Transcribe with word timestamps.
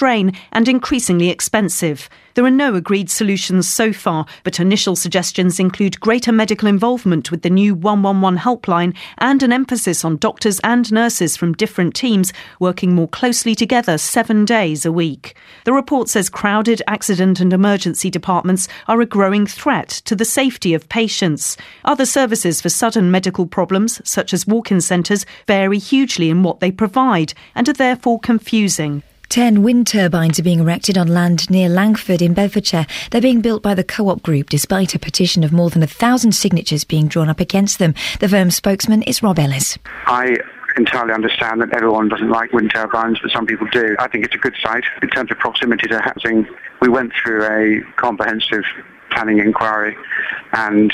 strain 0.00 0.32
and 0.50 0.66
increasingly 0.66 1.28
expensive. 1.28 2.08
There 2.32 2.44
are 2.46 2.50
no 2.50 2.74
agreed 2.74 3.10
solutions 3.10 3.68
so 3.68 3.92
far, 3.92 4.24
but 4.44 4.58
initial 4.58 4.96
suggestions 4.96 5.60
include 5.60 6.00
greater 6.00 6.32
medical 6.32 6.68
involvement 6.68 7.30
with 7.30 7.42
the 7.42 7.50
new 7.50 7.74
111 7.74 8.38
helpline 8.38 8.96
and 9.18 9.42
an 9.42 9.52
emphasis 9.52 10.02
on 10.02 10.16
doctors 10.16 10.58
and 10.64 10.90
nurses 10.90 11.36
from 11.36 11.52
different 11.52 11.94
teams 11.94 12.32
working 12.58 12.94
more 12.94 13.08
closely 13.08 13.54
together 13.54 13.98
seven 13.98 14.46
days 14.46 14.86
a 14.86 14.92
week. 14.92 15.36
The 15.66 15.74
report 15.74 16.08
says 16.08 16.30
crowded 16.30 16.80
accident 16.86 17.38
and 17.38 17.52
emergency 17.52 18.08
departments 18.08 18.68
are 18.88 19.02
a 19.02 19.06
growing 19.06 19.46
threat 19.46 19.90
to 20.06 20.16
the 20.16 20.24
safety 20.24 20.72
of 20.72 20.88
patients. 20.88 21.58
Other 21.84 22.06
services 22.06 22.62
for 22.62 22.70
sudden 22.70 23.10
medical 23.10 23.44
problems, 23.44 24.00
such 24.08 24.32
as 24.32 24.46
walk 24.46 24.72
in 24.72 24.80
centres, 24.80 25.26
vary 25.46 25.78
hugely 25.78 26.30
in 26.30 26.42
what 26.42 26.60
they 26.60 26.72
provide 26.72 27.34
and 27.54 27.68
are 27.68 27.74
therefore 27.74 28.18
confusing. 28.18 29.02
Ten 29.30 29.62
wind 29.62 29.86
turbines 29.86 30.40
are 30.40 30.42
being 30.42 30.58
erected 30.58 30.98
on 30.98 31.06
land 31.06 31.48
near 31.48 31.68
Langford 31.68 32.20
in 32.20 32.34
Bedfordshire. 32.34 32.84
They're 33.12 33.20
being 33.20 33.40
built 33.40 33.62
by 33.62 33.74
the 33.74 33.84
Co-op 33.84 34.24
Group 34.24 34.50
despite 34.50 34.96
a 34.96 34.98
petition 34.98 35.44
of 35.44 35.52
more 35.52 35.70
than 35.70 35.84
a 35.84 35.86
thousand 35.86 36.32
signatures 36.32 36.82
being 36.82 37.06
drawn 37.06 37.28
up 37.28 37.38
against 37.38 37.78
them. 37.78 37.94
The 38.18 38.28
firm's 38.28 38.56
spokesman 38.56 39.04
is 39.04 39.22
Rob 39.22 39.38
Ellis. 39.38 39.78
I 40.06 40.36
entirely 40.76 41.12
understand 41.12 41.60
that 41.60 41.72
everyone 41.72 42.08
doesn't 42.08 42.28
like 42.28 42.52
wind 42.52 42.72
turbines, 42.74 43.20
but 43.22 43.30
some 43.30 43.46
people 43.46 43.68
do. 43.70 43.94
I 44.00 44.08
think 44.08 44.24
it's 44.24 44.34
a 44.34 44.38
good 44.38 44.56
site. 44.60 44.82
In 45.00 45.08
terms 45.10 45.30
of 45.30 45.38
proximity 45.38 45.86
to 45.86 46.00
housing, 46.00 46.48
we 46.80 46.88
went 46.88 47.12
through 47.22 47.44
a 47.44 47.82
comprehensive 48.00 48.64
planning 49.12 49.38
inquiry 49.38 49.96
and 50.54 50.92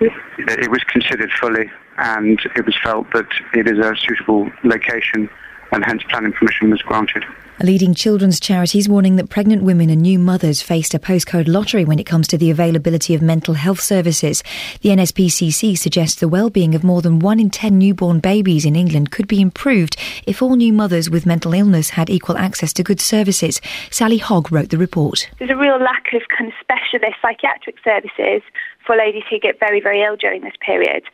it 0.00 0.70
was 0.72 0.82
considered 0.88 1.30
fully 1.40 1.70
and 1.98 2.40
it 2.56 2.66
was 2.66 2.74
felt 2.82 3.06
that 3.12 3.28
it 3.54 3.68
is 3.68 3.78
a 3.78 3.94
suitable 3.94 4.50
location 4.64 5.30
and 5.72 5.84
hence 5.84 6.02
planning 6.08 6.32
permission 6.32 6.70
was 6.70 6.82
granted. 6.82 7.24
A 7.62 7.66
leading 7.66 7.92
children's 7.92 8.40
charity 8.40 8.78
is 8.78 8.88
warning 8.88 9.16
that 9.16 9.28
pregnant 9.28 9.62
women 9.62 9.90
and 9.90 10.00
new 10.00 10.18
mothers 10.18 10.62
faced 10.62 10.94
a 10.94 10.98
postcode 10.98 11.46
lottery 11.46 11.84
when 11.84 11.98
it 11.98 12.06
comes 12.06 12.26
to 12.28 12.38
the 12.38 12.50
availability 12.50 13.14
of 13.14 13.20
mental 13.20 13.52
health 13.52 13.80
services. 13.80 14.42
The 14.80 14.88
NSPCC 14.88 15.76
suggests 15.76 16.18
the 16.18 16.28
well-being 16.28 16.74
of 16.74 16.82
more 16.82 17.02
than 17.02 17.18
one 17.18 17.38
in 17.38 17.50
ten 17.50 17.76
newborn 17.76 18.20
babies 18.20 18.64
in 18.64 18.76
England 18.76 19.10
could 19.10 19.28
be 19.28 19.42
improved 19.42 19.98
if 20.26 20.40
all 20.40 20.56
new 20.56 20.72
mothers 20.72 21.10
with 21.10 21.26
mental 21.26 21.52
illness 21.52 21.90
had 21.90 22.08
equal 22.08 22.38
access 22.38 22.72
to 22.72 22.82
good 22.82 22.98
services. 22.98 23.60
Sally 23.90 24.16
Hogg 24.16 24.50
wrote 24.50 24.70
the 24.70 24.78
report. 24.78 25.28
There's 25.38 25.50
a 25.50 25.56
real 25.56 25.78
lack 25.78 26.14
of 26.14 26.22
kind 26.34 26.50
of 26.50 26.54
specialist 26.62 27.16
psychiatric 27.20 27.76
services 27.84 28.40
for 28.86 28.96
ladies 28.96 29.24
who 29.28 29.38
get 29.38 29.60
very, 29.60 29.82
very 29.82 30.02
ill 30.02 30.16
during 30.16 30.40
this 30.40 30.54
period. 30.64 31.04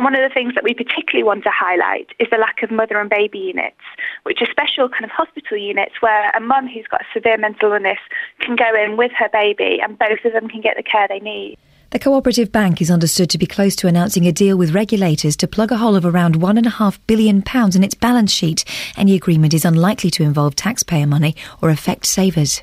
And 0.00 0.04
one 0.06 0.14
of 0.14 0.26
the 0.26 0.32
things 0.32 0.54
that 0.54 0.64
we 0.64 0.72
particularly 0.72 1.22
want 1.24 1.44
to 1.44 1.50
highlight 1.50 2.12
is 2.18 2.26
the 2.30 2.38
lack 2.38 2.62
of 2.62 2.70
mother 2.70 2.98
and 2.98 3.10
baby 3.10 3.36
units, 3.36 3.76
which 4.22 4.40
are 4.40 4.50
special 4.50 4.88
kind 4.88 5.04
of 5.04 5.10
hospital 5.10 5.58
units 5.58 6.00
where 6.00 6.30
a 6.30 6.40
mum 6.40 6.66
who's 6.66 6.86
got 6.86 7.02
a 7.02 7.12
severe 7.12 7.36
mental 7.36 7.70
illness 7.70 7.98
can 8.38 8.56
go 8.56 8.74
in 8.82 8.96
with 8.96 9.12
her 9.12 9.28
baby 9.30 9.78
and 9.78 9.98
both 9.98 10.24
of 10.24 10.32
them 10.32 10.48
can 10.48 10.62
get 10.62 10.78
the 10.78 10.82
care 10.82 11.06
they 11.06 11.20
need. 11.20 11.58
The 11.90 11.98
cooperative 11.98 12.52
bank 12.52 12.80
is 12.80 12.88
understood 12.88 13.30
to 13.30 13.38
be 13.38 13.46
close 13.46 13.74
to 13.76 13.88
announcing 13.88 14.24
a 14.24 14.30
deal 14.30 14.56
with 14.56 14.76
regulators 14.76 15.34
to 15.38 15.48
plug 15.48 15.72
a 15.72 15.76
hole 15.76 15.96
of 15.96 16.06
around 16.06 16.36
£1.5 16.36 16.98
billion 17.08 17.42
in 17.74 17.82
its 17.82 17.94
balance 17.94 18.30
sheet. 18.30 18.64
Any 18.96 19.16
agreement 19.16 19.54
is 19.54 19.64
unlikely 19.64 20.10
to 20.10 20.22
involve 20.22 20.54
taxpayer 20.54 21.04
money 21.04 21.34
or 21.60 21.68
affect 21.68 22.06
savers. 22.06 22.62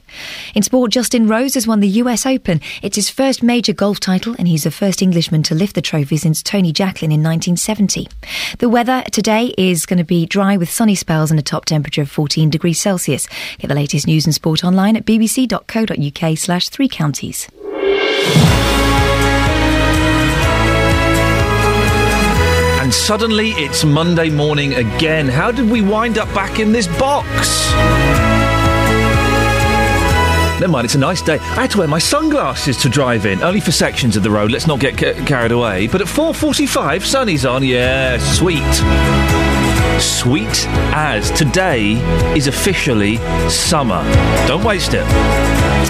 In 0.55 0.63
sport, 0.63 0.91
Justin 0.91 1.27
Rose 1.27 1.55
has 1.55 1.67
won 1.67 1.81
the 1.81 1.89
US 1.89 2.25
Open. 2.25 2.61
It's 2.81 2.95
his 2.95 3.09
first 3.09 3.43
major 3.43 3.73
golf 3.73 3.99
title, 3.99 4.33
and 4.39 4.47
he's 4.47 4.63
the 4.63 4.71
first 4.71 5.01
Englishman 5.01 5.43
to 5.43 5.55
lift 5.55 5.75
the 5.75 5.81
trophy 5.81 6.15
since 6.15 6.41
Tony 6.41 6.71
Jacklin 6.71 7.11
in 7.11 7.21
1970. 7.21 8.07
The 8.59 8.69
weather 8.69 9.03
today 9.11 9.53
is 9.57 9.85
going 9.85 9.97
to 9.97 10.05
be 10.05 10.25
dry 10.25 10.55
with 10.55 10.69
sunny 10.69 10.95
spells 10.95 11.31
and 11.31 11.39
a 11.39 11.43
top 11.43 11.65
temperature 11.65 12.03
of 12.03 12.09
14 12.09 12.49
degrees 12.49 12.79
Celsius. 12.79 13.27
Get 13.57 13.67
the 13.67 13.75
latest 13.75 14.07
news 14.07 14.23
and 14.23 14.33
sport 14.33 14.63
online 14.63 14.95
at 14.95 15.05
bbc.co.uk 15.05 16.37
slash 16.37 16.69
three 16.69 16.87
counties. 16.87 17.49
And 22.87 22.93
suddenly 22.93 23.49
it's 23.49 23.83
Monday 23.83 24.29
morning 24.29 24.75
again. 24.75 25.27
How 25.27 25.51
did 25.51 25.69
we 25.69 25.81
wind 25.81 26.17
up 26.17 26.33
back 26.33 26.57
in 26.57 26.71
this 26.71 26.87
box? 26.97 27.69
Never 30.61 30.71
mind, 30.71 30.85
it's 30.85 30.95
a 30.95 30.97
nice 30.97 31.21
day. 31.21 31.33
I 31.37 31.63
had 31.63 31.71
to 31.71 31.79
wear 31.79 31.89
my 31.89 31.99
sunglasses 31.99 32.77
to 32.77 32.87
drive 32.87 33.25
in, 33.25 33.43
only 33.43 33.59
for 33.59 33.73
sections 33.73 34.15
of 34.15 34.23
the 34.23 34.31
road. 34.31 34.51
Let's 34.51 34.67
not 34.67 34.79
get 34.79 34.97
ca- 34.97 35.21
carried 35.25 35.51
away. 35.51 35.87
But 35.87 35.99
at 35.99 36.07
4:45, 36.07 37.05
sunny's 37.05 37.45
on. 37.45 37.61
Yeah, 37.61 38.19
sweet, 38.19 38.63
sweet 40.01 40.65
as 40.95 41.29
today 41.31 41.95
is 42.37 42.47
officially 42.47 43.17
summer. 43.49 44.01
Don't 44.47 44.63
waste 44.63 44.93
it. 44.93 45.03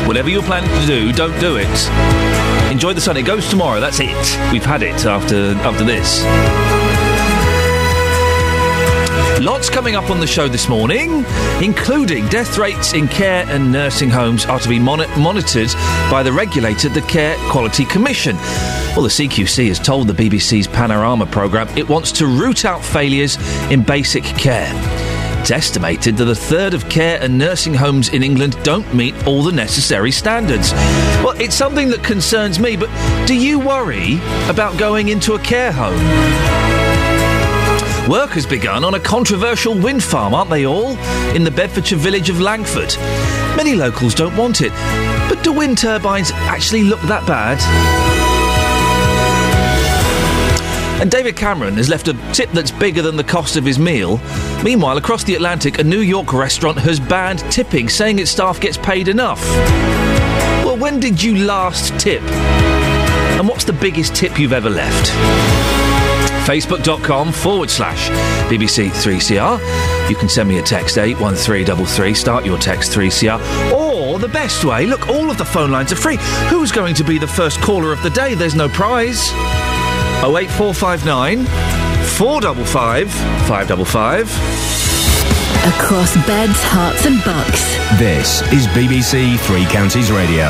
Whatever 0.08 0.30
you're 0.32 0.42
planning 0.42 0.72
to 0.82 0.88
do, 0.88 1.14
don't 1.14 1.40
do 1.40 1.58
it. 1.58 2.72
Enjoy 2.72 2.92
the 2.94 3.02
sun. 3.02 3.18
It 3.18 3.24
goes 3.28 3.48
tomorrow. 3.52 3.80
That's 3.80 4.00
it. 4.00 4.52
We've 4.52 4.66
had 4.66 4.82
it 4.82 5.06
after 5.06 5.52
after 5.62 5.84
this. 5.84 6.67
Uh, 9.38 9.42
lots 9.42 9.70
coming 9.70 9.96
up 9.96 10.10
on 10.10 10.20
the 10.20 10.28
show 10.28 10.48
this 10.48 10.68
morning, 10.68 11.24
including 11.62 12.28
death 12.28 12.58
rates 12.58 12.94
in 12.94 13.08
care 13.08 13.46
and 13.48 13.72
nursing 13.72 14.10
homes 14.10 14.46
are 14.46 14.60
to 14.60 14.70
be 14.70 14.80
mon- 14.80 15.10
monitored 15.20 15.72
by 16.10 16.24
the 16.24 16.32
regulator, 16.32 16.90
the 16.90 17.02
Care 17.02 17.36
Quality 17.50 17.86
Commission. 17.86 18.36
Well, 18.96 19.04
the 19.04 19.10
CQC 19.10 19.68
has 19.68 19.80
told 19.80 20.08
the 20.08 20.14
BBC's 20.14 20.68
Panorama 20.68 21.26
programme 21.26 21.68
it 21.78 21.88
wants 21.88 22.12
to 22.14 22.26
root 22.26 22.66
out 22.66 22.84
failures 22.84 23.38
in 23.72 23.84
basic 23.84 24.24
care. 24.24 24.72
It's 25.42 25.52
estimated 25.52 26.18
that 26.18 26.28
a 26.28 26.36
third 26.36 26.74
of 26.74 26.90
care 26.90 27.20
and 27.22 27.38
nursing 27.38 27.74
homes 27.74 28.10
in 28.10 28.24
England 28.24 28.58
don't 28.64 28.92
meet 28.94 29.28
all 29.28 29.44
the 29.44 29.52
necessary 29.52 30.12
standards. 30.12 30.72
Well, 31.24 31.40
it's 31.40 31.56
something 31.56 31.90
that 31.90 32.04
concerns 32.04 32.60
me, 32.60 32.76
but 32.76 32.90
do 33.28 33.36
you 33.36 33.60
worry 33.60 34.16
about 34.50 34.78
going 34.78 35.10
into 35.10 35.36
a 35.36 35.40
care 35.40 35.72
home? 35.72 37.07
Work 38.08 38.32
has 38.32 38.46
begun 38.46 38.86
on 38.86 38.94
a 38.94 39.00
controversial 39.02 39.78
wind 39.78 40.02
farm, 40.02 40.34
aren't 40.34 40.50
they 40.50 40.66
all? 40.66 40.98
In 41.36 41.44
the 41.44 41.52
Bedfordshire 41.52 41.98
village 41.98 42.30
of 42.30 42.40
Langford. 42.40 42.96
Many 43.58 43.76
locals 43.76 44.16
don't 44.16 44.36
want 44.38 44.62
it. 44.62 44.72
But 45.28 45.44
do 45.44 45.52
wind 45.52 45.78
turbines 45.78 46.32
actually 46.32 46.84
look 46.84 47.02
that 47.02 47.28
bad? 47.28 47.58
And 51.02 51.12
David 51.12 51.36
Cameron 51.36 51.74
has 51.76 51.90
left 51.90 52.08
a 52.08 52.14
tip 52.32 52.50
that's 52.52 52.72
bigger 52.72 53.02
than 53.02 53.18
the 53.18 53.26
cost 53.26 53.58
of 53.58 53.66
his 53.66 53.78
meal. 53.78 54.22
Meanwhile, 54.64 54.98
across 54.98 55.26
the 55.26 55.36
Atlantic, 55.36 55.80
a 55.80 55.84
New 55.84 56.00
York 56.00 56.32
restaurant 56.32 56.78
has 56.78 57.02
banned 57.02 57.40
tipping, 57.52 57.90
saying 57.90 58.20
its 58.20 58.32
staff 58.32 58.62
gets 58.62 58.78
paid 58.78 59.10
enough. 59.10 59.44
Well, 60.64 60.78
when 60.78 61.02
did 61.02 61.22
you 61.22 61.36
last 61.46 62.00
tip? 62.00 62.24
And 62.24 63.50
what's 63.50 63.66
the 63.66 63.74
biggest 63.74 64.16
tip 64.16 64.40
you've 64.40 64.54
ever 64.54 64.70
left? 64.70 65.57
facebook.com 66.48 67.34
forward 67.34 67.70
slash 67.70 68.10
BBC3CR. 68.50 70.10
You 70.10 70.16
can 70.16 70.30
send 70.30 70.48
me 70.48 70.60
a 70.60 70.62
text 70.64 70.98
81333, 70.98 72.14
start 72.14 72.46
your 72.46 72.58
text 72.58 72.94
3CR. 72.94 73.74
Or 73.74 74.18
the 74.18 74.30
best 74.30 74.64
way, 74.64 74.86
look, 74.86 75.10
all 75.10 75.30
of 75.30 75.38
the 75.38 75.44
phone 75.44 75.72
lines 75.72 75.92
are 75.92 75.98
free. 75.98 76.18
Who's 76.50 76.72
going 76.72 76.96
to 76.96 77.04
be 77.04 77.18
the 77.18 77.28
first 77.28 77.60
caller 77.60 77.92
of 77.92 78.02
the 78.02 78.10
day? 78.10 78.34
There's 78.34 78.56
no 78.56 78.70
prize. 78.70 79.30
08459 80.24 81.44
455 82.16 83.12
555. 83.12 84.32
Across 85.68 86.16
beds, 86.26 86.64
Herts, 86.64 87.06
and 87.06 87.22
bucks. 87.26 87.76
This 88.00 88.42
is 88.54 88.68
BBC 88.68 89.38
Three 89.40 89.66
Counties 89.66 90.14
Radio. 90.14 90.46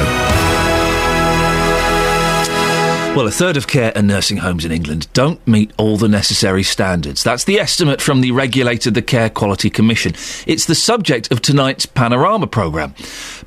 Well, 3.17 3.25
a 3.25 3.31
third 3.31 3.57
of 3.57 3.65
care 3.65 3.91
and 3.95 4.05
nursing 4.05 4.37
homes 4.37 4.63
in 4.63 4.71
England 4.71 5.07
don't 5.13 5.45
meet 5.47 5.71
all 5.79 5.97
the 5.97 6.07
necessary 6.07 6.61
standards. 6.61 7.23
That's 7.23 7.45
the 7.45 7.59
estimate 7.59 7.99
from 7.99 8.21
the 8.21 8.29
regulator, 8.29 8.91
the 8.91 9.01
Care 9.01 9.31
Quality 9.31 9.71
Commission. 9.71 10.13
It's 10.45 10.65
the 10.65 10.75
subject 10.75 11.31
of 11.31 11.41
tonight's 11.41 11.87
Panorama 11.87 12.45
programme. 12.45 12.93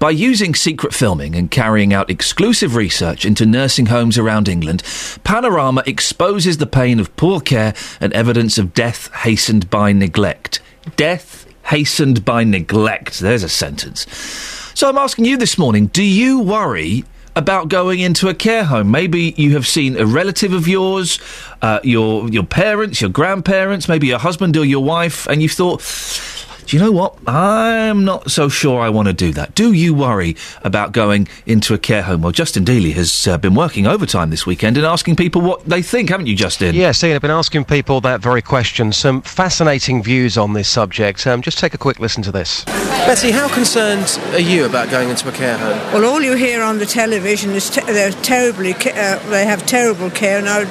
By 0.01 0.11
using 0.11 0.57
secret 0.57 0.93
filming 0.93 1.37
and 1.37 1.53
carrying 1.53 1.95
out 1.95 2.11
exclusive 2.11 2.75
research 2.75 3.25
into 3.25 3.47
nursing 3.47 3.87
homes 3.87 4.19
around 4.19 4.49
England, 4.49 4.83
Panorama 5.23 5.85
exposes 5.87 6.59
the 6.59 6.67
pain 6.67 6.99
of 6.99 7.15
poor 7.15 7.39
care 7.41 7.73
and 8.01 8.13
evidence 8.13 8.59
of 8.59 8.75
death 8.75 9.09
hastened 9.19 9.71
by 9.71 9.93
neglect. 9.93 10.61
Death 10.97 11.47
hastened 11.67 12.25
by 12.25 12.43
neglect. 12.43 13.21
There's 13.21 13.45
a 13.45 13.49
sentence. 13.49 14.05
So 14.75 14.89
I'm 14.89 14.99
asking 14.99 15.27
you 15.27 15.37
this 15.37 15.59
morning 15.59 15.87
do 15.87 16.03
you 16.03 16.41
worry 16.41 17.05
about 17.37 17.69
going 17.69 18.01
into 18.01 18.29
a 18.29 18.35
care 18.35 18.65
home. 18.65 18.91
Maybe 18.91 19.35
you 19.37 19.53
have 19.53 19.67
seen 19.67 19.97
a 19.97 20.07
relative 20.07 20.53
of 20.53 20.67
yours, 20.67 21.19
uh, 21.63 21.81
your 21.83 22.29
your 22.29 22.45
parents, 22.45 23.01
your 23.01 23.11
grandparents, 23.11 23.89
maybe 23.89 24.09
your 24.09 24.19
husband 24.19 24.57
or 24.57 24.65
your 24.65 24.83
wife, 24.83 25.27
and 25.29 25.43
you've 25.43 25.53
thought, 25.53 25.83
Do 26.71 26.77
you 26.77 26.85
know 26.85 26.93
what? 26.93 27.19
I'm 27.27 28.05
not 28.05 28.31
so 28.31 28.49
sure 28.49 28.81
I 28.81 28.91
want 28.91 29.09
to 29.09 29.13
do 29.13 29.33
that. 29.33 29.57
Do 29.57 29.73
you 29.73 29.93
worry 29.93 30.37
about 30.63 30.93
going 30.93 31.27
into 31.45 31.75
a 31.75 31.79
care 31.79 32.03
home? 32.03 32.23
Well, 32.23 32.31
Justin 32.31 32.65
Dealey 32.65 32.93
has 32.93 33.27
uh, 33.27 33.39
been 33.39 33.57
working 33.57 33.89
overtime 33.89 34.31
this 34.31 34.47
weekend 34.47 34.77
and 34.77 34.87
asking 34.87 35.17
people 35.17 35.41
what 35.41 35.65
they 35.65 35.83
think, 35.83 36.11
haven't 36.11 36.29
you, 36.29 36.37
Justin? 36.37 36.77
Yes, 36.77 37.03
Iain, 37.03 37.17
I've 37.17 37.23
been 37.23 37.33
asking 37.33 37.65
people 37.65 38.01
that 38.03 38.21
very 38.21 38.41
question. 38.41 38.93
Some 38.93 39.21
fascinating 39.23 40.01
views 40.01 40.39
on 40.39 40.53
this 40.53 40.69
subject. 40.69 41.27
Um, 41.27 41.43
just 41.43 41.59
take 41.59 41.75
a 41.75 41.79
quick 41.79 41.99
listen 41.99 42.23
to 42.23 42.31
this. 42.31 42.65
Betty, 42.65 43.33
how 43.33 43.53
concerned 43.53 44.21
are 44.35 44.39
you 44.39 44.65
about 44.65 44.91
going 44.91 45.11
into 45.11 45.29
a 45.29 45.33
care 45.33 45.59
home? 45.59 45.77
Well, 45.93 46.05
all 46.05 46.23
you 46.23 46.37
hear 46.37 46.63
on 46.63 46.79
the 46.79 46.87
television 46.87 47.51
is 47.51 47.69
te- 47.69 47.81
they're 47.81 48.13
terribly, 48.13 48.75
ca- 48.75 48.93
uh, 48.95 49.31
they 49.31 49.45
have 49.45 49.67
terrible 49.67 50.09
care, 50.09 50.39
and 50.39 50.49
I'd 50.49 50.69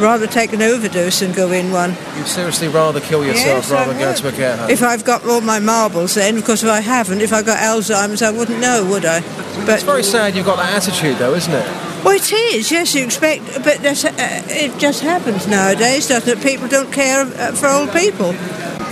rather 0.00 0.26
take 0.26 0.52
an 0.52 0.62
overdose 0.62 1.20
than 1.20 1.32
go 1.32 1.50
in 1.52 1.70
one. 1.72 1.96
You'd 2.16 2.26
seriously 2.26 2.68
rather 2.68 3.00
kill 3.00 3.24
yourself 3.24 3.46
Yes, 3.64 3.70
rather 3.70 3.90
I 3.90 3.94
than 3.94 3.98
go 4.02 4.06
would. 4.08 4.16
into 4.16 4.28
a 4.28 4.32
care 4.32 4.56
home? 4.56 4.70
If 4.70 4.82
I've 4.82 5.04
got 5.04 5.24
all 5.26 5.40
my 5.40 5.58
marbles, 5.58 6.14
then, 6.14 6.36
because 6.36 6.62
if 6.62 6.70
I 6.70 6.80
haven't, 6.80 7.20
if 7.20 7.32
I 7.32 7.42
got 7.42 7.58
Alzheimer's, 7.58 8.22
I 8.22 8.30
wouldn't 8.30 8.60
know, 8.60 8.86
would 8.90 9.04
I? 9.04 9.20
But 9.66 9.70
it's 9.70 9.82
very 9.82 10.02
sad 10.02 10.34
you've 10.36 10.46
got 10.46 10.56
that 10.56 10.74
attitude, 10.74 11.16
though, 11.18 11.34
isn't 11.34 11.52
it? 11.52 11.66
well, 12.04 12.14
it 12.14 12.32
is. 12.32 12.70
Yes, 12.70 12.94
you 12.94 13.04
expect, 13.04 13.44
but 13.64 13.78
that's, 13.78 14.04
uh, 14.04 14.12
it 14.16 14.78
just 14.78 15.02
happens 15.02 15.46
nowadays, 15.48 16.06
doesn't 16.08 16.38
it? 16.38 16.42
People 16.42 16.68
don't 16.68 16.92
care 16.92 17.22
uh, 17.22 17.52
for 17.52 17.68
old 17.68 17.90
people. 17.92 18.32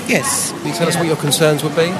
Yes. 0.09 0.53
Can 0.53 0.67
you 0.69 0.75
tell 0.75 0.89
us 0.89 0.97
what 0.97 1.07
your 1.07 1.17
concerns 1.17 1.63
would 1.63 1.77
be? 1.77 1.93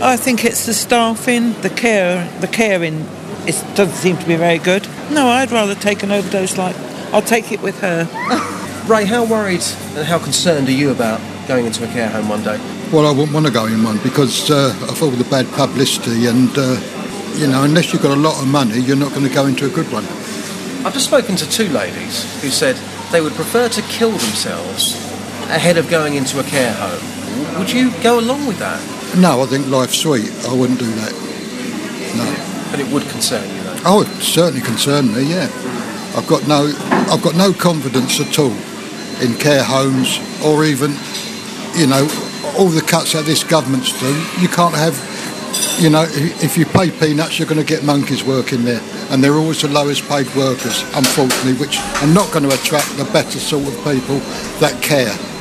I 0.00 0.16
think 0.16 0.44
it's 0.44 0.66
the 0.66 0.74
staffing, 0.74 1.52
the 1.62 1.70
care, 1.70 2.28
the 2.40 2.48
caring. 2.48 3.06
It 3.46 3.54
doesn't 3.74 3.90
seem 3.96 4.16
to 4.18 4.26
be 4.26 4.36
very 4.36 4.58
good. 4.58 4.86
No, 5.10 5.26
I'd 5.28 5.50
rather 5.52 5.74
take 5.74 6.02
an 6.04 6.10
overdose. 6.12 6.56
Like 6.56 6.74
I'll 7.12 7.22
take 7.22 7.52
it 7.52 7.60
with 7.60 7.78
her. 7.80 8.04
Ray, 8.86 9.04
how 9.04 9.24
worried 9.24 9.62
and 9.94 10.04
how 10.04 10.18
concerned 10.18 10.66
are 10.66 10.72
you 10.72 10.90
about 10.90 11.20
going 11.46 11.66
into 11.66 11.88
a 11.88 11.92
care 11.92 12.08
home 12.08 12.28
one 12.28 12.42
day? 12.42 12.58
Well, 12.92 13.06
I 13.06 13.12
wouldn't 13.12 13.32
want 13.32 13.46
to 13.46 13.52
go 13.52 13.66
in 13.66 13.84
one 13.84 13.98
because 14.02 14.50
uh, 14.50 14.76
of 14.88 15.00
all 15.00 15.10
the 15.10 15.24
bad 15.30 15.46
publicity, 15.52 16.26
and 16.26 16.50
uh, 16.58 16.80
you 17.36 17.46
know, 17.46 17.62
unless 17.62 17.92
you've 17.92 18.02
got 18.02 18.16
a 18.16 18.20
lot 18.20 18.42
of 18.42 18.48
money, 18.48 18.80
you're 18.80 18.96
not 18.96 19.10
going 19.10 19.26
to 19.26 19.32
go 19.32 19.46
into 19.46 19.66
a 19.66 19.70
good 19.70 19.86
one. 19.92 20.04
I've 20.84 20.92
just 20.92 21.06
spoken 21.06 21.36
to 21.36 21.48
two 21.48 21.68
ladies 21.68 22.42
who 22.42 22.48
said 22.48 22.74
they 23.12 23.20
would 23.20 23.34
prefer 23.34 23.68
to 23.68 23.82
kill 23.82 24.10
themselves 24.10 24.96
ahead 25.46 25.76
of 25.76 25.88
going 25.88 26.14
into 26.14 26.40
a 26.40 26.42
care 26.42 26.72
home. 26.72 27.58
Would 27.60 27.72
you 27.72 27.92
go 28.02 28.18
along 28.18 28.46
with 28.46 28.58
that? 28.58 28.82
No, 29.16 29.42
I 29.42 29.46
think 29.46 29.68
life's 29.68 29.98
sweet. 29.98 30.28
I 30.44 30.52
wouldn't 30.54 30.80
do 30.80 30.90
that. 30.90 31.12
No. 32.16 32.68
But 32.72 32.80
it 32.80 32.92
would 32.92 33.04
concern 33.10 33.48
you, 33.48 33.62
though. 33.62 33.80
Oh, 33.84 34.02
it 34.02 34.08
certainly 34.20 34.60
concerned 34.60 35.14
me. 35.14 35.22
Yeah, 35.22 35.44
I've 36.16 36.26
got 36.26 36.48
no, 36.48 36.74
I've 37.08 37.22
got 37.22 37.36
no 37.36 37.52
confidence 37.52 38.18
at 38.18 38.40
all 38.40 38.56
in 39.20 39.34
care 39.34 39.62
homes 39.62 40.18
or 40.44 40.64
even, 40.64 40.94
you 41.74 41.86
know, 41.86 42.08
all 42.58 42.68
the 42.68 42.84
cuts 42.86 43.12
that 43.12 43.24
this 43.24 43.44
government's 43.44 43.98
do. 44.00 44.12
You 44.40 44.48
can't 44.48 44.74
have, 44.74 44.96
you 45.80 45.90
know, 45.90 46.04
if 46.04 46.44
if 46.44 46.58
you 46.58 46.66
pay 46.66 46.90
peanuts, 46.90 47.38
you're 47.38 47.48
going 47.48 47.60
to 47.60 47.66
get 47.66 47.84
monkeys 47.84 48.24
working 48.24 48.64
there, 48.64 48.80
and 49.10 49.22
they're 49.22 49.36
always 49.36 49.62
the 49.62 49.68
lowest 49.68 50.08
paid 50.08 50.26
workers, 50.34 50.82
unfortunately, 50.94 51.54
which 51.54 51.78
are 51.78 52.12
not 52.14 52.30
going 52.32 52.48
to 52.48 52.54
attract 52.54 52.96
the 52.96 53.04
better 53.12 53.38
sort 53.38 53.66
of 53.66 53.74
people 53.84 54.18
that 54.60 54.78
care. 54.82 55.31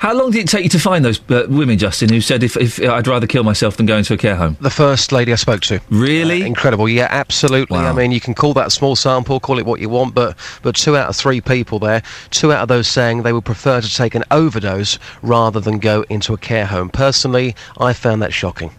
How 0.00 0.14
long 0.14 0.30
did 0.30 0.40
it 0.40 0.48
take 0.48 0.64
you 0.64 0.70
to 0.70 0.78
find 0.78 1.04
those 1.04 1.20
uh, 1.30 1.46
women, 1.48 1.78
Justin, 1.78 2.10
who 2.10 2.20
said 2.20 2.42
if, 2.42 2.56
if 2.56 2.80
I'd 2.80 3.06
rather 3.06 3.26
kill 3.26 3.44
myself 3.44 3.76
than 3.76 3.86
go 3.86 3.96
into 3.96 4.14
a 4.14 4.16
care 4.16 4.36
home? 4.36 4.56
The 4.60 4.70
first 4.70 5.12
lady 5.12 5.32
I 5.32 5.36
spoke 5.36 5.60
to. 5.62 5.80
Really? 5.90 6.42
Uh, 6.42 6.46
incredible. 6.46 6.88
Yeah, 6.88 7.08
absolutely. 7.10 7.78
I 7.78 7.92
mean, 7.92 8.12
you 8.12 8.20
can 8.20 8.34
call 8.34 8.54
that 8.54 8.66
a 8.66 8.70
small 8.70 8.96
sample, 8.96 9.40
call 9.40 9.58
it 9.58 9.66
what 9.66 9.80
you 9.80 9.88
want, 9.88 10.14
but 10.14 10.36
but 10.62 10.76
two 10.76 10.96
out 10.96 11.08
of 11.08 11.16
three 11.16 11.40
people 11.40 11.78
there, 11.78 12.02
two 12.30 12.52
out 12.52 12.62
of 12.62 12.68
those 12.68 12.88
saying 12.88 13.22
they 13.22 13.32
would 13.32 13.44
prefer 13.44 13.80
to 13.80 13.94
take 13.94 14.14
an 14.14 14.24
overdose 14.30 14.98
rather 15.22 15.60
than 15.60 15.78
go 15.78 16.04
into 16.08 16.32
a 16.32 16.38
care 16.38 16.66
home. 16.66 16.90
Personally, 16.90 17.54
I 17.78 17.92
found 17.92 18.22
that 18.22 18.32
shocking. 18.32 18.70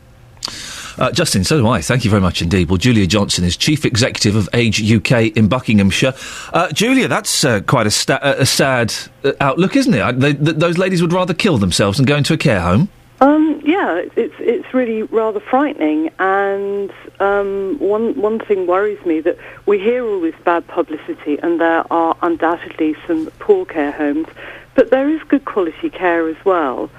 Uh, 0.98 1.12
Justin, 1.12 1.44
so 1.44 1.58
do 1.58 1.68
I. 1.68 1.82
Thank 1.82 2.06
you 2.06 2.10
very 2.10 2.22
much 2.22 2.42
indeed. 2.42 2.70
Well, 2.70 2.78
Julia 2.78 3.06
Johnson 3.08 3.44
is 3.44 3.58
Chief 3.58 3.84
Executive 3.86 4.36
of 4.36 4.48
Age 4.54 4.82
UK 4.82 5.36
in 5.36 5.48
Buckinghamshire. 5.48 6.14
Uh, 6.54 6.72
Julia, 6.72 7.08
that's 7.08 7.44
uh, 7.44 7.62
quite 7.62 7.86
a, 7.88 7.92
sta- 7.92 8.20
a 8.22 8.46
sad 8.46 8.94
uh, 9.24 9.34
outlook, 9.42 9.76
isn't 9.76 9.94
it? 9.94 10.00
Uh, 10.02 10.12
They, 10.14 10.34
th- 10.34 10.56
those 10.58 10.78
ladies 10.78 11.02
would 11.02 11.14
rather 11.14 11.34
kill 11.34 11.58
themselves 11.58 11.98
than 11.98 12.06
go 12.06 12.16
into 12.16 12.34
a 12.34 12.38
care 12.38 12.62
home. 12.62 12.90
Um, 13.22 13.62
yeah, 13.66 14.04
it's 14.18 14.36
it's 14.40 14.74
really 14.74 15.04
rather 15.04 15.40
frightening, 15.40 16.10
and 16.20 16.92
um, 17.22 17.78
one 17.80 18.20
one 18.20 18.40
thing 18.40 18.68
worries 18.68 19.04
me 19.06 19.22
that 19.22 19.38
we 19.66 19.80
hear 19.80 20.06
all 20.06 20.20
this 20.20 20.36
bad 20.44 20.68
publicity, 20.68 21.40
and 21.42 21.62
there 21.62 21.86
are 21.92 22.18
undoubtedly 22.22 22.94
some 23.08 23.28
poor 23.40 23.66
care 23.66 23.94
homes, 23.94 24.28
but 24.76 24.90
there 24.92 25.10
is 25.10 25.24
good 25.24 25.46
quality 25.46 25.90
care 25.90 26.28
as 26.28 26.36
well, 26.44 26.90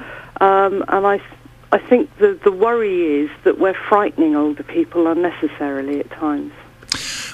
um, 0.41 0.83
and 0.89 1.07
I. 1.07 1.21
I 1.73 1.79
think 1.79 2.17
the, 2.19 2.39
the 2.45 2.53
worry 2.53 3.23
is 3.23 3.31
that 3.45 3.59
we're 3.59 3.75
frightening 3.75 4.37
older 4.37 4.63
people 4.63 5.07
unnecessarily 5.09 6.01
at 6.01 6.11
times. 6.11 6.53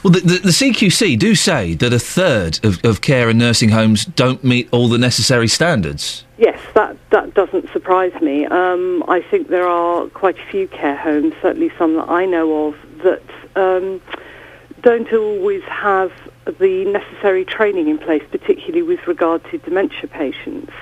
Well, 0.02 0.12
the, 0.12 0.20
the, 0.20 0.38
the 0.38 0.49
CQC 0.49 1.19
do 1.19 1.34
say 1.34 1.75
that 1.75 1.93
a 1.93 1.99
third 1.99 2.64
of, 2.64 2.84
of 2.84 3.02
care 3.02 3.29
and 3.29 3.38
nursing 3.38 3.69
homes 3.69 4.05
don't 4.05 4.43
meet 4.43 4.69
all 4.73 4.88
the 4.88 4.99
necessary 4.99 5.46
standards. 5.46 6.25
Yes, 6.38 6.58
that, 6.75 6.96
that 7.11 7.34
doesn't 7.34 7.70
surprise 7.73 8.12
me. 8.20 8.46
Um, 8.46 9.05
I 9.06 9.20
think 9.20 9.49
there 9.49 9.69
are 9.69 10.08
quite 10.08 10.38
a 10.38 10.44
few 10.50 10.67
care 10.67 10.96
homes, 10.96 11.34
certainly 11.40 11.70
some 11.79 11.94
that 11.94 12.08
I 12.08 12.26
know 12.26 12.69
of, 12.69 12.76
that 13.05 13.23
um, 13.55 14.00
don't 14.81 15.12
always 15.12 15.62
have 15.64 16.11
the 16.58 16.84
necessary 16.87 17.44
training 17.44 17.88
in 17.88 17.99
place, 17.99 18.25
particularly 18.31 18.82
with 18.82 19.06
regard 19.06 19.44
to 19.50 19.58
dementia 19.58 20.08
patients. 20.08 20.73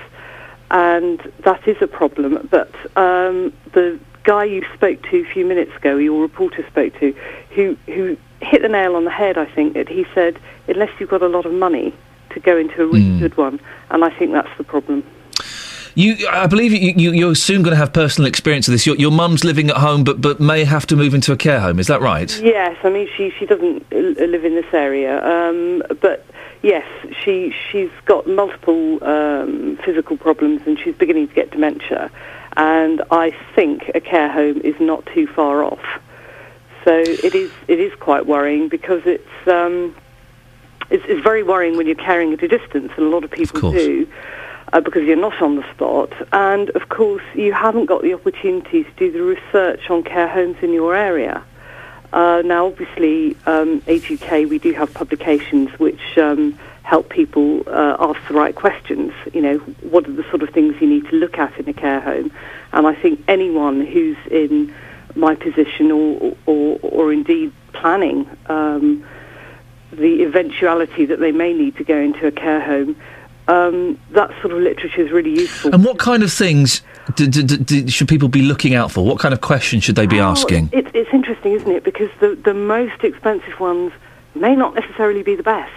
And 0.71 1.19
that 1.43 1.67
is 1.67 1.77
a 1.81 1.87
problem. 1.87 2.47
But 2.49 2.73
um, 2.97 3.53
the 3.73 3.99
guy 4.23 4.45
you 4.45 4.65
spoke 4.73 5.01
to 5.09 5.17
a 5.17 5.25
few 5.25 5.45
minutes 5.45 5.75
ago, 5.75 5.97
your 5.97 6.21
reporter 6.21 6.65
spoke 6.67 6.97
to, 6.99 7.11
who, 7.51 7.77
who 7.87 8.17
hit 8.41 8.61
the 8.61 8.69
nail 8.69 8.95
on 8.95 9.03
the 9.03 9.11
head, 9.11 9.37
I 9.37 9.45
think, 9.45 9.73
that 9.73 9.89
he 9.89 10.05
said, 10.15 10.39
unless 10.67 10.89
you've 10.99 11.09
got 11.09 11.21
a 11.21 11.27
lot 11.27 11.45
of 11.45 11.53
money 11.53 11.93
to 12.29 12.39
go 12.39 12.57
into 12.57 12.83
a 12.83 12.87
really 12.87 13.19
good 13.19 13.35
one. 13.35 13.59
And 13.89 14.05
I 14.05 14.09
think 14.17 14.31
that's 14.31 14.57
the 14.57 14.63
problem. 14.63 15.03
You, 15.93 16.25
I 16.29 16.47
believe 16.47 16.71
you, 16.71 16.93
you, 16.95 17.11
you're 17.11 17.35
soon 17.35 17.63
going 17.63 17.73
to 17.73 17.77
have 17.77 17.91
personal 17.91 18.27
experience 18.27 18.67
of 18.67 18.71
this. 18.71 18.87
Your, 18.87 18.95
your 18.95 19.11
mum's 19.11 19.43
living 19.43 19.69
at 19.69 19.77
home, 19.77 20.05
but, 20.05 20.21
but 20.21 20.39
may 20.39 20.63
have 20.63 20.87
to 20.87 20.95
move 20.95 21.13
into 21.13 21.33
a 21.33 21.37
care 21.37 21.59
home. 21.59 21.79
Is 21.79 21.87
that 21.87 22.01
right? 22.01 22.41
Yes, 22.41 22.77
I 22.83 22.89
mean 22.89 23.09
she 23.17 23.31
she 23.37 23.45
doesn't 23.45 23.85
uh, 23.91 23.97
live 23.97 24.45
in 24.45 24.55
this 24.55 24.73
area, 24.73 25.21
um, 25.25 25.83
but 25.99 26.25
yes, 26.61 26.85
she 27.23 27.53
she's 27.71 27.91
got 28.05 28.27
multiple 28.27 29.03
um, 29.03 29.77
physical 29.83 30.17
problems 30.17 30.61
and 30.65 30.79
she's 30.79 30.95
beginning 30.95 31.27
to 31.27 31.33
get 31.33 31.51
dementia, 31.51 32.11
and 32.57 33.01
I 33.11 33.35
think 33.55 33.91
a 33.95 34.01
care 34.01 34.29
home 34.29 34.61
is 34.61 34.79
not 34.79 35.05
too 35.07 35.27
far 35.27 35.63
off. 35.63 35.83
So 36.83 36.93
it 36.97 37.35
is 37.35 37.51
it 37.67 37.79
is 37.79 37.93
quite 37.95 38.25
worrying 38.25 38.67
because 38.67 39.01
it's 39.05 39.47
um, 39.47 39.95
it's, 40.89 41.03
it's 41.07 41.23
very 41.23 41.43
worrying 41.43 41.77
when 41.77 41.85
you're 41.85 41.95
caring 41.95 42.33
at 42.33 42.43
a 42.43 42.47
distance, 42.47 42.91
and 42.97 43.05
a 43.05 43.09
lot 43.09 43.23
of 43.23 43.31
people 43.31 43.71
do. 43.71 44.07
Uh, 44.73 44.79
because 44.79 45.03
you're 45.03 45.17
not 45.17 45.41
on 45.41 45.57
the 45.57 45.69
spot, 45.73 46.13
and 46.31 46.69
of 46.69 46.87
course 46.87 47.23
you 47.35 47.51
haven't 47.51 47.87
got 47.87 48.03
the 48.03 48.13
opportunity 48.13 48.85
to 48.85 48.91
do 48.91 49.11
the 49.11 49.21
research 49.21 49.89
on 49.89 50.01
care 50.01 50.29
homes 50.29 50.55
in 50.61 50.71
your 50.71 50.95
area. 50.95 51.43
Uh, 52.13 52.41
now, 52.43 52.67
obviously, 52.67 53.37
um, 53.45 53.81
Age 53.87 54.11
UK, 54.11 54.49
we 54.49 54.59
do 54.59 54.73
have 54.73 54.93
publications 54.93 55.69
which 55.79 56.17
um, 56.17 56.59
help 56.83 57.09
people 57.09 57.63
uh, 57.67 57.95
ask 57.99 58.19
the 58.27 58.33
right 58.33 58.53
questions. 58.53 59.13
You 59.33 59.41
know, 59.41 59.57
what 59.81 60.07
are 60.07 60.11
the 60.11 60.23
sort 60.23 60.43
of 60.43 60.49
things 60.49 60.75
you 60.81 60.87
need 60.87 61.07
to 61.09 61.15
look 61.15 61.37
at 61.37 61.57
in 61.57 61.69
a 61.69 61.73
care 61.73 62.01
home? 62.01 62.31
And 62.73 62.85
I 62.85 62.93
think 62.95 63.23
anyone 63.27 63.85
who's 63.85 64.17
in 64.29 64.73
my 65.15 65.35
position 65.35 65.91
or, 65.91 66.35
or, 66.45 66.79
or 66.81 67.13
indeed 67.13 67.53
planning 67.73 68.29
um, 68.47 69.05
the 69.91 70.23
eventuality 70.23 71.05
that 71.05 71.19
they 71.19 71.31
may 71.31 71.53
need 71.53 71.77
to 71.77 71.83
go 71.83 71.97
into 71.97 72.27
a 72.27 72.31
care 72.31 72.61
home, 72.61 72.95
um, 73.47 73.99
that 74.11 74.29
sort 74.41 74.53
of 74.53 74.59
literature 74.59 75.01
is 75.01 75.11
really 75.11 75.31
useful. 75.31 75.73
And 75.73 75.83
what 75.83 75.99
kind 75.99 76.23
of 76.23 76.31
things 76.31 76.81
d- 77.15 77.27
d- 77.27 77.43
d- 77.43 77.57
d- 77.57 77.89
should 77.89 78.07
people 78.07 78.27
be 78.27 78.41
looking 78.41 78.75
out 78.75 78.91
for? 78.91 79.05
What 79.05 79.19
kind 79.19 79.33
of 79.33 79.41
questions 79.41 79.83
should 79.83 79.95
they 79.95 80.07
be 80.07 80.19
asking? 80.19 80.69
It's, 80.71 80.89
it's 80.93 81.09
interesting, 81.13 81.53
isn't 81.53 81.71
it? 81.71 81.83
Because 81.83 82.09
the, 82.19 82.35
the 82.43 82.53
most 82.53 83.03
expensive 83.03 83.59
ones 83.59 83.91
may 84.35 84.55
not 84.55 84.75
necessarily 84.75 85.23
be 85.23 85.35
the 85.35 85.43
best. 85.43 85.71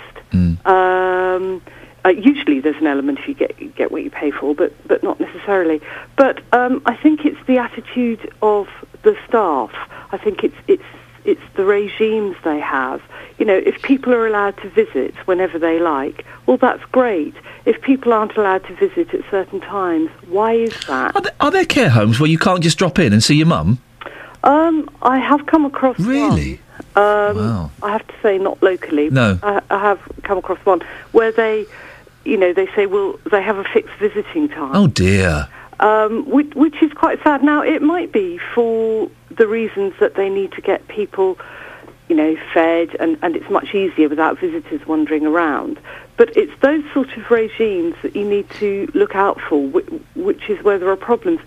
Um, 0.66 1.62
uh, 2.04 2.10
usually 2.10 2.60
there's 2.60 2.76
an 2.76 2.86
element 2.86 3.18
if 3.20 3.28
you 3.28 3.34
get 3.34 3.58
you 3.60 3.68
get 3.70 3.90
what 3.90 4.02
you 4.02 4.10
pay 4.10 4.30
for, 4.30 4.54
but 4.54 4.72
but 4.86 5.02
not 5.02 5.20
necessarily. 5.20 5.80
But 6.16 6.42
um, 6.52 6.82
I 6.86 6.96
think 6.96 7.24
it's 7.24 7.38
the 7.46 7.58
attitude 7.58 8.32
of 8.42 8.68
the 9.02 9.16
staff. 9.26 9.70
I 10.12 10.18
think 10.18 10.44
it's 10.44 10.56
it's 10.66 10.82
it's 11.24 11.40
the 11.54 11.64
regimes 11.64 12.36
they 12.44 12.60
have. 12.60 13.02
You 13.38 13.46
know, 13.46 13.56
if 13.56 13.82
people 13.82 14.12
are 14.12 14.26
allowed 14.26 14.56
to 14.58 14.68
visit 14.70 15.14
whenever 15.26 15.58
they 15.58 15.78
like, 15.80 16.24
well, 16.46 16.56
that's 16.56 16.84
great. 16.92 17.34
If 17.64 17.80
people 17.82 18.12
aren't 18.12 18.36
allowed 18.36 18.64
to 18.64 18.74
visit 18.74 19.12
at 19.14 19.22
certain 19.30 19.60
times, 19.60 20.10
why 20.28 20.52
is 20.52 20.74
that? 20.86 21.16
Are 21.16 21.20
there, 21.22 21.32
are 21.40 21.50
there 21.50 21.64
care 21.64 21.88
homes 21.90 22.20
where 22.20 22.28
you 22.30 22.38
can't 22.38 22.62
just 22.62 22.78
drop 22.78 22.98
in 22.98 23.12
and 23.12 23.22
see 23.24 23.36
your 23.36 23.46
mum? 23.46 23.78
Um, 24.44 24.88
I 25.02 25.18
have 25.18 25.46
come 25.46 25.64
across 25.64 25.98
really. 25.98 26.60
Um, 26.96 27.36
Wow. 27.36 27.70
I 27.82 27.92
have 27.92 28.06
to 28.06 28.14
say, 28.22 28.38
not 28.38 28.62
locally. 28.62 29.10
No. 29.10 29.38
I, 29.42 29.60
I 29.70 29.78
have 29.78 30.00
come 30.22 30.38
across 30.38 30.58
one 30.66 30.80
where 31.12 31.32
they, 31.32 31.66
you 32.24 32.36
know, 32.36 32.52
they 32.52 32.66
say, 32.76 32.86
well, 32.86 33.18
they 33.30 33.42
have 33.42 33.56
a 33.58 33.64
fixed 33.64 33.94
visiting 33.98 34.48
time. 34.48 34.76
Oh 34.76 34.86
dear. 34.86 35.48
Um, 35.80 36.28
which, 36.28 36.54
which 36.54 36.82
is 36.82 36.92
quite 36.92 37.22
sad. 37.22 37.42
Now, 37.42 37.62
it 37.62 37.82
might 37.82 38.12
be 38.12 38.38
for 38.54 39.10
the 39.30 39.46
reasons 39.46 39.94
that 40.00 40.14
they 40.14 40.28
need 40.28 40.52
to 40.52 40.60
get 40.60 40.86
people, 40.88 41.38
you 42.08 42.16
know, 42.16 42.36
fed, 42.52 42.94
and, 43.00 43.18
and 43.22 43.36
it's 43.36 43.50
much 43.50 43.74
easier 43.74 44.08
without 44.08 44.38
visitors 44.38 44.86
wandering 44.86 45.26
around. 45.26 45.80
But 46.16 46.36
it's 46.36 46.52
those 46.60 46.84
sort 46.92 47.16
of 47.16 47.30
regimes 47.30 47.96
that 48.02 48.14
you 48.14 48.24
need 48.24 48.48
to 48.50 48.90
look 48.94 49.14
out 49.16 49.40
for, 49.40 49.66
which, 49.66 49.88
which 50.14 50.48
is 50.48 50.62
where 50.64 50.78
there 50.78 50.90
are 50.90 50.96
problems. 50.96 51.40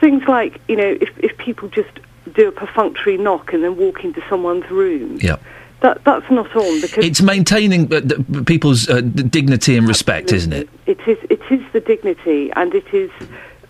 Things 0.00 0.22
like, 0.26 0.60
you 0.68 0.76
know, 0.76 0.96
if, 1.00 1.10
if 1.18 1.36
people 1.38 1.68
just 1.68 2.00
do 2.34 2.48
a 2.48 2.52
perfunctory 2.52 3.16
knock 3.16 3.52
and 3.52 3.62
then 3.62 3.76
walk 3.76 4.04
into 4.04 4.22
someone's 4.28 4.68
room. 4.70 5.18
Yeah. 5.20 5.36
That, 5.80 6.02
that's 6.04 6.28
not 6.30 6.54
on 6.56 6.80
because 6.80 7.04
It's 7.04 7.20
maintaining 7.20 7.92
uh, 7.92 8.00
d- 8.00 8.42
people's 8.44 8.88
uh, 8.88 9.02
dignity 9.02 9.76
and 9.76 9.86
respect, 9.86 10.32
isn't 10.32 10.52
it? 10.52 10.68
it 10.86 10.98
is 11.06 11.18
it 11.28 11.40
is 11.50 11.60
the 11.72 11.80
dignity 11.80 12.50
and 12.56 12.74
it 12.74 12.86
is 12.94 13.10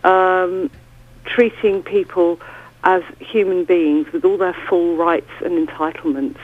um, 0.07 0.71
treating 1.25 1.83
people 1.83 2.41
as 2.85 3.03
human 3.19 3.65
beings 3.65 4.11
with 4.13 4.25
all 4.25 4.39
their 4.39 4.57
full 4.69 4.97
rights 4.97 5.31
and 5.45 5.69
entitlements. 5.69 6.39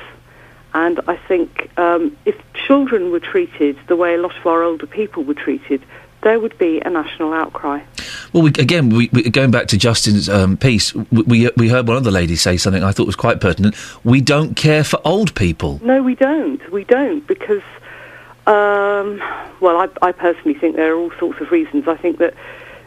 And 0.74 1.00
I 1.06 1.16
think 1.16 1.70
um, 1.78 2.16
if 2.24 2.34
children 2.66 3.10
were 3.10 3.20
treated 3.20 3.78
the 3.86 3.96
way 3.96 4.14
a 4.14 4.18
lot 4.18 4.36
of 4.36 4.46
our 4.46 4.62
older 4.62 4.86
people 4.86 5.22
were 5.22 5.34
treated, 5.34 5.84
there 6.22 6.40
would 6.40 6.56
be 6.58 6.80
a 6.80 6.90
national 6.90 7.32
outcry. 7.32 7.82
Well, 8.32 8.44
we, 8.44 8.50
again, 8.50 8.88
we, 8.88 9.10
we, 9.12 9.28
going 9.30 9.50
back 9.50 9.66
to 9.68 9.76
Justin's 9.76 10.28
um, 10.28 10.56
piece, 10.56 10.94
we, 10.94 11.22
we 11.22 11.50
we 11.56 11.68
heard 11.68 11.86
one 11.86 11.96
of 11.96 12.04
the 12.04 12.10
ladies 12.10 12.40
say 12.40 12.56
something 12.56 12.82
I 12.82 12.92
thought 12.92 13.06
was 13.06 13.16
quite 13.16 13.40
pertinent. 13.40 13.76
We 14.04 14.20
don't 14.20 14.54
care 14.54 14.84
for 14.84 15.00
old 15.04 15.34
people. 15.34 15.80
No, 15.82 16.02
we 16.02 16.14
don't. 16.14 16.72
We 16.72 16.84
don't 16.84 17.26
because, 17.26 17.62
um, 18.46 19.20
well, 19.60 19.76
I, 19.76 19.88
I 20.00 20.12
personally 20.12 20.54
think 20.54 20.76
there 20.76 20.94
are 20.94 20.98
all 20.98 21.12
sorts 21.18 21.40
of 21.40 21.50
reasons. 21.50 21.86
I 21.86 21.96
think 21.96 22.18
that 22.18 22.34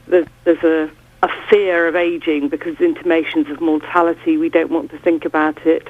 there's, 0.08 0.28
there's 0.44 0.64
a, 0.64 0.92
a 1.24 1.30
fear 1.50 1.88
of 1.88 1.96
aging 1.96 2.50
because 2.50 2.80
intimations 2.80 3.50
of 3.50 3.62
mortality. 3.62 4.38
We 4.38 4.50
don't 4.50 4.72
want 4.72 4.92
to 4.92 4.98
think 4.98 5.26
about 5.26 5.66
it. 5.66 5.88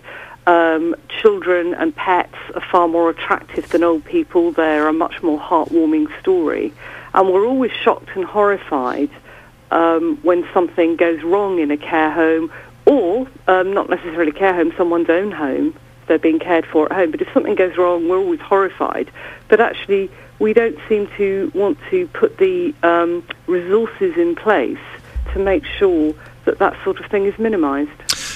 Um, 0.47 0.95
children 1.09 1.73
and 1.73 1.95
pets 1.95 2.35
are 2.53 2.63
far 2.71 2.87
more 2.87 3.09
attractive 3.09 3.69
than 3.69 3.83
old 3.83 4.05
people. 4.05 4.51
They're 4.51 4.87
a 4.87 4.93
much 4.93 5.23
more 5.23 5.39
heartwarming 5.39 6.07
story. 6.19 6.73
And 7.13 7.33
we're 7.33 7.47
always 7.47 7.71
shocked 7.71 8.09
and 8.15 8.25
horrified 8.25 9.09
um, 9.71 10.19
when 10.21 10.47
something 10.53 10.95
goes 10.95 11.23
wrong 11.23 11.59
in 11.59 11.71
a 11.71 11.77
care 11.77 12.11
home 12.11 12.51
or 12.85 13.27
um, 13.47 13.73
not 13.73 13.89
necessarily 13.89 14.31
care 14.31 14.53
home, 14.53 14.71
someone's 14.77 15.09
own 15.09 15.31
home. 15.31 15.75
They're 16.07 16.19
being 16.19 16.37
cared 16.39 16.67
for 16.67 16.85
at 16.85 16.91
home. 16.91 17.09
But 17.11 17.21
if 17.21 17.33
something 17.33 17.55
goes 17.55 17.77
wrong, 17.77 18.07
we're 18.07 18.19
always 18.19 18.39
horrified. 18.39 19.09
But 19.47 19.59
actually, 19.59 20.11
we 20.39 20.53
don't 20.53 20.77
seem 20.87 21.07
to 21.17 21.51
want 21.53 21.77
to 21.89 22.07
put 22.07 22.37
the 22.37 22.73
um, 22.83 23.25
resources 23.47 24.17
in 24.17 24.35
place 24.35 24.77
to 25.33 25.39
make 25.39 25.65
sure 25.65 26.13
that 26.45 26.59
that 26.59 26.75
sort 26.83 26.99
of 26.99 27.05
thing 27.07 27.25
is 27.25 27.37
minimised. 27.39 27.91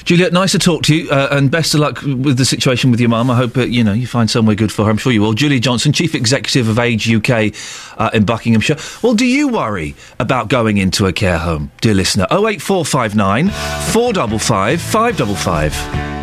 Juliet, 0.06 0.34
nice 0.34 0.53
to 0.53 0.60
talk 0.60 0.82
to 0.84 0.96
you, 0.96 1.10
uh, 1.12 1.27
and 1.32 1.51
best 1.51 1.74
of 1.75 1.82
luck 1.82 2.01
with 2.01 2.38
the 2.38 2.46
situation 2.46 2.89
with 2.89 3.00
your 3.00 3.10
mum. 3.10 3.29
I 3.29 3.36
hope 3.36 3.56
uh, 3.56 3.62
you 3.62 3.84
know 3.84 3.94
you 3.94 4.08
find 4.08 4.29
somewhere 4.29 4.56
good 4.56 4.72
for 4.72 4.86
her. 4.86 4.89
I'm 4.89 4.98
sure 4.98 5.12
you 5.12 5.22
will. 5.22 5.34
Julie 5.34 5.60
Johnson, 5.60 5.94
chief 5.94 6.15
executive 6.15 6.68
of 6.68 6.79
Age 6.79 7.13
UK 7.13 7.53
uh, 7.98 8.10
in 8.13 8.25
Buckinghamshire. 8.25 8.77
Well, 9.03 9.13
do 9.13 9.25
you 9.25 9.50
worry 9.50 9.96
about 10.20 10.48
going 10.48 10.77
into 10.77 11.06
a 11.06 11.13
care 11.13 11.38
home, 11.38 11.72
dear 11.82 11.94
listener? 11.94 12.25
08459 12.32 13.50
455 13.50 14.82
555. 14.82 16.19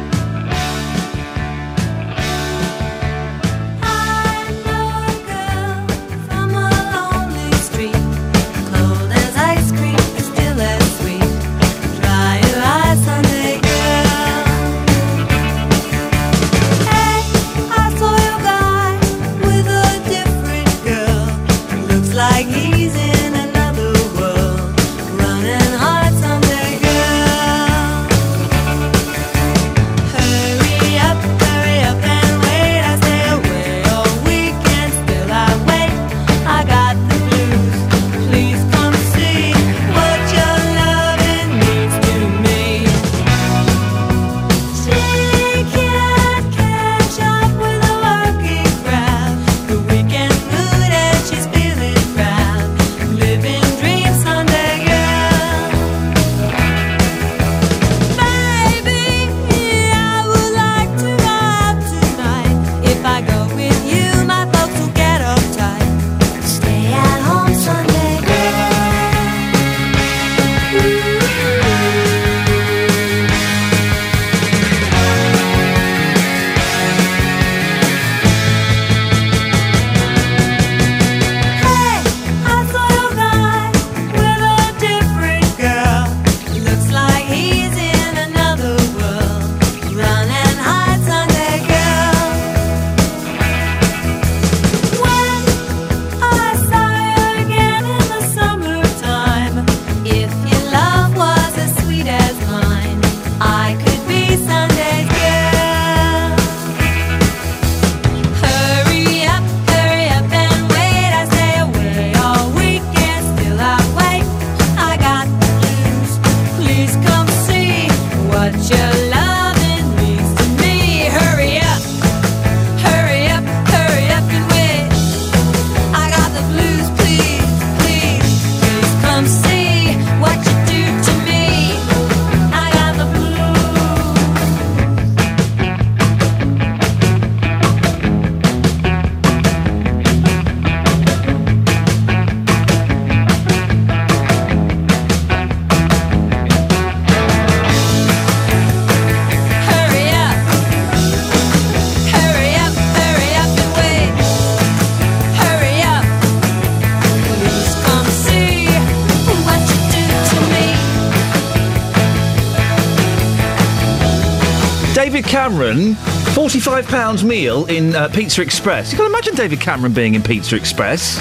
£45 166.66 167.22
meal 167.22 167.64
in 167.66 167.94
uh, 167.94 168.08
Pizza 168.08 168.42
Express. 168.42 168.90
You 168.90 168.98
can 168.98 169.06
imagine 169.06 169.36
David 169.36 169.60
Cameron 169.60 169.92
being 169.92 170.16
in 170.16 170.22
Pizza 170.24 170.56
Express. 170.56 171.16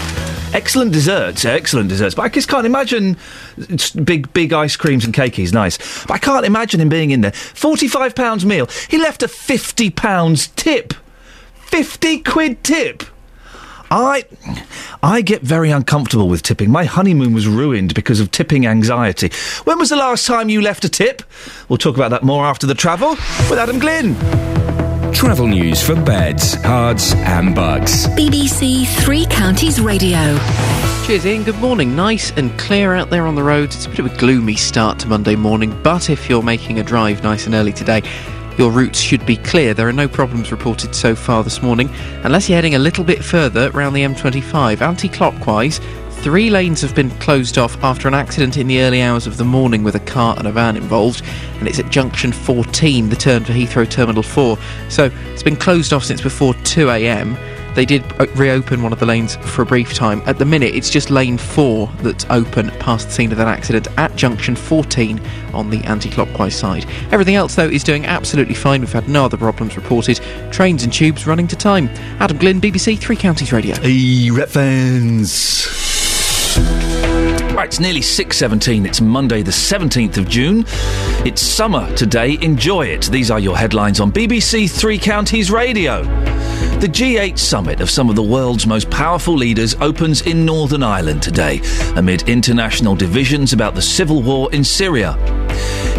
Excellent 0.55 0.91
desserts, 0.91 1.45
excellent 1.45 1.87
desserts. 1.87 2.15
But 2.15 2.23
I 2.23 2.29
just 2.29 2.47
can't 2.47 2.65
imagine 2.65 3.15
big, 4.03 4.33
big 4.33 4.53
ice 4.53 4.75
creams 4.75 5.05
and 5.05 5.13
cakeys, 5.13 5.53
nice. 5.53 5.77
But 6.07 6.13
I 6.15 6.17
can't 6.17 6.47
imagine 6.47 6.81
him 6.81 6.89
being 6.89 7.11
in 7.11 7.21
there. 7.21 7.29
£45 7.29 8.43
meal. 8.43 8.65
He 8.89 8.97
left 8.97 9.21
a 9.21 9.27
£50 9.27 10.55
tip. 10.55 10.95
50 11.57 12.23
quid 12.23 12.63
tip. 12.63 13.03
I, 13.91 14.25
I 15.03 15.21
get 15.21 15.43
very 15.43 15.69
uncomfortable 15.69 16.27
with 16.27 16.41
tipping. 16.41 16.71
My 16.71 16.85
honeymoon 16.85 17.35
was 17.35 17.47
ruined 17.47 17.93
because 17.93 18.19
of 18.19 18.31
tipping 18.31 18.65
anxiety. 18.65 19.29
When 19.65 19.77
was 19.77 19.91
the 19.91 19.95
last 19.95 20.25
time 20.25 20.49
you 20.49 20.61
left 20.61 20.85
a 20.85 20.89
tip? 20.89 21.21
We'll 21.69 21.77
talk 21.77 21.95
about 21.95 22.09
that 22.09 22.23
more 22.23 22.47
after 22.47 22.65
the 22.65 22.73
travel 22.73 23.11
with 23.11 23.59
Adam 23.59 23.77
Glynn. 23.77 24.15
Travel 25.15 25.47
news 25.47 25.81
for 25.81 25.95
beds, 25.95 26.57
cards, 26.57 27.13
and 27.13 27.55
bugs. 27.55 28.05
BBC 28.09 28.85
Three 29.01 29.25
Counties 29.27 29.79
Radio. 29.79 30.37
Cheers, 31.07 31.25
Iain. 31.25 31.43
Good 31.45 31.57
morning. 31.59 31.95
Nice 31.95 32.31
and 32.31 32.55
clear 32.59 32.93
out 32.93 33.11
there 33.11 33.25
on 33.25 33.35
the 33.35 33.41
roads. 33.41 33.77
It's 33.77 33.85
a 33.85 33.89
bit 33.89 33.99
of 33.99 34.07
a 34.07 34.17
gloomy 34.17 34.55
start 34.55 34.99
to 34.99 35.07
Monday 35.07 35.37
morning, 35.37 35.73
but 35.83 36.09
if 36.09 36.29
you're 36.29 36.43
making 36.43 36.79
a 36.79 36.83
drive 36.83 37.23
nice 37.23 37.45
and 37.45 37.55
early 37.55 37.71
today, 37.71 38.03
your 38.57 38.71
routes 38.71 38.99
should 38.99 39.25
be 39.25 39.37
clear. 39.37 39.73
There 39.73 39.87
are 39.87 39.93
no 39.93 40.09
problems 40.09 40.51
reported 40.51 40.93
so 40.93 41.15
far 41.15 41.45
this 41.45 41.63
morning, 41.63 41.89
unless 42.23 42.49
you're 42.49 42.57
heading 42.57 42.75
a 42.75 42.79
little 42.79 43.05
bit 43.05 43.23
further 43.23 43.71
around 43.73 43.93
the 43.93 44.03
M25 44.03 44.81
anti 44.81 45.07
clockwise. 45.07 45.79
Three 46.25 46.49
lanes 46.49 46.81
have 46.81 46.95
been 46.95 47.11
closed 47.19 47.57
off 47.57 47.81
after 47.83 48.07
an 48.07 48.15
accident 48.15 48.57
in 48.57 48.67
the 48.67 48.81
early 48.81 49.01
hours 49.01 49.27
of 49.27 49.37
the 49.37 49.45
morning 49.45 49.83
with 49.83 49.95
a 49.95 49.99
car 49.99 50.35
and 50.37 50.47
a 50.47 50.51
van 50.51 50.75
involved, 50.75 51.21
and 51.59 51.67
it's 51.67 51.79
at 51.79 51.89
junction 51.91 52.31
14, 52.31 53.09
the 53.09 53.15
turn 53.15 53.43
for 53.43 53.53
Heathrow 53.53 53.89
Terminal 53.89 54.23
4. 54.23 54.57
So 54.89 55.11
it's 55.31 55.43
been 55.43 55.55
closed 55.55 55.93
off 55.93 56.03
since 56.03 56.21
before 56.21 56.53
2 56.53 56.89
a.m. 56.89 57.37
They 57.75 57.85
did 57.85 58.03
uh, 58.21 58.25
reopen 58.35 58.81
one 58.81 58.93
of 58.93 58.99
the 58.99 59.05
lanes 59.05 59.35
for 59.35 59.61
a 59.61 59.65
brief 59.65 59.93
time. 59.93 60.21
At 60.25 60.39
the 60.39 60.45
minute, 60.45 60.73
it's 60.73 60.89
just 60.89 61.09
lane 61.09 61.37
4 61.37 61.91
that's 61.99 62.25
open 62.29 62.69
past 62.79 63.07
the 63.07 63.13
scene 63.13 63.31
of 63.33 63.37
that 63.37 63.49
accident 63.49 63.89
at 63.97 64.15
junction 64.15 64.55
14 64.55 65.21
on 65.53 65.69
the 65.69 65.83
anti 65.83 66.09
clockwise 66.09 66.55
side. 66.55 66.85
Everything 67.11 67.35
else, 67.35 67.55
though, 67.55 67.67
is 67.67 67.83
doing 67.83 68.05
absolutely 68.05 68.55
fine. 68.55 68.79
We've 68.79 68.93
had 68.93 69.09
no 69.09 69.25
other 69.25 69.37
problems 69.37 69.75
reported. 69.75 70.21
Trains 70.51 70.83
and 70.83 70.93
tubes 70.93 71.27
running 71.27 71.47
to 71.47 71.55
time. 71.55 71.89
Adam 72.19 72.37
Glynn, 72.37 72.61
BBC 72.61 72.97
Three 72.97 73.17
Counties 73.17 73.51
Radio. 73.51 73.75
Hey, 73.75 74.31
Rep 74.31 74.49
fans. 74.49 75.65
Right, 77.65 77.71
it's 77.71 77.79
nearly 77.79 78.01
6.17. 78.01 78.85
It's 78.85 79.01
Monday 79.01 79.41
the 79.41 79.49
17th 79.49 80.17
of 80.17 80.29
June. 80.29 80.65
It's 81.25 81.41
summer 81.41 81.91
today. 81.95 82.37
Enjoy 82.43 82.85
it. 82.85 83.05
These 83.05 83.31
are 83.31 83.39
your 83.39 83.57
headlines 83.57 83.99
on 83.99 84.11
BBC 84.11 84.69
Three 84.69 84.99
Counties 84.99 85.49
Radio. 85.49 86.03
The 86.79 86.87
G8 86.87 87.39
summit 87.39 87.81
of 87.81 87.89
some 87.89 88.07
of 88.07 88.15
the 88.15 88.21
world's 88.21 88.67
most 88.67 88.91
powerful 88.91 89.33
leaders 89.33 89.73
opens 89.81 90.21
in 90.27 90.45
Northern 90.45 90.83
Ireland 90.83 91.23
today, 91.23 91.59
amid 91.95 92.29
international 92.29 92.95
divisions 92.95 93.51
about 93.51 93.73
the 93.73 93.81
civil 93.81 94.21
war 94.21 94.47
in 94.53 94.63
Syria. 94.63 95.44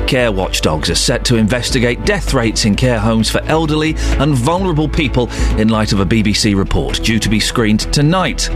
Care 0.06 0.30
watchdogs 0.30 0.88
are 0.90 0.94
set 0.94 1.25
to 1.25 1.36
investigate 1.36 2.04
death 2.04 2.32
rates 2.34 2.64
in 2.64 2.76
care 2.76 3.00
homes 3.00 3.30
for 3.30 3.42
elderly 3.44 3.94
and 4.18 4.34
vulnerable 4.34 4.88
people 4.88 5.30
in 5.58 5.68
light 5.68 5.92
of 5.92 6.00
a 6.00 6.06
BBC 6.06 6.56
report 6.56 7.02
due 7.02 7.18
to 7.18 7.28
be 7.28 7.40
screened 7.40 7.92
tonight. 7.92 8.48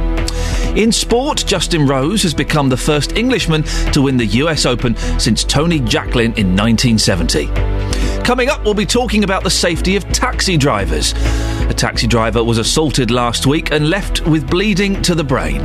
In 0.77 0.93
sport, 0.93 1.45
Justin 1.47 1.87
Rose 1.87 2.23
has 2.23 2.35
become 2.35 2.69
the 2.69 2.77
first 2.77 3.17
Englishman 3.17 3.65
to 3.93 4.03
win 4.03 4.17
the 4.17 4.27
US 4.27 4.65
Open 4.65 4.97
since 5.19 5.43
Tony 5.43 5.81
Jacklin 5.81 6.33
in 6.37 6.57
1970. 6.57 7.47
Coming 8.23 8.49
up, 8.49 8.65
we'll 8.65 8.75
be 8.75 8.87
talking 8.87 9.25
about 9.25 9.43
the 9.43 9.51
safety 9.51 9.97
of 9.97 10.05
taxi 10.13 10.57
drivers. 10.57 11.15
A 11.69 11.75
taxi 11.75 12.07
driver 12.07 12.45
was 12.45 12.59
assaulted 12.59 13.11
last 13.11 13.47
week 13.47 13.73
and 13.73 13.91
left 13.91 14.25
with 14.27 14.49
bleeding 14.49 15.03
to 15.03 15.17
the 15.17 15.25
brain. 15.25 15.61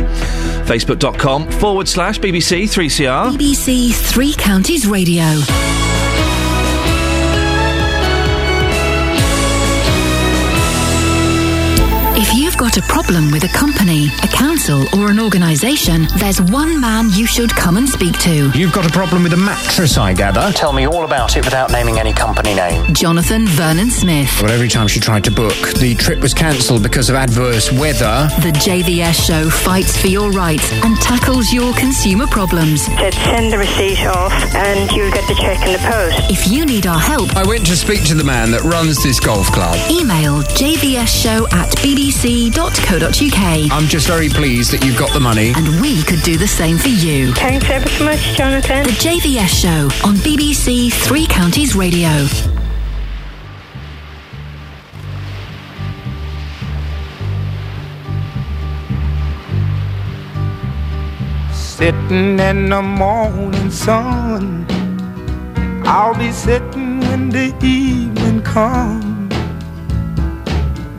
Facebook.com 0.66 1.50
forward 1.52 1.88
slash 1.88 2.18
BBC 2.20 2.64
3CR. 2.64 3.38
BBC 3.38 3.94
Three 3.94 4.34
Counties 4.34 4.88
Radio. 4.88 5.25
If 5.28 5.85
got 12.76 12.90
a 12.90 12.94
problem 12.94 13.32
with 13.32 13.44
a 13.44 13.48
company, 13.50 14.08
a 14.24 14.28
council, 14.28 14.86
or 14.98 15.10
an 15.10 15.20
organisation, 15.20 16.08
there's 16.18 16.42
one 16.42 16.82
man 16.82 17.10
you 17.12 17.26
should 17.26 17.50
come 17.52 17.78
and 17.78 17.88
speak 17.88 18.18
to. 18.20 18.52
You've 18.54 18.74
got 18.74 18.86
a 18.86 18.92
problem 18.92 19.24
with 19.24 19.32
a 19.34 19.38
mattress, 19.38 19.98
I 19.98 20.14
gather. 20.14 20.52
Tell 20.52 20.74
me 20.74 20.86
all 20.86 21.06
about 21.06 21.38
it 21.38 21.46
without 21.46 21.72
naming 21.72 22.00
any 22.00 22.12
company 22.12 22.54
name. 22.54 22.94
Jonathan 22.94 23.48
Vernon 23.48 23.90
Smith. 23.90 24.42
Well, 24.42 24.52
every 24.52 24.68
time 24.68 24.88
she 24.88 25.00
tried 25.00 25.24
to 25.26 25.32
book, 25.32 25.56
the 25.80 25.96
trip 25.96 26.20
was 26.20 26.34
cancelled 26.34 26.84
because 26.84 27.10
of 27.10 27.16
adverse 27.16 27.72
weather. 27.72 28.28
The 28.42 28.52
JVS 28.52 29.26
show 29.26 29.50
fights 29.50 29.96
for 30.02 30.08
your 30.08 30.32
rights 30.32 30.70
and 30.84 30.98
tackles 30.98 31.54
your 31.54 31.74
consumer 31.76 32.28
problems. 32.28 32.86
Said 32.86 33.14
send 33.14 33.54
the 33.54 33.58
receipt 33.58 34.06
off 34.06 34.34
and 34.54 34.92
you'll 34.92 35.12
get 35.12 35.28
the 35.30 35.36
check 35.36 35.66
in 35.66 35.72
the 35.72 35.80
post. 35.80 36.18
If 36.30 36.52
you 36.52 36.66
need 36.66 36.88
our 36.88 37.00
help, 37.00 37.36
I 37.38 37.46
went 37.48 37.66
to 37.68 37.76
speak 37.78 38.04
to 38.06 38.16
the 38.16 38.24
man 38.24 38.52
that 38.52 38.64
runs 38.64 39.02
this 39.02 39.20
golf 39.20 39.48
club. 39.48 39.78
email 39.90 40.42
jvsshow 40.60 41.50
at 41.54 41.72
bbc.co.uk. 42.70 43.72
I'm 43.72 43.88
just 43.88 44.08
very 44.08 44.30
pleased 44.30 44.72
that 44.72 44.84
you've 44.84 44.98
got 44.98 45.12
the 45.14 45.20
money. 45.20 45.54
And 45.56 45.82
we 45.82 46.04
could 46.04 46.22
do 46.24 46.38
the 46.38 46.48
same 46.48 46.78
for 46.78 46.90
you. 46.90 47.34
Thanks 47.34 47.70
ever 47.70 47.88
so 47.88 48.06
much, 48.06 48.20
Jonathan. 48.36 48.84
The 48.84 48.92
JVS 48.92 49.62
show 49.62 50.08
on 50.08 50.16
BBC 50.18 50.92
Three 50.92 51.28
Counties 51.28 51.76
Radio. 51.76 52.26
Sitting 61.54 62.40
in 62.40 62.70
the 62.70 62.82
morning 62.82 63.70
sun. 63.70 64.66
I'll 65.86 66.16
be 66.18 66.32
sitting 66.32 67.00
when 67.02 67.30
the 67.30 67.54
evening 67.64 68.42
comes. 68.42 69.05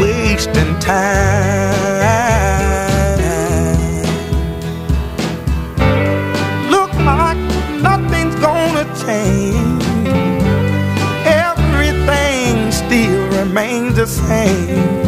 wasting 0.00 0.78
time. 0.78 1.56
Look 6.70 6.92
like 7.12 7.38
nothing's 7.82 8.36
gonna 8.36 8.84
change. 9.04 9.84
Everything 11.46 12.70
still 12.72 13.28
remains 13.38 13.96
the 13.96 14.06
same. 14.06 15.06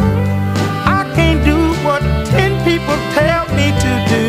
I 0.97 1.01
can't 1.15 1.43
do 1.45 1.57
what 1.85 2.01
ten 2.27 2.51
people 2.63 2.97
tell 3.13 3.45
me 3.55 3.67
to 3.85 3.93
do. 4.15 4.25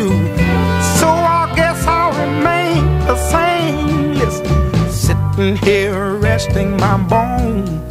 So 0.99 1.07
I 1.07 1.51
guess 1.55 1.85
I'll 1.87 2.13
remain 2.25 2.81
the 3.09 3.17
same. 3.33 4.13
Listen, 4.13 4.89
sitting 4.89 5.55
here 5.57 6.15
resting 6.15 6.77
my 6.77 6.97
bones. 6.97 7.90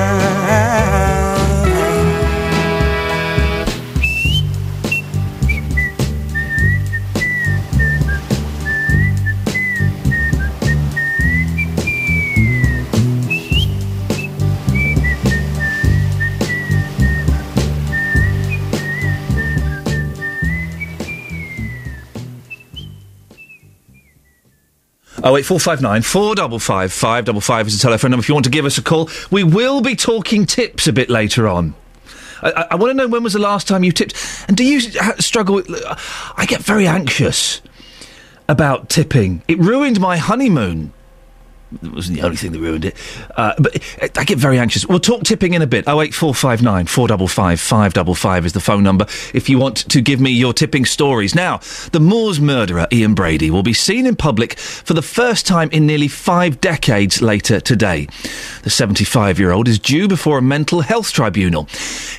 08459 25.23 26.01
455 26.01 26.91
555 26.91 27.67
is 27.67 27.77
the 27.77 27.81
telephone 27.81 28.11
number 28.11 28.21
if 28.21 28.29
you 28.29 28.33
want 28.33 28.45
to 28.45 28.51
give 28.51 28.65
us 28.65 28.77
a 28.77 28.81
call. 28.81 29.09
We 29.29 29.43
will 29.43 29.81
be 29.81 29.95
talking 29.95 30.45
tips 30.45 30.87
a 30.87 30.93
bit 30.93 31.09
later 31.09 31.47
on. 31.47 31.75
I, 32.41 32.51
I, 32.51 32.67
I 32.71 32.75
want 32.75 32.89
to 32.89 32.93
know 32.95 33.07
when 33.07 33.23
was 33.23 33.33
the 33.33 33.39
last 33.39 33.67
time 33.67 33.83
you 33.83 33.91
tipped. 33.91 34.15
And 34.47 34.57
do 34.57 34.63
you 34.63 34.79
struggle 35.19 35.55
with. 35.55 35.69
I 36.37 36.45
get 36.47 36.61
very 36.61 36.87
anxious 36.87 37.61
about 38.49 38.89
tipping. 38.89 39.43
It 39.47 39.59
ruined 39.59 39.99
my 39.99 40.17
honeymoon. 40.17 40.93
It 41.83 41.91
wasn't 41.93 42.17
the 42.19 42.23
only 42.25 42.37
thing 42.37 42.51
that 42.51 42.59
ruined 42.59 42.85
it. 42.85 42.95
Uh, 43.37 43.53
but 43.59 43.81
I- 44.01 44.09
I 44.17 44.23
get 44.25 44.37
very 44.37 44.59
anxious. 44.59 44.85
We'll 44.85 44.99
talk 44.99 45.23
tipping 45.23 45.53
in 45.53 45.61
a 45.61 45.67
bit. 45.67 45.85
08459 45.87 46.85
455 46.87 47.59
555 47.59 48.45
is 48.45 48.53
the 48.53 48.59
phone 48.59 48.83
number 48.83 49.05
if 49.33 49.47
you 49.49 49.57
want 49.57 49.77
to 49.89 50.01
give 50.01 50.19
me 50.19 50.31
your 50.31 50.53
tipping 50.53 50.85
stories. 50.85 51.33
Now, 51.33 51.59
the 51.91 51.99
Moors 51.99 52.39
murderer, 52.41 52.87
Ian 52.91 53.13
Brady, 53.13 53.49
will 53.49 53.63
be 53.63 53.73
seen 53.73 54.05
in 54.05 54.15
public 54.15 54.59
for 54.59 54.93
the 54.93 55.01
first 55.01 55.45
time 55.47 55.69
in 55.71 55.85
nearly 55.87 56.07
five 56.07 56.59
decades 56.61 57.21
later 57.21 57.59
today. 57.59 58.07
The 58.63 58.69
75 58.69 59.39
year 59.39 59.51
old 59.51 59.67
is 59.67 59.79
due 59.79 60.07
before 60.07 60.37
a 60.37 60.41
mental 60.41 60.81
health 60.81 61.11
tribunal. 61.13 61.67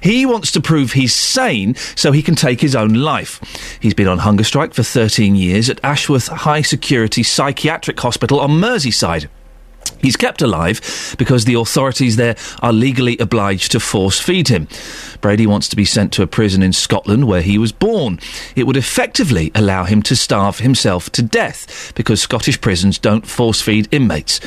He 0.02 0.24
wants 0.26 0.50
to 0.52 0.60
prove 0.60 0.92
he's 0.92 1.14
sane 1.14 1.74
so 1.94 2.10
he 2.12 2.22
can 2.22 2.34
take 2.34 2.60
his 2.60 2.74
own 2.74 2.94
life. 2.94 3.40
He's 3.80 3.94
been 3.94 4.08
on 4.08 4.18
hunger 4.18 4.44
strike 4.44 4.72
for 4.74 4.82
13 4.82 5.36
years 5.36 5.68
at 5.68 5.78
Ashworth 5.84 6.28
High 6.28 6.62
Security 6.62 7.22
Psychiatric 7.22 8.00
Hospital 8.00 8.40
on 8.40 8.50
Merseyside. 8.52 9.28
He's 10.02 10.16
kept 10.16 10.42
alive 10.42 11.14
because 11.16 11.44
the 11.44 11.54
authorities 11.54 12.16
there 12.16 12.36
are 12.60 12.72
legally 12.72 13.16
obliged 13.18 13.72
to 13.72 13.80
force 13.80 14.20
feed 14.20 14.48
him. 14.48 14.66
Brady 15.20 15.46
wants 15.46 15.68
to 15.68 15.76
be 15.76 15.84
sent 15.84 16.12
to 16.14 16.22
a 16.22 16.26
prison 16.26 16.62
in 16.62 16.72
Scotland 16.72 17.28
where 17.28 17.42
he 17.42 17.56
was 17.56 17.70
born. 17.70 18.18
It 18.56 18.66
would 18.66 18.76
effectively 18.76 19.52
allow 19.54 19.84
him 19.84 20.02
to 20.02 20.16
starve 20.16 20.58
himself 20.58 21.10
to 21.10 21.22
death 21.22 21.92
because 21.94 22.20
Scottish 22.20 22.60
prisons 22.60 22.98
don't 22.98 23.26
force 23.26 23.62
feed 23.62 23.88
inmates. 23.92 24.40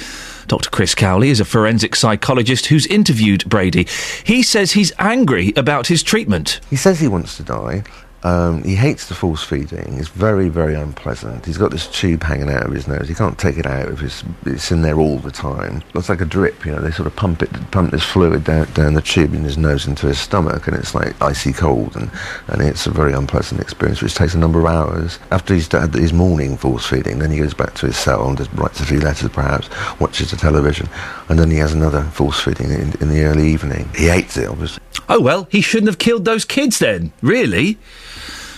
Dr. 0.48 0.70
Chris 0.70 0.94
Cowley 0.94 1.30
is 1.30 1.40
a 1.40 1.46
forensic 1.46 1.96
psychologist 1.96 2.68
who's 2.68 2.86
interviewed 2.86 3.50
Brady. 3.50 3.88
He 4.24 4.44
says 4.44 4.74
he's 4.74 4.92
angry 5.00 5.54
about 5.56 5.88
his 5.88 6.04
treatment. 6.04 6.60
He 6.70 6.76
says 6.76 7.00
he 7.00 7.08
wants 7.08 7.38
to 7.38 7.44
die. 7.44 7.84
Um, 8.26 8.64
he 8.64 8.74
hates 8.74 9.08
the 9.08 9.14
force 9.14 9.44
feeding. 9.44 10.00
It's 10.00 10.08
very, 10.08 10.50
very 10.50 10.74
unpleasant. 10.74 11.46
He's 11.46 11.60
got 11.60 11.70
this 11.70 11.86
tube 11.86 12.24
hanging 12.24 12.50
out 12.50 12.66
of 12.66 12.72
his 12.72 12.88
nose. 12.88 13.08
He 13.08 13.14
can't 13.14 13.38
take 13.38 13.60
it 13.60 13.68
out. 13.68 13.88
If 13.90 14.02
it's, 14.02 14.24
it's 14.48 14.72
in 14.72 14.82
there 14.82 15.00
all 15.00 15.20
the 15.20 15.30
time. 15.30 15.84
It's 15.94 16.10
like 16.10 16.22
a 16.22 16.26
drip. 16.26 16.66
You 16.66 16.72
know, 16.72 16.82
they 16.82 16.90
sort 16.90 17.06
of 17.06 17.16
pump 17.16 17.44
it, 17.44 17.52
pump 17.70 17.92
this 17.92 18.04
fluid 18.04 18.44
down, 18.44 18.66
down 18.74 18.96
the 18.96 19.02
tube 19.04 19.36
in 19.36 19.44
his 19.44 19.60
nose 19.60 19.86
into 19.86 20.08
his 20.08 20.18
stomach, 20.18 20.66
and 20.68 20.76
it's 20.76 20.96
like 20.96 21.22
icy 21.22 21.54
cold, 21.54 21.96
and, 21.96 22.10
and 22.48 22.64
it's 22.64 22.88
a 22.88 22.90
very 22.90 23.14
unpleasant 23.14 23.62
experience, 23.62 24.02
which 24.02 24.16
takes 24.16 24.34
a 24.34 24.40
number 24.40 24.58
of 24.58 24.66
hours. 24.66 25.20
After 25.30 25.54
he's 25.54 25.72
had 25.72 25.94
his 25.94 26.12
morning 26.12 26.58
force 26.58 26.88
feeding, 26.88 27.20
then 27.20 27.30
he 27.30 27.38
goes 27.38 27.54
back 27.54 27.76
to 27.76 27.86
his 27.86 27.96
cell 27.96 28.28
and 28.28 28.36
just 28.36 28.52
writes 28.54 28.80
a 28.80 28.86
few 28.88 29.02
letters, 29.02 29.30
perhaps, 29.30 29.70
watches 30.00 30.32
the 30.32 30.38
television, 30.38 30.90
and 31.30 31.38
then 31.38 31.52
he 31.52 31.58
has 31.58 31.74
another 31.74 32.02
force 32.06 32.40
feeding 32.40 32.72
in, 32.72 32.92
in 33.02 33.10
the 33.10 33.24
early 33.24 33.48
evening. 33.48 33.88
He 33.96 34.08
hates 34.08 34.36
it, 34.36 34.50
obviously. 34.50 34.82
Oh 35.08 35.22
well, 35.22 35.48
he 35.52 35.62
shouldn't 35.62 35.90
have 35.90 36.00
killed 36.00 36.26
those 36.26 36.44
kids 36.44 36.80
then, 36.80 37.12
really. 37.22 37.78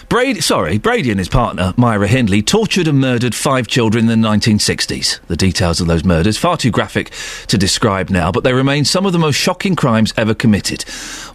Brady, 0.09 0.39
sorry, 0.39 0.77
Brady 0.77 1.11
and 1.11 1.19
his 1.19 1.27
partner, 1.27 1.73
Myra 1.75 2.07
Hindley, 2.07 2.41
tortured 2.41 2.87
and 2.87 2.97
murdered 2.97 3.35
five 3.35 3.67
children 3.67 4.09
in 4.09 4.21
the 4.21 4.27
1960s. 4.27 5.19
The 5.27 5.35
details 5.35 5.81
of 5.81 5.87
those 5.87 6.05
murders, 6.05 6.37
far 6.37 6.55
too 6.55 6.71
graphic 6.71 7.11
to 7.47 7.57
describe 7.57 8.09
now, 8.09 8.31
but 8.31 8.45
they 8.45 8.53
remain 8.53 8.85
some 8.85 9.05
of 9.05 9.11
the 9.11 9.19
most 9.19 9.35
shocking 9.35 9.75
crimes 9.75 10.13
ever 10.15 10.33
committed. 10.33 10.83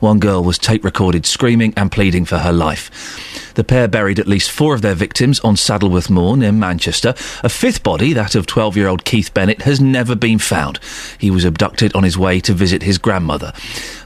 One 0.00 0.18
girl 0.18 0.42
was 0.42 0.56
tape 0.56 0.84
recorded 0.84 1.26
screaming 1.26 1.74
and 1.76 1.92
pleading 1.92 2.24
for 2.24 2.38
her 2.38 2.52
life. 2.52 3.51
The 3.54 3.64
pair 3.64 3.88
buried 3.88 4.18
at 4.18 4.26
least 4.26 4.50
four 4.50 4.74
of 4.74 4.82
their 4.82 4.94
victims 4.94 5.40
on 5.40 5.56
Saddleworth 5.56 6.10
Moor 6.10 6.36
near 6.36 6.52
Manchester. 6.52 7.14
A 7.42 7.48
fifth 7.48 7.82
body, 7.82 8.12
that 8.12 8.34
of 8.34 8.46
12 8.46 8.76
year 8.76 8.88
old 8.88 9.04
Keith 9.04 9.32
Bennett, 9.34 9.62
has 9.62 9.80
never 9.80 10.14
been 10.14 10.38
found. 10.38 10.78
He 11.18 11.30
was 11.30 11.44
abducted 11.44 11.94
on 11.94 12.04
his 12.04 12.16
way 12.16 12.40
to 12.40 12.52
visit 12.52 12.82
his 12.82 12.98
grandmother. 12.98 13.52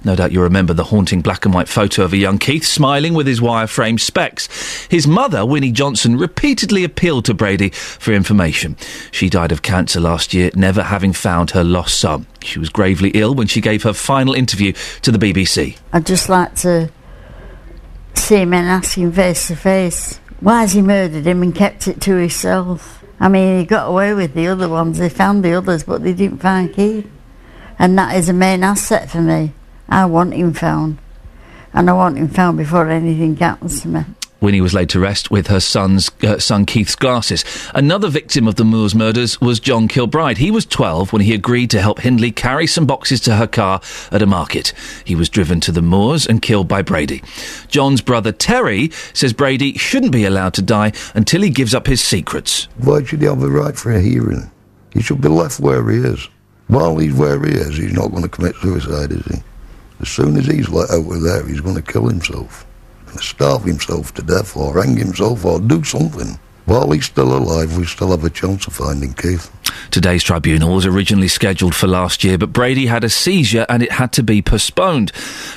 No 0.04 0.16
doubt 0.16 0.32
you 0.32 0.42
remember 0.42 0.72
the 0.72 0.84
haunting 0.84 1.20
black 1.20 1.44
and 1.44 1.54
white 1.54 1.68
photo 1.68 2.04
of 2.04 2.12
a 2.12 2.16
young 2.16 2.38
Keith 2.38 2.64
smiling 2.64 3.14
with 3.14 3.26
his 3.26 3.40
wireframe 3.40 3.98
specs. 3.98 4.48
His 4.88 5.06
mother, 5.06 5.44
Winnie 5.44 5.72
Johnson, 5.72 6.16
repeatedly 6.16 6.84
appealed 6.84 7.24
to 7.26 7.34
Brady 7.34 7.70
for 7.70 8.12
information. 8.12 8.76
She 9.10 9.28
died 9.28 9.52
of 9.52 9.62
cancer 9.62 10.00
last 10.00 10.34
year, 10.34 10.50
never 10.54 10.82
having 10.82 11.12
found 11.12 11.50
her 11.50 11.64
lost 11.64 11.98
son. 11.98 12.26
She 12.42 12.58
was 12.58 12.68
gravely 12.68 13.10
ill 13.10 13.34
when 13.34 13.48
she 13.48 13.60
gave 13.60 13.82
her 13.82 13.92
final 13.92 14.34
interview 14.34 14.72
to 15.02 15.10
the 15.10 15.18
BBC. 15.18 15.78
I'd 15.92 16.06
just 16.06 16.28
like 16.28 16.54
to 16.56 16.90
see 18.18 18.36
him 18.42 18.54
and 18.54 18.68
ask 18.68 18.96
him 18.96 19.12
face 19.12 19.48
to 19.48 19.56
face. 19.56 20.18
Why 20.40 20.62
has 20.62 20.72
he 20.72 20.82
murdered 20.82 21.26
him 21.26 21.42
and 21.42 21.54
kept 21.54 21.88
it 21.88 22.00
to 22.02 22.16
himself? 22.16 23.04
I 23.18 23.28
mean, 23.28 23.58
he 23.58 23.64
got 23.64 23.88
away 23.88 24.12
with 24.14 24.34
the 24.34 24.48
other 24.48 24.68
ones. 24.68 24.98
They 24.98 25.08
found 25.08 25.44
the 25.44 25.54
others, 25.54 25.84
but 25.84 26.02
they 26.02 26.12
didn't 26.12 26.42
find 26.42 26.72
Keith. 26.72 27.10
And 27.78 27.98
that 27.98 28.16
is 28.16 28.28
a 28.28 28.32
main 28.32 28.62
asset 28.62 29.10
for 29.10 29.20
me. 29.20 29.52
I 29.88 30.06
want 30.06 30.34
him 30.34 30.52
found. 30.52 30.98
And 31.72 31.88
I 31.88 31.92
want 31.92 32.18
him 32.18 32.28
found 32.28 32.58
before 32.58 32.88
anything 32.88 33.36
happens 33.36 33.82
to 33.82 33.88
me. 33.88 34.04
Winnie 34.46 34.60
was 34.60 34.74
laid 34.74 34.90
to 34.90 35.00
rest 35.00 35.28
with 35.28 35.48
her 35.48 35.58
son's 35.58 36.08
uh, 36.22 36.38
son 36.38 36.66
Keith's 36.66 36.94
glasses. 36.94 37.44
Another 37.74 38.08
victim 38.08 38.46
of 38.46 38.54
the 38.54 38.64
Moors 38.64 38.94
murders 38.94 39.40
was 39.40 39.58
John 39.58 39.88
Kilbride. 39.88 40.38
He 40.38 40.52
was 40.52 40.64
12 40.64 41.12
when 41.12 41.22
he 41.22 41.34
agreed 41.34 41.68
to 41.70 41.82
help 41.82 41.98
Hindley 41.98 42.30
carry 42.30 42.68
some 42.68 42.86
boxes 42.86 43.20
to 43.22 43.34
her 43.34 43.48
car 43.48 43.80
at 44.12 44.22
a 44.22 44.26
market. 44.26 44.72
He 45.04 45.16
was 45.16 45.28
driven 45.28 45.58
to 45.62 45.72
the 45.72 45.82
Moors 45.82 46.28
and 46.28 46.40
killed 46.40 46.68
by 46.68 46.82
Brady. 46.82 47.24
John's 47.66 48.00
brother 48.00 48.30
Terry 48.30 48.90
says 49.14 49.32
Brady 49.32 49.76
shouldn't 49.78 50.12
be 50.12 50.24
allowed 50.24 50.54
to 50.54 50.62
die 50.62 50.92
until 51.16 51.42
he 51.42 51.50
gives 51.50 51.74
up 51.74 51.88
his 51.88 52.00
secrets. 52.00 52.68
Why 52.76 53.02
should 53.02 53.22
he 53.22 53.26
have 53.26 53.42
a 53.42 53.50
right 53.50 53.76
for 53.76 53.90
a 53.90 54.00
hearing? 54.00 54.48
He 54.92 55.02
should 55.02 55.20
be 55.20 55.28
left 55.28 55.58
where 55.58 55.90
he 55.90 55.98
is. 55.98 56.28
While 56.68 56.98
he's 56.98 57.14
where 57.14 57.44
he 57.44 57.50
is, 57.50 57.76
he's 57.76 57.92
not 57.92 58.12
going 58.12 58.22
to 58.22 58.28
commit 58.28 58.54
suicide, 58.62 59.10
is 59.10 59.26
he? 59.26 59.42
As 59.98 60.08
soon 60.08 60.36
as 60.36 60.46
he's 60.46 60.68
let 60.68 60.90
out 60.90 61.10
of 61.10 61.22
there, 61.22 61.44
he's 61.48 61.60
going 61.60 61.74
to 61.74 61.82
kill 61.82 62.06
himself. 62.06 62.65
Starve 63.20 63.64
himself 63.64 64.12
to 64.14 64.22
death 64.22 64.56
or 64.56 64.82
hang 64.82 64.96
himself 64.96 65.44
or 65.44 65.60
do 65.60 65.82
something. 65.84 66.38
While 66.66 66.90
he's 66.90 67.06
still 67.06 67.36
alive, 67.36 67.76
we 67.76 67.84
still 67.84 68.10
have 68.10 68.24
a 68.24 68.30
chance 68.30 68.66
of 68.66 68.74
finding 68.74 69.14
Keith. 69.14 69.50
Today's 69.90 70.22
tribunal 70.22 70.74
was 70.74 70.84
originally 70.84 71.28
scheduled 71.28 71.74
for 71.74 71.86
last 71.86 72.22
year, 72.22 72.36
but 72.36 72.52
Brady 72.52 72.86
had 72.86 73.04
a 73.04 73.08
seizure 73.08 73.64
and 73.68 73.82
it 73.82 73.92
had 73.92 74.12
to 74.12 74.22
be 74.22 74.42
postponed. 74.42 75.12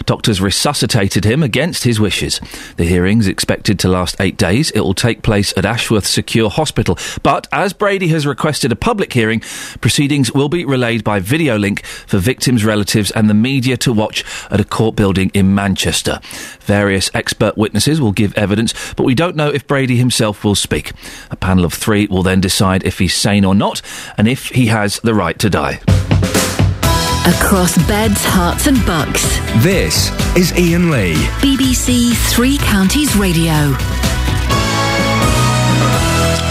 Doctors 0.05 0.39
resuscitated 0.39 1.25
him 1.25 1.43
against 1.43 1.83
his 1.83 1.99
wishes. 1.99 2.39
The 2.77 2.85
hearing's 2.85 3.27
expected 3.27 3.79
to 3.79 3.87
last 3.89 4.15
eight 4.19 4.37
days. 4.37 4.71
It 4.71 4.79
will 4.79 4.93
take 4.93 5.23
place 5.23 5.53
at 5.57 5.65
Ashworth 5.65 6.05
Secure 6.05 6.49
Hospital. 6.49 6.97
But 7.21 7.47
as 7.51 7.73
Brady 7.73 8.07
has 8.09 8.25
requested 8.25 8.71
a 8.71 8.77
public 8.77 9.11
hearing, 9.11 9.41
proceedings 9.81 10.31
will 10.31 10.49
be 10.49 10.63
relayed 10.65 11.03
by 11.03 11.19
video 11.19 11.57
link 11.57 11.83
for 11.85 12.17
victims' 12.17 12.63
relatives 12.63 13.11
and 13.11 13.29
the 13.29 13.33
media 13.33 13.77
to 13.77 13.91
watch 13.91 14.23
at 14.49 14.61
a 14.61 14.65
court 14.65 14.95
building 14.95 15.31
in 15.33 15.53
Manchester. 15.53 16.19
Various 16.61 17.11
expert 17.13 17.57
witnesses 17.57 17.99
will 17.99 18.11
give 18.11 18.33
evidence, 18.37 18.73
but 18.93 19.03
we 19.03 19.15
don't 19.15 19.35
know 19.35 19.49
if 19.49 19.67
Brady 19.67 19.97
himself 19.97 20.43
will 20.43 20.55
speak. 20.55 20.93
A 21.29 21.35
panel 21.35 21.65
of 21.65 21.73
three 21.73 22.07
will 22.07 22.23
then 22.23 22.39
decide 22.39 22.83
if 22.83 22.99
he's 22.99 23.13
sane 23.13 23.43
or 23.43 23.55
not 23.55 23.81
and 24.17 24.27
if 24.27 24.49
he 24.49 24.67
has 24.67 24.99
the 24.99 25.13
right 25.13 25.37
to 25.39 25.49
die. 25.49 25.79
Across 27.27 27.77
beds, 27.87 28.23
Herts, 28.25 28.67
and 28.67 28.83
bucks. 28.85 29.23
This 29.63 30.09
is 30.35 30.51
Iain 30.53 30.89
Lee. 30.89 31.13
BBC 31.41 32.15
Three 32.33 32.57
Counties 32.57 33.15
Radio. 33.15 33.75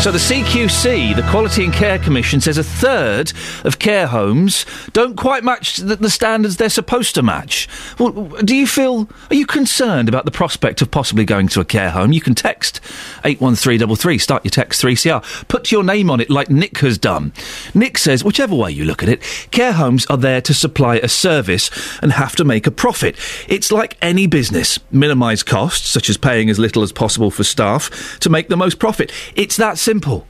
So 0.08 0.12
the 0.12 0.18
CQC, 0.20 1.16
the 1.16 1.30
Quality 1.30 1.64
and 1.64 1.72
Care 1.74 1.98
Commission, 1.98 2.40
says 2.40 2.56
a 2.56 2.64
third 2.64 3.30
of 3.66 3.78
care 3.78 4.06
homes 4.06 4.64
don't 4.94 5.18
quite 5.18 5.44
match 5.44 5.76
the, 5.76 5.96
the 5.96 6.08
standards 6.08 6.56
they're 6.56 6.70
supposed 6.70 7.14
to 7.16 7.22
match. 7.22 7.68
Well, 7.98 8.12
do 8.42 8.56
you 8.56 8.66
feel? 8.66 9.06
Are 9.28 9.34
you 9.34 9.44
concerned 9.44 10.08
about 10.08 10.24
the 10.24 10.30
prospect 10.30 10.80
of 10.80 10.90
possibly 10.90 11.26
going 11.26 11.48
to 11.48 11.60
a 11.60 11.64
care 11.66 11.90
home? 11.90 12.12
You 12.12 12.22
can 12.22 12.34
text 12.34 12.80
eight 13.22 13.38
one 13.38 13.54
three 13.54 13.76
double 13.76 13.96
three. 13.96 14.16
Start 14.16 14.46
your 14.46 14.50
text 14.50 14.80
three 14.80 14.96
CR. 14.96 15.18
Put 15.48 15.70
your 15.70 15.84
name 15.84 16.08
on 16.08 16.20
it 16.20 16.30
like 16.30 16.48
Nick 16.48 16.78
has 16.78 16.96
done. 16.96 17.34
Nick 17.74 17.98
says, 17.98 18.24
whichever 18.24 18.54
way 18.54 18.70
you 18.70 18.86
look 18.86 19.02
at 19.02 19.10
it, 19.10 19.20
care 19.50 19.74
homes 19.74 20.06
are 20.06 20.16
there 20.16 20.40
to 20.40 20.54
supply 20.54 20.96
a 20.96 21.08
service 21.08 21.70
and 22.00 22.12
have 22.12 22.34
to 22.36 22.46
make 22.46 22.66
a 22.66 22.70
profit. 22.70 23.14
It's 23.46 23.70
like 23.70 23.98
any 24.00 24.26
business: 24.26 24.78
minimise 24.90 25.42
costs, 25.42 25.90
such 25.90 26.08
as 26.08 26.16
paying 26.16 26.48
as 26.48 26.58
little 26.58 26.82
as 26.82 26.92
possible 26.92 27.30
for 27.30 27.44
staff, 27.44 28.18
to 28.20 28.30
make 28.30 28.48
the 28.48 28.56
most 28.56 28.78
profit. 28.78 29.12
It's 29.36 29.58
that 29.58 29.76
simple. 29.76 29.97
Simple. 29.98 30.24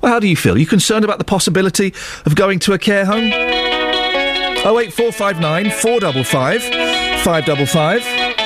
Well, 0.00 0.10
how 0.10 0.20
do 0.20 0.26
you 0.26 0.36
feel? 0.36 0.54
Are 0.54 0.58
you 0.58 0.64
concerned 0.64 1.04
about 1.04 1.18
the 1.18 1.24
possibility 1.24 1.92
of 2.24 2.34
going 2.34 2.58
to 2.60 2.72
a 2.72 2.78
care 2.78 3.04
home? 3.04 3.24
08459 4.64 5.70
455 5.70 6.62
555. 7.22 8.41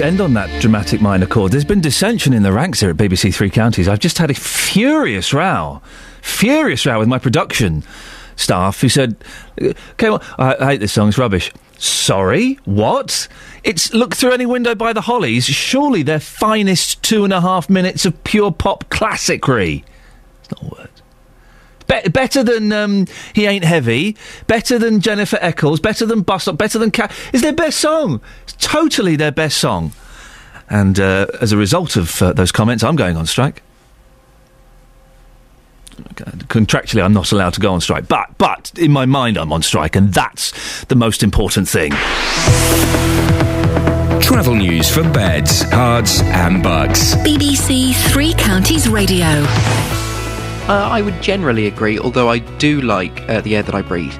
End 0.00 0.20
on 0.20 0.34
that 0.34 0.60
dramatic 0.60 1.00
minor 1.00 1.26
chord. 1.26 1.52
There's 1.52 1.64
been 1.64 1.80
dissension 1.80 2.32
in 2.32 2.42
the 2.42 2.52
ranks 2.52 2.80
here 2.80 2.90
at 2.90 2.96
BBC 2.96 3.34
Three 3.34 3.50
Counties. 3.50 3.88
I've 3.88 3.98
just 3.98 4.18
had 4.18 4.30
a 4.30 4.34
furious 4.34 5.32
row, 5.34 5.82
furious 6.22 6.86
row 6.86 6.98
with 6.98 7.08
my 7.08 7.18
production 7.18 7.84
staff 8.36 8.80
who 8.80 8.88
said, 8.88 9.16
"Okay, 9.60 10.10
well, 10.10 10.22
I, 10.38 10.56
I 10.56 10.64
hate 10.66 10.80
this 10.80 10.92
song. 10.92 11.08
It's 11.08 11.18
rubbish." 11.18 11.52
Sorry, 11.78 12.58
what? 12.64 13.28
It's 13.64 13.92
look 13.92 14.14
through 14.14 14.32
any 14.32 14.46
window 14.46 14.74
by 14.74 14.92
the 14.92 15.02
Hollies. 15.02 15.44
Surely 15.44 16.02
their 16.02 16.20
finest 16.20 17.02
two 17.02 17.24
and 17.24 17.32
a 17.32 17.40
half 17.40 17.68
minutes 17.68 18.06
of 18.06 18.24
pure 18.24 18.50
pop 18.50 18.88
classicry. 18.88 19.84
It's 20.40 20.50
not 20.50 20.62
a 20.62 20.74
word. 20.74 21.01
Be- 21.92 22.08
better 22.08 22.42
than 22.42 22.72
um, 22.72 23.06
He 23.34 23.46
Ain't 23.46 23.64
Heavy, 23.64 24.16
better 24.46 24.78
than 24.78 25.00
Jennifer 25.00 25.38
Eccles, 25.40 25.80
better 25.80 26.06
than 26.06 26.22
Bus 26.22 26.42
Stop, 26.42 26.56
better 26.56 26.78
than 26.78 26.90
Cat. 26.90 27.12
Is 27.32 27.42
their 27.42 27.52
best 27.52 27.78
song. 27.78 28.20
It's 28.44 28.54
totally 28.54 29.16
their 29.16 29.32
best 29.32 29.58
song. 29.58 29.92
And 30.70 30.98
uh, 30.98 31.26
as 31.40 31.52
a 31.52 31.56
result 31.56 31.96
of 31.96 32.22
uh, 32.22 32.32
those 32.32 32.50
comments, 32.52 32.82
I'm 32.82 32.96
going 32.96 33.16
on 33.16 33.26
strike. 33.26 33.62
Contractually, 36.14 37.04
I'm 37.04 37.12
not 37.12 37.30
allowed 37.32 37.54
to 37.54 37.60
go 37.60 37.72
on 37.72 37.80
strike, 37.80 38.08
but 38.08 38.36
but 38.38 38.72
in 38.78 38.90
my 38.90 39.04
mind, 39.06 39.36
I'm 39.36 39.52
on 39.52 39.62
strike, 39.62 39.94
and 39.94 40.12
that's 40.12 40.84
the 40.86 40.94
most 40.96 41.22
important 41.22 41.68
thing. 41.68 41.92
Travel 44.20 44.54
news 44.54 44.90
for 44.90 45.02
beds, 45.10 45.64
cards, 45.66 46.22
and 46.22 46.62
bugs. 46.62 47.14
BBC 47.16 47.94
Three 48.10 48.32
Counties 48.34 48.88
Radio. 48.88 49.44
Uh, 50.68 50.88
I 50.90 51.02
would 51.02 51.20
generally 51.20 51.66
agree, 51.66 51.98
although 51.98 52.28
I 52.30 52.38
do 52.38 52.80
like 52.80 53.28
uh, 53.28 53.40
the 53.40 53.56
air 53.56 53.62
that 53.64 53.74
I 53.74 53.82
breathe. 53.82 54.14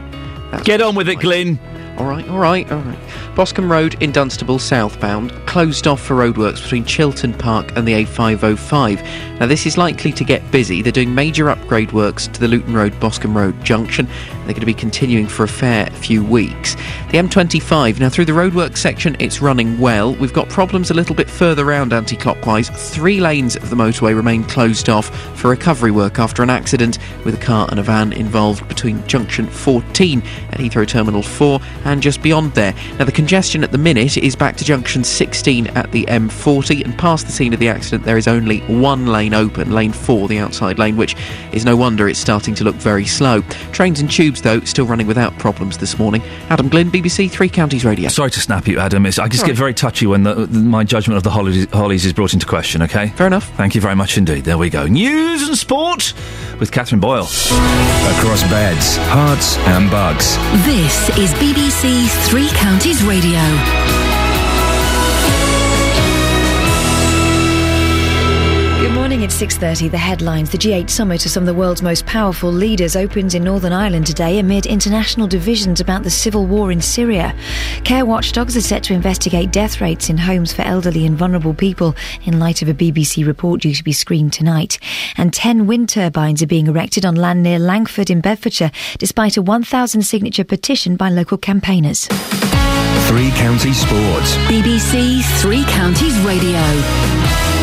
Get 0.64 0.82
on 0.82 0.94
with 0.94 1.08
it, 1.08 1.20
Glyn. 1.20 1.58
All 1.98 2.06
right, 2.06 2.26
all 2.28 2.38
right, 2.38 2.70
all 2.72 2.80
right. 2.80 2.98
Boscombe 3.34 3.70
Road 3.70 4.02
in 4.02 4.12
Dunstable 4.12 4.58
southbound 4.58 5.30
closed 5.46 5.86
off 5.86 6.00
for 6.00 6.16
roadworks 6.16 6.62
between 6.62 6.86
Chilton 6.86 7.34
Park 7.34 7.76
and 7.76 7.86
the 7.86 7.92
A505. 7.92 9.38
Now 9.38 9.46
this 9.46 9.66
is 9.66 9.76
likely 9.76 10.12
to 10.12 10.24
get 10.24 10.50
busy. 10.50 10.80
They're 10.80 10.90
doing 10.90 11.14
major 11.14 11.50
upgrade 11.50 11.92
works 11.92 12.26
to 12.28 12.40
the 12.40 12.48
Luton 12.48 12.74
Road 12.74 12.98
Boscombe 12.98 13.36
Road 13.36 13.62
junction. 13.62 14.06
They're 14.06 14.54
going 14.54 14.60
to 14.60 14.66
be 14.66 14.74
continuing 14.74 15.26
for 15.26 15.44
a 15.44 15.48
fair 15.48 15.86
few 15.90 16.24
weeks. 16.24 16.74
The 17.10 17.18
M25 17.18 18.00
now 18.00 18.08
through 18.08 18.24
the 18.24 18.32
roadworks 18.32 18.78
section 18.78 19.14
it's 19.18 19.42
running 19.42 19.78
well. 19.78 20.14
We've 20.14 20.32
got 20.32 20.48
problems 20.48 20.90
a 20.90 20.94
little 20.94 21.14
bit 21.14 21.28
further 21.28 21.66
round 21.66 21.92
anti-clockwise. 21.92 22.70
Three 22.70 23.20
lanes 23.20 23.56
of 23.56 23.68
the 23.68 23.76
motorway 23.76 24.16
remain 24.16 24.44
closed 24.44 24.88
off 24.88 25.14
for 25.38 25.50
recovery 25.50 25.90
work 25.90 26.18
after 26.18 26.42
an 26.42 26.50
accident 26.50 26.98
with 27.24 27.34
a 27.34 27.44
car 27.44 27.68
and 27.70 27.78
a 27.78 27.82
van 27.82 28.12
involved 28.14 28.66
between 28.68 29.06
junction 29.06 29.46
14 29.46 30.22
at 30.50 30.58
Heathrow 30.58 30.88
Terminal 30.88 31.22
4 31.22 31.60
and 31.84 32.02
just 32.02 32.22
beyond 32.22 32.52
there. 32.52 32.74
Now 32.98 33.04
the 33.04 33.12
congestion 33.12 33.62
at 33.64 33.72
the 33.72 33.78
minute 33.78 34.16
is 34.16 34.36
back 34.36 34.56
to 34.58 34.64
junction 34.64 35.04
16 35.04 35.66
at 35.68 35.90
the 35.92 36.04
M40 36.06 36.84
and 36.84 36.96
past 36.98 37.26
the 37.26 37.32
scene 37.32 37.52
of 37.52 37.60
the 37.60 37.68
accident 37.68 38.04
there 38.04 38.16
is 38.16 38.28
only 38.28 38.60
one 38.60 39.06
lane 39.06 39.34
open, 39.34 39.72
lane 39.72 39.92
4, 39.92 40.28
the 40.28 40.38
outside 40.38 40.78
lane, 40.78 40.96
which 40.96 41.16
is 41.52 41.64
no 41.64 41.76
wonder 41.76 42.08
it's 42.08 42.18
starting 42.18 42.54
to 42.54 42.64
look 42.64 42.76
very 42.76 43.04
slow. 43.06 43.42
Trains 43.72 44.00
and 44.00 44.10
tubes 44.10 44.42
though 44.42 44.60
still 44.60 44.86
running 44.86 45.06
without 45.06 45.36
problems 45.38 45.78
this 45.78 45.98
morning. 45.98 46.22
Adam 46.48 46.68
Glynn, 46.68 46.90
BBC 46.90 47.30
Three 47.30 47.48
Counties 47.48 47.84
Radio. 47.84 48.08
Sorry 48.08 48.30
to 48.30 48.40
snap 48.40 48.66
you, 48.68 48.78
Adam. 48.78 49.06
It's, 49.06 49.18
I 49.18 49.28
just 49.28 49.42
All 49.42 49.46
get 49.48 49.52
right. 49.52 49.58
very 49.58 49.74
touchy 49.74 50.06
when 50.06 50.22
the, 50.22 50.34
the- 50.46 50.58
my 50.58 50.84
judgment 50.84 51.16
of 51.16 51.22
the 51.22 51.30
Hollies, 51.30 51.66
Hollies 51.72 52.04
is 52.06 52.12
brought 52.12 52.32
into 52.34 52.46
question, 52.46 52.82
okay? 52.82 53.08
Fair 53.08 53.26
enough. 53.26 53.48
Thank 53.56 53.74
you 53.74 53.80
very 53.80 53.94
much 53.96 54.16
indeed. 54.18 54.44
There 54.44 54.58
we 54.58 54.70
go. 54.70 54.86
News 54.86 55.46
and 55.48 55.56
sport 55.56 56.12
with 56.60 56.70
Catherine 56.72 57.00
Boyle. 57.00 57.24
Across 57.24 58.42
beds, 58.50 58.96
Herts, 58.98 59.58
and 59.68 59.90
bucks. 59.90 60.36
This 60.64 61.08
is 61.18 61.30
BBC 61.34 61.71
Three 62.28 62.48
Counties 62.50 63.02
Radio. 63.02 64.11
6:30. 69.42 69.90
The 69.90 69.98
headlines: 69.98 70.50
The 70.50 70.58
G8 70.58 70.88
summit 70.88 71.26
of 71.26 71.32
some 71.32 71.42
of 71.42 71.48
the 71.48 71.54
world's 71.54 71.82
most 71.82 72.06
powerful 72.06 72.52
leaders 72.52 72.94
opens 72.94 73.34
in 73.34 73.42
Northern 73.42 73.72
Ireland 73.72 74.06
today 74.06 74.38
amid 74.38 74.66
international 74.66 75.26
divisions 75.26 75.80
about 75.80 76.04
the 76.04 76.10
civil 76.10 76.46
war 76.46 76.70
in 76.70 76.80
Syria. 76.80 77.34
Care 77.82 78.06
watchdogs 78.06 78.56
are 78.56 78.60
set 78.60 78.84
to 78.84 78.94
investigate 78.94 79.50
death 79.50 79.80
rates 79.80 80.08
in 80.08 80.16
homes 80.16 80.52
for 80.52 80.62
elderly 80.62 81.06
and 81.06 81.18
vulnerable 81.18 81.54
people 81.54 81.96
in 82.24 82.38
light 82.38 82.62
of 82.62 82.68
a 82.68 82.74
BBC 82.74 83.26
report 83.26 83.62
due 83.62 83.74
to 83.74 83.82
be 83.82 83.92
screened 83.92 84.32
tonight. 84.32 84.78
And 85.16 85.32
10 85.32 85.66
wind 85.66 85.88
turbines 85.88 86.40
are 86.40 86.46
being 86.46 86.68
erected 86.68 87.04
on 87.04 87.16
land 87.16 87.42
near 87.42 87.58
Langford 87.58 88.10
in 88.10 88.20
Bedfordshire, 88.20 88.70
despite 88.98 89.36
a 89.36 89.42
1,000 89.42 90.02
signature 90.02 90.44
petition 90.44 90.94
by 90.94 91.08
local 91.08 91.36
campaigners. 91.36 92.06
Three 93.08 93.32
Counties 93.32 93.78
Sports. 93.78 94.36
BBC 94.46 95.20
Three 95.40 95.64
Counties 95.64 96.16
Radio. 96.20 97.61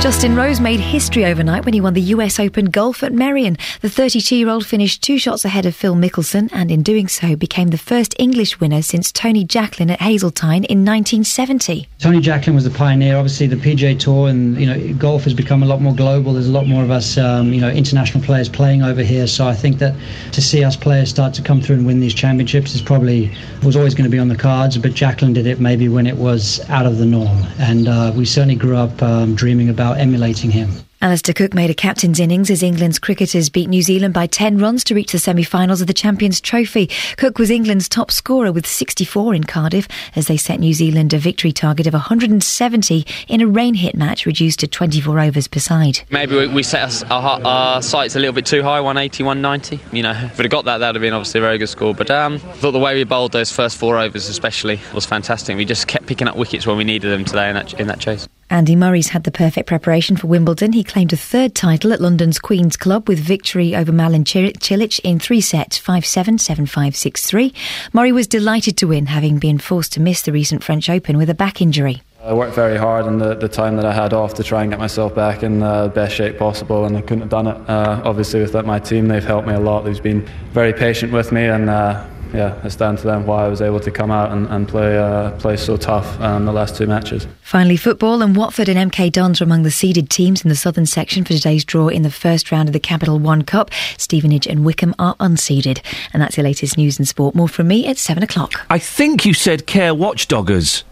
Justin 0.00 0.34
Rose 0.34 0.60
made 0.60 0.80
history 0.80 1.26
overnight 1.26 1.66
when 1.66 1.74
he 1.74 1.80
won 1.82 1.92
the 1.92 2.00
US 2.00 2.40
Open 2.40 2.64
golf 2.64 3.02
at 3.02 3.12
Merion. 3.12 3.58
The 3.82 3.90
32 3.90 4.34
year 4.34 4.48
old 4.48 4.64
finished 4.64 5.02
two 5.02 5.18
shots 5.18 5.44
ahead 5.44 5.66
of 5.66 5.76
Phil 5.76 5.94
Mickelson 5.94 6.48
and 6.54 6.70
in 6.70 6.82
doing 6.82 7.06
so 7.06 7.36
became 7.36 7.68
the 7.68 7.76
first 7.76 8.14
English 8.18 8.60
winner 8.60 8.80
since 8.80 9.12
Tony 9.12 9.44
Jacklin 9.44 9.90
at 9.90 10.00
Hazeltine 10.00 10.64
in 10.64 10.86
1970. 10.86 11.86
Tony 11.98 12.18
Jacklin 12.18 12.54
was 12.54 12.64
the 12.64 12.70
pioneer. 12.70 13.18
Obviously, 13.18 13.46
the 13.46 13.56
PGA 13.56 13.98
Tour 13.98 14.30
and 14.30 14.58
you 14.58 14.64
know 14.64 14.94
golf 14.94 15.24
has 15.24 15.34
become 15.34 15.62
a 15.62 15.66
lot 15.66 15.82
more 15.82 15.94
global. 15.94 16.32
There's 16.32 16.48
a 16.48 16.52
lot 16.52 16.66
more 16.66 16.82
of 16.82 16.90
us, 16.90 17.18
um, 17.18 17.52
you 17.52 17.60
know, 17.60 17.68
international 17.68 18.24
players 18.24 18.48
playing 18.48 18.82
over 18.82 19.02
here. 19.02 19.26
So 19.26 19.46
I 19.46 19.54
think 19.54 19.80
that 19.80 19.94
to 20.32 20.40
see 20.40 20.64
us 20.64 20.76
players 20.76 21.10
start 21.10 21.34
to 21.34 21.42
come 21.42 21.60
through 21.60 21.76
and 21.76 21.84
win 21.84 22.00
these 22.00 22.14
championships 22.14 22.74
is 22.74 22.80
probably 22.80 23.30
was 23.62 23.76
always 23.76 23.94
going 23.94 24.08
to 24.08 24.10
be 24.10 24.18
on 24.18 24.28
the 24.28 24.36
cards. 24.36 24.78
But 24.78 24.94
Jacklin 24.94 25.34
did 25.34 25.46
it 25.46 25.60
maybe 25.60 25.90
when 25.90 26.06
it 26.06 26.16
was 26.16 26.58
out 26.70 26.86
of 26.86 26.96
the 26.96 27.06
norm, 27.06 27.44
and 27.58 27.86
uh, 27.86 28.14
we 28.16 28.24
certainly 28.24 28.56
grew 28.56 28.78
up 28.78 29.02
um, 29.02 29.34
dreaming 29.34 29.68
about 29.68 29.89
emulating 29.98 30.50
him. 30.50 30.89
Alastair 31.02 31.32
Cook 31.32 31.54
made 31.54 31.70
a 31.70 31.74
captain's 31.74 32.20
innings 32.20 32.50
as 32.50 32.62
England's 32.62 32.98
cricketers 32.98 33.48
beat 33.48 33.70
New 33.70 33.80
Zealand 33.80 34.12
by 34.12 34.26
10 34.26 34.58
runs 34.58 34.84
to 34.84 34.94
reach 34.94 35.12
the 35.12 35.18
semi 35.18 35.42
finals 35.42 35.80
of 35.80 35.86
the 35.86 35.94
Champions 35.94 36.42
Trophy. 36.42 36.90
Cook 37.16 37.38
was 37.38 37.50
England's 37.50 37.88
top 37.88 38.10
scorer 38.10 38.52
with 38.52 38.66
64 38.66 39.34
in 39.34 39.44
Cardiff 39.44 39.88
as 40.14 40.26
they 40.26 40.36
set 40.36 40.60
New 40.60 40.74
Zealand 40.74 41.14
a 41.14 41.18
victory 41.18 41.52
target 41.52 41.86
of 41.86 41.94
170 41.94 43.06
in 43.28 43.40
a 43.40 43.46
rain 43.46 43.72
hit 43.72 43.94
match 43.94 44.26
reduced 44.26 44.60
to 44.60 44.66
24 44.66 45.20
overs 45.20 45.48
per 45.48 45.58
side. 45.58 46.00
Maybe 46.10 46.36
we, 46.36 46.48
we 46.48 46.62
set 46.62 46.82
us, 46.82 47.02
our, 47.04 47.40
our 47.46 47.80
sights 47.80 48.14
a 48.14 48.18
little 48.18 48.34
bit 48.34 48.44
too 48.44 48.62
high, 48.62 48.82
180, 48.82 49.22
190. 49.22 49.96
You 49.96 50.02
know, 50.02 50.10
if 50.10 50.36
we'd 50.36 50.44
have 50.44 50.50
got 50.50 50.66
that, 50.66 50.78
that 50.78 50.88
would 50.88 50.96
have 50.96 51.02
been 51.02 51.14
obviously 51.14 51.38
a 51.38 51.42
very 51.42 51.56
good 51.56 51.70
score. 51.70 51.94
But 51.94 52.10
um, 52.10 52.34
I 52.34 52.38
thought 52.38 52.72
the 52.72 52.78
way 52.78 52.94
we 52.94 53.04
bowled 53.04 53.32
those 53.32 53.50
first 53.50 53.78
four 53.78 53.96
overs, 53.96 54.28
especially, 54.28 54.78
was 54.92 55.06
fantastic. 55.06 55.56
We 55.56 55.64
just 55.64 55.86
kept 55.86 56.04
picking 56.04 56.28
up 56.28 56.36
wickets 56.36 56.66
when 56.66 56.76
we 56.76 56.84
needed 56.84 57.10
them 57.10 57.24
today 57.24 57.48
in 57.48 57.54
that 57.54 57.72
in 57.80 57.86
that 57.86 58.00
chase. 58.00 58.28
Andy 58.50 58.74
Murray's 58.74 59.10
had 59.10 59.22
the 59.22 59.30
perfect 59.30 59.68
preparation 59.68 60.16
for 60.16 60.26
Wimbledon. 60.26 60.72
He 60.72 60.82
claimed 60.90 61.12
a 61.12 61.16
third 61.16 61.54
title 61.54 61.92
at 61.92 62.00
London's 62.00 62.40
Queen's 62.40 62.76
Club 62.76 63.06
with 63.06 63.20
victory 63.20 63.76
over 63.76 63.92
Marin 63.92 64.24
Cilic 64.24 64.98
in 65.04 65.20
three 65.20 65.40
sets 65.40 65.78
5 65.78 66.04
7, 66.04 66.36
7 66.36 66.66
5, 66.66 66.96
6 66.96 67.26
3. 67.26 67.54
Murray 67.92 68.10
was 68.10 68.26
delighted 68.26 68.76
to 68.78 68.86
win, 68.86 69.06
having 69.06 69.38
been 69.38 69.58
forced 69.58 69.92
to 69.92 70.00
miss 70.00 70.22
the 70.22 70.32
recent 70.32 70.64
French 70.64 70.90
Open 70.90 71.16
with 71.16 71.30
a 71.30 71.34
back 71.34 71.62
injury. 71.62 72.02
I 72.24 72.34
worked 72.34 72.56
very 72.56 72.76
hard 72.76 73.06
in 73.06 73.18
the, 73.18 73.36
the 73.36 73.48
time 73.48 73.76
that 73.76 73.84
I 73.84 73.92
had 73.92 74.12
off 74.12 74.34
to 74.34 74.42
try 74.42 74.62
and 74.62 74.70
get 74.72 74.80
myself 74.80 75.14
back 75.14 75.44
in 75.44 75.60
the 75.60 75.92
best 75.94 76.16
shape 76.16 76.36
possible, 76.36 76.84
and 76.84 76.96
I 76.96 77.02
couldn't 77.02 77.20
have 77.20 77.30
done 77.30 77.46
it. 77.46 77.70
Uh, 77.70 78.02
obviously, 78.04 78.40
with 78.40 78.52
my 78.66 78.80
team, 78.80 79.06
they've 79.06 79.24
helped 79.24 79.46
me 79.46 79.54
a 79.54 79.60
lot. 79.60 79.84
They've 79.84 80.02
been 80.02 80.28
very 80.50 80.72
patient 80.72 81.12
with 81.12 81.30
me, 81.30 81.44
and 81.46 81.70
uh, 81.70 82.04
yeah, 82.32 82.60
it's 82.64 82.76
down 82.76 82.96
to 82.96 83.02
them 83.02 83.26
why 83.26 83.44
I 83.44 83.48
was 83.48 83.60
able 83.60 83.80
to 83.80 83.90
come 83.90 84.10
out 84.10 84.32
and, 84.32 84.46
and 84.48 84.68
play 84.68 84.98
uh, 84.98 85.32
play 85.32 85.56
so 85.56 85.76
tough 85.76 86.20
um, 86.20 86.44
the 86.44 86.52
last 86.52 86.76
two 86.76 86.86
matches. 86.86 87.26
Finally, 87.42 87.76
football 87.76 88.22
and 88.22 88.36
Watford 88.36 88.68
and 88.68 88.92
MK 88.92 89.12
Dons 89.12 89.40
are 89.40 89.44
among 89.44 89.62
the 89.64 89.70
seeded 89.70 90.10
teams 90.10 90.42
in 90.42 90.48
the 90.48 90.54
southern 90.56 90.86
section 90.86 91.24
for 91.24 91.32
today's 91.32 91.64
draw 91.64 91.88
in 91.88 92.02
the 92.02 92.10
first 92.10 92.52
round 92.52 92.68
of 92.68 92.72
the 92.72 92.80
Capital 92.80 93.18
One 93.18 93.42
Cup. 93.42 93.70
Stevenage 93.96 94.46
and 94.46 94.64
Wycombe 94.64 94.94
are 94.98 95.16
unseeded. 95.16 95.80
And 96.12 96.22
that's 96.22 96.36
your 96.36 96.44
latest 96.44 96.76
news 96.76 96.98
and 96.98 97.08
sport. 97.08 97.34
More 97.34 97.48
from 97.48 97.68
me 97.68 97.86
at 97.86 97.98
7 97.98 98.22
o'clock. 98.22 98.66
I 98.70 98.78
think 98.78 99.24
you 99.24 99.34
said 99.34 99.66
care 99.66 99.94
watchdoggers. 99.94 100.84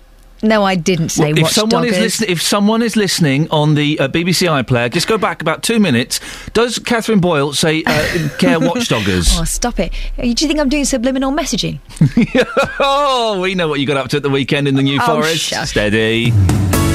No, 0.43 0.63
I 0.63 0.77
didn't 0.77 1.09
say 1.09 1.33
Well, 1.33 1.47
if 1.47 1.51
someone 1.51 1.85
is 1.85 1.93
watchdoggers. 1.97 2.01
listening, 2.01 2.31
if 2.31 2.43
someone 2.43 2.83
is 2.83 2.95
listening 2.97 3.51
on 3.51 3.75
the 3.75 3.99
uh, 3.99 4.09
BBC 4.09 4.47
iPlayer, 4.63 4.91
just 4.91 5.09
go 5.09 5.19
back 5.19 5.43
about 5.43 5.63
two 5.65 5.81
minutes. 5.81 6.21
Does 6.53 6.79
Catherine 6.79 7.19
Boyle 7.21 7.53
say 7.53 7.83
uh, 7.85 7.93
care 8.39 8.61
watchdoggers? 8.61 9.37
Oh, 9.41 9.45
stop 9.45 9.81
it. 9.81 9.93
Uh, 10.17 10.23
Do 10.23 10.29
you 10.29 10.35
think 10.35 10.61
I'm 10.61 10.69
doing 10.69 10.85
subliminal 10.85 11.33
messaging? 11.33 11.81
oh, 12.81 13.41
we 13.41 13.55
know 13.55 13.69
what 13.69 13.81
you 13.81 13.87
got 13.87 13.97
up 13.97 14.09
to 14.11 14.19
at 14.19 14.23
the 14.23 14.31
weekend 14.31 14.69
in 14.69 14.75
the 14.77 14.83
New 14.83 14.99
Oh, 15.03 15.07
Forest. 15.07 15.39
shush. 15.43 15.71
Steady. 15.71 16.31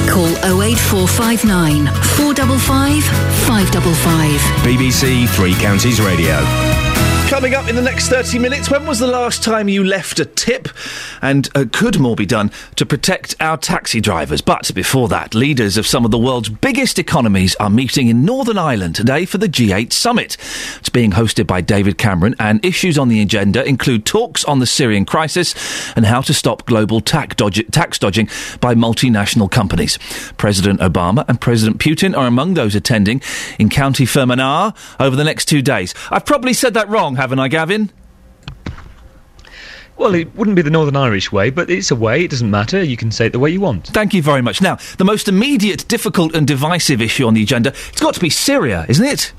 Call 0.08 0.28
08459 0.62 1.86
455 1.86 3.04
555. 3.46 4.40
BBC 4.64 5.28
Three 5.34 5.54
Counties 5.54 6.00
Radio. 6.00 6.36
Coming 7.34 7.56
up 7.56 7.68
in 7.68 7.74
the 7.74 7.82
next 7.82 8.10
30 8.10 8.38
minutes, 8.38 8.70
when 8.70 8.86
was 8.86 9.00
the 9.00 9.08
last 9.08 9.42
time 9.42 9.68
you 9.68 9.82
left 9.82 10.20
a 10.20 10.24
tip? 10.24 10.68
And 11.20 11.48
uh, 11.56 11.64
could 11.72 11.98
more 11.98 12.14
be 12.14 12.26
done 12.26 12.52
to 12.76 12.86
protect 12.86 13.34
our 13.40 13.56
taxi 13.56 14.00
drivers? 14.00 14.40
But 14.40 14.72
before 14.72 15.08
that, 15.08 15.34
leaders 15.34 15.76
of 15.76 15.84
some 15.84 16.04
of 16.04 16.12
the 16.12 16.18
world's 16.18 16.48
biggest 16.48 16.96
economies 16.96 17.56
are 17.56 17.68
meeting 17.68 18.06
in 18.06 18.24
Northern 18.24 18.56
Ireland 18.56 18.94
today 18.94 19.24
for 19.24 19.38
the 19.38 19.48
G8 19.48 19.92
summit. 19.92 20.36
It's 20.78 20.88
being 20.88 21.10
hosted 21.10 21.48
by 21.48 21.60
David 21.60 21.98
Cameron, 21.98 22.36
and 22.38 22.64
issues 22.64 22.96
on 22.96 23.08
the 23.08 23.20
agenda 23.20 23.64
include 23.64 24.06
talks 24.06 24.44
on 24.44 24.60
the 24.60 24.66
Syrian 24.66 25.04
crisis 25.04 25.56
and 25.96 26.06
how 26.06 26.20
to 26.20 26.32
stop 26.32 26.66
global 26.66 27.00
tax, 27.00 27.34
tax 27.72 27.98
dodging 27.98 28.28
by 28.60 28.76
multinational 28.76 29.50
companies. 29.50 29.98
President 30.36 30.78
Obama 30.78 31.24
and 31.26 31.40
President 31.40 31.78
Putin 31.78 32.16
are 32.16 32.28
among 32.28 32.54
those 32.54 32.76
attending 32.76 33.20
in 33.58 33.70
County 33.70 34.06
Fermanagh 34.06 34.70
over 35.00 35.16
the 35.16 35.24
next 35.24 35.46
two 35.46 35.62
days. 35.62 35.96
I've 36.12 36.24
probably 36.24 36.52
said 36.52 36.74
that 36.74 36.88
wrong, 36.88 37.16
haven't 37.24 37.38
I, 37.38 37.48
Gavin? 37.48 37.90
Well, 39.96 40.14
it 40.14 40.36
wouldn't 40.36 40.56
be 40.56 40.60
the 40.60 40.68
Northern 40.68 40.94
Irish 40.94 41.32
way, 41.32 41.48
but 41.48 41.70
it's 41.70 41.90
a 41.90 41.96
way. 41.96 42.24
It 42.24 42.30
doesn't 42.30 42.50
matter. 42.50 42.82
You 42.82 42.98
can 42.98 43.10
say 43.10 43.26
it 43.26 43.32
the 43.32 43.38
way 43.38 43.48
you 43.48 43.62
want. 43.62 43.86
Thank 43.86 44.12
you 44.12 44.20
very 44.20 44.42
much. 44.42 44.60
Now, 44.60 44.76
the 44.98 45.06
most 45.06 45.26
immediate, 45.26 45.88
difficult, 45.88 46.34
and 46.34 46.46
divisive 46.46 47.00
issue 47.00 47.26
on 47.26 47.32
the 47.32 47.42
agenda, 47.42 47.70
it's 47.70 48.00
got 48.02 48.12
to 48.12 48.20
be 48.20 48.28
Syria, 48.28 48.84
isn't 48.90 49.06
it? 49.06 49.32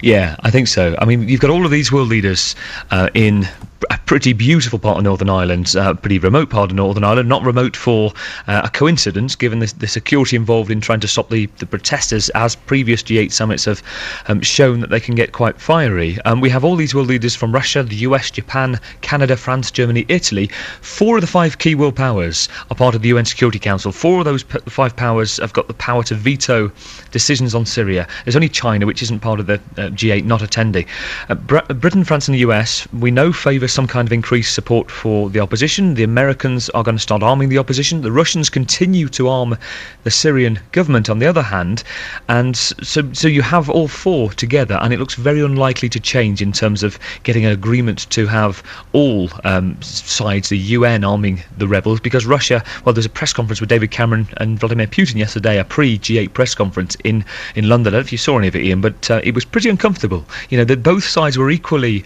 Yeah, 0.00 0.36
I 0.40 0.50
think 0.50 0.68
so. 0.68 0.96
I 0.98 1.04
mean, 1.04 1.28
you've 1.28 1.42
got 1.42 1.50
all 1.50 1.66
of 1.66 1.70
these 1.70 1.92
world 1.92 2.08
leaders 2.08 2.56
uh, 2.90 3.10
in 3.12 3.46
a 3.90 3.98
pretty 4.06 4.32
beautiful 4.32 4.78
part 4.78 4.98
of 4.98 5.04
Northern 5.04 5.30
Ireland, 5.30 5.74
a 5.74 5.94
pretty 5.94 6.18
remote 6.18 6.50
part 6.50 6.70
of 6.70 6.76
Northern 6.76 7.04
Ireland, 7.04 7.28
not 7.28 7.42
remote 7.42 7.76
for 7.76 8.12
uh, 8.46 8.62
a 8.64 8.70
coincidence, 8.70 9.34
given 9.36 9.58
the, 9.58 9.72
the, 9.78 9.88
security 9.88 10.36
involved 10.36 10.70
in 10.70 10.80
trying 10.80 11.00
to 11.00 11.08
stop 11.08 11.30
the, 11.30 11.46
the 11.58 11.66
protesters, 11.66 12.28
as 12.30 12.56
previous 12.56 13.02
G8 13.02 13.32
summits 13.32 13.64
have 13.64 13.82
um, 14.28 14.40
shown 14.40 14.80
that 14.80 14.90
they 14.90 15.00
can 15.00 15.14
get 15.14 15.32
quite 15.32 15.60
fiery. 15.60 16.18
Um, 16.24 16.40
we 16.40 16.50
have 16.50 16.64
all 16.64 16.76
these 16.76 16.94
world 16.94 17.08
leaders 17.08 17.34
from 17.34 17.52
Russia, 17.52 17.82
the 17.82 17.96
US, 17.96 18.30
Japan, 18.30 18.80
Canada, 19.00 19.36
France, 19.36 19.70
Germany, 19.70 20.04
Italy. 20.08 20.50
Four 20.80 21.16
of 21.16 21.20
the 21.20 21.26
five 21.26 21.58
key 21.58 21.74
world 21.74 21.96
powers 21.96 22.48
are 22.70 22.76
part 22.76 22.94
of 22.94 23.02
the 23.02 23.08
UN 23.08 23.24
Security 23.24 23.58
Council. 23.58 23.92
Four 23.92 24.20
of 24.20 24.24
those 24.24 24.42
p- 24.42 24.58
five 24.66 24.96
powers 24.96 25.38
have 25.38 25.52
got 25.52 25.68
the 25.68 25.74
power 25.74 26.02
to 26.04 26.14
veto 26.14 26.70
decisions 27.10 27.54
on 27.54 27.66
Syria. 27.66 28.06
There's 28.24 28.36
only 28.36 28.48
China, 28.48 28.86
which 28.86 29.02
isn't 29.02 29.20
part 29.20 29.40
of 29.40 29.46
the 29.46 29.54
uh, 29.54 29.90
G8, 29.90 30.24
not 30.24 30.42
attending. 30.42 30.86
Uh, 31.28 31.34
Br- 31.34 31.72
Britain, 31.74 32.04
France, 32.04 32.28
and 32.28 32.34
the 32.34 32.40
US, 32.40 32.86
we 32.92 33.10
know 33.10 33.32
favour 33.32 33.68
some 33.74 33.86
kind 33.88 34.06
of 34.06 34.12
increased 34.12 34.54
support 34.54 34.90
for 34.90 35.28
the 35.28 35.40
opposition. 35.40 35.94
The 35.94 36.04
Americans 36.04 36.70
are 36.70 36.84
going 36.84 36.96
to 36.96 37.02
start 37.02 37.22
arming 37.22 37.48
the 37.48 37.58
opposition. 37.58 38.02
The 38.02 38.12
Russians 38.12 38.48
continue 38.48 39.08
to 39.08 39.28
arm 39.28 39.58
the 40.04 40.10
Syrian 40.10 40.60
government, 40.72 41.10
on 41.10 41.18
the 41.18 41.26
other 41.26 41.42
hand. 41.42 41.82
And 42.28 42.56
so, 42.56 43.12
so 43.12 43.26
you 43.26 43.42
have 43.42 43.68
all 43.68 43.88
four 43.88 44.32
together, 44.32 44.78
and 44.80 44.92
it 44.94 44.98
looks 45.00 45.14
very 45.14 45.40
unlikely 45.40 45.88
to 45.90 46.00
change 46.00 46.40
in 46.40 46.52
terms 46.52 46.82
of 46.82 46.98
getting 47.24 47.44
an 47.44 47.52
agreement 47.52 48.08
to 48.10 48.26
have 48.26 48.62
all 48.92 49.28
um, 49.42 49.76
sides, 49.82 50.48
the 50.48 50.58
UN 50.58 51.02
arming 51.02 51.42
the 51.58 51.66
rebels, 51.66 52.00
because 52.00 52.26
Russia, 52.26 52.62
well, 52.84 52.92
there's 52.92 53.06
a 53.06 53.10
press 53.10 53.32
conference 53.32 53.60
with 53.60 53.68
David 53.68 53.90
Cameron 53.90 54.28
and 54.36 54.58
Vladimir 54.58 54.86
Putin 54.86 55.16
yesterday, 55.16 55.58
a 55.58 55.64
pre 55.64 55.98
G8 55.98 56.32
press 56.32 56.54
conference 56.54 56.96
in, 57.02 57.24
in 57.56 57.68
London. 57.68 57.92
I 57.92 57.96
don't 57.96 58.00
know 58.02 58.06
if 58.06 58.12
you 58.12 58.18
saw 58.18 58.38
any 58.38 58.48
of 58.48 58.54
it, 58.54 58.64
Iain, 58.64 58.80
but 58.80 59.10
uh, 59.10 59.20
it 59.24 59.34
was 59.34 59.44
pretty 59.44 59.68
uncomfortable. 59.68 60.24
You 60.48 60.58
know, 60.58 60.64
that 60.64 60.82
both 60.82 61.04
sides 61.04 61.36
were 61.36 61.50
equally 61.50 62.04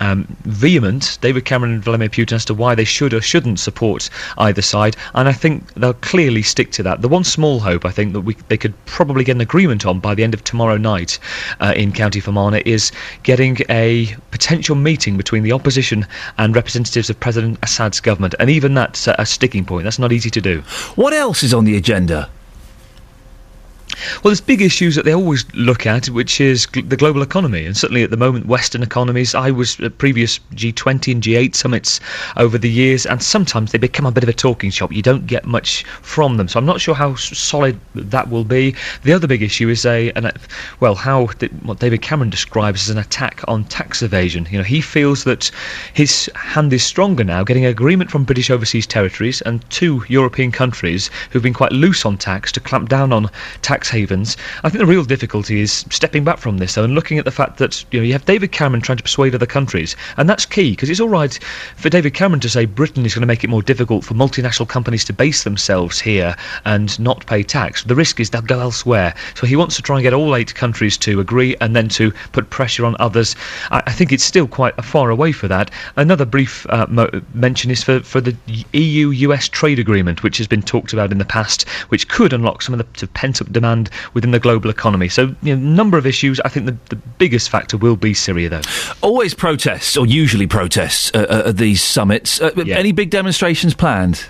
um, 0.00 0.26
vehement, 0.44 1.18
David 1.20 1.44
Cameron 1.44 1.74
and 1.74 1.84
Vladimir 1.84 2.08
Putin, 2.08 2.32
as 2.32 2.44
to 2.46 2.54
why 2.54 2.74
they 2.74 2.84
should 2.84 3.14
or 3.14 3.20
shouldn't 3.20 3.60
support 3.60 4.10
either 4.38 4.62
side, 4.62 4.96
and 5.14 5.28
I 5.28 5.32
think 5.32 5.72
they'll 5.74 5.94
clearly 5.94 6.42
stick 6.42 6.72
to 6.72 6.82
that. 6.82 7.02
The 7.02 7.08
one 7.08 7.24
small 7.24 7.60
hope 7.60 7.84
I 7.84 7.90
think 7.90 8.12
that 8.14 8.22
we 8.22 8.34
they 8.48 8.56
could 8.56 8.74
probably 8.86 9.24
get 9.24 9.36
an 9.36 9.40
agreement 9.40 9.86
on 9.86 10.00
by 10.00 10.14
the 10.14 10.24
end 10.24 10.34
of 10.34 10.42
tomorrow 10.44 10.76
night 10.76 11.18
uh, 11.60 11.72
in 11.76 11.92
County 11.92 12.20
Fermanagh 12.20 12.62
is 12.64 12.92
getting 13.22 13.58
a 13.68 14.14
potential 14.30 14.74
meeting 14.76 15.16
between 15.16 15.42
the 15.42 15.52
opposition 15.52 16.06
and 16.38 16.54
representatives 16.54 17.10
of 17.10 17.20
President 17.20 17.58
Assad's 17.62 18.00
government, 18.00 18.34
and 18.40 18.50
even 18.50 18.74
that's 18.74 19.06
a, 19.06 19.14
a 19.18 19.26
sticking 19.26 19.64
point. 19.64 19.84
That's 19.84 19.98
not 19.98 20.12
easy 20.12 20.30
to 20.30 20.40
do. 20.40 20.60
What 20.94 21.12
else 21.12 21.42
is 21.42 21.54
on 21.54 21.64
the 21.64 21.76
agenda? 21.76 22.30
Well, 24.22 24.30
there's 24.30 24.40
big 24.40 24.62
issues 24.62 24.94
that 24.96 25.04
they 25.04 25.14
always 25.14 25.44
look 25.54 25.86
at, 25.86 26.08
which 26.08 26.40
is 26.40 26.66
gl- 26.66 26.88
the 26.88 26.96
global 26.96 27.22
economy, 27.22 27.64
and 27.64 27.76
certainly 27.76 28.02
at 28.02 28.10
the 28.10 28.16
moment, 28.16 28.46
Western 28.46 28.82
economies. 28.82 29.34
I 29.34 29.50
was 29.50 29.80
at 29.80 29.98
previous 29.98 30.38
G20 30.54 31.12
and 31.12 31.22
G8 31.22 31.54
summits 31.54 32.00
over 32.36 32.58
the 32.58 32.70
years, 32.70 33.06
and 33.06 33.22
sometimes 33.22 33.72
they 33.72 33.78
become 33.78 34.06
a 34.06 34.12
bit 34.12 34.22
of 34.22 34.28
a 34.28 34.32
talking 34.32 34.70
shop. 34.70 34.92
You 34.92 35.02
don't 35.02 35.26
get 35.26 35.46
much 35.46 35.84
from 36.02 36.36
them, 36.36 36.48
so 36.48 36.58
I'm 36.58 36.66
not 36.66 36.80
sure 36.80 36.94
how 36.94 37.14
solid 37.14 37.80
that 37.94 38.28
will 38.28 38.44
be. 38.44 38.74
The 39.02 39.12
other 39.12 39.26
big 39.26 39.42
issue 39.42 39.68
is 39.68 39.86
a, 39.86 40.10
an, 40.12 40.30
well, 40.80 40.94
how 40.94 41.26
what 41.62 41.78
David 41.78 42.02
Cameron 42.02 42.30
describes 42.30 42.82
as 42.82 42.90
an 42.90 42.98
attack 42.98 43.42
on 43.48 43.64
tax 43.64 44.02
evasion. 44.02 44.46
You 44.50 44.58
know, 44.58 44.64
he 44.64 44.80
feels 44.80 45.24
that 45.24 45.50
his 45.94 46.30
hand 46.34 46.72
is 46.72 46.82
stronger 46.82 47.24
now, 47.24 47.44
getting 47.44 47.64
an 47.64 47.70
agreement 47.70 48.10
from 48.10 48.24
British 48.24 48.50
overseas 48.50 48.86
territories 48.86 49.40
and 49.42 49.68
two 49.70 50.04
European 50.08 50.52
countries 50.52 51.10
who've 51.30 51.42
been 51.42 51.54
quite 51.54 51.72
loose 51.72 52.04
on 52.04 52.18
tax 52.18 52.52
to 52.52 52.60
clamp 52.60 52.88
down 52.88 53.12
on 53.12 53.30
tax 53.62 53.79
havens. 53.88 54.36
I 54.62 54.68
think 54.68 54.80
the 54.80 54.86
real 54.86 55.04
difficulty 55.04 55.60
is 55.60 55.84
stepping 55.90 56.24
back 56.24 56.38
from 56.38 56.58
this 56.58 56.74
though 56.74 56.84
and 56.84 56.94
looking 56.94 57.18
at 57.18 57.24
the 57.24 57.30
fact 57.30 57.58
that 57.58 57.84
you 57.90 58.00
know 58.00 58.04
you 58.04 58.12
have 58.12 58.24
David 58.26 58.52
Cameron 58.52 58.82
trying 58.82 58.98
to 58.98 59.02
persuade 59.02 59.34
other 59.34 59.46
countries, 59.46 59.96
and 60.16 60.28
that's 60.28 60.46
key 60.46 60.72
because 60.72 60.90
it's 60.90 61.00
all 61.00 61.08
right 61.08 61.38
for 61.76 61.88
David 61.88 62.14
Cameron 62.14 62.40
to 62.40 62.48
say 62.48 62.66
Britain 62.66 63.06
is 63.06 63.14
going 63.14 63.22
to 63.22 63.26
make 63.26 63.44
it 63.44 63.50
more 63.50 63.62
difficult 63.62 64.04
for 64.04 64.14
multinational 64.14 64.68
companies 64.68 65.04
to 65.04 65.12
base 65.12 65.44
themselves 65.44 66.00
here 66.00 66.36
and 66.64 66.98
not 67.00 67.24
pay 67.26 67.42
tax. 67.42 67.84
The 67.84 67.94
risk 67.94 68.20
is 68.20 68.30
they'll 68.30 68.42
go 68.42 68.60
elsewhere. 68.60 69.14
So 69.34 69.46
he 69.46 69.56
wants 69.56 69.76
to 69.76 69.82
try 69.82 69.96
and 69.96 70.02
get 70.02 70.12
all 70.12 70.36
eight 70.36 70.54
countries 70.54 70.96
to 70.98 71.20
agree 71.20 71.56
and 71.60 71.74
then 71.74 71.88
to 71.90 72.12
put 72.32 72.50
pressure 72.50 72.84
on 72.84 72.96
others. 72.98 73.36
I, 73.70 73.82
I 73.86 73.92
think 73.92 74.12
it's 74.12 74.24
still 74.24 74.46
quite 74.46 74.74
far 74.84 75.10
away 75.10 75.32
for 75.32 75.48
that. 75.48 75.70
Another 75.96 76.24
brief 76.24 76.66
uh, 76.68 76.86
mo- 76.88 77.10
mention 77.34 77.70
is 77.70 77.82
for, 77.82 78.00
for 78.00 78.20
the 78.20 78.36
EU-US 78.72 79.48
trade 79.48 79.78
agreement, 79.78 80.22
which 80.22 80.38
has 80.38 80.46
been 80.46 80.62
talked 80.62 80.92
about 80.92 81.12
in 81.12 81.18
the 81.18 81.24
past, 81.24 81.68
which 81.88 82.08
could 82.08 82.32
unlock 82.32 82.62
some 82.62 82.74
of 82.74 82.92
the 82.94 83.06
pent-up 83.08 83.52
demand 83.52 83.69
within 84.14 84.30
the 84.30 84.40
global 84.40 84.70
economy. 84.70 85.08
So, 85.08 85.34
you 85.42 85.56
know, 85.56 85.74
number 85.74 85.98
of 85.98 86.06
issues. 86.06 86.40
I 86.40 86.48
think 86.48 86.66
the, 86.66 86.76
the 86.88 86.96
biggest 87.18 87.50
factor 87.50 87.76
will 87.76 87.96
be 87.96 88.14
Syria, 88.14 88.48
though. 88.48 88.60
Always 89.00 89.34
protests, 89.34 89.96
or 89.96 90.06
usually 90.06 90.46
protests, 90.46 91.10
uh, 91.14 91.26
uh, 91.28 91.48
at 91.50 91.56
these 91.56 91.82
summits. 91.82 92.40
Uh, 92.40 92.50
Any 92.78 92.92
big 92.92 93.10
demonstrations 93.10 93.74
planned? 93.74 94.26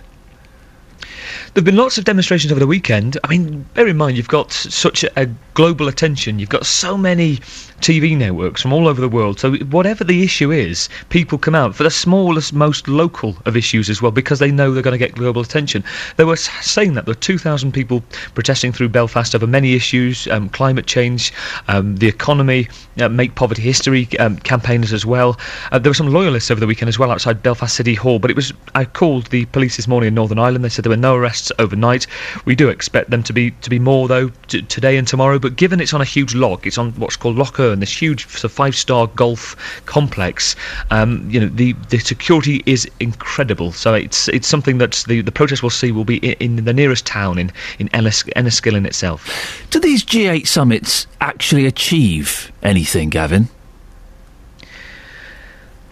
There 1.53 1.62
have 1.62 1.64
been 1.64 1.74
lots 1.74 1.98
of 1.98 2.05
demonstrations 2.05 2.53
over 2.53 2.61
the 2.61 2.66
weekend. 2.68 3.18
I 3.24 3.26
mean, 3.26 3.66
bear 3.74 3.88
in 3.88 3.96
mind, 3.96 4.16
you've 4.16 4.28
got 4.28 4.53
such 4.53 5.05
a 5.16 5.28
global 5.55 5.88
attention. 5.88 6.38
You've 6.38 6.48
got 6.48 6.64
so 6.64 6.96
many 6.96 7.38
TV 7.80 8.16
networks 8.16 8.62
from 8.62 8.72
all 8.72 8.86
over 8.86 9.01
the 9.01 9.09
world. 9.09 9.40
So, 9.40 9.57
whatever 9.57 10.05
the 10.05 10.22
issue 10.22 10.53
is, 10.53 10.88
people 11.09 11.38
come 11.38 11.57
out 11.57 11.74
for 11.74 11.82
the 11.82 11.90
smallest, 11.90 12.53
most 12.53 12.86
local 12.86 13.36
of 13.46 13.57
issues 13.57 13.90
as 13.90 14.01
well 14.01 14.12
because 14.12 14.38
they 14.38 14.53
know 14.53 14.70
they're 14.72 14.82
going 14.82 14.92
to 14.92 15.07
get 15.07 15.16
global 15.16 15.42
attention. 15.42 15.82
They 16.16 16.24
were 16.24 16.36
saying 16.36 16.94
that 16.94 17.07
there 17.07 17.12
were 17.12 17.20
2,000 17.20 17.72
people 17.72 18.05
protesting 18.34 18.70
through 18.70 18.90
Belfast 18.90 19.34
over 19.34 19.46
many 19.48 19.74
issues 19.74 20.28
um, 20.28 20.51
climate 20.51 20.86
change, 20.86 21.32
um, 21.66 21.96
the 21.96 22.07
economy, 22.07 22.68
uh, 23.01 23.09
Make 23.09 23.34
Poverty 23.34 23.62
History 23.62 24.07
um, 24.20 24.36
campaigners 24.38 24.92
as 24.92 25.05
well. 25.05 25.36
Uh, 25.72 25.80
there 25.80 25.90
were 25.90 25.94
some 25.94 26.12
loyalists 26.12 26.53
over 26.53 26.61
the 26.61 26.66
weekend 26.68 26.88
as 26.88 26.98
well 26.98 27.11
outside 27.11 27.42
Belfast 27.42 27.74
City 27.74 27.94
Hall. 27.94 28.20
But 28.20 28.30
it 28.30 28.36
was, 28.36 28.53
I 28.76 28.84
called 28.84 29.26
the 29.26 29.46
police 29.46 29.76
this 29.76 29.88
morning 29.88 30.09
in 30.09 30.14
Northern 30.14 30.38
Ireland. 30.38 30.64
They 30.64 30.68
said 30.68 30.84
there 30.84 30.90
were 30.90 30.96
no 30.96 31.16
arrests 31.16 31.39
overnight. 31.59 32.07
We 32.45 32.55
do 32.55 32.68
expect 32.68 33.11
them 33.11 33.22
to 33.24 33.32
be 33.32 33.51
to 33.51 33.70
be 33.70 33.78
more 33.78 34.09
though 34.09 34.28
t- 34.49 34.62
today 34.62 34.97
and 34.97 35.07
tomorrow. 35.07 35.38
But 35.38 35.57
given 35.57 35.80
it's 35.80 35.95
on 35.95 36.01
a 36.01 36.05
huge 36.05 36.34
log, 36.34 36.66
it's 36.66 36.78
on 36.78 36.93
what's 36.93 37.16
called 37.16 37.36
Lough 37.36 37.53
Erne, 37.59 37.80
this 37.80 37.97
huge 38.01 38.26
sort 38.28 38.45
of 38.45 38.53
five-star 38.53 39.07
golf 39.09 39.57
complex. 39.86 40.57
Um, 40.91 41.28
you 41.30 41.41
know, 41.41 41.49
the 41.49 41.72
the 41.88 41.99
security 41.99 42.62
is 42.66 42.88
incredible. 43.01 43.72
So 43.72 43.95
it's 43.95 44.28
it's 44.28 44.49
something 44.49 44.78
that 44.78 45.05
the 45.07 45.20
the 45.20 45.32
protest 45.32 45.62
we'll 45.62 45.70
see 45.70 45.93
will 45.93 46.05
be 46.05 46.18
in, 46.18 46.59
in 46.59 46.64
the 46.64 46.72
nearest 46.72 47.07
town 47.07 47.38
in 47.38 47.53
in 47.78 47.88
Ennis- 47.95 48.24
Enniskillen 48.36 48.86
itself. 48.86 49.28
Do 49.70 49.80
these 49.80 50.05
G8 50.05 50.47
summits 50.47 51.07
actually 51.20 51.66
achieve 51.66 52.53
anything, 52.62 53.11
Gavin? 53.11 53.49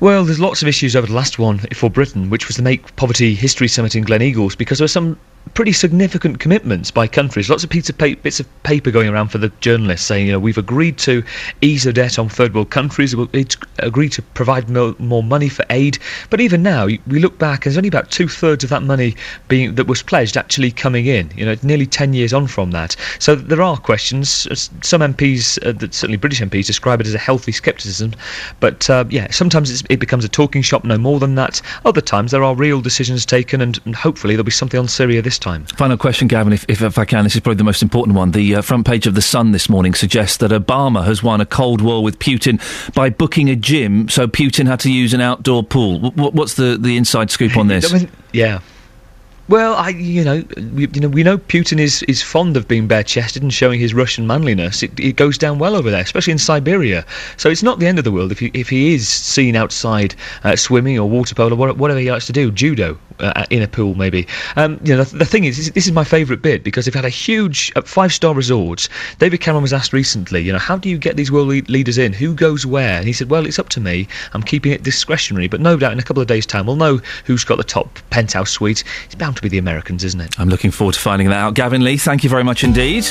Well, 0.01 0.24
there's 0.24 0.38
lots 0.38 0.62
of 0.62 0.68
issues 0.68 0.94
over 0.94 1.09
the 1.09 1.12
last 1.12 1.40
one 1.40 1.59
for 1.74 1.90
Britain, 1.90 2.30
which 2.30 2.46
was 2.46 2.57
the 2.57 2.62
Make 2.62 2.94
Poverty 2.94 3.34
History 3.34 3.66
Summit 3.66 3.96
in 3.96 4.05
Gleneagles, 4.05 4.57
because 4.57 4.78
there 4.78 4.84
were 4.84 4.88
some 4.88 5.18
pretty 5.55 5.72
significant 5.72 6.40
commitments 6.40 6.90
by 6.90 7.07
countries. 7.07 7.49
Lots 7.49 7.64
of 7.64 7.70
of, 7.70 8.22
bits 8.22 8.40
of 8.40 8.62
paper 8.62 8.90
going 8.90 9.09
around 9.09 9.28
for 9.28 9.38
the 9.38 9.51
journalists 9.61 10.07
saying, 10.07 10.26
you 10.26 10.32
know, 10.32 10.38
we've 10.38 10.59
agreed 10.59 10.99
to 10.99 11.22
ease 11.61 11.84
the 11.84 11.92
debt 11.92 12.18
on 12.18 12.28
third 12.28 12.55
world 12.55 12.70
countries, 12.70 13.14
we've 13.14 13.34
ag- 13.34 13.66
agreed 13.78 14.12
to 14.12 14.22
provide 14.22 14.68
mo- 14.68 14.96
more 14.99 15.22
money 15.22 15.49
for 15.49 15.64
aid. 15.70 15.99
But 16.30 16.40
even 16.40 16.62
now, 16.62 16.86
we 16.86 17.18
look 17.18 17.38
back, 17.38 17.64
there's 17.64 17.76
only 17.76 17.88
about 17.88 18.11
two 18.11 18.28
thirds 18.28 18.64
of 18.64 18.70
that 18.70 18.82
money 18.82 19.16
being 19.49 19.74
that 19.76 19.86
was 19.86 20.03
pledged 20.03 20.36
actually 20.36 20.70
coming 20.70 21.07
in. 21.07 21.30
You 21.36 21.46
know, 21.46 21.57
nearly 21.62 21.86
10 21.86 22.14
years 22.14 22.32
on 22.32 22.46
from 22.46 22.70
that. 22.72 22.96
So 23.18 23.34
there 23.34 23.62
are 23.62 23.76
questions. 23.76 24.28
Some 24.82 25.01
MPs, 25.01 25.64
uh, 25.66 25.72
that 25.72 25.94
certainly 25.94 26.16
British 26.16 26.40
MPs, 26.40 26.66
describe 26.66 27.01
it 27.01 27.07
as 27.07 27.14
a 27.14 27.18
healthy 27.18 27.53
scepticism. 27.53 28.12
But 28.61 28.88
uh, 28.90 29.05
yeah, 29.09 29.30
sometimes 29.30 29.82
it 29.88 30.01
becomes 30.01 30.24
a 30.24 30.28
talking 30.28 30.62
shop, 30.62 30.84
no 30.84 30.99
more 30.99 31.20
than 31.20 31.34
that. 31.36 31.61
Other 31.84 32.01
times 32.01 32.30
there 32.30 32.44
are 32.44 32.55
real 32.55 32.80
decisions 32.80 33.24
taken, 33.24 33.61
and, 33.61 33.78
and 33.84 33.94
hopefully 33.94 34.34
there'll 34.34 34.44
be 34.44 34.51
something 34.51 34.80
on 34.80 34.88
Syria 34.88 35.22
this 35.22 35.38
this 35.39 35.45
time. 35.45 35.64
Final 35.76 35.97
question, 35.97 36.28
Gavin, 36.28 36.53
if, 36.53 36.64
if, 36.68 36.82
if 36.82 36.99
I 36.99 37.05
can. 37.05 37.24
This 37.24 37.34
is 37.34 37.41
probably 37.41 37.57
the 37.57 37.64
most 37.64 37.82
important 37.82 38.16
one. 38.16 38.32
The 38.32 38.57
uh, 38.57 38.62
front 38.62 38.86
page 38.86 39.07
of 39.07 39.14
The 39.14 39.22
Sun 39.22 39.53
this 39.53 39.68
morning 39.68 39.95
suggests 39.95 40.39
that 40.39 40.51
Obama 40.51 41.05
has 41.05 41.22
won 41.22 41.41
a 41.41 41.47
Cold 41.47 41.80
War 41.80 42.03
with 42.03 42.18
Putin 42.18 42.61
by 42.95 43.11
booking 43.11 43.49
a 43.49 43.57
gym, 43.57 44.09
so 44.09 44.26
Putin 44.26 44.66
had 44.66 44.80
to 44.80 44.93
use 44.93 45.14
an 45.14 45.20
outdoor 45.20 45.62
pool. 45.62 46.11
W- 46.11 46.30
what's 46.30 46.55
the, 46.55 46.76
the 46.78 46.97
inside 46.97 47.30
scoop 47.30 47.57
on 47.57 47.66
this? 47.68 47.93
I 47.93 47.99
mean, 47.99 48.11
yeah. 48.32 48.61
Well, 49.49 49.76
I 49.76 49.88
you 49.88 50.24
know 50.24 50.44
we, 50.74 50.88
you 50.92 51.01
know 51.01 51.09
we 51.09 51.22
know 51.22 51.38
Putin 51.38 51.78
is, 51.78 52.03
is 52.03 52.22
fond 52.22 52.55
of 52.59 52.68
being 52.68 52.86
bare 52.86 53.03
chested 53.03 53.42
and 53.42 53.53
showing 53.53 53.80
his 53.80 53.94
Russian 53.94 54.26
manliness. 54.26 54.82
It, 54.82 55.01
it 55.01 55.16
goes 55.16 55.38
down 55.38 55.59
well 55.59 55.74
over 55.74 55.90
there, 55.90 56.03
especially 56.03 56.32
in 56.32 56.38
Siberia. 56.38 57.07
So 57.38 57.49
it's 57.49 57.62
not 57.62 57.78
the 57.78 57.86
end 57.86 57.99
of 57.99 58.05
the 58.05 58.12
world 58.12 58.30
if 58.30 58.40
he 58.40 58.51
if 58.53 58.68
he 58.68 58.94
is 58.94 59.09
seen 59.09 59.57
outside 59.57 60.14
uh, 60.44 60.55
swimming 60.55 60.99
or 60.99 61.09
water 61.09 61.34
polo, 61.34 61.57
wha- 61.57 61.72
whatever 61.72 61.99
he 61.99 62.11
likes 62.11 62.26
to 62.26 62.32
do, 62.32 62.51
judo 62.51 62.99
uh, 63.20 63.46
in 63.49 63.62
a 63.62 63.68
pool 63.68 63.94
maybe. 63.94 64.26
Um, 64.57 64.78
you 64.84 64.94
know 64.94 65.03
the, 65.05 65.16
the 65.16 65.24
thing 65.24 65.44
is, 65.44 65.72
this, 65.72 65.86
is 65.86 65.92
my 65.92 66.05
favourite 66.05 66.42
bit 66.42 66.62
because 66.62 66.84
they've 66.84 66.94
had 66.94 67.07
a 67.07 67.09
huge 67.09 67.72
uh, 67.74 67.80
five 67.80 68.12
star 68.12 68.34
resorts. 68.34 68.90
David 69.18 69.40
Cameron 69.40 69.62
was 69.62 69.72
asked 69.72 69.94
recently, 69.94 70.42
you 70.42 70.53
know, 70.53 70.59
how 70.59 70.76
do 70.76 70.90
you 70.90 70.99
get 70.99 71.16
these 71.16 71.32
world 71.32 71.49
lead- 71.49 71.70
leaders 71.70 71.96
in? 71.96 72.12
Who 72.12 72.34
goes 72.34 72.66
where? 72.66 72.99
And 72.99 73.07
he 73.07 73.14
said, 73.14 73.30
well, 73.30 73.46
it's 73.46 73.59
up 73.59 73.70
to 73.70 73.80
me. 73.80 74.09
I'm 74.34 74.42
keeping 74.42 74.72
it 74.72 74.82
discretionary, 74.82 75.49
but 75.49 75.61
no 75.62 75.78
doubt 75.78 75.92
in 75.92 75.99
a 75.99 76.03
couple 76.03 76.20
of 76.20 76.28
days' 76.28 76.44
time 76.44 76.66
we'll 76.66 76.76
know 76.76 77.01
who's 77.24 77.44
got 77.44 77.57
the 77.57 77.64
top 77.64 77.99
penthouse 78.11 78.51
suite. 78.51 78.84
It's 79.07 79.14
to 79.39 79.43
be 79.43 79.49
the 79.49 79.59
Americans, 79.59 80.05
isn't 80.05 80.20
it? 80.20 80.39
I'm 80.39 80.49
looking 80.49 80.70
forward 80.70 80.95
to 80.95 81.01
finding 81.01 81.28
that 81.28 81.36
out. 81.36 81.55
Gavin 81.55 81.82
Lee, 81.82 81.97
thank 81.97 82.22
you 82.24 82.30
very 82.30 82.45
much 82.45 82.62
indeed. 82.64 83.07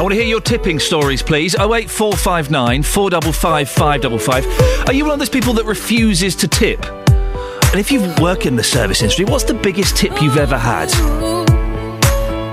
I 0.00 0.02
want 0.02 0.12
to 0.12 0.16
hear 0.16 0.26
your 0.26 0.40
tipping 0.40 0.78
stories, 0.78 1.22
please. 1.22 1.54
08459 1.54 2.82
455 2.82 3.68
555. 3.68 4.88
Are 4.88 4.94
you 4.94 5.04
one 5.04 5.12
of 5.12 5.18
those 5.18 5.28
people 5.28 5.52
that 5.54 5.66
refuses 5.66 6.34
to 6.36 6.48
tip? 6.48 6.82
And 6.86 7.78
if 7.78 7.92
you 7.92 8.00
work 8.20 8.46
in 8.46 8.56
the 8.56 8.64
service 8.64 9.02
industry, 9.02 9.26
what's 9.26 9.44
the 9.44 9.54
biggest 9.54 9.96
tip 9.96 10.22
you've 10.22 10.38
ever 10.38 10.56
had? 10.56 10.90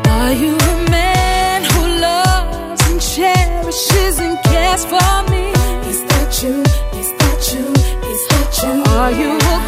Are 0.09 0.33
you 0.33 0.55
a 0.57 0.89
man 0.91 1.63
who 1.63 2.01
loves 2.01 2.81
and 2.91 3.01
cherishes 3.01 4.19
and 4.19 4.37
cares 4.43 4.83
for 4.83 5.31
me? 5.31 5.51
Is 5.89 6.03
that 6.03 6.43
you? 6.43 6.61
Is 6.99 7.11
that 7.17 7.53
you? 7.53 7.65
Is 8.11 8.27
that 8.27 8.59
you? 8.61 8.83
Are 8.91 9.11
you 9.11 9.66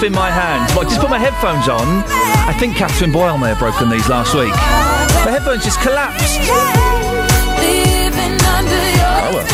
off 0.00 0.06
in 0.06 0.12
my 0.12 0.30
hands. 0.30 0.72
But 0.74 0.86
I 0.86 0.88
just 0.88 1.00
put 1.00 1.10
my 1.10 1.18
headphones 1.18 1.68
on. 1.68 1.86
I 2.48 2.54
think 2.58 2.76
Catherine 2.76 3.12
Boyle 3.12 3.36
may 3.36 3.48
have 3.48 3.58
broken 3.58 3.90
these 3.90 4.08
last 4.08 4.34
week. 4.34 4.52
The 4.52 5.30
headphones 5.30 5.62
just 5.64 5.80
collapsed. 5.80 6.38
Oh, 9.22 9.30
well. 9.34 9.44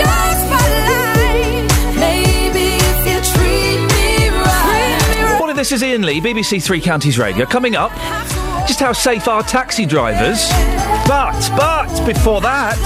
your 0.00 0.32
spotlight. 0.40 1.68
Maybe 1.98 2.80
if 2.80 3.06
you 3.06 3.20
treat 3.34 3.80
me 3.92 4.28
right. 4.40 5.36
Morning, 5.38 5.56
this 5.56 5.72
is 5.72 5.82
Iain 5.82 6.02
Lee, 6.02 6.20
BBC 6.20 6.62
Three 6.62 6.80
Counties 6.80 7.18
Radio. 7.18 7.44
Coming 7.44 7.76
up, 7.76 7.92
just 8.66 8.80
how 8.80 8.92
safe 8.92 9.28
are 9.28 9.42
taxi 9.42 9.84
drivers? 9.84 10.48
But, 11.06 11.36
but, 11.56 12.06
before 12.06 12.40
that, 12.40 12.76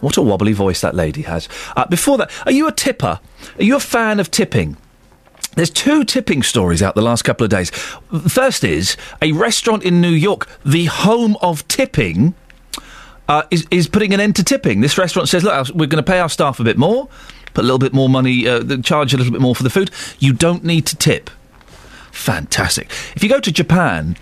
what 0.00 0.16
a 0.16 0.22
wobbly 0.22 0.52
voice 0.52 0.82
that 0.82 0.94
lady 0.94 1.22
has. 1.22 1.48
Uh, 1.76 1.86
before 1.86 2.18
that, 2.18 2.30
are 2.44 2.52
you 2.52 2.68
a 2.68 2.72
tipper? 2.72 3.20
Are 3.58 3.64
you 3.64 3.76
a 3.76 3.80
fan 3.80 4.20
of 4.20 4.30
tipping? 4.30 4.76
There's 5.56 5.70
two 5.70 6.04
tipping 6.04 6.42
stories 6.44 6.82
out 6.82 6.94
the 6.94 7.02
last 7.02 7.22
couple 7.22 7.44
of 7.44 7.50
days. 7.50 7.70
First 8.28 8.62
is 8.62 8.96
a 9.20 9.32
restaurant 9.32 9.82
in 9.82 10.00
New 10.00 10.10
York, 10.10 10.48
the 10.64 10.84
home 10.84 11.36
of 11.42 11.66
tipping, 11.66 12.34
uh, 13.26 13.42
is, 13.50 13.66
is 13.70 13.88
putting 13.88 14.14
an 14.14 14.20
end 14.20 14.36
to 14.36 14.44
tipping. 14.44 14.80
This 14.80 14.96
restaurant 14.96 15.28
says, 15.28 15.42
look, 15.42 15.68
we're 15.70 15.86
going 15.86 16.02
to 16.02 16.08
pay 16.08 16.20
our 16.20 16.28
staff 16.28 16.60
a 16.60 16.64
bit 16.64 16.78
more, 16.78 17.08
put 17.54 17.62
a 17.62 17.66
little 17.66 17.80
bit 17.80 17.92
more 17.92 18.08
money, 18.08 18.46
uh, 18.46 18.76
charge 18.82 19.12
a 19.12 19.16
little 19.16 19.32
bit 19.32 19.40
more 19.40 19.56
for 19.56 19.64
the 19.64 19.70
food. 19.70 19.90
You 20.20 20.32
don't 20.32 20.62
need 20.62 20.86
to 20.86 20.96
tip. 20.96 21.28
Fantastic. 22.12 22.90
If 23.16 23.24
you 23.24 23.28
go 23.28 23.40
to 23.40 23.50
Japan, 23.50 24.16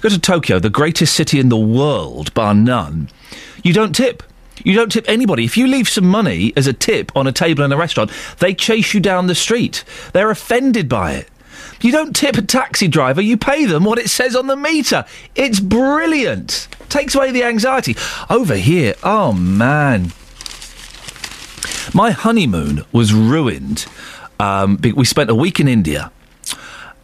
go 0.00 0.08
to 0.08 0.18
Tokyo, 0.18 0.60
the 0.60 0.70
greatest 0.70 1.14
city 1.14 1.40
in 1.40 1.48
the 1.48 1.56
world, 1.56 2.32
bar 2.34 2.54
none, 2.54 3.08
you 3.64 3.72
don't 3.72 3.94
tip. 3.94 4.22
You 4.66 4.74
don't 4.74 4.90
tip 4.90 5.08
anybody. 5.08 5.44
If 5.44 5.56
you 5.56 5.68
leave 5.68 5.88
some 5.88 6.06
money 6.06 6.52
as 6.56 6.66
a 6.66 6.72
tip 6.72 7.16
on 7.16 7.28
a 7.28 7.32
table 7.32 7.62
in 7.62 7.70
a 7.70 7.76
restaurant, 7.76 8.10
they 8.40 8.52
chase 8.52 8.94
you 8.94 8.98
down 8.98 9.28
the 9.28 9.34
street. 9.36 9.84
They're 10.12 10.28
offended 10.28 10.88
by 10.88 11.12
it. 11.12 11.28
You 11.80 11.92
don't 11.92 12.16
tip 12.16 12.36
a 12.36 12.42
taxi 12.42 12.88
driver, 12.88 13.20
you 13.20 13.36
pay 13.36 13.66
them 13.66 13.84
what 13.84 14.00
it 14.00 14.10
says 14.10 14.34
on 14.34 14.48
the 14.48 14.56
meter. 14.56 15.04
It's 15.36 15.60
brilliant. 15.60 16.66
Takes 16.88 17.14
away 17.14 17.30
the 17.30 17.44
anxiety. 17.44 17.96
Over 18.28 18.56
here, 18.56 18.94
oh 19.04 19.32
man. 19.32 20.10
My 21.94 22.10
honeymoon 22.10 22.84
was 22.90 23.14
ruined. 23.14 23.86
Um, 24.40 24.80
we 24.82 25.04
spent 25.04 25.30
a 25.30 25.34
week 25.36 25.60
in 25.60 25.68
India. 25.68 26.10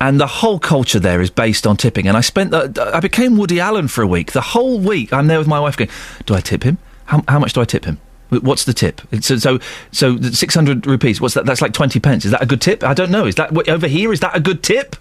And 0.00 0.18
the 0.18 0.26
whole 0.26 0.58
culture 0.58 0.98
there 0.98 1.20
is 1.20 1.30
based 1.30 1.64
on 1.64 1.76
tipping. 1.76 2.08
And 2.08 2.16
I 2.16 2.22
spent, 2.22 2.50
the, 2.50 2.90
I 2.92 2.98
became 2.98 3.36
Woody 3.36 3.60
Allen 3.60 3.86
for 3.86 4.02
a 4.02 4.06
week. 4.08 4.32
The 4.32 4.40
whole 4.40 4.80
week, 4.80 5.12
I'm 5.12 5.28
there 5.28 5.38
with 5.38 5.46
my 5.46 5.60
wife 5.60 5.76
going, 5.76 5.90
"Do 6.26 6.34
I 6.34 6.40
tip 6.40 6.64
him? 6.64 6.78
How, 7.12 7.22
how 7.28 7.38
much 7.38 7.52
do 7.52 7.60
I 7.60 7.66
tip 7.66 7.84
him? 7.84 8.00
What's 8.30 8.64
the 8.64 8.72
tip? 8.72 9.02
So, 9.20 9.36
so, 9.36 9.58
so 9.90 10.18
six 10.22 10.54
hundred 10.54 10.86
rupees. 10.86 11.20
What's 11.20 11.34
that? 11.34 11.44
That's 11.44 11.60
like 11.60 11.74
twenty 11.74 12.00
pence. 12.00 12.24
Is 12.24 12.30
that 12.30 12.42
a 12.42 12.46
good 12.46 12.62
tip? 12.62 12.82
I 12.82 12.94
don't 12.94 13.10
know. 13.10 13.26
Is 13.26 13.34
that 13.34 13.52
what- 13.52 13.68
over 13.68 13.86
here? 13.86 14.10
Is 14.10 14.20
that 14.20 14.34
a 14.34 14.40
good 14.40 14.62
tip? 14.62 14.96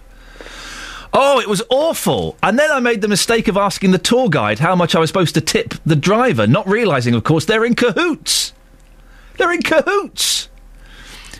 Oh, 1.14 1.40
it 1.40 1.48
was 1.48 1.62
awful. 1.70 2.36
And 2.42 2.58
then 2.58 2.70
I 2.70 2.80
made 2.80 3.00
the 3.00 3.08
mistake 3.08 3.48
of 3.48 3.56
asking 3.56 3.92
the 3.92 3.98
tour 3.98 4.28
guide 4.28 4.58
how 4.58 4.76
much 4.76 4.94
I 4.94 4.98
was 4.98 5.08
supposed 5.08 5.34
to 5.34 5.40
tip 5.40 5.72
the 5.86 5.96
driver, 5.96 6.46
not 6.46 6.68
realizing, 6.68 7.14
of 7.14 7.24
course, 7.24 7.46
they're 7.46 7.64
in 7.64 7.74
cahoots. 7.74 8.52
They're 9.38 9.52
in 9.52 9.62
cahoots. 9.62 10.50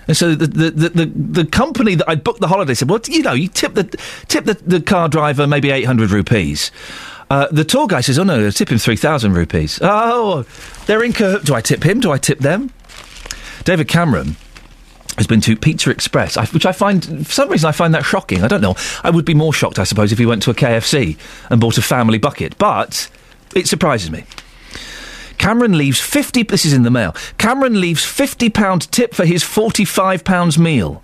And 0.09 0.17
so 0.17 0.35
the 0.35 0.47
the, 0.47 0.71
the, 0.71 0.89
the, 0.89 1.07
the 1.07 1.45
company 1.45 1.95
that 1.97 2.09
I'd 2.09 2.25
booked 2.25 2.41
the 2.41 2.49
holiday 2.49 2.73
said, 2.73 2.89
well, 2.89 3.01
you 3.07 3.23
know, 3.23 3.35
you 3.35 3.49
tip 3.49 3.75
the 3.75 3.85
tip 4.29 4.47
the, 4.47 4.55
the 4.55 4.81
car 4.81 5.11
driver 5.11 5.47
maybe 5.47 5.71
eight 5.71 5.85
hundred 5.85 6.11
rupees. 6.11 6.71
Uh, 7.33 7.49
the 7.51 7.65
tour 7.65 7.87
guy 7.87 8.03
says, 8.03 8.19
oh 8.19 8.25
no, 8.25 8.51
tip 8.51 8.71
him 8.71 8.77
three 8.77 8.95
thousand 8.95 9.33
rupees. 9.33 9.79
Oh, 9.81 10.45
they're 10.85 11.03
in 11.03 11.15
cahoots. 11.15 11.45
Do 11.47 11.55
I 11.55 11.63
tip 11.63 11.83
him? 11.83 11.99
Do 11.99 12.13
I 12.13 12.19
tip 12.19 12.41
them? 12.41 12.71
David 13.65 13.89
Cameron 13.89 14.37
has 15.17 15.27
been 15.27 15.41
to 15.41 15.57
Pizza 15.57 15.89
Express, 15.89 16.37
which 16.53 16.67
I 16.67 16.73
find, 16.73 17.27
for 17.27 17.33
some 17.33 17.49
reason, 17.49 17.71
I 17.71 17.73
find 17.73 17.95
that 17.95 18.05
shocking. 18.05 18.45
I 18.45 18.49
don't 18.49 18.61
know. 18.61 18.75
I 19.03 19.09
would 19.09 19.25
be 19.25 19.33
more 19.33 19.55
shocked, 19.55 19.79
I 19.79 19.85
suppose, 19.85 20.13
if 20.13 20.19
he 20.19 20.27
went 20.27 20.43
to 20.43 20.51
a 20.51 20.55
KFC 20.55 21.17
and 21.49 21.59
bought 21.59 21.79
a 21.79 21.83
family 21.83 22.19
bucket, 22.19 22.59
but 22.59 23.11
it 23.55 23.67
surprises 23.67 24.11
me. 24.11 24.25
Cameron 25.39 25.79
leaves 25.79 26.03
50, 26.03 26.43
this 26.43 26.67
is 26.67 26.75
in 26.75 26.83
the 26.83 26.91
mail, 26.91 27.17
Cameron 27.39 27.81
leaves 27.81 28.05
£50 28.05 28.91
tip 28.91 29.15
for 29.15 29.25
his 29.25 29.43
£45 29.43 30.59
meal. 30.59 31.03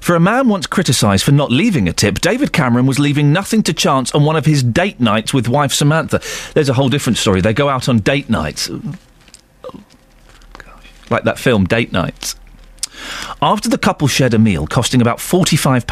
For 0.00 0.16
a 0.16 0.20
man 0.20 0.48
once 0.48 0.66
criticised 0.66 1.24
for 1.24 1.32
not 1.32 1.50
leaving 1.50 1.88
a 1.88 1.92
tip, 1.92 2.20
David 2.20 2.52
Cameron 2.52 2.86
was 2.86 2.98
leaving 2.98 3.32
nothing 3.32 3.62
to 3.64 3.72
chance 3.72 4.12
on 4.12 4.24
one 4.24 4.36
of 4.36 4.46
his 4.46 4.62
date 4.62 5.00
nights 5.00 5.32
with 5.34 5.48
wife 5.48 5.72
Samantha. 5.72 6.20
There's 6.54 6.68
a 6.68 6.74
whole 6.74 6.88
different 6.88 7.18
story. 7.18 7.40
They 7.40 7.52
go 7.52 7.68
out 7.68 7.88
on 7.88 7.98
date 7.98 8.28
nights. 8.28 8.70
Oh, 8.70 9.80
like 11.10 11.24
that 11.24 11.38
film, 11.38 11.64
Date 11.66 11.92
Nights. 11.92 12.36
After 13.42 13.68
the 13.68 13.78
couple 13.78 14.06
shared 14.06 14.34
a 14.34 14.38
meal 14.38 14.66
costing 14.66 15.00
about 15.00 15.18
£45, 15.18 15.84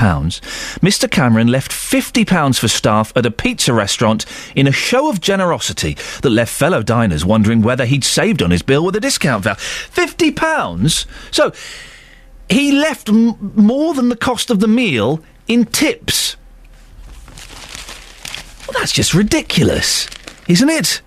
Mr. 0.80 1.10
Cameron 1.10 1.48
left 1.48 1.72
£50 1.72 2.58
for 2.58 2.68
staff 2.68 3.12
at 3.16 3.26
a 3.26 3.30
pizza 3.30 3.72
restaurant 3.72 4.26
in 4.54 4.66
a 4.66 4.72
show 4.72 5.08
of 5.08 5.20
generosity 5.20 5.96
that 6.22 6.30
left 6.30 6.52
fellow 6.52 6.82
diners 6.82 7.24
wondering 7.24 7.62
whether 7.62 7.86
he'd 7.86 8.04
saved 8.04 8.42
on 8.42 8.50
his 8.50 8.62
bill 8.62 8.84
with 8.84 8.96
a 8.96 9.00
discount 9.00 9.44
voucher. 9.44 9.58
£50? 9.58 11.06
So 11.30 11.50
he 12.50 12.72
left 12.72 13.08
m- 13.08 13.52
more 13.56 13.94
than 13.94 14.08
the 14.08 14.16
cost 14.16 14.50
of 14.50 14.60
the 14.60 14.68
meal 14.68 15.22
in 15.46 15.64
tips. 15.66 16.36
Well, 18.66 18.78
that's 18.80 18.92
just 18.92 19.14
ridiculous, 19.14 20.08
isn't 20.46 20.68
it? 20.68 21.00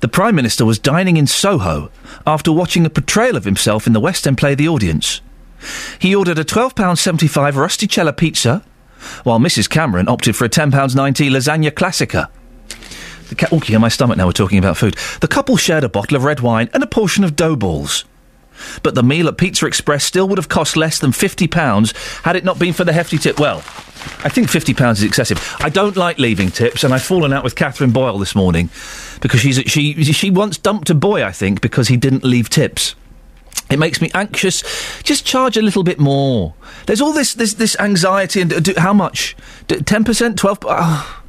The 0.00 0.08
Prime 0.08 0.34
Minister 0.34 0.64
was 0.64 0.78
dining 0.78 1.16
in 1.16 1.26
Soho 1.26 1.90
after 2.26 2.52
watching 2.52 2.86
a 2.86 2.90
portrayal 2.90 3.36
of 3.36 3.44
himself 3.44 3.86
in 3.86 3.92
the 3.92 4.00
West 4.00 4.26
End 4.26 4.38
play 4.38 4.54
The 4.54 4.68
Audience. 4.68 5.20
He 5.98 6.14
ordered 6.14 6.38
a 6.38 6.44
£12.75 6.44 7.52
Rusticella 7.54 8.16
pizza, 8.16 8.62
while 9.24 9.38
Mrs. 9.38 9.68
Cameron 9.68 10.08
opted 10.08 10.36
for 10.36 10.44
a 10.44 10.48
£10.90 10.48 10.94
lasagna 11.30 11.70
classica. 11.70 12.28
The 13.28 13.34
ca- 13.34 13.48
oh, 13.50 13.62
yeah, 13.66 13.78
my 13.78 13.88
stomach 13.88 14.18
now 14.18 14.26
we're 14.26 14.32
talking 14.32 14.58
about 14.58 14.76
food. 14.76 14.96
The 15.20 15.28
couple 15.28 15.56
shared 15.56 15.84
a 15.84 15.88
bottle 15.88 16.16
of 16.16 16.24
red 16.24 16.40
wine 16.40 16.68
and 16.74 16.82
a 16.82 16.86
portion 16.86 17.24
of 17.24 17.34
dough 17.34 17.56
balls. 17.56 18.04
But 18.82 18.94
the 18.94 19.02
meal 19.02 19.28
at 19.28 19.38
Pizza 19.38 19.66
Express 19.66 20.04
still 20.04 20.28
would 20.28 20.38
have 20.38 20.48
cost 20.48 20.76
less 20.76 20.98
than 20.98 21.10
£50 21.10 22.22
had 22.22 22.36
it 22.36 22.44
not 22.44 22.58
been 22.58 22.72
for 22.72 22.84
the 22.84 22.92
hefty 22.92 23.18
tip. 23.18 23.38
Well, 23.38 23.58
I 24.22 24.28
think 24.28 24.48
£50 24.48 24.92
is 24.92 25.02
excessive. 25.02 25.56
I 25.60 25.68
don't 25.68 25.96
like 25.96 26.18
leaving 26.18 26.50
tips, 26.50 26.84
and 26.84 26.92
I've 26.92 27.02
fallen 27.02 27.32
out 27.32 27.44
with 27.44 27.56
Catherine 27.56 27.92
Boyle 27.92 28.18
this 28.18 28.34
morning 28.34 28.68
because 29.20 29.40
she's, 29.40 29.56
she, 29.66 29.94
she 30.04 30.30
once 30.30 30.58
dumped 30.58 30.90
a 30.90 30.94
boy, 30.94 31.24
I 31.24 31.32
think, 31.32 31.60
because 31.60 31.88
he 31.88 31.96
didn't 31.96 32.24
leave 32.24 32.50
tips. 32.50 32.94
It 33.70 33.78
makes 33.78 34.00
me 34.00 34.10
anxious. 34.14 34.62
Just 35.02 35.24
charge 35.24 35.56
a 35.56 35.62
little 35.62 35.84
bit 35.84 35.98
more. 35.98 36.54
There's 36.86 37.00
all 37.00 37.12
this 37.12 37.32
this, 37.32 37.54
this 37.54 37.76
anxiety 37.80 38.42
and 38.42 38.52
uh, 38.52 38.60
do, 38.60 38.74
how 38.76 38.92
much? 38.92 39.34
Ten 39.68 40.04
percent, 40.04 40.38
twelve. 40.38 40.58
Oh. 40.62 41.23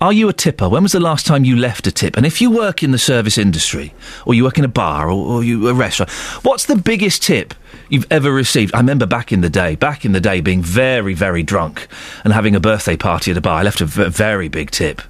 Are 0.00 0.12
you 0.12 0.28
a 0.28 0.32
tipper? 0.32 0.68
When 0.68 0.84
was 0.84 0.92
the 0.92 1.00
last 1.00 1.26
time 1.26 1.44
you 1.44 1.56
left 1.56 1.88
a 1.88 1.90
tip? 1.90 2.16
And 2.16 2.24
if 2.24 2.40
you 2.40 2.52
work 2.52 2.84
in 2.84 2.92
the 2.92 2.98
service 2.98 3.36
industry, 3.36 3.92
or 4.26 4.34
you 4.34 4.44
work 4.44 4.56
in 4.56 4.64
a 4.64 4.68
bar, 4.68 5.10
or, 5.10 5.38
or 5.38 5.42
you 5.42 5.66
a 5.66 5.74
restaurant, 5.74 6.10
what's 6.44 6.66
the 6.66 6.76
biggest 6.76 7.20
tip 7.20 7.52
you've 7.88 8.06
ever 8.08 8.30
received? 8.30 8.72
I 8.76 8.78
remember 8.78 9.06
back 9.06 9.32
in 9.32 9.40
the 9.40 9.50
day, 9.50 9.74
back 9.74 10.04
in 10.04 10.12
the 10.12 10.20
day, 10.20 10.40
being 10.40 10.62
very, 10.62 11.14
very 11.14 11.42
drunk 11.42 11.88
and 12.22 12.32
having 12.32 12.54
a 12.54 12.60
birthday 12.60 12.96
party 12.96 13.32
at 13.32 13.36
a 13.36 13.40
bar. 13.40 13.58
I 13.58 13.62
left 13.64 13.80
a 13.80 13.86
v- 13.86 14.08
very 14.08 14.46
big 14.46 14.70
tip. 14.70 15.02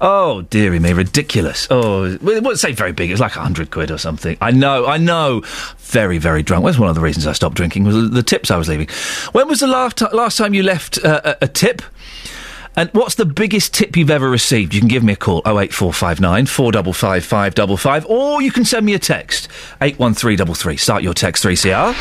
Oh, 0.00 0.42
dearie 0.42 0.80
me, 0.80 0.94
ridiculous. 0.94 1.68
Oh, 1.70 2.16
well, 2.22 2.34
it 2.34 2.42
wouldn't 2.42 2.58
say 2.58 2.72
very 2.72 2.92
big. 2.92 3.10
It 3.10 3.12
was 3.12 3.20
like 3.20 3.36
a 3.36 3.40
hundred 3.40 3.70
quid 3.70 3.90
or 3.90 3.98
something. 3.98 4.38
I 4.40 4.50
know, 4.50 4.86
I 4.86 4.96
know. 4.96 5.42
Very, 5.76 6.16
very 6.16 6.42
drunk. 6.42 6.64
That's 6.64 6.78
one 6.78 6.88
of 6.88 6.94
the 6.94 7.02
reasons 7.02 7.26
I 7.26 7.32
stopped 7.32 7.54
drinking 7.56 7.84
was 7.84 8.10
the 8.10 8.22
tips 8.22 8.50
I 8.50 8.56
was 8.56 8.68
leaving. 8.68 8.88
When 9.32 9.46
was 9.46 9.60
the 9.60 9.66
last, 9.66 9.98
ti 9.98 10.06
last 10.12 10.38
time 10.38 10.54
you 10.54 10.62
left 10.62 11.04
uh, 11.04 11.20
a, 11.22 11.44
a 11.44 11.48
tip? 11.48 11.82
And 12.74 12.90
what's 12.92 13.16
the 13.16 13.26
biggest 13.26 13.74
tip 13.74 13.96
you've 13.96 14.10
ever 14.10 14.30
received? 14.30 14.72
You 14.74 14.80
can 14.80 14.88
give 14.88 15.02
me 15.02 15.12
a 15.12 15.16
call, 15.16 15.42
08459 15.44 16.46
455 16.46 17.24
555, 17.24 18.06
or 18.06 18.40
you 18.40 18.50
can 18.50 18.64
send 18.64 18.86
me 18.86 18.94
a 18.94 18.98
text, 18.98 19.48
81333. 19.80 20.76
Start 20.78 21.02
your 21.02 21.14
text 21.14 21.44
3CR. 21.44 21.94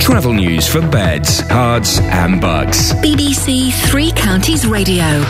Travel 0.00 0.32
news 0.32 0.68
for 0.68 0.80
beds, 0.80 1.42
Herts, 1.42 2.00
and 2.00 2.40
bucks. 2.40 2.92
BBC 2.94 3.72
Three 3.90 4.12
Counties 4.12 4.66
Radio. 4.66 5.22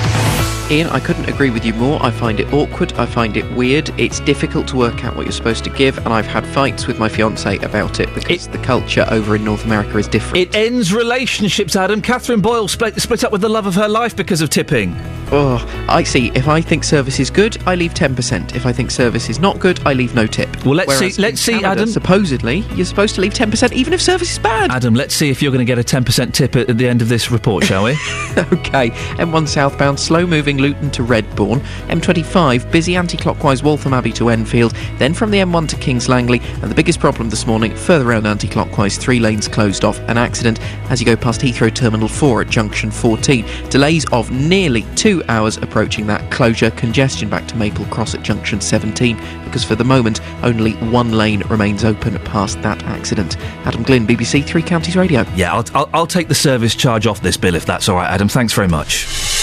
Iain, 0.71 0.87
I 0.89 1.01
couldn't 1.01 1.31
agree 1.31 1.49
with 1.49 1.65
you 1.65 1.73
more. 1.73 1.99
I 2.05 2.11
find 2.11 2.39
it 2.41 2.53
awkward. 2.53 2.93
I 2.95 3.07
find 3.07 3.39
it 3.39 3.51
weird. 3.53 3.89
It's 3.99 4.21
difficult 4.21 4.69
to 4.69 4.77
work 4.77 5.03
out 5.03 5.17
what 5.17 5.25
you're 5.25 5.33
supposed 5.33 5.65
to 5.65 5.71
give, 5.71 5.97
and 5.97 6.09
I've 6.09 6.27
had 6.27 6.47
fights 6.47 6.87
with 6.87 6.99
my 6.99 7.09
fiance 7.09 7.57
about 7.61 8.01
it 8.01 8.13
because 8.15 8.49
the 8.49 8.59
culture 8.59 9.07
over 9.11 9.35
in 9.35 9.45
North 9.45 9.65
America 9.65 9.97
is 9.97 10.07
different. 10.07 10.37
It 10.37 10.55
ends 10.55 10.93
relationships, 10.93 11.75
Adam. 11.75 12.03
Catherine 12.03 12.43
Boyle 12.43 12.69
split, 12.69 13.01
split 13.01 13.25
up 13.25 13.33
with 13.33 13.41
the 13.41 13.49
love 13.49 13.65
of 13.67 13.77
her 13.77 13.89
life 13.89 14.15
because 14.15 14.43
of 14.43 14.51
tipping. 14.51 14.95
Oh, 15.31 15.59
I 15.89 16.03
see. 16.03 16.31
If 16.35 16.49
I 16.49 16.61
think 16.61 16.85
service 16.85 17.19
is 17.19 17.31
good, 17.31 17.57
I 17.67 17.75
leave 17.75 17.95
10%. 17.95 18.55
If 18.55 18.67
I 18.67 18.73
think 18.73 18.91
service 18.91 19.31
is 19.31 19.39
not 19.39 19.59
good, 19.59 19.81
I 19.87 19.95
leave 19.95 20.15
no 20.15 20.27
tip. 20.27 20.65
Well, 20.67 20.75
let's 20.75 20.89
Whereas 20.89 21.15
see- 21.15 21.23
let's 21.23 21.33
in 21.33 21.37
see, 21.37 21.53
Canada, 21.61 21.69
Adam. 21.83 21.89
Supposedly, 21.89 22.59
you're 22.75 22.87
supposed 22.87 23.15
to 23.15 23.23
leave 23.23 23.33
10% 23.33 23.73
even 23.73 23.95
if 23.95 24.03
service 24.03 24.33
is 24.33 24.39
bad. 24.39 24.71
Adam, 24.71 24.95
let's 24.95 25.15
see 25.15 25.31
if 25.31 25.41
you're 25.43 25.53
going 25.53 25.67
to 25.67 25.71
get 25.71 25.79
a 25.79 25.83
10% 25.83 26.33
tip 26.35 26.57
at, 26.57 26.69
at 26.69 26.77
the 26.77 26.87
end 26.89 27.01
of 27.01 27.09
this 27.09 27.31
report, 27.31 27.65
shall 27.65 27.85
we? 27.85 27.93
okay. 28.37 28.91
M1 29.17 29.49
southbound, 29.49 29.99
slow 29.99 30.27
moving 30.27 30.58
Luton 30.59 30.91
to 30.93 31.03
Redbourn. 31.03 31.61
M25, 31.89 32.71
busy 32.71 32.97
anti 32.97 33.17
clockwise 33.17 33.63
Waltham 33.63 33.95
Abbey 33.95 34.13
to 34.13 34.29
Enfield. 34.29 34.75
Then 34.99 35.15
from 35.15 35.31
the 35.31 35.39
M1 35.39 35.69
to 35.69 35.77
Kings 35.77 36.09
Langley. 36.09 36.41
And 36.63 36.71
the 36.71 36.75
biggest 36.75 37.01
problem 37.01 37.31
this 37.31 37.47
morning, 37.47 37.75
further 37.75 38.05
round 38.05 38.27
anti 38.27 38.49
clockwise, 38.49 38.99
three 38.99 39.21
lanes 39.21 39.49
closed 39.49 39.85
off. 39.85 39.99
An 40.09 40.19
accident 40.19 40.61
as 40.91 41.01
you 41.01 41.07
go 41.07 41.17
past 41.17 41.41
Heathrow 41.41 41.75
Terminal 41.75 42.09
4 42.09 42.43
at 42.43 42.51
junction 42.51 42.91
14. 42.91 43.45
Delays 43.71 44.05
of 44.13 44.31
nearly 44.31 44.85
two 44.97 45.23
hours 45.29 45.57
approaching 45.59 46.07
that 46.07 46.31
closure. 46.31 46.71
Congestion 46.73 47.29
back 47.29 47.47
to 47.49 47.57
Maple 47.57 47.85
Cross 47.87 48.15
at 48.15 48.23
junction 48.23 48.61
17 48.61 49.17
because 49.45 49.65
for 49.65 49.75
the 49.75 49.85
moment 49.85 50.21
only 50.43 50.73
one 50.91 51.13
lane 51.13 51.41
remains 51.49 51.85
open 51.85 52.19
past 52.21 52.61
that 52.63 52.83
accident. 52.85 53.37
Adam 53.65 53.83
Glynn, 53.83 54.07
BBC 54.07 54.45
Three 54.45 54.63
Counties 54.63 54.97
Radio. 54.97 55.25
Yeah, 55.35 55.55
I'll, 55.55 55.65
I'll, 55.75 55.91
I'll 55.93 56.07
take 56.07 56.29
the 56.29 56.35
service 56.35 56.75
charge 56.75 57.07
off 57.07 57.21
this 57.21 57.37
bill 57.37 57.55
if 57.55 57.67
that's 57.67 57.89
all 57.89 57.97
right, 57.97 58.11
Adam. 58.11 58.29
Thanks 58.29 58.53
very 58.53 58.69
much. 58.69 59.38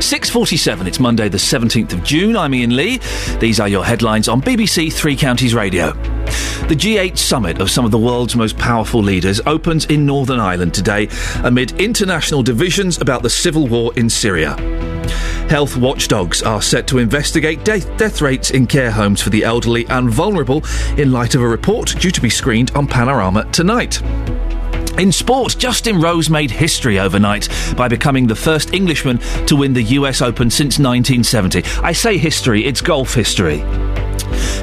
6.47, 0.00 0.86
it's 0.86 0.98
Monday 0.98 1.28
the 1.28 1.36
17th 1.36 1.92
of 1.92 2.02
June. 2.02 2.34
I'm 2.34 2.54
Iain 2.54 2.74
Lee. 2.74 3.00
These 3.38 3.60
are 3.60 3.68
your 3.68 3.84
headlines 3.84 4.28
on 4.28 4.40
BBC 4.40 4.90
Three 4.90 5.14
Counties 5.14 5.54
Radio. 5.54 5.92
The 6.68 6.74
G8 6.74 7.18
summit 7.18 7.60
of 7.60 7.70
some 7.70 7.84
of 7.84 7.90
the 7.90 7.98
world's 7.98 8.34
most 8.34 8.56
powerful 8.56 9.02
leaders 9.02 9.42
opens 9.44 9.84
in 9.84 10.06
Northern 10.06 10.40
Ireland 10.40 10.72
today 10.72 11.08
amid 11.44 11.78
international 11.78 12.42
divisions 12.42 12.98
about 12.98 13.22
the 13.22 13.28
civil 13.28 13.66
war 13.66 13.92
in 13.94 14.08
Syria. 14.08 14.56
Health 15.50 15.76
watchdogs 15.76 16.42
are 16.42 16.62
set 16.62 16.86
to 16.86 16.98
investigate 16.98 17.62
death, 17.62 17.94
death 17.98 18.22
rates 18.22 18.52
in 18.52 18.66
care 18.66 18.90
homes 18.90 19.20
for 19.20 19.28
the 19.28 19.44
elderly 19.44 19.86
and 19.88 20.08
vulnerable 20.08 20.64
in 20.96 21.12
light 21.12 21.34
of 21.34 21.42
a 21.42 21.46
report 21.46 21.94
due 21.98 22.10
to 22.10 22.22
be 22.22 22.30
screened 22.30 22.70
on 22.74 22.86
Panorama 22.86 23.44
tonight. 23.52 24.00
In 24.98 25.12
sport, 25.12 25.56
Justin 25.58 26.00
Rose 26.00 26.28
made 26.28 26.50
history 26.50 26.98
overnight 26.98 27.48
by 27.76 27.88
becoming 27.88 28.26
the 28.26 28.34
first 28.34 28.74
Englishman 28.74 29.18
to 29.46 29.56
win 29.56 29.72
the 29.72 29.82
US 29.82 30.20
Open 30.20 30.50
since 30.50 30.78
1970. 30.78 31.62
I 31.82 31.92
say 31.92 32.18
history, 32.18 32.64
it's 32.66 32.80
golf 32.80 33.14
history. 33.14 33.64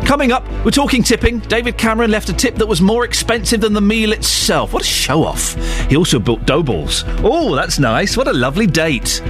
Coming 0.05 0.31
up, 0.31 0.47
we're 0.63 0.71
talking 0.71 1.03
tipping. 1.03 1.39
David 1.39 1.77
Cameron 1.77 2.11
left 2.11 2.29
a 2.29 2.33
tip 2.33 2.55
that 2.55 2.67
was 2.67 2.81
more 2.81 3.03
expensive 3.03 3.61
than 3.61 3.73
the 3.73 3.81
meal 3.81 4.13
itself. 4.13 4.73
What 4.73 4.83
a 4.83 4.85
show 4.85 5.23
off. 5.23 5.55
He 5.89 5.97
also 5.97 6.19
built 6.19 6.45
dough 6.45 6.63
balls. 6.63 7.03
Oh, 7.23 7.55
that's 7.55 7.79
nice. 7.79 8.15
What 8.15 8.27
a 8.27 8.33
lovely 8.33 8.67
date. 8.67 9.21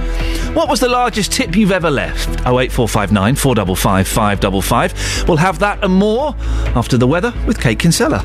What 0.54 0.68
was 0.68 0.80
the 0.80 0.88
largest 0.88 1.32
tip 1.32 1.56
you've 1.56 1.72
ever 1.72 1.90
left? 1.90 2.28
08459 2.46 3.34
455 3.34 4.08
555. 4.08 5.28
We'll 5.28 5.36
have 5.38 5.58
that 5.58 5.82
and 5.82 5.92
more 5.92 6.34
after 6.76 6.96
the 6.96 7.06
weather 7.06 7.32
with 7.46 7.60
Kate 7.60 7.78
Kinsella. 7.78 8.24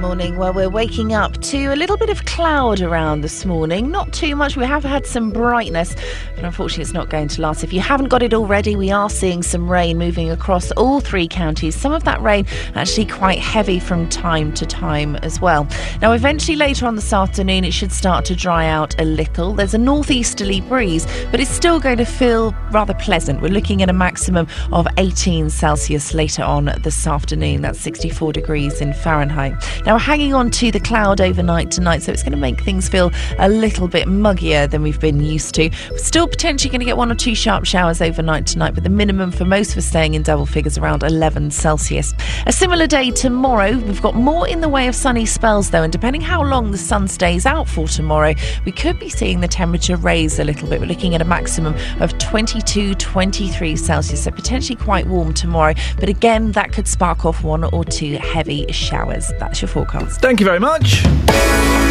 Morning. 0.00 0.38
where 0.38 0.52
we're 0.52 0.70
waking 0.70 1.12
up 1.12 1.38
to 1.42 1.66
a 1.66 1.76
little 1.76 1.98
bit 1.98 2.08
of 2.08 2.24
cloud 2.24 2.80
around 2.80 3.20
this 3.20 3.44
morning. 3.44 3.90
Not 3.90 4.10
too 4.14 4.34
much. 4.34 4.56
We 4.56 4.64
have 4.64 4.82
had 4.82 5.04
some 5.04 5.30
brightness, 5.30 5.94
but 6.34 6.46
unfortunately, 6.46 6.82
it's 6.82 6.94
not 6.94 7.10
going 7.10 7.28
to 7.28 7.42
last. 7.42 7.62
If 7.62 7.74
you 7.74 7.80
haven't 7.80 8.08
got 8.08 8.22
it 8.22 8.32
already, 8.32 8.74
we 8.74 8.90
are 8.90 9.10
seeing 9.10 9.42
some 9.42 9.70
rain 9.70 9.98
moving 9.98 10.30
across 10.30 10.70
all 10.72 11.00
three 11.00 11.28
counties. 11.28 11.74
Some 11.76 11.92
of 11.92 12.04
that 12.04 12.22
rain 12.22 12.46
actually 12.74 13.04
quite 13.04 13.38
heavy 13.38 13.78
from 13.78 14.08
time 14.08 14.54
to 14.54 14.64
time 14.64 15.16
as 15.16 15.42
well. 15.42 15.68
Now, 16.00 16.12
eventually, 16.12 16.56
later 16.56 16.86
on 16.86 16.96
this 16.96 17.12
afternoon, 17.12 17.64
it 17.64 17.74
should 17.74 17.92
start 17.92 18.24
to 18.26 18.34
dry 18.34 18.66
out 18.66 18.98
a 18.98 19.04
little. 19.04 19.52
There's 19.52 19.74
a 19.74 19.78
northeasterly 19.78 20.62
breeze, 20.62 21.06
but 21.30 21.40
it's 21.40 21.50
still 21.50 21.78
going 21.78 21.98
to 21.98 22.06
feel 22.06 22.52
rather 22.70 22.94
pleasant. 22.94 23.42
We're 23.42 23.48
looking 23.48 23.82
at 23.82 23.90
a 23.90 23.94
maximum 23.94 24.46
of 24.72 24.88
18 24.96 25.50
Celsius 25.50 26.14
later 26.14 26.42
on 26.42 26.72
this 26.82 27.06
afternoon. 27.06 27.60
That's 27.60 27.78
64 27.80 28.32
degrees 28.32 28.80
in 28.80 28.94
Fahrenheit. 28.94 29.52
Now, 29.84 29.89
we're 29.94 29.98
hanging 29.98 30.34
on 30.34 30.50
to 30.50 30.70
the 30.70 30.80
cloud 30.80 31.20
overnight 31.20 31.70
tonight, 31.70 32.02
so 32.02 32.12
it's 32.12 32.22
going 32.22 32.32
to 32.32 32.38
make 32.38 32.60
things 32.60 32.88
feel 32.88 33.10
a 33.38 33.48
little 33.48 33.88
bit 33.88 34.06
muggier 34.06 34.70
than 34.70 34.82
we've 34.82 35.00
been 35.00 35.20
used 35.20 35.54
to. 35.54 35.70
We're 35.90 35.98
still 35.98 36.28
potentially 36.28 36.70
going 36.70 36.80
to 36.80 36.84
get 36.84 36.96
one 36.96 37.10
or 37.10 37.14
two 37.14 37.34
sharp 37.34 37.64
showers 37.64 38.00
overnight 38.00 38.46
tonight, 38.46 38.74
but 38.74 38.84
the 38.84 38.90
minimum 38.90 39.30
for 39.30 39.44
most 39.44 39.72
of 39.72 39.78
us 39.78 39.86
staying 39.86 40.14
in 40.14 40.22
double 40.22 40.46
figures 40.46 40.78
around 40.78 41.02
11 41.02 41.50
Celsius. 41.50 42.14
A 42.46 42.52
similar 42.52 42.86
day 42.86 43.10
tomorrow. 43.10 43.76
We've 43.78 44.02
got 44.02 44.14
more 44.14 44.46
in 44.46 44.60
the 44.60 44.68
way 44.68 44.86
of 44.86 44.94
sunny 44.94 45.26
spells, 45.26 45.70
though, 45.70 45.82
and 45.82 45.92
depending 45.92 46.20
how 46.20 46.42
long 46.42 46.70
the 46.70 46.78
sun 46.78 47.08
stays 47.08 47.46
out 47.46 47.68
for 47.68 47.88
tomorrow, 47.88 48.34
we 48.64 48.72
could 48.72 48.98
be 48.98 49.08
seeing 49.08 49.40
the 49.40 49.48
temperature 49.48 49.96
raise 49.96 50.38
a 50.38 50.44
little 50.44 50.68
bit. 50.68 50.80
We're 50.80 50.86
looking 50.86 51.14
at 51.14 51.22
a 51.22 51.26
maximum 51.26 51.74
of 52.00 52.16
22, 52.18 52.94
23 52.94 53.76
Celsius, 53.76 54.24
so 54.24 54.30
potentially 54.30 54.76
quite 54.76 55.06
warm 55.06 55.34
tomorrow. 55.34 55.74
But 55.98 56.08
again, 56.08 56.52
that 56.52 56.72
could 56.72 56.86
spark 56.86 57.24
off 57.24 57.42
one 57.42 57.64
or 57.64 57.84
two 57.84 58.16
heavy 58.18 58.70
showers. 58.70 59.32
That's 59.38 59.60
your 59.60 59.68
forecast. 59.80 60.20
Thank 60.20 60.40
you 60.40 60.46
very 60.46 60.60
much. 60.60 61.89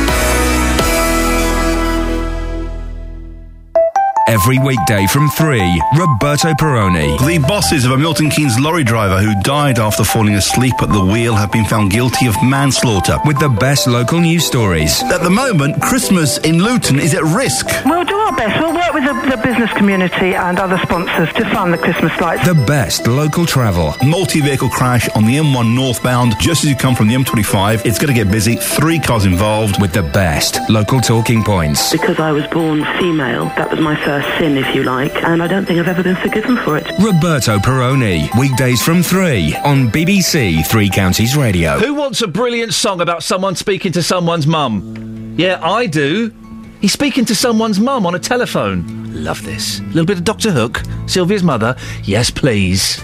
Every 4.29 4.59
weekday 4.59 5.07
from 5.07 5.27
3, 5.27 5.81
Roberto 5.97 6.53
Perrone. 6.53 7.17
The 7.25 7.43
bosses 7.47 7.83
of 7.83 7.93
a 7.93 7.97
Milton 7.97 8.29
Keynes 8.29 8.59
lorry 8.59 8.83
driver 8.83 9.17
who 9.17 9.33
died 9.41 9.79
after 9.79 10.03
falling 10.03 10.35
asleep 10.35 10.75
at 10.83 10.89
the 10.89 11.03
wheel 11.03 11.33
have 11.33 11.51
been 11.51 11.65
found 11.65 11.89
guilty 11.89 12.27
of 12.27 12.35
manslaughter. 12.43 13.17
With 13.25 13.39
the 13.39 13.49
best 13.49 13.87
local 13.87 14.19
news 14.19 14.45
stories. 14.45 15.01
At 15.05 15.23
the 15.23 15.31
moment, 15.31 15.81
Christmas 15.81 16.37
in 16.37 16.61
Luton 16.61 16.99
is 16.99 17.15
at 17.15 17.23
risk. 17.23 17.65
We'll 17.85 18.05
do 18.05 18.15
our 18.17 18.35
best. 18.35 18.61
We'll 18.61 18.75
work 18.75 18.93
with 18.93 19.05
the, 19.05 19.35
the 19.35 19.41
business 19.41 19.73
community 19.73 20.35
and 20.35 20.59
other 20.59 20.77
sponsors 20.77 21.33
to 21.33 21.49
fund 21.49 21.73
the 21.73 21.79
Christmas 21.79 22.15
lights. 22.21 22.45
The 22.45 22.53
best 22.67 23.07
local 23.07 23.47
travel. 23.47 23.95
Multi 24.05 24.41
vehicle 24.41 24.69
crash 24.69 25.09
on 25.15 25.25
the 25.25 25.37
M1 25.37 25.73
northbound 25.73 26.35
just 26.39 26.63
as 26.63 26.69
you 26.69 26.75
come 26.75 26.93
from 26.93 27.07
the 27.07 27.15
M25. 27.15 27.83
It's 27.83 27.97
going 27.97 28.13
to 28.13 28.23
get 28.23 28.31
busy. 28.31 28.57
Three 28.57 28.99
cars 28.99 29.25
involved. 29.25 29.81
With 29.81 29.93
the 29.93 30.03
best 30.03 30.59
local 30.69 31.01
talking 31.01 31.43
points. 31.43 31.91
Because 31.91 32.19
I 32.19 32.31
was 32.31 32.45
born 32.47 32.85
female, 32.99 33.45
that 33.57 33.71
was 33.71 33.79
my 33.79 33.95
first 34.05 34.18
sin, 34.37 34.57
if 34.57 34.75
you 34.75 34.83
like, 34.83 35.23
and 35.23 35.41
I 35.41 35.47
don't 35.47 35.65
think 35.65 35.79
I've 35.79 35.87
ever 35.87 36.03
been 36.03 36.15
forgiven 36.15 36.57
for 36.57 36.77
it. 36.77 36.85
Roberto 36.99 37.57
Perrone. 37.59 38.29
Weekdays 38.37 38.81
from 38.81 39.03
3 39.03 39.55
on 39.57 39.89
BBC 39.89 40.65
Three 40.67 40.89
Counties 40.89 41.35
Radio. 41.35 41.77
Who 41.79 41.93
wants 41.93 42.21
a 42.21 42.27
brilliant 42.27 42.73
song 42.73 43.01
about 43.01 43.23
someone 43.23 43.55
speaking 43.55 43.91
to 43.93 44.03
someone's 44.03 44.47
mum? 44.47 45.35
Yeah, 45.37 45.59
I 45.61 45.85
do. 45.85 46.33
He's 46.81 46.93
speaking 46.93 47.25
to 47.25 47.35
someone's 47.35 47.79
mum 47.79 48.05
on 48.05 48.15
a 48.15 48.19
telephone. 48.19 49.23
Love 49.23 49.43
this. 49.43 49.79
A 49.79 49.83
little 49.83 50.05
bit 50.05 50.17
of 50.17 50.23
Doctor 50.23 50.51
Hook. 50.51 50.81
Sylvia's 51.07 51.43
mother. 51.43 51.75
Yes, 52.03 52.29
please. 52.29 53.01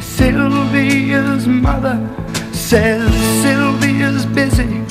Sylvia's 0.00 1.46
mother 1.46 1.98
says 2.52 3.12
Sylvia's 3.42 4.26
busy, 4.26 4.84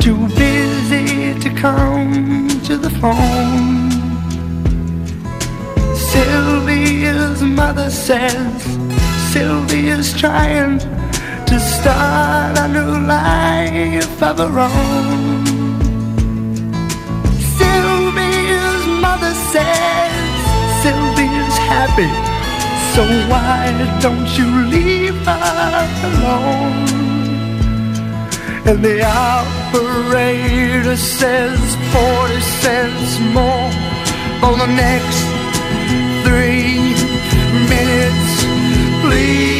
too 0.00 0.26
busy 0.36 1.23
to 1.44 1.54
come 1.56 2.48
to 2.60 2.78
the 2.78 2.88
phone. 3.00 3.90
Sylvia's 5.94 7.42
mother 7.42 7.90
says 7.90 8.62
Sylvia's 9.30 10.18
trying 10.18 10.78
to 11.50 11.60
start 11.60 12.58
a 12.58 12.66
new 12.68 12.92
life 13.06 14.22
of 14.22 14.38
her 14.38 14.58
own. 14.58 15.44
Sylvia's 17.58 18.86
mother 19.04 19.34
says 19.52 20.34
Sylvia's 20.82 21.58
happy, 21.68 22.10
so 22.94 23.02
why 23.30 23.60
don't 24.00 24.30
you 24.38 24.48
leave 24.74 25.16
her 25.26 25.88
alone? 26.08 27.03
And 28.66 28.82
the 28.82 29.04
operator 29.04 30.96
says 30.96 31.60
40 31.92 32.40
cents 32.40 33.18
more 33.34 33.70
for 34.40 34.56
the 34.56 34.66
next 34.66 35.20
three 36.24 36.80
minutes. 37.68 38.44
Please, 39.02 39.53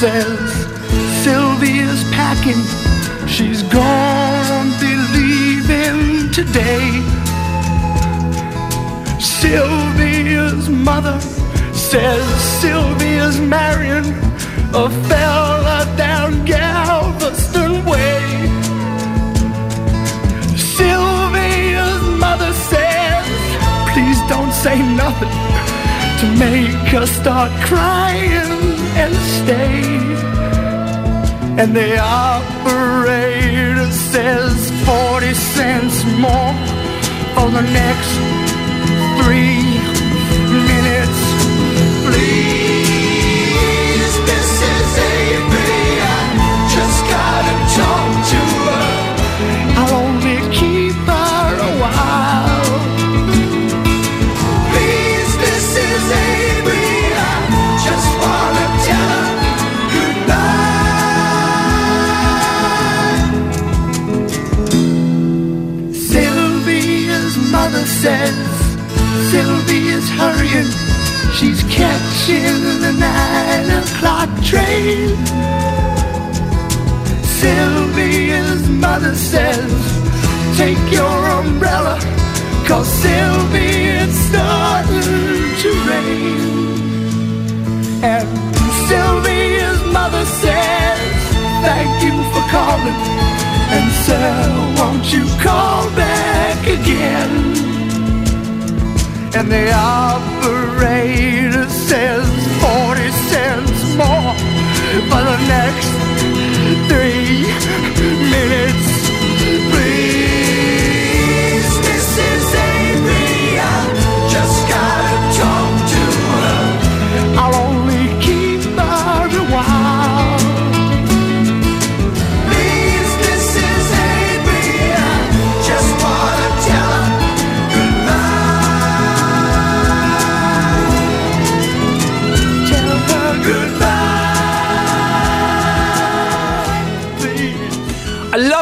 says 0.00 0.50
Sylvia's 1.24 2.04
packing. 2.12 2.62
She's 3.26 3.62
gonna 3.62 4.76
be 4.78 4.92
leaving 5.16 6.30
today. 6.32 6.86
Sylvia's 9.18 10.68
mother 10.68 11.18
says 11.72 12.22
Sylvia's 12.60 13.40
marrying 13.40 14.12
a 14.74 14.90
fella 15.08 15.90
down 15.96 16.15
to 26.20 26.26
make 26.38 26.94
us 26.94 27.10
start 27.10 27.50
crying 27.62 28.50
and 29.02 29.14
stay. 29.14 29.82
And 31.60 31.74
the 31.76 31.98
operator 31.98 33.90
says 33.90 34.70
40 34.86 35.34
cents 35.34 36.04
more 36.24 36.54
for 37.34 37.50
the 37.50 37.62
next 37.80 38.12
three 39.20 39.60
minutes. 40.68 41.20
Please, 42.06 43.34
Mrs. 44.30 44.92
Avery, 45.12 45.65
Sylvia's 69.30 70.08
hurrying. 70.10 70.70
She's 71.32 71.62
catching 71.64 72.60
the 72.84 72.92
nine 72.92 73.70
o'clock 73.80 74.28
train. 74.44 75.16
Sylvia's 77.24 78.68
mother 78.68 79.14
says, 79.14 79.72
Take 80.58 80.92
your 80.92 81.18
umbrella, 81.40 81.98
cause 82.66 82.86
Sylvia, 82.86 84.04
it's 84.04 84.18
starting 84.28 85.56
to 85.62 85.70
rain. 85.88 86.40
And 88.04 88.28
Sylvia's 88.88 89.82
mother 89.90 90.24
says, 90.26 91.16
Thank 91.64 92.02
you 92.04 92.12
for 92.32 92.44
calling. 92.52 93.00
And 93.72 93.90
sir, 94.04 94.74
won't 94.78 95.12
you 95.12 95.24
call 95.42 95.88
back 95.96 96.60
again? 96.66 97.65
And 99.38 99.52
the 99.52 99.70
operator 99.70 101.68
says 101.68 102.26
40 102.62 103.10
cents 103.28 103.94
more 103.94 104.32
for 105.10 105.22
the 105.28 105.36
next 105.46 105.90
three 106.88 107.42
minutes. 108.30 108.95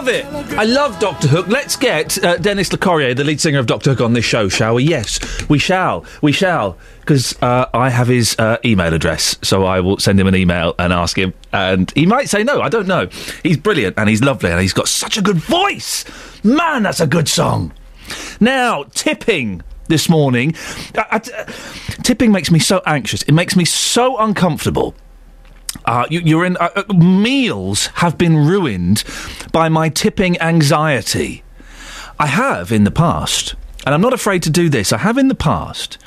Love 0.05 0.15
it. 0.15 0.59
I 0.59 0.65
love 0.65 0.99
Doctor 0.99 1.29
Hook. 1.29 1.47
Let's 1.49 1.77
get 1.77 2.23
uh, 2.23 2.37
Dennis 2.37 2.69
Locorriere, 2.69 3.17
the 3.17 3.25
lead 3.25 3.41
singer 3.41 3.59
of 3.59 3.65
Doctor 3.65 3.89
Hook, 3.89 4.03
on 4.03 4.13
this 4.13 4.27
show, 4.27 4.51
shall 4.51 4.75
we? 4.75 4.85
Yes, 4.85 5.19
we 5.49 5.59
shall. 5.59 6.05
We 6.21 6.31
shall. 6.31 6.77
Because 7.01 7.35
uh, 7.41 7.71
I 7.73 7.89
have 7.89 8.09
his 8.09 8.37
uh, 8.39 8.59
email 8.67 8.93
address, 8.93 9.39
so 9.41 9.65
I 9.65 9.81
will 9.81 9.97
send 9.97 10.21
him 10.21 10.27
an 10.27 10.37
email 10.37 10.75
and 10.79 10.93
ask 10.93 11.17
him. 11.17 11.33
And 11.55 11.91
he 11.95 12.05
might 12.05 12.29
say 12.29 12.45
no, 12.45 12.61
I 12.61 12.69
don't 12.69 12.87
know. 12.87 13.07
He's 13.43 13.57
brilliant 13.57 13.97
and 13.97 14.11
he's 14.11 14.23
lovely 14.23 14.51
and 14.51 14.61
he's 14.61 14.75
got 14.75 14.89
such 14.89 15.17
a 15.17 15.23
good 15.23 15.39
voice. 15.39 16.05
Man, 16.45 16.83
that's 16.83 17.01
a 17.01 17.07
good 17.07 17.27
song. 17.27 17.73
Now, 18.41 18.83
tipping 18.83 19.63
this 19.89 20.11
morning. 20.11 20.55
Uh, 20.95 21.05
uh, 21.13 21.19
t- 21.19 21.33
uh, 21.33 21.45
tipping 22.03 22.31
makes 22.31 22.51
me 22.51 22.59
so 22.59 22.83
anxious. 22.85 23.23
It 23.23 23.33
makes 23.33 23.57
me 23.57 23.65
so 23.65 24.19
uncomfortable. 24.19 24.95
Uh, 25.85 26.07
you, 26.11 26.21
you're 26.21 26.45
in. 26.45 26.57
Uh, 26.57 26.71
uh, 26.77 26.95
meals 26.95 27.87
have 27.95 28.17
been 28.17 28.37
ruined 28.37 29.05
by 29.53 29.69
my 29.69 29.89
tipping 29.89 30.41
anxiety. 30.41 31.43
I 32.19 32.27
have 32.27 32.71
in 32.73 32.85
the 32.85 32.91
past, 32.91 33.55
and 33.85 33.95
I'm 33.95 34.01
not 34.01 34.13
afraid 34.13 34.43
to 34.45 34.51
do 34.51 34.69
this. 34.69 34.93
I 34.93 34.99
have 34.99 35.19
in 35.19 35.29
the 35.29 35.35
past 35.35 35.99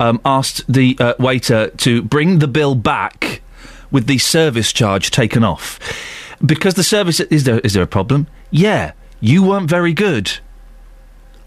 um, 0.00 0.20
asked 0.24 0.64
the 0.72 0.96
uh, 0.98 1.14
waiter 1.18 1.68
to 1.68 2.02
bring 2.02 2.38
the 2.38 2.48
bill 2.48 2.74
back 2.74 3.42
with 3.90 4.06
the 4.06 4.18
service 4.18 4.72
charge 4.72 5.10
taken 5.10 5.44
off 5.44 5.78
because 6.44 6.74
the 6.74 6.82
service 6.82 7.20
is 7.20 7.44
there. 7.44 7.60
Is 7.60 7.74
there 7.74 7.82
a 7.82 7.88
problem? 7.88 8.26
Yeah, 8.50 8.92
you 9.20 9.42
weren't 9.42 9.70
very 9.70 9.92
good. 9.92 10.38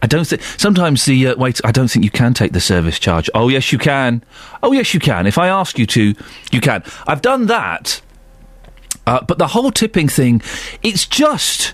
I 0.01 0.07
don't 0.07 0.25
think. 0.25 0.41
Sometimes 0.41 1.05
the 1.05 1.27
uh, 1.27 1.35
wait. 1.35 1.59
I 1.63 1.71
don't 1.71 1.89
think 1.89 2.05
you 2.05 2.11
can 2.11 2.33
take 2.33 2.53
the 2.53 2.61
service 2.61 2.99
charge. 2.99 3.29
Oh 3.33 3.49
yes, 3.49 3.71
you 3.71 3.77
can. 3.77 4.23
Oh 4.63 4.71
yes, 4.71 4.93
you 4.93 4.99
can. 4.99 5.27
If 5.27 5.37
I 5.37 5.47
ask 5.49 5.77
you 5.77 5.85
to, 5.87 6.13
you 6.51 6.61
can. 6.61 6.83
I've 7.05 7.21
done 7.21 7.47
that. 7.47 8.01
Uh, 9.05 9.21
but 9.23 9.37
the 9.39 9.47
whole 9.47 9.71
tipping 9.71 10.07
thing, 10.07 10.41
it's 10.83 11.05
just 11.05 11.73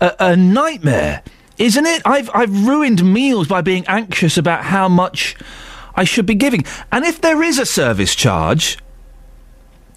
a, 0.00 0.14
a 0.20 0.36
nightmare, 0.36 1.22
isn't 1.58 1.84
it? 1.86 2.02
I've 2.04 2.30
I've 2.32 2.66
ruined 2.66 3.04
meals 3.04 3.48
by 3.48 3.60
being 3.60 3.84
anxious 3.88 4.38
about 4.38 4.64
how 4.64 4.88
much 4.88 5.36
I 5.94 6.04
should 6.04 6.26
be 6.26 6.34
giving. 6.34 6.64
And 6.90 7.04
if 7.04 7.20
there 7.20 7.42
is 7.42 7.58
a 7.58 7.66
service 7.66 8.14
charge, 8.14 8.78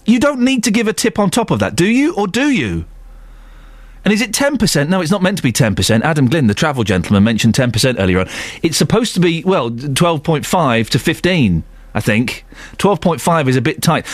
you 0.05 0.19
don't 0.19 0.41
need 0.41 0.63
to 0.65 0.71
give 0.71 0.87
a 0.87 0.93
tip 0.93 1.17
on 1.17 1.29
top 1.29 1.49
of 1.51 1.59
that, 1.59 1.75
do 1.75 1.85
you? 1.85 2.13
Or 2.15 2.27
do 2.27 2.49
you? 2.49 2.85
And 4.03 4.13
is 4.13 4.21
it 4.21 4.31
10%? 4.31 4.89
No, 4.89 5.01
it's 5.01 5.11
not 5.11 5.21
meant 5.21 5.37
to 5.37 5.43
be 5.43 5.53
10%. 5.53 6.01
Adam 6.01 6.27
Glynn, 6.27 6.47
the 6.47 6.53
travel 6.53 6.83
gentleman, 6.83 7.23
mentioned 7.23 7.53
10% 7.53 7.95
earlier 7.99 8.19
on. 8.19 8.29
It's 8.61 8.77
supposed 8.77 9.13
to 9.13 9.19
be, 9.19 9.43
well, 9.43 9.71
12.5 9.71 10.89
to 10.89 10.99
15, 10.99 11.63
I 11.93 11.99
think. 12.01 12.45
12.5 12.77 13.47
is 13.47 13.55
a 13.55 13.61
bit 13.61 13.81
tight. 13.81 14.05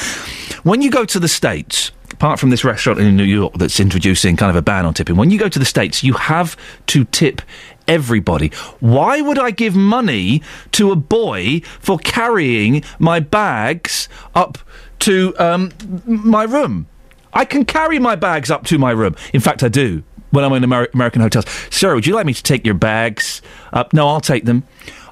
When 0.63 0.81
you 0.81 0.91
go 0.91 1.05
to 1.05 1.19
the 1.19 1.27
States, 1.27 1.91
apart 2.11 2.39
from 2.39 2.49
this 2.49 2.63
restaurant 2.63 2.99
in 2.99 3.15
New 3.15 3.23
York 3.23 3.53
that's 3.55 3.79
introducing 3.79 4.35
kind 4.35 4.49
of 4.49 4.55
a 4.55 4.61
ban 4.61 4.85
on 4.85 4.93
tipping, 4.93 5.15
when 5.15 5.31
you 5.31 5.39
go 5.39 5.49
to 5.49 5.59
the 5.59 5.65
States, 5.65 6.03
you 6.03 6.13
have 6.13 6.55
to 6.87 7.05
tip 7.05 7.41
everybody. 7.87 8.49
Why 8.79 9.21
would 9.21 9.39
I 9.39 9.49
give 9.49 9.75
money 9.75 10.43
to 10.73 10.91
a 10.91 10.95
boy 10.95 11.61
for 11.79 11.97
carrying 11.97 12.83
my 12.99 13.19
bags 13.19 14.07
up 14.35 14.59
to 14.99 15.33
um, 15.39 15.71
my 16.05 16.43
room? 16.43 16.87
I 17.33 17.45
can 17.45 17.65
carry 17.65 17.99
my 17.99 18.15
bags 18.15 18.49
up 18.49 18.65
to 18.65 18.77
my 18.77 18.91
room. 18.91 19.15
In 19.33 19.41
fact, 19.41 19.63
I 19.63 19.67
do 19.69 20.03
when 20.31 20.43
I'm 20.43 20.53
in 20.53 20.63
Ameri- 20.63 20.93
American 20.93 21.21
hotels. 21.21 21.45
Sir, 21.69 21.95
would 21.95 22.05
you 22.07 22.13
like 22.15 22.25
me 22.25 22.33
to 22.33 22.43
take 22.43 22.65
your 22.65 22.73
bags 22.75 23.41
up? 23.73 23.93
No, 23.93 24.07
I'll 24.07 24.21
take 24.21 24.45
them. 24.45 24.63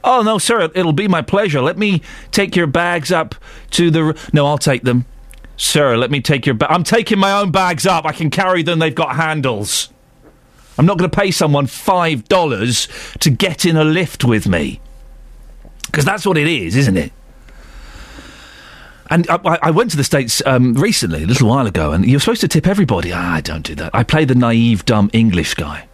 Oh 0.03 0.21
no, 0.21 0.37
sir, 0.37 0.69
it'll 0.73 0.93
be 0.93 1.07
my 1.07 1.21
pleasure. 1.21 1.61
Let 1.61 1.77
me 1.77 2.01
take 2.31 2.55
your 2.55 2.67
bags 2.67 3.11
up 3.11 3.35
to 3.71 3.91
the. 3.91 4.29
No, 4.33 4.45
I'll 4.45 4.57
take 4.57 4.83
them. 4.83 5.05
Sir, 5.57 5.97
let 5.97 6.11
me 6.11 6.21
take 6.21 6.45
your. 6.45 6.55
Ba- 6.55 6.71
I'm 6.71 6.83
taking 6.83 7.19
my 7.19 7.31
own 7.33 7.51
bags 7.51 7.85
up. 7.85 8.05
I 8.05 8.11
can 8.13 8.29
carry 8.29 8.63
them. 8.63 8.79
They've 8.79 8.93
got 8.93 9.15
handles. 9.15 9.89
I'm 10.77 10.85
not 10.85 10.97
going 10.99 11.09
to 11.09 11.15
pay 11.17 11.31
someone 11.31 11.65
five 11.65 12.25
dollars 12.29 12.87
to 13.19 13.29
get 13.31 13.65
in 13.65 13.75
a 13.75 13.83
lift 13.83 14.23
with 14.23 14.47
me. 14.47 14.79
Because 15.87 16.05
that's 16.05 16.25
what 16.25 16.37
it 16.37 16.47
is, 16.47 16.75
isn't 16.75 16.97
it? 16.97 17.11
And 19.09 19.27
I, 19.29 19.59
I- 19.63 19.71
went 19.71 19.91
to 19.91 19.97
the 19.97 20.03
States 20.03 20.41
um, 20.45 20.73
recently, 20.73 21.23
a 21.23 21.27
little 21.27 21.47
while 21.49 21.67
ago, 21.67 21.91
and 21.93 22.05
you're 22.05 22.19
supposed 22.19 22.41
to 22.41 22.47
tip 22.47 22.67
everybody. 22.67 23.11
Ah, 23.13 23.35
I 23.35 23.41
don't 23.41 23.63
do 23.65 23.75
that. 23.75 23.93
I 23.93 24.03
play 24.03 24.25
the 24.25 24.35
naive, 24.35 24.85
dumb 24.85 25.09
English 25.13 25.53
guy. 25.53 25.87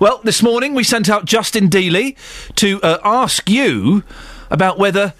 Well, 0.00 0.20
this 0.24 0.42
morning 0.42 0.74
we 0.74 0.84
sent 0.84 1.08
out 1.10 1.24
Justin 1.24 1.68
Dealey 1.68 2.16
to 2.56 2.80
uh, 2.82 2.98
ask 3.04 3.48
you 3.50 4.02
about 4.50 4.78
whether 4.78 5.12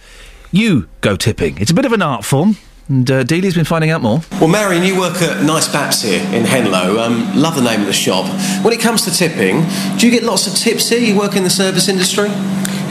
you 0.52 0.88
go 1.00 1.16
tipping. 1.16 1.58
It's 1.58 1.70
a 1.70 1.74
bit 1.74 1.84
of 1.84 1.92
an 1.92 2.00
art 2.02 2.24
form, 2.24 2.56
and 2.88 3.10
uh, 3.10 3.22
Dealey's 3.24 3.54
been 3.54 3.64
finding 3.66 3.90
out 3.90 4.00
more. 4.02 4.20
Well, 4.40 4.48
Marion, 4.48 4.82
you 4.82 4.98
work 4.98 5.20
at 5.20 5.44
Nice 5.44 5.68
Baps 5.68 6.02
here 6.02 6.22
in 6.34 6.44
Henlow. 6.44 6.98
Um, 6.98 7.36
love 7.36 7.54
the 7.54 7.62
name 7.62 7.80
of 7.80 7.86
the 7.86 7.92
shop. 7.92 8.24
When 8.64 8.72
it 8.72 8.80
comes 8.80 9.02
to 9.04 9.10
tipping, 9.10 9.64
do 9.98 10.06
you 10.06 10.12
get 10.12 10.22
lots 10.22 10.46
of 10.46 10.54
tips 10.54 10.88
here? 10.88 10.98
You 11.00 11.18
work 11.18 11.36
in 11.36 11.44
the 11.44 11.50
service 11.50 11.88
industry? 11.88 12.28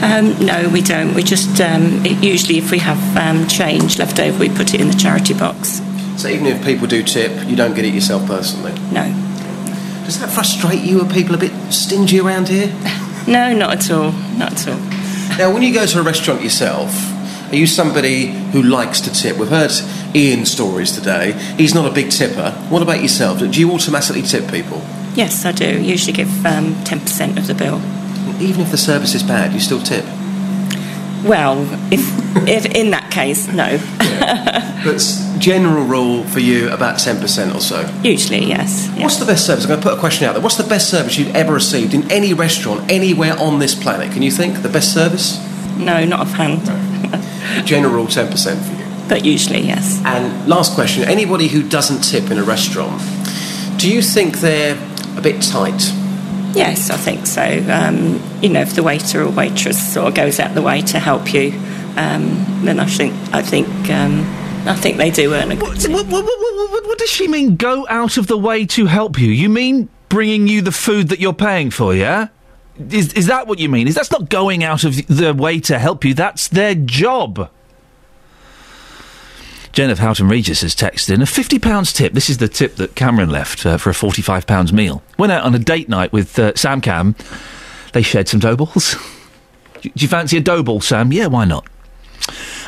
Um, 0.02 0.46
no, 0.46 0.68
we 0.70 0.80
don't. 0.80 1.14
We 1.14 1.22
just 1.22 1.60
um, 1.60 2.04
it, 2.06 2.22
usually, 2.22 2.58
if 2.58 2.70
we 2.70 2.78
have 2.78 3.16
um, 3.16 3.46
change 3.48 3.98
left 3.98 4.18
over, 4.18 4.38
we 4.38 4.48
put 4.48 4.72
it 4.74 4.80
in 4.80 4.88
the 4.88 4.94
charity 4.94 5.34
box. 5.34 5.80
So 6.16 6.28
even 6.28 6.46
if 6.46 6.64
people 6.64 6.86
do 6.86 7.02
tip, 7.02 7.46
you 7.48 7.56
don't 7.56 7.74
get 7.74 7.84
it 7.84 7.94
yourself 7.94 8.26
personally? 8.26 8.72
No. 8.92 9.04
Does 10.04 10.18
that 10.20 10.30
frustrate 10.30 10.80
you? 10.80 11.00
Are 11.02 11.08
people 11.08 11.34
a 11.34 11.38
bit 11.38 11.52
stingy 11.72 12.20
around 12.20 12.48
here? 12.48 12.74
No, 13.26 13.52
not 13.52 13.74
at 13.74 13.90
all. 13.90 14.12
Not 14.12 14.52
at 14.52 14.68
all. 14.68 14.78
Now, 15.36 15.52
when 15.52 15.62
you 15.62 15.74
go 15.74 15.84
to 15.84 16.00
a 16.00 16.02
restaurant 16.02 16.42
yourself, 16.42 16.90
are 17.52 17.54
you 17.54 17.66
somebody 17.66 18.28
who 18.28 18.62
likes 18.62 19.00
to 19.02 19.12
tip? 19.12 19.36
We've 19.36 19.48
heard 19.48 19.70
Iain's 20.16 20.50
stories 20.50 20.90
today. 20.90 21.32
He's 21.58 21.74
not 21.74 21.88
a 21.88 21.94
big 21.94 22.10
tipper. 22.10 22.50
What 22.70 22.80
about 22.82 23.02
yourself? 23.02 23.38
Do 23.38 23.46
you 23.46 23.70
automatically 23.72 24.22
tip 24.22 24.50
people? 24.50 24.80
Yes, 25.14 25.44
I 25.44 25.52
do. 25.52 25.80
Usually 25.80 26.14
give 26.14 26.46
um, 26.46 26.82
ten 26.82 27.00
percent 27.00 27.38
of 27.38 27.46
the 27.46 27.54
bill. 27.54 27.80
Even 28.40 28.62
if 28.62 28.70
the 28.70 28.78
service 28.78 29.14
is 29.14 29.22
bad, 29.22 29.52
you 29.52 29.60
still 29.60 29.82
tip? 29.82 30.04
Well, 31.24 31.68
if, 31.92 32.00
if 32.48 32.64
in 32.66 32.90
that 32.90 33.10
case, 33.10 33.46
no. 33.48 33.78
But 34.82 34.98
general 35.38 35.84
rule 35.84 36.24
for 36.24 36.40
you, 36.40 36.70
about 36.70 36.96
10% 36.96 37.54
or 37.54 37.60
so. 37.60 37.86
Usually, 38.02 38.46
yes. 38.46 38.90
What's 38.96 39.16
the 39.16 39.26
best 39.26 39.46
service? 39.46 39.64
I'm 39.64 39.68
going 39.68 39.80
to 39.80 39.86
put 39.86 39.96
a 39.96 40.00
question 40.00 40.26
out 40.26 40.32
there. 40.32 40.42
What's 40.42 40.56
the 40.56 40.68
best 40.68 40.88
service 40.90 41.18
you've 41.18 41.36
ever 41.36 41.52
received 41.52 41.92
in 41.92 42.10
any 42.10 42.32
restaurant 42.32 42.90
anywhere 42.90 43.38
on 43.38 43.58
this 43.58 43.74
planet? 43.74 44.12
Can 44.12 44.22
you 44.22 44.30
think 44.30 44.62
the 44.62 44.70
best 44.70 44.94
service? 44.94 45.38
No, 45.76 46.04
not 46.06 46.20
offhand. 46.20 46.64
General 47.66 47.92
rule, 47.92 48.06
10% 48.06 48.30
for 48.56 48.82
you. 48.82 49.08
But 49.08 49.24
usually, 49.24 49.60
yes. 49.60 50.00
And 50.04 50.48
last 50.48 50.74
question 50.74 51.04
anybody 51.04 51.48
who 51.48 51.68
doesn't 51.68 52.02
tip 52.02 52.30
in 52.30 52.38
a 52.38 52.44
restaurant, 52.44 53.02
do 53.78 53.90
you 53.90 54.00
think 54.00 54.38
they're 54.38 54.78
a 55.16 55.20
bit 55.20 55.42
tight? 55.42 55.92
Yes, 56.52 56.90
I 56.90 56.96
think 56.96 57.26
so. 57.26 57.42
Um, 57.42 58.20
you 58.42 58.48
know, 58.48 58.60
if 58.60 58.74
the 58.74 58.82
waiter 58.82 59.22
or 59.22 59.30
waitress 59.30 59.92
sort 59.92 60.08
of 60.08 60.14
goes 60.14 60.40
out 60.40 60.54
the 60.54 60.62
way 60.62 60.82
to 60.82 60.98
help 60.98 61.32
you, 61.32 61.52
um, 61.96 62.64
then 62.64 62.80
I 62.80 62.86
think 62.86 63.14
I 63.32 63.42
think 63.42 63.68
um, 63.90 64.24
I 64.66 64.74
think 64.76 64.96
they 64.96 65.10
do 65.10 65.32
earn 65.34 65.52
a 65.52 65.56
good. 65.56 65.82
What, 65.92 66.06
what, 66.06 66.24
what, 66.24 66.70
what, 66.70 66.86
what 66.86 66.98
does 66.98 67.10
she 67.10 67.28
mean, 67.28 67.56
go 67.56 67.86
out 67.88 68.16
of 68.16 68.26
the 68.26 68.38
way 68.38 68.66
to 68.66 68.86
help 68.86 69.18
you? 69.18 69.30
You 69.30 69.48
mean 69.48 69.88
bringing 70.08 70.48
you 70.48 70.60
the 70.60 70.72
food 70.72 71.08
that 71.08 71.20
you're 71.20 71.32
paying 71.32 71.70
for, 71.70 71.94
yeah? 71.94 72.28
Is, 72.90 73.12
is 73.14 73.26
that 73.26 73.46
what 73.46 73.58
you 73.58 73.68
mean? 73.68 73.88
Is 73.88 73.94
that's 73.94 74.10
not 74.10 74.28
going 74.28 74.64
out 74.64 74.84
of 74.84 75.06
the 75.06 75.34
way 75.34 75.60
to 75.60 75.78
help 75.78 76.04
you? 76.04 76.14
That's 76.14 76.48
their 76.48 76.74
job. 76.74 77.50
Jen 79.72 79.90
of 79.90 80.00
Houghton 80.00 80.28
Regis 80.28 80.62
has 80.62 80.74
texted 80.74 81.14
in 81.14 81.22
a 81.22 81.26
£50 81.26 81.94
tip. 81.94 82.12
This 82.12 82.28
is 82.28 82.38
the 82.38 82.48
tip 82.48 82.74
that 82.76 82.96
Cameron 82.96 83.30
left 83.30 83.64
uh, 83.64 83.78
for 83.78 83.90
a 83.90 83.92
£45 83.92 84.72
meal. 84.72 85.02
Went 85.16 85.32
out 85.32 85.44
on 85.44 85.54
a 85.54 85.60
date 85.60 85.88
night 85.88 86.12
with 86.12 86.38
uh, 86.38 86.54
Sam 86.56 86.80
Cam. 86.80 87.14
They 87.92 88.02
shared 88.02 88.28
some 88.28 88.40
dough 88.40 88.56
balls. 88.56 88.96
do, 89.80 89.90
you 89.94 90.08
fancy 90.08 90.36
a 90.36 90.40
dough 90.40 90.64
ball, 90.64 90.80
Sam? 90.80 91.12
Yeah, 91.12 91.26
why 91.26 91.44
not? 91.44 91.66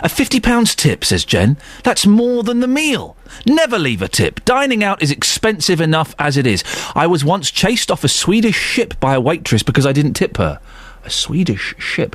A 0.03 0.09
£50 0.09 0.77
tip, 0.77 1.05
says 1.05 1.25
Jen. 1.25 1.57
That's 1.85 2.07
more 2.07 2.43
than 2.43 2.61
the 2.61 2.69
meal. 2.69 3.17
Never 3.47 3.79
leave 3.79 4.03
a 4.03 4.09
tip. 4.09 4.45
Dining 4.45 4.83
out 4.83 5.03
is 5.03 5.11
expensive 5.11 5.81
enough 5.81 6.15
as 6.19 6.37
it 6.37 6.47
is. 6.47 6.65
I 6.95 7.07
was 7.07 7.25
once 7.25 7.51
chased 7.51 7.91
off 7.91 8.05
a 8.05 8.09
Swedish 8.09 8.57
ship 8.57 8.99
by 9.01 9.15
a 9.15 9.21
waitress 9.21 9.63
because 9.63 9.87
I 9.87 9.93
didn't 9.93 10.15
tip 10.15 10.37
her. 10.39 10.61
A 11.05 11.11
Swedish 11.11 11.75
ship. 11.79 12.15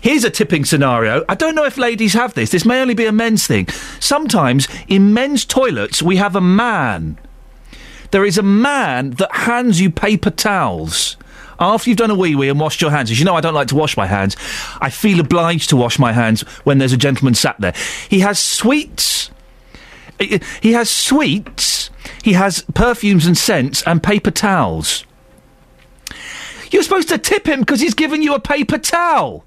Here's 0.00 0.24
a 0.24 0.30
tipping 0.30 0.64
scenario. 0.64 1.24
I 1.28 1.36
don't 1.36 1.54
know 1.54 1.64
if 1.64 1.78
ladies 1.78 2.14
have 2.14 2.34
this. 2.34 2.50
This 2.50 2.64
may 2.64 2.80
only 2.80 2.94
be 2.94 3.06
a 3.06 3.12
men's 3.12 3.46
thing. 3.46 3.68
Sometimes 4.00 4.66
in 4.88 5.14
men's 5.14 5.44
toilets, 5.44 6.02
we 6.02 6.16
have 6.16 6.34
a 6.34 6.40
man. 6.40 7.18
There 8.10 8.24
is 8.24 8.36
a 8.36 8.42
man 8.42 9.10
that 9.12 9.32
hands 9.32 9.80
you 9.80 9.90
paper 9.90 10.30
towels. 10.30 11.16
After 11.58 11.88
you've 11.88 11.98
done 11.98 12.10
a 12.10 12.14
wee 12.14 12.34
wee 12.34 12.48
and 12.48 12.60
washed 12.60 12.80
your 12.80 12.90
hands, 12.90 13.10
as 13.10 13.18
you 13.18 13.24
know, 13.24 13.34
I 13.34 13.40
don't 13.40 13.54
like 13.54 13.68
to 13.68 13.76
wash 13.76 13.96
my 13.96 14.06
hands. 14.06 14.36
I 14.80 14.90
feel 14.90 15.20
obliged 15.20 15.70
to 15.70 15.76
wash 15.76 15.98
my 15.98 16.12
hands 16.12 16.42
when 16.64 16.78
there's 16.78 16.92
a 16.92 16.98
gentleman 16.98 17.34
sat 17.34 17.58
there. 17.60 17.74
He 18.08 18.20
has 18.20 18.38
sweets. 18.38 19.30
He 20.18 20.72
has 20.72 20.90
sweets. 20.90 21.90
He 22.22 22.34
has 22.34 22.64
perfumes 22.74 23.24
and 23.24 23.38
scents 23.38 23.82
and 23.84 24.02
paper 24.02 24.30
towels. 24.30 25.05
You're 26.70 26.82
supposed 26.82 27.08
to 27.08 27.18
tip 27.18 27.46
him 27.46 27.60
because 27.60 27.80
he's 27.80 27.94
given 27.94 28.22
you 28.22 28.34
a 28.34 28.40
paper 28.40 28.78
towel. 28.78 29.44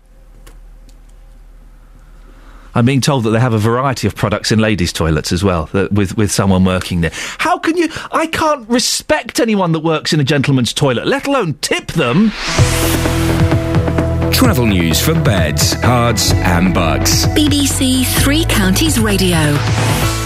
I'm 2.76 2.86
being 2.86 3.02
told 3.02 3.24
that 3.24 3.32
they 3.32 3.40
have 3.40 3.54
a 3.54 3.58
variety 3.58 4.08
of 4.08 4.16
products 4.16 4.52
in 4.52 4.60
ladies' 4.60 4.94
toilets 4.94 5.32
as 5.32 5.44
well, 5.44 5.66
that, 5.74 5.92
with 5.92 6.16
with 6.18 6.32
someone 6.32 6.64
working 6.64 7.02
there. 7.02 7.12
How 7.40 7.58
can 7.58 7.76
you? 7.78 7.90
I 8.12 8.28
can't 8.28 8.70
respect 8.70 9.40
anyone 9.40 9.72
that 9.72 9.80
works 9.80 10.14
in 10.14 10.20
a 10.20 10.24
gentleman's 10.24 10.72
toilet, 10.72 11.08
let 11.08 11.28
alone 11.28 11.56
tip 11.56 11.88
them. 11.94 12.30
Travel 14.32 14.68
news 14.68 15.02
for 15.02 15.14
beds, 15.16 15.74
Herts, 15.76 16.34
and 16.34 16.74
bucks. 16.74 17.26
BBC 17.28 18.06
Three 18.24 18.46
Counties 18.46 19.00
Radio. 19.00 19.38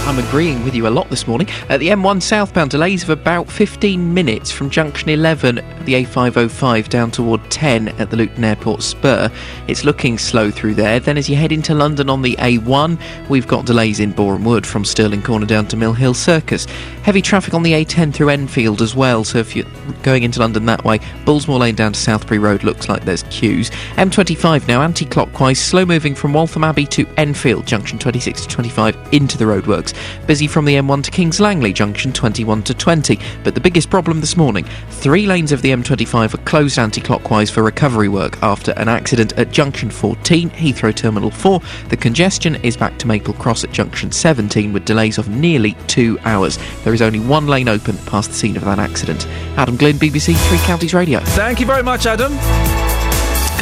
I'm 0.05 0.19
agreeing 0.19 0.65
with 0.65 0.75
you 0.75 0.85
a 0.85 0.89
lot 0.89 1.09
this 1.09 1.27
morning. 1.27 1.47
At 1.69 1.79
the 1.79 1.87
M1 1.87 2.21
southbound, 2.21 2.71
delays 2.71 3.03
of 3.03 3.09
about 3.09 3.49
15 3.49 4.13
minutes 4.13 4.51
from 4.51 4.69
junction 4.69 5.07
11 5.07 5.59
at 5.59 5.85
the 5.85 5.93
A505 5.93 6.89
down 6.89 7.09
toward 7.09 7.49
10 7.49 7.87
at 7.87 8.09
the 8.09 8.17
Luton 8.17 8.43
Airport 8.43 8.83
Spur. 8.83 9.31
It's 9.69 9.85
looking 9.85 10.17
slow 10.17 10.51
through 10.51 10.73
there. 10.73 10.99
Then, 10.99 11.17
as 11.17 11.29
you 11.29 11.37
head 11.37 11.53
into 11.53 11.73
London 11.73 12.09
on 12.09 12.21
the 12.21 12.35
A1, 12.35 12.99
we've 13.29 13.47
got 13.47 13.65
delays 13.65 14.01
in 14.01 14.11
Boreham 14.11 14.43
Wood 14.43 14.67
from 14.67 14.83
Stirling 14.83 15.21
Corner 15.21 15.45
down 15.45 15.67
to 15.69 15.77
Mill 15.77 15.93
Hill 15.93 16.13
Circus. 16.13 16.65
Heavy 17.03 17.21
traffic 17.21 17.53
on 17.53 17.63
the 17.63 17.71
A10 17.71 18.13
through 18.13 18.29
Enfield 18.29 18.81
as 18.81 18.93
well. 18.93 19.23
So, 19.23 19.37
if 19.37 19.55
you're 19.55 19.65
going 20.03 20.23
into 20.23 20.41
London 20.41 20.65
that 20.65 20.83
way, 20.83 20.99
Bullsmoor 21.23 21.59
Lane 21.59 21.75
down 21.75 21.93
to 21.93 21.99
Southbury 21.99 22.41
Road 22.41 22.65
looks 22.65 22.89
like 22.89 23.05
there's 23.05 23.23
queues. 23.23 23.69
M25 23.95 24.67
now 24.67 24.81
anti 24.81 25.05
clockwise, 25.05 25.59
slow 25.59 25.85
moving 25.85 26.13
from 26.13 26.33
Waltham 26.33 26.65
Abbey 26.65 26.85
to 26.87 27.07
Enfield, 27.15 27.65
junction 27.65 27.97
26 27.97 28.41
to 28.41 28.47
25 28.49 28.97
into 29.13 29.37
the 29.37 29.45
roadworks. 29.45 29.92
Busy 30.27 30.47
from 30.47 30.65
the 30.65 30.75
M1 30.75 31.03
to 31.03 31.11
Kings 31.11 31.39
Langley, 31.39 31.73
junction 31.73 32.13
21 32.13 32.63
to 32.63 32.73
20. 32.73 33.19
But 33.43 33.55
the 33.55 33.61
biggest 33.61 33.89
problem 33.89 34.21
this 34.21 34.37
morning 34.37 34.65
three 34.89 35.27
lanes 35.27 35.51
of 35.51 35.61
the 35.61 35.71
M25 35.71 36.33
are 36.33 36.43
closed 36.43 36.79
anti 36.79 37.01
clockwise 37.01 37.49
for 37.49 37.63
recovery 37.63 38.09
work 38.09 38.41
after 38.41 38.71
an 38.73 38.87
accident 38.87 39.33
at 39.33 39.51
junction 39.51 39.89
14, 39.89 40.49
Heathrow 40.51 40.95
Terminal 40.95 41.31
4. 41.31 41.61
The 41.89 41.97
congestion 41.97 42.55
is 42.63 42.77
back 42.77 42.97
to 42.99 43.07
Maple 43.07 43.33
Cross 43.33 43.63
at 43.63 43.71
junction 43.71 44.11
17 44.11 44.73
with 44.73 44.85
delays 44.85 45.17
of 45.17 45.29
nearly 45.29 45.73
two 45.87 46.17
hours. 46.23 46.57
There 46.83 46.93
is 46.93 47.01
only 47.01 47.19
one 47.19 47.47
lane 47.47 47.69
open 47.69 47.97
past 48.05 48.29
the 48.29 48.35
scene 48.35 48.57
of 48.57 48.65
that 48.65 48.79
accident. 48.79 49.27
Adam 49.57 49.75
Glynn, 49.75 49.97
BBC 49.97 50.35
Three 50.49 50.59
Counties 50.59 50.93
Radio. 50.93 51.19
Thank 51.19 51.59
you 51.59 51.65
very 51.65 51.83
much, 51.83 52.05
Adam. 52.05 52.92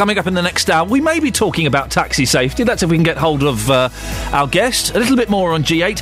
Coming 0.01 0.17
up 0.17 0.25
in 0.25 0.33
the 0.33 0.41
next 0.41 0.67
hour, 0.71 0.83
we 0.83 0.99
may 0.99 1.19
be 1.19 1.29
talking 1.29 1.67
about 1.67 1.91
taxi 1.91 2.25
safety. 2.25 2.63
That's 2.63 2.81
if 2.81 2.89
we 2.89 2.97
can 2.97 3.03
get 3.03 3.17
hold 3.17 3.43
of 3.43 3.69
uh, 3.69 3.89
our 4.31 4.47
guest. 4.47 4.95
A 4.95 4.97
little 4.97 5.15
bit 5.15 5.29
more 5.29 5.53
on 5.53 5.61
G8. 5.61 6.01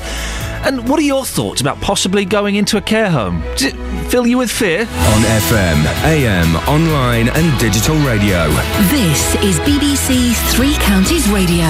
And 0.65 0.87
what 0.87 0.99
are 0.99 1.03
your 1.03 1.25
thoughts 1.25 1.59
about 1.59 1.81
possibly 1.81 2.23
going 2.23 2.55
into 2.55 2.77
a 2.77 2.81
care 2.81 3.11
home? 3.11 3.41
Does 3.57 3.63
it 3.63 4.07
fill 4.09 4.25
you 4.25 4.37
with 4.37 4.49
fear? 4.49 4.83
On 4.83 4.87
FM, 4.87 5.83
AM, 6.05 6.55
online, 6.69 7.27
and 7.27 7.59
digital 7.59 7.97
radio. 7.97 8.47
This 8.87 9.35
is 9.43 9.59
BBC 9.67 10.33
Three 10.53 10.75
Counties 10.75 11.27
Radio. 11.27 11.67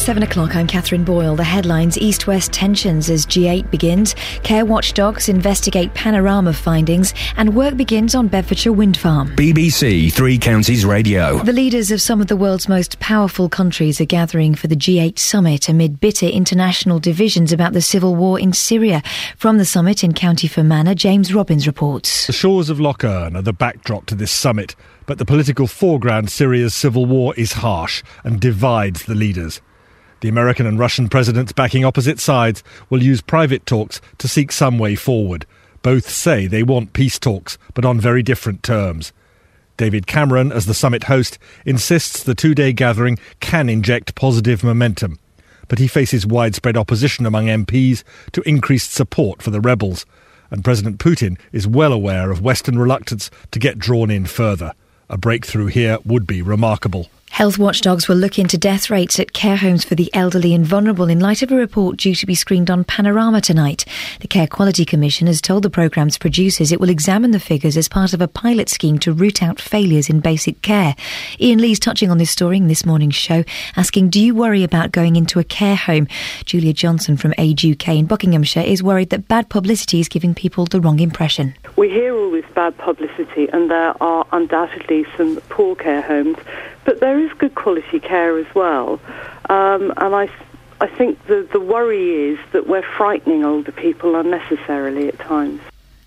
Good 0.00 0.14
morning, 0.14 0.22
it's 0.22 0.32
7 0.34 0.42
o'clock. 0.44 0.56
I'm 0.56 0.66
Catherine 0.66 1.04
Boyle. 1.04 1.36
The 1.36 1.44
headlines 1.44 1.98
East 1.98 2.26
West 2.26 2.52
tensions 2.52 3.10
as 3.10 3.26
G8 3.26 3.70
begins, 3.70 4.14
care 4.42 4.64
watchdogs 4.64 5.28
investigate 5.28 5.92
panorama 5.92 6.54
findings, 6.54 7.12
and 7.36 7.54
work 7.54 7.76
begins 7.76 8.14
on 8.14 8.28
Bedfordshire 8.28 8.72
Wind 8.72 8.96
Farm. 8.96 9.28
BBC 9.36 10.10
Three 10.10 10.38
Counties 10.38 10.86
Radio. 10.86 11.42
The 11.42 11.52
leaders 11.52 11.90
of 11.90 12.00
some 12.00 12.22
of 12.22 12.28
the 12.28 12.36
world's 12.36 12.66
most 12.66 12.98
powerful 12.98 13.50
countries 13.50 14.00
are 14.00 14.06
gathering 14.06 14.54
for 14.54 14.68
the 14.68 14.74
G8 14.74 15.18
summit 15.18 15.68
amid 15.68 16.00
bitter 16.00 16.26
international 16.26 16.98
divisions 16.98 17.52
about 17.52 17.74
the 17.74 17.82
civil 17.82 18.16
war 18.16 18.40
in 18.40 18.54
Syria. 18.54 19.02
From 19.36 19.58
the 19.58 19.66
summit 19.66 20.02
in 20.02 20.14
County 20.14 20.48
Fermanagh, 20.48 20.94
James 20.94 21.34
Robbins 21.34 21.66
reports. 21.66 22.26
The 22.26 22.32
shores 22.32 22.70
of 22.70 22.80
Lough 22.80 22.96
Erne 23.04 23.36
are 23.36 23.42
the 23.42 23.52
backdrop 23.52 24.06
to 24.06 24.14
this 24.14 24.32
summit, 24.32 24.74
but 25.04 25.18
the 25.18 25.26
political 25.26 25.66
foreground, 25.66 26.30
Syria's 26.30 26.74
civil 26.74 27.04
war, 27.04 27.34
is 27.36 27.52
harsh 27.52 28.02
and 28.24 28.40
divides 28.40 29.04
the 29.04 29.14
leaders. 29.14 29.60
The 30.20 30.28
American 30.28 30.66
and 30.66 30.78
Russian 30.78 31.08
presidents 31.08 31.52
backing 31.52 31.84
opposite 31.84 32.20
sides 32.20 32.62
will 32.90 33.02
use 33.02 33.22
private 33.22 33.64
talks 33.64 34.02
to 34.18 34.28
seek 34.28 34.52
some 34.52 34.78
way 34.78 34.94
forward. 34.94 35.46
Both 35.82 36.10
say 36.10 36.46
they 36.46 36.62
want 36.62 36.92
peace 36.92 37.18
talks, 37.18 37.56
but 37.72 37.86
on 37.86 37.98
very 37.98 38.22
different 38.22 38.62
terms. 38.62 39.14
David 39.78 40.06
Cameron, 40.06 40.52
as 40.52 40.66
the 40.66 40.74
summit 40.74 41.04
host, 41.04 41.38
insists 41.64 42.22
the 42.22 42.34
two 42.34 42.54
day 42.54 42.74
gathering 42.74 43.18
can 43.40 43.70
inject 43.70 44.14
positive 44.14 44.62
momentum. 44.62 45.18
But 45.68 45.78
he 45.78 45.88
faces 45.88 46.26
widespread 46.26 46.76
opposition 46.76 47.24
among 47.24 47.46
MPs 47.46 48.02
to 48.32 48.42
increased 48.42 48.92
support 48.92 49.40
for 49.40 49.50
the 49.50 49.60
rebels. 49.60 50.04
And 50.50 50.62
President 50.62 50.98
Putin 50.98 51.38
is 51.50 51.66
well 51.66 51.94
aware 51.94 52.30
of 52.30 52.42
Western 52.42 52.78
reluctance 52.78 53.30
to 53.52 53.58
get 53.58 53.78
drawn 53.78 54.10
in 54.10 54.26
further. 54.26 54.74
A 55.08 55.16
breakthrough 55.16 55.68
here 55.68 55.96
would 56.04 56.26
be 56.26 56.42
remarkable. 56.42 57.08
Health 57.30 57.58
watchdogs 57.58 58.06
will 58.08 58.16
look 58.16 58.38
into 58.38 58.58
death 58.58 58.90
rates 58.90 59.18
at 59.18 59.32
care 59.32 59.56
homes 59.56 59.84
for 59.84 59.94
the 59.94 60.10
elderly 60.12 60.52
and 60.52 60.66
vulnerable 60.66 61.08
in 61.08 61.20
light 61.20 61.42
of 61.42 61.50
a 61.50 61.56
report 61.56 61.96
due 61.96 62.14
to 62.14 62.26
be 62.26 62.34
screened 62.34 62.70
on 62.70 62.84
Panorama 62.84 63.40
tonight. 63.40 63.86
The 64.20 64.28
Care 64.28 64.48
Quality 64.48 64.84
Commission 64.84 65.26
has 65.28 65.40
told 65.40 65.62
the 65.62 65.70
programme's 65.70 66.18
producers 66.18 66.70
it 66.70 66.80
will 66.80 66.90
examine 66.90 67.30
the 67.30 67.40
figures 67.40 67.76
as 67.76 67.88
part 67.88 68.12
of 68.12 68.20
a 68.20 68.28
pilot 68.28 68.68
scheme 68.68 68.98
to 68.98 69.12
root 69.12 69.42
out 69.42 69.60
failures 69.60 70.10
in 70.10 70.20
basic 70.20 70.60
care. 70.60 70.94
Iain 71.40 71.60
Lee's 71.60 71.78
touching 71.78 72.10
on 72.10 72.18
this 72.18 72.30
story 72.30 72.58
in 72.58 72.66
this 72.66 72.84
morning's 72.84 73.14
show, 73.14 73.44
asking, 73.76 74.10
Do 74.10 74.20
you 74.20 74.34
worry 74.34 74.64
about 74.64 74.92
going 74.92 75.14
into 75.16 75.38
a 75.38 75.44
care 75.44 75.76
home? 75.76 76.08
Julia 76.44 76.74
Johnson 76.74 77.16
from 77.16 77.32
Age 77.38 77.64
UK 77.64 77.90
in 77.90 78.06
Buckinghamshire 78.06 78.64
is 78.64 78.82
worried 78.82 79.10
that 79.10 79.28
bad 79.28 79.48
publicity 79.48 80.00
is 80.00 80.08
giving 80.08 80.34
people 80.34 80.66
the 80.66 80.80
wrong 80.80 80.98
impression. 80.98 81.54
We 81.76 81.88
hear 81.88 82.14
all 82.14 82.32
this 82.32 82.44
bad 82.54 82.76
publicity, 82.76 83.48
and 83.48 83.70
there 83.70 83.94
are 84.02 84.26
undoubtedly 84.32 85.06
some 85.16 85.36
poor 85.48 85.76
care 85.76 86.02
homes, 86.02 86.36
but 86.90 86.98
there 86.98 87.20
is 87.20 87.32
good 87.34 87.54
quality 87.54 88.00
care 88.00 88.36
as 88.36 88.52
well. 88.52 88.98
Um, 89.48 89.92
and 89.98 90.12
I, 90.12 90.28
I 90.80 90.88
think 90.88 91.24
the, 91.28 91.48
the 91.52 91.60
worry 91.60 92.32
is 92.32 92.38
that 92.50 92.66
we're 92.66 92.82
frightening 92.82 93.44
older 93.44 93.70
people 93.70 94.16
unnecessarily 94.16 95.06
at 95.06 95.16
times. 95.20 95.60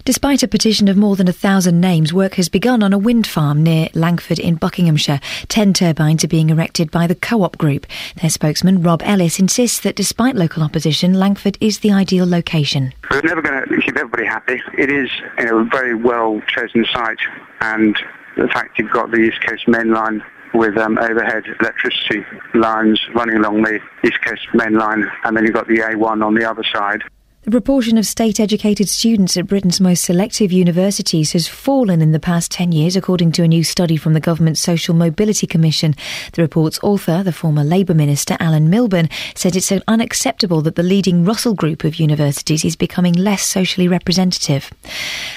Despite 0.04 0.44
a 0.44 0.48
petition 0.50 0.90
of 0.90 0.98
more 0.98 1.16
than 1.16 1.30
a 1.30 1.32
thousand 1.32 1.80
names, 1.80 2.12
work 2.12 2.34
has 2.34 2.50
begun 2.50 2.84
on 2.84 2.92
a 2.92 2.98
wind 2.98 3.26
farm 3.26 3.64
near 3.64 3.88
Langford 3.94 4.40
in 4.40 4.56
Buckinghamshire. 4.56 5.22
Ten 5.48 5.74
turbines 5.74 6.26
are 6.26 6.28
being 6.28 6.50
erected 6.50 6.92
by 6.92 7.08
the 7.08 7.16
Co-op 7.16 7.58
Group. 7.58 7.88
Their 8.20 8.30
spokesman, 8.30 8.82
Rob 8.82 9.02
Ellis, 9.06 9.40
insists 9.40 9.80
that 9.80 9.96
despite 9.96 10.36
local 10.36 10.64
opposition, 10.64 11.14
Langford 11.14 11.58
is 11.62 11.80
the 11.80 11.94
ideal 11.94 12.28
location. 12.28 12.94
We're 13.10 13.22
never 13.22 13.42
going 13.42 13.70
to 13.70 13.82
keep 13.82 13.96
everybody 13.96 14.26
happy. 14.26 14.62
It 14.78 14.92
is 14.92 15.10
you 15.38 15.46
know, 15.46 15.60
a 15.60 15.64
very 15.64 15.96
well 15.96 16.42
chosen 16.46 16.86
site, 16.92 17.20
and 17.62 17.98
the 18.36 18.50
fact 18.50 18.78
you've 18.78 18.92
got 18.92 19.12
the 19.12 19.20
East 19.20 19.40
Coast 19.48 19.66
Main 19.70 19.94
Line 19.94 20.22
with 20.54 20.78
um, 20.78 20.98
overhead 20.98 21.44
electricity 21.60 22.26
lines 22.54 23.02
running 23.16 23.38
along 23.38 23.64
the 23.64 23.80
East 24.06 24.22
Coast 24.22 24.48
Main 24.54 24.74
Line, 24.74 25.10
and 25.24 25.36
then 25.36 25.44
you've 25.46 25.54
got 25.54 25.68
the 25.68 25.78
A1 25.78 26.24
on 26.24 26.34
the 26.34 26.50
other 26.50 26.64
side. 26.64 27.04
The 27.46 27.52
proportion 27.52 27.98
of 27.98 28.06
state 28.06 28.40
educated 28.40 28.88
students 28.88 29.36
at 29.36 29.48
Britain's 29.48 29.82
most 29.82 30.06
selective 30.06 30.54
universities 30.54 31.34
has 31.34 31.46
fallen 31.46 32.02
in 32.02 32.14
the 32.14 32.20
past 32.20 32.52
10 32.52 32.72
years, 32.72 32.96
according 32.96 33.34
to 33.34 33.44
a 33.44 33.50
new 33.50 33.66
study 33.66 33.98
from 33.98 34.14
the 34.14 34.22
government's 34.22 34.62
Social 34.62 34.96
Mobility 34.96 35.46
Commission. 35.46 35.94
The 36.32 36.42
report's 36.42 36.80
author, 36.82 37.22
the 37.22 37.34
former 37.34 37.66
Labour 37.66 37.96
Minister 37.96 38.38
Alan 38.40 38.70
Milburn, 38.70 39.10
said 39.36 39.58
it's 39.58 39.66
so 39.66 39.82
unacceptable 39.90 40.62
that 40.62 40.76
the 40.76 40.84
leading 40.84 41.26
Russell 41.26 41.54
Group 41.54 41.84
of 41.84 41.96
universities 42.00 42.64
is 42.64 42.78
becoming 42.78 43.12
less 43.12 43.46
socially 43.46 43.90
representative. 43.90 44.72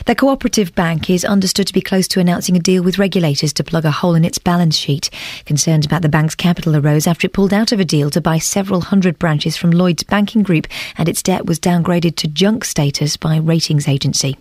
The 0.05 0.15
Cooperative 0.15 0.77
Bank 0.77 1.11
is 1.11 1.25
understood 1.25 1.67
to 1.67 1.73
be 1.73 1.81
close 1.81 2.07
to 2.07 2.21
announcing 2.21 2.55
a 2.55 2.61
deal 2.61 2.85
with 2.85 3.01
regulators 3.01 3.53
to 3.55 3.65
plug 3.65 3.85
a 3.85 3.91
hole 3.91 4.15
in 4.15 4.25
its 4.25 4.39
balance 4.39 4.77
sheet. 4.77 5.11
Concerns 5.45 5.87
about 5.87 6.03
the 6.03 6.09
bank's 6.09 6.37
capital 6.37 6.77
arose 6.77 7.09
after 7.09 7.27
it 7.27 7.33
pulled 7.33 7.53
out 7.53 7.73
of 7.73 7.81
a 7.81 7.85
deal 7.85 8.11
to 8.11 8.21
buy 8.21 8.39
several 8.39 8.83
hundred 8.83 9.19
branches 9.19 9.57
from 9.57 9.73
Lloyd's 9.73 10.05
Banking 10.05 10.45
Group 10.45 10.69
and 10.97 11.09
its 11.09 11.21
debt 11.21 11.47
was 11.47 11.59
downgraded 11.59 11.96
to 12.01 12.29
junk 12.29 12.65
status 12.65 13.17
by 13.17 13.37
ratings 13.37 13.89
agency. 13.89 14.37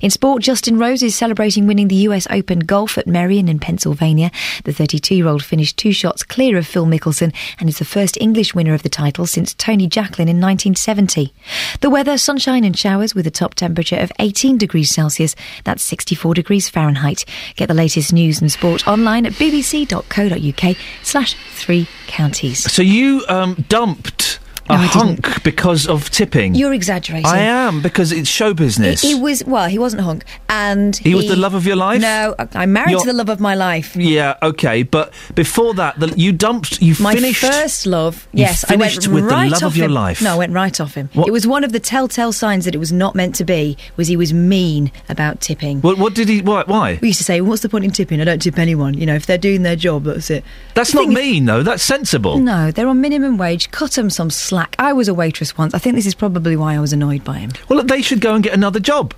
In 0.00 0.10
sport, 0.10 0.42
Justin 0.42 0.78
Rose 0.78 1.02
is 1.02 1.14
celebrating 1.14 1.66
winning 1.66 1.88
the 1.88 2.06
US 2.06 2.26
Open 2.30 2.60
golf 2.60 2.96
at 2.98 3.06
Merion 3.06 3.48
in 3.48 3.58
Pennsylvania. 3.58 4.30
The 4.64 4.72
32 4.72 5.14
year 5.14 5.28
old 5.28 5.44
finished 5.44 5.76
two 5.76 5.92
shots 5.92 6.22
clear 6.22 6.56
of 6.56 6.66
Phil 6.66 6.86
Mickelson 6.86 7.34
and 7.58 7.68
is 7.68 7.78
the 7.78 7.84
first 7.84 8.16
English 8.20 8.54
winner 8.54 8.74
of 8.74 8.82
the 8.82 8.88
title 8.88 9.26
since 9.26 9.54
Tony 9.54 9.86
Jacklin 9.86 10.28
in 10.28 10.40
1970. 10.40 11.32
The 11.80 11.90
weather, 11.90 12.18
sunshine 12.18 12.64
and 12.64 12.76
showers 12.76 13.14
with 13.14 13.26
a 13.26 13.30
top 13.30 13.54
temperature 13.54 13.98
of 13.98 14.12
18 14.18 14.58
degrees 14.58 14.90
Celsius. 14.90 15.36
That's 15.64 15.82
64 15.82 16.34
degrees 16.34 16.68
Fahrenheit. 16.68 17.24
Get 17.56 17.68
the 17.68 17.74
latest 17.74 18.12
news 18.12 18.40
and 18.40 18.50
sport 18.50 18.86
online 18.86 19.26
at 19.26 19.32
bbc.co.uk 19.32 20.76
slash 21.02 21.36
three 21.54 21.86
counties. 22.06 22.70
So 22.72 22.82
you 22.82 23.24
um, 23.28 23.64
dumped 23.68 24.38
a 24.70 24.78
No, 24.78 24.86
hunk 24.86 25.42
because 25.42 25.86
of 25.86 26.10
tipping. 26.10 26.54
You're 26.54 26.72
exaggerating. 26.72 27.26
I 27.26 27.38
am 27.40 27.82
because 27.82 28.12
it's 28.12 28.28
show 28.28 28.54
business. 28.54 29.02
He, 29.02 29.14
he 29.14 29.14
was 29.20 29.44
well. 29.44 29.68
He 29.68 29.78
wasn't 29.78 30.00
a 30.00 30.04
hunk, 30.04 30.24
and 30.48 30.96
He 30.96 31.14
was 31.14 31.26
the 31.28 31.36
love 31.36 31.54
of 31.54 31.66
your 31.66 31.76
life? 31.76 32.00
No, 32.00 32.34
I- 32.38 32.48
I'm 32.54 32.72
married 32.72 32.90
You're- 32.92 33.02
to 33.02 33.06
the 33.08 33.12
love 33.16 33.28
of 33.28 33.40
my 33.40 33.54
life. 33.54 33.96
Yeah, 33.96 34.36
okay, 34.42 34.82
but 34.82 35.12
before 35.34 35.74
that, 35.74 35.98
the, 36.00 36.08
you 36.16 36.32
dumped. 36.32 36.80
You 36.80 36.94
finished. 36.94 37.00
My 37.02 37.14
finished. 37.14 37.40
first 37.40 37.86
love. 37.86 38.28
Yes, 38.32 38.64
I 38.68 38.76
went 38.76 38.92
finished 38.92 39.08
with 39.08 39.24
the 39.24 39.30
right 39.30 39.50
love 39.50 39.62
off 39.62 39.72
of 39.72 39.76
your 39.76 39.86
him. 39.86 39.92
life. 39.94 40.22
No, 40.22 40.34
I 40.34 40.36
went 40.38 40.52
right 40.52 40.80
off 40.80 40.94
him. 40.94 41.08
What- 41.14 41.28
It 41.28 41.32
was 41.32 41.46
one 41.46 41.64
of 41.64 41.72
the 41.72 41.80
telltale 41.80 42.32
signs 42.32 42.64
that 42.64 42.74
it 42.74 42.78
was 42.78 42.92
not 42.92 43.14
meant 43.14 43.34
to 43.36 43.44
be. 43.44 43.76
Was 43.96 44.08
he 44.08 44.16
was 44.16 44.32
mean 44.32 44.90
about 45.08 45.40
tipping. 45.40 45.80
What, 45.80 45.98
what 45.98 46.14
did 46.14 46.28
he? 46.28 46.40
Why? 46.42 46.64
Why? 46.66 46.98
We 47.00 47.08
used 47.08 47.18
to 47.18 47.24
say, 47.24 47.40
"What's 47.40 47.62
the 47.62 47.68
point 47.68 47.84
in 47.84 47.90
tipping? 47.90 48.20
I 48.20 48.24
don't 48.24 48.40
tip 48.42 48.58
anyone. 48.58 48.94
You 48.94 49.06
know, 49.06 49.14
if 49.14 49.26
they're 49.26 49.38
doing 49.38 49.62
their 49.62 49.76
job, 49.76 50.04
that's 50.04 50.30
it." 50.30 50.44
That's 50.74 50.90
The 50.92 50.96
not 50.96 51.02
thing 51.02 51.12
is- 51.12 51.16
mean, 51.16 51.44
though. 51.46 51.62
That's 51.62 51.82
sensible. 51.82 52.38
No, 52.38 52.70
they're 52.70 52.88
on 52.88 53.00
minimum 53.00 53.38
wage. 53.38 53.70
Cut 53.70 53.92
them 53.92 54.10
some 54.10 54.30
slack. 54.30 54.59
I 54.78 54.92
was 54.92 55.08
a 55.08 55.14
waitress 55.14 55.56
once. 55.56 55.74
I 55.74 55.78
think 55.78 55.94
this 55.94 56.06
is 56.06 56.14
probably 56.14 56.56
why 56.56 56.74
I 56.74 56.80
was 56.80 56.92
annoyed 56.92 57.24
by 57.24 57.38
him. 57.38 57.52
Well, 57.68 57.82
they 57.82 58.02
should 58.02 58.20
go 58.20 58.34
and 58.34 58.42
get 58.42 58.54
another 58.54 58.80
job. 58.80 59.14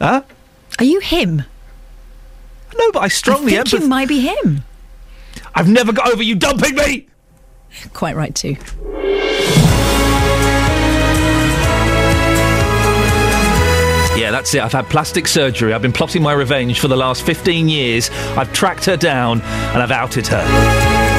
Huh? 0.00 0.22
Are 0.78 0.84
you 0.84 1.00
him? 1.00 1.42
No, 2.76 2.92
but 2.92 3.00
I 3.00 3.08
strongly 3.08 3.58
I 3.58 3.62
think 3.62 3.82
you 3.82 3.88
might 3.88 4.08
be 4.08 4.20
him. 4.20 4.64
I've 5.54 5.68
never 5.68 5.92
got 5.92 6.12
over 6.12 6.22
you 6.22 6.34
dumping 6.34 6.74
me. 6.74 7.06
Quite 7.92 8.16
right 8.16 8.34
too. 8.34 8.56
Yeah, 14.16 14.30
that's 14.30 14.54
it. 14.54 14.62
I've 14.62 14.72
had 14.72 14.86
plastic 14.86 15.28
surgery. 15.28 15.74
I've 15.74 15.82
been 15.82 15.92
plotting 15.92 16.22
my 16.22 16.32
revenge 16.32 16.80
for 16.80 16.88
the 16.88 16.96
last 16.96 17.22
15 17.24 17.68
years. 17.68 18.10
I've 18.36 18.52
tracked 18.52 18.86
her 18.86 18.96
down 18.96 19.42
and 19.42 19.82
I've 19.82 19.90
outed 19.90 20.26
her. 20.28 21.15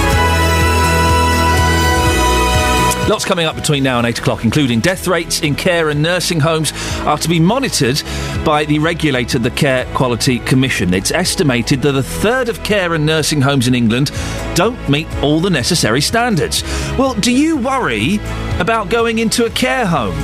Lots 3.07 3.23
coming 3.23 3.45
up 3.45 3.55
between 3.55 3.83
now 3.83 3.99
and 3.99 4.05
8 4.05 4.19
o'clock, 4.19 4.43
including 4.43 4.81
death 4.81 5.07
rates 5.07 5.39
in 5.39 5.55
care 5.55 5.89
and 5.89 6.03
nursing 6.03 6.41
homes 6.41 6.73
are 7.05 7.17
to 7.17 7.29
be 7.29 7.39
monitored 7.39 8.03
by 8.43 8.65
the 8.65 8.79
regulator, 8.79 9.39
the 9.39 9.49
Care 9.49 9.85
Quality 9.93 10.39
Commission. 10.39 10.93
It's 10.93 11.11
estimated 11.11 11.81
that 11.83 11.95
a 11.95 12.03
third 12.03 12.49
of 12.49 12.61
care 12.63 12.93
and 12.93 13.05
nursing 13.05 13.39
homes 13.39 13.65
in 13.65 13.75
England 13.75 14.11
don't 14.55 14.89
meet 14.89 15.07
all 15.23 15.39
the 15.39 15.49
necessary 15.49 16.01
standards. 16.01 16.63
Well, 16.97 17.13
do 17.13 17.31
you 17.31 17.55
worry 17.55 18.15
about 18.59 18.89
going 18.89 19.19
into 19.19 19.45
a 19.45 19.49
care 19.51 19.85
home? 19.85 20.17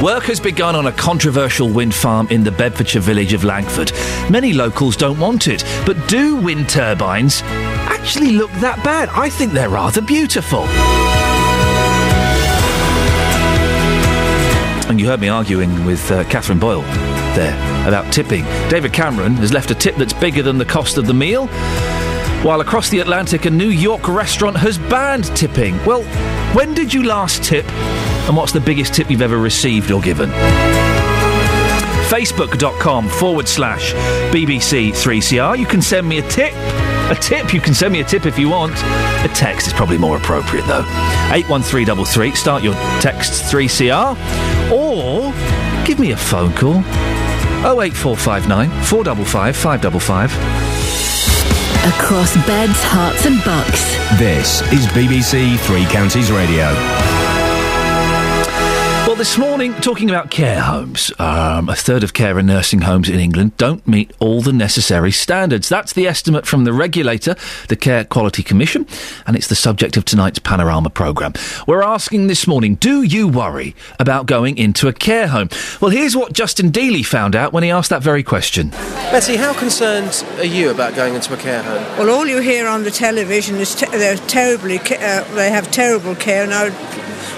Work 0.00 0.24
has 0.24 0.38
begun 0.38 0.76
on 0.76 0.86
a 0.86 0.92
controversial 0.92 1.68
wind 1.68 1.94
farm 1.94 2.28
in 2.28 2.44
the 2.44 2.52
Bedfordshire 2.52 3.02
village 3.02 3.32
of 3.32 3.42
Langford. 3.42 3.92
Many 4.30 4.52
locals 4.52 4.96
don't 4.96 5.18
want 5.18 5.48
it, 5.48 5.64
but 5.84 6.08
do 6.08 6.36
wind 6.36 6.68
turbines 6.68 7.42
actually 7.90 8.32
look 8.32 8.50
that 8.60 8.82
bad? 8.84 9.08
I 9.10 9.28
think 9.28 9.52
they're 9.52 9.68
rather 9.68 10.00
beautiful. 10.00 10.64
And 14.88 14.98
you 14.98 15.06
heard 15.06 15.20
me 15.20 15.28
arguing 15.28 15.84
with 15.84 16.10
uh, 16.10 16.24
Catherine 16.24 16.58
Boyle 16.58 16.82
there 17.34 17.54
about 17.86 18.12
tipping. 18.12 18.44
David 18.68 18.92
Cameron 18.92 19.34
has 19.34 19.52
left 19.52 19.70
a 19.70 19.74
tip 19.74 19.94
that's 19.96 20.12
bigger 20.12 20.42
than 20.42 20.58
the 20.58 20.64
cost 20.64 20.98
of 20.98 21.06
the 21.06 21.14
meal, 21.14 21.46
while 22.42 22.60
across 22.60 22.88
the 22.88 22.98
Atlantic, 22.98 23.44
a 23.44 23.50
New 23.50 23.68
York 23.68 24.08
restaurant 24.08 24.56
has 24.56 24.78
banned 24.78 25.24
tipping. 25.36 25.76
Well, 25.84 26.02
when 26.54 26.74
did 26.74 26.92
you 26.92 27.04
last 27.04 27.44
tip? 27.44 27.70
And 28.26 28.36
what's 28.36 28.52
the 28.52 28.60
biggest 28.60 28.94
tip 28.94 29.10
you've 29.10 29.22
ever 29.22 29.38
received 29.38 29.90
or 29.90 30.00
given? 30.00 30.30
Facebook.com 32.10 33.08
forward 33.08 33.46
slash 33.46 33.92
BBC3CR. 34.32 35.56
You 35.56 35.66
can 35.66 35.80
send 35.80 36.08
me 36.08 36.18
a 36.18 36.28
tip. 36.28 36.52
A 37.10 37.14
tip, 37.16 37.52
you 37.52 37.60
can 37.60 37.74
send 37.74 37.92
me 37.92 38.00
a 38.00 38.04
tip 38.04 38.24
if 38.24 38.38
you 38.38 38.48
want. 38.48 38.72
A 38.72 39.30
text 39.34 39.66
is 39.66 39.72
probably 39.72 39.98
more 39.98 40.16
appropriate 40.16 40.64
though. 40.66 40.84
81333, 41.32 42.34
start 42.36 42.62
your 42.62 42.74
text 43.00 43.52
3CR. 43.52 44.16
Or 44.70 45.32
give 45.84 45.98
me 45.98 46.12
a 46.12 46.16
phone 46.16 46.52
call. 46.52 46.78
08459 47.66 48.70
455 48.84 49.56
555. 49.56 50.30
Across 51.98 52.36
beds, 52.46 52.78
Herts, 52.84 53.26
and 53.26 53.42
bucks. 53.44 53.96
This 54.18 54.60
is 54.72 54.86
BBC 54.88 55.58
Three 55.60 55.86
Counties 55.86 56.30
Radio. 56.30 57.19
Well, 59.20 59.26
this 59.26 59.36
morning, 59.36 59.74
talking 59.82 60.08
about 60.08 60.30
care 60.30 60.62
homes. 60.62 61.12
Um, 61.18 61.68
a 61.68 61.76
third 61.76 62.02
of 62.02 62.14
care 62.14 62.38
and 62.38 62.48
nursing 62.48 62.80
homes 62.80 63.06
in 63.10 63.20
England 63.20 63.54
don't 63.58 63.86
meet 63.86 64.14
all 64.18 64.40
the 64.40 64.50
necessary 64.50 65.12
standards. 65.12 65.68
That's 65.68 65.92
the 65.92 66.06
estimate 66.06 66.46
from 66.46 66.64
the 66.64 66.72
regulator, 66.72 67.36
the 67.68 67.76
Care 67.76 68.04
Quality 68.04 68.42
Commission, 68.42 68.86
and 69.26 69.36
it's 69.36 69.48
the 69.48 69.54
subject 69.54 69.98
of 69.98 70.06
tonight's 70.06 70.38
Panorama 70.38 70.88
programme. 70.88 71.34
We're 71.66 71.82
asking 71.82 72.28
this 72.28 72.46
morning, 72.46 72.76
do 72.76 73.02
you 73.02 73.28
worry 73.28 73.76
about 73.98 74.24
going 74.24 74.56
into 74.56 74.88
a 74.88 74.92
care 74.94 75.28
home? 75.28 75.50
Well, 75.82 75.90
here's 75.90 76.16
what 76.16 76.32
Justin 76.32 76.72
Dealey 76.72 77.04
found 77.04 77.36
out 77.36 77.52
when 77.52 77.62
he 77.62 77.70
asked 77.70 77.90
that 77.90 78.02
very 78.02 78.22
question. 78.22 78.70
Betty, 78.70 79.36
how 79.36 79.52
concerned 79.52 80.24
are 80.38 80.46
you 80.46 80.70
about 80.70 80.94
going 80.94 81.14
into 81.14 81.34
a 81.34 81.36
care 81.36 81.62
home? 81.62 81.82
Well, 81.98 82.08
all 82.08 82.26
you 82.26 82.40
hear 82.40 82.66
on 82.66 82.84
the 82.84 82.90
television 82.90 83.56
is 83.56 83.74
te- 83.74 83.84
they're 83.84 84.16
terribly, 84.16 84.78
ca- 84.78 84.96
uh, 84.96 85.34
they 85.34 85.50
have 85.50 85.70
terrible 85.70 86.14
care, 86.14 86.42
and 86.42 86.54
I'd 86.54 86.72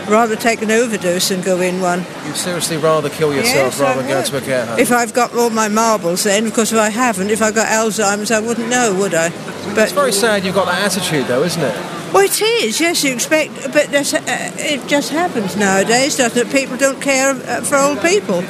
rather 0.08 0.36
take 0.36 0.62
an 0.62 0.70
overdose 0.70 1.28
than 1.28 1.40
go 1.40 1.60
in 1.60 1.80
one. 1.80 2.04
You'd 2.26 2.36
seriously 2.36 2.76
rather 2.76 3.08
kill 3.08 3.34
yourself 3.34 3.72
Yes, 3.72 3.80
I 3.80 3.84
rather 3.84 4.02
than 4.02 4.10
go 4.10 4.22
to 4.22 4.36
a 4.36 4.40
care 4.40 4.66
home? 4.66 4.78
If 4.78 4.92
I've 4.92 5.14
got 5.14 5.34
all 5.34 5.50
my 5.50 5.68
marbles, 5.68 6.24
then 6.24 6.44
because 6.44 6.72
if 6.72 6.78
I 6.78 6.90
haven't, 6.90 7.30
if 7.30 7.42
I've 7.42 7.54
got 7.54 7.68
Alzheimer's, 7.68 8.30
I 8.30 8.40
wouldn't 8.40 8.68
know, 8.68 8.94
would 8.98 9.14
I? 9.14 9.30
But 9.74 9.84
it's 9.84 9.92
very 9.92 10.12
sad 10.12 10.44
you've 10.44 10.54
got 10.54 10.66
that 10.66 10.82
attitude, 10.82 11.26
though, 11.26 11.42
isn't 11.42 11.62
it? 11.62 11.74
well, 12.12 12.24
it 12.24 12.42
is. 12.42 12.80
Yes, 12.80 13.02
you 13.04 13.12
expect, 13.12 13.54
but 13.72 13.86
that's, 13.90 14.12
uh, 14.12 14.20
it 14.26 14.86
just 14.86 15.10
happens 15.10 15.56
nowadays, 15.56 16.16
doesn't 16.16 16.46
it? 16.46 16.52
People 16.52 16.76
don't 16.76 17.00
care 17.00 17.30
uh, 17.30 17.62
for 17.62 17.78
old 17.78 18.00
people. 18.00 18.42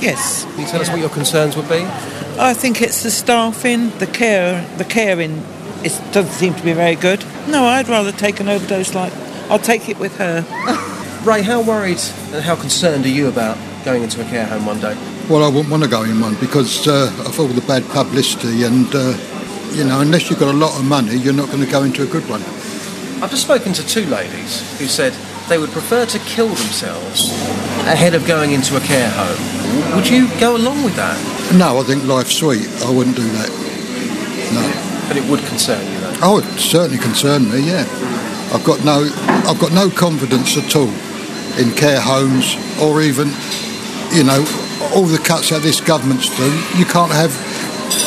Yes. 0.00 0.44
Can 0.44 0.60
you 0.60 0.66
tell 0.66 0.80
us 0.80 0.88
what 0.88 0.98
your 1.00 1.10
concerns 1.10 1.56
would 1.56 1.68
be? 1.68 1.84
I 2.38 2.52
think 2.54 2.82
it's 2.82 3.02
the 3.02 3.10
staffing, 3.10 3.90
the 3.98 4.06
care, 4.06 4.66
the 4.76 4.84
caring. 4.84 5.42
It 5.84 6.00
doesn't 6.12 6.32
seem 6.32 6.54
to 6.54 6.62
be 6.64 6.72
very 6.72 6.94
good. 6.96 7.24
No, 7.46 7.64
I'd 7.64 7.88
rather 7.88 8.10
take 8.10 8.40
an 8.40 8.48
overdose. 8.48 8.94
Like 8.94 9.12
I'll 9.50 9.58
take 9.58 9.88
it 9.88 9.98
with 9.98 10.16
her. 10.18 10.42
Ray, 11.24 11.42
how 11.42 11.62
worried 11.62 12.00
and 12.32 12.44
how 12.44 12.56
concerned 12.56 13.04
are 13.04 13.08
you 13.08 13.28
about 13.28 13.56
going 13.84 14.02
into 14.02 14.20
a 14.20 14.24
care 14.24 14.46
home 14.46 14.66
one 14.66 14.80
day? 14.80 14.94
Well, 15.28 15.42
I 15.42 15.48
wouldn't 15.48 15.70
want 15.70 15.82
to 15.82 15.88
go 15.88 16.02
in 16.02 16.20
one 16.20 16.34
because 16.40 16.86
uh, 16.86 17.10
of 17.26 17.40
all 17.40 17.46
the 17.46 17.62
bad 17.62 17.82
publicity, 17.90 18.64
and 18.64 18.86
uh, 18.94 19.16
you 19.72 19.84
know, 19.84 20.00
unless 20.00 20.28
you've 20.28 20.38
got 20.38 20.54
a 20.54 20.56
lot 20.56 20.78
of 20.78 20.84
money, 20.84 21.16
you're 21.16 21.34
not 21.34 21.48
going 21.48 21.64
to 21.64 21.70
go 21.70 21.82
into 21.82 22.02
a 22.02 22.06
good 22.06 22.28
one. 22.28 22.42
I've 23.22 23.30
just 23.30 23.42
spoken 23.42 23.72
to 23.72 23.86
two 23.86 24.04
ladies 24.06 24.78
who 24.78 24.86
said 24.86 25.14
they 25.48 25.56
would 25.56 25.70
prefer 25.70 26.04
to 26.06 26.18
kill 26.20 26.48
themselves 26.48 27.30
ahead 27.88 28.14
of 28.14 28.26
going 28.26 28.52
into 28.52 28.76
a 28.76 28.80
care 28.80 29.10
home. 29.10 29.96
Would 29.96 30.08
you 30.08 30.28
go 30.38 30.56
along 30.56 30.84
with 30.84 30.96
that? 30.96 31.16
No, 31.54 31.78
I 31.78 31.82
think 31.84 32.04
life's 32.04 32.34
sweet. 32.34 32.68
I 32.84 32.90
wouldn't 32.90 33.16
do 33.16 33.22
that. 33.22 33.48
No. 34.52 35.08
But 35.08 35.16
it 35.16 35.24
would 35.30 35.40
concern 35.40 35.84
you, 35.92 36.00
though. 36.00 36.14
Oh, 36.22 36.38
it 36.38 36.44
certainly 36.58 36.98
concerned 36.98 37.50
me. 37.50 37.60
Yeah, 37.60 37.84
I've 38.54 38.64
got 38.64 38.84
no, 38.84 39.10
I've 39.50 39.58
got 39.58 39.72
no 39.72 39.90
confidence 39.90 40.56
at 40.56 40.76
all 40.76 40.94
in 41.58 41.74
care 41.74 42.00
homes 42.00 42.56
or 42.80 43.02
even, 43.02 43.28
you 44.14 44.22
know, 44.22 44.46
all 44.94 45.06
the 45.06 45.18
cuts 45.18 45.50
that 45.50 45.62
this 45.62 45.80
government's 45.80 46.30
do. 46.36 46.46
You 46.78 46.84
can't 46.84 47.10
have 47.10 47.34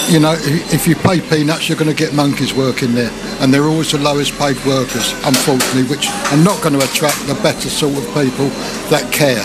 you 0.09 0.19
know, 0.19 0.35
if 0.39 0.87
you 0.87 0.95
pay 0.95 1.19
peanuts, 1.19 1.67
you're 1.67 1.77
going 1.77 1.93
to 1.93 1.95
get 1.95 2.13
monkeys 2.13 2.53
working 2.53 2.93
there. 2.93 3.11
And 3.41 3.53
they're 3.53 3.65
always 3.65 3.91
the 3.91 3.99
lowest 3.99 4.33
paid 4.39 4.55
workers, 4.65 5.11
unfortunately, 5.25 5.83
which 5.83 6.07
are 6.07 6.43
not 6.43 6.61
going 6.63 6.79
to 6.79 6.83
attract 6.83 7.19
the 7.27 7.35
better 7.35 7.69
sort 7.69 7.97
of 7.97 8.05
people 8.13 8.47
that 8.89 9.11
care. 9.11 9.43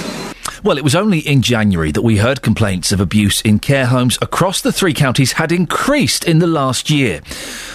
Well, 0.65 0.79
it 0.79 0.85
was 0.85 0.95
only 0.95 1.19
in 1.19 1.43
January 1.43 1.91
that 1.91 2.03
we 2.03 2.19
heard 2.19 2.41
complaints 2.41 2.93
of 2.93 3.01
abuse 3.01 3.41
in 3.41 3.59
care 3.59 3.87
homes 3.87 4.17
across 4.23 4.61
the 4.61 4.71
three 4.71 4.95
counties 4.95 5.33
had 5.33 5.51
increased 5.51 6.23
in 6.23 6.39
the 6.39 6.47
last 6.47 6.89
year. 6.89 7.21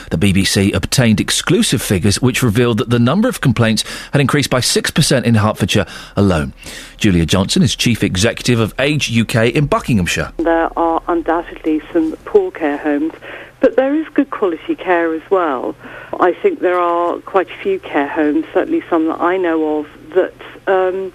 The 0.09 0.17
BBC 0.17 0.73
obtained 0.73 1.19
exclusive 1.19 1.81
figures 1.81 2.21
which 2.21 2.41
revealed 2.41 2.77
that 2.77 2.89
the 2.89 2.97
number 2.97 3.27
of 3.27 3.41
complaints 3.41 3.83
had 4.13 4.21
increased 4.21 4.49
by 4.49 4.61
6% 4.61 5.23
in 5.25 5.35
Hertfordshire 5.35 5.85
alone. 6.15 6.53
Julia 6.95 7.25
Johnson 7.25 7.61
is 7.61 7.75
Chief 7.75 8.05
Executive 8.05 8.61
of 8.61 8.73
Age 8.79 9.11
UK 9.19 9.47
in 9.53 9.65
Buckinghamshire. 9.65 10.31
There 10.37 10.69
are 10.79 11.03
undoubtedly 11.09 11.81
some 11.91 12.15
poor 12.23 12.51
care 12.51 12.77
homes, 12.77 13.11
but 13.59 13.75
there 13.75 13.95
is 13.95 14.07
good 14.13 14.29
quality 14.29 14.75
care 14.75 15.13
as 15.13 15.29
well. 15.29 15.75
I 16.21 16.31
think 16.31 16.61
there 16.61 16.79
are 16.79 17.19
quite 17.19 17.49
a 17.49 17.57
few 17.57 17.81
care 17.81 18.07
homes, 18.07 18.45
certainly 18.53 18.81
some 18.89 19.07
that 19.07 19.19
I 19.19 19.35
know 19.35 19.79
of, 19.79 19.87
that 20.13 20.33
um, 20.67 21.11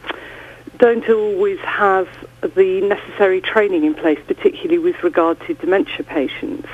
don't 0.83 1.09
always 1.09 1.61
have 1.61 2.09
the 2.57 2.81
necessary 2.81 3.41
training 3.41 3.85
in 3.85 3.95
place, 3.95 4.19
particularly 4.27 4.81
with 4.81 5.01
regard 5.05 5.39
to 5.43 5.55
dementia 5.55 6.03
patients. 6.03 6.69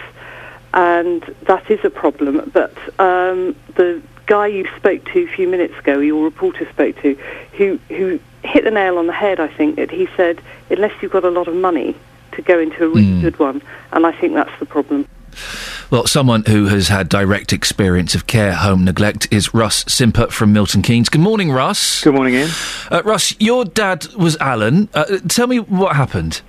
And 0.73 1.23
that 1.43 1.71
is 1.71 1.85
a 1.85 1.91
problem. 1.91 2.51
But 2.55 2.75
um, 2.99 3.55
the 3.75 4.01
guy 4.25 4.47
you 4.47 4.67
spoke 4.77 5.05
to 5.13 5.25
a 5.25 5.27
few 5.27 5.47
minutes 5.47 5.77
ago, 5.79 5.99
your 5.99 6.25
reporter 6.25 6.67
spoke 6.71 6.97
to, 7.03 7.17
who, 7.53 7.79
who 7.89 8.19
hit 8.45 8.65
the 8.65 8.71
nail 8.71 8.97
on 8.97 9.09
the 9.09 9.13
head, 9.13 9.41
I 9.41 9.49
think, 9.49 9.77
that 9.77 9.91
he 9.91 10.09
said, 10.17 10.41
unless 10.71 11.03
you've 11.03 11.13
got 11.13 11.25
a 11.27 11.31
lot 11.31 11.47
of 11.47 11.55
money 11.55 11.95
to 12.33 12.41
go 12.41 12.59
into 12.59 12.87
a 12.87 12.89
really 12.89 13.21
good 13.21 13.39
one. 13.39 13.61
And 13.93 14.07
I 14.07 14.13
think 14.13 14.33
that's 14.33 14.59
the 14.59 14.65
problem. 14.65 15.07
Well, 15.91 16.07
someone 16.07 16.45
who 16.47 16.67
has 16.67 16.89
had 16.89 17.09
direct 17.09 17.53
experience 17.53 18.15
of 18.15 18.27
care 18.27 18.55
home 18.55 18.85
neglect 18.85 19.29
is 19.31 19.55
Russ 19.55 19.85
Simper 19.89 20.27
from 20.29 20.53
Milton 20.53 20.83
Keynes. 20.83 21.09
Good 21.09 21.21
morning, 21.21 21.51
Russ. 21.51 22.03
Good 22.03 22.15
morning, 22.15 22.37
Iain. 22.37 22.51
Uh, 22.91 23.03
Russ, 23.05 23.35
your 23.41 23.65
dad 23.65 24.07
was 24.15 24.37
Alan. 24.37 24.89
Uh, 24.93 25.19
tell 25.29 25.47
me 25.47 25.59
what 25.61 25.97
happened. 25.97 26.43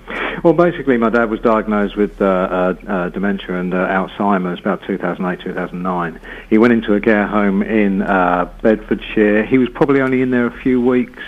Well, 0.44 0.54
basically, 0.54 0.96
my 0.98 1.10
dad 1.10 1.30
was 1.30 1.42
diagnosed 1.42 1.98
with 1.98 2.22
uh, 2.22 2.26
uh, 2.26 2.76
uh, 2.88 3.10
dementia 3.10 3.60
and 3.60 3.74
uh, 3.74 3.88
Alzheimer's 3.88 4.60
about 4.60 4.82
2008, 4.84 5.44
2009. 5.44 6.20
He 6.50 6.58
went 6.58 6.72
into 6.72 6.94
a 6.94 7.02
care 7.02 7.28
home 7.28 7.62
in 7.62 8.02
uh, 8.02 8.50
Bedfordshire. 8.62 9.44
He 9.46 9.58
was 9.58 9.68
probably 9.70 10.00
only 10.00 10.22
in 10.22 10.32
there 10.32 10.46
a 10.46 10.62
few 10.62 10.80
weeks, 10.80 11.22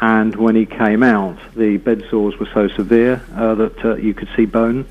and 0.00 0.36
when 0.36 0.54
he 0.54 0.64
came 0.64 1.02
out, 1.02 1.38
the 1.56 1.78
bed 1.78 2.04
sores 2.08 2.38
were 2.38 2.48
so 2.54 2.68
severe 2.68 3.20
uh, 3.34 3.56
that 3.56 3.84
uh, 3.84 3.94
you 3.96 4.14
could 4.14 4.28
see 4.36 4.46
bone. 4.46 4.86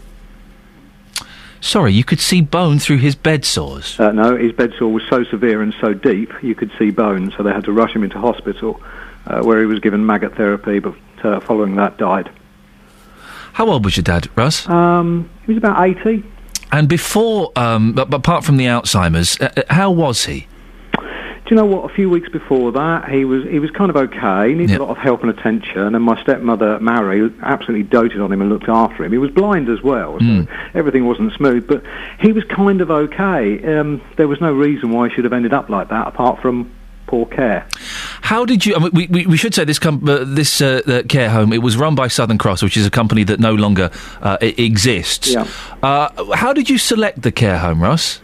Sorry, 1.61 1.93
you 1.93 2.03
could 2.03 2.19
see 2.19 2.41
bone 2.41 2.79
through 2.79 2.97
his 2.97 3.15
bed 3.15 3.43
sores. 3.45 3.99
Uh, 3.99 4.11
no, 4.11 4.37
his 4.37 4.53
bed 4.53 4.73
sore 4.77 4.91
was 4.91 5.03
so 5.09 5.23
severe 5.25 5.61
and 5.61 5.73
so 5.81 5.93
deep, 5.93 6.31
you 6.41 6.55
could 6.55 6.71
see 6.79 6.89
bone, 6.89 7.31
so 7.35 7.43
they 7.43 7.51
had 7.51 7.65
to 7.65 7.71
rush 7.71 7.93
him 7.93 8.03
into 8.03 8.17
hospital, 8.17 8.81
uh, 9.27 9.41
where 9.41 9.59
he 9.59 9.65
was 9.65 9.79
given 9.79 10.05
maggot 10.05 10.35
therapy, 10.35 10.79
but 10.79 10.95
uh, 11.23 11.39
following 11.41 11.75
that 11.75 11.97
died. 11.97 12.31
How 13.53 13.67
old 13.67 13.83
was 13.83 13.97
your 13.97 14.03
dad, 14.03 14.29
Russ? 14.37 14.67
Um, 14.69 15.29
he 15.45 15.53
was 15.53 15.57
about 15.57 15.85
80. 15.85 16.23
And 16.71 16.87
before, 16.87 17.51
um, 17.55 17.97
apart 17.97 18.45
from 18.45 18.57
the 18.57 18.65
Alzheimer's, 18.65 19.39
uh, 19.41 19.51
uh, 19.57 19.63
how 19.73 19.91
was 19.91 20.25
he? 20.25 20.47
Do 21.49 21.55
you 21.55 21.61
know 21.61 21.65
what? 21.65 21.89
A 21.89 21.91
few 21.95 22.11
weeks 22.11 22.29
before 22.29 22.71
that, 22.73 23.09
he 23.09 23.25
was 23.25 23.43
he 23.45 23.57
was 23.57 23.71
kind 23.71 23.89
of 23.89 23.95
okay. 23.95 24.49
He 24.49 24.53
needed 24.53 24.77
a 24.77 24.83
lot 24.83 24.91
of 24.91 24.97
help 24.99 25.23
and 25.23 25.31
attention. 25.31 25.95
And 25.95 26.03
my 26.03 26.21
stepmother, 26.21 26.79
Mary, 26.79 27.27
absolutely 27.41 27.87
doted 27.87 28.21
on 28.21 28.31
him 28.31 28.39
and 28.41 28.51
looked 28.51 28.69
after 28.69 29.03
him. 29.03 29.11
He 29.11 29.17
was 29.17 29.31
blind 29.31 29.67
as 29.67 29.81
well, 29.81 30.19
so 30.19 30.47
everything 30.75 31.07
wasn't 31.07 31.33
smooth. 31.33 31.65
But 31.67 31.81
he 32.19 32.33
was 32.33 32.43
kind 32.43 32.81
of 32.81 32.91
okay. 32.91 33.79
Um, 33.79 33.99
there 34.15 34.27
was 34.27 34.39
no 34.39 34.53
reason 34.53 34.91
why 34.91 35.09
he 35.09 35.15
should 35.15 35.23
have 35.23 35.33
ended 35.33 35.51
up 35.51 35.69
like 35.69 35.89
that, 35.89 36.05
apart 36.05 36.39
from 36.39 36.71
poor 37.07 37.25
care. 37.25 37.67
How 38.21 38.45
did 38.45 38.63
you? 38.63 38.75
I 38.75 38.79
mean, 38.79 38.91
we, 38.93 39.07
we, 39.07 39.25
we 39.25 39.35
should 39.35 39.55
say 39.55 39.63
this 39.63 39.79
com- 39.79 40.07
uh, 40.07 40.25
this 40.25 40.61
uh, 40.61 40.83
uh, 40.85 41.01
care 41.09 41.31
home. 41.31 41.51
It 41.51 41.63
was 41.63 41.77
run 41.77 41.95
by 41.95 42.09
Southern 42.09 42.37
Cross, 42.37 42.61
which 42.61 42.77
is 42.77 42.85
a 42.85 42.91
company 42.91 43.23
that 43.23 43.39
no 43.39 43.55
longer 43.55 43.89
uh, 44.21 44.37
exists. 44.39 45.33
Yeah. 45.33 45.47
Uh, 45.81 46.35
how 46.35 46.53
did 46.53 46.69
you 46.69 46.77
select 46.77 47.23
the 47.23 47.31
care 47.31 47.57
home, 47.57 47.81
Russ? 47.81 48.21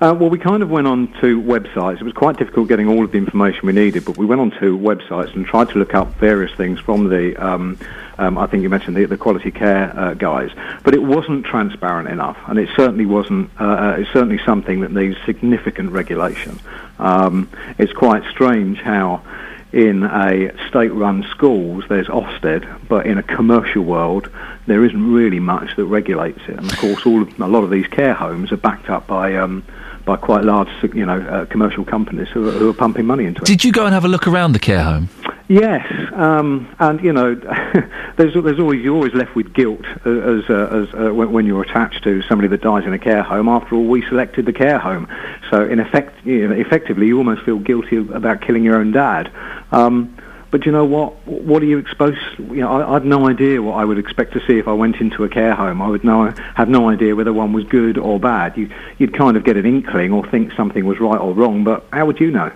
Uh, 0.00 0.14
well, 0.16 0.30
we 0.30 0.38
kind 0.38 0.62
of 0.62 0.70
went 0.70 0.86
on 0.86 1.08
to 1.20 1.42
websites. 1.42 2.00
It 2.00 2.04
was 2.04 2.12
quite 2.12 2.36
difficult 2.36 2.68
getting 2.68 2.86
all 2.86 3.04
of 3.04 3.10
the 3.10 3.18
information 3.18 3.66
we 3.66 3.72
needed, 3.72 4.04
but 4.04 4.16
we 4.16 4.26
went 4.26 4.40
on 4.40 4.52
to 4.60 4.78
websites 4.78 5.34
and 5.34 5.44
tried 5.44 5.70
to 5.70 5.78
look 5.78 5.92
up 5.92 6.06
various 6.18 6.54
things 6.54 6.78
from 6.78 7.08
the. 7.08 7.36
Um, 7.36 7.76
um, 8.16 8.38
I 8.38 8.46
think 8.46 8.62
you 8.62 8.68
mentioned 8.68 8.96
the, 8.96 9.06
the 9.06 9.16
quality 9.16 9.50
care 9.50 9.92
uh, 9.98 10.14
guys, 10.14 10.50
but 10.84 10.94
it 10.94 11.02
wasn't 11.02 11.46
transparent 11.46 12.08
enough, 12.08 12.36
and 12.46 12.60
it 12.60 12.68
certainly 12.76 13.06
wasn't. 13.06 13.50
Uh, 13.60 13.64
uh, 13.64 13.96
it's 13.98 14.12
certainly 14.12 14.38
something 14.46 14.80
that 14.82 14.92
needs 14.92 15.16
significant 15.26 15.90
regulation. 15.90 16.60
Um, 17.00 17.50
it's 17.76 17.92
quite 17.92 18.22
strange 18.30 18.78
how. 18.78 19.22
In 19.70 20.02
a 20.02 20.50
state-run 20.70 21.26
schools, 21.30 21.84
there's 21.90 22.06
Ofsted, 22.06 22.88
but 22.88 23.04
in 23.04 23.18
a 23.18 23.22
commercial 23.22 23.82
world, 23.82 24.30
there 24.66 24.82
isn't 24.82 25.12
really 25.12 25.40
much 25.40 25.76
that 25.76 25.84
regulates 25.84 26.40
it. 26.48 26.56
And 26.56 26.72
of 26.72 26.78
course, 26.78 27.04
all 27.04 27.20
of, 27.20 27.38
a 27.38 27.46
lot 27.46 27.64
of 27.64 27.70
these 27.70 27.86
care 27.86 28.14
homes 28.14 28.50
are 28.50 28.56
backed 28.56 28.88
up 28.88 29.06
by 29.06 29.36
um, 29.36 29.62
by 30.08 30.16
quite 30.16 30.42
large, 30.42 30.70
you 30.94 31.04
know, 31.04 31.20
uh, 31.20 31.44
commercial 31.44 31.84
companies 31.84 32.28
who 32.28 32.48
are, 32.48 32.52
who 32.52 32.70
are 32.70 32.72
pumping 32.72 33.04
money 33.04 33.26
into 33.26 33.42
it. 33.42 33.46
Did 33.46 33.62
you 33.62 33.72
go 33.72 33.84
and 33.84 33.92
have 33.92 34.06
a 34.06 34.08
look 34.08 34.26
around 34.26 34.52
the 34.52 34.58
care 34.58 34.82
home? 34.82 35.10
Yes, 35.48 35.86
um, 36.14 36.66
and 36.78 36.98
you 37.02 37.12
know, 37.12 37.34
there's 38.16 38.32
there's 38.32 38.58
always 38.58 38.82
you're 38.82 38.94
always 38.94 39.12
left 39.12 39.34
with 39.34 39.52
guilt 39.52 39.84
uh, 40.06 40.10
as 40.10 40.48
uh, 40.48 40.86
as 40.88 40.94
uh, 40.94 41.14
when, 41.14 41.30
when 41.32 41.46
you're 41.46 41.62
attached 41.62 42.04
to 42.04 42.22
somebody 42.22 42.48
that 42.48 42.62
dies 42.62 42.84
in 42.86 42.92
a 42.94 42.98
care 42.98 43.22
home. 43.22 43.48
After 43.50 43.76
all, 43.76 43.86
we 43.86 44.00
selected 44.08 44.46
the 44.46 44.52
care 44.52 44.78
home, 44.78 45.06
so 45.50 45.62
in 45.66 45.78
effect, 45.78 46.14
you 46.24 46.48
know, 46.48 46.54
effectively, 46.54 47.06
you 47.06 47.18
almost 47.18 47.42
feel 47.42 47.58
guilty 47.58 47.96
about 47.96 48.40
killing 48.40 48.64
your 48.64 48.76
own 48.76 48.92
dad. 48.92 49.30
Um, 49.72 50.16
but 50.50 50.64
you 50.64 50.72
know 50.72 50.84
what? 50.84 51.26
What 51.26 51.62
are 51.62 51.66
you 51.66 51.78
exposed? 51.78 52.18
You 52.38 52.60
know, 52.62 52.80
I, 52.80 52.90
I 52.90 52.92
had 52.94 53.04
no 53.04 53.28
idea 53.28 53.60
what 53.60 53.74
I 53.74 53.84
would 53.84 53.98
expect 53.98 54.32
to 54.32 54.40
see 54.46 54.58
if 54.58 54.66
I 54.68 54.72
went 54.72 54.96
into 54.96 55.24
a 55.24 55.28
care 55.28 55.54
home. 55.54 55.82
I 55.82 55.88
would 55.88 56.04
know 56.04 56.32
have 56.54 56.68
no 56.68 56.88
idea 56.88 57.14
whether 57.14 57.32
one 57.32 57.52
was 57.52 57.64
good 57.64 57.98
or 57.98 58.18
bad. 58.18 58.56
You, 58.56 58.70
you'd 58.98 59.14
kind 59.14 59.36
of 59.36 59.44
get 59.44 59.56
an 59.56 59.66
inkling 59.66 60.12
or 60.12 60.26
think 60.26 60.52
something 60.52 60.86
was 60.86 61.00
right 61.00 61.20
or 61.20 61.34
wrong, 61.34 61.64
but 61.64 61.86
how 61.92 62.06
would 62.06 62.20
you 62.20 62.30
know? 62.30 62.50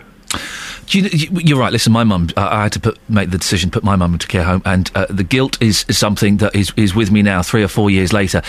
You, 0.88 1.02
you- 1.04 1.40
you're 1.42 1.58
right. 1.58 1.72
Listen, 1.72 1.92
my 1.92 2.04
mum. 2.04 2.28
I 2.36 2.64
had 2.64 2.72
to 2.72 2.80
put, 2.80 2.98
make 3.08 3.30
the 3.30 3.38
decision, 3.38 3.70
put 3.70 3.82
my 3.84 3.96
mum 3.96 4.12
into 4.14 4.26
care 4.26 4.44
home, 4.44 4.62
and 4.64 4.90
uh, 4.94 5.06
the 5.08 5.24
guilt 5.24 5.60
is, 5.62 5.84
is 5.88 5.96
something 5.98 6.38
that 6.38 6.54
is 6.54 6.72
is 6.76 6.94
with 6.94 7.10
me 7.10 7.22
now, 7.22 7.42
three 7.42 7.62
or 7.62 7.68
four 7.68 7.90
years 7.90 8.12
later, 8.12 8.42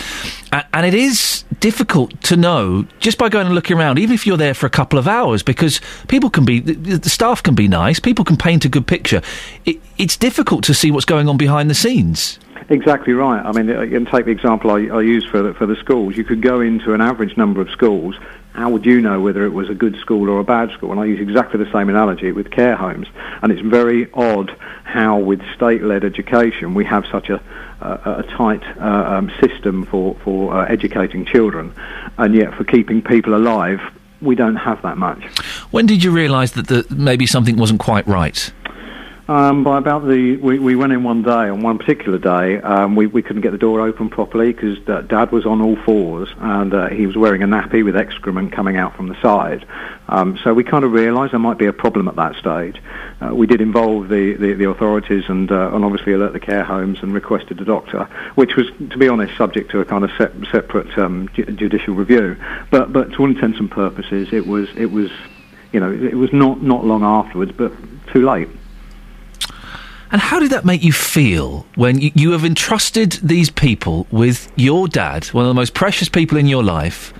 A- 0.52 0.66
and 0.74 0.86
it 0.86 0.94
is 0.94 1.44
difficult 1.60 2.20
to 2.24 2.36
know 2.36 2.86
just 3.00 3.18
by 3.18 3.30
going 3.30 3.46
and 3.46 3.56
looking 3.56 3.78
around, 3.78 4.00
even 4.00 4.14
if 4.14 4.28
you're 4.28 4.36
there 4.38 4.54
for 4.54 4.66
a 4.66 4.70
couple 4.70 5.00
of 5.00 5.08
hours, 5.08 5.42
because 5.44 5.80
people 6.10 6.30
can 6.30 6.44
be, 6.44 6.60
the, 6.60 6.74
the 6.98 7.10
staff 7.10 7.42
can 7.42 7.56
be 7.56 7.68
nice, 7.70 8.00
people 8.00 8.26
can 8.26 8.36
paint 8.36 8.66
a 8.66 8.70
good 8.70 8.86
picture. 8.88 9.22
It, 9.66 9.80
it's 9.98 10.18
difficult 10.18 10.64
to 10.66 10.74
see 10.74 10.92
what's 10.92 11.06
going 11.06 11.30
on 11.30 11.38
behind 11.38 11.70
the 11.70 11.76
scenes. 11.76 12.40
Exactly 12.70 13.14
right. 13.14 13.46
I 13.46 13.52
mean, 13.52 13.70
and 13.70 14.08
take 14.08 14.26
the 14.26 14.32
example 14.32 14.72
I, 14.72 14.88
I 14.88 15.02
use 15.02 15.26
for 15.26 15.42
the, 15.42 15.54
for 15.54 15.66
the 15.66 15.76
schools. 15.76 16.18
You 16.18 16.24
could 16.24 16.42
go 16.42 16.60
into 16.62 16.94
an 16.94 17.02
average 17.02 17.38
number 17.38 17.62
of 17.62 17.70
schools. 17.70 18.16
How 18.54 18.70
would 18.70 18.86
you 18.86 19.02
know 19.02 19.20
whether 19.20 19.46
it 19.46 19.54
was 19.54 19.70
a 19.70 19.74
good 19.74 19.98
school 19.98 20.30
or 20.30 20.40
a 20.40 20.44
bad 20.44 20.72
school? 20.72 20.92
And 20.92 21.00
I 21.00 21.06
use 21.06 21.20
exactly 21.20 21.64
the 21.64 21.72
same 21.72 21.90
analogy 21.90 22.32
with 22.32 22.52
care 22.52 22.76
homes. 22.76 23.08
And 23.42 23.52
it's 23.52 23.62
very 23.62 24.12
odd 24.14 24.56
how, 24.84 25.18
with 25.18 25.42
state-led 25.56 26.04
education, 26.04 26.74
we 26.74 26.86
have 26.86 27.06
such 27.08 27.30
a 27.30 27.42
a, 27.84 28.20
a 28.20 28.24
tight 28.24 28.64
uh, 28.78 29.16
um, 29.18 29.32
system 29.42 29.86
for 29.86 30.16
for 30.24 30.54
uh, 30.54 30.66
educating 30.66 31.26
children, 31.26 31.74
and 32.18 32.34
yet 32.34 32.54
for 32.54 32.64
keeping 32.64 33.02
people 33.02 33.36
alive, 33.36 33.82
we 34.22 34.36
don't 34.36 34.56
have 34.56 34.82
that 34.84 34.98
much. 34.98 35.24
When 35.72 35.86
did 35.86 36.04
you 36.04 36.12
realise 36.12 36.52
that 36.52 36.68
the, 36.68 36.86
maybe 36.90 37.26
something 37.26 37.58
wasn't 37.58 37.80
quite 37.80 38.08
right? 38.08 38.52
Um, 39.26 39.64
by 39.64 39.78
about 39.78 40.06
the, 40.06 40.36
we, 40.36 40.60
we 40.60 40.76
went 40.76 40.92
in 40.92 41.02
one 41.02 41.24
day, 41.24 41.48
on 41.48 41.62
one 41.62 41.78
particular 41.78 42.18
day, 42.18 42.60
um, 42.60 42.98
we, 42.98 43.08
we 43.08 43.22
couldn't 43.22 43.42
get 43.42 43.52
the 43.52 43.58
door 43.58 43.80
open 43.80 44.10
properly 44.10 44.52
because 44.52 44.78
Dad 44.80 45.32
was 45.32 45.46
on 45.46 45.62
all 45.62 45.78
fours 45.78 46.28
and 46.40 46.74
uh, 46.74 46.90
he 46.90 47.08
was 47.08 47.16
wearing 47.16 47.42
a 47.42 47.48
nappy 47.48 47.86
with 47.86 47.96
excrement 47.96 48.52
coming 48.52 48.76
out 48.76 48.98
from 48.98 49.08
the 49.08 49.16
side. 49.22 49.66
Um, 50.10 50.38
so 50.44 50.54
we 50.54 50.66
kind 50.66 50.84
of 50.84 50.92
realised 50.92 51.32
there 51.32 51.40
might 51.40 51.58
be 51.58 51.68
a 51.68 51.74
problem 51.74 52.10
at 52.10 52.18
that 52.18 52.36
stage. 52.36 52.82
Uh, 53.22 53.34
we 53.34 53.48
did 53.48 53.62
involve 53.62 54.10
the, 54.10 54.34
the, 54.34 54.56
the 54.56 54.70
authorities 54.70 55.24
and, 55.30 55.50
uh, 55.50 55.74
and 55.74 55.86
obviously 55.86 56.12
alert 56.12 56.34
the 56.34 56.42
care 56.42 56.66
homes 56.66 57.02
and 57.02 57.14
requested 57.14 57.62
a 57.62 57.66
doctor, 57.66 58.04
which 58.36 58.58
was, 58.58 58.68
to 58.90 58.98
be 58.98 59.08
honest, 59.08 59.38
subject 59.38 59.72
to 59.72 59.80
a 59.80 59.86
kind 59.86 60.04
of 60.04 60.12
sep- 60.18 60.36
separate 60.52 60.98
um, 60.98 61.30
ju- 61.30 61.46
judicial 61.46 61.94
review. 61.94 62.36
But, 62.72 62.92
but 62.92 63.14
to 63.14 63.20
all 63.20 63.30
intents 63.30 63.58
and 63.58 63.72
purposes, 63.72 64.34
it 64.34 64.46
was, 64.46 64.68
it 64.76 64.92
was, 64.92 65.12
you 65.72 65.80
know, 65.80 65.94
it 65.94 66.16
was 66.16 66.34
not, 66.34 66.62
not 66.62 66.84
long 66.84 67.04
afterwards, 67.04 67.54
but 67.54 67.72
too 68.12 68.26
late. 68.26 68.50
And 70.14 70.22
how 70.22 70.40
did 70.40 70.52
that 70.52 70.64
make 70.64 70.84
you 70.84 70.94
feel 70.94 71.66
when 71.74 72.00
you, 72.00 72.12
you 72.14 72.32
have 72.34 72.46
entrusted 72.46 73.14
these 73.14 73.50
people 73.50 74.06
with 74.12 74.52
your 74.56 74.88
dad, 74.88 75.26
one 75.30 75.44
of 75.44 75.50
the 75.50 75.56
most 75.56 75.74
precious 75.74 76.08
people 76.08 76.38
in 76.38 76.46
your 76.46 76.64
life, 76.64 77.12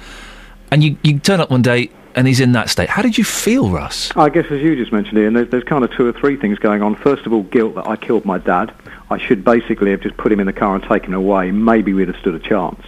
and 0.70 0.84
you, 0.84 0.96
you 1.02 1.18
turn 1.18 1.42
up 1.42 1.50
one 1.50 1.64
day 1.64 1.90
and 2.14 2.28
he's 2.28 2.40
in 2.40 2.52
that 2.52 2.70
state? 2.70 2.90
How 2.90 3.02
did 3.02 3.18
you 3.18 3.24
feel, 3.24 3.72
Russ? 3.72 4.12
I 4.16 4.30
guess, 4.30 4.46
as 4.52 4.62
you 4.62 4.76
just 4.76 4.92
mentioned, 4.92 5.18
Iain, 5.18 5.34
there's, 5.34 5.50
there's 5.50 5.64
kind 5.64 5.84
of 5.84 5.92
two 5.94 6.06
or 6.06 6.14
three 6.14 6.38
things 6.38 6.60
going 6.60 6.84
on. 6.84 6.94
First 6.94 7.26
of 7.26 7.34
all, 7.34 7.42
guilt 7.42 7.74
that 7.74 7.88
I 7.88 7.96
killed 7.96 8.26
my 8.26 8.38
dad. 8.38 8.72
I 9.10 9.18
should 9.18 9.44
basically 9.44 9.90
have 9.90 10.02
just 10.02 10.16
put 10.18 10.32
him 10.32 10.40
in 10.40 10.46
the 10.46 10.54
car 10.54 10.76
and 10.76 10.84
taken 10.84 11.16
him 11.16 11.20
away. 11.20 11.50
Maybe 11.50 11.96
we'd 11.96 12.10
have 12.10 12.18
stood 12.18 12.36
a 12.36 12.40
chance. 12.48 12.86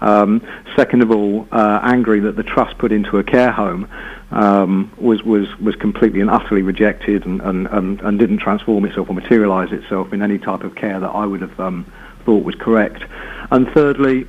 Um, 0.00 0.40
second 0.74 1.02
of 1.02 1.10
all, 1.10 1.46
uh, 1.52 1.80
angry 1.82 2.20
that 2.20 2.36
the 2.36 2.42
trust 2.42 2.78
put 2.78 2.90
into 2.90 3.18
a 3.18 3.22
care 3.22 3.52
home 3.52 3.86
um, 4.32 4.90
was, 4.96 5.22
was, 5.22 5.46
was 5.58 5.76
completely 5.76 6.20
and 6.20 6.30
utterly 6.30 6.62
rejected 6.62 7.26
and, 7.26 7.40
and, 7.42 7.66
and, 7.68 8.00
and 8.00 8.18
didn't 8.18 8.38
transform 8.38 8.84
itself 8.84 9.08
or 9.10 9.14
materialise 9.14 9.72
itself 9.72 10.12
in 10.12 10.22
any 10.22 10.38
type 10.38 10.64
of 10.64 10.74
care 10.74 10.98
that 10.98 11.08
I 11.08 11.26
would 11.26 11.42
have 11.42 11.58
um, 11.60 11.90
thought 12.24 12.44
was 12.44 12.54
correct. 12.54 13.04
And 13.50 13.68
thirdly, 13.68 14.26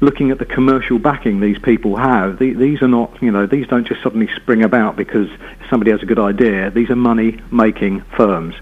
looking 0.00 0.30
at 0.30 0.38
the 0.38 0.44
commercial 0.44 0.98
backing 0.98 1.40
these 1.40 1.58
people 1.58 1.96
have, 1.96 2.38
the, 2.38 2.52
these 2.52 2.82
are 2.82 2.88
not, 2.88 3.22
you 3.22 3.30
know, 3.30 3.46
these 3.46 3.66
don't 3.66 3.86
just 3.86 4.02
suddenly 4.02 4.28
spring 4.36 4.62
about 4.62 4.96
because 4.96 5.28
somebody 5.70 5.90
has 5.90 6.02
a 6.02 6.06
good 6.06 6.18
idea. 6.18 6.70
These 6.70 6.90
are 6.90 6.96
money-making 6.96 8.02
firms. 8.16 8.54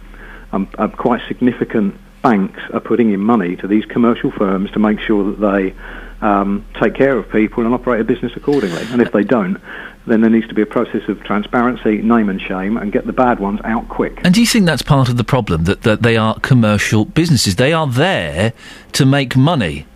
Um, 0.53 0.69
uh, 0.79 0.89
quite 0.89 1.27
significant 1.27 1.97
banks 2.23 2.61
are 2.73 2.81
putting 2.81 3.13
in 3.13 3.21
money 3.21 3.57
to 3.57 3.67
these 3.67 3.85
commercial 3.85 4.31
firms 4.31 4.71
to 4.71 4.79
make 4.79 5.01
sure 5.01 5.33
that 5.33 5.41
they 5.41 5.75
um, 6.21 6.65
take 6.81 6.95
care 6.95 7.17
of 7.17 7.31
people 7.31 7.65
and 7.65 7.75
operate 7.75 8.01
a 8.01 8.05
business 8.05 8.33
accordingly. 8.37 8.83
And 8.91 9.03
if 9.03 9.13
they 9.13 9.25
don't, 9.25 9.61
then 10.07 10.21
there 10.21 10.31
needs 10.31 10.49
to 10.49 10.55
be 10.55 10.63
a 10.63 10.67
process 10.67 11.09
of 11.09 11.23
transparency, 11.23 12.03
name 12.03 12.29
and 12.29 12.41
shame, 12.41 12.77
and 12.77 12.93
get 12.93 13.07
the 13.07 13.13
bad 13.13 13.41
ones 13.41 13.61
out 13.65 13.89
quick. 13.89 14.21
And 14.25 14.35
do 14.35 14.41
you 14.41 14.47
think 14.47 14.67
that's 14.67 14.83
part 14.83 15.09
of 15.09 15.17
the 15.17 15.25
problem 15.25 15.65
that, 15.65 15.83
that 15.83 16.03
they 16.03 16.17
are 16.17 16.39
commercial 16.41 17.05
businesses? 17.05 17.57
They 17.57 17.73
are 17.73 17.87
there 17.87 18.53
to 18.93 19.07
make 19.07 19.37
money. 19.37 19.87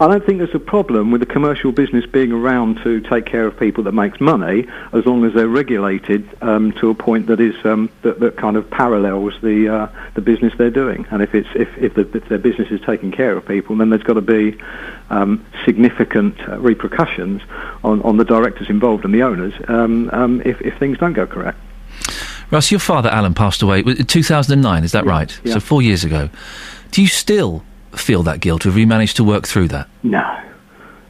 I 0.00 0.08
don't 0.08 0.26
think 0.26 0.38
there's 0.38 0.54
a 0.54 0.58
problem 0.58 1.12
with 1.12 1.22
a 1.22 1.26
commercial 1.26 1.70
business 1.70 2.04
being 2.04 2.32
around 2.32 2.78
to 2.82 3.00
take 3.00 3.26
care 3.26 3.46
of 3.46 3.56
people 3.56 3.84
that 3.84 3.92
makes 3.92 4.20
money, 4.20 4.66
as 4.92 5.06
long 5.06 5.24
as 5.24 5.34
they're 5.34 5.46
regulated 5.46 6.28
um, 6.42 6.72
to 6.72 6.90
a 6.90 6.94
point 6.94 7.28
that 7.28 7.38
is 7.38 7.54
um, 7.64 7.88
that, 8.02 8.18
that 8.18 8.36
kind 8.36 8.56
of 8.56 8.68
parallels 8.68 9.34
the 9.40 9.68
uh, 9.68 9.88
the 10.14 10.20
business 10.20 10.52
they're 10.58 10.68
doing. 10.68 11.06
And 11.12 11.22
if 11.22 11.32
it's 11.32 11.48
if 11.54 11.68
if, 11.78 11.94
the, 11.94 12.00
if 12.12 12.28
their 12.28 12.38
business 12.38 12.72
is 12.72 12.80
taking 12.80 13.12
care 13.12 13.36
of 13.36 13.46
people, 13.46 13.76
then 13.76 13.90
there's 13.90 14.02
got 14.02 14.14
to 14.14 14.20
be 14.20 14.58
um, 15.10 15.46
significant 15.64 16.40
uh, 16.48 16.58
repercussions 16.58 17.42
on, 17.84 18.02
on 18.02 18.16
the 18.16 18.24
directors 18.24 18.68
involved 18.68 19.04
and 19.04 19.14
the 19.14 19.22
owners 19.22 19.54
um, 19.68 20.10
um, 20.12 20.42
if 20.44 20.60
if 20.60 20.76
things 20.76 20.98
don't 20.98 21.12
go 21.12 21.26
correct. 21.26 21.58
Russ, 22.50 22.72
your 22.72 22.80
father 22.80 23.10
Alan 23.10 23.32
passed 23.32 23.62
away 23.62 23.80
in 23.80 24.06
2009. 24.06 24.82
Is 24.82 24.90
that 24.90 25.04
right? 25.04 25.40
yeah. 25.44 25.54
So 25.54 25.60
four 25.60 25.82
years 25.82 26.02
ago. 26.02 26.30
Do 26.90 27.00
you 27.00 27.08
still 27.08 27.64
feel 27.98 28.22
that 28.24 28.40
guilt? 28.40 28.64
Have 28.64 28.76
you 28.76 28.86
managed 28.86 29.16
to 29.16 29.24
work 29.24 29.46
through 29.46 29.68
that? 29.68 29.88
No, 30.02 30.42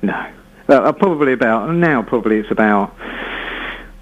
no. 0.02 0.31
Uh, 0.69 0.93
probably 0.93 1.32
about 1.32 1.73
now. 1.74 2.02
Probably 2.02 2.39
it's 2.39 2.51
about. 2.51 2.94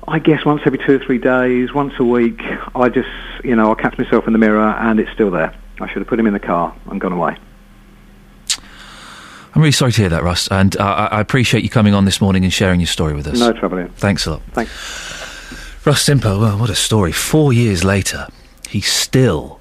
I 0.08 0.18
guess 0.18 0.44
once 0.44 0.62
every 0.66 0.78
two 0.78 0.96
or 0.96 0.98
three 0.98 1.18
days, 1.18 1.72
once 1.72 1.94
a 1.98 2.04
week. 2.04 2.40
I 2.74 2.88
just, 2.88 3.08
you 3.44 3.54
know, 3.54 3.70
I 3.70 3.74
catch 3.80 3.96
myself 3.98 4.26
in 4.26 4.32
the 4.32 4.38
mirror, 4.38 4.60
and 4.60 4.98
it's 4.98 5.10
still 5.12 5.30
there. 5.30 5.54
I 5.80 5.88
should 5.88 5.98
have 5.98 6.08
put 6.08 6.18
him 6.18 6.26
in 6.26 6.32
the 6.32 6.40
car 6.40 6.74
and 6.86 7.00
gone 7.00 7.12
away. 7.12 7.36
I'm 9.54 9.60
really 9.60 9.72
sorry 9.72 9.92
to 9.92 10.00
hear 10.00 10.08
that, 10.10 10.22
Russ, 10.22 10.48
and 10.48 10.76
uh, 10.76 10.82
I 10.82 11.18
I 11.18 11.20
appreciate 11.20 11.62
you 11.62 11.68
coming 11.68 11.94
on 11.94 12.04
this 12.04 12.20
morning 12.20 12.44
and 12.44 12.52
sharing 12.52 12.80
your 12.80 12.86
story 12.86 13.14
with 13.14 13.26
us. 13.26 13.38
No 13.38 13.52
trouble, 13.52 13.78
Iain. 13.78 13.88
Thanks 13.90 14.26
a 14.26 14.32
lot. 14.32 14.42
Thanks. 14.52 14.72
Russ 15.84 16.02
Simper, 16.02 16.38
well, 16.38 16.58
what 16.58 16.70
a 16.70 16.74
story. 16.74 17.12
Four 17.12 17.52
years 17.52 17.84
later, 17.84 18.28
he's 18.68 18.90
still 18.90 19.60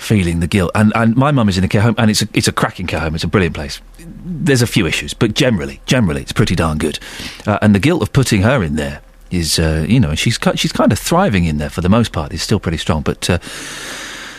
feeling 0.00 0.40
the 0.40 0.46
guilt. 0.46 0.70
And, 0.74 0.92
and 0.94 1.14
my 1.16 1.30
mum 1.30 1.48
is 1.48 1.58
in 1.58 1.64
a 1.64 1.68
care 1.68 1.82
home, 1.82 1.94
and 1.98 2.10
it's 2.10 2.22
a, 2.22 2.28
it's 2.34 2.48
a 2.48 2.52
cracking 2.52 2.86
care 2.86 3.00
home. 3.00 3.14
It's 3.14 3.24
a 3.24 3.28
brilliant 3.28 3.54
place. 3.54 3.80
There's 3.98 4.62
a 4.62 4.66
few 4.66 4.86
issues, 4.86 5.14
but 5.14 5.34
generally, 5.34 5.80
generally, 5.86 6.22
it's 6.22 6.32
pretty 6.32 6.54
darn 6.54 6.78
good. 6.78 6.98
Uh, 7.46 7.58
and 7.62 7.74
the 7.74 7.78
guilt 7.78 8.02
of 8.02 8.12
putting 8.12 8.42
her 8.42 8.62
in 8.62 8.76
there 8.76 9.02
is, 9.30 9.58
uh, 9.58 9.84
you 9.88 10.00
know, 10.00 10.14
she's, 10.14 10.38
she's 10.56 10.72
kind 10.72 10.92
of 10.92 10.98
thriving 10.98 11.44
in 11.44 11.58
there 11.58 11.70
for 11.70 11.82
the 11.82 11.88
most 11.88 12.12
part. 12.12 12.32
It's 12.32 12.42
still 12.42 12.60
pretty 12.60 12.78
strong. 12.78 13.02
But 13.02 13.28
uh, 13.30 13.38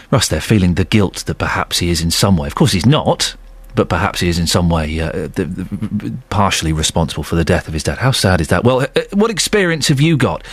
Russ 0.09 0.27
there 0.27 0.41
feeling 0.41 0.73
the 0.73 0.85
guilt 0.85 1.23
that 1.27 1.35
perhaps 1.35 1.79
he 1.79 1.89
is 1.89 2.01
in 2.01 2.11
some 2.11 2.37
way. 2.37 2.47
Of 2.47 2.55
course, 2.55 2.73
he's 2.73 2.85
not. 2.85 3.35
But 3.73 3.87
perhaps 3.87 4.19
he 4.19 4.27
is 4.27 4.37
in 4.37 4.47
some 4.47 4.67
way 4.67 4.99
uh, 4.99 5.11
the, 5.11 5.45
the, 5.45 6.13
partially 6.29 6.73
responsible 6.73 7.23
for 7.23 7.37
the 7.37 7.45
death 7.45 7.69
of 7.69 7.73
his 7.73 7.83
dad. 7.83 7.99
How 7.99 8.11
sad 8.11 8.41
is 8.41 8.49
that? 8.49 8.65
Well, 8.65 8.81
uh, 8.81 8.87
what 9.13 9.31
experience 9.31 9.87
have 9.87 10.01
you 10.01 10.17
got 10.17 10.45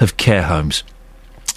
of 0.00 0.16
care 0.16 0.42
homes? 0.42 0.82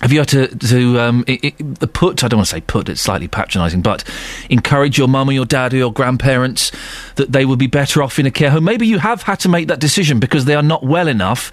Have 0.02 0.14
you 0.14 0.20
had 0.20 0.28
to, 0.30 0.48
to 0.48 1.00
um, 1.00 1.26
i 1.28 1.40
i 1.44 1.54
the 1.60 1.88
put, 1.88 2.24
I 2.24 2.28
don't 2.28 2.38
want 2.38 2.48
to 2.50 2.56
say 2.56 2.62
put, 2.62 2.88
it's 2.88 3.02
slightly 3.02 3.28
patronising, 3.28 3.82
but 3.82 4.04
encourage 4.48 4.96
your 4.96 5.08
mum 5.08 5.30
or 5.30 5.32
your 5.32 5.46
dad 5.46 5.74
or 5.74 5.78
your 5.78 5.92
grandparents 5.92 6.72
that 7.16 7.32
they 7.32 7.46
would 7.46 7.58
be 7.58 7.66
better 7.66 8.04
off 8.04 8.20
in 8.20 8.28
a 8.28 8.32
care 8.32 8.52
home? 8.52 8.64
Maybe 8.64 8.86
you 8.86 9.00
have 9.00 9.24
had 9.24 9.40
to 9.40 9.50
make 9.50 9.68
that 9.70 9.80
decision 9.80 10.20
because 10.20 10.46
they 10.46 10.54
are 10.54 10.62
not 10.62 10.84
well 10.84 11.08
enough 11.08 11.52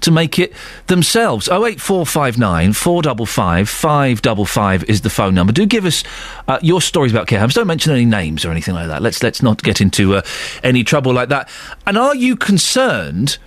to 0.00 0.10
make 0.10 0.38
it 0.38 0.52
themselves. 0.88 1.48
08459 1.48 2.74
455 2.74 3.66
555 3.66 4.84
is 4.84 5.00
the 5.00 5.10
phone 5.10 5.34
number. 5.34 5.54
Do 5.54 5.64
give 5.64 5.86
us 5.86 6.04
uh, 6.48 6.58
your 6.60 6.82
stories 6.82 7.12
about 7.12 7.28
care 7.28 7.40
homes. 7.40 7.54
Don't 7.54 7.66
mention 7.66 7.92
any 7.92 8.04
names 8.04 8.44
or 8.44 8.50
anything 8.50 8.74
like 8.74 8.88
that. 8.88 9.00
Let's, 9.00 9.22
let's 9.22 9.40
not 9.40 9.62
get 9.62 9.80
into 9.80 10.16
uh, 10.16 10.22
any 10.62 10.84
trouble 10.84 11.14
like 11.14 11.30
that. 11.30 11.48
And 11.86 11.96
are 11.96 12.14
you 12.14 12.36
concerned 12.36 13.38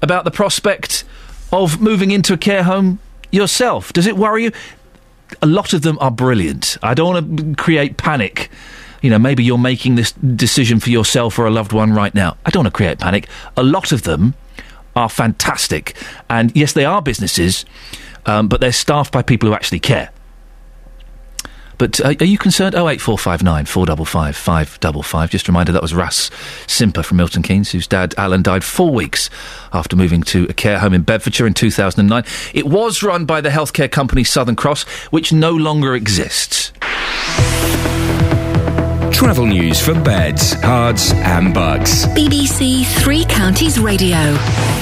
about 0.00 0.24
the 0.24 0.30
prospect 0.30 1.04
of 1.52 1.82
moving 1.82 2.12
into 2.12 2.32
a 2.32 2.38
care 2.38 2.62
home 2.62 2.98
yourself? 3.30 3.92
Does 3.92 4.06
it 4.06 4.16
worry 4.16 4.44
you? 4.44 4.52
A 5.42 5.46
lot 5.46 5.72
of 5.72 5.82
them 5.82 5.96
are 6.00 6.10
brilliant. 6.10 6.76
I 6.82 6.94
don't 6.94 7.14
want 7.14 7.56
to 7.56 7.62
create 7.62 7.96
panic. 7.96 8.50
You 9.02 9.10
know, 9.10 9.18
maybe 9.18 9.42
you're 9.42 9.58
making 9.58 9.94
this 9.94 10.12
decision 10.12 10.80
for 10.80 10.90
yourself 10.90 11.38
or 11.38 11.46
a 11.46 11.50
loved 11.50 11.72
one 11.72 11.92
right 11.92 12.14
now. 12.14 12.36
I 12.44 12.50
don't 12.50 12.64
want 12.64 12.74
to 12.74 12.76
create 12.76 12.98
panic. 12.98 13.28
A 13.56 13.62
lot 13.62 13.92
of 13.92 14.02
them 14.02 14.34
are 14.96 15.08
fantastic. 15.08 15.96
And 16.28 16.54
yes, 16.54 16.72
they 16.72 16.84
are 16.84 17.00
businesses, 17.00 17.64
um, 18.26 18.48
but 18.48 18.60
they're 18.60 18.72
staffed 18.72 19.12
by 19.12 19.22
people 19.22 19.48
who 19.48 19.54
actually 19.54 19.80
care. 19.80 20.10
But 21.80 21.98
uh, 21.98 22.14
are 22.20 22.26
you 22.26 22.36
concerned? 22.36 22.74
08459 22.74 23.64
455 23.64 24.36
555. 24.36 25.30
Just 25.30 25.48
a 25.48 25.50
reminder 25.50 25.72
that 25.72 25.80
was 25.80 25.94
Russ 25.94 26.30
Simper 26.66 27.02
from 27.02 27.16
Milton 27.16 27.42
Keynes, 27.42 27.70
whose 27.70 27.86
dad 27.86 28.14
Alan 28.18 28.42
died 28.42 28.62
four 28.62 28.92
weeks 28.92 29.30
after 29.72 29.96
moving 29.96 30.22
to 30.24 30.44
a 30.50 30.52
care 30.52 30.78
home 30.78 30.92
in 30.92 31.00
Bedfordshire 31.00 31.46
in 31.46 31.54
2009. 31.54 32.22
It 32.52 32.66
was 32.66 33.02
run 33.02 33.24
by 33.24 33.40
the 33.40 33.48
healthcare 33.48 33.90
company 33.90 34.24
Southern 34.24 34.56
Cross, 34.56 34.82
which 35.10 35.32
no 35.32 35.52
longer 35.52 35.94
exists. 35.94 36.70
Travel 39.12 39.46
news 39.46 39.80
for 39.80 39.92
beds, 39.92 40.54
cards, 40.62 41.12
and 41.12 41.52
bucks. 41.52 42.06
BBC 42.06 42.86
Three 43.02 43.24
Counties 43.26 43.78
Radio. 43.78 44.36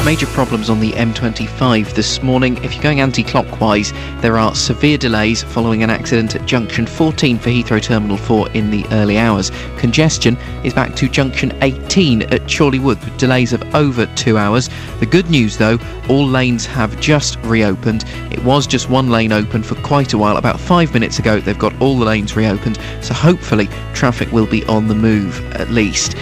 Major 0.04 0.26
problems 0.26 0.70
on 0.70 0.80
the 0.80 0.92
M25 0.92 1.94
this 1.94 2.22
morning. 2.22 2.56
If 2.62 2.74
you're 2.74 2.82
going 2.82 3.00
anti 3.00 3.24
clockwise, 3.24 3.92
there 4.20 4.38
are 4.38 4.54
severe 4.54 4.96
delays 4.96 5.42
following 5.42 5.82
an 5.82 5.90
accident 5.90 6.36
at 6.36 6.46
junction 6.46 6.86
14 6.86 7.38
for 7.38 7.50
Heathrow 7.50 7.82
Terminal 7.82 8.16
4 8.16 8.50
in 8.52 8.70
the 8.70 8.86
early 8.92 9.18
hours. 9.18 9.50
Congestion 9.76 10.36
is 10.62 10.72
back 10.72 10.94
to 10.96 11.08
junction 11.08 11.56
18 11.62 12.22
at 12.22 12.42
Chorleywood 12.42 13.04
with 13.04 13.18
delays 13.18 13.52
of 13.52 13.62
over 13.74 14.06
two 14.14 14.38
hours. 14.38 14.70
The 15.00 15.06
good 15.06 15.28
news 15.30 15.56
though, 15.56 15.78
all 16.08 16.26
lanes 16.26 16.64
have 16.66 16.98
just 17.00 17.38
reopened. 17.40 18.04
It 18.30 18.42
was 18.44 18.66
just 18.66 18.88
one 18.88 19.10
lane 19.10 19.32
open 19.32 19.62
for 19.62 19.74
quite 19.82 20.12
a 20.12 20.18
while. 20.18 20.36
About 20.36 20.60
five 20.60 20.94
minutes 20.94 21.18
ago, 21.18 21.40
they've 21.40 21.58
got 21.58 21.78
all 21.80 21.98
the 21.98 22.04
lanes 22.04 22.36
reopened, 22.36 22.78
so 23.02 23.14
hopefully 23.14 23.68
traffic 23.94 24.17
will 24.32 24.46
be 24.46 24.64
on 24.64 24.88
the 24.88 24.94
move 24.94 25.44
at 25.52 25.70
least. 25.70 26.16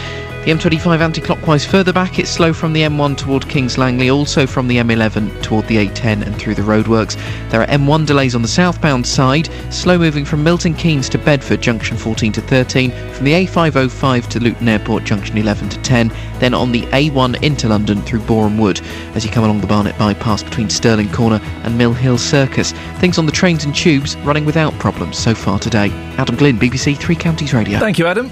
The 0.46 0.52
M25 0.52 1.00
anti-clockwise 1.00 1.66
further 1.66 1.92
back, 1.92 2.20
it's 2.20 2.30
slow 2.30 2.52
from 2.52 2.72
the 2.72 2.82
M1 2.82 3.16
toward 3.16 3.48
Kings 3.48 3.78
Langley, 3.78 4.10
also 4.10 4.46
from 4.46 4.68
the 4.68 4.76
M11 4.76 5.42
toward 5.42 5.66
the 5.66 5.84
A10 5.84 6.24
and 6.24 6.38
through 6.38 6.54
the 6.54 6.62
roadworks. 6.62 7.16
There 7.50 7.62
are 7.62 7.66
M1 7.66 8.06
delays 8.06 8.36
on 8.36 8.42
the 8.42 8.46
southbound 8.46 9.04
side, 9.04 9.48
slow 9.74 9.98
moving 9.98 10.24
from 10.24 10.44
Milton 10.44 10.72
Keynes 10.72 11.08
to 11.08 11.18
Bedford, 11.18 11.62
junction 11.62 11.96
14 11.96 12.30
to 12.30 12.40
13, 12.40 12.92
from 12.92 13.24
the 13.24 13.32
A505 13.32 14.28
to 14.28 14.38
Luton 14.38 14.68
Airport, 14.68 15.02
junction 15.02 15.36
11 15.36 15.68
to 15.68 15.82
10, 15.82 16.12
then 16.38 16.54
on 16.54 16.70
the 16.70 16.82
A1 16.82 17.42
into 17.42 17.68
London 17.68 18.00
through 18.02 18.20
Boreham 18.20 18.56
Wood 18.56 18.80
as 19.16 19.24
you 19.24 19.32
come 19.32 19.42
along 19.42 19.62
the 19.62 19.66
Barnet 19.66 19.98
bypass 19.98 20.44
between 20.44 20.70
Stirling 20.70 21.10
Corner 21.10 21.40
and 21.64 21.76
Mill 21.76 21.92
Hill 21.92 22.18
Circus. 22.18 22.70
Things 23.00 23.18
on 23.18 23.26
the 23.26 23.32
trains 23.32 23.64
and 23.64 23.74
tubes 23.74 24.16
running 24.18 24.44
without 24.44 24.72
problems 24.74 25.18
so 25.18 25.34
far 25.34 25.58
today. 25.58 25.90
Adam 26.18 26.36
Glynn, 26.36 26.56
BBC 26.56 26.96
Three 26.96 27.16
Counties 27.16 27.52
Radio. 27.52 27.80
Thank 27.80 27.98
you, 27.98 28.06
Adam. 28.06 28.30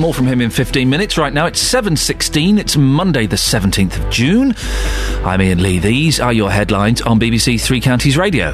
More 0.00 0.12
from 0.12 0.26
him 0.26 0.40
in 0.40 0.50
15 0.50 0.88
minutes. 0.88 1.18
Right 1.18 1.32
now 1.32 1.46
it's 1.46 1.62
7.16. 1.62 2.58
It's 2.58 2.76
Monday 2.76 3.26
the 3.26 3.36
17th 3.36 3.98
of 3.98 4.10
June. 4.10 4.54
I'm 5.24 5.40
Iain 5.40 5.62
Lee. 5.62 5.78
These 5.78 6.20
are 6.20 6.32
your 6.32 6.50
headlines 6.50 7.00
on 7.02 7.18
BBC 7.18 7.60
Three 7.60 7.80
Counties 7.80 8.16
Radio. 8.16 8.52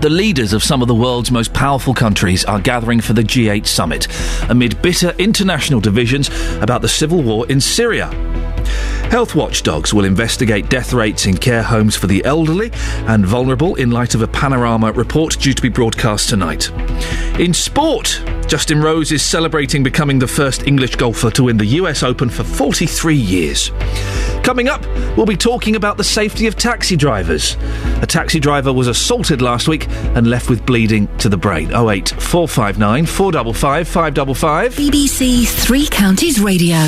The 0.00 0.08
leaders 0.08 0.52
of 0.52 0.62
some 0.62 0.82
of 0.82 0.88
the 0.88 0.94
world's 0.94 1.30
most 1.30 1.52
powerful 1.52 1.94
countries 1.94 2.44
are 2.44 2.60
gathering 2.60 3.00
for 3.00 3.12
the 3.12 3.22
G8 3.22 3.66
summit 3.66 4.08
amid 4.48 4.80
bitter 4.80 5.10
international 5.18 5.80
divisions 5.80 6.30
about 6.60 6.80
the 6.80 6.88
civil 6.88 7.22
war 7.22 7.46
in 7.48 7.60
Syria. 7.60 8.08
Health 9.10 9.34
watchdogs 9.34 9.92
will 9.92 10.04
investigate 10.04 10.70
death 10.70 10.92
rates 10.92 11.26
in 11.26 11.36
care 11.36 11.64
homes 11.64 11.96
for 11.96 12.06
the 12.06 12.24
elderly 12.24 12.70
and 13.08 13.26
vulnerable 13.26 13.74
in 13.74 13.90
light 13.90 14.14
of 14.14 14.22
a 14.22 14.28
panorama 14.28 14.92
report 14.92 15.36
due 15.40 15.52
to 15.52 15.60
be 15.60 15.68
broadcast 15.68 16.28
tonight. 16.28 16.70
In 17.40 17.52
sport, 17.52 18.22
Justin 18.46 18.80
Rose 18.80 19.10
is 19.10 19.20
celebrating 19.20 19.82
becoming 19.82 20.20
the 20.20 20.28
first 20.28 20.64
English 20.64 20.94
golfer 20.94 21.28
to 21.32 21.42
win 21.42 21.56
the 21.56 21.66
US 21.66 22.04
Open 22.04 22.30
for 22.30 22.44
43 22.44 23.16
years. 23.16 23.72
Coming 24.44 24.68
up, 24.68 24.86
we'll 25.16 25.26
be 25.26 25.36
talking 25.36 25.74
about 25.74 25.96
the 25.96 26.04
safety 26.04 26.46
of 26.46 26.54
taxi 26.54 26.94
drivers. 26.94 27.56
A 28.02 28.06
taxi 28.06 28.38
driver 28.38 28.72
was 28.72 28.86
assaulted 28.86 29.42
last 29.42 29.66
week 29.66 29.88
and 30.14 30.28
left 30.28 30.48
with 30.48 30.64
bleeding 30.64 31.08
to 31.18 31.28
the 31.28 31.36
brain. 31.36 31.74
08 31.74 32.10
459 32.10 33.06
455 33.06 33.88
555. 33.88 34.74
BBC 34.74 35.48
Three 35.48 35.88
Counties 35.88 36.38
Radio. 36.38 36.78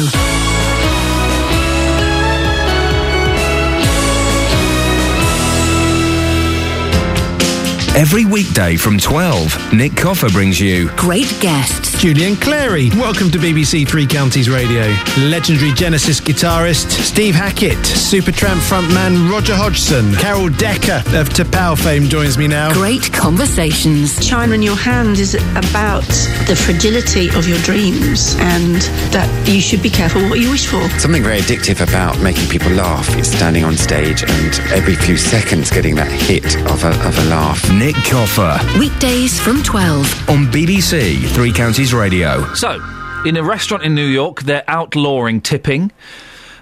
Every 7.94 8.24
weekday 8.24 8.76
from 8.76 8.96
12, 8.98 9.74
Nick 9.74 9.94
Coffer 9.94 10.30
brings 10.30 10.58
you 10.58 10.88
great 10.96 11.30
guests. 11.40 12.00
Julian 12.00 12.36
Clary, 12.36 12.88
welcome 12.96 13.30
to 13.30 13.38
BBC 13.38 13.86
Three 13.86 14.06
Counties 14.06 14.48
Radio. 14.48 14.82
Legendary 15.18 15.72
Genesis 15.72 16.18
guitarist 16.18 16.90
Steve 16.90 17.34
Hackett, 17.34 17.76
Supertramp 17.76 18.60
frontman 18.60 19.30
Roger 19.30 19.54
Hodgson, 19.54 20.14
Carol 20.14 20.48
Decker 20.48 21.02
of 21.14 21.28
T'Pau 21.28 21.78
fame 21.78 22.04
joins 22.04 22.38
me 22.38 22.48
now. 22.48 22.72
Great 22.72 23.12
conversations. 23.12 24.18
China 24.26 24.54
in 24.54 24.62
your 24.62 24.74
hand 24.74 25.18
is 25.18 25.34
about 25.54 26.08
the 26.48 26.56
fragility 26.56 27.28
of 27.36 27.46
your 27.46 27.58
dreams 27.58 28.34
and 28.38 28.76
that 29.12 29.28
you 29.46 29.60
should 29.60 29.82
be 29.82 29.90
careful 29.90 30.22
what 30.30 30.40
you 30.40 30.50
wish 30.50 30.66
for. 30.66 30.88
Something 30.98 31.22
very 31.22 31.40
addictive 31.40 31.86
about 31.86 32.18
making 32.22 32.48
people 32.48 32.72
laugh 32.72 33.14
is 33.18 33.30
standing 33.30 33.64
on 33.64 33.76
stage 33.76 34.24
and 34.24 34.60
every 34.72 34.96
few 34.96 35.18
seconds 35.18 35.70
getting 35.70 35.94
that 35.96 36.10
hit 36.10 36.56
of 36.70 36.82
a, 36.84 37.06
of 37.06 37.18
a 37.18 37.24
laugh. 37.28 37.62
Nick 37.82 37.96
Coffer. 37.96 38.60
Weekdays 38.78 39.40
from 39.40 39.60
12 39.64 40.30
on 40.30 40.44
BBC 40.52 41.26
Three 41.30 41.52
Counties 41.52 41.92
Radio. 41.92 42.46
So, 42.54 42.80
in 43.26 43.36
a 43.36 43.42
restaurant 43.42 43.82
in 43.82 43.92
New 43.92 44.06
York, 44.06 44.42
they're 44.42 44.62
outlawing 44.68 45.40
tipping. 45.40 45.90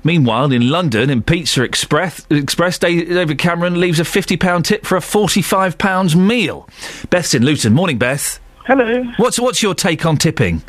Meanwhile, 0.03 0.51
in 0.51 0.71
London, 0.71 1.11
in 1.11 1.23
Pizza 1.23 1.63
Express, 1.63 2.27
Express 2.31 2.79
David 2.79 3.37
Cameron 3.37 3.79
leaves 3.79 4.01
a 4.01 4.03
£50 4.03 4.65
tip 4.65 4.87
for 4.87 4.97
a 4.97 5.01
£45 5.01 6.17
meal. 6.17 6.67
Beth's 7.11 7.35
in 7.35 7.45
Luton. 7.45 7.75
Morning, 7.75 7.99
Beth. 7.99 8.41
Hello. 8.65 9.05
What's, 9.19 9.39
what's 9.39 9.63
your 9.63 9.75
take 9.75 10.07
on 10.07 10.17
tipping? 10.17 10.63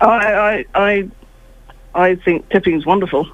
I 0.00 0.06
I 0.16 0.64
I, 0.74 1.10
I 1.94 2.14
think 2.16 2.48
tipping's 2.48 2.84
wonderful. 2.84 3.28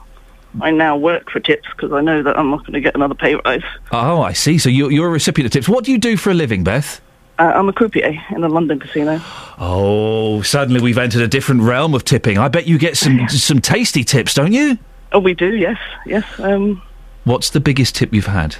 I 0.61 0.70
now 0.70 0.97
work 0.97 1.31
for 1.31 1.41
tips 1.41 1.69
because 1.77 1.93
I 1.93 2.01
know 2.01 2.23
that 2.23 2.39
I'm 2.39 2.51
not 2.51 2.61
going 2.61 2.73
to 2.73 2.81
get 2.81 2.95
another 2.95 3.15
pay 3.15 3.35
rise. 3.37 3.62
Oh, 3.93 4.23
I 4.23 4.33
see. 4.33 4.59
So 4.59 4.69
you're, 4.69 4.91
you're 4.91 5.07
a 5.09 5.11
recipient 5.11 5.47
of 5.47 5.53
tips. 5.53 5.69
What 5.69 5.85
do 5.85 5.93
you 5.93 5.99
do 5.99 6.16
for 6.16 6.31
a 6.31 6.35
living, 6.35 6.65
Beth? 6.65 7.01
Uh, 7.39 7.53
I'm 7.55 7.69
a 7.69 7.73
croupier 7.73 8.16
in 8.31 8.43
a 8.43 8.49
London 8.49 8.81
casino. 8.81 9.20
Oh, 9.59 10.43
suddenly 10.43 10.81
we've 10.81 10.99
entered 10.99 11.23
a 11.23 11.29
different 11.29 11.62
realm 11.62 11.95
of 11.95 12.05
tipping. 12.05 12.37
I 12.39 12.49
bet 12.49 12.66
you 12.66 12.79
get 12.79 12.97
some 12.97 13.29
some 13.29 13.61
tasty 13.61 14.03
tips, 14.05 14.35
don't 14.35 14.53
you? 14.53 14.77
Oh, 15.12 15.20
we 15.20 15.35
do. 15.35 15.55
Yes, 15.55 15.79
yes. 16.05 16.25
Um, 16.41 16.83
What's 17.25 17.51
the 17.51 17.61
biggest 17.61 17.95
tip 17.95 18.12
you've 18.12 18.27
had? 18.27 18.57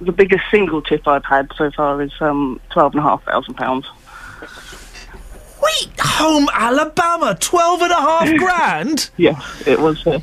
the 0.00 0.12
biggest 0.12 0.44
single 0.50 0.82
tip 0.82 1.06
I've 1.08 1.24
had 1.24 1.50
so 1.56 1.70
far 1.70 2.02
is 2.02 2.12
um, 2.20 2.60
twelve 2.70 2.92
and 2.94 3.00
a 3.00 3.02
half 3.02 3.22
thousand 3.24 3.54
pounds. 3.54 3.86
Wait, 5.62 5.90
home 6.00 6.48
Alabama, 6.52 7.36
twelve 7.40 7.80
and 7.82 7.92
a 7.92 7.94
half 7.96 8.34
grand. 8.38 9.10
Yes, 9.16 9.62
it 9.66 9.78
was. 9.80 10.06
Uh, 10.06 10.18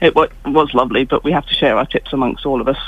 it 0.00 0.14
was 0.14 0.74
lovely, 0.74 1.04
but 1.04 1.24
we 1.24 1.32
have 1.32 1.46
to 1.46 1.54
share 1.54 1.76
our 1.76 1.86
tips 1.86 2.12
amongst 2.12 2.46
all 2.46 2.60
of 2.60 2.68
us. 2.68 2.78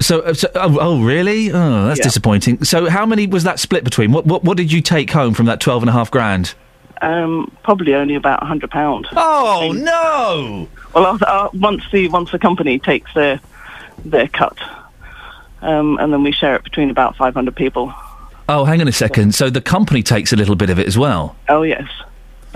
So, 0.00 0.20
uh, 0.20 0.34
so 0.34 0.48
oh, 0.54 0.78
oh, 0.80 1.02
really? 1.02 1.50
Oh, 1.52 1.86
that's 1.86 1.98
Yeah. 1.98 2.04
disappointing. 2.04 2.62
So, 2.64 2.88
how 2.88 3.04
many 3.04 3.26
was 3.26 3.44
that 3.44 3.58
split 3.58 3.82
between? 3.84 4.12
What, 4.12 4.26
what, 4.26 4.44
what 4.44 4.56
did 4.56 4.70
you 4.70 4.80
take 4.80 5.10
home 5.10 5.34
from 5.34 5.46
that 5.46 5.60
twelve 5.60 5.82
and 5.82 5.90
a 5.90 5.92
half 5.92 6.10
grand? 6.10 6.54
Um, 7.00 7.50
probably 7.62 7.94
only 7.94 8.14
about 8.16 8.42
a 8.42 8.46
hundred 8.46 8.70
pound. 8.70 9.06
Oh 9.12 9.72
no! 9.74 10.68
Well, 10.94 11.50
once 11.54 11.84
the 11.92 12.08
once 12.08 12.30
the 12.32 12.38
company 12.38 12.78
takes 12.78 13.12
their 13.14 13.40
their 14.04 14.28
cut, 14.28 14.58
um, 15.62 15.98
and 15.98 16.12
then 16.12 16.22
we 16.22 16.32
share 16.32 16.54
it 16.56 16.64
between 16.64 16.90
about 16.90 17.16
five 17.16 17.34
hundred 17.34 17.56
people. 17.56 17.92
Oh, 18.48 18.64
hang 18.64 18.80
on 18.80 18.88
a 18.88 18.92
second. 18.92 19.34
So 19.34 19.50
the 19.50 19.60
company 19.60 20.02
takes 20.02 20.32
a 20.32 20.36
little 20.36 20.56
bit 20.56 20.70
of 20.70 20.78
it 20.78 20.86
as 20.86 20.96
well. 20.96 21.36
Oh 21.48 21.62
yes, 21.62 21.88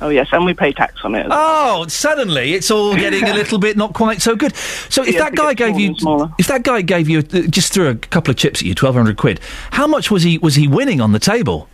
oh 0.00 0.08
yes, 0.08 0.28
and 0.32 0.44
we 0.44 0.54
pay 0.54 0.72
tax 0.72 1.04
on 1.04 1.14
it. 1.14 1.24
As 1.24 1.28
well. 1.28 1.82
Oh, 1.82 1.86
suddenly 1.88 2.54
it's 2.54 2.70
all 2.70 2.94
getting 2.94 3.24
a 3.28 3.34
little 3.34 3.58
bit 3.58 3.76
not 3.76 3.92
quite 3.94 4.22
so 4.22 4.36
good. 4.36 4.54
So 4.56 5.02
if 5.02 5.14
Yes, 5.14 5.22
that 5.22 5.34
guy 5.34 5.54
gave 5.54 5.78
you, 5.78 5.94
if 6.38 6.46
that 6.48 6.62
guy 6.62 6.82
gave 6.82 7.08
you, 7.08 7.18
uh, 7.18 7.42
just 7.42 7.72
threw 7.72 7.88
a 7.88 7.94
couple 7.94 8.30
of 8.30 8.36
chips 8.36 8.60
at 8.60 8.66
you, 8.66 8.74
twelve 8.74 8.94
hundred 8.94 9.16
quid, 9.16 9.40
how 9.72 9.86
much 9.86 10.10
was 10.10 10.22
he 10.22 10.38
was 10.38 10.54
he 10.54 10.68
winning 10.68 11.00
on 11.00 11.12
the 11.12 11.18
table? 11.18 11.68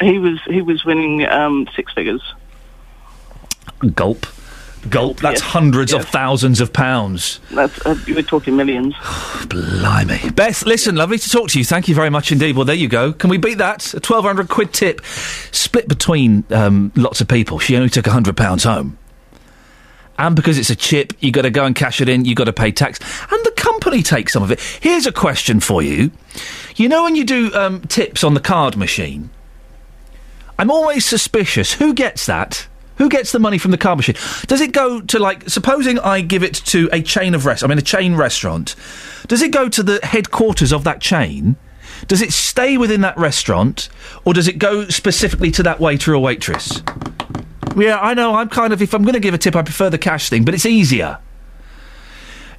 He 0.00 0.18
was 0.18 0.40
he 0.46 0.62
was 0.62 0.84
winning 0.84 1.26
um, 1.26 1.68
six 1.74 1.92
figures. 1.92 2.22
Gulp, 3.94 4.26
gulp. 4.90 5.18
That's 5.18 5.40
Yes, 5.40 5.50
hundreds 5.50 5.92
of 5.92 6.04
thousands 6.08 6.60
of 6.60 6.72
pounds. 6.72 7.40
That's 7.50 7.84
uh, 7.84 7.96
we're 8.06 8.22
talking 8.22 8.56
millions. 8.56 8.94
Blimey. 9.48 10.30
Beth, 10.30 10.64
listen, 10.64 10.96
lovely 10.96 11.18
to 11.18 11.28
talk 11.28 11.48
to 11.50 11.58
you. 11.58 11.64
Thank 11.64 11.88
you 11.88 11.94
very 11.94 12.10
much 12.10 12.30
indeed. 12.32 12.56
Well, 12.56 12.64
there 12.64 12.74
you 12.74 12.88
go. 12.88 13.12
Can 13.12 13.30
we 13.30 13.38
beat 13.38 13.58
that? 13.58 13.92
A 13.94 13.96
1,200 13.96 14.48
quid 14.48 14.72
tip 14.72 15.04
split 15.04 15.88
between 15.88 16.44
um, 16.50 16.92
lots 16.96 17.20
of 17.20 17.28
people. 17.28 17.58
She 17.58 17.76
only 17.76 17.88
took 17.88 18.04
£100 18.04 18.64
home. 18.64 18.98
And 20.18 20.36
because 20.36 20.58
it's 20.58 20.70
a 20.70 20.76
chip, 20.76 21.12
you 21.20 21.32
got 21.32 21.42
to 21.42 21.50
go 21.50 21.64
and 21.64 21.74
cash 21.74 22.00
it 22.00 22.08
in, 22.08 22.24
you 22.24 22.34
got 22.34 22.44
to 22.44 22.52
pay 22.52 22.70
tax. 22.70 23.00
And 23.32 23.44
the 23.44 23.52
company 23.56 24.02
takes 24.02 24.32
some 24.32 24.42
of 24.42 24.50
it. 24.50 24.60
Here's 24.80 25.06
a 25.06 25.12
question 25.12 25.58
for 25.60 25.82
you. 25.82 26.12
You 26.76 26.88
know 26.88 27.02
when 27.02 27.16
you 27.16 27.24
do 27.24 27.52
um, 27.54 27.80
tips 27.82 28.22
on 28.22 28.34
the 28.34 28.40
card 28.40 28.76
machine? 28.76 29.30
I'm 30.58 30.70
always 30.70 31.04
suspicious. 31.04 31.74
Who 31.74 31.94
gets 31.94 32.26
that? 32.26 32.68
Who 32.96 33.08
gets 33.08 33.32
the 33.32 33.38
money 33.38 33.58
from 33.58 33.70
the 33.70 33.78
card 33.78 33.98
machine? 33.98 34.16
Does 34.46 34.60
it 34.60 34.72
go 34.72 35.00
to 35.00 35.18
like 35.18 35.48
supposing 35.48 35.98
I 35.98 36.20
give 36.20 36.42
it 36.42 36.54
to 36.66 36.88
a 36.92 37.02
chain 37.02 37.34
of 37.34 37.44
rest 37.46 37.64
I 37.64 37.66
mean 37.66 37.78
a 37.78 37.82
chain 37.82 38.14
restaurant. 38.14 38.76
Does 39.26 39.42
it 39.42 39.50
go 39.50 39.68
to 39.68 39.82
the 39.82 40.00
headquarters 40.02 40.72
of 40.72 40.84
that 40.84 41.00
chain? 41.00 41.56
Does 42.06 42.22
it 42.22 42.32
stay 42.32 42.76
within 42.76 43.00
that 43.00 43.16
restaurant 43.16 43.88
or 44.24 44.32
does 44.34 44.48
it 44.48 44.58
go 44.58 44.88
specifically 44.88 45.50
to 45.52 45.62
that 45.64 45.80
waiter 45.80 46.14
or 46.14 46.18
waitress? 46.20 46.82
Yeah, 47.76 47.98
I 48.00 48.14
know. 48.14 48.34
I'm 48.34 48.48
kind 48.48 48.72
of 48.72 48.80
if 48.80 48.94
I'm 48.94 49.02
going 49.02 49.14
to 49.14 49.20
give 49.20 49.34
a 49.34 49.38
tip 49.38 49.56
I 49.56 49.62
prefer 49.62 49.90
the 49.90 49.98
cash 49.98 50.28
thing, 50.28 50.44
but 50.44 50.54
it's 50.54 50.66
easier. 50.66 51.18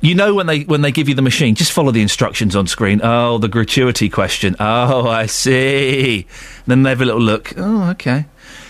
You 0.01 0.13
know 0.13 0.35
when 0.35 0.45
they 0.45 0.61
when 0.61 0.81
they 0.81 0.91
give 0.91 1.09
you 1.09 1.15
the 1.15 1.21
machine, 1.21 1.55
just 1.55 1.71
follow 1.71 1.91
the 1.91 2.01
instructions 2.01 2.55
on 2.55 2.67
screen. 2.67 2.99
Oh, 3.03 3.37
the 3.37 3.47
gratuity 3.47 4.09
question. 4.09 4.55
Oh, 4.59 5.07
I 5.07 5.25
see. 5.25 6.27
Then 6.67 6.83
they 6.83 6.89
have 6.89 7.01
a 7.01 7.05
little 7.05 7.21
look. 7.21 7.53
Oh, 7.57 7.89
okay. 7.91 8.25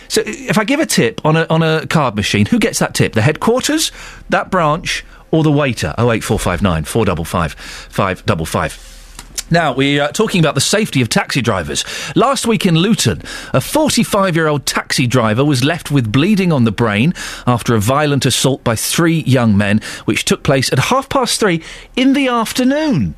So 0.08 0.22
if 0.26 0.58
I 0.58 0.64
give 0.64 0.80
a 0.80 0.86
tip 0.86 1.22
on 1.26 1.36
a 1.36 1.46
on 1.50 1.64
a 1.64 1.86
card 1.88 2.16
machine, 2.16 2.46
who 2.46 2.60
gets 2.60 2.80
that 2.80 2.94
tip? 2.94 3.14
The 3.14 3.22
headquarters, 3.22 3.92
that 4.30 4.50
branch, 4.52 5.06
or 5.32 5.44
the 5.44 5.52
waiter? 5.52 5.94
Oh 5.98 6.12
eight 6.12 6.24
four 6.24 6.40
five 6.40 6.62
nine 6.62 6.84
four 6.84 7.06
double 7.06 7.26
five 7.26 7.54
five 7.54 8.26
double 8.26 8.46
five. 8.46 8.92
Now, 9.52 9.74
we 9.74 10.00
are 10.00 10.12
talking 10.12 10.40
about 10.40 10.56
the 10.56 10.62
safety 10.62 11.02
of 11.02 11.10
taxi 11.10 11.40
drivers. 11.40 11.86
Last 12.16 12.48
week 12.48 12.66
in 12.66 12.76
Luton, 12.76 13.22
a 13.54 13.62
45 13.62 14.36
year 14.36 14.48
old 14.48 14.66
taxi 14.66 15.06
driver 15.06 15.46
was 15.46 15.64
left 15.64 15.92
with 15.92 16.12
bleeding 16.12 16.52
on 16.52 16.64
the 16.64 16.72
brain 16.72 17.14
after 17.46 17.76
a 17.76 17.80
violent 17.80 18.26
assault 18.26 18.64
by 18.64 18.76
three 18.76 19.20
young 19.20 19.56
men, 19.56 19.82
which 20.06 20.26
took 20.26 20.42
place 20.42 20.74
at 20.74 20.80
half 20.80 21.10
past 21.10 21.40
three 21.40 21.62
in 21.96 22.14
the 22.14 22.28
afternoon. 22.28 23.14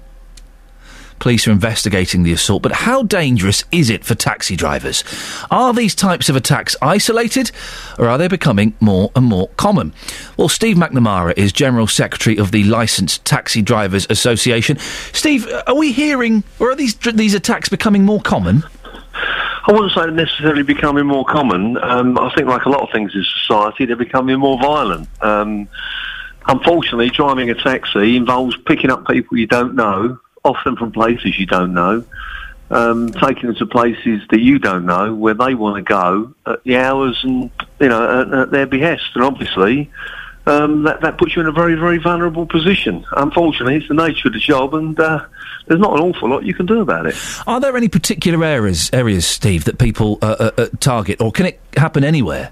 Police 1.19 1.48
are 1.48 1.52
investigating 1.52 2.23
the 2.23 2.34
assault, 2.34 2.61
but 2.61 2.72
how 2.72 3.03
dangerous 3.03 3.64
is 3.72 3.89
it 3.89 4.06
for 4.06 4.15
taxi 4.15 4.56
drivers? 4.56 5.03
Are 5.49 5.73
these 5.73 5.95
types 5.95 6.30
of 6.30 6.35
attacks 6.35 6.76
isolated, 6.81 7.52
or 7.98 8.07
are 8.07 8.18
they 8.18 8.27
becoming 8.27 8.73
more 8.80 9.11
and 9.15 9.26
more 9.26 9.49
common? 9.57 9.94
Well, 10.38 10.49
Steve 10.49 10.77
McNamara 10.77 11.34
is 11.38 11.52
General 11.52 11.88
Secretary 11.88 12.38
of 12.38 12.52
the 12.52 12.64
Licensed 12.64 13.26
Taxi 13.26 13.61
Drivers 13.61 14.07
Association. 14.10 14.77
Steve, 15.14 15.48
are 15.65 15.76
we 15.76 15.91
hearing, 15.91 16.44
or 16.60 16.72
are 16.72 16.76
these 16.76 16.95
these 16.95 17.34
attacks 17.34 17.69
becoming 17.69 18.03
more 18.03 18.22
common? 18.22 18.64
I 19.68 19.73
wouldn't 19.73 19.91
say 19.91 20.02
they're 20.02 20.11
necessarily 20.11 20.64
becoming 20.64 21.06
more 21.06 21.26
common. 21.26 21.77
Um, 21.77 22.18
I 22.18 22.34
think, 22.34 22.48
like 22.48 22.65
a 22.65 22.69
lot 22.69 22.84
of 22.84 22.89
things 22.91 23.14
in 23.14 23.26
society, 23.41 23.85
they're 23.85 23.98
becoming 23.98 24.39
more 24.39 24.57
violent. 24.57 25.10
Um, 25.22 25.68
unfortunately, 26.48 27.10
driving 27.10 27.49
a 27.49 27.56
taxi 27.56 28.15
involves 28.15 28.56
picking 28.65 28.89
up 28.89 29.06
people 29.07 29.38
you 29.38 29.45
don't 29.45 29.76
know, 29.76 30.19
often 30.47 30.75
from 30.75 30.91
places 30.91 31.37
you 31.37 31.45
don't 31.45 31.73
know, 31.73 32.03
um, 32.69 33.11
taking 33.11 33.47
them 33.47 33.55
to 33.55 33.65
places 33.65 34.21
that 34.29 34.41
you 34.41 34.59
don't 34.59 34.85
know 34.85 35.13
where 35.13 35.33
they 35.33 35.53
want 35.53 35.77
to 35.77 35.81
go 35.81 36.33
at 36.45 36.63
the 36.63 36.77
hours 36.77 37.19
and 37.23 37.49
you 37.79 37.89
know 37.89 38.21
at, 38.21 38.33
at 38.33 38.51
their 38.51 38.65
behest. 38.65 39.05
And 39.15 39.23
obviously, 39.23 39.89
um, 40.45 40.83
that 40.83 41.01
that 41.01 41.17
puts 41.17 41.35
you 41.35 41.41
in 41.41 41.47
a 41.47 41.51
very 41.51 41.75
very 41.75 41.97
vulnerable 41.97 42.45
position. 42.45 43.05
Unfortunately, 43.15 43.75
it's 43.75 43.87
the 43.87 43.93
nature 43.93 44.27
of 44.27 44.33
the 44.33 44.39
job, 44.39 44.73
and 44.73 44.99
uh, 44.99 45.25
there's 45.67 45.79
not 45.79 45.93
an 45.93 45.99
awful 45.99 46.29
lot 46.29 46.45
you 46.45 46.53
can 46.53 46.65
do 46.65 46.81
about 46.81 47.05
it. 47.05 47.15
Are 47.45 47.59
there 47.59 47.75
any 47.77 47.89
particular 47.89 48.43
areas, 48.43 48.89
areas, 48.93 49.25
Steve, 49.25 49.65
that 49.65 49.77
people 49.77 50.17
uh, 50.21 50.35
uh, 50.39 50.51
uh, 50.57 50.67
target, 50.79 51.21
or 51.21 51.31
can 51.31 51.45
it 51.45 51.59
happen 51.75 52.03
anywhere? 52.03 52.51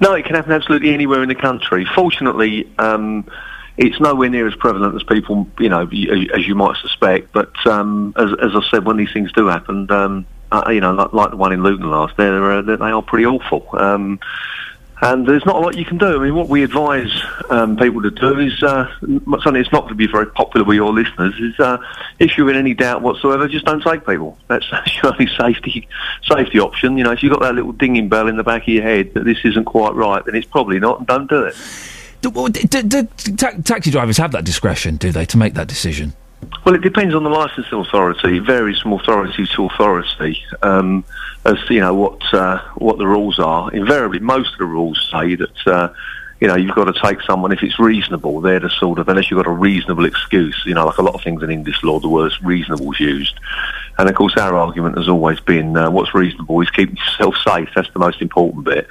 No, 0.00 0.14
it 0.14 0.24
can 0.24 0.34
happen 0.34 0.52
absolutely 0.52 0.92
anywhere 0.92 1.22
in 1.22 1.28
the 1.28 1.34
country. 1.34 1.86
Fortunately, 1.94 2.68
um, 2.78 3.28
it's 3.76 4.00
nowhere 4.00 4.30
near 4.30 4.46
as 4.46 4.54
prevalent 4.54 4.94
as 4.94 5.02
people, 5.02 5.46
you 5.58 5.68
know, 5.68 5.82
as 5.82 6.46
you 6.46 6.54
might 6.54 6.76
suspect. 6.78 7.32
But 7.32 7.54
um, 7.66 8.14
as, 8.16 8.30
as 8.42 8.52
I 8.54 8.60
said, 8.70 8.84
when 8.84 8.96
these 8.96 9.12
things 9.12 9.32
do 9.32 9.46
happen, 9.46 9.90
um, 9.90 10.26
uh, 10.50 10.70
you 10.70 10.80
know, 10.80 10.94
like, 10.94 11.12
like 11.12 11.30
the 11.30 11.36
one 11.36 11.52
in 11.52 11.62
Luton 11.62 11.90
last, 11.90 12.16
they're, 12.16 12.52
uh, 12.52 12.62
they 12.62 12.74
are 12.74 13.02
pretty 13.02 13.26
awful. 13.26 13.68
Um, 13.72 14.18
and 15.02 15.26
there's 15.26 15.44
not 15.44 15.56
a 15.56 15.58
lot 15.58 15.76
you 15.76 15.84
can 15.84 15.98
do. 15.98 16.06
I 16.06 16.24
mean, 16.24 16.34
what 16.34 16.48
we 16.48 16.62
advise 16.62 17.10
um, 17.50 17.76
people 17.76 18.00
to 18.00 18.10
do 18.10 18.38
is 18.38 18.62
uh, 18.62 18.90
something 19.00 19.52
that's 19.52 19.70
not 19.70 19.82
going 19.82 19.88
to 19.90 19.94
be 19.94 20.06
very 20.06 20.26
popular 20.26 20.64
with 20.64 20.76
your 20.76 20.90
listeners. 20.90 21.34
Is 21.38 21.60
uh, 21.60 21.76
if 22.18 22.38
you're 22.38 22.48
in 22.48 22.56
any 22.56 22.72
doubt 22.72 23.02
whatsoever, 23.02 23.46
just 23.46 23.66
don't 23.66 23.82
take 23.82 24.06
people. 24.06 24.38
That's, 24.48 24.64
that's 24.70 24.96
your 24.96 25.12
only 25.12 25.26
safety 25.36 25.86
safety 26.22 26.58
option. 26.58 26.96
You 26.96 27.04
know, 27.04 27.12
if 27.12 27.22
you've 27.22 27.32
got 27.32 27.42
that 27.42 27.54
little 27.54 27.72
dinging 27.72 28.08
bell 28.08 28.26
in 28.26 28.36
the 28.36 28.44
back 28.44 28.62
of 28.62 28.68
your 28.68 28.84
head 28.84 29.12
that 29.12 29.24
this 29.24 29.38
isn't 29.44 29.66
quite 29.66 29.94
right, 29.94 30.24
then 30.24 30.34
it's 30.34 30.46
probably 30.46 30.78
not, 30.78 30.98
and 30.98 31.06
don't 31.06 31.28
do 31.28 31.42
it. 31.42 31.56
Do, 32.22 32.30
well, 32.30 32.48
d- 32.48 32.62
d- 32.62 32.82
do 32.82 33.08
ta- 33.36 33.52
taxi 33.64 33.90
drivers 33.90 34.16
have 34.16 34.32
that 34.32 34.44
discretion, 34.44 34.96
do 34.96 35.12
they, 35.12 35.24
to 35.26 35.36
make 35.36 35.54
that 35.54 35.68
decision? 35.68 36.14
Well, 36.64 36.74
it 36.74 36.82
depends 36.82 37.14
on 37.14 37.24
the 37.24 37.30
licensing 37.30 37.78
authority. 37.78 38.38
It 38.38 38.42
varies 38.42 38.80
from 38.80 38.92
authority 38.92 39.46
to 39.46 39.64
authority 39.66 40.42
um, 40.62 41.04
as 41.44 41.58
you 41.70 41.80
know 41.80 41.94
what 41.94 42.22
uh, 42.34 42.60
what 42.76 42.98
the 42.98 43.06
rules 43.06 43.38
are. 43.38 43.72
Invariably, 43.72 44.18
most 44.18 44.52
of 44.52 44.58
the 44.58 44.64
rules 44.64 45.08
say 45.10 45.36
that 45.36 45.66
uh, 45.66 45.88
you 46.40 46.48
know 46.48 46.56
you've 46.56 46.74
got 46.74 46.92
to 46.92 47.00
take 47.00 47.22
someone 47.22 47.52
if 47.52 47.62
it's 47.62 47.78
reasonable. 47.78 48.40
They're 48.40 48.60
the 48.60 48.70
sort 48.70 48.98
of 48.98 49.08
unless 49.08 49.30
you've 49.30 49.38
got 49.38 49.46
a 49.46 49.54
reasonable 49.54 50.04
excuse. 50.04 50.60
You 50.66 50.74
know, 50.74 50.86
like 50.86 50.98
a 50.98 51.02
lot 51.02 51.14
of 51.14 51.22
things 51.22 51.42
in 51.42 51.50
English 51.50 51.82
law, 51.82 52.00
the 52.00 52.08
word 52.08 52.32
reasonable 52.42 52.92
is 52.92 53.00
used. 53.00 53.38
And 53.98 54.08
of 54.08 54.14
course, 54.14 54.36
our 54.36 54.56
argument 54.56 54.98
has 54.98 55.08
always 55.08 55.40
been 55.40 55.76
uh, 55.76 55.90
what's 55.90 56.14
reasonable 56.14 56.60
is 56.60 56.70
keeping 56.70 56.96
yourself 56.96 57.36
safe. 57.44 57.70
That's 57.74 57.90
the 57.92 58.00
most 58.00 58.20
important 58.20 58.64
bit. 58.64 58.88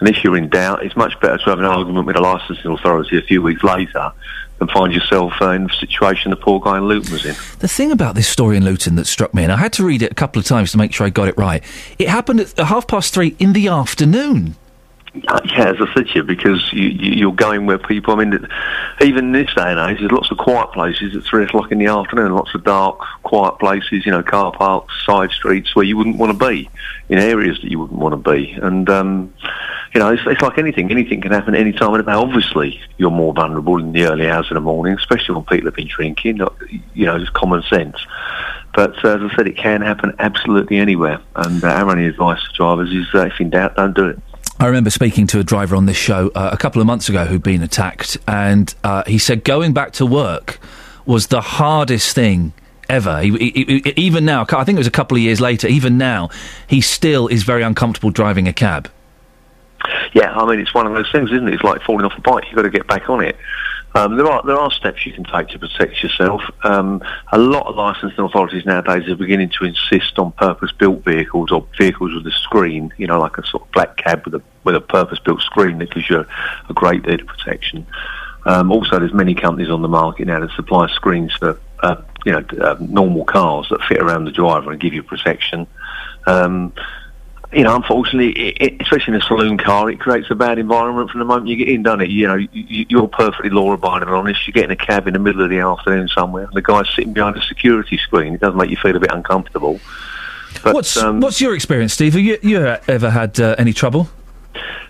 And 0.00 0.08
if 0.08 0.22
you're 0.22 0.36
in 0.36 0.48
doubt, 0.48 0.84
it's 0.84 0.96
much 0.96 1.18
better 1.20 1.38
to 1.38 1.44
have 1.44 1.58
an 1.58 1.64
argument 1.64 2.06
with 2.06 2.16
a 2.16 2.20
licensing 2.20 2.70
authority 2.70 3.18
a 3.18 3.22
few 3.22 3.40
weeks 3.40 3.62
later 3.62 4.12
than 4.58 4.68
find 4.68 4.92
yourself 4.92 5.32
uh, 5.40 5.50
in 5.50 5.64
the 5.64 5.72
situation 5.74 6.30
the 6.30 6.36
poor 6.36 6.60
guy 6.60 6.78
in 6.78 6.84
Luton 6.84 7.12
was 7.12 7.24
in. 7.24 7.34
The 7.58 7.68
thing 7.68 7.92
about 7.92 8.14
this 8.14 8.28
story 8.28 8.56
in 8.56 8.64
Luton 8.64 8.96
that 8.96 9.06
struck 9.06 9.34
me, 9.34 9.42
and 9.42 9.52
I 9.52 9.56
had 9.56 9.72
to 9.74 9.84
read 9.84 10.02
it 10.02 10.12
a 10.12 10.14
couple 10.14 10.40
of 10.40 10.46
times 10.46 10.72
to 10.72 10.78
make 10.78 10.92
sure 10.92 11.06
I 11.06 11.10
got 11.10 11.28
it 11.28 11.36
right, 11.36 11.62
it 11.98 12.08
happened 12.08 12.40
at 12.40 12.58
half 12.58 12.86
past 12.86 13.12
three 13.12 13.36
in 13.38 13.52
the 13.52 13.68
afternoon. 13.68 14.56
Yeah, 15.24 15.70
as 15.70 15.76
I 15.80 15.94
said 15.94 16.08
to 16.08 16.14
you, 16.16 16.22
because 16.22 16.72
you, 16.72 16.88
you, 16.88 17.12
you're 17.12 17.32
going 17.32 17.66
where 17.66 17.78
people. 17.78 18.14
I 18.14 18.24
mean, 18.24 18.46
even 19.00 19.26
in 19.26 19.32
this 19.32 19.54
day 19.54 19.70
and 19.72 19.78
age, 19.78 19.98
there's 20.00 20.12
lots 20.12 20.30
of 20.30 20.38
quiet 20.38 20.72
places 20.72 21.16
at 21.16 21.22
three 21.24 21.44
o'clock 21.44 21.72
in 21.72 21.78
the 21.78 21.86
afternoon. 21.86 22.34
Lots 22.34 22.54
of 22.54 22.64
dark, 22.64 22.98
quiet 23.22 23.58
places. 23.58 24.04
You 24.04 24.12
know, 24.12 24.22
car 24.22 24.52
parks, 24.52 24.94
side 25.04 25.30
streets 25.30 25.74
where 25.74 25.84
you 25.84 25.96
wouldn't 25.96 26.18
want 26.18 26.38
to 26.38 26.46
be, 26.46 26.68
in 27.08 27.18
areas 27.18 27.58
that 27.62 27.70
you 27.70 27.78
wouldn't 27.78 27.98
want 27.98 28.12
to 28.12 28.30
be. 28.30 28.52
And 28.52 28.88
um, 28.90 29.34
you 29.94 30.00
know, 30.00 30.12
it's, 30.12 30.22
it's 30.26 30.42
like 30.42 30.58
anything. 30.58 30.90
Anything 30.90 31.20
can 31.20 31.32
happen 31.32 31.54
any 31.54 31.72
time 31.72 31.94
of 31.94 32.04
the 32.04 32.10
day. 32.10 32.16
Obviously, 32.16 32.80
you're 32.98 33.10
more 33.10 33.32
vulnerable 33.32 33.78
in 33.78 33.92
the 33.92 34.04
early 34.04 34.28
hours 34.28 34.50
of 34.50 34.54
the 34.56 34.60
morning, 34.60 34.98
especially 34.98 35.34
when 35.34 35.44
people 35.44 35.66
have 35.66 35.76
been 35.76 35.88
drinking. 35.88 36.40
You 36.94 37.06
know, 37.06 37.16
it's 37.16 37.30
common 37.30 37.62
sense. 37.62 37.96
But 38.74 39.02
uh, 39.02 39.16
as 39.16 39.30
I 39.32 39.36
said, 39.36 39.46
it 39.46 39.56
can 39.56 39.80
happen 39.80 40.14
absolutely 40.18 40.76
anywhere. 40.76 41.20
And 41.34 41.64
uh, 41.64 41.68
our 41.68 41.90
only 41.90 42.06
advice 42.06 42.42
to 42.46 42.52
drivers 42.54 42.92
is, 42.92 43.06
uh, 43.14 43.26
if 43.26 43.40
in 43.40 43.48
doubt, 43.48 43.76
don't 43.76 43.96
do 43.96 44.08
it. 44.08 44.18
I 44.58 44.66
remember 44.66 44.90
speaking 44.90 45.26
to 45.28 45.38
a 45.38 45.44
driver 45.44 45.76
on 45.76 45.84
this 45.86 45.96
show 45.98 46.30
uh, 46.34 46.48
a 46.52 46.56
couple 46.56 46.80
of 46.80 46.86
months 46.86 47.08
ago 47.08 47.24
who'd 47.26 47.42
been 47.42 47.62
attacked, 47.62 48.16
and 48.26 48.74
uh, 48.82 49.04
he 49.06 49.18
said 49.18 49.44
going 49.44 49.74
back 49.74 49.92
to 49.94 50.06
work 50.06 50.58
was 51.04 51.26
the 51.26 51.42
hardest 51.42 52.14
thing 52.14 52.52
ever. 52.88 53.20
He, 53.20 53.36
he, 53.36 53.80
he- 53.84 53.92
even 53.96 54.24
now, 54.24 54.46
I 54.48 54.64
think 54.64 54.76
it 54.76 54.78
was 54.78 54.86
a 54.86 54.90
couple 54.92 55.16
of 55.16 55.22
years 55.22 55.40
later, 55.42 55.68
even 55.68 55.98
now, 55.98 56.30
he 56.66 56.80
still 56.80 57.26
is 57.28 57.42
very 57.42 57.62
uncomfortable 57.62 58.10
driving 58.10 58.48
a 58.48 58.52
cab. 58.52 58.90
Yeah, 60.14 60.32
I 60.34 60.48
mean 60.48 60.58
it's 60.58 60.72
one 60.72 60.86
of 60.86 60.94
those 60.94 61.10
things, 61.12 61.30
isn't 61.30 61.46
it? 61.48 61.54
It's 61.54 61.62
like 61.62 61.82
falling 61.82 62.06
off 62.06 62.16
a 62.16 62.20
bike. 62.22 62.44
You've 62.46 62.56
got 62.56 62.62
to 62.62 62.70
get 62.70 62.86
back 62.86 63.10
on 63.10 63.22
it. 63.22 63.36
Um, 63.96 64.18
there 64.18 64.26
are 64.26 64.42
there 64.44 64.58
are 64.58 64.70
steps 64.70 65.06
you 65.06 65.12
can 65.14 65.24
take 65.24 65.48
to 65.48 65.58
protect 65.58 66.02
yourself. 66.02 66.42
Um, 66.64 67.02
a 67.32 67.38
lot 67.38 67.66
of 67.66 67.76
licensing 67.76 68.22
authorities 68.22 68.66
nowadays 68.66 69.08
are 69.08 69.16
beginning 69.16 69.48
to 69.58 69.64
insist 69.64 70.18
on 70.18 70.32
purpose-built 70.32 71.02
vehicles 71.02 71.50
or 71.50 71.66
vehicles 71.78 72.12
with 72.12 72.26
a 72.26 72.36
screen. 72.36 72.92
You 72.98 73.06
know, 73.06 73.18
like 73.18 73.38
a 73.38 73.46
sort 73.46 73.62
of 73.62 73.72
black 73.72 73.96
cab 73.96 74.26
with 74.26 74.34
a 74.34 74.42
with 74.64 74.76
a 74.76 74.82
purpose-built 74.82 75.40
screen 75.40 75.78
that 75.78 75.92
gives 75.92 76.10
you 76.10 76.18
a, 76.18 76.26
a 76.68 76.74
great 76.74 77.04
deal 77.04 77.22
of 77.22 77.26
protection. 77.26 77.86
Um, 78.44 78.70
also, 78.70 78.98
there's 78.98 79.14
many 79.14 79.34
companies 79.34 79.70
on 79.70 79.80
the 79.80 79.88
market 79.88 80.26
now 80.26 80.40
that 80.40 80.50
supply 80.50 80.88
screens 80.88 81.34
for 81.34 81.58
uh, 81.82 81.96
you 82.26 82.32
know 82.32 82.44
uh, 82.60 82.76
normal 82.78 83.24
cars 83.24 83.66
that 83.70 83.80
fit 83.88 84.02
around 84.02 84.26
the 84.26 84.30
driver 84.30 84.72
and 84.72 84.78
give 84.78 84.92
you 84.92 85.02
protection. 85.02 85.66
Um, 86.26 86.74
you 87.52 87.62
know, 87.62 87.76
unfortunately, 87.76 88.32
it, 88.32 88.56
it, 88.60 88.82
especially 88.82 89.14
in 89.14 89.20
a 89.20 89.24
saloon 89.24 89.58
car, 89.58 89.90
it 89.90 90.00
creates 90.00 90.30
a 90.30 90.34
bad 90.34 90.58
environment 90.58 91.10
from 91.10 91.20
the 91.20 91.24
moment 91.24 91.48
you 91.48 91.56
get 91.56 91.68
in, 91.68 91.82
doesn't 91.82 92.02
it? 92.02 92.10
You 92.10 92.26
know, 92.26 92.34
you, 92.34 92.86
you're 92.88 93.08
perfectly 93.08 93.50
law-abiding 93.50 94.08
and 94.08 94.16
honest. 94.16 94.46
You 94.46 94.52
get 94.52 94.64
in 94.64 94.70
a 94.70 94.76
cab 94.76 95.06
in 95.06 95.12
the 95.12 95.18
middle 95.18 95.42
of 95.42 95.50
the 95.50 95.60
afternoon 95.60 96.08
somewhere, 96.08 96.44
and 96.44 96.54
the 96.54 96.62
guy's 96.62 96.88
sitting 96.94 97.12
behind 97.12 97.36
a 97.36 97.42
security 97.42 97.98
screen. 97.98 98.34
It 98.34 98.40
does 98.40 98.54
make 98.54 98.70
you 98.70 98.76
feel 98.76 98.96
a 98.96 99.00
bit 99.00 99.12
uncomfortable. 99.12 99.80
But, 100.62 100.74
what's 100.74 100.96
um, 100.96 101.20
what's 101.20 101.40
your 101.40 101.54
experience, 101.54 101.92
Steve? 101.92 102.14
Have 102.14 102.22
you, 102.22 102.38
you 102.42 102.64
ever 102.88 103.10
had 103.10 103.38
uh, 103.38 103.54
any 103.58 103.72
trouble? 103.72 104.08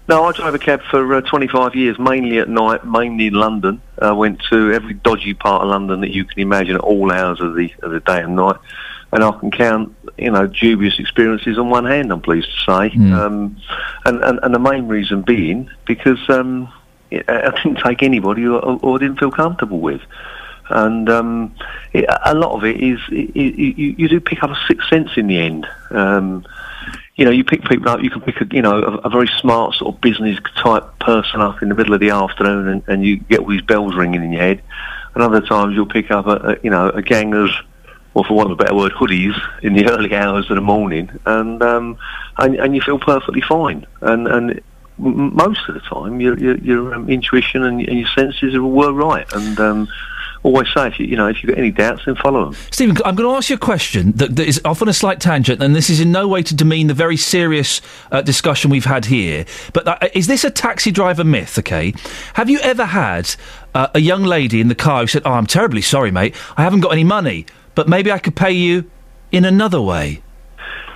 No, 0.08 0.24
I 0.24 0.32
drove 0.32 0.54
a 0.54 0.58
cab 0.58 0.82
for 0.88 1.14
uh, 1.14 1.20
25 1.20 1.74
years, 1.74 1.98
mainly 1.98 2.38
at 2.38 2.48
night, 2.48 2.86
mainly 2.86 3.26
in 3.26 3.34
London. 3.34 3.82
I 4.00 4.12
went 4.12 4.40
to 4.50 4.72
every 4.72 4.94
dodgy 4.94 5.34
part 5.34 5.62
of 5.62 5.68
London 5.68 6.00
that 6.02 6.14
you 6.14 6.24
can 6.24 6.40
imagine 6.40 6.76
at 6.76 6.80
all 6.80 7.10
hours 7.10 7.40
of 7.40 7.56
the 7.56 7.72
of 7.82 7.90
the 7.90 8.00
day 8.00 8.22
and 8.22 8.36
night. 8.36 8.56
And 9.12 9.24
I 9.24 9.32
can 9.32 9.50
count, 9.50 9.96
you 10.18 10.30
know, 10.30 10.46
dubious 10.46 10.98
experiences 10.98 11.58
on 11.58 11.70
one 11.70 11.84
hand. 11.84 12.12
I'm 12.12 12.20
pleased 12.20 12.48
to 12.48 12.58
say, 12.64 12.96
um, 13.12 13.56
and, 14.04 14.22
and 14.24 14.40
and 14.42 14.54
the 14.54 14.58
main 14.58 14.88
reason 14.88 15.22
being 15.22 15.70
because 15.86 16.18
um, 16.28 16.72
I 17.12 17.22
I 17.28 17.50
didn't 17.62 17.78
take 17.84 18.02
anybody 18.02 18.46
or, 18.46 18.58
or 18.58 18.98
didn't 18.98 19.18
feel 19.18 19.30
comfortable 19.30 19.80
with. 19.80 20.02
And 20.68 21.08
um, 21.08 21.54
it, 21.92 22.06
a 22.24 22.34
lot 22.34 22.52
of 22.52 22.64
it 22.64 22.80
is 22.82 22.98
it, 23.10 23.36
it, 23.36 23.58
you, 23.58 23.94
you 23.96 24.08
do 24.08 24.20
pick 24.20 24.42
up 24.42 24.50
a 24.50 24.58
sixth 24.66 24.88
sense 24.88 25.10
in 25.16 25.28
the 25.28 25.38
end. 25.38 25.66
Um, 25.90 26.44
you 27.14 27.24
know, 27.24 27.30
you 27.30 27.44
pick 27.44 27.64
people 27.64 27.88
up. 27.88 28.02
You 28.02 28.10
can 28.10 28.20
pick 28.20 28.40
a 28.40 28.46
you 28.50 28.62
know 28.62 28.82
a, 28.82 28.96
a 28.98 29.08
very 29.08 29.28
smart 29.40 29.74
sort 29.74 29.94
of 29.94 30.00
business 30.00 30.38
type 30.56 30.98
person 30.98 31.40
up 31.40 31.62
in 31.62 31.68
the 31.68 31.74
middle 31.74 31.94
of 31.94 32.00
the 32.00 32.10
afternoon, 32.10 32.68
and, 32.68 32.82
and 32.88 33.04
you 33.04 33.18
get 33.18 33.40
all 33.40 33.48
these 33.48 33.62
bells 33.62 33.94
ringing 33.94 34.22
in 34.22 34.32
your 34.32 34.42
head. 34.42 34.62
And 35.14 35.22
other 35.22 35.40
times 35.40 35.74
you'll 35.74 35.86
pick 35.86 36.10
up 36.10 36.26
a, 36.26 36.36
a 36.36 36.56
you 36.62 36.70
know 36.70 36.90
a 36.90 37.00
gang 37.00 37.32
of, 37.32 37.50
or 38.16 38.24
for 38.24 38.32
want 38.32 38.50
of 38.50 38.58
a 38.58 38.64
better 38.64 38.74
word, 38.74 38.92
hoodies 38.92 39.38
in 39.62 39.74
the 39.74 39.86
early 39.90 40.14
hours 40.14 40.50
of 40.50 40.56
the 40.56 40.62
morning, 40.62 41.10
and 41.26 41.62
um, 41.62 41.98
and, 42.38 42.54
and 42.56 42.74
you 42.74 42.80
feel 42.80 42.98
perfectly 42.98 43.42
fine. 43.42 43.86
And 44.00 44.26
and 44.26 44.62
most 44.96 45.68
of 45.68 45.74
the 45.74 45.80
time, 45.82 46.18
your 46.20 46.38
your, 46.38 46.56
your 46.56 46.94
um, 46.94 47.10
intuition 47.10 47.62
and, 47.62 47.86
and 47.86 47.98
your 47.98 48.08
senses 48.08 48.58
were 48.58 48.92
right. 48.92 49.30
And 49.34 49.60
um, 49.60 49.88
always 50.42 50.66
say 50.72 50.86
if 50.86 50.98
you 50.98 51.04
you 51.04 51.16
know 51.16 51.28
if 51.28 51.42
you've 51.42 51.50
got 51.50 51.58
any 51.58 51.70
doubts, 51.70 52.06
then 52.06 52.14
follow 52.14 52.46
them. 52.46 52.54
Stephen, 52.70 52.96
I'm 53.04 53.16
going 53.16 53.28
to 53.28 53.36
ask 53.36 53.50
you 53.50 53.56
a 53.56 53.58
question 53.58 54.12
that, 54.12 54.34
that 54.36 54.48
is 54.48 54.62
off 54.64 54.80
on 54.80 54.88
a 54.88 54.94
slight 54.94 55.20
tangent, 55.20 55.62
and 55.62 55.76
this 55.76 55.90
is 55.90 56.00
in 56.00 56.10
no 56.10 56.26
way 56.26 56.42
to 56.42 56.54
demean 56.54 56.86
the 56.86 56.94
very 56.94 57.18
serious 57.18 57.82
uh, 58.10 58.22
discussion 58.22 58.70
we've 58.70 58.86
had 58.86 59.04
here. 59.04 59.44
But 59.74 59.86
uh, 59.86 59.98
is 60.14 60.26
this 60.26 60.42
a 60.42 60.50
taxi 60.50 60.90
driver 60.90 61.22
myth? 61.22 61.58
Okay, 61.58 61.92
have 62.32 62.48
you 62.48 62.60
ever 62.60 62.86
had 62.86 63.34
uh, 63.74 63.88
a 63.94 64.00
young 64.00 64.22
lady 64.22 64.62
in 64.62 64.68
the 64.68 64.74
car 64.74 65.02
who 65.02 65.06
said, 65.06 65.20
"Oh, 65.26 65.32
I'm 65.32 65.46
terribly 65.46 65.82
sorry, 65.82 66.10
mate. 66.10 66.34
I 66.56 66.62
haven't 66.62 66.80
got 66.80 66.92
any 66.92 67.04
money, 67.04 67.44
but 67.76 67.88
maybe 67.88 68.10
I 68.10 68.18
could 68.18 68.34
pay 68.34 68.50
you 68.50 68.90
in 69.30 69.44
another 69.44 69.80
way." 69.80 70.22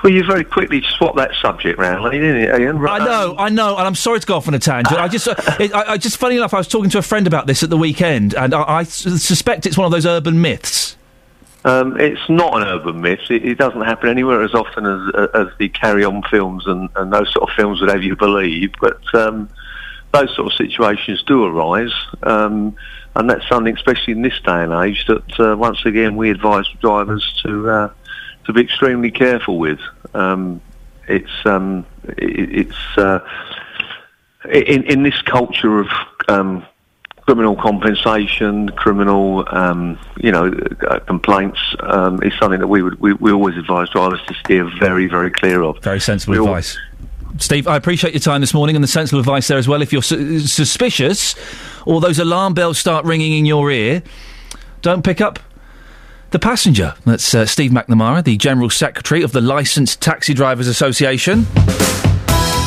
Well, 0.03 0.13
you 0.13 0.25
very 0.25 0.45
quickly 0.45 0.83
swapped 0.97 1.17
that 1.17 1.35
subject 1.43 1.79
round, 1.79 2.11
didn't 2.11 2.37
it, 2.37 2.51
Iain? 2.51 2.79
I 2.89 2.99
know, 2.99 3.35
I 3.39 3.51
know, 3.51 3.77
and 3.77 3.87
I'm 3.87 3.95
sorry 3.95 4.19
to 4.19 4.27
go 4.27 4.37
off 4.37 4.49
on 4.49 4.55
a 4.55 4.59
tangent. 4.59 4.99
I 4.99 5.09
just, 5.09 5.29
uh, 5.29 5.35
it, 5.61 5.75
I, 5.75 5.93
I 5.93 5.97
just, 5.99 6.17
funny 6.17 6.37
enough, 6.37 6.55
I 6.55 6.57
was 6.57 6.69
talking 6.69 6.89
to 6.91 6.99
a 6.99 7.03
friend 7.03 7.27
about 7.27 7.47
this 7.47 7.63
at 7.63 7.69
the 7.69 7.77
weekend, 7.77 8.35
and 8.35 8.55
I 8.55 8.85
suspect 8.85 9.67
it's 9.67 9.77
one 9.77 9.85
of 9.85 9.93
those 9.93 10.07
urban 10.07 10.41
myths. 10.41 10.97
Um, 11.65 12.01
it's 12.01 12.27
not 12.29 12.57
an 12.57 12.67
urban 12.67 13.03
myth. 13.03 13.31
It, 13.31 13.45
it 13.45 13.59
doesn't 13.59 13.83
happen 13.83 14.09
anywhere 14.09 14.43
as 14.43 14.55
often 14.55 14.87
as, 14.87 15.29
as 15.35 15.49
the 15.59 15.69
carry-on 15.69 16.23
films 16.31 16.67
and, 16.67 16.89
and 16.97 17.13
those 17.13 17.31
sort 17.33 17.51
of 17.51 17.55
films 17.55 17.81
would 17.81 17.91
have 17.91 18.03
you 18.03 18.17
believe. 18.17 18.73
But 18.81 19.03
um, 19.15 19.51
those 20.13 20.35
sort 20.35 20.51
of 20.51 20.57
situations 20.57 21.23
do 21.25 21.45
arise, 21.45 21.93
um, 22.23 22.77
and 23.17 23.29
that's 23.29 23.49
something, 23.49 23.75
especially 23.75 24.13
in 24.13 24.23
this 24.23 24.39
day 24.41 24.63
and 24.63 24.73
age, 24.73 25.07
that 25.07 25.41
uh, 25.41 25.57
once 25.57 25.85
again 25.85 26.17
we 26.17 26.31
advise 26.31 26.67
drivers 26.81 27.25
to 27.45 27.69
uh, 27.69 27.91
to 28.45 28.53
be 28.53 28.61
extremely 28.61 29.11
careful 29.11 29.59
with. 29.59 29.81
Um, 30.15 30.61
it's 31.09 31.45
um, 31.45 31.87
it, 32.05 32.67
it's 32.67 32.99
uh, 32.99 33.21
in 34.51 34.85
in 34.85 35.03
this 35.03 35.21
culture 35.23 35.81
of 35.81 35.89
um, 36.29 36.65
criminal 37.23 37.57
compensation, 37.57 38.69
criminal, 38.71 39.45
um, 39.49 39.99
you 40.17 40.33
know, 40.33 40.53
uh, 40.89 40.99
complaints 41.01 41.61
um, 41.81 42.23
is 42.23 42.33
something 42.39 42.61
that 42.61 42.67
we 42.67 42.83
would 42.83 42.99
we, 43.01 43.13
we 43.15 43.33
always 43.33 43.57
advise 43.57 43.89
drivers 43.91 44.21
to 44.27 44.35
steer 44.35 44.71
very 44.79 45.07
very 45.07 45.31
clear 45.31 45.63
of. 45.63 45.83
Very 45.83 46.01
sensible 46.01 46.33
We 46.33 46.39
advice. 46.39 46.79
Steve, 47.39 47.67
I 47.67 47.77
appreciate 47.77 48.13
your 48.13 48.21
time 48.21 48.41
this 48.41 48.53
morning 48.55 48.77
and 48.77 48.83
the 48.83 48.89
sensible 48.89 49.21
advice 49.21 49.49
there 49.49 49.59
as 49.59 49.69
well. 49.69 49.83
If 49.83 49.93
you're 49.93 50.03
su- 50.03 50.41
suspicious 50.41 51.35
or 51.87 52.01
those 52.01 52.19
alarm 52.19 52.55
bells 52.55 52.79
start 52.79 53.05
ringing 53.05 53.33
in 53.33 53.47
your 53.47 53.71
ear, 53.71 54.03
don't 54.83 55.05
pick 55.05 55.21
up 55.21 55.39
the 56.31 56.39
passenger. 56.39 56.95
That's 57.05 57.35
uh, 57.35 57.47
Steve 57.47 57.71
McNamara, 57.71 58.23
the 58.25 58.37
General 58.37 58.71
Secretary 58.71 59.23
of 59.23 59.33
the 59.33 59.41
Licensed 59.41 60.01
Taxi 60.01 60.35
Drivers 60.35 60.69
Association. 60.69 61.47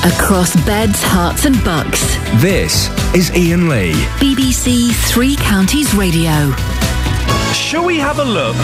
Across 0.05 0.55
beds, 0.65 1.01
Herts, 1.01 1.45
and 1.45 1.63
bucks. 1.63 2.01
This 2.41 2.89
is 3.15 3.31
Iain 3.31 3.69
Lee. 3.69 3.93
BBC 4.19 4.91
Three 5.09 5.37
Counties 5.37 5.93
Radio. 5.95 6.51
Shall 7.53 7.85
we 7.85 7.97
have 7.99 8.19
a 8.19 8.25
look 8.25 8.57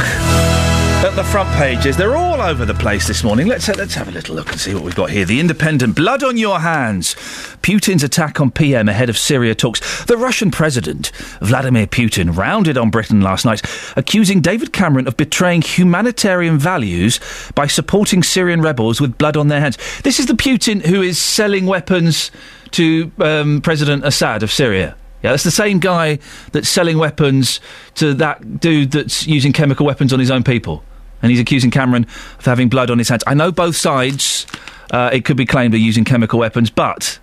at 1.05 1.15
the 1.15 1.23
front 1.23 1.49
pages? 1.55 1.95
They're 1.95 2.17
all 2.17 2.41
over 2.41 2.65
the 2.65 2.73
place 2.73 3.07
this 3.07 3.23
morning. 3.23 3.47
Let's 3.47 3.69
uh, 3.69 3.75
let's 3.77 3.93
have 3.93 4.09
a 4.09 4.11
little 4.11 4.35
look 4.35 4.51
and 4.51 4.59
see 4.59 4.73
what 4.73 4.83
we've 4.83 4.95
got 4.95 5.09
here. 5.09 5.23
The 5.23 5.39
Independent, 5.39 5.95
blood 5.95 6.23
on 6.23 6.35
your 6.35 6.59
hands. 6.59 7.15
Putin's 7.61 8.03
attack 8.03 8.41
on 8.41 8.51
PM 8.51 8.89
ahead 8.89 9.09
of 9.09 9.17
Syria 9.17 9.55
talks. 9.55 10.03
The 10.05 10.17
Russian 10.17 10.51
president 10.51 11.11
Vladimir 11.41 11.87
Putin 11.87 12.35
rounded 12.35 12.77
on 12.77 12.89
Britain 12.89 13.21
last 13.21 13.45
night, 13.45 13.61
accusing 13.95 14.41
David 14.41 14.73
Cameron 14.73 15.07
of 15.07 15.15
betraying 15.15 15.61
humanitarian 15.61 16.57
values 16.57 17.19
by 17.55 17.67
supporting 17.67 18.21
Syrian 18.21 18.61
rebels 18.61 18.99
with 18.99 19.17
blood 19.17 19.37
on 19.37 19.47
their 19.47 19.61
hands. 19.61 19.77
This 20.01 20.19
is 20.19 20.25
the 20.25 20.33
Putin 20.33 20.85
who 20.85 21.01
is 21.01 21.17
selling 21.17 21.65
weapons 21.65 22.29
to 22.71 23.11
um, 23.19 23.61
President 23.61 24.05
Assad 24.05 24.43
of 24.43 24.51
Syria. 24.51 24.95
Yeah, 25.23 25.31
that's 25.31 25.43
the 25.43 25.51
same 25.51 25.79
guy 25.79 26.19
that's 26.51 26.69
selling 26.69 26.97
weapons 26.97 27.59
to 27.95 28.13
that 28.15 28.59
dude 28.59 28.91
that's 28.91 29.27
using 29.27 29.51
chemical 29.51 29.85
weapons 29.85 30.13
on 30.13 30.19
his 30.19 30.31
own 30.31 30.43
people. 30.43 30.83
And 31.21 31.29
he's 31.29 31.39
accusing 31.39 31.71
Cameron 31.71 32.05
of 32.37 32.45
having 32.45 32.69
blood 32.69 32.89
on 32.89 32.97
his 32.97 33.09
hands. 33.09 33.23
I 33.27 33.33
know 33.33 33.51
both 33.51 33.75
sides, 33.75 34.47
uh, 34.91 35.09
it 35.11 35.25
could 35.25 35.35
be 35.35 35.45
claimed, 35.45 35.73
are 35.73 35.77
using 35.77 36.05
chemical 36.05 36.39
weapons, 36.39 36.69
but 36.69 37.19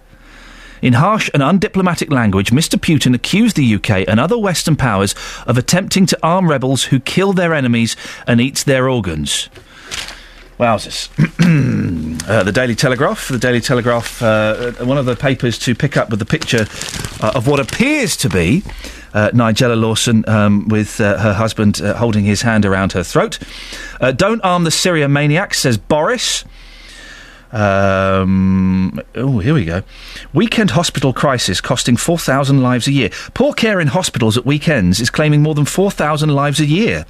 in 0.83 0.93
harsh 0.93 1.31
and 1.33 1.43
undiplomatic 1.43 2.13
language, 2.13 2.51
Mr. 2.51 2.79
Putin 2.79 3.15
accused 3.15 3.57
the 3.57 3.75
UK 3.75 4.07
and 4.07 4.21
other 4.21 4.37
Western 4.37 4.77
powers 4.77 5.15
of 5.47 5.57
attempting 5.57 6.05
to 6.07 6.19
arm 6.23 6.51
rebels 6.51 6.85
who 6.85 7.01
kill 7.01 7.33
their 7.33 7.55
enemies 7.55 7.97
and 8.27 8.41
eat 8.41 8.57
their 8.67 8.89
organs. 8.89 9.49
Wowzers. 10.59 11.11
uh, 12.29 12.43
the 12.43 12.53
Daily 12.53 12.75
Telegraph. 12.75 13.29
The 13.29 13.39
Daily 13.39 13.61
Telegraph, 13.61 14.23
uh, 14.23 14.73
one 14.85 14.97
of 14.97 15.05
the 15.05 15.15
papers 15.15 15.59
to 15.61 15.75
pick 15.75 15.97
up 15.97 16.09
with 16.11 16.19
the 16.19 16.25
picture 16.25 16.67
uh, 17.21 17.33
of 17.35 17.47
what 17.47 17.61
appears 17.61 18.17
to 18.19 18.29
be 18.31 18.63
uh, 19.13 19.31
Nigella 19.31 19.81
Lawson 19.81 20.29
um, 20.29 20.69
with 20.69 21.01
uh, 21.01 21.19
her 21.19 21.33
husband 21.35 21.81
uh, 21.81 21.95
holding 21.95 22.25
his 22.25 22.43
hand 22.43 22.65
around 22.65 22.93
her 22.93 23.03
throat. 23.03 23.39
Uh, 24.01 24.13
don't 24.13 24.41
arm 24.43 24.65
the 24.65 24.71
Syria 24.71 25.09
maniacs, 25.09 25.59
says 25.59 25.77
Boris. 25.79 26.45
Um, 27.53 29.01
oh, 29.15 29.39
here 29.39 29.55
we 29.55 29.65
go. 29.65 29.83
Weekend 30.35 30.73
hospital 30.73 31.13
crisis 31.13 31.61
costing 31.61 31.97
4,000 31.97 32.63
lives 32.63 32.87
a 32.87 32.93
year. 32.93 33.11
Poor 33.35 33.55
care 33.55 33.81
in 33.81 33.89
hospitals 33.89 34.37
at 34.37 34.45
weekends 34.45 35.01
is 35.01 35.11
claiming 35.11 35.43
more 35.43 35.55
than 35.55 35.65
4,000 35.65 36.29
lives 36.31 36.61
a 36.61 36.67
year. 36.67 37.07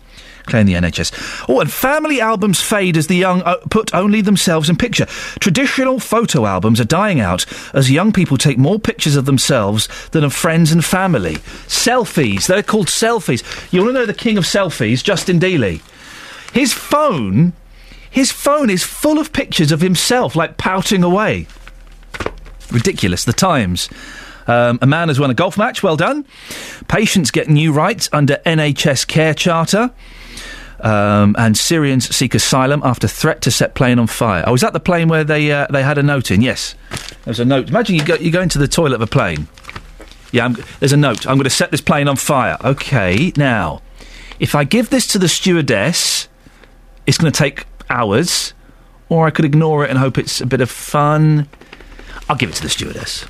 Claim 0.47 0.67
the 0.67 0.75
NHS. 0.75 1.47
Oh, 1.49 1.61
and 1.61 1.71
family 1.71 2.21
albums 2.21 2.61
fade 2.61 2.97
as 2.97 3.09
the 3.09 3.17
young 3.17 3.43
uh, 3.43 3.57
put 3.71 3.95
only 3.95 4.21
themselves 4.21 4.71
in 4.71 4.77
picture. 4.77 5.07
Traditional 5.41 5.99
photo 5.99 6.47
albums 6.47 6.81
are 6.81 6.85
dying 6.85 7.21
out 7.21 7.45
as 7.75 7.91
young 7.91 8.13
people 8.13 8.37
take 8.37 8.59
more 8.59 8.79
pictures 8.79 9.17
of 9.17 9.25
themselves 9.25 9.89
than 10.11 10.25
of 10.25 10.33
friends 10.33 10.73
and 10.73 10.85
family. 10.85 11.35
Selfies. 11.67 12.47
They're 12.47 12.63
called 12.63 12.89
selfies. 12.89 13.43
You 13.73 13.81
want 13.83 13.91
to 13.91 14.01
know 14.01 14.07
the 14.07 14.15
king 14.15 14.39
of 14.39 14.45
selfies? 14.45 15.03
Justin 15.03 15.39
Dealey. 15.39 15.83
His 16.53 16.73
phone, 16.73 17.53
his 18.11 18.33
phone 18.33 18.71
is 18.71 18.83
full 18.83 19.19
of 19.19 19.33
pictures 19.33 19.73
of 19.73 19.81
himself, 19.81 20.35
like 20.37 20.57
pouting 20.57 21.03
away. 21.03 21.47
Ridiculous. 22.71 23.25
The 23.25 23.33
Times. 23.33 23.89
Um, 24.47 24.79
a 24.81 24.87
man 24.87 25.09
has 25.09 25.19
won 25.19 25.31
a 25.31 25.35
golf 25.35 25.59
match. 25.59 25.83
Well 25.83 25.97
done. 25.97 26.25
Patients 26.89 27.31
get 27.31 27.49
new 27.49 27.73
rights 27.73 28.09
under 28.13 28.37
NHS 28.47 29.07
Care 29.07 29.35
Charter. 29.35 29.91
Um, 30.81 31.35
and 31.39 31.57
Syrians 31.57 32.15
seek 32.15 32.35
asylum 32.35 32.83
after 32.85 33.09
threat 33.09 33.41
to 33.43 33.51
set 33.51 33.75
plane 33.75 33.99
on 33.99 34.07
fire. 34.07 34.45
Oh, 34.47 34.53
was 34.53 34.61
that 34.61 34.73
the 34.73 34.81
plane 34.81 35.09
where 35.09 35.25
they 35.25 35.51
uh, 35.51 35.67
they 35.71 35.83
had 35.83 35.99
a 35.99 36.03
note 36.03 36.31
in? 36.31 36.43
Yes, 36.43 36.75
there's 37.25 37.41
a 37.41 37.45
note. 37.45 37.69
Imagine 37.69 37.97
you 37.97 38.05
go 38.05 38.15
you 38.17 38.31
go 38.31 38.43
into 38.43 38.59
the 38.59 38.69
toilet 38.69 38.95
of 38.95 39.01
a 39.01 39.07
plane. 39.07 39.49
Yeah, 40.33 40.45
I'm, 40.45 40.57
there's 40.81 40.93
a 40.93 40.97
note. 40.97 41.27
I'm 41.27 41.37
going 41.37 41.45
to 41.45 41.51
set 41.51 41.71
this 41.71 41.81
plane 41.81 42.09
on 42.09 42.17
fire. 42.17 42.59
Okay, 42.63 43.33
now, 43.37 43.81
if 44.39 44.55
I 44.55 44.65
give 44.65 44.91
this 44.91 45.07
to 45.09 45.19
the 45.19 45.29
stewardess, 45.29 46.29
it's 47.07 47.17
going 47.17 47.33
to 47.33 47.39
take 47.39 47.65
hours, 47.89 48.53
or 49.09 49.27
I 49.27 49.31
could 49.31 49.45
ignore 49.45 49.85
it 49.85 49.91
and 49.91 49.99
hope 49.99 50.19
it's 50.19 50.41
a 50.41 50.47
bit 50.47 50.61
of 50.61 50.71
fun. 50.71 51.49
I'll 52.29 52.37
give 52.37 52.51
it 52.51 52.57
to 52.57 52.63
the 52.63 52.69
stewardess. 52.69 53.25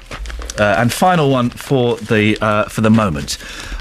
Uh, 0.59 0.77
and 0.79 0.93
final 0.93 1.31
one 1.31 1.51
for 1.51 1.97
the 1.97 2.39
uh, 2.41 2.65
for 2.65 2.81
the 2.81 2.91
moment. 2.91 3.37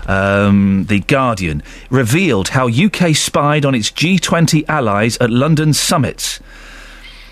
Um, 0.05 0.85
the 0.87 0.99
Guardian 1.01 1.63
revealed 1.89 2.49
how 2.49 2.67
UK 2.67 3.15
spied 3.15 3.65
on 3.65 3.75
its 3.75 3.91
G20 3.91 4.65
allies 4.67 5.17
at 5.17 5.29
London 5.29 5.73
summits. 5.73 6.39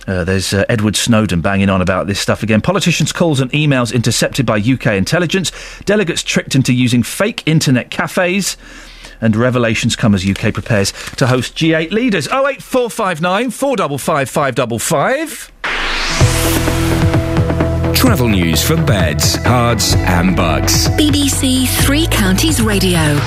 Uh, 0.08 0.24
there's 0.24 0.54
uh, 0.54 0.66
Edward 0.68 0.96
Snowden 0.96 1.42
banging 1.42 1.70
on 1.70 1.82
about 1.82 2.08
this 2.08 2.20
stuff 2.20 2.44
again. 2.44 2.62
Politicians' 2.62 3.14
calls 3.14 3.40
and 3.40 3.50
emails 3.52 3.94
intercepted 3.94 4.46
by 4.46 4.58
UK 4.58 4.88
intelligence. 4.88 5.52
Delegates 5.86 6.24
tricked 6.24 6.56
into 6.56 6.74
using 6.74 7.04
fake 7.04 7.44
internet 7.46 7.90
cafes. 7.90 8.58
And 9.22 9.36
revelations 9.38 9.96
come 9.96 10.14
as 10.14 10.28
UK 10.28 10.54
prepares 10.54 10.92
to 11.16 11.28
host 11.28 11.56
G8 11.56 11.92
leaders. 11.92 12.28
08459 12.28 13.52
455 13.52 14.30
555. 14.30 17.23
Travel 18.04 18.28
news 18.28 18.62
for 18.62 18.76
beds, 18.76 19.38
cards, 19.38 19.94
and 19.96 20.36
bucks. 20.36 20.90
BBC 20.90 21.66
Three 21.86 22.06
Counties 22.08 22.62
Radio. 22.62 23.18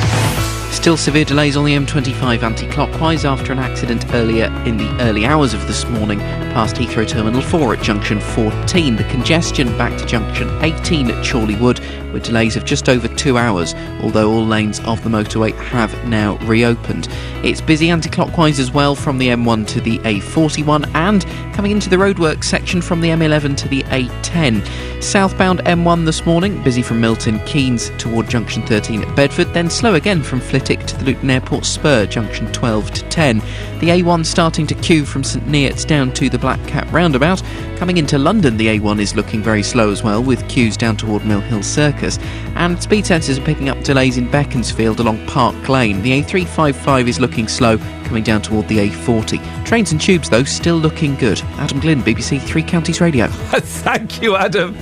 Still 0.70 0.98
severe 0.98 1.24
delays 1.24 1.56
on 1.56 1.64
the 1.64 1.74
M25 1.74 2.42
anti-clockwise 2.42 3.24
after 3.24 3.52
an 3.52 3.58
accident 3.58 4.04
earlier 4.12 4.44
in 4.66 4.76
the 4.76 4.94
early 5.00 5.24
hours 5.24 5.54
of 5.54 5.66
this 5.66 5.86
morning 5.88 6.18
past 6.18 6.76
Heathrow 6.76 7.08
Terminal 7.08 7.40
4 7.40 7.76
at 7.76 7.82
junction 7.82 8.20
14. 8.20 8.96
The 8.96 9.04
congestion 9.04 9.68
back 9.78 9.98
to 9.98 10.04
junction 10.04 10.50
18 10.62 11.10
at 11.10 11.26
Chorley 11.26 11.56
Wood 11.56 11.80
with 12.16 12.24
delays 12.24 12.56
of 12.56 12.64
just 12.64 12.88
over 12.88 13.08
two 13.08 13.36
hours, 13.36 13.74
although 14.00 14.32
all 14.32 14.44
lanes 14.44 14.80
of 14.80 15.04
the 15.04 15.10
motorway 15.10 15.54
have 15.56 15.92
now 16.08 16.36
reopened. 16.46 17.08
It's 17.44 17.60
busy 17.60 17.90
anti-clockwise 17.90 18.58
as 18.58 18.72
well 18.72 18.94
from 18.94 19.18
the 19.18 19.28
M1 19.28 19.66
to 19.68 19.80
the 19.82 19.98
A41 19.98 20.90
and 20.94 21.24
coming 21.54 21.72
into 21.72 21.90
the 21.90 21.96
roadworks 21.96 22.44
section 22.44 22.80
from 22.80 23.02
the 23.02 23.08
M11 23.08 23.56
to 23.58 23.68
the 23.68 23.82
A10. 23.84 25.02
Southbound 25.02 25.60
M1 25.60 26.06
this 26.06 26.24
morning, 26.24 26.62
busy 26.62 26.80
from 26.80 27.00
Milton 27.00 27.38
Keynes 27.40 27.90
toward 27.98 28.30
junction 28.30 28.62
13 28.66 29.02
at 29.02 29.14
Bedford, 29.14 29.52
then 29.52 29.68
slow 29.68 29.94
again 29.94 30.22
from 30.22 30.40
Flitwick 30.40 30.86
to 30.86 30.96
the 30.96 31.04
Luton 31.04 31.28
Airport 31.28 31.66
Spur, 31.66 32.06
junction 32.06 32.50
12 32.52 32.90
to 32.92 33.08
10. 33.10 33.38
The 33.80 33.90
A1 33.90 34.24
starting 34.24 34.66
to 34.68 34.74
queue 34.74 35.04
from 35.04 35.22
St 35.22 35.44
Neots 35.46 35.86
down 35.86 36.12
to 36.14 36.30
the 36.30 36.38
Black 36.38 36.66
Cat 36.66 36.90
roundabout. 36.90 37.42
Coming 37.76 37.98
into 37.98 38.16
London, 38.16 38.56
the 38.56 38.68
A1 38.68 39.00
is 39.00 39.14
looking 39.14 39.42
very 39.42 39.62
slow 39.62 39.90
as 39.90 40.02
well, 40.02 40.22
with 40.22 40.48
queues 40.48 40.78
down 40.78 40.96
toward 40.96 41.26
Mill 41.26 41.40
Hill 41.40 41.62
Circus. 41.62 42.18
And 42.54 42.82
speed 42.82 43.04
sensors 43.04 43.38
are 43.38 43.44
picking 43.44 43.68
up 43.68 43.84
delays 43.84 44.16
in 44.16 44.30
Beaconsfield 44.30 44.98
along 44.98 45.26
Park 45.26 45.68
Lane. 45.68 46.00
The 46.00 46.22
A355 46.22 47.06
is 47.06 47.20
looking 47.20 47.48
slow, 47.48 47.76
coming 48.06 48.22
down 48.22 48.40
toward 48.40 48.68
the 48.68 48.78
A40. 48.78 49.64
Trains 49.66 49.92
and 49.92 50.00
tubes, 50.00 50.30
though, 50.30 50.44
still 50.44 50.76
looking 50.76 51.14
good. 51.16 51.40
Adam 51.58 51.80
Glynn, 51.80 52.02
BBC 52.02 52.40
Three 52.40 52.62
Counties 52.62 53.00
Radio. 53.00 53.26
Thank 53.30 54.22
you, 54.22 54.36
Adam. 54.36 54.76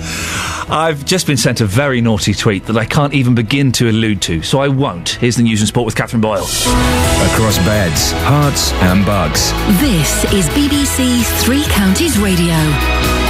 I've 0.67 1.05
just 1.05 1.27
been 1.27 1.37
sent 1.37 1.61
a 1.61 1.65
very 1.65 2.01
naughty 2.01 2.33
tweet 2.33 2.65
that 2.65 2.77
I 2.77 2.85
can't 2.85 3.13
even 3.13 3.35
begin 3.35 3.71
to 3.73 3.89
allude 3.89 4.21
to, 4.23 4.41
so 4.41 4.59
I 4.59 4.67
won't. 4.67 5.09
Here's 5.09 5.35
the 5.35 5.43
news 5.43 5.61
and 5.61 5.67
sport 5.67 5.85
with 5.85 5.95
Catherine 5.95 6.21
Boyle. 6.21 6.43
Across 6.43 7.57
beds, 7.59 8.13
Herts, 8.13 8.71
and 8.83 9.05
bucks. 9.05 9.51
This 9.79 10.23
is 10.33 10.47
BBC 10.49 11.23
Three 11.43 11.63
Counties 11.65 12.17
Radio. 12.17 13.24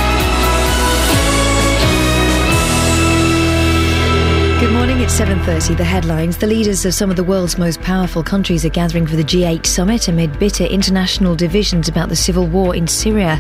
Good 5.06 5.20
morning, 5.20 5.40
it's 5.40 5.68
7.30. 5.70 5.78
The 5.78 5.84
headlines. 5.84 6.38
The 6.38 6.48
leaders 6.48 6.84
of 6.84 6.94
some 6.96 7.12
of 7.12 7.16
the 7.16 7.24
world's 7.24 7.60
most 7.60 7.80
powerful 7.82 8.24
countries 8.24 8.66
are 8.66 8.70
gathering 8.70 9.06
for 9.06 9.16
the 9.16 9.24
G8 9.24 9.64
summit 9.64 10.08
amid 10.08 10.40
bitter 10.40 10.64
international 10.64 11.36
divisions 11.36 11.88
about 11.88 12.10
the 12.10 12.16
civil 12.16 12.48
war 12.48 12.76
in 12.76 12.88
Syria. 12.88 13.36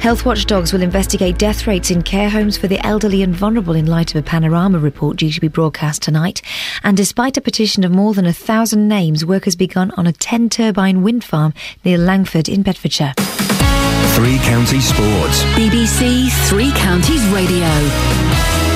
Health 0.00 0.24
watchdogs 0.24 0.72
will 0.72 0.80
investigate 0.80 1.36
death 1.36 1.66
rates 1.66 1.90
in 1.90 2.00
care 2.00 2.30
homes 2.30 2.56
for 2.56 2.66
the 2.66 2.84
elderly 2.86 3.22
and 3.22 3.34
vulnerable 3.34 3.74
in 3.74 3.84
light 3.84 4.14
of 4.14 4.20
a 4.20 4.22
panorama 4.22 4.78
report 4.78 5.18
due 5.18 5.30
to 5.30 5.40
be 5.40 5.48
broadcast 5.48 6.00
tonight. 6.00 6.40
And 6.82 6.96
despite 6.96 7.36
a 7.36 7.42
petition 7.42 7.84
of 7.84 7.92
more 7.92 8.14
than 8.14 8.24
a 8.24 8.32
thousand 8.32 8.88
names, 8.88 9.22
work 9.22 9.44
has 9.44 9.54
begun 9.54 9.90
on 9.98 10.06
a 10.06 10.12
10-turbine 10.14 11.02
wind 11.02 11.24
farm 11.24 11.52
near 11.84 11.98
Langford 11.98 12.48
in 12.48 12.62
Bedfordshire. 12.62 13.12
Three 14.14 14.38
Counties 14.38 14.88
Sports. 14.88 15.42
BBC 15.56 16.30
Three 16.48 16.72
Counties 16.72 17.24
Radio. 17.28 18.71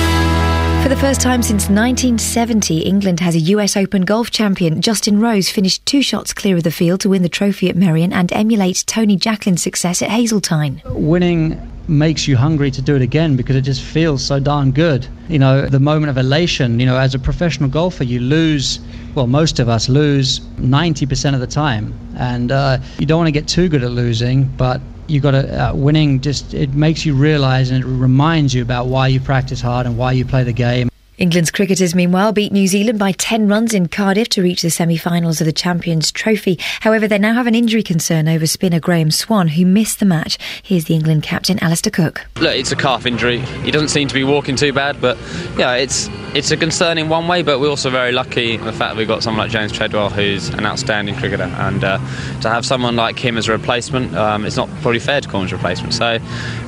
For 0.87 0.95
the 0.95 1.01
first 1.01 1.19
time 1.19 1.43
since 1.43 1.63
1970, 1.63 2.77
England 2.77 3.19
has 3.19 3.35
a 3.35 3.39
US 3.39 3.75
Open 3.75 4.03
golf 4.03 4.31
champion. 4.31 4.81
Justin 4.81 5.19
Rose 5.19 5.49
finished 5.49 5.85
two 5.85 6.01
shots 6.01 6.31
clear 6.31 6.55
of 6.55 6.63
the 6.63 6.71
field 6.71 7.01
to 7.01 7.09
win 7.09 7.23
the 7.23 7.27
trophy 7.27 7.67
at 7.67 7.75
Merion 7.75 8.13
and 8.13 8.31
emulate 8.31 8.85
Tony 8.87 9.17
Jacklin's 9.17 9.61
success 9.61 10.01
at 10.01 10.09
Hazeltine. 10.09 10.81
winning 10.85 11.59
makes 11.89 12.25
you 12.25 12.37
hungry 12.37 12.71
to 12.71 12.81
do 12.81 12.95
it 12.95 13.01
again 13.01 13.35
because 13.35 13.57
it 13.57 13.63
just 13.63 13.81
feels 13.81 14.23
so 14.23 14.39
darn 14.39 14.71
good. 14.71 15.05
You 15.27 15.39
know, 15.39 15.65
the 15.65 15.81
moment 15.81 16.09
of 16.09 16.17
elation, 16.17 16.79
you 16.79 16.85
know, 16.85 16.97
as 16.97 17.13
a 17.13 17.19
professional 17.19 17.69
golfer, 17.69 18.05
you 18.05 18.21
lose, 18.21 18.79
well, 19.13 19.27
most 19.27 19.59
of 19.59 19.67
us 19.67 19.89
lose 19.89 20.39
90% 20.39 21.33
of 21.33 21.41
the 21.41 21.47
time. 21.47 21.93
And 22.15 22.49
uh, 22.49 22.77
you 22.97 23.05
don't 23.05 23.17
want 23.17 23.27
to 23.27 23.33
get 23.33 23.49
too 23.49 23.67
good 23.67 23.83
at 23.83 23.91
losing, 23.91 24.45
but 24.55 24.79
you 25.07 25.19
got 25.19 25.31
to 25.31 25.69
uh, 25.69 25.73
winning. 25.73 26.21
Just 26.21 26.53
it 26.53 26.73
makes 26.73 27.05
you 27.05 27.13
realise 27.13 27.69
and 27.69 27.83
it 27.83 27.87
reminds 27.87 28.53
you 28.53 28.61
about 28.61 28.87
why 28.87 29.07
you 29.07 29.19
practice 29.19 29.61
hard 29.61 29.85
and 29.85 29.97
why 29.97 30.11
you 30.11 30.25
play 30.25 30.43
the 30.43 30.53
game. 30.53 30.89
England's 31.17 31.49
cricketers, 31.49 31.95
meanwhile, 31.95 32.31
beat 32.31 32.51
New 32.51 32.67
Zealand 32.67 32.99
by 32.99 33.11
10 33.11 33.47
runs 33.47 33.73
in 33.73 33.87
Cardiff 33.87 34.29
to 34.29 34.43
reach 34.43 34.61
the 34.61 34.69
semi 34.69 34.97
finals 34.97 35.41
of 35.41 35.45
the 35.45 35.51
Champions 35.51 36.11
Trophy. 36.11 36.59
However, 36.81 37.07
they 37.07 37.17
now 37.17 37.33
have 37.33 37.47
an 37.47 37.55
injury 37.55 37.81
concern 37.81 38.27
over 38.27 38.45
spinner 38.45 38.79
Graeme 38.79 39.09
Swann, 39.09 39.47
who 39.47 39.65
missed 39.65 39.99
the 39.99 40.05
match. 40.05 40.37
Here's 40.61 40.85
the 40.85 40.93
England 40.93 41.23
captain, 41.23 41.57
Alastair 41.57 41.89
Cook. 41.89 42.23
Look, 42.39 42.55
it's 42.55 42.71
a 42.71 42.75
calf 42.75 43.07
injury. 43.07 43.39
He 43.39 43.71
doesn't 43.71 43.87
seem 43.87 44.07
to 44.07 44.13
be 44.13 44.23
walking 44.23 44.55
too 44.55 44.71
bad, 44.71 45.01
but 45.01 45.17
yeah, 45.57 45.73
it's 45.73 46.07
it's 46.35 46.51
a 46.51 46.57
concern 46.57 46.99
in 46.99 47.09
one 47.09 47.27
way, 47.27 47.41
but 47.41 47.59
we're 47.59 47.69
also 47.69 47.89
very 47.89 48.11
lucky 48.11 48.53
in 48.53 48.65
the 48.65 48.71
fact 48.71 48.91
that 48.91 48.97
we've 48.97 49.07
got 49.07 49.23
someone 49.23 49.43
like 49.43 49.51
James 49.51 49.71
Treadwell, 49.71 50.11
who's 50.11 50.49
an 50.49 50.67
outstanding 50.67 51.15
cricketer, 51.15 51.43
and 51.43 51.83
uh, 51.83 51.97
to 52.41 52.49
have 52.49 52.63
someone 52.63 52.95
like 52.95 53.17
him 53.17 53.39
as 53.39 53.47
a 53.47 53.53
replacement, 53.53 54.15
um, 54.15 54.45
it's 54.45 54.55
not 54.55 54.69
probably 54.81 54.99
fair 54.99 55.19
to 55.19 55.27
call 55.27 55.41
him 55.41 55.47
a 55.47 55.51
replacement. 55.51 55.95
So, 55.95 56.19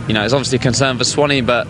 you 0.07 0.15
know, 0.15 0.23
it's 0.25 0.33
obviously 0.33 0.55
a 0.55 0.61
concern 0.61 0.97
for 0.97 1.03
Swanee, 1.03 1.41
but 1.41 1.67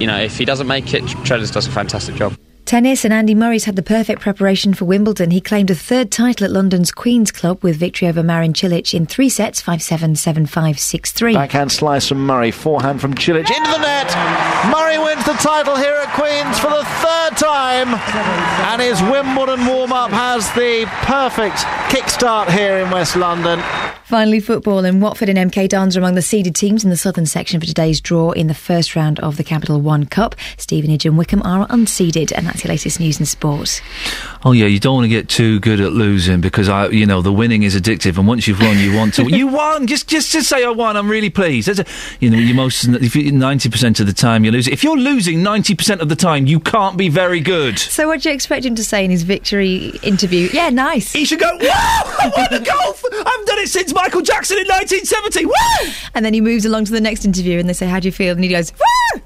you 0.00 0.06
know, 0.06 0.20
if 0.20 0.36
he 0.36 0.44
doesn't 0.44 0.66
make 0.66 0.94
it, 0.94 1.02
Treaders 1.24 1.50
does 1.50 1.66
a 1.66 1.70
fantastic 1.70 2.16
job. 2.16 2.34
Tennis 2.64 3.04
and 3.04 3.12
Andy 3.12 3.34
Murray's 3.34 3.64
had 3.64 3.76
the 3.76 3.82
perfect 3.82 4.22
preparation 4.22 4.72
for 4.72 4.86
Wimbledon. 4.86 5.30
He 5.30 5.40
claimed 5.42 5.70
a 5.70 5.74
third 5.74 6.10
title 6.10 6.46
at 6.46 6.50
London's 6.50 6.90
Queen's 6.90 7.30
Club 7.30 7.62
with 7.62 7.76
victory 7.76 8.08
over 8.08 8.22
Marin 8.22 8.54
Cilic 8.54 8.94
in 8.94 9.04
three 9.04 9.28
sets 9.28 9.60
5 9.60 9.82
7, 9.82 10.16
7 10.16 10.46
5, 10.46 10.78
6 10.78 11.12
3. 11.12 11.34
Backhand 11.34 11.72
slice 11.72 12.08
from 12.08 12.24
Murray, 12.24 12.50
forehand 12.50 13.02
from 13.02 13.14
Cilic 13.14 13.50
into 13.50 13.70
the 13.70 13.78
net. 13.78 14.08
Murray 14.72 14.96
wins 14.96 15.24
the 15.26 15.34
title 15.34 15.76
here 15.76 15.92
at 15.92 16.14
Queen's 16.14 16.58
for 16.58 16.70
the 16.70 16.84
third 17.04 17.36
time, 17.36 17.88
and 18.72 18.80
his 18.80 19.00
Wimbledon 19.02 19.66
warm 19.66 19.92
up 19.92 20.10
has 20.10 20.50
the 20.54 20.86
perfect 21.02 21.56
kickstart 21.92 22.50
here 22.50 22.78
in 22.78 22.90
West 22.90 23.14
London. 23.14 23.60
Finally, 24.04 24.38
football 24.38 24.84
and 24.84 25.00
Watford 25.00 25.30
and 25.30 25.50
MK 25.50 25.68
Dons 25.68 25.96
are 25.96 26.00
among 26.00 26.14
the 26.14 26.22
seeded 26.22 26.54
teams 26.54 26.84
in 26.84 26.90
the 26.90 26.96
southern 26.96 27.24
section 27.24 27.58
for 27.58 27.66
today's 27.66 28.02
draw 28.02 28.32
in 28.32 28.48
the 28.48 28.54
first 28.54 28.94
round 28.94 29.18
of 29.20 29.38
the 29.38 29.44
Capital 29.44 29.80
One 29.80 30.04
Cup. 30.04 30.34
Stevenage 30.58 31.06
and 31.06 31.16
Wycombe 31.16 31.42
are 31.42 31.66
unseeded, 31.68 32.30
and 32.36 32.46
that's 32.54 32.62
your 32.64 32.70
latest 32.70 33.00
news 33.00 33.18
and 33.18 33.26
sport. 33.26 33.82
Oh 34.44 34.52
yeah, 34.52 34.66
you 34.66 34.78
don't 34.78 34.94
want 34.94 35.06
to 35.06 35.08
get 35.08 35.28
too 35.28 35.58
good 35.58 35.80
at 35.80 35.90
losing 35.90 36.40
because 36.40 36.68
I, 36.68 36.86
you 36.86 37.04
know, 37.04 37.20
the 37.20 37.32
winning 37.32 37.64
is 37.64 37.74
addictive, 37.74 38.16
and 38.16 38.28
once 38.28 38.46
you've 38.46 38.60
won, 38.60 38.78
you 38.78 38.94
want 38.94 39.14
to. 39.14 39.24
you 39.28 39.48
won. 39.48 39.88
Just, 39.88 40.06
just, 40.06 40.30
just 40.30 40.48
say 40.48 40.64
I 40.64 40.70
won. 40.70 40.96
I'm 40.96 41.10
really 41.10 41.30
pleased. 41.30 41.68
A, 41.68 41.84
you 42.20 42.30
know, 42.30 42.38
you 42.38 42.54
most 42.54 42.84
if 42.84 43.16
ninety 43.16 43.68
percent 43.68 43.98
of 43.98 44.06
the 44.06 44.12
time 44.12 44.44
you 44.44 44.52
lose. 44.52 44.68
If 44.68 44.84
you're 44.84 44.96
losing 44.96 45.42
ninety 45.42 45.74
percent 45.74 46.00
of 46.00 46.08
the 46.08 46.14
time, 46.14 46.46
you 46.46 46.60
can't 46.60 46.96
be 46.96 47.08
very 47.08 47.40
good. 47.40 47.76
So, 47.76 48.06
what 48.06 48.22
do 48.22 48.28
you 48.28 48.34
expect 48.36 48.64
him 48.64 48.76
to 48.76 48.84
say 48.84 49.04
in 49.04 49.10
his 49.10 49.24
victory 49.24 49.98
interview? 50.04 50.48
Yeah, 50.52 50.70
nice. 50.70 51.12
He 51.12 51.24
should 51.24 51.40
go. 51.40 51.58
Whoa! 51.58 51.68
I 51.68 52.32
won 52.36 52.46
the 52.52 52.64
golf. 52.64 53.04
I've 53.12 53.46
done 53.46 53.58
it 53.58 53.68
since 53.68 53.92
Michael 53.92 54.22
Jackson 54.22 54.58
in 54.58 54.66
1970. 54.66 55.46
Woo! 55.46 55.92
And 56.14 56.24
then 56.24 56.34
he 56.34 56.40
moves 56.40 56.64
along 56.64 56.84
to 56.84 56.92
the 56.92 57.00
next 57.00 57.24
interview, 57.24 57.58
and 57.58 57.68
they 57.68 57.72
say, 57.72 57.88
"How 57.88 57.98
do 57.98 58.06
you 58.06 58.12
feel?" 58.12 58.32
And 58.32 58.44
he 58.44 58.50
goes, 58.50 58.72
"Woo!" 58.72 59.22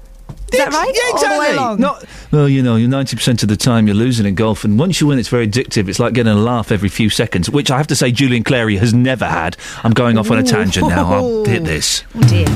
Is 0.53 0.59
that 0.59 0.73
right? 0.73 0.91
Yeah, 0.93 1.11
All 1.13 1.19
the 1.19 1.39
way 1.39 1.49
exactly. 1.49 1.57
along? 1.57 1.79
Not, 1.81 2.05
well, 2.31 2.49
you 2.49 2.61
know, 2.63 2.75
you're 2.75 2.89
90% 2.89 3.43
of 3.43 3.49
the 3.49 3.57
time 3.57 3.87
you're 3.87 3.95
losing 3.95 4.25
in 4.25 4.35
golf, 4.35 4.63
and 4.63 4.77
once 4.79 4.99
you 5.01 5.07
win, 5.07 5.19
it's 5.19 5.29
very 5.29 5.47
addictive. 5.47 5.87
It's 5.87 5.99
like 5.99 6.13
getting 6.13 6.31
a 6.31 6.35
laugh 6.35 6.71
every 6.71 6.89
few 6.89 7.09
seconds, 7.09 7.49
which 7.49 7.69
I 7.71 7.77
have 7.77 7.87
to 7.87 7.95
say 7.95 8.11
Julian 8.11 8.43
Clary 8.43 8.77
has 8.77 8.93
never 8.93 9.25
had. 9.25 9.57
I'm 9.83 9.91
going 9.93 10.17
off 10.17 10.29
on 10.31 10.37
a 10.39 10.43
tangent 10.43 10.87
now. 10.89 11.11
I'll 11.11 11.45
hit 11.45 11.63
this. 11.63 12.03
Oh 12.15 12.21
dear. 12.27 12.47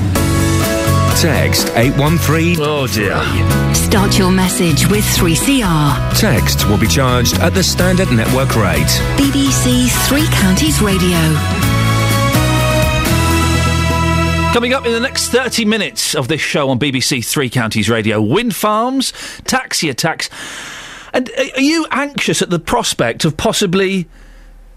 Text 1.20 1.68
813. 1.76 2.56
Oh 2.60 2.86
dear. 2.88 3.14
Start 3.74 4.18
your 4.18 4.30
message 4.32 4.88
with 4.88 5.04
3CR. 5.16 6.18
Text 6.18 6.68
will 6.68 6.78
be 6.78 6.88
charged 6.88 7.34
at 7.38 7.54
the 7.54 7.62
standard 7.62 8.10
network 8.10 8.56
rate. 8.56 8.82
BBC 9.16 9.88
Three 10.08 10.26
Counties 10.32 10.82
Radio. 10.82 11.18
Coming 14.54 14.72
up 14.72 14.86
in 14.86 14.92
the 14.92 15.00
next 15.00 15.30
30 15.30 15.64
minutes 15.64 16.14
of 16.14 16.28
this 16.28 16.40
show 16.40 16.70
on 16.70 16.78
BBC 16.78 17.26
Three 17.26 17.50
Counties 17.50 17.90
Radio, 17.90 18.22
wind 18.22 18.54
farms, 18.54 19.12
taxi 19.46 19.88
attacks. 19.88 20.30
And 21.12 21.28
are 21.56 21.60
you 21.60 21.88
anxious 21.90 22.40
at 22.40 22.50
the 22.50 22.60
prospect 22.60 23.24
of 23.24 23.36
possibly 23.36 24.06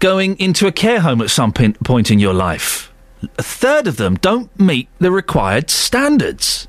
going 0.00 0.36
into 0.40 0.66
a 0.66 0.72
care 0.72 0.98
home 0.98 1.22
at 1.22 1.30
some 1.30 1.52
point 1.52 2.10
in 2.10 2.18
your 2.18 2.34
life? 2.34 2.92
A 3.38 3.42
third 3.44 3.86
of 3.86 3.98
them 3.98 4.16
don't 4.16 4.50
meet 4.58 4.88
the 4.98 5.12
required 5.12 5.70
standards. 5.70 6.66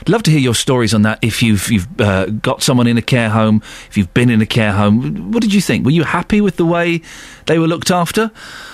I'd 0.00 0.08
love 0.08 0.22
to 0.24 0.30
hear 0.30 0.40
your 0.40 0.54
stories 0.54 0.94
on 0.94 1.02
that. 1.02 1.18
If 1.22 1.42
you've 1.42 1.70
you've 1.70 2.00
uh, 2.00 2.26
got 2.26 2.62
someone 2.62 2.86
in 2.86 2.96
a 2.96 3.02
care 3.02 3.28
home, 3.28 3.62
if 3.88 3.96
you've 3.96 4.12
been 4.14 4.30
in 4.30 4.40
a 4.40 4.46
care 4.46 4.72
home, 4.72 5.30
what 5.30 5.42
did 5.42 5.52
you 5.52 5.60
think? 5.60 5.84
Were 5.84 5.90
you 5.90 6.04
happy 6.04 6.40
with 6.40 6.56
the 6.56 6.64
way 6.64 7.02
they 7.46 7.58
were 7.58 7.66
looked 7.66 7.90
after? 7.90 8.30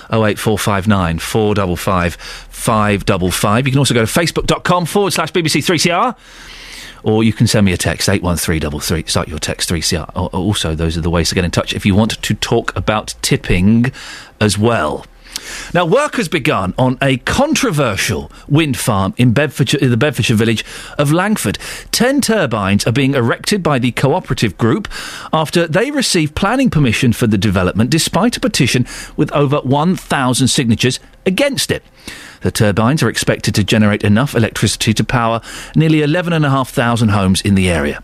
Oh 0.09 0.25
eight 0.25 0.39
four 0.39 0.57
five 0.57 0.87
nine 0.87 1.19
four 1.19 1.53
double 1.53 1.75
five 1.75 2.15
five 2.15 3.05
double 3.05 3.31
five. 3.31 3.67
You 3.67 3.71
can 3.71 3.79
also 3.79 3.93
go 3.93 4.05
to 4.05 4.11
facebook.com 4.11 4.85
forward 4.85 5.11
slash 5.13 5.31
BBC 5.31 5.63
Three 5.63 5.79
CR. 5.79 6.17
Or 7.03 7.23
you 7.23 7.31
can 7.31 7.47
send 7.47 7.65
me 7.65 7.73
a 7.73 7.77
text, 7.77 8.09
81333. 8.09 9.09
Start 9.09 9.27
your 9.27 9.37
text 9.39 9.69
3CR. 9.69 10.33
Also, 10.33 10.73
those 10.75 10.97
are 10.97 11.01
the 11.01 11.11
ways 11.11 11.29
to 11.29 11.35
get 11.35 11.45
in 11.45 11.51
touch 11.51 11.73
if 11.73 11.85
you 11.85 11.95
want 11.95 12.21
to 12.21 12.33
talk 12.33 12.75
about 12.75 13.13
tipping 13.21 13.91
as 14.41 14.57
well. 14.57 15.05
Now, 15.73 15.85
work 15.85 16.15
has 16.15 16.27
begun 16.27 16.73
on 16.77 16.97
a 17.01 17.17
controversial 17.17 18.31
wind 18.47 18.77
farm 18.77 19.13
in, 19.17 19.33
Bedfordshire, 19.33 19.79
in 19.79 19.91
the 19.91 19.97
Bedfordshire 19.97 20.35
village 20.35 20.63
of 20.97 21.11
Langford. 21.11 21.57
Ten 21.91 22.21
turbines 22.21 22.85
are 22.87 22.91
being 22.91 23.13
erected 23.13 23.61
by 23.61 23.79
the 23.79 23.91
cooperative 23.91 24.57
group 24.57 24.87
after 25.33 25.67
they 25.67 25.91
received 25.91 26.35
planning 26.35 26.69
permission 26.69 27.13
for 27.13 27.27
the 27.27 27.37
development 27.37 27.89
despite 27.89 28.37
a 28.37 28.39
petition 28.39 28.85
with 29.15 29.31
over 29.31 29.57
1,000 29.61 30.47
signatures 30.47 30.99
against 31.25 31.71
it. 31.71 31.83
The 32.41 32.51
turbines 32.51 33.03
are 33.03 33.09
expected 33.09 33.55
to 33.55 33.63
generate 33.63 34.03
enough 34.03 34.35
electricity 34.35 34.93
to 34.93 35.03
power 35.03 35.41
nearly 35.75 36.01
11,500 36.01 37.11
homes 37.11 37.41
in 37.41 37.55
the 37.55 37.69
area. 37.69 38.01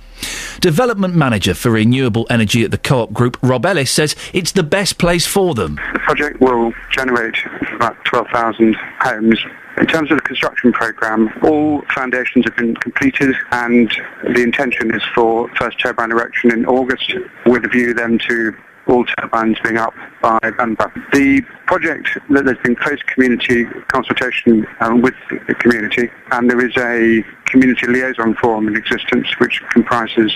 Development 0.59 1.15
manager 1.15 1.53
for 1.53 1.71
renewable 1.71 2.25
energy 2.29 2.63
at 2.63 2.71
the 2.71 2.77
Co 2.77 3.01
op 3.01 3.13
Group, 3.13 3.37
Rob 3.41 3.65
Ellis, 3.65 3.91
says 3.91 4.15
it's 4.33 4.51
the 4.51 4.63
best 4.63 4.97
place 4.97 5.25
for 5.25 5.53
them. 5.53 5.75
The 5.93 5.99
project 5.99 6.39
will 6.39 6.73
generate 6.91 7.35
about 7.75 8.03
12,000 8.05 8.75
homes. 8.99 9.39
In 9.77 9.87
terms 9.87 10.11
of 10.11 10.17
the 10.17 10.23
construction 10.23 10.71
programme, 10.71 11.31
all 11.41 11.81
foundations 11.93 12.45
have 12.45 12.55
been 12.55 12.75
completed 12.75 13.35
and 13.51 13.91
the 14.23 14.43
intention 14.43 14.93
is 14.93 15.01
for 15.15 15.49
first 15.55 15.79
turbine 15.79 16.11
erection 16.11 16.51
in 16.51 16.65
August 16.65 17.13
with 17.45 17.65
a 17.65 17.67
view 17.67 17.93
then 17.93 18.19
to 18.19 18.53
all 18.87 19.05
turbines 19.05 19.57
being 19.63 19.77
up 19.77 19.93
by 20.21 20.37
November. 20.43 20.91
The 21.13 21.41
project, 21.67 22.09
there's 22.29 22.57
been 22.63 22.75
close 22.75 23.01
community 23.13 23.65
consultation 23.87 24.65
um, 24.81 25.01
with 25.01 25.15
the 25.29 25.55
community 25.55 26.09
and 26.31 26.49
there 26.49 26.65
is 26.65 26.75
a 26.77 27.23
community 27.45 27.87
liaison 27.87 28.35
forum 28.35 28.67
in 28.67 28.75
existence 28.75 29.27
which 29.39 29.61
comprises 29.71 30.31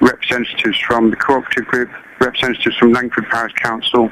representatives 0.00 0.78
from 0.86 1.10
the 1.10 1.16
cooperative 1.16 1.66
group, 1.66 1.90
representatives 2.20 2.76
from 2.76 2.92
Langford 2.92 3.26
Parish 3.28 3.52
Council, 3.54 4.10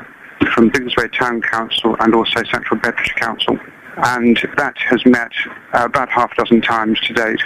from 0.54 0.70
Biggleswade 0.70 1.16
Town 1.18 1.40
Council 1.42 1.96
and 2.00 2.14
also 2.14 2.42
Central 2.44 2.80
Bedfordshire 2.80 3.16
Council. 3.16 3.58
And 3.96 4.38
that 4.56 4.76
has 4.78 5.04
met 5.06 5.32
uh, 5.72 5.84
about 5.84 6.08
half 6.08 6.32
a 6.32 6.36
dozen 6.36 6.60
times 6.60 7.00
to 7.02 7.14
date. 7.14 7.40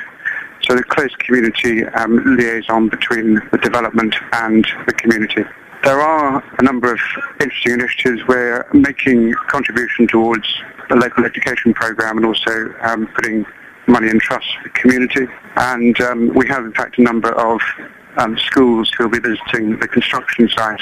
So 0.69 0.77
the 0.77 0.82
close 0.85 1.14
community 1.16 1.85
um, 1.85 2.36
liaison 2.36 2.89
between 2.89 3.35
the 3.51 3.59
development 3.59 4.14
and 4.32 4.66
the 4.86 4.93
community. 4.93 5.44
There 5.84 6.00
are 6.00 6.44
a 6.59 6.62
number 6.62 6.92
of 6.92 7.00
interesting 7.40 7.72
initiatives. 7.72 8.22
We're 8.28 8.64
making 8.72 9.32
contribution 9.48 10.06
towards 10.06 10.46
the 10.88 10.94
local 10.94 11.24
education 11.24 11.74
programme 11.74 12.18
and 12.18 12.26
also 12.26 12.72
um, 12.82 13.09
putting 13.09 13.44
money 13.88 14.09
in 14.09 14.20
trust 14.20 14.46
for 14.56 14.68
the 14.68 14.70
community. 14.70 15.26
And 15.56 16.00
um, 16.00 16.28
we 16.34 16.46
have, 16.46 16.64
in 16.64 16.72
fact, 16.72 16.98
a 16.98 17.02
number 17.02 17.32
of 17.32 17.60
um, 18.16 18.38
schools 18.38 18.92
who 18.96 19.04
will 19.04 19.10
be 19.10 19.18
visiting 19.18 19.76
the 19.78 19.88
construction 19.88 20.48
site. 20.50 20.80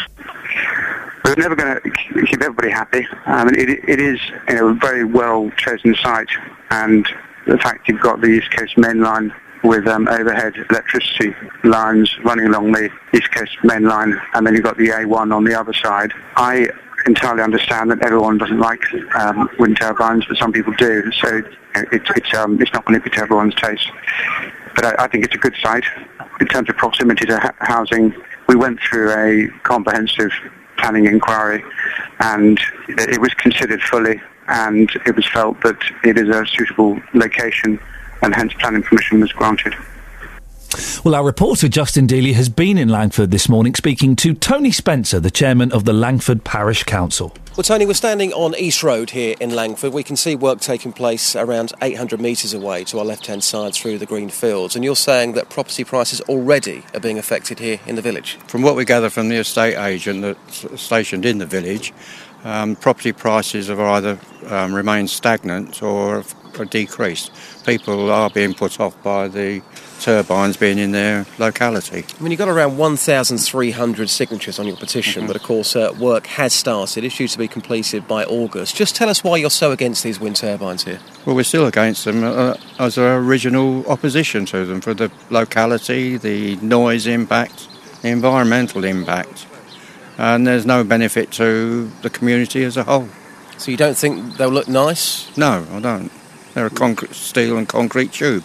We're 1.24 1.35
never 1.36 1.56
going 1.56 1.81
to 1.81 2.27
keep 2.27 2.43
everybody 2.43 2.70
happy. 2.70 3.06
Um, 3.24 3.48
it, 3.48 3.70
it 3.89 4.01
is 4.01 4.20
you 4.48 4.55
know, 4.56 4.68
a 4.68 4.74
very 4.74 5.05
well 5.05 5.51
chosen 5.56 5.94
site, 5.94 6.28
and 6.70 7.09
the 7.47 7.56
fact 7.56 7.89
you've 7.89 8.01
got 8.02 8.20
the 8.20 8.28
East 8.28 8.51
Coast 8.51 8.77
main 8.77 9.01
line 9.01 9.32
with 9.62 9.87
um, 9.87 10.09
overhead 10.09 10.55
electricity 10.70 11.35
lines 11.65 12.11
running 12.24 12.47
along 12.47 12.73
the 12.73 12.91
East 13.15 13.31
Coast 13.32 13.57
main 13.62 13.85
line, 13.85 14.19
and 14.35 14.47
then 14.47 14.55
you've 14.55 14.65
got 14.65 14.77
the 14.77 14.89
A1 14.89 15.35
on 15.35 15.45
the 15.45 15.59
other 15.59 15.73
side. 15.73 16.12
I 16.37 16.69
entirely 17.07 17.43
understand 17.43 17.91
that 17.91 18.03
everyone 18.03 18.39
doesn't 18.39 18.59
like 18.59 18.82
um, 19.16 19.49
wind 19.59 19.78
turbines, 19.81 20.24
but 20.27 20.37
some 20.37 20.53
people 20.53 20.73
do. 20.74 21.11
So 21.12 21.43
know, 21.74 21.85
it's 21.93 22.11
it's 22.16 22.35
um, 22.35 22.61
it's 22.61 22.73
not 22.73 22.85
going 22.85 23.01
to 23.01 23.05
be 23.05 23.11
to 23.16 23.23
everyone's 23.23 23.55
taste. 23.57 23.89
But 24.74 24.85
I, 24.85 25.05
I 25.05 25.09
think 25.09 25.24
it's 25.24 25.35
a 25.35 25.39
good 25.39 25.55
site 25.62 25.85
in 26.41 26.47
terms 26.47 26.69
of 26.69 26.77
proximity 26.77 27.27
to 27.27 27.39
ha- 27.39 27.55
housing. 27.59 28.15
We 28.49 28.57
went 28.57 28.81
through 28.81 29.12
a 29.12 29.49
comprehensive 29.62 30.32
planning 30.78 31.07
inquiry, 31.07 31.65
and 32.20 32.59
it 32.89 33.11
it 33.15 33.20
was 33.20 33.32
considered 33.35 33.82
fully, 33.82 34.20
and 34.49 34.91
it 35.07 35.15
was 35.15 35.27
felt 35.28 35.61
that 35.62 35.78
it 36.05 36.19
is 36.19 36.28
a 36.28 36.47
suitable 36.47 37.01
location, 37.15 37.78
and 38.23 38.35
hence 38.35 38.53
planning 38.55 38.83
permission 38.83 39.21
was 39.21 39.33
granted. 39.33 39.75
Well, 41.05 41.15
our 41.15 41.25
reporter 41.25 41.69
Justin 41.69 42.07
Dealey 42.07 42.35
has 42.35 42.49
been 42.49 42.79
in 42.79 42.89
Langford 42.89 43.31
this 43.33 43.49
morning 43.49 43.75
speaking 43.75 44.15
to 44.17 44.35
Tony 44.35 44.71
Spencer, 44.71 45.19
the 45.19 45.31
chairman 45.31 45.73
of 45.73 45.85
the 45.85 45.93
Langford 45.93 46.45
Parish 46.45 46.85
Council. 46.85 47.35
Well, 47.57 47.65
Tony, 47.65 47.85
we're 47.85 47.95
standing 47.95 48.33
on 48.33 48.55
East 48.57 48.85
Road 48.85 49.11
here 49.11 49.35
in 49.41 49.51
Langford. 49.51 49.93
We 49.93 50.05
can 50.05 50.17
see 50.17 50.37
work 50.37 50.61
taking 50.61 50.93
place 50.93 51.35
around 51.35 51.73
800 51.83 52.21
metres 52.21 52.55
away 52.55 52.85
to 52.85 52.99
our 53.01 53.05
left 53.05 53.27
hand 53.27 53.43
side 53.43 53.75
through 53.75 53.99
the 53.99 54.07
green 54.07 54.29
fields. 54.29 54.77
And 54.77 54.85
you're 54.85 54.95
saying 54.95 55.33
that 55.33 55.51
property 55.51 55.83
prices 55.83 56.21
already 56.23 56.85
are 56.95 57.01
being 57.01 57.19
affected 57.19 57.59
here 57.59 57.81
in 57.87 57.97
the 57.97 58.03
village? 58.03 58.39
From 58.47 58.63
what 58.63 58.77
we 58.77 58.85
gather 58.85 59.11
from 59.11 59.29
the 59.29 59.37
estate 59.37 59.77
agent 59.77 60.23
that's 60.23 60.81
stationed 60.81 61.27
in 61.27 61.39
the 61.39 61.47
village, 61.47 61.93
um, 62.45 62.77
property 62.77 63.12
prices 63.12 63.69
have 63.69 63.81
either 63.81 64.19
um, 64.47 64.75
remained 64.75 65.11
stagnant 65.11 65.83
or 65.83 66.17
have 66.17 66.71
decreased. 66.71 67.31
People 67.65 68.11
are 68.11 68.31
being 68.31 68.55
put 68.55 68.81
off 68.81 69.01
by 69.03 69.29
the 69.29 69.62
turbines 70.01 70.57
being 70.57 70.79
in 70.79 70.93
their 70.93 71.27
locality. 71.39 72.05
I 72.19 72.23
mean, 72.23 72.33
you've 72.33 72.39
got 72.39 72.49
around 72.49 72.79
1,300 72.79 74.11
signatures 74.11 74.59
on 74.59 74.67
your 74.67 74.77
petition, 74.77 75.27
but 75.27 75.37
of 75.37 75.43
course, 75.43 75.77
uh, 75.77 75.95
work 75.99 76.27
has 76.27 76.53
started. 76.53 77.05
It's 77.05 77.17
due 77.17 77.29
to 77.29 77.39
be 77.39 77.49
completed 77.49 78.09
by 78.09 78.25
August. 78.25 78.77
Just 78.77 78.97
tell 78.97 79.09
us 79.09 79.23
why 79.23 79.37
you're 79.37 79.51
so 79.51 79.73
against 79.73 80.03
these 80.03 80.19
wind 80.19 80.37
turbines 80.37 80.85
here. 80.85 81.01
Well, 81.27 81.37
we're 81.37 81.45
still 81.45 81.67
against 81.67 82.05
them 82.05 82.25
uh, 82.25 82.57
as 82.79 82.99
our 82.99 83.19
original 83.19 83.87
opposition 83.87 84.47
to 84.47 84.65
them 84.65 84.81
for 84.81 84.95
the 84.95 85.12
locality, 85.29 86.17
the 86.17 86.57
noise 86.57 87.07
impact, 87.07 87.69
the 88.03 88.09
environmental 88.09 88.85
impact, 88.85 89.47
and 90.21 90.47
there's 90.47 90.67
no 90.67 90.85
benefit 90.85 91.31
to 91.33 91.91
the 92.03 92.11
community 92.11 92.63
as 92.63 92.77
a 92.77 92.85
whole. 92.85 93.09
So 93.57 93.71
you 93.71 93.77
don't 93.79 93.97
think 93.97 94.37
they'll 94.37 94.51
look 94.51 94.69
nice? 94.69 95.35
No, 95.37 95.67
I 95.73 95.81
don't. 95.81 96.13
They're 96.53 96.67
a 96.67 96.71
concrete, 96.71 97.15
steel 97.15 97.57
and 97.57 97.67
concrete 97.67 98.13
tube. 98.13 98.45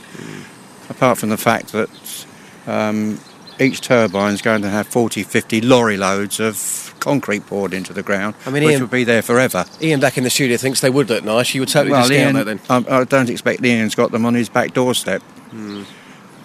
Apart 0.89 1.17
from 1.17 1.29
the 1.29 1.37
fact 1.37 1.73
that 1.73 2.25
um, 2.65 3.19
each 3.59 3.81
turbine 3.81 4.33
is 4.33 4.41
going 4.41 4.61
to 4.61 4.69
have 4.69 4.87
40, 4.87 5.23
50 5.23 5.61
lorry 5.61 5.97
loads 5.97 6.39
of 6.39 6.95
concrete 7.01 7.45
poured 7.45 7.73
into 7.73 7.91
the 7.91 8.03
ground, 8.03 8.35
I 8.45 8.51
mean, 8.51 8.63
which 8.63 8.73
Iain- 8.73 8.81
will 8.81 8.87
be 8.87 9.03
there 9.03 9.21
forever. 9.21 9.65
Iain 9.81 9.99
back 9.99 10.17
in 10.17 10.23
the 10.23 10.29
studio 10.29 10.55
thinks 10.55 10.79
they 10.79 10.89
would 10.89 11.09
look 11.09 11.25
nice. 11.25 11.53
You 11.53 11.61
would 11.61 11.69
totally 11.69 11.91
well, 11.91 12.07
discount 12.07 12.37
Iain, 12.37 12.45
that 12.45 12.67
then. 12.67 12.87
I, 12.89 13.01
I 13.01 13.03
don't 13.03 13.29
expect 13.29 13.63
Iain's 13.63 13.95
got 13.95 14.11
them 14.11 14.25
on 14.25 14.33
his 14.33 14.47
back 14.47 14.73
doorstep. 14.73 15.21
Hmm. 15.51 15.83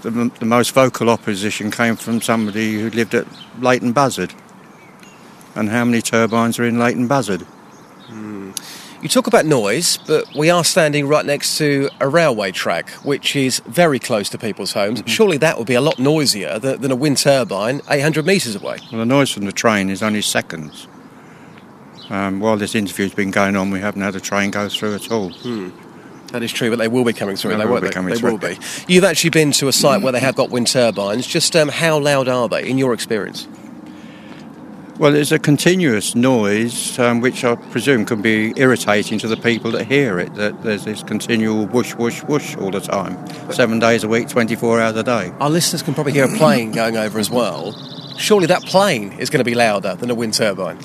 The, 0.03 0.31
the 0.39 0.47
most 0.47 0.73
vocal 0.73 1.11
opposition 1.11 1.71
came 1.71 1.95
from 1.95 2.21
somebody 2.21 2.81
who 2.81 2.91
lived 2.91 3.15
at 3.15 3.27
Leighton 3.61 3.93
Buzzard. 3.93 4.33
And 5.61 5.69
how 5.69 5.85
many 5.85 6.01
turbines 6.01 6.59
are 6.59 6.65
in 6.65 6.79
Leighton 6.79 7.07
Buzzard? 7.07 7.43
Hmm. 7.43 8.53
You 9.03 9.11
talk 9.11 9.27
about 9.27 9.45
noise, 9.45 9.99
but 10.07 10.25
we 10.35 10.49
are 10.49 10.65
standing 10.65 11.07
right 11.07 11.25
next 11.25 11.59
to 11.59 11.91
a 12.01 12.09
railway 12.09 12.51
track, 12.51 12.89
which 13.05 13.37
is 13.37 13.61
very 13.67 13.99
close 13.99 14.31
to 14.31 14.39
people's 14.39 14.73
homes. 14.73 15.03
Surely 15.05 15.37
that 15.37 15.59
would 15.59 15.67
be 15.67 15.75
a 15.75 15.83
lot 15.83 15.99
noisier 15.99 16.59
than, 16.59 16.81
than 16.81 16.91
a 16.91 16.97
wind 16.97 17.19
turbine 17.19 17.83
800 17.91 18.25
metres 18.25 18.57
away. 18.57 18.79
Well, 18.91 19.01
the 19.01 19.05
noise 19.05 19.31
from 19.31 19.45
the 19.45 19.53
train 19.53 19.91
is 19.91 20.03
only 20.03 20.23
seconds. 20.23 20.89
Um, 22.09 22.41
while 22.41 22.57
this 22.57 22.75
interview's 22.75 23.13
been 23.15 23.31
going 23.31 23.55
on, 23.55 23.71
we 23.71 23.81
haven't 23.81 24.01
had 24.01 24.17
a 24.17 24.21
train 24.21 24.51
go 24.51 24.67
through 24.71 24.95
at 24.95 25.11
all. 25.13 25.29
Hmm. 25.31 25.71
That 26.29 26.43
is 26.43 26.53
true, 26.53 26.71
but 26.71 26.79
they 26.79 26.89
will 26.89 27.05
be 27.05 27.13
coming 27.13 27.37
through. 27.37 27.51
They 27.51 27.59
They, 27.59 27.67
will 27.67 27.83
be 27.83 27.89
they? 27.89 27.93
coming 27.93 28.15
They 28.15 28.19
through. 28.21 28.31
will 28.33 28.39
be. 28.39 28.57
You've 28.89 29.05
actually 29.05 29.31
been 29.31 29.53
to 29.53 29.69
a 29.69 29.73
site 29.75 30.01
where 30.01 30.13
they 30.13 30.21
have 30.21 30.37
got 30.37 30.49
wind 30.49 30.69
turbines. 30.69 31.27
Just 31.27 31.55
um, 31.55 31.69
how 31.69 31.99
loud 31.99 32.29
are 32.29 32.49
they, 32.49 32.67
in 32.67 32.79
your 32.79 32.95
experience? 32.95 33.47
Well, 35.01 35.13
there's 35.13 35.33
a 35.33 35.39
continuous 35.39 36.15
noise, 36.15 36.99
um, 36.99 37.23
which 37.23 37.43
I 37.43 37.55
presume 37.55 38.05
can 38.05 38.21
be 38.21 38.53
irritating 38.57 39.19
to 39.21 39.29
the 39.29 39.37
people 39.39 39.71
that 39.71 39.87
hear 39.87 40.21
it. 40.21 40.35
That 40.35 40.63
there's 40.63 40.85
this 40.85 41.03
continual 41.03 41.65
whoosh, 41.65 41.95
whoosh, 41.95 42.23
whoosh 42.25 42.55
all 42.59 42.71
the 42.71 42.81
time, 42.81 43.17
seven 43.51 43.79
days 43.79 44.05
a 44.05 44.09
week, 44.09 44.29
24 44.29 44.79
hours 44.79 44.97
a 44.97 45.03
day. 45.03 45.33
Our 45.41 45.49
listeners 45.49 45.81
can 45.81 45.95
probably 45.95 46.13
hear 46.13 46.27
a 46.27 46.37
plane 46.37 46.73
going 46.73 46.99
over 46.99 47.19
as 47.19 47.31
well. 47.31 47.73
Surely 48.19 48.45
that 48.49 48.63
plane 48.65 49.13
is 49.13 49.31
going 49.31 49.39
to 49.39 49.45
be 49.51 49.55
louder 49.55 49.95
than 49.95 50.11
a 50.11 50.15
wind 50.15 50.35
turbine. 50.35 50.79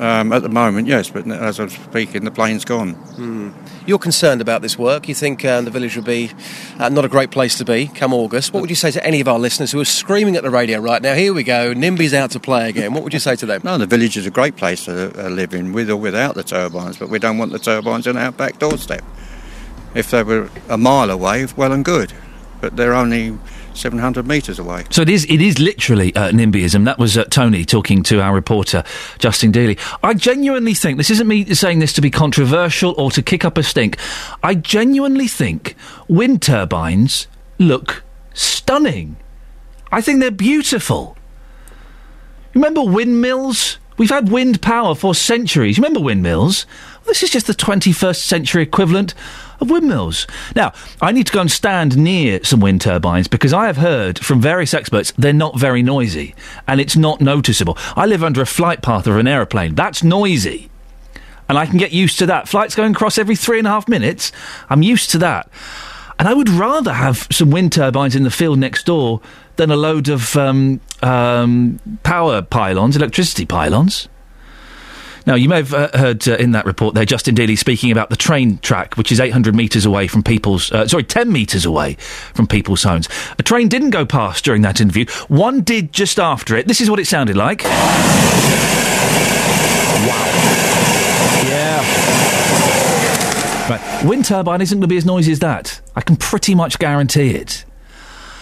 Um, 0.00 0.32
at 0.32 0.40
the 0.40 0.48
moment, 0.48 0.88
yes, 0.88 1.10
but 1.10 1.30
as 1.30 1.60
I'm 1.60 1.68
speaking, 1.68 2.24
the 2.24 2.30
plane's 2.30 2.64
gone. 2.64 2.94
Hmm. 2.94 3.50
You're 3.84 3.98
concerned 3.98 4.40
about 4.40 4.62
this 4.62 4.78
work. 4.78 5.08
You 5.08 5.14
think 5.14 5.44
um, 5.44 5.66
the 5.66 5.70
village 5.70 5.94
will 5.94 6.02
be 6.02 6.30
uh, 6.78 6.88
not 6.88 7.04
a 7.04 7.08
great 7.08 7.30
place 7.30 7.58
to 7.58 7.66
be 7.66 7.86
come 7.88 8.14
August. 8.14 8.54
What 8.54 8.62
would 8.62 8.70
you 8.70 8.76
say 8.76 8.90
to 8.92 9.06
any 9.06 9.20
of 9.20 9.28
our 9.28 9.38
listeners 9.38 9.72
who 9.72 9.80
are 9.80 9.84
screaming 9.84 10.36
at 10.36 10.42
the 10.42 10.48
radio 10.48 10.78
right 10.78 11.02
now? 11.02 11.12
Here 11.12 11.34
we 11.34 11.42
go, 11.42 11.74
NIMBY's 11.74 12.14
out 12.14 12.30
to 12.30 12.40
play 12.40 12.70
again. 12.70 12.94
What 12.94 13.02
would 13.04 13.12
you 13.12 13.18
say 13.18 13.36
to 13.36 13.46
them? 13.46 13.60
No, 13.70 13.76
the 13.76 13.86
village 13.86 14.16
is 14.16 14.26
a 14.26 14.30
great 14.30 14.56
place 14.56 14.86
to 14.86 15.26
uh, 15.26 15.28
live 15.28 15.52
in, 15.52 15.72
with 15.72 15.90
or 15.90 15.96
without 15.96 16.34
the 16.34 16.42
turbines, 16.42 16.96
but 16.96 17.10
we 17.10 17.18
don't 17.18 17.36
want 17.36 17.52
the 17.52 17.58
turbines 17.58 18.06
on 18.08 18.16
our 18.16 18.32
back 18.32 18.58
doorstep. 18.58 19.04
If 19.94 20.10
they 20.10 20.22
were 20.22 20.48
a 20.68 20.78
mile 20.78 21.10
away, 21.10 21.46
well 21.56 21.72
and 21.72 21.84
good, 21.84 22.14
but 22.62 22.76
they're 22.76 22.94
only 22.94 23.38
700 23.74 24.26
metres 24.26 24.58
away. 24.58 24.84
So 24.90 25.02
it 25.02 25.08
is. 25.08 25.24
It 25.26 25.40
is 25.40 25.58
literally 25.58 26.14
uh, 26.14 26.30
NIMBYism. 26.30 26.84
That 26.84 26.98
was 26.98 27.16
uh, 27.16 27.24
Tony 27.24 27.64
talking 27.64 28.02
to 28.04 28.20
our 28.20 28.34
reporter 28.34 28.84
Justin 29.18 29.52
Dealey. 29.52 29.78
I 30.02 30.14
genuinely 30.14 30.74
think 30.74 30.96
this 30.96 31.10
isn't 31.10 31.26
me 31.26 31.54
saying 31.54 31.78
this 31.78 31.92
to 31.94 32.00
be 32.00 32.10
controversial 32.10 32.94
or 32.98 33.10
to 33.12 33.22
kick 33.22 33.44
up 33.44 33.58
a 33.58 33.62
stink. 33.62 33.96
I 34.42 34.54
genuinely 34.54 35.28
think 35.28 35.76
wind 36.08 36.42
turbines 36.42 37.26
look 37.58 38.02
stunning. 38.34 39.16
I 39.92 40.00
think 40.00 40.20
they're 40.20 40.30
beautiful. 40.30 41.16
Remember 42.54 42.82
windmills? 42.82 43.78
We've 43.96 44.10
had 44.10 44.30
wind 44.30 44.62
power 44.62 44.94
for 44.94 45.14
centuries. 45.14 45.78
Remember 45.78 46.00
windmills? 46.00 46.66
This 47.06 47.22
is 47.22 47.30
just 47.30 47.46
the 47.46 47.54
21st 47.54 48.22
century 48.22 48.62
equivalent 48.62 49.14
of 49.60 49.70
windmills. 49.70 50.26
Now, 50.54 50.72
I 51.00 51.12
need 51.12 51.26
to 51.26 51.32
go 51.32 51.40
and 51.40 51.50
stand 51.50 51.96
near 51.96 52.42
some 52.44 52.60
wind 52.60 52.80
turbines 52.80 53.28
because 53.28 53.52
I 53.52 53.66
have 53.66 53.76
heard 53.76 54.18
from 54.18 54.40
various 54.40 54.74
experts 54.74 55.12
they're 55.18 55.32
not 55.32 55.58
very 55.58 55.82
noisy 55.82 56.34
and 56.66 56.80
it's 56.80 56.96
not 56.96 57.20
noticeable. 57.20 57.76
I 57.96 58.06
live 58.06 58.24
under 58.24 58.40
a 58.40 58.46
flight 58.46 58.82
path 58.82 59.06
of 59.06 59.16
an 59.16 59.28
aeroplane. 59.28 59.74
That's 59.74 60.02
noisy. 60.02 60.70
And 61.48 61.58
I 61.58 61.66
can 61.66 61.78
get 61.78 61.92
used 61.92 62.18
to 62.20 62.26
that. 62.26 62.48
Flights 62.48 62.74
going 62.76 62.92
across 62.92 63.18
every 63.18 63.34
three 63.34 63.58
and 63.58 63.66
a 63.66 63.70
half 63.70 63.88
minutes. 63.88 64.30
I'm 64.68 64.82
used 64.82 65.10
to 65.10 65.18
that. 65.18 65.50
And 66.18 66.28
I 66.28 66.34
would 66.34 66.48
rather 66.48 66.92
have 66.92 67.26
some 67.32 67.50
wind 67.50 67.72
turbines 67.72 68.14
in 68.14 68.22
the 68.22 68.30
field 68.30 68.58
next 68.58 68.84
door 68.84 69.20
than 69.56 69.70
a 69.70 69.76
load 69.76 70.08
of 70.08 70.36
um, 70.36 70.80
um, 71.02 71.80
power 72.02 72.42
pylons, 72.42 72.94
electricity 72.94 73.46
pylons. 73.46 74.08
Now, 75.26 75.34
you 75.34 75.48
may 75.48 75.56
have 75.56 75.74
uh, 75.74 75.88
heard 75.94 76.26
uh, 76.28 76.36
in 76.36 76.52
that 76.52 76.64
report 76.64 76.94
there 76.94 77.04
Justin 77.04 77.34
Dealey 77.34 77.58
speaking 77.58 77.90
about 77.90 78.10
the 78.10 78.16
train 78.16 78.58
track, 78.58 78.96
which 78.96 79.12
is 79.12 79.20
800 79.20 79.54
metres 79.54 79.84
away 79.84 80.06
from 80.06 80.22
people's, 80.22 80.72
uh, 80.72 80.88
sorry, 80.88 81.04
10 81.04 81.30
metres 81.32 81.64
away 81.64 81.94
from 82.34 82.46
people's 82.46 82.82
homes. 82.82 83.08
A 83.38 83.42
train 83.42 83.68
didn't 83.68 83.90
go 83.90 84.06
past 84.06 84.44
during 84.44 84.62
that 84.62 84.80
interview. 84.80 85.06
One 85.28 85.60
did 85.62 85.92
just 85.92 86.18
after 86.18 86.56
it. 86.56 86.66
This 86.66 86.80
is 86.80 86.90
what 86.90 86.98
it 86.98 87.06
sounded 87.06 87.36
like. 87.36 87.64
Right. 93.70 94.04
Wind 94.04 94.24
turbine 94.24 94.60
isn't 94.60 94.76
going 94.76 94.82
to 94.82 94.88
be 94.88 94.96
as 94.96 95.06
noisy 95.06 95.30
as 95.30 95.38
that. 95.40 95.80
I 95.94 96.00
can 96.00 96.16
pretty 96.16 96.56
much 96.56 96.78
guarantee 96.80 97.30
it. 97.30 97.64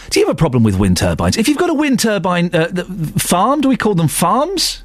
Do 0.08 0.20
you 0.20 0.26
have 0.26 0.34
a 0.34 0.38
problem 0.38 0.62
with 0.62 0.78
wind 0.78 0.96
turbines? 0.96 1.36
If 1.36 1.48
you've 1.48 1.58
got 1.58 1.68
a 1.68 1.74
wind 1.74 2.00
turbine 2.00 2.48
uh, 2.54 2.68
farm, 3.18 3.60
do 3.60 3.68
we 3.68 3.76
call 3.76 3.94
them 3.94 4.08
farms? 4.08 4.84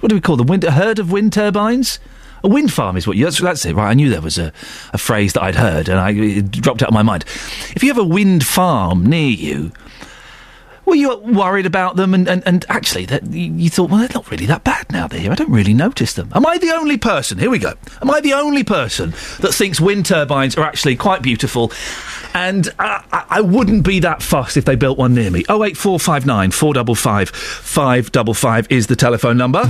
What 0.00 0.10
do 0.10 0.14
we 0.14 0.20
call 0.20 0.36
them? 0.36 0.46
Wind, 0.46 0.64
a 0.64 0.72
herd 0.72 0.98
of 0.98 1.10
wind 1.10 1.32
turbines? 1.32 1.98
A 2.44 2.48
wind 2.48 2.72
farm 2.72 2.96
is 2.96 3.06
what 3.06 3.16
you. 3.16 3.24
That's, 3.24 3.40
that's 3.40 3.64
it, 3.64 3.74
right? 3.74 3.90
I 3.90 3.94
knew 3.94 4.10
there 4.10 4.20
was 4.20 4.38
a, 4.38 4.52
a 4.92 4.98
phrase 4.98 5.32
that 5.32 5.42
I'd 5.42 5.56
heard, 5.56 5.88
and 5.88 5.98
I 5.98 6.10
it 6.12 6.50
dropped 6.50 6.82
out 6.82 6.88
of 6.88 6.94
my 6.94 7.02
mind. 7.02 7.24
If 7.74 7.82
you 7.82 7.88
have 7.88 7.98
a 7.98 8.04
wind 8.04 8.44
farm 8.44 9.06
near 9.06 9.30
you, 9.30 9.72
were 10.86 10.94
you 10.94 11.16
worried 11.16 11.66
about 11.66 11.96
them? 11.96 12.14
And, 12.14 12.28
and, 12.28 12.42
and 12.46 12.64
actually, 12.68 13.04
that 13.06 13.26
you, 13.26 13.52
you 13.52 13.68
thought, 13.70 13.90
well, 13.90 14.00
they're 14.00 14.08
not 14.14 14.30
really 14.30 14.46
that 14.46 14.64
bad 14.64 14.90
now. 14.90 15.08
They're 15.08 15.20
here. 15.20 15.32
I 15.32 15.34
don't 15.34 15.50
really 15.50 15.74
notice 15.74 16.14
them. 16.14 16.30
Am 16.34 16.46
I 16.46 16.58
the 16.58 16.70
only 16.70 16.96
person? 16.96 17.38
Here 17.38 17.50
we 17.50 17.58
go. 17.58 17.74
Am 18.00 18.10
I 18.10 18.20
the 18.20 18.32
only 18.34 18.64
person 18.64 19.10
that 19.40 19.52
thinks 19.52 19.80
wind 19.80 20.06
turbines 20.06 20.56
are 20.56 20.64
actually 20.64 20.96
quite 20.96 21.22
beautiful? 21.22 21.72
And 22.34 22.68
uh, 22.78 23.02
I, 23.12 23.26
I 23.28 23.40
wouldn't 23.40 23.84
be 23.84 24.00
that 24.00 24.22
fussed 24.22 24.56
if 24.56 24.64
they 24.64 24.76
built 24.76 24.98
one 24.98 25.14
near 25.14 25.30
me. 25.30 25.44
Oh 25.48 25.64
eight 25.64 25.76
four 25.76 25.98
five 25.98 26.26
nine 26.26 26.50
four 26.50 26.74
double 26.74 26.94
five 26.94 27.30
five 27.30 28.12
double 28.12 28.34
five 28.34 28.66
is 28.70 28.86
the 28.86 28.96
telephone 28.96 29.36
number. 29.36 29.62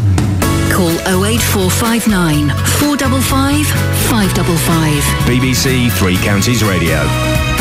Call 0.72 0.90
08459 1.24 2.48
455 2.50 3.66
555. 4.10 5.02
BBC 5.24 5.90
Three 5.92 6.16
Counties 6.16 6.62
Radio. 6.62 7.55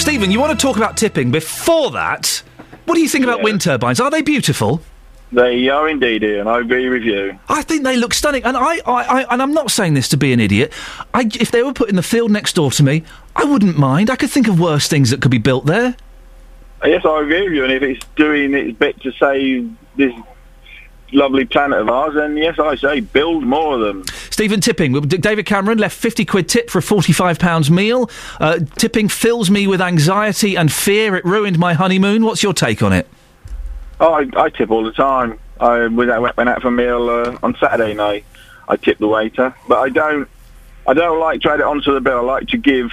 Stephen, 0.00 0.30
you 0.30 0.40
want 0.40 0.58
to 0.58 0.66
talk 0.66 0.78
about 0.78 0.96
tipping? 0.96 1.30
Before 1.30 1.90
that, 1.90 2.42
what 2.86 2.94
do 2.94 3.02
you 3.02 3.08
think 3.08 3.22
about 3.22 3.42
wind 3.42 3.60
turbines? 3.60 4.00
Are 4.00 4.10
they 4.10 4.22
beautiful? 4.22 4.80
They 5.30 5.68
are 5.68 5.90
indeed, 5.90 6.24
Iain. 6.24 6.48
I 6.48 6.58
agree 6.58 6.88
with 6.88 7.02
you. 7.02 7.38
I 7.50 7.60
think 7.60 7.84
they 7.84 7.98
look 7.98 8.14
stunning, 8.14 8.42
and 8.42 8.56
I, 8.56 8.78
I, 8.86 9.04
I 9.04 9.26
and 9.30 9.42
I'm 9.42 9.52
not 9.52 9.70
saying 9.70 9.92
this 9.92 10.08
to 10.08 10.16
be 10.16 10.32
an 10.32 10.40
idiot. 10.40 10.72
I, 11.12 11.28
if 11.38 11.50
they 11.50 11.62
were 11.62 11.74
put 11.74 11.90
in 11.90 11.96
the 11.96 12.02
field 12.02 12.30
next 12.30 12.54
door 12.56 12.70
to 12.70 12.82
me, 12.82 13.04
I 13.36 13.44
wouldn't 13.44 13.76
mind. 13.76 14.08
I 14.08 14.16
could 14.16 14.30
think 14.30 14.48
of 14.48 14.58
worse 14.58 14.88
things 14.88 15.10
that 15.10 15.20
could 15.20 15.30
be 15.30 15.38
built 15.38 15.66
there. 15.66 15.94
Yes, 16.82 17.04
I 17.04 17.20
agree 17.20 17.42
with 17.42 17.52
you. 17.52 17.64
And 17.64 17.72
if 17.72 17.82
it's 17.82 18.04
doing 18.16 18.54
its 18.54 18.78
bit 18.78 18.98
to 19.02 19.12
save 19.12 19.70
this 19.96 20.14
lovely 21.12 21.44
planet 21.44 21.78
of 21.80 21.88
ours, 21.88 22.14
then 22.14 22.36
yes, 22.36 22.58
I 22.58 22.76
say 22.76 23.00
build 23.00 23.44
more 23.44 23.74
of 23.74 23.80
them. 23.80 24.04
Stephen 24.30 24.60
Tipping. 24.60 24.92
David 25.00 25.46
Cameron 25.46 25.78
left 25.78 25.96
50 25.96 26.24
quid 26.24 26.48
tip 26.48 26.70
for 26.70 26.78
a 26.78 26.82
45 26.82 27.38
pounds 27.38 27.70
meal. 27.70 28.10
Uh, 28.38 28.60
tipping 28.76 29.08
fills 29.08 29.50
me 29.50 29.66
with 29.66 29.80
anxiety 29.80 30.56
and 30.56 30.72
fear. 30.72 31.16
It 31.16 31.24
ruined 31.24 31.58
my 31.58 31.74
honeymoon. 31.74 32.24
What's 32.24 32.42
your 32.42 32.54
take 32.54 32.82
on 32.82 32.92
it? 32.92 33.06
Oh, 34.00 34.14
I, 34.14 34.28
I 34.36 34.48
tip 34.50 34.70
all 34.70 34.84
the 34.84 34.92
time. 34.92 35.38
I 35.60 35.86
went 35.88 36.36
went 36.36 36.48
out 36.48 36.62
for 36.62 36.68
a 36.68 36.72
meal 36.72 37.10
uh, 37.10 37.38
on 37.42 37.54
Saturday 37.56 37.92
night. 37.92 38.24
I 38.66 38.76
tip 38.76 38.98
the 38.98 39.08
waiter, 39.08 39.54
but 39.68 39.78
I 39.78 39.90
don't. 39.90 40.28
I 40.86 40.94
don't 40.94 41.20
like 41.20 41.42
to 41.42 41.52
add 41.52 41.60
it 41.60 41.66
onto 41.66 41.92
the 41.92 42.00
bill. 42.00 42.18
I 42.18 42.22
like 42.22 42.48
to 42.48 42.56
give 42.56 42.90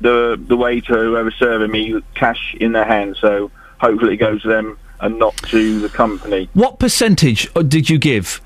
the 0.00 0.42
the 0.44 0.56
waiter, 0.56 1.04
whoever's 1.04 1.36
serving 1.36 1.70
me, 1.70 2.02
cash 2.14 2.56
in 2.58 2.72
their 2.72 2.84
hand. 2.84 3.16
So 3.20 3.52
hopefully 3.80 4.14
it 4.14 4.16
goes 4.16 4.42
to 4.42 4.48
them 4.48 4.78
and 5.00 5.18
not 5.18 5.36
to 5.36 5.80
the 5.80 5.88
company. 5.88 6.48
What 6.54 6.78
percentage 6.78 7.50
uh, 7.54 7.62
did 7.62 7.88
you 7.88 7.98
give? 7.98 8.40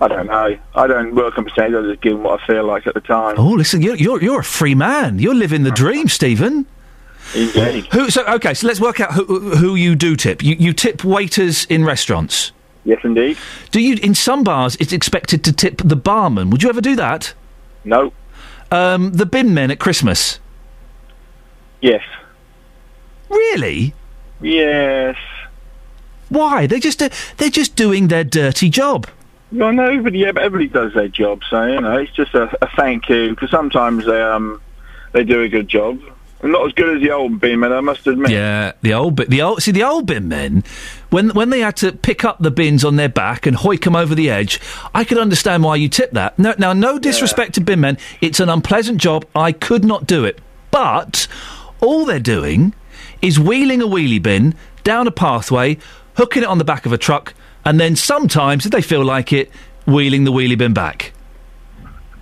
I 0.00 0.08
don't 0.08 0.26
know. 0.26 0.58
I 0.74 0.86
don't 0.86 1.14
work 1.14 1.38
on 1.38 1.44
percentage. 1.44 1.74
I 1.74 1.82
just 1.82 2.02
give 2.02 2.12
them 2.14 2.24
what 2.24 2.40
I 2.42 2.46
feel 2.46 2.64
like 2.64 2.86
at 2.86 2.94
the 2.94 3.00
time. 3.00 3.36
Oh, 3.38 3.50
listen, 3.52 3.80
you're 3.80 3.96
you're, 3.96 4.22
you're 4.22 4.40
a 4.40 4.44
free 4.44 4.74
man. 4.74 5.18
You're 5.18 5.34
living 5.34 5.62
the 5.62 5.70
dream, 5.70 6.08
Stephen. 6.08 6.66
Indeed. 7.34 7.86
Who? 7.92 8.10
So 8.10 8.24
okay, 8.26 8.54
so 8.54 8.66
let's 8.66 8.80
work 8.80 9.00
out 9.00 9.12
who, 9.12 9.56
who 9.56 9.74
you 9.76 9.94
do 9.94 10.16
tip. 10.16 10.42
You, 10.42 10.56
you 10.56 10.72
tip 10.72 11.04
waiters 11.04 11.64
in 11.66 11.84
restaurants. 11.84 12.52
Yes, 12.84 13.00
indeed. 13.02 13.38
Do 13.70 13.80
you? 13.80 13.96
In 14.02 14.14
some 14.14 14.44
bars, 14.44 14.76
it's 14.76 14.92
expected 14.92 15.42
to 15.44 15.52
tip 15.52 15.80
the 15.84 15.96
barman. 15.96 16.50
Would 16.50 16.62
you 16.62 16.68
ever 16.68 16.80
do 16.80 16.96
that? 16.96 17.32
No. 17.84 18.12
Um, 18.70 19.12
the 19.12 19.26
bin 19.26 19.54
men 19.54 19.70
at 19.70 19.78
Christmas. 19.78 20.40
Yes. 21.80 22.02
Really? 23.30 23.94
Yes. 24.40 25.16
Why? 26.28 26.66
They 26.66 26.80
just 26.80 27.02
uh, 27.02 27.10
they're 27.36 27.50
just 27.50 27.76
doing 27.76 28.08
their 28.08 28.24
dirty 28.24 28.68
job. 28.68 29.06
Well, 29.52 29.72
no, 29.72 30.02
but 30.02 30.14
yeah, 30.14 30.32
but 30.32 30.42
everybody 30.42 30.68
does 30.68 30.94
their 30.94 31.08
job, 31.08 31.42
so 31.48 31.64
you 31.64 31.80
know, 31.80 31.98
it's 31.98 32.12
just 32.12 32.34
a, 32.34 32.44
a 32.60 32.68
thank 32.76 33.08
you 33.08 33.30
because 33.30 33.50
sometimes 33.50 34.04
they 34.06 34.20
um 34.20 34.60
they 35.12 35.24
do 35.24 35.42
a 35.42 35.48
good 35.48 35.68
job. 35.68 36.00
Not 36.42 36.66
as 36.66 36.72
good 36.74 36.96
as 36.96 37.02
the 37.02 37.10
old 37.10 37.40
bin 37.40 37.60
men, 37.60 37.72
I 37.72 37.80
must 37.80 38.06
admit. 38.06 38.30
Yeah, 38.30 38.72
the 38.82 38.92
old 38.92 39.16
bit, 39.16 39.30
the 39.30 39.40
old 39.40 39.62
see 39.62 39.70
the 39.70 39.84
old 39.84 40.06
bin 40.06 40.28
men 40.28 40.62
when 41.08 41.30
when 41.30 41.50
they 41.50 41.60
had 41.60 41.76
to 41.76 41.92
pick 41.92 42.24
up 42.24 42.38
the 42.40 42.50
bins 42.50 42.84
on 42.84 42.96
their 42.96 43.08
back 43.08 43.46
and 43.46 43.56
hoik 43.56 43.84
them 43.84 43.96
over 43.96 44.14
the 44.14 44.28
edge. 44.28 44.60
I 44.94 45.04
could 45.04 45.18
understand 45.18 45.62
why 45.62 45.76
you 45.76 45.88
tip 45.88 46.10
that. 46.12 46.38
No, 46.38 46.54
now, 46.58 46.72
no 46.72 46.98
disrespect 46.98 47.54
to 47.54 47.60
bin 47.62 47.80
men, 47.80 47.96
it's 48.20 48.40
an 48.40 48.50
unpleasant 48.50 48.98
job. 48.98 49.24
I 49.34 49.52
could 49.52 49.84
not 49.84 50.06
do 50.06 50.24
it, 50.24 50.40
but 50.70 51.28
all 51.80 52.04
they're 52.04 52.20
doing 52.20 52.74
is 53.22 53.38
wheeling 53.38 53.82
a 53.82 53.86
wheelie 53.86 54.22
bin 54.22 54.54
down 54.82 55.06
a 55.06 55.10
pathway, 55.10 55.78
hooking 56.16 56.42
it 56.42 56.48
on 56.48 56.58
the 56.58 56.64
back 56.64 56.86
of 56.86 56.92
a 56.92 56.98
truck, 56.98 57.34
and 57.64 57.80
then 57.80 57.96
sometimes, 57.96 58.66
if 58.66 58.72
they 58.72 58.82
feel 58.82 59.04
like 59.04 59.32
it, 59.32 59.50
wheeling 59.86 60.24
the 60.24 60.32
wheelie 60.32 60.58
bin 60.58 60.74
back. 60.74 61.12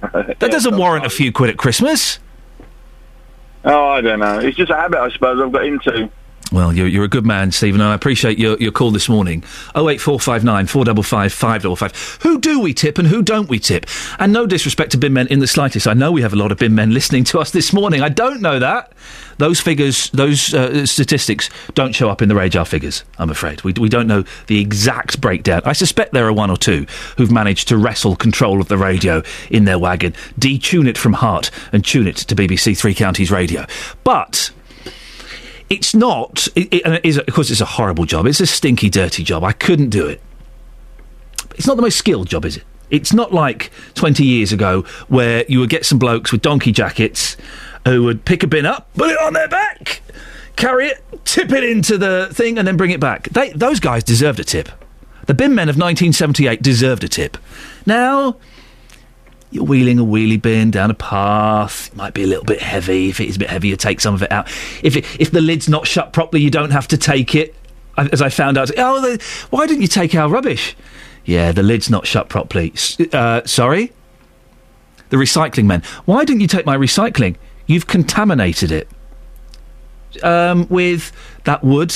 That 0.13 0.51
doesn't 0.51 0.77
warrant 0.77 1.07
a 1.07 1.11
few 1.11 1.31
quid 1.31 1.51
at 1.51 1.57
Christmas. 1.57 2.19
Oh, 3.65 3.89
I 3.91 4.01
don't 4.01 4.19
know. 4.19 4.41
It's 4.41 4.57
just 4.57 4.71
a 4.73 4.75
habit, 4.75 4.99
I 4.99 5.09
suppose, 5.11 5.41
I've 5.41 5.53
got 5.53 5.65
into. 5.65 6.11
Well, 6.53 6.75
you're, 6.75 6.87
you're 6.87 7.05
a 7.05 7.09
good 7.09 7.25
man, 7.25 7.51
Stephen, 7.51 7.81
and 7.81 7.89
I 7.89 7.95
appreciate 7.95 8.39
your, 8.39 8.59
your 8.59 8.73
call 8.73 8.91
this 8.91 9.09
morning. 9.09 9.39
08459 9.75 10.67
455 10.67 11.33
555. 11.33 12.19
Who 12.23 12.39
do 12.39 12.61
we 12.61 12.75
tip 12.75 12.99
and 12.99 13.09
who 13.09 13.23
don't 13.23 13.49
we 13.49 13.59
tip? 13.59 13.87
And 14.19 14.35
no 14.35 14.47
disrespect 14.47 14.93
to 14.93 14.99
bin 14.99 15.15
men 15.15 15.29
in 15.29 15.39
the 15.39 15.47
slightest. 15.47 15.89
I 15.89 15.95
know 15.95 16.13
we 16.13 16.21
have 16.21 16.35
a 16.35 16.37
lot 16.37 16.53
of 16.53 16.59
bin 16.59 16.75
men 16.75 16.93
listening 16.93 17.25
to 17.25 17.39
us 17.39 17.53
this 17.53 17.73
morning. 17.73 18.03
I 18.03 18.11
don't 18.11 18.43
know 18.43 18.59
that. 18.59 18.93
Those 19.39 19.61
figures, 19.61 20.11
those 20.11 20.53
uh, 20.53 20.85
statistics 20.85 21.49
don't 21.73 21.95
show 21.95 22.11
up 22.11 22.21
in 22.21 22.29
the 22.29 22.35
radar 22.35 22.67
figures, 22.67 23.03
I'm 23.19 23.31
afraid. 23.31 23.63
We, 23.63 23.73
we 23.73 23.89
don't 23.89 24.07
know 24.07 24.25
the 24.47 24.61
exact 24.61 25.23
breakdown. 25.23 25.63
I 25.65 25.73
suspect 25.73 26.13
there 26.13 26.27
are 26.27 26.35
one 26.35 26.51
or 26.51 26.59
two 26.59 26.87
who've 27.17 27.33
managed 27.33 27.69
to 27.69 27.79
wrestle 27.79 28.15
control 28.15 28.61
of 28.61 28.69
the 28.69 28.77
radio 28.77 29.23
in 29.49 29.65
their 29.65 29.79
wagon, 29.79 30.13
detune 30.39 30.87
it 30.87 30.99
from 30.99 31.15
heart, 31.15 31.51
and 31.73 31.83
tune 31.83 32.07
it 32.07 32.17
to 32.17 32.37
BBC 32.37 32.77
Three 32.77 32.95
Counties 32.95 33.31
Radio. 33.31 33.65
But 34.05 34.51
it's 35.73 35.95
not. 35.95 36.47
It, 36.55 36.73
it, 36.73 36.83
and 36.85 36.95
it 36.95 37.05
is, 37.05 37.17
of 37.17 37.27
course, 37.29 37.51
it's 37.51 37.63
a 37.63 37.65
horrible 37.65 38.05
job. 38.05 38.27
It's 38.27 38.41
a 38.41 38.47
stinky, 38.47 38.91
dirty 38.91 39.25
job. 39.25 39.43
I 39.43 39.53
couldn't 39.53 39.89
do 39.89 40.07
it. 40.07 40.21
It's 41.57 41.67
not 41.67 41.77
the 41.77 41.83
most 41.83 41.97
skilled 41.97 42.29
job, 42.29 42.45
is 42.45 42.59
it? 42.59 42.65
It's 42.91 43.15
not 43.15 43.33
like 43.33 43.71
20 43.95 44.23
years 44.23 44.53
ago 44.53 44.83
where 45.09 45.47
you 45.49 45.61
would 45.61 45.71
get 45.71 45.87
some 45.87 45.99
blokes 45.99 46.31
with 46.31 46.43
donkey 46.43 46.73
jackets 46.73 47.39
who 47.87 48.03
would 48.05 48.27
pick 48.27 48.43
a 48.43 48.47
bin 48.47 48.67
up, 48.67 48.93
put 48.95 49.09
it 49.09 49.19
on 49.19 49.33
their 49.33 49.49
back, 49.49 50.03
carry 50.57 50.89
it, 50.89 51.03
tip 51.25 51.51
it 51.53 51.65
into 51.65 51.97
the 51.97 52.29
thing, 52.33 52.59
and 52.59 52.69
then 52.69 52.77
bring 52.77 52.91
it 52.91 53.01
back. 53.01 53.31
They, 53.31 53.51
those 53.53 53.81
guys 53.81 54.05
deserved 54.05 54.41
a 54.41 54.45
tip. 54.45 54.69
The 55.27 55.35
bin 55.35 55.55
men 55.55 55.71
of 55.71 55.77
1978 55.77 56.61
deserved 56.61 57.03
a 57.03 57.09
tip. 57.09 57.39
Now, 57.87 58.37
you're 59.53 59.65
wheeling 59.65 59.99
a 59.99 60.05
wheelie 60.05 60.41
bin 60.41 60.71
down 60.71 60.91
a 60.91 60.95
path. 60.95 61.89
It 61.89 61.97
might 61.97 62.15
be 62.15 62.23
a 62.23 62.27
little 62.27 62.45
bit 62.45 62.61
heavy. 62.61 63.11
If 63.11 63.21
it 63.21 63.29
is 63.29 63.37
a 63.37 63.39
bit 63.39 63.51
heavy, 63.51 63.69
you 63.69 63.77
take 63.77 64.01
some 64.01 64.15
of 64.15 64.23
it 64.23 64.33
out. 64.33 64.49
If 64.83 64.97
it, 64.97 65.05
if 65.21 65.31
the 65.31 65.43
lid's 65.43 65.69
not 65.69 65.87
shut 65.87 66.13
properly, 66.13 66.43
you 66.43 66.51
don't 66.51 66.71
have 66.71 66.89
to 66.89 66.97
take 66.97 67.35
it. 67.35 67.55
As 67.99 68.23
I 68.23 68.31
found 68.31 68.57
out, 68.57 68.71
oh, 68.79 69.03
the, 69.03 69.23
why 69.51 69.67
didn't 69.67 69.83
you 69.83 69.89
take 69.89 70.15
our 70.15 70.29
rubbish? 70.29 70.75
Yeah, 71.27 71.53
the 71.53 71.63
lid's 71.63 71.91
not 71.91 72.07
shut 72.07 72.31
properly. 72.31 72.73
Uh, 73.13 73.43
sorry, 73.45 73.93
the 75.11 75.19
recycling 75.19 75.67
men. 75.67 75.83
Why 76.07 76.25
didn't 76.25 76.41
you 76.41 76.49
take 76.49 76.65
my 76.65 76.77
recycling? 76.77 77.37
You've 77.67 77.87
contaminated 77.87 78.73
it 78.73 78.89
um, 80.23 80.67
with 80.71 81.13
that 81.45 81.63
wood. 81.63 81.95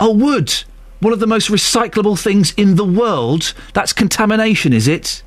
Oh, 0.00 0.12
wood. 0.12 0.52
One 0.98 1.12
of 1.12 1.20
the 1.20 1.26
most 1.26 1.50
recyclable 1.50 2.20
things 2.20 2.52
in 2.56 2.74
the 2.74 2.84
world. 2.84 3.54
That's 3.74 3.92
contamination, 3.92 4.72
is 4.72 4.88
it? 4.88 5.22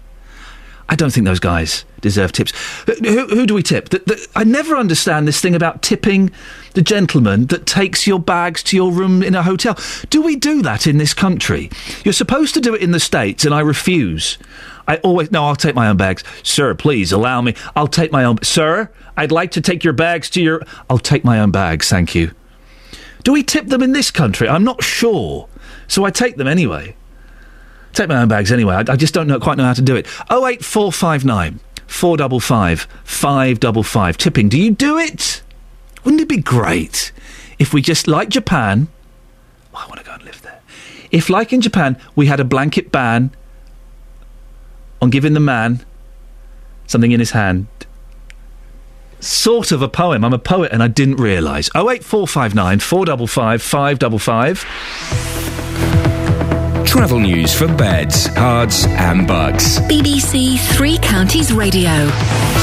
I 0.89 0.95
don't 0.95 1.11
think 1.13 1.25
those 1.25 1.39
guys 1.39 1.85
deserve 2.01 2.31
tips. 2.31 2.51
Who, 2.87 3.27
who 3.27 3.45
do 3.45 3.53
we 3.53 3.61
tip? 3.61 3.89
The, 3.89 3.99
the, 3.99 4.27
I 4.35 4.43
never 4.43 4.75
understand 4.75 5.27
this 5.27 5.39
thing 5.39 5.53
about 5.53 5.83
tipping 5.83 6.31
the 6.73 6.81
gentleman 6.81 7.45
that 7.47 7.67
takes 7.67 8.07
your 8.07 8.19
bags 8.19 8.63
to 8.63 8.75
your 8.75 8.91
room 8.91 9.21
in 9.21 9.35
a 9.35 9.43
hotel. 9.43 9.77
Do 10.09 10.21
we 10.21 10.35
do 10.35 10.63
that 10.63 10.87
in 10.87 10.97
this 10.97 11.13
country? 11.13 11.69
You're 12.03 12.13
supposed 12.13 12.55
to 12.55 12.61
do 12.61 12.73
it 12.73 12.81
in 12.81 12.91
the 12.91 12.99
States, 12.99 13.45
and 13.45 13.53
I 13.53 13.59
refuse. 13.59 14.39
I 14.87 14.97
always, 14.97 15.29
no, 15.31 15.45
I'll 15.45 15.55
take 15.55 15.75
my 15.75 15.87
own 15.87 15.97
bags. 15.97 16.23
Sir, 16.41 16.73
please 16.73 17.11
allow 17.11 17.41
me. 17.41 17.53
I'll 17.75 17.87
take 17.87 18.11
my 18.11 18.23
own. 18.23 18.41
Sir, 18.41 18.89
I'd 19.15 19.31
like 19.31 19.51
to 19.51 19.61
take 19.61 19.83
your 19.83 19.93
bags 19.93 20.27
to 20.31 20.41
your. 20.41 20.63
I'll 20.89 20.97
take 20.97 21.23
my 21.23 21.39
own 21.39 21.51
bags, 21.51 21.87
thank 21.87 22.15
you. 22.15 22.31
Do 23.23 23.33
we 23.33 23.43
tip 23.43 23.67
them 23.67 23.83
in 23.83 23.91
this 23.91 24.09
country? 24.09 24.49
I'm 24.49 24.63
not 24.63 24.83
sure. 24.83 25.47
So 25.87 26.03
I 26.05 26.09
take 26.09 26.37
them 26.37 26.47
anyway. 26.47 26.95
Take 27.93 28.09
my 28.09 28.21
own 28.21 28.27
bags 28.27 28.51
anyway. 28.51 28.75
I, 28.75 28.79
I 28.79 28.95
just 28.95 29.13
don't 29.13 29.27
know, 29.27 29.39
quite 29.39 29.57
know 29.57 29.65
how 29.65 29.73
to 29.73 29.81
do 29.81 29.95
it. 29.95 30.07
08459 30.29 31.59
455 31.87 32.87
555. 33.03 34.17
Tipping. 34.17 34.49
Do 34.49 34.59
you 34.59 34.71
do 34.71 34.97
it? 34.97 35.41
Wouldn't 36.03 36.21
it 36.21 36.29
be 36.29 36.37
great 36.37 37.11
if 37.57 37.73
we 37.73 37.81
just, 37.81 38.07
like 38.07 38.29
Japan, 38.29 38.87
oh, 39.73 39.83
I 39.85 39.87
want 39.87 39.99
to 39.99 40.05
go 40.05 40.13
and 40.13 40.23
live 40.23 40.41
there. 40.41 40.61
If, 41.11 41.29
like 41.29 41.51
in 41.51 41.61
Japan, 41.61 41.97
we 42.15 42.27
had 42.27 42.39
a 42.39 42.45
blanket 42.45 42.91
ban 42.91 43.31
on 45.01 45.09
giving 45.09 45.33
the 45.33 45.39
man 45.39 45.85
something 46.87 47.11
in 47.11 47.19
his 47.19 47.31
hand. 47.31 47.67
Sort 49.19 49.73
of 49.73 49.81
a 49.81 49.89
poem. 49.89 50.23
I'm 50.23 50.33
a 50.33 50.39
poet 50.39 50.71
and 50.71 50.81
I 50.81 50.87
didn't 50.87 51.17
realise. 51.17 51.67
08459 51.75 52.79
455 52.79 53.61
555. 53.61 55.68
Travel 56.89 57.19
news 57.19 57.53
for 57.53 57.67
beds, 57.67 58.27
Herts, 58.29 58.87
and 58.87 59.27
bucks. 59.27 59.77
BBC 59.81 60.57
Three 60.75 60.97
Counties 60.97 61.53
Radio. 61.53 62.09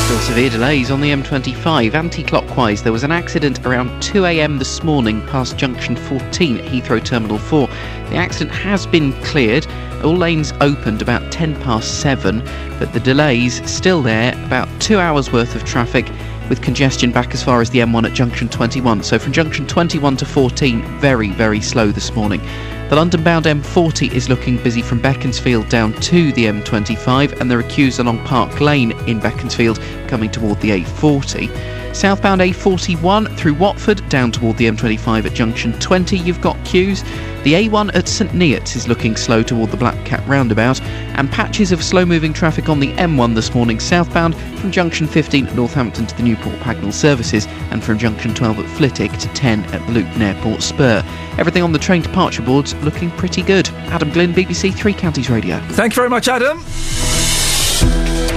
Still 0.05 0.19
severe 0.19 0.51
delays 0.51 0.91
on 0.91 1.01
the 1.01 1.11
M25 1.11 1.95
anti-clockwise. 1.95 2.83
There 2.83 2.93
was 2.93 3.05
an 3.05 3.13
accident 3.13 3.65
around 3.65 3.89
2am 4.03 4.59
this 4.59 4.83
morning 4.83 5.25
past 5.29 5.57
junction 5.57 5.95
14 5.95 6.59
at 6.59 6.65
Heathrow 6.65 7.03
Terminal 7.05 7.39
4. 7.39 7.69
The 7.69 8.17
accident 8.17 8.51
has 8.51 8.85
been 8.85 9.13
cleared. 9.23 9.65
All 10.03 10.17
lanes 10.17 10.53
opened 10.61 11.03
about 11.03 11.31
10 11.31 11.63
past 11.63 12.01
7, 12.01 12.41
but 12.81 12.93
the 12.93 13.01
delays 13.01 13.65
still 13.71 14.03
there. 14.03 14.35
About 14.45 14.69
two 14.81 14.99
hours 14.99 15.33
worth 15.33 15.55
of 15.55 15.65
traffic 15.65 16.11
with 16.49 16.63
congestion 16.63 17.13
back 17.13 17.33
as 17.33 17.45
far 17.45 17.61
as 17.61 17.71
the 17.71 17.79
M1 17.79 18.09
at 18.09 18.13
junction 18.13 18.49
21. 18.49 19.05
So 19.05 19.21
from 19.21 19.33
junction 19.33 19.69
21 19.69 20.17
to 20.17 20.27
14, 20.27 20.83
very, 20.99 21.31
very 21.31 21.61
slow 21.61 21.93
this 21.93 22.13
morning. 22.13 22.41
The 22.89 22.95
London 22.95 23.25
bound 23.25 23.47
M40 23.47 24.13
is 24.13 24.29
looking 24.29 24.63
busy 24.63 24.81
from 24.81 25.01
Beaconsfield 25.01 25.69
down 25.69 25.93
to 25.95 26.31
the 26.31 26.45
M25, 26.45 27.41
and 27.41 27.51
there 27.51 27.59
are 27.59 27.65
queues 27.65 27.99
along 27.99 28.25
Park 28.25 28.61
Lane 28.61 28.93
in 29.09 29.19
Beaconsfield 29.19 29.81
coming 30.07 30.31
toward 30.31 30.61
the 30.61 30.71
A40. 30.71 31.97
Southbound 31.97 32.43
A41 32.43 33.37
through 33.37 33.55
Watford 33.55 34.09
down 34.09 34.31
toward 34.31 34.57
the 34.57 34.67
M25 34.67 35.27
at 35.27 35.35
junction 35.35 35.73
20, 35.81 36.17
you've 36.19 36.41
got 36.41 36.63
queues. 36.65 37.03
The 37.43 37.55
A1 37.55 37.93
at 37.97 38.07
St 38.07 38.31
Neots 38.31 38.77
is 38.77 38.87
looking 38.87 39.17
slow 39.17 39.43
toward 39.43 39.73
the 39.73 39.77
Black 39.77 40.05
Cat 40.05 40.23
roundabout, 40.29 40.81
and 40.81 41.29
patches 41.29 41.73
of 41.73 41.83
slow 41.83 42.05
moving 42.05 42.33
traffic 42.33 42.69
on 42.69 42.79
the 42.79 42.93
M1 42.93 43.35
this 43.35 43.53
morning 43.53 43.81
southbound 43.81 44.37
from 44.61 44.71
junction 44.71 45.09
15 45.09 45.49
at 45.49 45.57
Northampton 45.57 46.07
to 46.07 46.17
the 46.17 46.23
Newport 46.23 46.55
Pagnell 46.61 46.93
services, 46.93 47.47
and 47.73 47.83
from 47.83 47.99
junction 47.99 48.33
12 48.33 48.61
at 48.61 48.77
Flitwick 48.77 49.13
to 49.19 49.29
10 49.29 49.65
at 49.75 49.89
Luton 49.89 50.23
Airport 50.23 50.63
Spur. 50.63 51.03
Everything 51.39 51.63
on 51.63 51.73
the 51.73 51.79
train 51.79 52.03
departure 52.03 52.43
boards 52.43 52.75
looking 52.77 53.11
pretty 53.13 53.43
good. 53.43 53.69
Adam 53.89 54.11
Glynn, 54.11 54.33
BBC 54.33 54.75
Three 54.75 54.95
Counties 54.95 55.29
Radio. 55.29 55.59
Thank 55.71 55.93
you 55.93 55.97
very 55.97 56.09
much, 56.09 56.29
Adam. 56.29 56.59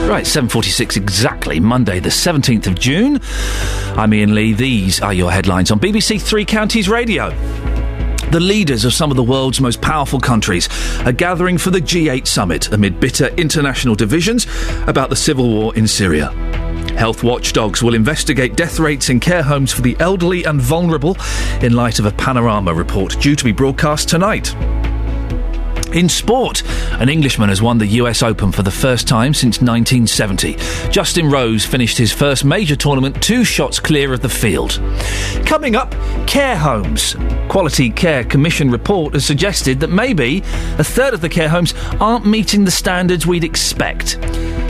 Right, 0.09 0.25
7.46 0.25 0.97
exactly, 0.97 1.59
Monday 1.59 1.99
the 1.99 2.09
17th 2.09 2.67
of 2.67 2.75
June. 2.79 3.19
I'm 3.95 4.11
Iain 4.11 4.33
Lee. 4.33 4.53
These 4.53 5.01
are 5.01 5.13
your 5.13 5.31
headlines 5.31 5.71
on 5.71 5.79
BBC 5.79 6.19
Three 6.21 6.45
Counties 6.45 6.89
Radio. 6.89 7.29
The 8.31 8.39
leaders 8.39 8.85
of 8.85 8.93
some 8.93 9.11
of 9.11 9.17
the 9.17 9.23
world's 9.23 9.61
most 9.61 9.81
powerful 9.81 10.19
countries 10.19 10.67
are 11.05 11.11
gathering 11.11 11.57
for 11.57 11.71
the 11.71 11.79
G8 11.79 12.27
summit 12.27 12.71
amid 12.71 12.99
bitter 12.99 13.27
international 13.37 13.95
divisions 13.95 14.45
about 14.87 15.09
the 15.09 15.15
civil 15.15 15.49
war 15.49 15.75
in 15.75 15.87
Syria. 15.87 16.31
Health 16.99 17.23
watchdogs 17.23 17.81
will 17.81 17.95
investigate 17.95 18.57
death 18.57 18.77
rates 18.77 19.07
in 19.07 19.21
care 19.21 19.41
homes 19.41 19.71
for 19.71 19.81
the 19.81 19.95
elderly 20.01 20.43
and 20.43 20.59
vulnerable 20.59 21.15
in 21.61 21.71
light 21.71 21.97
of 21.97 22.05
a 22.05 22.11
panorama 22.11 22.73
report 22.73 23.17
due 23.21 23.37
to 23.37 23.45
be 23.45 23.53
broadcast 23.53 24.09
tonight. 24.09 24.53
In 25.93 26.09
sport, 26.09 26.61
an 26.99 27.07
Englishman 27.07 27.47
has 27.47 27.61
won 27.61 27.77
the 27.77 27.87
US 27.87 28.21
Open 28.21 28.51
for 28.51 28.63
the 28.63 28.69
first 28.69 29.07
time 29.07 29.33
since 29.33 29.61
1970. 29.61 30.57
Justin 30.91 31.31
Rose 31.31 31.65
finished 31.65 31.97
his 31.97 32.11
first 32.11 32.43
major 32.43 32.75
tournament 32.75 33.23
two 33.23 33.45
shots 33.45 33.79
clear 33.79 34.11
of 34.11 34.19
the 34.19 34.27
field. 34.27 34.81
Coming 35.45 35.77
up, 35.77 35.95
care 36.27 36.57
homes. 36.57 37.15
Quality 37.47 37.91
Care 37.91 38.25
Commission 38.25 38.69
report 38.69 39.13
has 39.13 39.23
suggested 39.23 39.79
that 39.79 39.89
maybe 39.89 40.39
a 40.77 40.83
third 40.83 41.13
of 41.13 41.21
the 41.21 41.29
care 41.29 41.49
homes 41.49 41.73
aren't 42.01 42.25
meeting 42.25 42.65
the 42.65 42.71
standards 42.71 43.25
we'd 43.25 43.45
expect. 43.45 44.17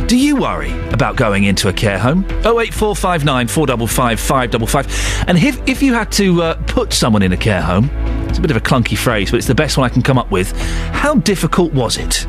Do 0.10 0.18
you 0.18 0.38
worry 0.38 0.72
about 0.90 1.18
going 1.18 1.44
into 1.44 1.70
a 1.70 1.74
care 1.74 2.00
home? 2.00 2.26
08459 2.40 3.48
455 3.48 4.20
555. 4.20 5.26
And 5.28 5.38
if, 5.38 5.62
if 5.70 5.84
you 5.84 5.94
had 5.94 6.12
to 6.14 6.42
uh, 6.42 6.56
put 6.66 6.94
someone 6.94 7.22
in 7.22 7.32
a 7.32 7.38
care 7.38 7.62
home, 7.62 7.92
it's 8.28 8.40
a 8.40 8.42
bit 8.42 8.50
of 8.50 8.58
a 8.58 8.60
clunky 8.60 8.98
phrase, 8.98 9.30
but 9.30 9.38
it's 9.38 9.46
the 9.46 9.54
best 9.54 9.78
one 9.78 9.88
I 9.88 9.94
can 9.94 10.02
come 10.02 10.18
up 10.18 10.32
with. 10.32 10.60
How 10.94 11.14
difficult 11.14 11.74
was 11.74 11.98
it? 11.98 12.26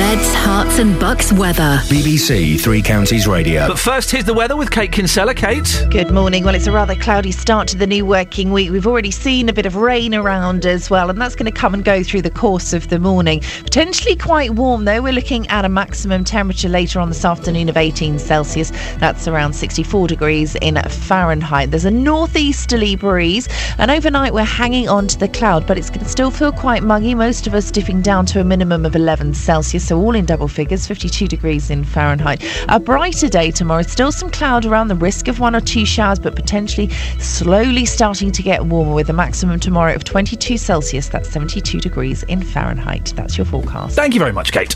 Beds, 0.00 0.34
Herts, 0.34 0.78
and 0.78 0.98
bucks 0.98 1.30
weather. 1.30 1.78
BBC 1.84 2.58
Three 2.58 2.80
Counties 2.80 3.28
Radio. 3.28 3.68
But 3.68 3.78
first, 3.78 4.10
here's 4.10 4.24
the 4.24 4.32
weather 4.32 4.56
with 4.56 4.70
Kate 4.70 4.90
Kinsella. 4.90 5.34
Kate? 5.34 5.84
Good 5.90 6.10
morning. 6.10 6.42
Well, 6.42 6.54
it's 6.54 6.66
a 6.66 6.72
rather 6.72 6.94
cloudy 6.94 7.32
start 7.32 7.68
to 7.68 7.76
the 7.76 7.86
new 7.86 8.06
working 8.06 8.50
week. 8.50 8.70
We've 8.70 8.86
already 8.86 9.10
seen 9.10 9.50
a 9.50 9.52
bit 9.52 9.66
of 9.66 9.76
rain 9.76 10.14
around 10.14 10.64
as 10.64 10.88
well, 10.88 11.10
and 11.10 11.20
that's 11.20 11.34
going 11.34 11.52
to 11.52 11.56
come 11.56 11.74
and 11.74 11.84
go 11.84 12.02
through 12.02 12.22
the 12.22 12.30
course 12.30 12.72
of 12.72 12.88
the 12.88 12.98
morning. 12.98 13.40
Potentially 13.62 14.16
quite 14.16 14.52
warm, 14.54 14.86
though. 14.86 15.02
We're 15.02 15.12
looking 15.12 15.46
at 15.48 15.66
a 15.66 15.68
maximum 15.68 16.24
temperature 16.24 16.70
later 16.70 16.98
on 16.98 17.10
this 17.10 17.26
afternoon 17.26 17.68
of 17.68 17.76
18 17.76 18.18
Celsius. 18.18 18.70
That's 18.96 19.28
around 19.28 19.52
64 19.52 20.08
degrees 20.08 20.56
in 20.62 20.76
Fahrenheit. 20.88 21.72
There's 21.72 21.84
a 21.84 21.90
northeasterly 21.90 22.96
breeze, 22.96 23.50
and 23.76 23.90
overnight 23.90 24.32
we're 24.32 24.44
hanging 24.44 24.88
on 24.88 25.08
to 25.08 25.18
the 25.18 25.28
cloud, 25.28 25.66
but 25.66 25.76
it's 25.76 25.90
going 25.90 26.00
to 26.00 26.08
still 26.08 26.30
feel 26.30 26.52
quite 26.52 26.82
muggy. 26.82 27.14
Most 27.14 27.46
of 27.46 27.52
us 27.52 27.70
dipping 27.70 28.00
down 28.00 28.24
to 28.26 28.40
a 28.40 28.44
minimum 28.44 28.86
of 28.86 28.96
11 28.96 29.34
Celsius, 29.34 29.89
so 29.90 29.98
all 29.98 30.14
in 30.14 30.24
double 30.24 30.46
figures, 30.46 30.86
52 30.86 31.26
degrees 31.26 31.68
in 31.68 31.82
Fahrenheit. 31.82 32.44
A 32.68 32.78
brighter 32.78 33.28
day 33.28 33.50
tomorrow. 33.50 33.82
Still 33.82 34.12
some 34.12 34.30
cloud 34.30 34.64
around, 34.64 34.86
the 34.86 34.94
risk 34.94 35.26
of 35.26 35.40
one 35.40 35.56
or 35.56 35.60
two 35.60 35.84
showers, 35.84 36.20
but 36.20 36.36
potentially 36.36 36.88
slowly 37.18 37.84
starting 37.84 38.30
to 38.30 38.40
get 38.40 38.66
warmer 38.66 38.94
with 38.94 39.10
a 39.10 39.12
maximum 39.12 39.58
tomorrow 39.58 39.92
of 39.92 40.04
22 40.04 40.58
Celsius. 40.58 41.08
That's 41.08 41.28
72 41.30 41.80
degrees 41.80 42.22
in 42.24 42.40
Fahrenheit. 42.40 43.12
That's 43.16 43.36
your 43.36 43.46
forecast. 43.46 43.96
Thank 43.96 44.14
you 44.14 44.20
very 44.20 44.32
much, 44.32 44.52
Kate. 44.52 44.72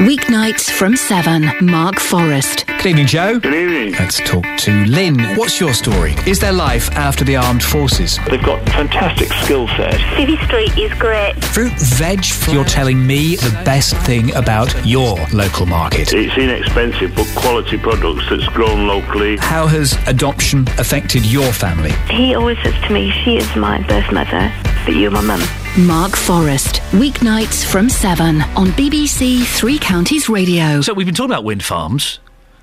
Weeknights 0.00 0.70
from 0.70 0.96
7. 0.96 1.50
Mark 1.60 2.00
Forrest. 2.00 2.66
Good 2.66 2.86
evening, 2.86 3.06
Joe. 3.06 3.38
Good 3.38 3.52
evening. 3.52 3.92
Let's 3.98 4.16
talk 4.20 4.46
to 4.60 4.84
Lynn. 4.86 5.20
What's 5.36 5.60
your 5.60 5.74
story? 5.74 6.14
Is 6.26 6.38
there 6.38 6.54
life 6.54 6.90
after 6.92 7.22
the 7.22 7.36
armed 7.36 7.62
forces? 7.62 8.18
They've 8.30 8.42
got 8.42 8.66
fantastic 8.70 9.28
skill 9.44 9.68
set. 9.68 10.00
City 10.16 10.38
Street 10.46 10.78
is 10.78 10.90
great. 10.98 11.34
Fruit, 11.44 11.74
veg, 11.98 12.24
you're 12.48 12.64
telling 12.64 13.06
me 13.06 13.36
the 13.36 13.50
best 13.66 13.94
thing 14.06 14.34
about 14.36 14.74
your 14.86 15.18
local 15.34 15.66
market. 15.66 16.14
It's 16.14 16.34
inexpensive 16.38 17.14
but 17.14 17.26
quality 17.36 17.76
products 17.76 18.26
that's 18.30 18.48
grown 18.54 18.86
locally. 18.86 19.36
How 19.36 19.66
has 19.66 19.98
adoption 20.08 20.66
affected 20.78 21.26
your 21.26 21.52
family? 21.52 21.92
He 22.08 22.34
always 22.34 22.56
says 22.62 22.72
to 22.86 22.90
me, 22.94 23.10
she 23.22 23.36
is 23.36 23.54
my 23.54 23.82
birth 23.86 24.10
mother, 24.10 24.50
but 24.86 24.94
you're 24.94 25.10
my 25.10 25.20
mum. 25.20 25.42
Mark 25.78 26.16
Forrest. 26.16 26.80
Weeknights 26.90 27.64
from 27.64 27.88
7 27.88 28.42
on 28.42 28.66
BBC 28.68 29.44
Three 29.44 29.78
Counties 29.78 30.28
Radio. 30.28 30.80
So 30.80 30.92
we've 30.92 31.06
been 31.06 31.14
talking 31.14 31.30
about 31.30 31.44
wind 31.44 31.62
farms 31.62 32.18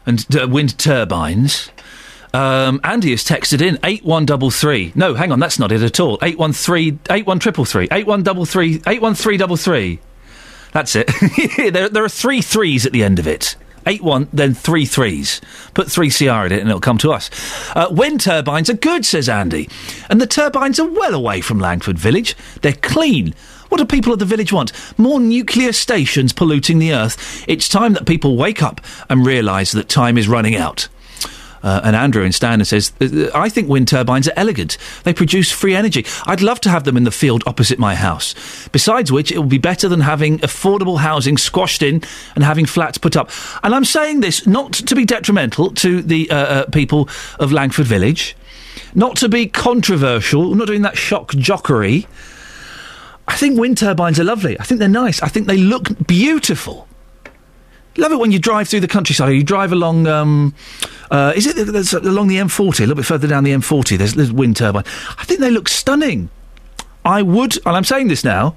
and 0.05 0.25
uh, 0.35 0.45
wind 0.47 0.77
turbines. 0.77 1.71
Um, 2.33 2.81
Andy 2.83 3.11
has 3.11 3.23
texted 3.23 3.61
in 3.61 3.75
eight 3.85 4.01
8133. 4.01 4.91
No, 4.95 5.13
hang 5.13 5.31
on, 5.31 5.39
that's 5.39 5.57
not 5.57 5.71
it 5.71 5.81
at 5.81 6.01
all. 6.01 6.19
813 6.21 6.99
81333 7.09 7.85
8133 7.85 8.81
81333. 8.85 9.99
That's 10.73 10.95
it. 10.97 11.71
there, 11.73 11.87
there 11.87 12.03
are 12.03 12.09
three 12.09 12.41
threes 12.41 12.85
at 12.85 12.91
the 12.91 13.05
end 13.05 13.19
of 13.19 13.27
it. 13.27 13.55
Eight 13.87 14.01
one, 14.01 14.27
then 14.33 14.53
three 14.53 14.85
threes. 14.85 15.39
Put 15.73 15.89
three 15.89 16.11
CR 16.11 16.45
in 16.45 16.51
it, 16.51 16.59
and 16.59 16.67
it'll 16.67 16.81
come 16.81 16.97
to 16.97 17.13
us. 17.13 17.29
Uh, 17.73 17.87
wind 17.89 18.19
turbines 18.19 18.69
are 18.69 18.73
good, 18.73 19.05
says 19.05 19.29
Andy, 19.29 19.69
and 20.09 20.19
the 20.19 20.27
turbines 20.27 20.77
are 20.77 20.89
well 20.89 21.15
away 21.15 21.39
from 21.39 21.57
Langford 21.57 21.97
Village. 21.97 22.35
They're 22.61 22.73
clean. 22.73 23.33
What 23.69 23.77
do 23.77 23.85
people 23.85 24.11
of 24.11 24.19
the 24.19 24.25
village 24.25 24.51
want? 24.51 24.73
More 24.97 25.21
nuclear 25.21 25.71
stations 25.71 26.33
polluting 26.33 26.79
the 26.79 26.93
earth. 26.93 27.45
It's 27.47 27.69
time 27.69 27.93
that 27.93 28.05
people 28.05 28.35
wake 28.35 28.61
up 28.61 28.81
and 29.09 29.25
realise 29.25 29.71
that 29.71 29.87
time 29.87 30.17
is 30.17 30.27
running 30.27 30.57
out. 30.57 30.89
Uh, 31.67 31.81
and 31.83 31.97
Andrew 31.97 32.23
in 32.23 32.31
Standard 32.31 32.65
says, 32.65 32.93
"Uh, 33.01 33.29
I 33.35 33.49
think 33.49 33.67
wind 33.67 33.89
turbines 33.89 34.25
are 34.29 34.37
elegant. 34.37 34.77
They 35.03 35.13
produce 35.13 35.51
free 35.51 35.75
energy. 35.75 36.05
I'd 36.25 36.41
love 36.41 36.61
to 36.61 36.69
have 36.69 36.85
them 36.85 36.95
in 36.95 37.03
the 37.03 37.11
field 37.11 37.43
opposite 37.45 37.77
my 37.77 37.93
house. 37.95 38.35
Besides 38.71 39.11
which, 39.11 39.33
it 39.33 39.37
will 39.37 39.53
be 39.57 39.57
better 39.57 39.89
than 39.89 39.99
having 39.99 40.39
affordable 40.39 40.99
housing 40.99 41.37
squashed 41.37 41.83
in 41.83 42.03
and 42.35 42.43
having 42.45 42.65
flats 42.65 42.97
put 42.97 43.17
up. 43.17 43.29
And 43.63 43.75
I'm 43.75 43.83
saying 43.83 44.21
this 44.21 44.47
not 44.47 44.71
to 44.71 44.95
be 44.95 45.03
detrimental 45.03 45.71
to 45.71 46.01
the 46.01 46.31
uh, 46.31 46.35
uh, 46.35 46.65
people 46.67 47.09
of 47.37 47.51
Langford 47.51 47.85
Village, 47.85 48.37
not 48.95 49.17
to 49.17 49.27
be 49.27 49.45
controversial, 49.47 50.55
not 50.55 50.67
doing 50.67 50.83
that 50.83 50.97
shock 50.97 51.33
jockery. 51.33 52.07
I 53.27 53.35
think 53.35 53.59
wind 53.59 53.77
turbines 53.77 54.21
are 54.21 54.23
lovely. 54.23 54.57
I 54.57 54.63
think 54.63 54.79
they're 54.79 54.87
nice. 54.87 55.21
I 55.21 55.27
think 55.27 55.47
they 55.47 55.57
look 55.57 56.07
beautiful. 56.07 56.86
Love 57.97 58.11
it 58.11 58.19
when 58.19 58.31
you 58.31 58.39
drive 58.39 58.69
through 58.69 58.79
the 58.79 58.87
countryside 58.87 59.33
you 59.33 59.43
drive 59.43 59.71
along, 59.71 60.07
um, 60.07 60.53
uh, 61.09 61.33
is 61.35 61.47
it 61.47 61.57
along 61.93 62.27
the 62.27 62.37
M40, 62.37 62.79
a 62.79 62.81
little 62.83 62.95
bit 62.95 63.05
further 63.05 63.27
down 63.27 63.43
the 63.43 63.51
M40, 63.51 63.97
there's, 63.97 64.13
there's 64.13 64.31
wind 64.31 64.55
turbine. 64.55 64.83
I 65.17 65.23
think 65.23 65.39
they 65.39 65.51
look 65.51 65.67
stunning. 65.67 66.29
I 67.03 67.21
would, 67.21 67.57
and 67.65 67.75
I'm 67.75 67.83
saying 67.83 68.09
this 68.09 68.23
now, 68.23 68.55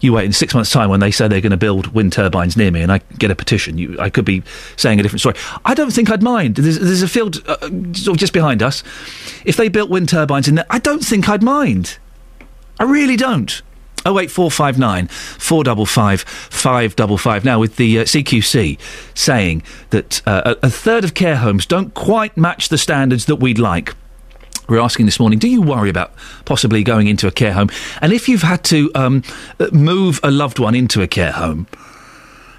you 0.00 0.12
wait 0.12 0.24
in 0.24 0.32
six 0.32 0.54
months' 0.54 0.70
time 0.70 0.88
when 0.88 1.00
they 1.00 1.10
say 1.10 1.28
they're 1.28 1.40
going 1.40 1.50
to 1.50 1.56
build 1.56 1.88
wind 1.88 2.12
turbines 2.12 2.56
near 2.56 2.70
me 2.70 2.80
and 2.80 2.90
I 2.92 2.98
get 3.18 3.30
a 3.30 3.34
petition, 3.34 3.76
you, 3.76 3.98
I 3.98 4.08
could 4.08 4.24
be 4.24 4.42
saying 4.76 4.98
a 4.98 5.02
different 5.02 5.20
story. 5.20 5.36
I 5.64 5.74
don't 5.74 5.92
think 5.92 6.10
I'd 6.10 6.22
mind. 6.22 6.56
There's, 6.56 6.78
there's 6.78 7.02
a 7.02 7.08
field 7.08 7.42
uh, 7.48 7.58
sort 7.92 8.08
of 8.08 8.16
just 8.16 8.32
behind 8.32 8.62
us. 8.62 8.82
If 9.44 9.56
they 9.56 9.68
built 9.68 9.90
wind 9.90 10.08
turbines 10.08 10.48
in 10.48 10.54
there, 10.54 10.66
I 10.70 10.78
don't 10.78 11.04
think 11.04 11.28
I'd 11.28 11.42
mind. 11.42 11.98
I 12.78 12.84
really 12.84 13.16
don't. 13.16 13.60
08459 14.06 15.08
455 15.08 16.20
555. 16.22 17.44
Now, 17.44 17.58
with 17.58 17.76
the 17.76 18.00
uh, 18.00 18.04
CQC 18.04 18.78
saying 19.14 19.62
that 19.90 20.22
uh, 20.26 20.54
a, 20.62 20.66
a 20.66 20.70
third 20.70 21.04
of 21.04 21.14
care 21.14 21.36
homes 21.36 21.66
don't 21.66 21.92
quite 21.94 22.36
match 22.36 22.68
the 22.68 22.78
standards 22.78 23.26
that 23.26 23.36
we'd 23.36 23.58
like. 23.58 23.94
We're 24.68 24.80
asking 24.80 25.06
this 25.06 25.18
morning, 25.18 25.40
do 25.40 25.48
you 25.48 25.60
worry 25.60 25.90
about 25.90 26.12
possibly 26.44 26.84
going 26.84 27.08
into 27.08 27.26
a 27.26 27.32
care 27.32 27.52
home? 27.52 27.70
And 28.00 28.12
if 28.12 28.28
you've 28.28 28.42
had 28.42 28.62
to 28.64 28.90
um, 28.94 29.24
move 29.72 30.20
a 30.22 30.30
loved 30.30 30.60
one 30.60 30.76
into 30.76 31.02
a 31.02 31.08
care 31.08 31.32
home, 31.32 31.66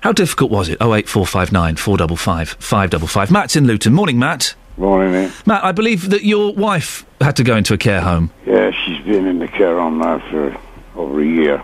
how 0.02 0.12
difficult 0.12 0.52
was 0.52 0.68
it? 0.68 0.74
08459 0.82 1.78
455 1.78 2.50
555. 2.60 3.32
Matt's 3.32 3.56
in 3.56 3.66
Luton. 3.66 3.94
Morning, 3.94 4.20
Matt. 4.20 4.56
Morning. 4.78 5.32
Matt, 5.46 5.64
I 5.64 5.72
believe 5.72 6.10
that 6.10 6.24
your 6.24 6.54
wife 6.54 7.06
had 7.22 7.36
to 7.38 7.44
go 7.44 7.56
into 7.56 7.74
a 7.74 7.78
care 7.78 8.02
home. 8.02 8.32
Yeah, 8.46 8.72
she's 8.72 9.04
been 9.06 9.28
in 9.28 9.40
the 9.40 9.48
care 9.48 9.78
home 9.78 10.00
now 10.00 10.20
for 10.30 10.58
over 10.96 11.22
a 11.22 11.26
year. 11.26 11.64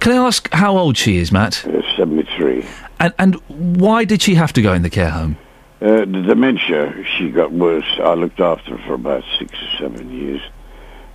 Can 0.00 0.12
I 0.12 0.26
ask 0.26 0.48
how 0.52 0.76
old 0.78 0.96
she 0.96 1.16
is, 1.16 1.32
Matt? 1.32 1.66
Uh, 1.66 1.82
73. 1.96 2.64
And, 3.00 3.12
and 3.18 3.34
why 3.80 4.04
did 4.04 4.22
she 4.22 4.34
have 4.34 4.52
to 4.54 4.62
go 4.62 4.72
in 4.72 4.82
the 4.82 4.90
care 4.90 5.10
home? 5.10 5.36
Uh, 5.80 5.98
the 6.00 6.22
dementia, 6.26 7.04
she 7.16 7.30
got 7.30 7.52
worse. 7.52 7.98
I 8.00 8.14
looked 8.14 8.40
after 8.40 8.76
her 8.76 8.86
for 8.86 8.94
about 8.94 9.24
six 9.38 9.52
or 9.52 9.78
seven 9.78 10.10
years. 10.10 10.40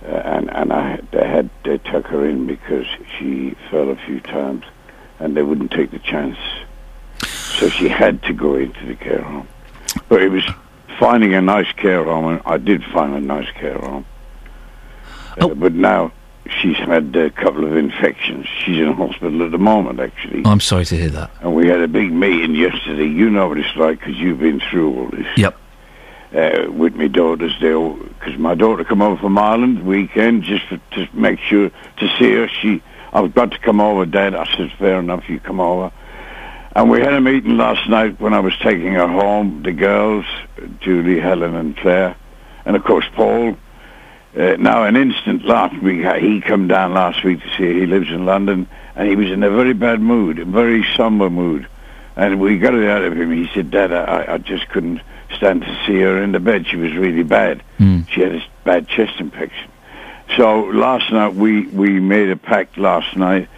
Uh, 0.04 0.08
and 0.08 0.50
and 0.50 0.70
I 0.72 1.00
they 1.12 1.26
had 1.26 1.48
they 1.64 1.78
took 1.78 2.06
her 2.08 2.28
in 2.28 2.46
because 2.46 2.86
she 3.18 3.54
fell 3.70 3.88
a 3.88 3.96
few 3.96 4.20
times, 4.20 4.64
and 5.18 5.34
they 5.34 5.42
wouldn't 5.42 5.70
take 5.70 5.92
the 5.92 5.98
chance. 5.98 6.36
So 7.22 7.70
she 7.70 7.88
had 7.88 8.22
to 8.24 8.34
go 8.34 8.54
into 8.56 8.84
the 8.84 8.96
care 8.96 9.22
home. 9.22 9.48
But 10.08 10.22
it 10.22 10.28
was 10.30 10.44
finding 10.98 11.32
a 11.34 11.40
nice 11.40 11.72
care 11.72 12.04
home, 12.04 12.26
and 12.26 12.42
I 12.44 12.58
did 12.58 12.84
find 12.84 13.14
a 13.14 13.20
nice 13.20 13.50
care 13.52 13.78
home. 13.78 14.04
Uh, 15.40 15.48
But 15.48 15.72
now 15.72 16.12
she's 16.60 16.76
had 16.76 17.14
a 17.16 17.30
couple 17.30 17.64
of 17.64 17.76
infections. 17.76 18.46
She's 18.64 18.78
in 18.78 18.92
hospital 18.92 19.44
at 19.44 19.50
the 19.50 19.58
moment, 19.58 20.00
actually. 20.00 20.42
I'm 20.44 20.60
sorry 20.60 20.84
to 20.86 20.96
hear 20.96 21.10
that. 21.10 21.30
And 21.40 21.54
we 21.54 21.68
had 21.68 21.80
a 21.80 21.88
big 21.88 22.12
meeting 22.12 22.54
yesterday. 22.54 23.06
You 23.06 23.30
know 23.30 23.48
what 23.48 23.58
it's 23.58 23.76
like 23.76 24.00
because 24.00 24.16
you've 24.16 24.40
been 24.40 24.60
through 24.70 24.98
all 24.98 25.08
this. 25.10 25.26
Yep. 25.36 25.58
Uh, 26.34 26.70
with 26.72 26.94
my 26.94 27.06
daughters, 27.06 27.52
they 27.60 27.72
because 28.18 28.38
my 28.38 28.54
daughter 28.54 28.82
come 28.82 29.00
over 29.00 29.20
from 29.20 29.38
Ireland 29.38 29.86
weekend 29.86 30.42
just 30.42 30.66
for, 30.66 30.78
to 30.92 31.08
make 31.12 31.38
sure 31.38 31.70
to 31.70 32.08
see 32.18 32.32
her. 32.32 32.48
She 32.48 32.82
I've 33.12 33.32
got 33.32 33.52
to 33.52 33.58
come 33.58 33.80
over, 33.80 34.04
Dad. 34.04 34.34
I 34.34 34.44
said, 34.56 34.72
fair 34.76 34.98
enough, 34.98 35.28
you 35.28 35.38
come 35.38 35.60
over. 35.60 35.92
And 36.74 36.90
we 36.90 37.00
had 37.00 37.12
a 37.12 37.20
meeting 37.20 37.56
last 37.56 37.88
night 37.88 38.20
when 38.20 38.34
I 38.34 38.40
was 38.40 38.52
taking 38.58 38.92
her 38.94 39.06
home, 39.06 39.62
the 39.62 39.70
girls, 39.70 40.24
Julie, 40.80 41.20
Helen 41.20 41.54
and 41.54 41.76
Claire, 41.76 42.16
and 42.64 42.74
of 42.74 42.82
course 42.82 43.06
Paul. 43.14 43.56
Uh, 44.36 44.56
now, 44.58 44.84
an 44.84 44.96
instant 44.96 45.44
last 45.44 45.80
week, 45.80 46.04
uh, 46.04 46.14
he 46.14 46.40
come 46.40 46.66
down 46.66 46.92
last 46.92 47.22
week 47.22 47.40
to 47.40 47.48
see 47.56 47.64
her. 47.64 47.72
He 47.72 47.86
lives 47.86 48.10
in 48.10 48.26
London, 48.26 48.66
and 48.96 49.08
he 49.08 49.14
was 49.14 49.30
in 49.30 49.42
a 49.44 49.50
very 49.50 49.74
bad 49.74 50.00
mood, 50.00 50.40
a 50.40 50.44
very 50.44 50.84
somber 50.96 51.30
mood. 51.30 51.68
And 52.16 52.40
we 52.40 52.58
got 52.58 52.74
it 52.74 52.88
out 52.88 53.04
of 53.04 53.16
him. 53.16 53.30
He 53.30 53.48
said, 53.54 53.70
Dad, 53.70 53.92
I, 53.92 54.34
I 54.34 54.38
just 54.38 54.68
couldn't 54.68 55.00
stand 55.36 55.62
to 55.62 55.84
see 55.86 56.00
her 56.00 56.20
in 56.22 56.32
the 56.32 56.40
bed. 56.40 56.66
She 56.66 56.76
was 56.76 56.92
really 56.94 57.22
bad. 57.22 57.62
She 58.10 58.20
had 58.22 58.34
a 58.34 58.44
bad 58.64 58.88
chest 58.88 59.20
infection. 59.20 59.70
So 60.36 60.62
last 60.62 61.12
night 61.12 61.34
we, 61.34 61.66
we 61.68 62.00
made 62.00 62.30
a 62.30 62.36
pact 62.36 62.78
last 62.78 63.16
night 63.16 63.48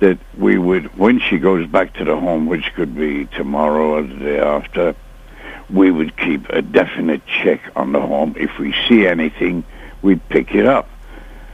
that 0.00 0.18
we 0.36 0.58
would, 0.58 0.96
when 0.98 1.20
she 1.20 1.38
goes 1.38 1.66
back 1.66 1.94
to 1.94 2.04
the 2.04 2.16
home, 2.16 2.46
which 2.46 2.74
could 2.74 2.94
be 2.94 3.26
tomorrow 3.26 3.96
or 3.96 4.02
the 4.02 4.14
day 4.14 4.38
after, 4.38 4.94
we 5.70 5.90
would 5.90 6.16
keep 6.16 6.48
a 6.50 6.60
definite 6.62 7.22
check 7.26 7.60
on 7.74 7.92
the 7.92 8.00
home. 8.00 8.34
If 8.38 8.58
we 8.58 8.74
see 8.88 9.06
anything, 9.06 9.64
we'd 10.02 10.26
pick 10.28 10.54
it 10.54 10.66
up. 10.66 10.88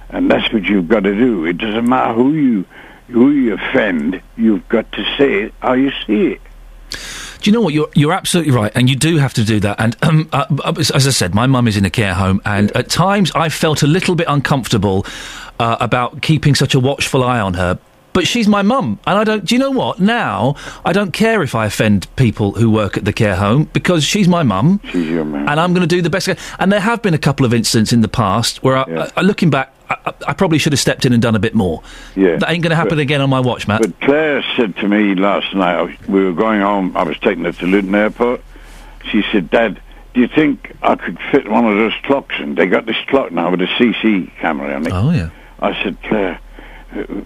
And 0.08 0.30
that's 0.30 0.52
what 0.52 0.64
you've 0.64 0.88
got 0.88 1.04
to 1.04 1.14
do. 1.14 1.46
It 1.46 1.58
doesn't 1.58 1.88
matter 1.88 2.12
who 2.12 2.34
you 2.34 2.66
who 3.08 3.30
you 3.30 3.54
offend, 3.54 4.22
you've 4.36 4.66
got 4.68 4.90
to 4.92 5.04
say 5.16 5.44
it 5.44 5.54
how 5.60 5.74
you 5.74 5.92
see 6.06 6.32
it. 6.32 6.40
Do 7.40 7.50
you 7.50 7.52
know 7.52 7.60
what? 7.60 7.74
You're 7.74 7.88
you're 7.94 8.12
absolutely 8.12 8.52
right, 8.52 8.70
and 8.74 8.88
you 8.88 8.96
do 8.96 9.16
have 9.18 9.34
to 9.34 9.44
do 9.44 9.58
that. 9.60 9.80
And 9.80 9.96
um, 10.02 10.28
uh, 10.32 10.46
uh, 10.64 10.74
as 10.78 11.06
I 11.06 11.10
said, 11.10 11.34
my 11.34 11.46
mum 11.46 11.66
is 11.66 11.76
in 11.76 11.84
a 11.84 11.90
care 11.90 12.14
home, 12.14 12.40
and 12.44 12.70
at 12.72 12.88
times 12.88 13.32
I 13.34 13.48
felt 13.48 13.82
a 13.82 13.86
little 13.86 14.14
bit 14.14 14.26
uncomfortable 14.28 15.04
uh, 15.58 15.76
about 15.80 16.22
keeping 16.22 16.54
such 16.54 16.74
a 16.74 16.80
watchful 16.80 17.24
eye 17.24 17.40
on 17.40 17.54
her. 17.54 17.78
But 18.12 18.26
she's 18.26 18.46
my 18.46 18.60
mum, 18.62 18.98
and 19.06 19.18
I 19.18 19.24
don't. 19.24 19.44
Do 19.44 19.54
you 19.54 19.58
know 19.58 19.70
what? 19.70 19.98
Now 19.98 20.54
I 20.84 20.92
don't 20.92 21.12
care 21.12 21.42
if 21.42 21.54
I 21.54 21.66
offend 21.66 22.14
people 22.16 22.52
who 22.52 22.70
work 22.70 22.96
at 22.98 23.04
the 23.06 23.12
care 23.12 23.36
home 23.36 23.64
because 23.72 24.04
she's 24.04 24.28
my 24.28 24.42
mum, 24.42 24.80
She's 24.90 25.08
your 25.08 25.24
man. 25.24 25.48
and 25.48 25.58
I'm 25.58 25.72
going 25.72 25.80
to 25.88 25.94
do 25.96 26.02
the 26.02 26.10
best. 26.10 26.28
I 26.28 26.34
can. 26.34 26.44
And 26.58 26.70
there 26.72 26.80
have 26.80 27.00
been 27.00 27.14
a 27.14 27.18
couple 27.18 27.46
of 27.46 27.54
incidents 27.54 27.92
in 27.92 28.02
the 28.02 28.08
past 28.08 28.62
where, 28.62 28.76
I, 28.76 29.10
I, 29.16 29.22
looking 29.22 29.48
back, 29.48 29.72
I, 29.88 30.12
I- 30.28 30.32
probably 30.34 30.58
should 30.58 30.72
have 30.74 30.80
stepped 30.80 31.06
in 31.06 31.12
and 31.14 31.22
done 31.22 31.34
a 31.34 31.38
bit 31.38 31.54
more. 31.54 31.82
Yeah. 32.14 32.36
That 32.36 32.50
ain't 32.50 32.62
going 32.62 32.70
to 32.70 32.76
happen 32.76 32.90
But- 32.96 32.98
again 32.98 33.20
on 33.22 33.30
my 33.30 33.40
watch, 33.40 33.66
Matt. 33.66 33.80
But 33.80 33.98
Claire 34.00 34.44
said 34.56 34.76
to 34.76 34.88
me 34.88 35.14
last 35.14 35.54
night, 35.54 35.80
was- 35.82 36.08
we 36.08 36.22
were 36.22 36.32
going 36.34 36.60
home, 36.60 36.94
I 36.96 37.04
was 37.04 37.18
taking 37.18 37.44
her 37.44 37.52
to 37.52 37.66
Luton 37.66 37.94
Airport. 37.94 38.42
She 39.10 39.22
said, 39.32 39.50
Dad, 39.50 39.80
do 40.12 40.20
you 40.20 40.28
think 40.28 40.76
I 40.82 40.96
could 40.96 41.18
fit 41.30 41.50
one 41.50 41.64
of 41.64 41.76
those 41.78 41.94
clocks 42.04 42.34
in? 42.38 42.54
They 42.56 42.66
got 42.66 42.84
this 42.84 42.96
clock 43.08 43.32
now 43.32 43.50
with 43.50 43.62
a 43.62 43.66
CC 43.78 44.30
camera 44.38 44.74
on 44.74 44.86
it. 44.86 44.92
Oh, 44.92 45.10
yeah. 45.10 45.30
I 45.60 45.72
said, 45.82 45.96
Claire, 46.02 46.38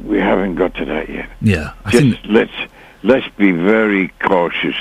we 0.04 0.18
haven't 0.18 0.56
got 0.56 0.74
to 0.76 0.84
that 0.84 1.08
yet. 1.08 1.28
Yeah, 1.40 1.72
I 1.84 1.90
Just 1.90 2.02
think 2.02 2.18
let's 2.26 2.72
let's 3.02 3.28
be 3.36 3.52
very 3.52 4.08
cautious, 4.20 4.76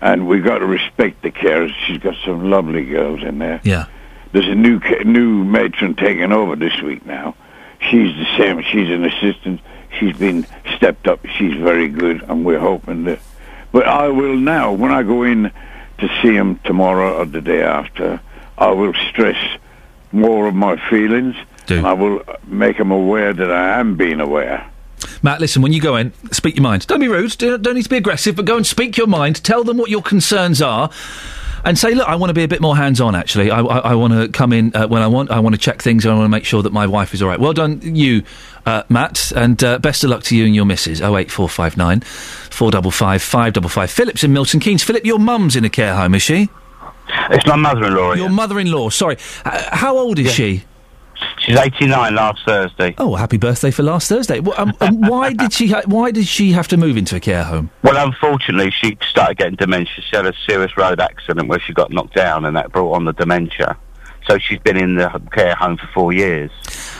and 0.00 0.26
we've 0.28 0.44
got 0.44 0.58
to 0.58 0.66
respect 0.66 1.22
the 1.22 1.30
carers. 1.30 1.72
She's 1.86 1.98
got 1.98 2.14
some 2.24 2.50
lovely 2.50 2.84
girls 2.84 3.22
in 3.22 3.38
there. 3.38 3.60
Yeah. 3.64 3.86
There's 4.32 4.48
a 4.48 4.54
new 4.54 4.80
new 5.04 5.44
matron 5.44 5.94
taking 5.94 6.32
over 6.32 6.56
this 6.56 6.80
week 6.82 7.04
now. 7.06 7.34
She's 7.80 8.14
the 8.16 8.26
same. 8.36 8.62
She's 8.62 8.90
an 8.90 9.04
assistant. 9.04 9.60
She's 9.98 10.16
been 10.16 10.46
stepped 10.76 11.08
up. 11.08 11.24
She's 11.26 11.54
very 11.56 11.88
good, 11.88 12.22
and 12.22 12.44
we're 12.44 12.58
hoping 12.58 13.04
that. 13.04 13.20
But 13.72 13.86
I 13.86 14.08
will 14.08 14.36
now, 14.36 14.72
when 14.72 14.92
I 14.92 15.02
go 15.02 15.22
in 15.22 15.50
to 15.98 16.08
see 16.22 16.34
him 16.34 16.58
tomorrow 16.64 17.18
or 17.18 17.24
the 17.24 17.40
day 17.40 17.62
after, 17.62 18.20
I 18.56 18.70
will 18.70 18.94
stress 19.10 19.58
more 20.12 20.46
of 20.48 20.54
my 20.54 20.76
feelings, 20.88 21.36
and 21.76 21.86
I 21.86 21.92
will 21.92 22.22
make 22.46 22.78
them 22.78 22.90
aware 22.90 23.32
that 23.32 23.50
I 23.50 23.78
am 23.78 23.96
being 23.96 24.20
aware. 24.20 24.70
Matt, 25.22 25.40
listen, 25.40 25.62
when 25.62 25.72
you 25.72 25.80
go 25.80 25.96
in, 25.96 26.12
speak 26.32 26.56
your 26.56 26.62
mind. 26.62 26.86
Don't 26.86 27.00
be 27.00 27.08
rude, 27.08 27.36
don't, 27.38 27.62
don't 27.62 27.74
need 27.74 27.84
to 27.84 27.88
be 27.88 27.96
aggressive, 27.96 28.34
but 28.36 28.44
go 28.44 28.56
and 28.56 28.66
speak 28.66 28.96
your 28.96 29.06
mind. 29.06 29.42
Tell 29.44 29.64
them 29.64 29.76
what 29.76 29.90
your 29.90 30.02
concerns 30.02 30.62
are. 30.62 30.90
And 31.64 31.76
say, 31.76 31.92
look, 31.92 32.08
I 32.08 32.14
want 32.14 32.30
to 32.30 32.34
be 32.34 32.44
a 32.44 32.48
bit 32.48 32.60
more 32.60 32.76
hands-on. 32.76 33.16
Actually, 33.16 33.50
I, 33.50 33.60
I, 33.60 33.78
I 33.78 33.94
want 33.96 34.12
to 34.12 34.28
come 34.28 34.52
in 34.52 34.74
uh, 34.76 34.86
when 34.86 35.02
I 35.02 35.08
want. 35.08 35.32
I 35.32 35.40
want 35.40 35.56
to 35.56 35.60
check 35.60 35.82
things. 35.82 36.06
I 36.06 36.14
want 36.14 36.24
to 36.24 36.28
make 36.28 36.44
sure 36.44 36.62
that 36.62 36.72
my 36.72 36.86
wife 36.86 37.14
is 37.14 37.20
all 37.20 37.28
right. 37.28 37.38
Well 37.38 37.52
done, 37.52 37.80
you, 37.82 38.22
uh, 38.64 38.84
Matt, 38.88 39.32
and 39.34 39.62
uh, 39.64 39.80
best 39.80 40.04
of 40.04 40.10
luck 40.10 40.22
to 40.24 40.36
you 40.36 40.46
and 40.46 40.54
your 40.54 40.64
missus. 40.64 41.02
Oh 41.02 41.16
eight 41.16 41.32
four 41.32 41.48
five 41.48 41.76
nine, 41.76 42.00
four 42.00 42.70
double 42.70 42.92
five 42.92 43.22
five 43.22 43.54
double 43.54 43.68
five. 43.68 43.90
Philip's 43.90 44.22
in 44.22 44.32
Milton 44.32 44.60
Keynes. 44.60 44.84
Philip, 44.84 45.04
your 45.04 45.18
mum's 45.18 45.56
in 45.56 45.64
a 45.64 45.68
care 45.68 45.96
home, 45.96 46.14
is 46.14 46.22
she? 46.22 46.48
It's 47.30 47.46
my 47.46 47.56
mother-in-law. 47.56 48.14
Your 48.14 48.30
mother-in-law. 48.30 48.90
Sorry, 48.90 49.18
uh, 49.44 49.76
how 49.76 49.98
old 49.98 50.20
is 50.20 50.32
she? 50.32 50.62
She's 51.38 51.56
89 51.56 52.14
last 52.14 52.44
Thursday. 52.46 52.94
Oh, 52.98 53.14
happy 53.14 53.36
birthday 53.38 53.70
for 53.70 53.82
last 53.82 54.08
Thursday. 54.08 54.40
Wh- 54.40 54.58
um, 54.58 54.72
um, 54.80 55.00
why 55.00 55.32
did 55.34 55.52
she? 55.52 55.68
Ha- 55.68 55.82
why 55.86 56.10
did 56.10 56.26
she 56.26 56.52
have 56.52 56.68
to 56.68 56.76
move 56.76 56.96
into 56.96 57.16
a 57.16 57.20
care 57.20 57.44
home? 57.44 57.70
Well, 57.82 58.06
unfortunately, 58.06 58.70
she 58.70 58.98
started 59.08 59.38
getting 59.38 59.54
dementia. 59.56 60.02
She 60.08 60.16
had 60.16 60.26
a 60.26 60.34
serious 60.46 60.76
road 60.76 61.00
accident 61.00 61.48
where 61.48 61.60
she 61.60 61.72
got 61.72 61.90
knocked 61.92 62.14
down, 62.14 62.44
and 62.44 62.56
that 62.56 62.72
brought 62.72 62.92
on 62.94 63.04
the 63.04 63.12
dementia. 63.12 63.76
So 64.26 64.38
she's 64.38 64.58
been 64.60 64.76
in 64.76 64.96
the 64.96 65.08
care 65.32 65.54
home 65.54 65.76
for 65.78 65.86
four 65.94 66.12
years. 66.12 66.50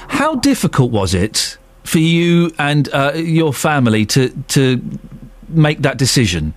How 0.08 0.36
difficult 0.36 0.90
was 0.92 1.12
it 1.14 1.58
for 1.84 1.98
you 1.98 2.52
and 2.58 2.88
uh, 2.92 3.12
your 3.14 3.52
family 3.52 4.06
to 4.06 4.30
to 4.48 4.80
make 5.48 5.82
that 5.82 5.98
decision? 5.98 6.54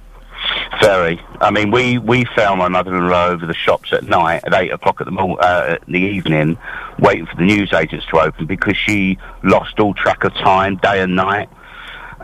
Very. 0.79 1.19
I 1.41 1.51
mean, 1.51 1.69
we, 1.71 1.97
we 1.97 2.25
found 2.35 2.59
my 2.59 2.67
mother-in-law 2.69 3.27
over 3.27 3.45
the 3.45 3.53
shops 3.53 3.91
at 3.91 4.03
night 4.03 4.43
at 4.45 4.53
eight 4.53 4.71
o'clock 4.71 5.01
at 5.01 5.05
the 5.05 5.11
mor- 5.11 5.43
uh, 5.43 5.77
in 5.85 5.93
the 5.93 5.99
evening, 5.99 6.57
waiting 6.99 7.25
for 7.25 7.35
the 7.35 7.43
news 7.43 7.73
agents 7.73 8.05
to 8.07 8.19
open 8.19 8.45
because 8.45 8.77
she 8.77 9.17
lost 9.43 9.79
all 9.79 9.93
track 9.93 10.23
of 10.23 10.33
time, 10.35 10.77
day 10.77 11.01
and 11.01 11.15
night. 11.15 11.49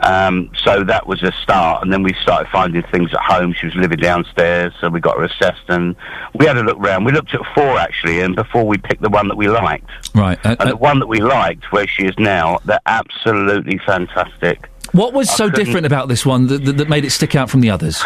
Um, 0.03 0.51
so 0.63 0.83
that 0.83 1.07
was 1.07 1.23
a 1.23 1.31
start, 1.41 1.81
and 1.83 1.91
then 1.91 2.03
we 2.03 2.13
started 2.21 2.47
finding 2.51 2.83
things 2.83 3.11
at 3.13 3.19
home. 3.19 3.53
She 3.53 3.65
was 3.65 3.75
living 3.75 3.97
downstairs, 3.97 4.71
so 4.79 4.89
we 4.89 4.99
got 4.99 5.17
her 5.17 5.23
assessed, 5.23 5.63
and 5.69 5.95
we 6.35 6.45
had 6.45 6.55
a 6.55 6.61
look 6.63 6.77
round. 6.79 7.03
We 7.05 7.11
looked 7.11 7.33
at 7.33 7.41
four 7.55 7.77
actually, 7.79 8.19
and 8.21 8.35
before 8.35 8.63
we 8.65 8.77
picked 8.77 9.01
the 9.01 9.09
one 9.09 9.27
that 9.27 9.35
we 9.37 9.49
liked, 9.49 9.89
Right. 10.15 10.37
Uh, 10.45 10.55
and 10.59 10.69
the 10.69 10.77
one 10.77 10.99
that 10.99 11.07
we 11.07 11.19
liked, 11.19 11.71
where 11.71 11.87
she 11.87 12.03
is 12.05 12.13
now, 12.19 12.59
they're 12.65 12.79
absolutely 12.85 13.79
fantastic. 13.79 14.69
what 14.91 15.13
was 15.13 15.29
I 15.29 15.33
so 15.33 15.49
couldn't- 15.49 15.65
different 15.65 15.85
about 15.87 16.07
this 16.09 16.25
one 16.25 16.45
that, 16.47 16.63
that, 16.65 16.77
that 16.77 16.89
made 16.89 17.03
it 17.03 17.09
stick 17.09 17.35
out 17.35 17.49
from 17.49 17.61
the 17.61 17.71
others? 17.71 18.03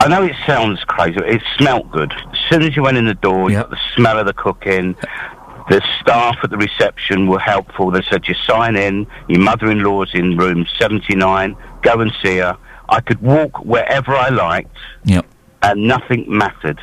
I 0.00 0.08
know 0.08 0.22
it 0.22 0.36
sounds 0.46 0.82
crazy. 0.84 1.14
but 1.16 1.28
It 1.28 1.42
smelt 1.56 1.90
good. 1.90 2.12
As 2.12 2.38
soon 2.50 2.62
as 2.62 2.76
you 2.76 2.82
went 2.82 2.96
in 2.96 3.04
the 3.06 3.14
door, 3.14 3.50
you 3.50 3.56
got 3.58 3.70
the 3.70 3.78
smell 3.96 4.18
of 4.18 4.26
the 4.26 4.32
cooking. 4.32 4.94
The 5.70 5.82
staff 6.00 6.36
at 6.42 6.50
the 6.50 6.56
reception 6.56 7.26
were 7.26 7.38
helpful. 7.40 7.90
They 7.90 8.02
said, 8.02 8.26
you 8.26 8.34
sign 8.46 8.76
in, 8.76 9.06
your 9.28 9.40
mother-in-law's 9.40 10.14
in 10.14 10.36
room 10.38 10.66
79, 10.78 11.56
go 11.82 12.00
and 12.00 12.12
see 12.22 12.38
her. 12.38 12.56
I 12.88 13.00
could 13.00 13.20
walk 13.20 13.64
wherever 13.64 14.14
I 14.14 14.30
liked, 14.30 14.74
Yep. 15.04 15.26
and 15.62 15.82
nothing 15.86 16.24
mattered. 16.26 16.80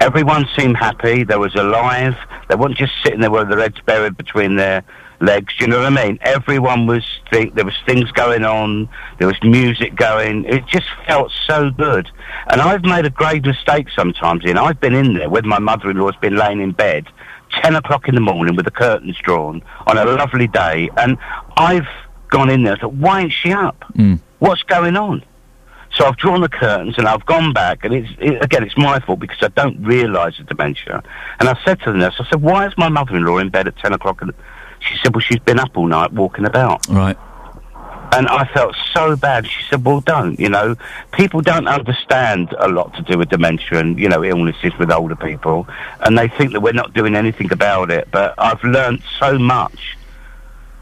Everyone 0.00 0.46
seemed 0.56 0.76
happy. 0.76 1.24
They 1.24 1.36
was 1.36 1.54
alive. 1.56 2.14
They 2.48 2.54
weren't 2.56 2.76
just 2.76 2.92
sitting 3.02 3.20
there 3.20 3.30
with 3.30 3.48
their 3.48 3.58
heads 3.58 3.80
buried 3.86 4.16
between 4.16 4.54
their 4.56 4.84
legs. 5.20 5.54
Do 5.58 5.64
you 5.64 5.70
know 5.70 5.78
what 5.78 5.98
I 5.98 6.04
mean? 6.04 6.18
Everyone 6.22 6.86
was 6.86 7.04
think 7.30 7.54
there 7.54 7.64
was 7.64 7.76
things 7.86 8.10
going 8.12 8.44
on. 8.44 8.88
There 9.18 9.26
was 9.26 9.36
music 9.42 9.96
going. 9.96 10.44
It 10.44 10.66
just 10.66 10.86
felt 11.06 11.32
so 11.46 11.70
good. 11.70 12.10
And 12.48 12.60
I've 12.60 12.82
made 12.82 13.06
a 13.06 13.10
grave 13.10 13.44
mistake 13.44 13.88
sometimes. 13.94 14.44
In 14.44 14.58
I've 14.58 14.80
been 14.80 14.94
in 14.94 15.14
there 15.14 15.30
with 15.30 15.44
my 15.44 15.58
mother-in-law's 15.58 16.16
been 16.16 16.36
laying 16.36 16.60
in 16.60 16.72
bed, 16.72 17.06
ten 17.62 17.74
o'clock 17.76 18.08
in 18.08 18.14
the 18.14 18.20
morning 18.20 18.56
with 18.56 18.64
the 18.64 18.70
curtains 18.70 19.16
drawn 19.22 19.62
on 19.86 19.98
a 19.98 20.04
lovely 20.04 20.46
day, 20.46 20.90
and 20.96 21.16
I've 21.56 21.88
gone 22.28 22.50
in 22.50 22.62
there 22.64 22.72
and 22.72 22.80
thought, 22.80 22.94
why 22.94 23.22
ain't 23.22 23.32
she 23.32 23.52
up? 23.52 23.84
Mm. 23.94 24.20
What's 24.40 24.62
going 24.64 24.96
on? 24.96 25.24
So 25.96 26.04
I've 26.04 26.16
drawn 26.16 26.40
the 26.40 26.48
curtains 26.48 26.96
and 26.98 27.06
I've 27.06 27.24
gone 27.24 27.52
back, 27.52 27.84
and 27.84 27.94
it's 27.94 28.10
it, 28.18 28.42
again, 28.42 28.64
it's 28.64 28.76
my 28.76 28.98
fault 28.98 29.20
because 29.20 29.38
I 29.42 29.48
don't 29.48 29.80
realise 29.80 30.36
the 30.38 30.44
dementia. 30.44 31.02
And 31.38 31.48
I 31.48 31.56
said 31.64 31.80
to 31.82 31.92
the 31.92 31.98
nurse, 31.98 32.14
I 32.18 32.28
said, 32.28 32.42
"Why 32.42 32.66
is 32.66 32.76
my 32.76 32.88
mother-in-law 32.88 33.38
in 33.38 33.50
bed 33.50 33.68
at 33.68 33.76
ten 33.76 33.92
o'clock?" 33.92 34.20
She 34.88 34.96
said, 35.02 35.14
"Well, 35.14 35.20
she's 35.20 35.38
been 35.40 35.58
up 35.58 35.76
all 35.76 35.86
night 35.86 36.12
walking 36.12 36.44
about." 36.44 36.86
Right. 36.88 37.16
And 38.12 38.28
I 38.28 38.44
felt 38.54 38.76
so 38.92 39.16
bad. 39.16 39.46
She 39.46 39.62
said, 39.68 39.84
"Well, 39.84 40.00
don't. 40.00 40.38
You 40.38 40.48
know, 40.48 40.76
people 41.12 41.40
don't 41.40 41.66
understand 41.66 42.54
a 42.58 42.68
lot 42.68 42.94
to 42.94 43.02
do 43.02 43.18
with 43.18 43.28
dementia 43.28 43.78
and 43.78 43.98
you 43.98 44.08
know 44.08 44.22
illnesses 44.24 44.72
with 44.78 44.92
older 44.92 45.16
people, 45.16 45.66
and 46.00 46.16
they 46.16 46.28
think 46.28 46.52
that 46.52 46.60
we're 46.60 46.72
not 46.72 46.92
doing 46.94 47.16
anything 47.16 47.50
about 47.52 47.90
it. 47.90 48.08
But 48.10 48.34
I've 48.38 48.62
learned 48.62 49.02
so 49.18 49.38
much." 49.38 49.96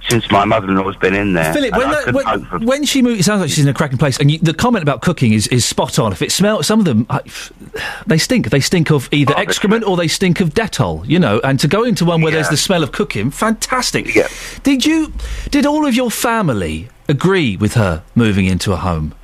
Since 0.08 0.30
my 0.32 0.44
mother-in-law's 0.44 0.96
been 0.96 1.14
in 1.14 1.32
there, 1.32 1.52
Philip, 1.54 1.76
when, 1.76 1.90
that, 1.90 2.12
when, 2.12 2.44
for- 2.46 2.58
when 2.58 2.84
she 2.84 3.02
moved, 3.02 3.20
it 3.20 3.22
sounds 3.22 3.40
like 3.40 3.50
she's 3.50 3.64
in 3.64 3.68
a 3.68 3.74
cracking 3.74 3.98
place. 3.98 4.18
And 4.18 4.30
you, 4.30 4.38
the 4.38 4.52
comment 4.52 4.82
about 4.82 5.00
cooking 5.00 5.32
is, 5.32 5.46
is 5.48 5.64
spot 5.64 5.98
on. 5.98 6.12
If 6.12 6.22
it 6.22 6.32
smells, 6.32 6.66
some 6.66 6.80
of 6.80 6.84
them, 6.84 7.06
I, 7.08 7.20
they 8.06 8.18
stink. 8.18 8.50
They 8.50 8.60
stink 8.60 8.90
of 8.90 9.08
Oh, 9.12 9.16
either 9.16 9.34
excrement 9.36 9.84
or 9.84 9.96
they 9.96 10.08
stink 10.08 10.40
of 10.40 10.50
Dettol. 10.50 11.06
You 11.08 11.18
know, 11.20 11.40
and 11.44 11.58
to 11.60 11.68
go 11.68 11.84
into 11.84 12.04
one 12.04 12.20
where 12.20 12.32
there's 12.32 12.48
the 12.48 12.56
smell 12.56 12.82
of 12.82 12.90
cooking, 12.92 13.30
fantastic. 13.30 14.12
Did 14.64 14.84
you? 14.84 15.12
Did 15.50 15.66
all 15.66 15.86
of 15.86 15.94
your 15.94 16.10
family 16.10 16.88
agree 17.08 17.56
with 17.56 17.74
her 17.74 18.02
moving 18.14 18.46
into 18.46 18.72
a 18.72 18.76
home? 18.76 19.14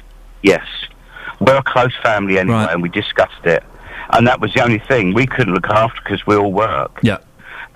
Yes. 0.42 0.64
We're 1.40 1.56
a 1.56 1.62
close 1.62 1.94
family 2.02 2.38
anyway, 2.38 2.66
and 2.70 2.82
we 2.82 2.88
discussed 2.88 3.44
it. 3.44 3.62
And 4.10 4.26
that 4.26 4.40
was 4.40 4.54
the 4.54 4.62
only 4.62 4.78
thing. 4.78 5.12
We 5.12 5.26
couldn't 5.26 5.54
look 5.54 5.66
after 5.68 6.00
because 6.02 6.26
we 6.26 6.36
all 6.36 6.52
work. 6.52 6.98
Yeah. 7.02 7.18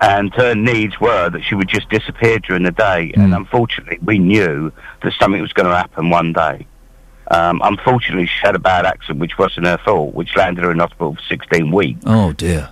And 0.03 0.33
her 0.35 0.53
needs 0.53 0.99
were 0.99 1.29
that 1.29 1.43
she 1.43 1.55
would 1.55 1.69
just 1.69 1.89
disappear 1.89 2.37
during 2.39 2.63
the 2.63 2.71
day. 2.71 3.11
And 3.15 3.33
unfortunately, 3.33 3.99
we 4.03 4.19
knew 4.19 4.71
that 5.01 5.13
something 5.19 5.41
was 5.41 5.53
going 5.53 5.69
to 5.69 5.75
happen 5.75 6.09
one 6.09 6.33
day. 6.33 6.67
Um, 7.31 7.61
unfortunately, 7.63 8.25
she 8.27 8.39
had 8.45 8.53
a 8.55 8.59
bad 8.59 8.85
accident, 8.85 9.19
which 9.19 9.37
wasn't 9.37 9.65
her 9.65 9.77
fault, 9.77 10.13
which 10.13 10.35
landed 10.35 10.63
her 10.65 10.71
in 10.71 10.79
hospital 10.79 11.15
for 11.15 11.21
16 11.29 11.71
weeks. 11.71 12.01
Oh 12.05 12.33
dear. 12.33 12.69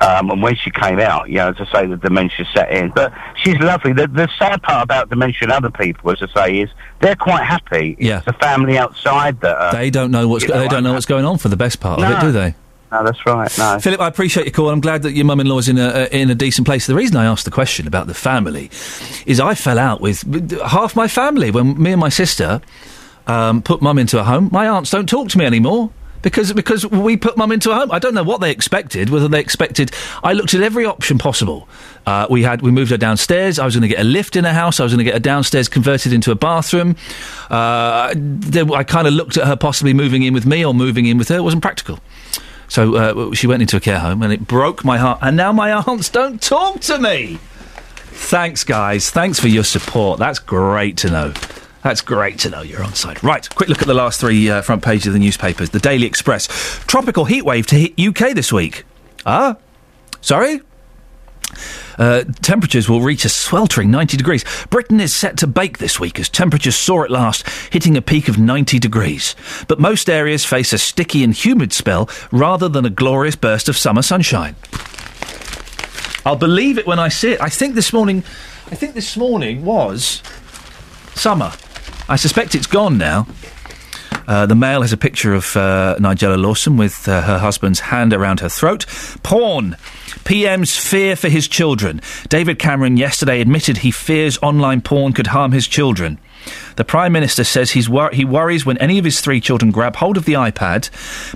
Um, 0.00 0.30
and 0.30 0.42
when 0.42 0.56
she 0.56 0.70
came 0.70 0.98
out, 0.98 1.28
you 1.28 1.34
know, 1.36 1.50
as 1.50 1.56
I 1.60 1.70
say, 1.82 1.86
the 1.86 1.98
dementia 1.98 2.46
set 2.54 2.72
in. 2.72 2.88
But 2.88 3.12
she's 3.36 3.58
lovely. 3.58 3.92
The, 3.92 4.08
the 4.08 4.30
sad 4.38 4.62
part 4.62 4.82
about 4.82 5.10
dementia 5.10 5.40
and 5.42 5.52
other 5.52 5.70
people, 5.70 6.10
as 6.10 6.22
I 6.22 6.46
say, 6.46 6.60
is 6.60 6.70
they're 7.02 7.14
quite 7.16 7.44
happy. 7.44 7.96
Yeah. 8.00 8.16
It's 8.16 8.24
the 8.26 8.32
family 8.32 8.78
outside 8.78 9.38
that 9.42 9.54
are, 9.58 9.72
They 9.72 9.90
don't 9.90 10.10
know 10.10 10.26
what's 10.26 10.46
go- 10.46 10.54
know, 10.54 10.60
they 10.60 10.68
don't 10.68 10.82
know 10.84 10.94
what's 10.94 11.04
going 11.04 11.26
on 11.26 11.36
for 11.36 11.48
the 11.50 11.56
best 11.58 11.80
part 11.80 12.00
of 12.00 12.10
it, 12.10 12.20
do 12.22 12.32
they? 12.32 12.54
No, 12.92 13.04
that's 13.04 13.24
right. 13.24 13.56
No. 13.58 13.78
Philip, 13.78 14.00
I 14.00 14.08
appreciate 14.08 14.46
your 14.46 14.52
call. 14.52 14.70
I'm 14.70 14.80
glad 14.80 15.02
that 15.02 15.12
your 15.12 15.24
mum-in-law's 15.24 15.68
in 15.68 15.78
a 15.78 15.88
uh, 15.88 16.08
in 16.10 16.30
a 16.30 16.34
decent 16.34 16.66
place. 16.66 16.86
The 16.86 16.94
reason 16.94 17.16
I 17.16 17.24
asked 17.24 17.44
the 17.44 17.50
question 17.50 17.86
about 17.86 18.08
the 18.08 18.14
family 18.14 18.70
is 19.26 19.38
I 19.38 19.54
fell 19.54 19.78
out 19.78 20.00
with 20.00 20.50
half 20.62 20.96
my 20.96 21.06
family 21.06 21.50
when 21.50 21.80
me 21.80 21.92
and 21.92 22.00
my 22.00 22.08
sister 22.08 22.60
um, 23.26 23.62
put 23.62 23.80
mum 23.80 23.98
into 23.98 24.18
a 24.18 24.24
home. 24.24 24.48
My 24.50 24.66
aunts 24.66 24.90
don't 24.90 25.08
talk 25.08 25.28
to 25.30 25.38
me 25.38 25.44
anymore. 25.44 25.90
Because 26.22 26.52
because 26.52 26.86
we 26.86 27.16
put 27.16 27.38
mum 27.38 27.50
into 27.50 27.70
a 27.70 27.74
home, 27.74 27.90
I 27.90 27.98
don't 27.98 28.12
know 28.12 28.22
what 28.22 28.42
they 28.42 28.50
expected. 28.50 29.08
Whether 29.08 29.26
they 29.26 29.40
expected, 29.40 29.90
I 30.22 30.34
looked 30.34 30.52
at 30.52 30.60
every 30.60 30.84
option 30.84 31.16
possible. 31.16 31.66
Uh, 32.04 32.26
we 32.28 32.42
had 32.42 32.60
we 32.60 32.70
moved 32.70 32.90
her 32.90 32.98
downstairs. 32.98 33.58
I 33.58 33.64
was 33.64 33.74
going 33.74 33.88
to 33.88 33.88
get 33.88 34.00
a 34.00 34.04
lift 34.04 34.36
in 34.36 34.44
a 34.44 34.52
house. 34.52 34.80
I 34.80 34.82
was 34.82 34.92
going 34.92 34.98
to 34.98 35.04
get 35.04 35.14
her 35.14 35.20
downstairs 35.20 35.66
converted 35.66 36.12
into 36.12 36.30
a 36.30 36.34
bathroom. 36.34 36.94
Uh, 37.48 38.12
then 38.14 38.70
I 38.70 38.84
kind 38.84 39.06
of 39.06 39.14
looked 39.14 39.38
at 39.38 39.46
her 39.46 39.56
possibly 39.56 39.94
moving 39.94 40.22
in 40.22 40.34
with 40.34 40.44
me 40.44 40.62
or 40.62 40.74
moving 40.74 41.06
in 41.06 41.16
with 41.16 41.28
her. 41.28 41.36
It 41.36 41.42
wasn't 41.42 41.62
practical. 41.62 42.00
So 42.70 42.94
uh, 42.94 43.34
she 43.34 43.46
went 43.48 43.62
into 43.62 43.76
a 43.76 43.80
care 43.80 43.98
home, 43.98 44.22
and 44.22 44.32
it 44.32 44.46
broke 44.46 44.84
my 44.84 44.96
heart. 44.96 45.18
And 45.20 45.36
now 45.36 45.52
my 45.52 45.72
aunts 45.86 46.08
don't 46.08 46.40
talk 46.40 46.80
to 46.82 46.98
me. 46.98 47.38
Thanks, 48.12 48.64
guys. 48.64 49.10
Thanks 49.10 49.40
for 49.40 49.48
your 49.48 49.64
support. 49.64 50.18
That's 50.18 50.38
great 50.38 50.96
to 50.98 51.10
know. 51.10 51.34
That's 51.82 52.00
great 52.00 52.38
to 52.40 52.50
know 52.50 52.62
you're 52.62 52.84
on 52.84 52.94
side. 52.94 53.22
Right, 53.24 53.48
quick 53.54 53.68
look 53.68 53.80
at 53.80 53.88
the 53.88 53.94
last 53.94 54.20
three 54.20 54.48
uh, 54.48 54.62
front 54.62 54.84
pages 54.84 55.08
of 55.08 55.12
the 55.14 55.18
newspapers. 55.18 55.70
The 55.70 55.78
Daily 55.80 56.06
Express. 56.06 56.46
Tropical 56.86 57.26
heatwave 57.26 57.66
to 57.66 57.76
hit 57.76 57.98
UK 57.98 58.34
this 58.34 58.52
week. 58.52 58.84
Ah? 59.26 59.56
Sorry? 60.20 60.60
Uh, 61.98 62.24
temperatures 62.42 62.88
will 62.88 63.00
reach 63.00 63.24
a 63.24 63.28
sweltering 63.28 63.90
90 63.90 64.16
degrees. 64.16 64.44
Britain 64.70 65.00
is 65.00 65.14
set 65.14 65.36
to 65.38 65.46
bake 65.46 65.78
this 65.78 66.00
week 66.00 66.18
as 66.18 66.28
temperatures 66.28 66.76
soar 66.76 67.04
at 67.04 67.10
last, 67.10 67.48
hitting 67.72 67.96
a 67.96 68.02
peak 68.02 68.28
of 68.28 68.38
90 68.38 68.78
degrees. 68.78 69.36
But 69.68 69.80
most 69.80 70.08
areas 70.08 70.44
face 70.44 70.72
a 70.72 70.78
sticky 70.78 71.22
and 71.22 71.34
humid 71.34 71.72
spell 71.72 72.08
rather 72.32 72.68
than 72.68 72.84
a 72.84 72.90
glorious 72.90 73.36
burst 73.36 73.68
of 73.68 73.76
summer 73.76 74.02
sunshine. 74.02 74.56
I'll 76.24 76.36
believe 76.36 76.78
it 76.78 76.86
when 76.86 76.98
I 76.98 77.08
see 77.08 77.32
it. 77.32 77.40
I 77.40 77.48
think 77.48 77.74
this 77.74 77.92
morning, 77.92 78.18
I 78.70 78.74
think 78.74 78.94
this 78.94 79.16
morning 79.16 79.64
was 79.64 80.22
summer. 81.14 81.52
I 82.08 82.16
suspect 82.16 82.54
it's 82.54 82.66
gone 82.66 82.98
now. 82.98 83.26
Uh, 84.26 84.46
the 84.46 84.54
Mail 84.54 84.82
has 84.82 84.92
a 84.92 84.96
picture 84.96 85.34
of 85.34 85.56
uh, 85.56 85.96
Nigella 85.98 86.40
Lawson 86.40 86.76
with 86.76 87.08
uh, 87.08 87.22
her 87.22 87.38
husband's 87.38 87.80
hand 87.80 88.12
around 88.12 88.40
her 88.40 88.48
throat. 88.48 88.86
Porn. 89.22 89.76
PM's 90.24 90.76
fear 90.76 91.16
for 91.16 91.28
his 91.28 91.48
children. 91.48 92.00
David 92.28 92.58
Cameron 92.58 92.96
yesterday 92.96 93.40
admitted 93.40 93.78
he 93.78 93.90
fears 93.90 94.38
online 94.42 94.80
porn 94.80 95.12
could 95.12 95.28
harm 95.28 95.52
his 95.52 95.66
children. 95.66 96.18
The 96.76 96.84
Prime 96.84 97.12
Minister 97.12 97.44
says 97.44 97.72
he's 97.72 97.88
wor- 97.88 98.10
he 98.12 98.24
worries 98.24 98.64
when 98.64 98.78
any 98.78 98.98
of 98.98 99.04
his 99.04 99.20
three 99.20 99.40
children 99.40 99.70
grab 99.70 99.96
hold 99.96 100.16
of 100.16 100.24
the 100.24 100.32
iPad 100.34 100.88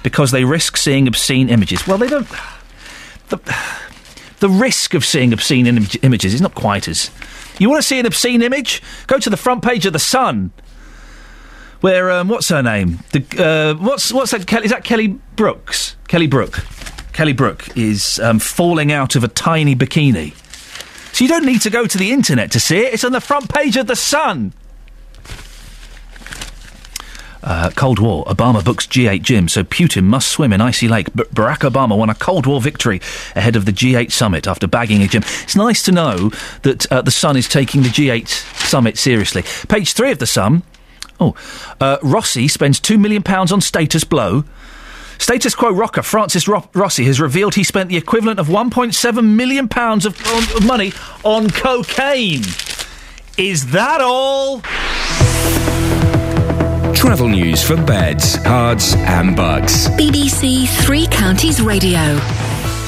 because 0.02 0.30
they 0.30 0.44
risk 0.44 0.76
seeing 0.76 1.06
obscene 1.06 1.48
images. 1.48 1.86
Well, 1.86 1.98
they 1.98 2.08
don't. 2.08 2.26
The, 3.28 3.38
the 4.40 4.48
risk 4.48 4.94
of 4.94 5.04
seeing 5.04 5.32
obscene 5.32 5.66
im- 5.66 5.86
images 6.02 6.34
is 6.34 6.40
not 6.40 6.54
quite 6.54 6.88
as. 6.88 7.10
You 7.58 7.68
want 7.68 7.82
to 7.82 7.86
see 7.86 7.98
an 8.00 8.06
obscene 8.06 8.42
image? 8.42 8.82
Go 9.06 9.18
to 9.18 9.30
the 9.30 9.36
front 9.36 9.62
page 9.62 9.86
of 9.86 9.92
the 9.92 9.98
Sun, 9.98 10.50
where 11.80 12.10
um, 12.10 12.28
what's 12.28 12.48
her 12.48 12.62
name? 12.62 13.00
The 13.12 13.24
uh, 13.38 13.74
what's 13.82 14.12
what's 14.12 14.30
that? 14.30 14.46
Kelly, 14.46 14.64
is 14.64 14.70
that 14.70 14.84
Kelly 14.84 15.08
Brooks? 15.36 15.96
Kelly 16.08 16.26
Brook. 16.26 16.64
Kelly 17.14 17.32
Brook 17.32 17.76
is 17.76 18.18
um, 18.18 18.40
falling 18.40 18.90
out 18.90 19.14
of 19.14 19.22
a 19.22 19.28
tiny 19.28 19.76
bikini. 19.76 20.34
So 21.14 21.24
you 21.24 21.28
don't 21.28 21.46
need 21.46 21.60
to 21.62 21.70
go 21.70 21.86
to 21.86 21.96
the 21.96 22.10
internet 22.10 22.50
to 22.50 22.60
see 22.60 22.78
it. 22.78 22.92
It's 22.92 23.04
on 23.04 23.12
the 23.12 23.20
front 23.20 23.48
page 23.48 23.76
of 23.76 23.86
the 23.86 23.94
Sun. 23.94 24.52
Uh, 27.44 27.70
Cold 27.76 28.00
War. 28.00 28.24
Obama 28.24 28.64
books 28.64 28.86
G8 28.88 29.22
gym, 29.22 29.48
so 29.48 29.62
Putin 29.62 30.04
must 30.04 30.28
swim 30.28 30.52
in 30.52 30.60
icy 30.60 30.88
lake. 30.88 31.14
B- 31.14 31.22
Barack 31.24 31.58
Obama 31.70 31.96
won 31.96 32.10
a 32.10 32.14
Cold 32.14 32.46
War 32.46 32.60
victory 32.60 33.00
ahead 33.36 33.54
of 33.54 33.64
the 33.64 33.72
G8 33.72 34.10
summit 34.10 34.48
after 34.48 34.66
bagging 34.66 35.02
a 35.02 35.06
gym. 35.06 35.22
It's 35.44 35.54
nice 35.54 35.84
to 35.84 35.92
know 35.92 36.30
that 36.62 36.90
uh, 36.90 37.02
the 37.02 37.12
Sun 37.12 37.36
is 37.36 37.48
taking 37.48 37.82
the 37.82 37.90
G8 37.90 38.26
summit 38.66 38.98
seriously. 38.98 39.44
Page 39.68 39.92
three 39.92 40.10
of 40.10 40.18
the 40.18 40.26
Sun. 40.26 40.64
Oh, 41.20 41.36
uh, 41.80 41.98
Rossi 42.02 42.48
spends 42.48 42.80
two 42.80 42.98
million 42.98 43.22
pounds 43.22 43.52
on 43.52 43.60
status 43.60 44.02
blow. 44.02 44.44
Status 45.18 45.54
quo 45.54 45.70
rocker 45.72 46.02
Francis 46.02 46.46
Ro- 46.48 46.68
Rossi 46.74 47.04
has 47.04 47.20
revealed 47.20 47.54
he 47.54 47.64
spent 47.64 47.88
the 47.88 47.96
equivalent 47.96 48.38
of 48.40 48.48
1.7 48.48 49.24
million 49.34 49.68
pounds 49.68 50.06
of, 50.06 50.18
of 50.56 50.64
money 50.66 50.92
on 51.22 51.48
cocaine. 51.50 52.42
Is 53.36 53.66
that 53.72 54.00
all? 54.00 54.60
Travel 56.94 57.28
news 57.28 57.62
for 57.62 57.76
beds, 57.76 58.36
Herts, 58.38 58.96
and 58.96 59.36
bucks. 59.36 59.88
BBC 59.88 60.66
Three 60.84 61.06
Counties 61.08 61.60
Radio. 61.60 62.18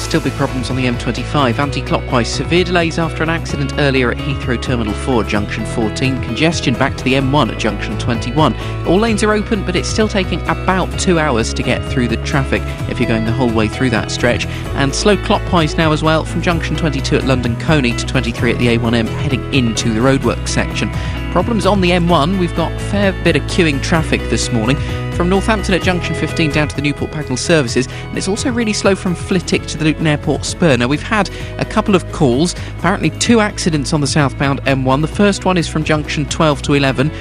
Still 0.07 0.21
big 0.21 0.31
problems 0.35 0.69
on 0.69 0.77
the 0.77 0.85
M25. 0.85 1.59
Anti-clockwise, 1.59 2.33
severe 2.33 2.63
delays 2.63 2.97
after 2.97 3.23
an 3.23 3.29
accident 3.29 3.73
earlier 3.77 4.09
at 4.09 4.15
Heathrow 4.15 4.59
Terminal 4.61 4.93
4, 4.93 5.25
Junction 5.25 5.65
14. 5.65 6.23
Congestion 6.23 6.75
back 6.75 6.95
to 6.95 7.03
the 7.03 7.15
M1 7.15 7.51
at 7.51 7.59
Junction 7.59 7.99
21. 7.99 8.55
All 8.87 8.97
lanes 8.97 9.21
are 9.21 9.33
open, 9.33 9.65
but 9.65 9.75
it's 9.75 9.89
still 9.89 10.07
taking 10.07 10.39
about 10.43 10.87
two 10.97 11.19
hours 11.19 11.53
to 11.53 11.61
get 11.61 11.83
through 11.91 12.07
the 12.07 12.15
traffic 12.23 12.61
if 12.89 13.01
you're 13.01 13.09
going 13.09 13.25
the 13.25 13.33
whole 13.33 13.51
way 13.51 13.67
through 13.67 13.89
that 13.89 14.09
stretch. 14.09 14.45
And 14.77 14.95
slow 14.95 15.17
clockwise 15.17 15.75
now 15.75 15.91
as 15.91 16.03
well 16.03 16.23
from 16.23 16.41
Junction 16.41 16.77
22 16.77 17.17
at 17.17 17.25
London 17.25 17.59
Colney 17.59 17.91
to 17.91 18.05
23 18.05 18.53
at 18.53 18.59
the 18.59 18.77
A1M 18.77 19.07
heading 19.07 19.53
into 19.53 19.93
the 19.93 19.99
roadworks 19.99 20.47
section. 20.47 20.89
Problems 21.31 21.65
on 21.65 21.81
the 21.81 21.91
M1. 21.91 22.39
We've 22.39 22.55
got 22.55 22.71
a 22.71 22.79
fair 22.79 23.11
bit 23.23 23.35
of 23.35 23.43
queuing 23.43 23.81
traffic 23.83 24.21
this 24.29 24.51
morning 24.51 24.75
from 25.11 25.29
Northampton 25.29 25.75
at 25.75 25.83
Junction 25.83 26.15
15 26.15 26.51
down 26.51 26.67
to 26.67 26.75
the 26.75 26.81
Newport 26.81 27.11
Pagnell 27.11 27.37
services, 27.37 27.87
and 27.87 28.17
it's 28.17 28.27
also 28.27 28.51
really 28.51 28.73
slow 28.73 28.95
from 28.95 29.13
Flitwick 29.13 29.63
to 29.67 29.77
the 29.77 29.85
Luton 29.85 30.07
Airport 30.07 30.45
spur. 30.45 30.77
Now, 30.77 30.87
we've 30.87 31.01
had 31.01 31.29
a 31.59 31.65
couple 31.65 31.95
of 31.95 32.11
calls, 32.11 32.53
apparently 32.77 33.09
two 33.09 33.39
accidents 33.39 33.93
on 33.93 34.01
the 34.01 34.07
southbound 34.07 34.61
M1. 34.63 35.01
The 35.01 35.07
first 35.07 35.43
one 35.43 35.57
is 35.57 35.67
from 35.67 35.83
Junction 35.83 36.25
12 36.25 36.61
to 36.63 36.73
11. 36.73 37.11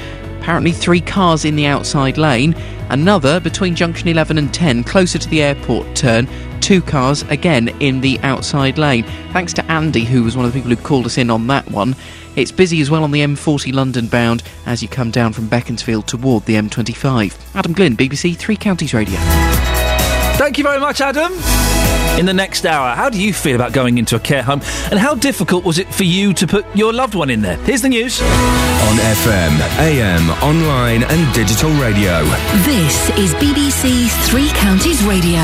Apparently, 0.41 0.73
three 0.73 1.01
cars 1.01 1.45
in 1.45 1.57
the 1.57 1.67
outside 1.67 2.17
lane. 2.17 2.55
Another 2.89 3.41
between 3.41 3.75
Junction 3.75 4.09
11 4.09 4.39
and 4.39 4.55
10, 4.55 4.85
closer 4.85 5.19
to 5.19 5.29
the 5.29 5.43
airport 5.43 5.97
turn. 5.97 6.29
Two 6.61 6.81
cars 6.81 7.23
again 7.25 7.69
in 7.81 8.01
the 8.01 8.19
outside 8.21 8.79
lane. 8.79 9.05
Thanks 9.33 9.53
to 9.55 9.65
Andy, 9.71 10.05
who 10.05 10.23
was 10.23 10.37
one 10.37 10.47
of 10.47 10.53
the 10.53 10.59
people 10.59 10.75
who 10.75 10.83
called 10.83 11.07
us 11.07 11.19
in 11.19 11.31
on 11.31 11.47
that 11.49 11.71
one. 11.71 11.97
It's 12.37 12.53
busy 12.53 12.83
as 12.83 12.91
well 12.91 13.03
on 13.03 13.11
the 13.13 13.21
M40 13.21 13.73
London 13.73 14.09
bound 14.09 14.43
as 14.67 14.83
you 14.83 14.89
come 14.89 15.11
down 15.11 15.33
from 15.33 15.49
Beaconsfield 15.49 16.07
toward 16.07 16.45
the 16.45 16.55
M25. 16.55 17.35
Adam 17.55 17.73
Glynn, 17.73 17.97
BBC 17.97 18.37
Three 18.37 18.57
Counties 18.57 18.93
Radio. 18.93 19.19
Thank 20.37 20.59
you 20.59 20.65
very 20.65 20.79
much, 20.79 21.01
Adam. 21.01 21.33
In 22.19 22.27
the 22.27 22.35
next 22.35 22.67
hour, 22.67 22.95
how 22.95 23.09
do 23.09 23.19
you 23.21 23.33
feel 23.33 23.55
about 23.57 23.73
going 23.73 23.97
into 23.97 24.17
a 24.17 24.21
care 24.21 24.43
home 24.43 24.61
and 24.91 24.99
how 24.99 25.15
difficult 25.15 25.65
was 25.65 25.79
it 25.79 25.93
for 25.95 26.05
you 26.05 26.35
to 26.35 26.47
put 26.47 26.65
your 26.77 26.93
loved 26.93 27.15
one 27.15 27.31
in 27.31 27.41
there? 27.41 27.57
Here's 27.59 27.83
the 27.83 27.89
news. 27.89 28.21
On 28.21 28.97
FM, 28.97 29.59
AM, 29.81 30.31
online, 30.43 31.05
and 31.05 31.35
digital 31.35 31.71
radio. 31.81 32.23
This 32.65 33.11
is 33.19 33.35
BBC 33.35 34.11
Three 34.29 34.49
Counties 34.51 35.03
Radio. 35.05 35.41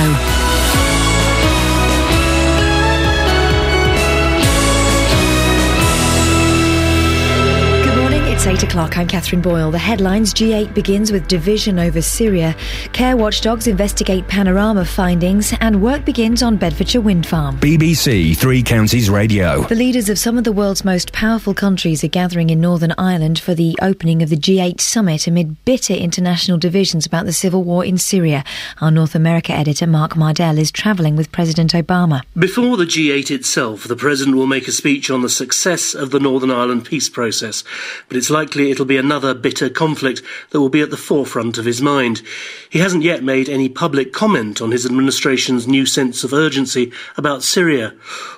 It's 8.44 8.64
8 8.64 8.69
o'clock. 8.69 8.98
I'm 8.98 9.06
Catherine 9.06 9.40
Boyle. 9.40 9.70
The 9.70 9.78
headlines 9.78 10.35
G8 10.35 10.74
begins 10.74 11.12
with 11.12 11.28
division 11.28 11.78
over 11.78 12.02
Syria. 12.02 12.56
Care 12.93 13.16
watchdogs 13.16 13.69
investigate 13.69 14.27
panorama 14.27 14.85
findings, 14.85 15.55
and 15.60 15.81
work 15.81 16.05
begins 16.05 16.43
on 16.43 16.56
Bedfordshire 16.56 17.02
wind 17.02 17.24
farm. 17.24 17.56
BBC 17.60 18.36
Three 18.36 18.60
Counties 18.60 19.09
Radio. 19.09 19.62
The 19.62 19.77
leaders 19.77 20.09
of 20.09 20.19
some 20.19 20.39
of 20.39 20.43
the 20.43 20.51
world's 20.51 20.85
most 20.85 21.12
powerful 21.12 21.55
countries 21.55 22.02
are 22.02 22.09
gathering 22.09 22.51
in 22.51 22.60
Northern 22.60 22.93
Ireland 22.98 23.39
for 23.39 23.55
the 23.55 23.78
opening 23.81 24.23
of 24.23 24.28
the 24.28 24.36
G8 24.36 24.81
summit 24.81 25.28
amid 25.28 25.64
bitter 25.64 25.94
international 25.94 26.59
divisions 26.59 27.06
about 27.06 27.27
the 27.27 27.32
civil 27.32 27.62
war 27.62 27.85
in 27.85 27.97
Syria. 27.97 28.43
Our 28.81 28.90
North 28.90 29.14
America 29.14 29.52
editor 29.52 29.86
Mark 29.86 30.14
Mardell 30.14 30.59
is 30.59 30.73
travelling 30.73 31.14
with 31.14 31.31
President 31.31 31.74
Obama. 31.74 32.23
Before 32.36 32.77
the 32.77 32.86
G8 32.86 33.31
itself, 33.31 33.85
the 33.85 33.94
President 33.94 34.36
will 34.36 34.48
make 34.48 34.66
a 34.66 34.73
speech 34.73 35.10
on 35.10 35.23
the 35.23 35.28
success 35.28 35.94
of 35.94 36.10
the 36.10 36.19
Northern 36.19 36.51
Ireland 36.51 36.86
peace 36.86 37.09
process. 37.09 37.62
But 38.09 38.16
it's 38.16 38.31
likely 38.32 38.70
it'll 38.70 38.84
be 38.84 38.96
another 38.96 39.34
bitter 39.34 39.70
conflict 39.70 40.22
that 40.50 40.60
will 40.60 40.68
be 40.68 40.80
at 40.80 40.90
the 40.90 40.96
forefront 40.96 41.59
of 41.59 41.64
his 41.64 41.80
mind. 41.80 42.22
He 42.68 42.80
hasn't 42.80 43.04
yet 43.04 43.22
made 43.22 43.48
any 43.48 43.68
public 43.68 44.12
comment 44.12 44.60
on 44.60 44.72
his 44.72 44.84
administration's 44.84 45.68
new 45.68 45.86
sense 45.86 46.24
of 46.24 46.32
urgency 46.32 46.90
about 47.16 47.44
Syria. 47.44 47.94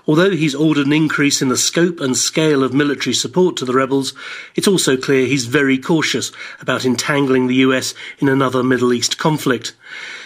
Although 0.06 0.32
he's 0.32 0.54
ordered 0.54 0.86
an 0.86 0.92
increase 0.92 1.40
in 1.40 1.48
the 1.48 1.56
scope 1.56 2.00
and 2.00 2.14
scale 2.14 2.62
of 2.62 2.74
military 2.74 3.14
support 3.14 3.56
to 3.56 3.64
the 3.64 3.72
rebels, 3.72 4.12
it's 4.54 4.68
also 4.68 4.98
clear 4.98 5.26
he's 5.26 5.46
very 5.46 5.78
cautious 5.78 6.30
about 6.60 6.84
entangling 6.84 7.46
the 7.46 7.64
US 7.66 7.94
in 8.18 8.28
another 8.28 8.62
Middle 8.62 8.92
East 8.92 9.16
conflict. 9.16 9.74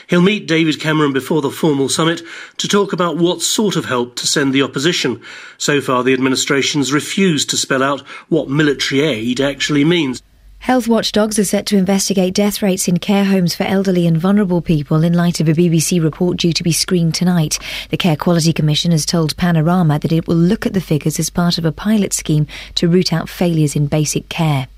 He'll 0.09 0.23
meet 0.23 0.49
David 0.49 0.81
Cameron 0.81 1.13
before 1.13 1.43
the 1.43 1.51
formal 1.51 1.91
summit 1.91 2.23
to 2.57 2.67
talk 2.67 2.95
about 2.95 3.19
what 3.19 3.43
sort 3.43 3.77
of 3.77 3.85
help 3.85 4.17
to 4.17 4.27
send 4.27 4.55
the 4.55 4.63
opposition. 4.63 5.21
So 5.59 5.83
far, 5.83 6.03
the 6.03 6.15
administration's 6.15 6.93
refused 6.93 7.51
to 7.51 7.59
spell 7.59 7.83
out 7.83 8.01
what 8.31 8.49
military 8.49 9.03
aid 9.03 9.39
actually 9.39 9.85
means. 9.85 10.23
Health 10.61 10.89
watchdogs 10.89 11.39
are 11.39 11.45
set 11.45 11.67
to 11.67 11.77
investigate 11.77 12.35
death 12.35 12.63
rates 12.63 12.89
in 12.89 12.99
care 12.99 13.27
homes 13.27 13.55
for 13.55 13.65
elderly 13.65 14.07
and 14.07 14.17
vulnerable 14.17 14.61
people 14.61 15.05
in 15.05 15.13
light 15.13 15.41
of 15.41 15.49
a 15.49 15.53
BBC 15.53 16.03
report 16.03 16.39
due 16.39 16.53
to 16.53 16.63
be 16.63 16.73
screened 16.73 17.15
tonight. 17.15 17.59
The 17.91 17.97
Care 17.97 18.17
Quality 18.17 18.53
Commission 18.53 18.91
has 18.91 19.07
told 19.07 19.37
Panorama 19.37 19.99
that 20.01 20.13
it 20.13 20.27
will 20.27 20.37
look 20.37 20.67
at 20.67 20.73
the 20.73 20.81
figures 20.81 21.19
as 21.19 21.31
part 21.31 21.59
of 21.59 21.65
a 21.65 21.73
pilot 21.73 22.13
scheme 22.13 22.47
to 22.75 22.89
root 22.89 23.13
out 23.13 23.29
failures 23.29 23.77
in 23.77 23.87
basic 23.87 24.29
care. 24.29 24.69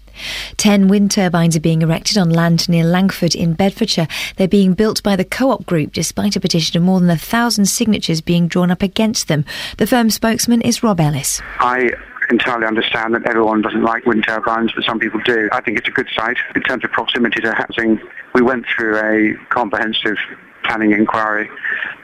Ten 0.57 0.89
wind 0.89 1.11
turbines 1.11 1.57
are 1.57 1.61
being 1.61 1.83
erected 1.83 2.19
on 2.19 2.31
land 2.31 2.69
near 2.69 2.85
Langford 2.85 3.35
in 3.35 3.55
Bedfordshire. 3.55 4.09
They're 4.37 4.49
being 4.49 4.75
built 4.75 5.03
by 5.03 5.17
the 5.17 5.25
Co-op 5.25 5.67
Group 5.67 5.93
despite 5.93 6.37
a 6.37 6.41
petition 6.41 6.77
of 6.77 6.83
more 6.83 7.01
than 7.01 7.11
a 7.11 7.17
thousand 7.17 7.67
signatures 7.67 8.21
being 8.21 8.49
drawn 8.49 8.71
up 8.71 8.83
against 8.83 9.29
them. 9.29 9.45
The 9.79 9.87
firm's 9.87 10.15
spokesman 10.15 10.63
is 10.63 10.83
Rob 10.83 11.01
Ellis. 11.01 11.41
I 11.59 11.91
entirely 12.31 12.67
understand 12.67 13.15
that 13.15 13.27
everyone 13.27 13.63
doesn't 13.63 13.83
like 13.83 14.07
wind 14.07 14.25
turbines, 14.27 14.73
but 14.75 14.85
some 14.85 14.99
people 14.99 15.21
do. 15.25 15.49
I 15.53 15.61
think 15.61 15.79
it's 15.79 15.89
a 15.89 15.93
good 15.93 16.09
site. 16.15 16.37
In 16.55 16.63
terms 16.63 16.85
of 16.85 16.93
proximity 16.93 17.41
to 17.41 17.53
housing, 17.53 18.01
we 18.35 18.43
went 18.43 18.67
through 18.67 18.97
a 18.99 19.35
comprehensive 19.49 20.17
planning 20.65 20.93
inquiry 20.93 21.51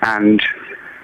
and 0.03 0.43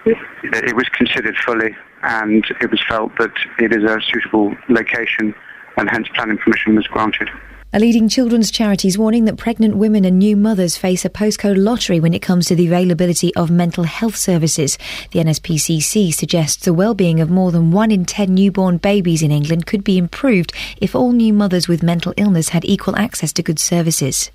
it 0.04 0.74
was 0.74 0.88
considered 0.88 1.36
fully 1.36 1.76
and 2.02 2.44
it 2.60 2.70
was 2.70 2.82
felt 2.88 3.16
that 3.18 3.32
it 3.58 3.72
is 3.72 3.84
a 3.84 4.00
suitable 4.10 4.54
location 4.68 5.34
and 5.76 5.88
hence 5.90 6.08
planning 6.14 6.38
permission 6.38 6.74
was 6.76 6.86
granted. 6.86 7.28
A 7.74 7.80
leading 7.80 8.06
children's 8.06 8.50
charity 8.50 8.86
is 8.86 8.98
warning 8.98 9.24
that 9.24 9.38
pregnant 9.38 9.78
women 9.78 10.04
and 10.04 10.18
new 10.18 10.36
mothers 10.36 10.76
face 10.76 11.06
a 11.06 11.08
postcode 11.08 11.56
lottery 11.56 12.00
when 12.00 12.12
it 12.12 12.20
comes 12.20 12.44
to 12.48 12.54
the 12.54 12.66
availability 12.66 13.34
of 13.34 13.50
mental 13.50 13.84
health 13.84 14.14
services. 14.14 14.76
The 15.12 15.20
NSPCC 15.20 16.12
suggests 16.12 16.66
the 16.66 16.74
well-being 16.74 17.18
of 17.18 17.30
more 17.30 17.50
than 17.50 17.70
one 17.70 17.90
in 17.90 18.04
ten 18.04 18.34
newborn 18.34 18.76
babies 18.76 19.22
in 19.22 19.30
England 19.30 19.64
could 19.64 19.84
be 19.84 19.96
improved 19.96 20.52
if 20.82 20.94
all 20.94 21.12
new 21.12 21.32
mothers 21.32 21.66
with 21.66 21.82
mental 21.82 22.12
illness 22.18 22.50
had 22.50 22.66
equal 22.66 22.94
access 22.96 23.32
to 23.32 23.42
good 23.42 23.58
services. 23.58 24.30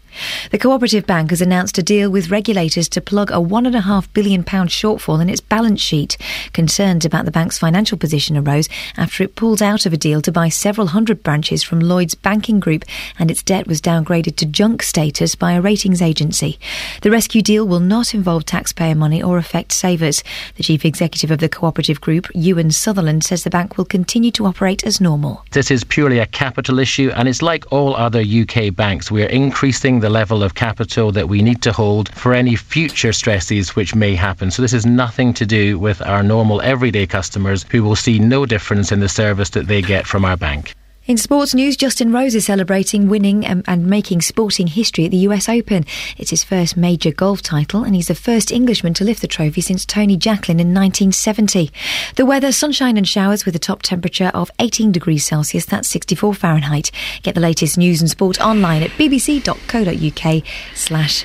The 0.51 0.57
Cooperative 0.57 1.05
Bank 1.05 1.30
has 1.30 1.41
announced 1.41 1.77
a 1.77 1.84
deal 1.84 2.09
with 2.09 2.31
regulators 2.31 2.89
to 2.89 3.01
plug 3.01 3.30
a 3.30 3.35
£1.5 3.35 4.14
billion 4.14 4.43
shortfall 4.43 5.22
in 5.22 5.30
its 5.30 5.41
balance 5.41 5.81
sheet. 5.81 6.18
Concerns 6.53 7.05
about 7.05 7.26
the 7.26 7.31
bank's 7.31 7.59
financial 7.59 7.97
position 7.97 8.38
arose 8.38 8.69
after 8.95 9.23
it 9.23 9.35
pulled 9.35 9.61
out 9.61 9.85
of 9.85 9.93
a 9.93 9.97
deal 9.97 10.22
to 10.22 10.31
buy 10.31 10.49
several 10.49 10.88
hundred 10.88 11.23
branches 11.23 11.61
from 11.61 11.80
Lloyds 11.80 12.15
Banking 12.15 12.59
Group 12.59 12.84
and 13.19 13.26
its 13.29 13.43
debt 13.43 13.67
was 13.67 13.81
downgraded 13.81 14.35
to 14.37 14.45
junk 14.45 14.83
status 14.83 15.35
by 15.35 15.53
a 15.53 15.61
ratings 15.61 16.01
agency. 16.01 16.59
The 17.01 17.11
rescue 17.11 17.41
deal 17.41 17.67
will 17.67 17.79
not 17.79 18.13
involve 18.13 18.45
taxpayer 18.45 18.95
money 18.95 19.21
or 19.21 19.37
affect 19.37 19.71
savers. 19.71 20.23
The 20.55 20.63
chief 20.63 20.85
executive 20.85 21.31
of 21.31 21.39
the 21.39 21.49
Cooperative 21.49 22.01
Group, 22.01 22.25
Euan 22.35 22.73
Sutherland, 22.73 23.23
says 23.23 23.43
the 23.43 23.49
bank 23.49 23.77
will 23.77 23.85
continue 23.85 24.31
to 24.31 24.45
operate 24.45 24.83
as 24.85 25.01
normal. 25.01 25.43
This 25.51 25.71
is 25.71 25.83
purely 25.83 26.19
a 26.19 26.25
capital 26.25 26.79
issue 26.79 27.11
and 27.15 27.27
it's 27.27 27.41
like 27.41 27.71
all 27.71 27.95
other 27.95 28.21
UK 28.21 28.73
banks. 28.75 29.11
We're 29.11 29.27
increasing 29.27 29.99
the 29.99 30.09
level 30.09 30.43
of 30.43 30.55
capital 30.55 31.11
that 31.11 31.29
we 31.29 31.41
need 31.41 31.61
to 31.63 31.73
hold 31.73 32.09
for 32.09 32.33
any 32.33 32.55
future 32.55 33.13
stresses 33.13 33.75
which 33.75 33.95
may 33.95 34.15
happen. 34.15 34.51
So 34.51 34.61
this 34.61 34.73
is 34.73 34.85
nothing 34.85 35.33
to 35.33 35.45
do 35.45 35.77
with 35.79 36.01
our 36.01 36.23
normal 36.23 36.61
everyday 36.61 37.07
customers 37.07 37.65
who 37.71 37.83
will 37.83 37.95
see 37.95 38.19
no 38.19 38.45
difference 38.45 38.91
in 38.91 38.99
the 38.99 39.09
service 39.09 39.49
that 39.51 39.67
they 39.67 39.81
get 39.81 40.07
from 40.07 40.23
our 40.23 40.37
bank. 40.37 40.76
In 41.07 41.15
sports 41.15 41.53
news, 41.53 41.77
Justin 41.77 42.11
Rose 42.11 42.35
is 42.35 42.47
celebrating 42.47 43.07
winning 43.07 43.45
and, 43.45 43.63
and, 43.65 43.88
making 43.88 44.19
sporting 44.19 44.67
history 44.67 45.05
at 45.05 45.11
the 45.11 45.25
US 45.29 45.47
Open. 45.47 45.85
It's 46.17 46.31
his 46.31 46.43
first 46.43 46.75
major 46.75 47.11
golf 47.11 47.41
title, 47.41 47.85
and 47.85 47.95
he's 47.95 48.09
the 48.09 48.13
first 48.15 48.51
Englishman 48.51 48.93
to 48.95 49.05
lift 49.05 49.21
the 49.21 49.27
trophy 49.27 49.61
since 49.61 49.85
Tony 49.85 50.17
Jacklin 50.17 50.59
in 50.59 50.73
1970. 50.73 51.71
The 52.17 52.25
weather, 52.25 52.51
sunshine 52.51 52.97
and 52.97 53.07
showers 53.07 53.45
with 53.45 53.55
a 53.55 53.59
top 53.59 53.84
temperature 53.84 54.31
of 54.34 54.51
18 54.59 54.91
degrees 54.91 55.23
Celsius, 55.23 55.65
that's 55.65 55.88
64 55.88 56.34
Fahrenheit. 56.34 56.91
Get 57.23 57.35
the 57.35 57.41
latest 57.41 57.77
news 57.77 58.01
and 58.01 58.09
sport 58.09 58.41
online 58.41 58.84
at 58.84 58.91
bbc.co.uk 58.91 60.43
slash 60.75 61.23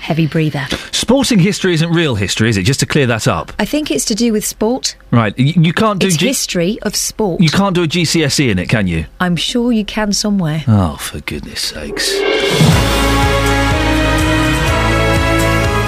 heavy 0.00 0.26
breather. 0.26 0.66
Sporting 0.92 1.38
history 1.38 1.74
isn't 1.74 1.90
real 1.90 2.14
history, 2.14 2.48
is 2.48 2.56
it? 2.56 2.62
Just 2.62 2.80
to 2.80 2.86
clear 2.86 3.06
that 3.06 3.28
up. 3.28 3.52
I 3.58 3.64
think 3.64 3.90
it's 3.90 4.04
to 4.06 4.14
do 4.14 4.32
with 4.32 4.44
sport. 4.44 4.96
Right. 5.10 5.36
You, 5.38 5.62
you 5.62 5.72
can't 5.72 5.98
do 6.00 6.06
it's 6.06 6.16
G- 6.16 6.26
history 6.28 6.78
of 6.82 6.96
sport. 6.96 7.40
You 7.40 7.50
can't 7.50 7.74
do 7.74 7.82
a 7.82 7.86
GCSE 7.86 8.50
in 8.50 8.58
it, 8.58 8.68
can 8.68 8.86
you? 8.86 9.06
I'm 9.20 9.36
sure 9.36 9.72
you 9.72 9.84
can 9.84 10.12
somewhere. 10.12 10.64
Oh, 10.68 10.96
for 10.96 11.20
goodness 11.20 11.60
sakes. 11.60 12.12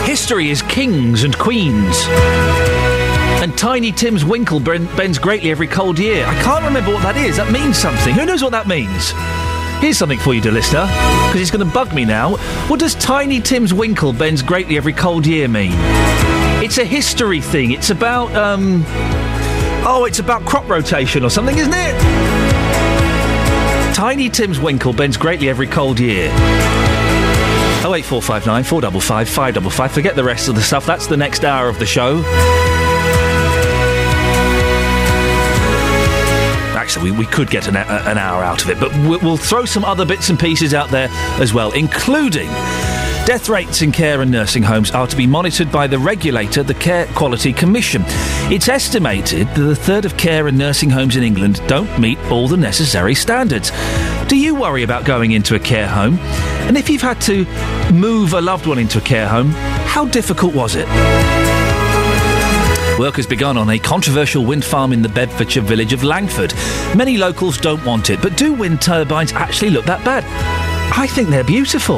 History 0.06 0.50
is 0.50 0.60
kings 0.62 1.24
and 1.24 1.36
queens. 1.38 2.04
And 3.42 3.56
Tiny 3.56 3.90
Tim's 3.92 4.24
winkle 4.24 4.60
bends 4.60 5.18
greatly 5.18 5.50
every 5.50 5.66
cold 5.66 5.98
year. 5.98 6.26
I 6.26 6.34
can't 6.42 6.64
remember 6.64 6.92
what 6.92 7.02
that 7.02 7.16
is. 7.16 7.38
That 7.38 7.50
means 7.50 7.78
something. 7.78 8.14
Who 8.14 8.26
knows 8.26 8.42
what 8.42 8.52
that 8.52 8.68
means? 8.68 9.12
Here's 9.82 9.98
something 9.98 10.20
for 10.20 10.32
you, 10.32 10.40
dear 10.40 10.52
listener, 10.52 10.86
because 11.26 11.40
it's 11.40 11.50
going 11.50 11.66
to 11.66 11.74
bug 11.74 11.92
me 11.92 12.04
now. 12.04 12.36
What 12.68 12.78
does 12.78 12.94
Tiny 12.94 13.40
Tim's 13.40 13.74
winkle 13.74 14.12
bends 14.12 14.40
greatly 14.40 14.76
every 14.76 14.92
cold 14.92 15.26
year 15.26 15.48
mean? 15.48 15.72
It's 16.62 16.78
a 16.78 16.84
history 16.84 17.40
thing. 17.40 17.72
It's 17.72 17.90
about, 17.90 18.32
um. 18.36 18.84
Oh, 19.84 20.04
it's 20.06 20.20
about 20.20 20.44
crop 20.46 20.68
rotation 20.68 21.24
or 21.24 21.30
something, 21.30 21.58
isn't 21.58 21.74
it? 21.74 22.00
Tiny 23.92 24.28
Tim's 24.28 24.60
winkle 24.60 24.92
bends 24.92 25.16
greatly 25.16 25.48
every 25.48 25.66
cold 25.66 25.98
year. 25.98 26.26
08459 27.82 28.62
455 28.62 29.28
555. 29.28 29.92
Forget 29.92 30.14
the 30.14 30.22
rest 30.22 30.48
of 30.48 30.54
the 30.54 30.62
stuff. 30.62 30.86
That's 30.86 31.08
the 31.08 31.16
next 31.16 31.44
hour 31.44 31.68
of 31.68 31.80
the 31.80 31.86
show. 31.86 32.22
Actually, 36.92 37.10
we, 37.10 37.20
we 37.20 37.24
could 37.24 37.48
get 37.48 37.68
an, 37.68 37.76
an, 37.76 38.18
hour 38.18 38.44
out 38.44 38.62
of 38.62 38.68
it, 38.68 38.78
but 38.78 38.90
we'll, 39.08 39.18
we'll 39.20 39.38
throw 39.38 39.64
some 39.64 39.82
other 39.82 40.04
bits 40.04 40.28
and 40.28 40.38
pieces 40.38 40.74
out 40.74 40.90
there 40.90 41.08
as 41.40 41.54
well, 41.54 41.72
including. 41.72 42.48
Death 43.24 43.48
rates 43.48 43.80
in 43.80 43.92
care 43.92 44.20
and 44.20 44.30
nursing 44.30 44.62
homes 44.62 44.90
are 44.90 45.06
to 45.06 45.16
be 45.16 45.26
monitored 45.26 45.72
by 45.72 45.86
the 45.86 45.98
regulator, 45.98 46.62
the 46.62 46.74
Care 46.74 47.06
Quality 47.14 47.54
Commission. 47.54 48.02
It's 48.52 48.68
estimated 48.68 49.48
that 49.54 49.70
a 49.70 49.74
third 49.74 50.04
of 50.04 50.18
care 50.18 50.48
and 50.48 50.58
nursing 50.58 50.90
homes 50.90 51.16
in 51.16 51.22
England 51.22 51.62
don't 51.66 51.98
meet 51.98 52.18
all 52.30 52.46
the 52.46 52.58
necessary 52.58 53.14
standards. 53.14 53.72
Do 54.28 54.36
you 54.36 54.54
worry 54.54 54.82
about 54.82 55.06
going 55.06 55.32
into 55.32 55.54
a 55.54 55.58
care 55.58 55.88
home? 55.88 56.18
And 56.68 56.76
if 56.76 56.90
you've 56.90 57.00
had 57.00 57.22
to 57.22 57.46
move 57.90 58.34
a 58.34 58.40
loved 58.42 58.66
one 58.66 58.78
into 58.78 58.98
a 58.98 59.00
care 59.00 59.28
home, 59.28 59.48
how 59.86 60.04
difficult 60.04 60.54
was 60.54 60.74
it? 60.76 60.86
Work 63.02 63.16
has 63.16 63.26
begun 63.26 63.56
on 63.56 63.68
a 63.68 63.80
controversial 63.80 64.44
wind 64.44 64.64
farm 64.64 64.92
in 64.92 65.02
the 65.02 65.08
Bedfordshire 65.08 65.64
village 65.64 65.92
of 65.92 66.04
Langford. 66.04 66.54
Many 66.96 67.18
locals 67.18 67.58
don't 67.58 67.84
want 67.84 68.10
it, 68.10 68.22
but 68.22 68.36
do 68.36 68.54
wind 68.54 68.80
turbines 68.80 69.32
actually 69.32 69.70
look 69.70 69.84
that 69.86 70.04
bad? 70.04 70.22
I 70.96 71.08
think 71.08 71.28
they're 71.28 71.42
beautiful. 71.42 71.96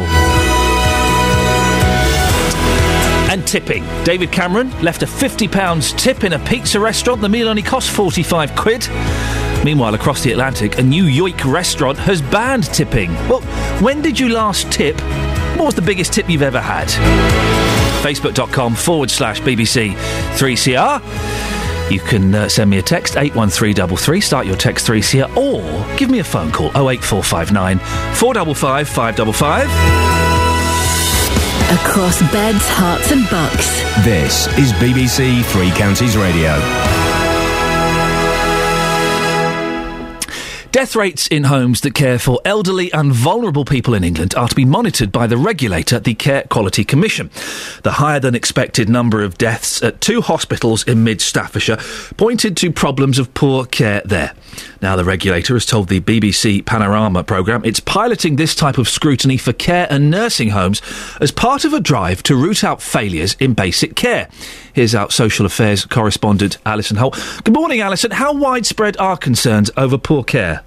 And 3.31 3.47
tipping. 3.47 3.85
David 4.05 4.33
Cameron 4.33 4.71
left 4.81 5.03
a 5.03 5.07
£50 5.07 5.99
tip 5.99 6.25
in 6.25 6.33
a 6.33 6.39
pizza 6.39 6.81
restaurant. 6.81 7.21
The 7.21 7.29
meal 7.29 7.51
only 7.51 7.61
cost 7.61 7.91
45 7.91 8.57
quid. 8.57 8.89
Meanwhile, 9.63 9.93
across 9.93 10.23
the 10.23 10.33
Atlantic, 10.33 10.79
a 10.79 10.83
New 10.83 11.05
York 11.05 11.45
restaurant 11.45 11.99
has 11.99 12.23
banned 12.23 12.65
tipping. 12.73 13.13
Well, 13.29 13.43
when 13.83 14.01
did 14.01 14.19
you 14.19 14.31
last 14.31 14.73
tip? 14.73 14.99
What 15.59 15.67
was 15.67 15.75
the 15.75 15.83
biggest 15.83 16.15
tip 16.15 16.31
you've 16.31 16.41
ever 16.41 16.63
had? 16.63 17.64
Facebook.com 18.05 18.75
forward 18.75 19.11
slash 19.11 19.41
BBC 19.41 19.95
3CR. 20.37 21.01
You 21.91 22.01
can 22.01 22.35
uh, 22.35 22.49
send 22.51 22.69
me 22.69 22.77
a 22.77 22.83
text, 22.83 23.17
81333, 23.17 24.21
start 24.21 24.47
your 24.47 24.57
text 24.57 24.87
3CR, 24.87 25.35
or 25.37 25.97
give 25.97 26.11
me 26.11 26.19
a 26.19 26.25
phone 26.25 26.53
call, 26.53 26.69
08459 26.69 27.79
455 27.79 28.89
555. 28.89 29.65
Across 31.81 32.21
beds, 32.31 32.69
Herts, 32.69 33.11
and 33.11 33.29
bucks. 33.31 33.83
This 34.05 34.47
is 34.59 34.73
BBC 34.75 35.43
Three 35.47 35.71
Counties 35.71 36.17
Radio. 36.17 37.04
Death 40.75 40.97
rates 40.97 41.29
in 41.29 41.45
homes 41.45 41.83
that 41.83 41.95
care 41.95 42.19
for 42.19 42.41
elderly 42.45 42.93
and 42.93 43.13
vulnerable 43.13 43.65
people 43.65 43.95
in 43.95 44.03
England 44.03 44.35
are 44.35 44.49
to 44.49 44.57
be 44.57 44.65
monitored 44.65 45.13
by 45.13 45.29
the 45.29 45.37
regulator, 45.37 46.01
the 46.01 46.15
Care 46.15 46.43
Quality 46.51 46.85
Commission. 46.85 47.31
The 47.85 47.93
higher 47.93 48.19
than 48.19 48.35
expected 48.35 48.89
number 48.89 49.23
of 49.23 49.39
deaths 49.39 49.81
at 49.85 50.01
two 50.01 50.21
hospitals 50.21 50.83
in 50.83 51.05
mid 51.05 51.21
Staffordshire 51.21 51.79
pointed 52.17 52.57
to 52.57 52.73
problems 52.73 53.21
of 53.21 53.33
poor 53.35 53.67
care 53.67 54.03
there. 54.05 54.33
Now, 54.83 54.97
the 54.97 55.05
regulator 55.05 55.55
has 55.55 55.65
told 55.65 55.89
the 55.89 56.01
BBC 56.01 56.67
Panorama 56.67 57.23
programme 57.23 57.65
it's 57.65 57.79
piloting 57.79 58.35
this 58.35 58.57
type 58.57 58.77
of 58.77 58.89
scrutiny 58.89 59.37
for 59.37 59.53
care 59.53 59.87
and 59.91 60.11
nursing 60.11 60.51
homes 60.51 60.83
as 61.21 61.31
part 61.31 61.65
of 61.65 61.73
a 61.73 61.79
drive 61.79 62.21
to 62.25 62.35
root 62.35 62.65
out 62.65 62.83
failures 62.83 63.37
in 63.39 63.55
basic 63.55 63.95
care. 63.95 64.29
Here's 64.73 64.95
our 64.95 65.09
social 65.09 65.47
affairs 65.47 65.85
correspondent, 65.85 66.59
Alison 66.67 66.97
Holt. 66.97 67.15
Good 67.45 67.55
morning, 67.55 67.81
Alison. 67.81 68.11
How 68.11 68.33
widespread 68.33 68.97
are 68.97 69.17
concerns 69.17 69.71
over 69.77 69.97
poor 69.97 70.25
care? 70.25 70.64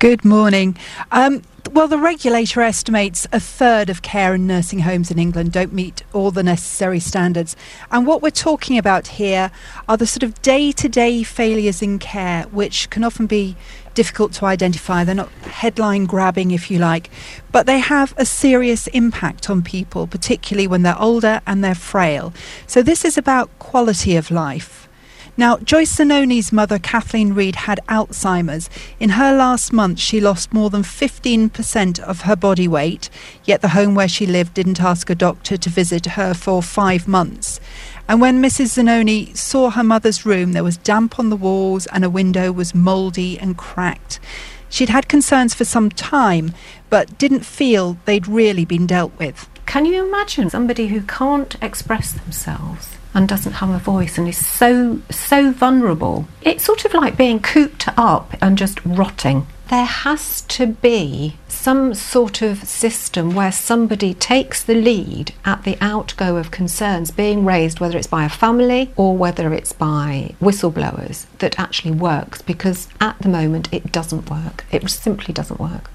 Good 0.00 0.24
morning. 0.24 0.76
Um, 1.12 1.42
well, 1.70 1.88
the 1.88 1.98
regulator 1.98 2.60
estimates 2.60 3.26
a 3.32 3.40
third 3.40 3.88
of 3.88 4.02
care 4.02 4.34
and 4.34 4.46
nursing 4.46 4.80
homes 4.80 5.10
in 5.10 5.18
England 5.18 5.52
don't 5.52 5.72
meet 5.72 6.02
all 6.12 6.30
the 6.30 6.42
necessary 6.42 7.00
standards. 7.00 7.56
And 7.90 8.06
what 8.06 8.20
we're 8.20 8.30
talking 8.30 8.76
about 8.76 9.06
here 9.06 9.50
are 9.88 9.96
the 9.96 10.06
sort 10.06 10.24
of 10.24 10.42
day 10.42 10.72
to 10.72 10.88
day 10.88 11.22
failures 11.22 11.80
in 11.80 11.98
care, 11.98 12.42
which 12.44 12.90
can 12.90 13.02
often 13.02 13.26
be 13.26 13.56
difficult 13.94 14.32
to 14.34 14.46
identify. 14.46 15.04
They're 15.04 15.14
not 15.14 15.30
headline 15.42 16.04
grabbing, 16.04 16.50
if 16.50 16.70
you 16.70 16.78
like, 16.78 17.08
but 17.50 17.66
they 17.66 17.78
have 17.78 18.12
a 18.18 18.26
serious 18.26 18.88
impact 18.88 19.48
on 19.48 19.62
people, 19.62 20.06
particularly 20.06 20.66
when 20.66 20.82
they're 20.82 21.00
older 21.00 21.40
and 21.46 21.64
they're 21.64 21.74
frail. 21.74 22.34
So, 22.66 22.82
this 22.82 23.04
is 23.04 23.16
about 23.16 23.48
quality 23.58 24.16
of 24.16 24.30
life. 24.30 24.83
Now, 25.36 25.56
Joyce 25.56 25.96
Zanoni's 25.96 26.52
mother, 26.52 26.78
Kathleen 26.78 27.32
Reed, 27.32 27.56
had 27.56 27.80
Alzheimer's. 27.88 28.70
In 29.00 29.10
her 29.10 29.36
last 29.36 29.72
month, 29.72 29.98
she 29.98 30.20
lost 30.20 30.52
more 30.52 30.70
than 30.70 30.82
15% 30.82 31.98
of 31.98 32.20
her 32.20 32.36
body 32.36 32.68
weight, 32.68 33.10
yet 33.44 33.60
the 33.60 33.70
home 33.70 33.96
where 33.96 34.06
she 34.06 34.26
lived 34.26 34.54
didn't 34.54 34.80
ask 34.80 35.10
a 35.10 35.14
doctor 35.16 35.56
to 35.56 35.68
visit 35.68 36.06
her 36.06 36.34
for 36.34 36.62
five 36.62 37.08
months. 37.08 37.58
And 38.08 38.20
when 38.20 38.40
Mrs. 38.40 38.74
Zanoni 38.74 39.34
saw 39.34 39.70
her 39.70 39.82
mother's 39.82 40.24
room, 40.24 40.52
there 40.52 40.62
was 40.62 40.76
damp 40.76 41.18
on 41.18 41.30
the 41.30 41.36
walls 41.36 41.86
and 41.86 42.04
a 42.04 42.10
window 42.10 42.52
was 42.52 42.72
mouldy 42.72 43.36
and 43.36 43.58
cracked. 43.58 44.20
She'd 44.68 44.88
had 44.88 45.08
concerns 45.08 45.52
for 45.52 45.64
some 45.64 45.90
time, 45.90 46.52
but 46.90 47.18
didn't 47.18 47.44
feel 47.44 47.98
they'd 48.04 48.28
really 48.28 48.64
been 48.64 48.86
dealt 48.86 49.18
with. 49.18 49.48
Can 49.66 49.84
you 49.84 50.06
imagine 50.06 50.48
somebody 50.48 50.88
who 50.88 51.00
can't 51.02 51.56
express 51.60 52.12
themselves 52.12 52.98
and 53.14 53.28
doesn't 53.28 53.52
have 53.52 53.70
a 53.70 53.78
voice 53.78 54.18
and 54.18 54.28
is 54.28 54.44
so 54.44 55.00
so 55.10 55.52
vulnerable? 55.52 56.26
It's 56.42 56.64
sort 56.64 56.84
of 56.84 56.92
like 56.92 57.16
being 57.16 57.40
cooped 57.40 57.88
up 57.96 58.34
and 58.42 58.58
just 58.58 58.84
rotting. 58.84 59.46
There 59.68 59.86
has 59.86 60.42
to 60.42 60.66
be 60.66 61.36
some 61.48 61.94
sort 61.94 62.42
of 62.42 62.64
system 62.64 63.34
where 63.34 63.50
somebody 63.50 64.12
takes 64.12 64.62
the 64.62 64.74
lead 64.74 65.32
at 65.44 65.64
the 65.64 65.78
outgo 65.80 66.36
of 66.36 66.50
concerns 66.50 67.10
being 67.10 67.46
raised, 67.46 67.80
whether 67.80 67.96
it's 67.96 68.06
by 68.06 68.24
a 68.24 68.28
family 68.28 68.92
or 68.96 69.16
whether 69.16 69.54
it's 69.54 69.72
by 69.72 70.34
whistleblowers, 70.38 71.26
that 71.38 71.58
actually 71.58 71.92
works 71.92 72.42
because 72.42 72.88
at 73.00 73.18
the 73.20 73.28
moment 73.28 73.72
it 73.72 73.90
doesn't 73.90 74.30
work. 74.30 74.66
It 74.70 74.88
simply 74.90 75.32
doesn't 75.32 75.58
work. 75.58 75.90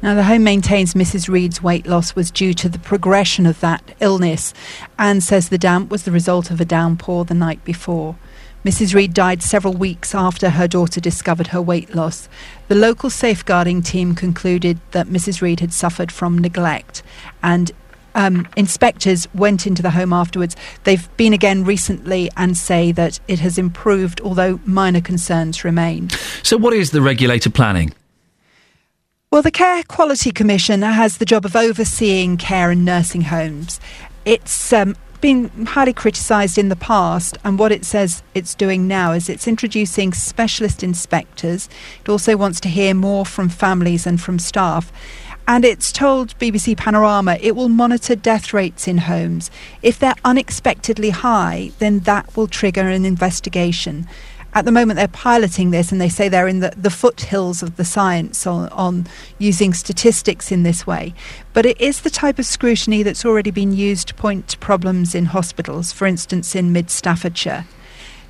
Now, 0.00 0.14
the 0.14 0.24
home 0.24 0.44
maintains 0.44 0.94
Mrs. 0.94 1.28
Reed's 1.28 1.60
weight 1.60 1.86
loss 1.86 2.14
was 2.14 2.30
due 2.30 2.54
to 2.54 2.68
the 2.68 2.78
progression 2.78 3.46
of 3.46 3.58
that 3.60 3.82
illness 4.00 4.54
and 4.96 5.24
says 5.24 5.48
the 5.48 5.58
damp 5.58 5.90
was 5.90 6.04
the 6.04 6.12
result 6.12 6.52
of 6.52 6.60
a 6.60 6.64
downpour 6.64 7.24
the 7.24 7.34
night 7.34 7.64
before. 7.64 8.16
Mrs. 8.64 8.94
Reed 8.94 9.12
died 9.12 9.42
several 9.42 9.74
weeks 9.74 10.14
after 10.14 10.50
her 10.50 10.68
daughter 10.68 11.00
discovered 11.00 11.48
her 11.48 11.62
weight 11.62 11.94
loss. 11.94 12.28
The 12.68 12.74
local 12.76 13.10
safeguarding 13.10 13.82
team 13.82 14.14
concluded 14.14 14.78
that 14.92 15.08
Mrs. 15.08 15.42
Reed 15.42 15.60
had 15.60 15.72
suffered 15.72 16.12
from 16.12 16.38
neglect 16.38 17.02
and 17.42 17.72
um, 18.14 18.48
inspectors 18.56 19.26
went 19.34 19.66
into 19.66 19.82
the 19.82 19.90
home 19.90 20.12
afterwards. 20.12 20.54
They've 20.84 21.08
been 21.16 21.32
again 21.32 21.64
recently 21.64 22.30
and 22.36 22.56
say 22.56 22.92
that 22.92 23.20
it 23.28 23.40
has 23.40 23.58
improved, 23.58 24.20
although 24.20 24.60
minor 24.64 25.00
concerns 25.00 25.64
remain. 25.64 26.10
So, 26.42 26.56
what 26.56 26.72
is 26.72 26.90
the 26.90 27.00
regulator 27.00 27.50
planning? 27.50 27.94
Well, 29.30 29.42
the 29.42 29.50
Care 29.50 29.82
Quality 29.82 30.30
Commission 30.30 30.80
has 30.80 31.18
the 31.18 31.26
job 31.26 31.44
of 31.44 31.54
overseeing 31.54 32.38
care 32.38 32.70
in 32.70 32.82
nursing 32.82 33.20
homes. 33.20 33.78
It's 34.24 34.72
um, 34.72 34.96
been 35.20 35.66
highly 35.66 35.92
criticised 35.92 36.56
in 36.56 36.70
the 36.70 36.76
past, 36.76 37.36
and 37.44 37.58
what 37.58 37.70
it 37.70 37.84
says 37.84 38.22
it's 38.34 38.54
doing 38.54 38.88
now 38.88 39.12
is 39.12 39.28
it's 39.28 39.46
introducing 39.46 40.14
specialist 40.14 40.82
inspectors. 40.82 41.68
It 42.00 42.08
also 42.08 42.38
wants 42.38 42.58
to 42.60 42.70
hear 42.70 42.94
more 42.94 43.26
from 43.26 43.50
families 43.50 44.06
and 44.06 44.18
from 44.18 44.38
staff. 44.38 44.90
And 45.46 45.62
it's 45.62 45.92
told 45.92 46.38
BBC 46.38 46.78
Panorama 46.78 47.36
it 47.38 47.54
will 47.54 47.68
monitor 47.68 48.16
death 48.16 48.54
rates 48.54 48.88
in 48.88 48.96
homes. 48.96 49.50
If 49.82 49.98
they're 49.98 50.14
unexpectedly 50.24 51.10
high, 51.10 51.72
then 51.80 51.98
that 52.00 52.34
will 52.34 52.46
trigger 52.46 52.88
an 52.88 53.04
investigation 53.04 54.08
at 54.54 54.64
the 54.64 54.72
moment 54.72 54.96
they're 54.96 55.08
piloting 55.08 55.70
this 55.70 55.92
and 55.92 56.00
they 56.00 56.08
say 56.08 56.28
they're 56.28 56.48
in 56.48 56.60
the, 56.60 56.72
the 56.76 56.90
foothills 56.90 57.62
of 57.62 57.76
the 57.76 57.84
science 57.84 58.46
on, 58.46 58.68
on 58.70 59.06
using 59.38 59.74
statistics 59.74 60.50
in 60.50 60.62
this 60.62 60.86
way. 60.86 61.14
But 61.52 61.66
it 61.66 61.80
is 61.80 62.00
the 62.00 62.10
type 62.10 62.38
of 62.38 62.46
scrutiny 62.46 63.02
that's 63.02 63.24
already 63.24 63.50
been 63.50 63.72
used 63.72 64.08
to 64.08 64.14
point 64.14 64.48
to 64.48 64.58
problems 64.58 65.14
in 65.14 65.26
hospitals, 65.26 65.92
for 65.92 66.06
instance, 66.06 66.54
in 66.54 66.72
mid 66.72 66.90
Staffordshire. 66.90 67.66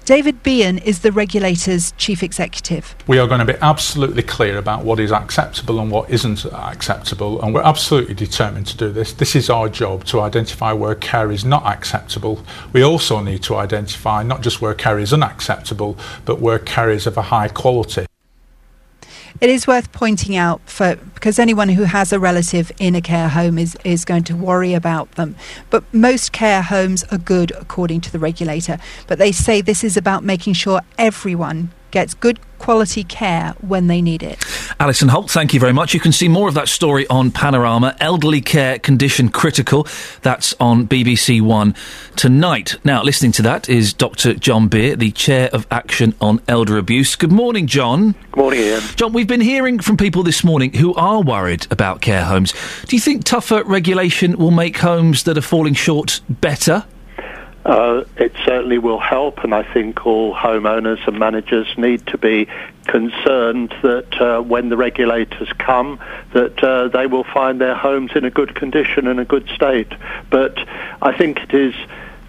David 0.09 0.43
Behan 0.43 0.78
is 0.78 1.01
the 1.01 1.12
regulator's 1.12 1.93
chief 1.98 2.22
executive. 2.22 2.97
We 3.06 3.18
are 3.18 3.26
going 3.26 3.40
to 3.40 3.44
be 3.44 3.59
absolutely 3.60 4.22
clear 4.22 4.56
about 4.56 4.82
what 4.82 4.98
is 5.01 5.12
acceptable 5.12 5.80
and 5.80 5.90
what 5.90 6.09
isn't 6.09 6.47
acceptable, 6.47 7.43
and 7.43 7.52
we're 7.52 7.60
absolutely 7.60 8.14
determined 8.14 8.68
to 8.68 8.76
do 8.78 8.90
this. 8.90 9.12
This 9.12 9.36
is 9.36 9.51
our 9.51 9.68
job 9.68 10.06
to 10.06 10.22
identify 10.22 10.72
where 10.72 10.94
care 10.94 11.30
is 11.30 11.44
not 11.44 11.66
acceptable. 11.66 12.43
We 12.72 12.80
also 12.80 13.20
need 13.20 13.43
to 13.43 13.56
identify 13.56 14.22
not 14.22 14.40
just 14.40 14.62
where 14.62 14.72
care 14.72 14.98
is 14.98 15.12
unacceptable, 15.12 15.98
but 16.24 16.40
where 16.40 16.59
care 16.59 16.89
is 16.89 17.06
of 17.06 17.18
a 17.18 17.22
high 17.28 17.48
quality. 17.48 18.06
It 19.40 19.50
is 19.50 19.66
worth 19.66 19.92
pointing 19.92 20.36
out 20.36 20.60
for 20.66 20.96
because 21.14 21.38
anyone 21.38 21.68
who 21.70 21.84
has 21.84 22.12
a 22.12 22.20
relative 22.20 22.72
in 22.78 22.94
a 22.94 23.00
care 23.00 23.28
home 23.28 23.59
is, 23.59 23.76
is 23.84 24.05
going 24.05 24.24
to 24.24 24.36
worry 24.36 24.74
about 24.74 25.12
them. 25.12 25.36
But 25.70 25.84
most 25.92 26.32
care 26.32 26.62
homes 26.62 27.05
are 27.05 27.18
good 27.18 27.52
according 27.52 28.00
to 28.02 28.12
the 28.12 28.18
regulator. 28.18 28.78
But 29.06 29.18
they 29.18 29.32
say 29.32 29.60
this 29.60 29.84
is 29.84 29.96
about 29.96 30.24
making 30.24 30.55
sure 30.55 30.80
everyone 30.96 31.70
gets 31.90 32.14
good 32.14 32.38
quality 32.59 33.05
care 33.05 33.55
when 33.60 33.86
they 33.86 34.02
need 34.02 34.22
it. 34.22 34.44
Alison 34.80 35.09
Holt, 35.09 35.30
thank 35.30 35.55
you 35.55 35.60
very 35.60 35.72
much. 35.72 35.94
You 35.94 36.01
can 36.01 36.12
see 36.12 36.28
more 36.28 36.48
of 36.48 36.55
that 36.55 36.68
story 36.68 37.06
on 37.09 37.30
Panorama. 37.30 37.97
Elderly 38.01 38.40
care 38.40 38.78
condition 38.78 39.28
critical. 39.28 39.86
That's 40.22 40.55
on 40.60 40.86
BBC 40.86 41.40
One 41.40 41.74
tonight. 42.16 42.76
Now, 42.85 43.02
listening 43.02 43.32
to 43.32 43.43
that 43.43 43.68
is 43.68 43.93
Dr. 43.93 44.35
John 44.35 44.68
Beer, 44.68 44.97
the 44.97 45.10
Chair 45.10 45.51
of 45.52 45.66
Action 45.70 46.14
on 46.20 46.40
Elder 46.48 46.78
Abuse. 46.78 47.16
Good 47.16 47.32
morning, 47.32 47.66
John. 47.66 48.12
Good 48.32 48.40
morning, 48.40 48.60
Iain. 48.60 48.80
John, 48.97 49.12
we've 49.12 49.26
been 49.26 49.40
hearing 49.40 49.78
from 49.78 49.97
people 49.97 50.22
this 50.22 50.44
morning 50.44 50.72
who 50.74 50.94
are 50.94 51.22
worried 51.22 51.66
about 51.70 52.01
care 52.01 52.24
homes. 52.24 52.52
Do 52.86 52.97
you 52.97 53.01
think 53.01 53.24
tougher 53.24 53.62
regulation 53.64 54.36
will 54.36 54.51
make 54.51 54.78
homes 54.78 55.24
that 55.24 55.39
are 55.39 55.43
falling 55.43 55.74
short 55.74 56.20
better? 56.28 56.85
Uh, 57.64 58.05
it 58.16 58.32
certainly 58.44 58.78
will 58.78 59.01
help, 59.01 59.44
and 59.44 59.55
I 59.55 59.62
think 59.62 60.06
all 60.06 60.35
homeowners 60.35 61.06
and 61.06 61.18
managers 61.18 61.66
need 61.76 62.06
to 62.06 62.16
be 62.16 62.48
concerned 62.86 63.74
that 63.82 64.20
uh, 64.20 64.40
when 64.40 64.68
the 64.68 64.76
regulators 64.76 65.48
come, 65.59 66.01
that 66.32 66.62
uh, 66.64 66.89
they 66.89 67.06
will 67.06 67.24
find 67.24 67.60
their 67.60 67.74
homes 67.74 68.12
in 68.14 68.24
a 68.24 68.30
good 68.30 68.55
condition 68.55 69.06
and 69.06 69.20
a 69.20 69.24
good 69.24 69.48
state. 69.55 69.93
But 70.30 70.56
I 71.02 71.16
think 71.16 71.40
it 71.40 71.52
is 71.52 71.74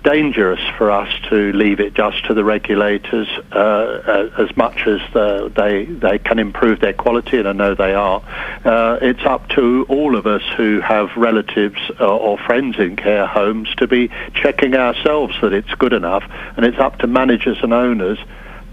dangerous 0.03 0.61
for 0.77 0.91
us 0.91 1.09
to 1.29 1.51
leave 1.53 1.79
it 1.79 1.93
just 1.93 2.25
to 2.25 2.33
the 2.33 2.43
regulators 2.43 3.27
uh, 3.51 3.55
uh, 3.57 4.29
as 4.37 4.55
much 4.55 4.87
as 4.87 5.01
the, 5.13 5.51
they 5.55 5.85
they 5.85 6.19
can 6.19 6.39
improve 6.39 6.79
their 6.79 6.93
quality, 6.93 7.37
and 7.37 7.47
I 7.47 7.53
know 7.53 7.75
they 7.75 7.93
are. 7.93 8.21
Uh, 8.63 8.99
it's 9.01 9.23
up 9.25 9.47
to 9.49 9.85
all 9.89 10.15
of 10.15 10.25
us 10.25 10.43
who 10.57 10.79
have 10.81 11.15
relatives 11.15 11.79
uh, 11.99 12.17
or 12.17 12.37
friends 12.37 12.77
in 12.79 12.95
care 12.95 13.25
homes 13.25 13.73
to 13.75 13.87
be 13.87 14.09
checking 14.33 14.75
ourselves 14.75 15.35
that 15.41 15.53
it's 15.53 15.73
good 15.75 15.93
enough, 15.93 16.23
and 16.55 16.65
it's 16.65 16.79
up 16.79 16.99
to 16.99 17.07
managers 17.07 17.57
and 17.61 17.73
owners 17.73 18.19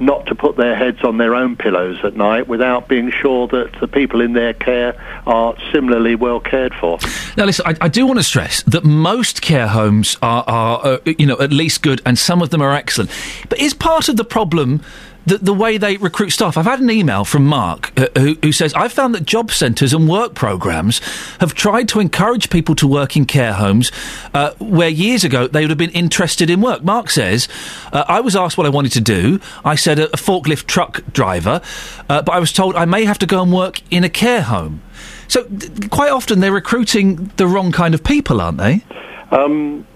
not 0.01 0.27
to 0.27 0.35
put 0.35 0.57
their 0.57 0.77
heads 0.77 1.03
on 1.03 1.19
their 1.19 1.35
own 1.35 1.57
pillows 1.57 1.99
at 2.05 2.17
night 2.17 2.49
without 2.49 2.89
being 2.89 3.11
sure 3.11 3.47
that 3.49 3.73
the 3.81 3.89
people 3.89 4.21
in 4.21 4.33
their 4.33 4.53
care 4.55 4.95
are 5.27 5.55
similarly 5.73 6.15
well 6.15 6.41
cared 6.41 6.75
for. 6.75 6.99
Now, 7.37 7.45
listen, 7.45 7.65
I, 7.67 7.75
I 7.81 7.89
do 7.89 8.07
want 8.07 8.19
to 8.19 8.23
stress 8.23 8.63
that 8.65 8.85
most 8.85 9.43
care 9.43 9.69
homes 9.69 10.17
are, 10.23 10.45
are 10.47 10.85
uh, 10.85 10.99
you 11.05 11.27
know, 11.27 11.39
at 11.41 11.53
least 11.53 11.83
good, 11.83 12.03
and 12.05 12.19
some 12.19 12.43
of 12.43 12.51
them 12.51 12.63
are 12.63 12.73
excellent. 12.73 13.11
But 13.49 13.59
is 13.59 13.75
part 13.75 14.09
of 14.09 14.17
the 14.17 14.25
problem 14.25 14.83
the, 15.27 15.39
the 15.39 15.53
way 15.53 15.77
they 15.77 15.97
recruit 15.97 16.31
staff. 16.31 16.57
I've 16.57 16.65
had 16.65 16.81
an 16.81 16.91
email 16.91 17.25
from 17.25 17.47
Mark 17.47 17.93
uh, 17.99 18.09
who, 18.17 18.35
who 18.43 18.53
says, 18.53 18.73
I've 18.75 18.93
found 18.93 19.15
that 19.15 19.25
job 19.25 19.51
centres 19.51 19.93
and 19.93 20.09
work 20.09 20.35
programmes 20.35 21.01
have 21.41 21.55
tried 21.55 21.89
to 21.89 22.01
encourage 22.01 22.49
people 22.49 22.75
to 22.77 22.87
work 22.87 23.17
in 23.17 23.27
care 23.27 23.53
homes 23.53 23.91
uh, 24.33 24.53
where 24.59 24.89
years 24.89 25.25
ago 25.25 25.47
they 25.47 25.63
would 25.63 25.71
have 25.71 25.79
been 25.79 25.91
interested 25.91 26.49
in 26.49 26.61
work. 26.61 26.83
Mark 26.83 27.11
says, 27.11 27.49
uh, 27.93 28.05
I 28.09 28.21
was 28.21 28.37
asked 28.37 28.57
what 28.57 28.67
I 28.67 28.71
wanted 28.71 28.93
to 28.93 29.01
do. 29.01 29.41
I 29.65 29.75
said 29.75 29.99
a, 29.99 30.07
a 30.07 30.17
forklift 30.17 30.67
truck 30.67 31.03
driver, 31.13 31.61
uh, 32.09 32.23
but 32.23 32.33
I 32.33 32.39
was 32.39 32.53
told 32.53 32.77
I 32.77 32.85
may 32.85 33.05
have 33.05 33.19
to 33.19 33.27
go 33.27 33.43
and 33.43 33.53
work 33.53 33.83
in 33.91 34.05
a 34.05 34.09
care 34.09 34.43
home. 34.43 34.83
So 35.29 35.43
th- 35.45 35.91
quite 35.91 36.11
often 36.11 36.41
they're 36.41 36.53
recruiting 36.53 37.33
the 37.37 37.47
wrong 37.49 37.73
kind 37.73 37.95
of 37.95 38.05
people, 38.05 38.41
aren't 38.41 38.59
they? 38.59 38.85
Um, 39.33 39.87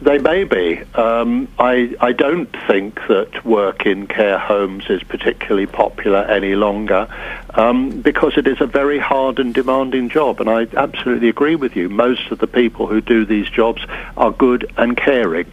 they 0.00 0.18
may 0.18 0.44
be. 0.44 0.80
Um, 0.94 1.48
I, 1.58 1.94
I 2.00 2.12
don't 2.12 2.54
think 2.66 3.00
that 3.08 3.44
work 3.44 3.84
in 3.86 4.06
care 4.06 4.38
homes 4.38 4.84
is 4.88 5.02
particularly 5.02 5.66
popular 5.66 6.18
any 6.18 6.54
longer 6.54 7.08
um, 7.54 8.00
because 8.00 8.36
it 8.36 8.46
is 8.46 8.60
a 8.60 8.66
very 8.66 8.98
hard 8.98 9.38
and 9.38 9.52
demanding 9.52 10.08
job. 10.08 10.40
And 10.40 10.48
I 10.48 10.66
absolutely 10.76 11.28
agree 11.28 11.56
with 11.56 11.74
you. 11.74 11.88
Most 11.88 12.30
of 12.30 12.38
the 12.38 12.46
people 12.46 12.86
who 12.86 13.00
do 13.00 13.24
these 13.24 13.48
jobs 13.48 13.82
are 14.16 14.30
good 14.30 14.72
and 14.76 14.96
caring. 14.96 15.52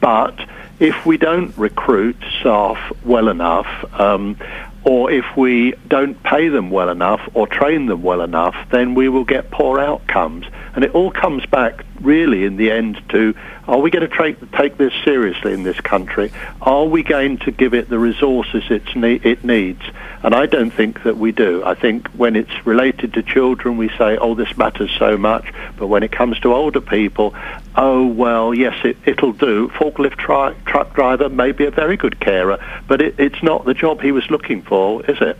But 0.00 0.38
if 0.78 1.06
we 1.06 1.16
don't 1.16 1.56
recruit 1.56 2.16
staff 2.40 2.78
well 3.04 3.28
enough, 3.28 3.66
um, 3.98 4.36
or 4.84 5.10
if 5.10 5.24
we 5.36 5.74
don't 5.88 6.22
pay 6.22 6.48
them 6.48 6.70
well 6.70 6.88
enough 6.88 7.20
or 7.34 7.46
train 7.46 7.86
them 7.86 8.02
well 8.02 8.20
enough, 8.20 8.54
then 8.70 8.94
we 8.94 9.08
will 9.08 9.24
get 9.24 9.50
poor 9.50 9.80
outcomes. 9.80 10.46
And 10.76 10.84
it 10.84 10.94
all 10.94 11.10
comes 11.10 11.44
back 11.46 11.86
really 12.02 12.44
in 12.44 12.56
the 12.56 12.70
end 12.70 13.02
to 13.08 13.34
are 13.66 13.78
we 13.78 13.90
going 13.90 14.08
to 14.08 14.16
take, 14.16 14.52
take 14.52 14.76
this 14.76 14.92
seriously 15.04 15.54
in 15.54 15.62
this 15.62 15.80
country? 15.80 16.30
Are 16.60 16.84
we 16.84 17.02
going 17.02 17.38
to 17.38 17.50
give 17.50 17.72
it 17.72 17.88
the 17.88 17.98
resources 17.98 18.62
it's 18.68 18.94
ne- 18.94 19.20
it 19.24 19.42
needs? 19.42 19.80
And 20.22 20.34
I 20.34 20.44
don't 20.44 20.70
think 20.70 21.02
that 21.04 21.16
we 21.16 21.32
do. 21.32 21.64
I 21.64 21.74
think 21.74 22.08
when 22.08 22.36
it's 22.36 22.66
related 22.66 23.14
to 23.14 23.22
children, 23.22 23.78
we 23.78 23.88
say, 23.96 24.18
oh, 24.18 24.34
this 24.34 24.54
matters 24.58 24.90
so 24.98 25.16
much. 25.16 25.52
But 25.78 25.86
when 25.86 26.02
it 26.02 26.12
comes 26.12 26.38
to 26.40 26.52
older 26.52 26.82
people, 26.82 27.34
oh, 27.74 28.06
well, 28.06 28.54
yes, 28.54 28.76
it, 28.84 28.98
it'll 29.06 29.32
do. 29.32 29.68
Forklift 29.68 30.18
tri- 30.18 30.54
truck 30.66 30.94
driver 30.94 31.30
may 31.30 31.52
be 31.52 31.64
a 31.64 31.70
very 31.70 31.96
good 31.96 32.20
carer, 32.20 32.62
but 32.86 33.00
it, 33.00 33.18
it's 33.18 33.42
not 33.42 33.64
the 33.64 33.74
job 33.74 34.02
he 34.02 34.12
was 34.12 34.30
looking 34.30 34.62
for, 34.62 35.04
is 35.06 35.20
it? 35.22 35.38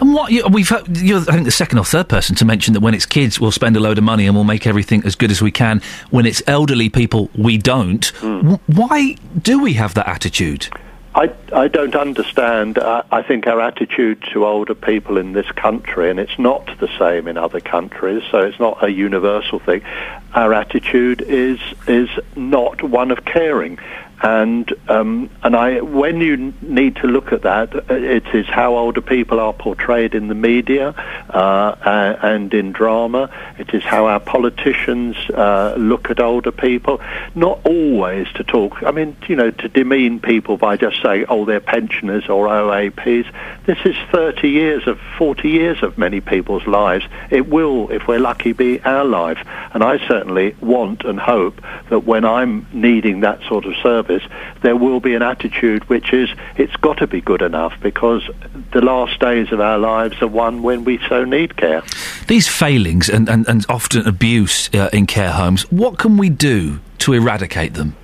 And 0.00 0.12
what 0.12 0.32
you, 0.32 0.46
we've, 0.48 0.68
heard- 0.68 0.96
you're, 0.96 1.20
I 1.20 1.32
think, 1.32 1.44
the 1.44 1.50
second 1.50 1.78
or 1.78 1.84
third 1.84 2.08
person 2.08 2.34
to 2.36 2.44
mention 2.44 2.74
that 2.74 2.80
when 2.80 2.94
it's 2.94 3.06
kids, 3.06 3.40
we'll 3.40 3.52
spend 3.52 3.76
a 3.76 3.80
load 3.80 3.98
of 3.98 4.04
money 4.04 4.26
and 4.26 4.34
we'll 4.34 4.44
make 4.44 4.66
everything 4.66 5.04
as 5.04 5.14
good 5.14 5.30
as 5.30 5.40
we 5.40 5.50
can. 5.50 5.80
When 6.10 6.26
it's 6.26 6.42
elderly 6.46 6.88
people, 6.88 7.30
we 7.36 7.56
don't. 7.58 8.12
W- 8.20 8.58
why 8.66 9.14
do 9.40 9.62
we 9.62 9.74
have 9.74 9.94
that 9.94 10.08
attitude? 10.08 10.68
I, 11.16 11.32
I 11.52 11.68
don't 11.68 11.94
understand. 11.94 12.76
Uh, 12.76 13.04
I 13.12 13.22
think 13.22 13.46
our 13.46 13.60
attitude 13.60 14.20
to 14.32 14.44
older 14.44 14.74
people 14.74 15.16
in 15.16 15.32
this 15.32 15.46
country, 15.52 16.10
and 16.10 16.18
it's 16.18 16.40
not 16.40 16.66
the 16.80 16.88
same 16.98 17.28
in 17.28 17.36
other 17.36 17.60
countries, 17.60 18.24
so 18.32 18.38
it's 18.40 18.58
not 18.58 18.82
a 18.82 18.90
universal 18.90 19.60
thing. 19.60 19.82
Our 20.34 20.52
attitude 20.52 21.22
is 21.22 21.60
is 21.86 22.08
not 22.34 22.82
one 22.82 23.12
of 23.12 23.24
caring, 23.24 23.78
and 24.22 24.72
um, 24.88 25.30
and 25.42 25.56
I 25.56 25.80
when 25.80 26.20
you 26.20 26.54
need 26.62 26.96
to 26.96 27.06
look 27.06 27.32
at 27.32 27.42
that, 27.42 27.74
uh, 27.74 27.94
it 27.94 28.26
is 28.34 28.46
how 28.46 28.76
older 28.76 29.00
people 29.00 29.40
are 29.40 29.52
portrayed 29.52 30.14
in 30.14 30.28
the 30.28 30.34
media 30.34 30.88
uh, 31.28 32.16
and 32.22 32.52
in 32.54 32.72
drama. 32.72 33.30
It 33.58 33.74
is 33.74 33.82
how 33.82 34.06
our 34.06 34.20
politicians 34.20 35.16
uh, 35.30 35.74
look 35.76 36.10
at 36.10 36.20
older 36.20 36.52
people. 36.52 37.00
Not 37.34 37.60
always 37.66 38.28
to 38.34 38.44
talk. 38.44 38.82
I 38.82 38.92
mean, 38.92 39.16
you 39.28 39.36
know, 39.36 39.50
to 39.50 39.68
demean 39.68 40.20
people 40.20 40.56
by 40.56 40.76
just 40.76 41.02
saying, 41.02 41.26
"Oh, 41.28 41.44
they're 41.44 41.60
pensioners 41.60 42.28
or 42.28 42.46
OAPs." 42.46 43.26
This 43.66 43.78
is 43.84 43.96
30 44.12 44.48
years 44.48 44.86
of 44.86 45.00
40 45.18 45.48
years 45.48 45.82
of 45.82 45.98
many 45.98 46.20
people's 46.20 46.66
lives. 46.66 47.04
It 47.30 47.48
will, 47.48 47.90
if 47.90 48.06
we're 48.06 48.20
lucky, 48.20 48.52
be 48.52 48.80
our 48.82 49.04
life. 49.04 49.38
And 49.72 49.82
I 49.82 49.98
certainly 50.06 50.54
want 50.60 51.04
and 51.04 51.18
hope 51.18 51.60
that 51.88 52.00
when 52.00 52.24
I'm 52.24 52.66
needing 52.72 53.20
that 53.20 53.42
sort 53.48 53.64
of 53.64 53.74
service, 53.76 54.03
there 54.62 54.76
will 54.76 55.00
be 55.00 55.14
an 55.14 55.22
attitude 55.22 55.88
which 55.88 56.12
is 56.12 56.30
it's 56.56 56.76
got 56.76 56.98
to 56.98 57.06
be 57.06 57.20
good 57.20 57.42
enough 57.42 57.74
because 57.80 58.22
the 58.72 58.80
last 58.80 59.18
days 59.20 59.52
of 59.52 59.60
our 59.60 59.78
lives 59.78 60.20
are 60.22 60.28
one 60.28 60.62
when 60.62 60.84
we 60.84 60.98
so 61.08 61.24
need 61.24 61.56
care. 61.56 61.82
These 62.26 62.48
failings 62.48 63.08
and, 63.08 63.28
and, 63.28 63.46
and 63.48 63.64
often 63.68 64.06
abuse 64.06 64.70
uh, 64.74 64.88
in 64.92 65.06
care 65.06 65.32
homes, 65.32 65.70
what 65.70 65.98
can 65.98 66.16
we 66.16 66.30
do 66.30 66.80
to 66.98 67.12
eradicate 67.12 67.74
them? 67.74 67.96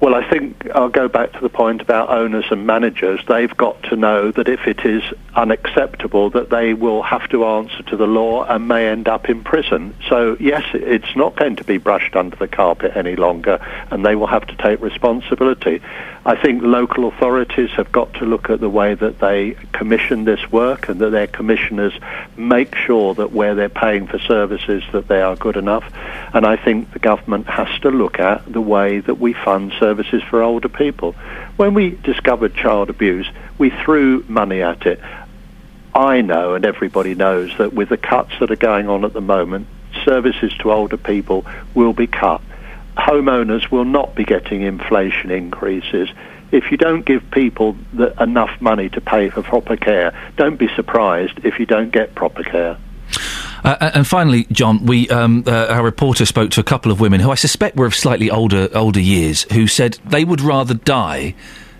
Well, 0.00 0.14
I 0.14 0.28
think 0.30 0.70
I'll 0.76 0.88
go 0.88 1.08
back 1.08 1.32
to 1.32 1.40
the 1.40 1.48
point 1.48 1.82
about 1.82 2.08
owners 2.08 2.44
and 2.52 2.64
managers. 2.64 3.20
They've 3.26 3.56
got 3.56 3.82
to 3.84 3.96
know 3.96 4.30
that 4.30 4.48
if 4.48 4.68
it 4.68 4.84
is 4.84 5.02
unacceptable, 5.34 6.30
that 6.30 6.50
they 6.50 6.72
will 6.72 7.02
have 7.02 7.28
to 7.30 7.44
answer 7.44 7.82
to 7.82 7.96
the 7.96 8.06
law 8.06 8.44
and 8.44 8.68
may 8.68 8.86
end 8.86 9.08
up 9.08 9.28
in 9.28 9.42
prison. 9.42 9.96
So, 10.08 10.36
yes, 10.38 10.62
it's 10.72 11.16
not 11.16 11.34
going 11.34 11.56
to 11.56 11.64
be 11.64 11.78
brushed 11.78 12.14
under 12.14 12.36
the 12.36 12.46
carpet 12.46 12.92
any 12.96 13.16
longer, 13.16 13.58
and 13.90 14.06
they 14.06 14.14
will 14.14 14.28
have 14.28 14.46
to 14.46 14.56
take 14.56 14.80
responsibility. 14.80 15.82
I 16.28 16.36
think 16.36 16.62
local 16.62 17.08
authorities 17.08 17.70
have 17.70 17.90
got 17.90 18.12
to 18.16 18.26
look 18.26 18.50
at 18.50 18.60
the 18.60 18.68
way 18.68 18.92
that 18.92 19.18
they 19.18 19.56
commission 19.72 20.24
this 20.24 20.52
work 20.52 20.90
and 20.90 21.00
that 21.00 21.08
their 21.08 21.26
commissioners 21.26 21.94
make 22.36 22.74
sure 22.74 23.14
that 23.14 23.32
where 23.32 23.54
they're 23.54 23.70
paying 23.70 24.06
for 24.06 24.18
services 24.18 24.84
that 24.92 25.08
they 25.08 25.22
are 25.22 25.36
good 25.36 25.56
enough. 25.56 25.90
And 26.34 26.44
I 26.44 26.56
think 26.56 26.92
the 26.92 26.98
government 26.98 27.46
has 27.46 27.70
to 27.80 27.90
look 27.90 28.20
at 28.20 28.44
the 28.44 28.60
way 28.60 29.00
that 29.00 29.14
we 29.14 29.32
fund 29.32 29.72
services 29.80 30.22
for 30.22 30.42
older 30.42 30.68
people. 30.68 31.12
When 31.56 31.72
we 31.72 31.92
discovered 31.92 32.54
child 32.54 32.90
abuse, 32.90 33.26
we 33.56 33.70
threw 33.70 34.22
money 34.28 34.60
at 34.60 34.84
it. 34.84 35.00
I 35.94 36.20
know 36.20 36.56
and 36.56 36.66
everybody 36.66 37.14
knows 37.14 37.56
that 37.56 37.72
with 37.72 37.88
the 37.88 37.96
cuts 37.96 38.32
that 38.40 38.50
are 38.50 38.56
going 38.56 38.90
on 38.90 39.06
at 39.06 39.14
the 39.14 39.22
moment, 39.22 39.66
services 40.04 40.52
to 40.58 40.72
older 40.72 40.98
people 40.98 41.46
will 41.72 41.94
be 41.94 42.06
cut. 42.06 42.42
Homeowners 42.98 43.70
will 43.70 43.84
not 43.84 44.14
be 44.14 44.24
getting 44.24 44.62
inflation 44.62 45.30
increases. 45.30 46.08
If 46.50 46.70
you 46.70 46.76
don't 46.76 47.04
give 47.04 47.30
people 47.30 47.76
the, 47.92 48.12
enough 48.20 48.60
money 48.60 48.88
to 48.90 49.00
pay 49.00 49.30
for 49.30 49.42
proper 49.42 49.76
care, 49.76 50.18
don't 50.36 50.56
be 50.56 50.68
surprised 50.74 51.44
if 51.44 51.58
you 51.60 51.66
don't 51.66 51.92
get 51.92 52.14
proper 52.14 52.42
care. 52.42 52.78
Uh, 53.64 53.90
and 53.94 54.06
finally, 54.06 54.46
John, 54.50 54.84
we 54.86 55.08
um, 55.08 55.44
uh, 55.46 55.66
our 55.68 55.82
reporter 55.82 56.24
spoke 56.26 56.50
to 56.52 56.60
a 56.60 56.64
couple 56.64 56.92
of 56.92 57.00
women 57.00 57.20
who 57.20 57.30
I 57.30 57.34
suspect 57.34 57.76
were 57.76 57.86
of 57.86 57.94
slightly 57.94 58.30
older 58.30 58.68
older 58.74 59.00
years, 59.00 59.42
who 59.52 59.66
said 59.66 59.98
they 60.04 60.24
would 60.24 60.40
rather 60.40 60.74
die 60.74 61.34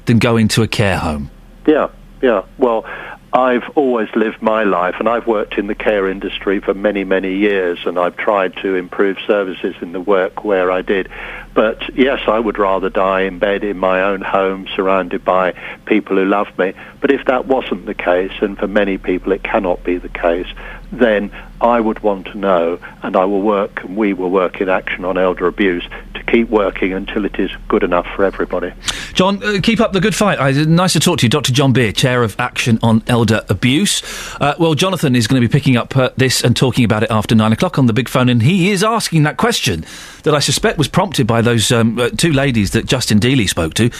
than 0.06 0.18
go 0.18 0.36
into 0.36 0.62
a 0.62 0.68
care 0.68 0.98
home. 0.98 1.30
Yeah, 1.66 1.88
yeah. 2.22 2.44
Well, 2.58 2.84
I've 3.32 3.68
always 3.74 4.08
lived 4.16 4.40
my 4.40 4.64
life, 4.64 4.94
and 4.98 5.08
I've 5.08 5.26
worked 5.26 5.58
in 5.58 5.66
the 5.66 5.74
care 5.74 6.08
industry 6.08 6.60
for 6.60 6.72
many, 6.72 7.04
many 7.04 7.36
years, 7.36 7.78
and 7.84 7.98
I've 7.98 8.16
tried 8.16 8.56
to 8.62 8.74
improve 8.74 9.18
services 9.26 9.74
in 9.82 9.92
the 9.92 10.00
work 10.00 10.44
where 10.44 10.72
I 10.72 10.80
did. 10.80 11.10
But 11.52 11.94
yes, 11.94 12.20
I 12.26 12.38
would 12.38 12.58
rather 12.58 12.88
die 12.88 13.22
in 13.22 13.38
bed 13.38 13.64
in 13.64 13.76
my 13.76 14.02
own 14.02 14.22
home, 14.22 14.66
surrounded 14.74 15.26
by 15.26 15.52
people 15.84 16.16
who 16.16 16.24
love 16.24 16.56
me. 16.58 16.72
But 17.02 17.10
if 17.10 17.26
that 17.26 17.46
wasn't 17.46 17.84
the 17.84 17.94
case, 17.94 18.32
and 18.40 18.56
for 18.56 18.66
many 18.66 18.96
people 18.96 19.32
it 19.32 19.42
cannot 19.42 19.84
be 19.84 19.98
the 19.98 20.08
case, 20.08 20.48
then 20.92 21.30
I 21.60 21.80
would 21.80 22.00
want 22.00 22.26
to 22.28 22.38
know, 22.38 22.78
and 23.02 23.16
I 23.16 23.24
will 23.24 23.42
work, 23.42 23.84
and 23.84 23.96
we 23.96 24.12
will 24.12 24.30
work 24.30 24.60
in 24.60 24.68
action 24.68 25.04
on 25.04 25.18
elder 25.18 25.46
abuse 25.46 25.86
to 26.14 26.22
keep 26.24 26.48
working 26.48 26.92
until 26.92 27.24
it 27.24 27.38
is 27.38 27.50
good 27.68 27.82
enough 27.82 28.06
for 28.14 28.24
everybody. 28.24 28.72
John, 29.12 29.42
uh, 29.42 29.60
keep 29.62 29.80
up 29.80 29.92
the 29.92 30.00
good 30.00 30.14
fight. 30.14 30.38
Nice 30.68 30.92
to 30.92 31.00
talk 31.00 31.18
to 31.18 31.26
you, 31.26 31.30
Dr. 31.30 31.52
John 31.52 31.72
Beer, 31.72 31.92
Chair 31.92 32.22
of 32.22 32.38
Action 32.38 32.78
on 32.82 33.02
Elder 33.06 33.44
Abuse. 33.48 34.02
Uh, 34.40 34.54
well, 34.58 34.74
Jonathan 34.74 35.16
is 35.16 35.26
going 35.26 35.42
to 35.42 35.46
be 35.46 35.50
picking 35.50 35.76
up 35.76 35.96
uh, 35.96 36.10
this 36.16 36.42
and 36.42 36.56
talking 36.56 36.84
about 36.84 37.02
it 37.02 37.10
after 37.10 37.34
nine 37.34 37.52
o'clock 37.52 37.78
on 37.78 37.86
the 37.86 37.92
big 37.92 38.08
phone, 38.08 38.28
and 38.28 38.42
he 38.42 38.70
is 38.70 38.84
asking 38.84 39.24
that 39.24 39.36
question 39.36 39.84
that 40.22 40.34
I 40.34 40.38
suspect 40.38 40.78
was 40.78 40.88
prompted 40.88 41.26
by 41.26 41.42
those 41.42 41.72
um, 41.72 41.98
uh, 41.98 42.10
two 42.10 42.32
ladies 42.32 42.70
that 42.70 42.86
Justin 42.86 43.18
Dealey 43.18 43.48
spoke 43.48 43.74
to. 43.74 43.90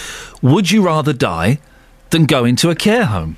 Would 0.43 0.71
you 0.71 0.83
rather 0.83 1.13
die 1.13 1.59
than 2.11 2.25
go 2.25 2.45
into 2.45 2.71
a 2.71 2.75
care 2.75 3.07
home? 3.07 3.37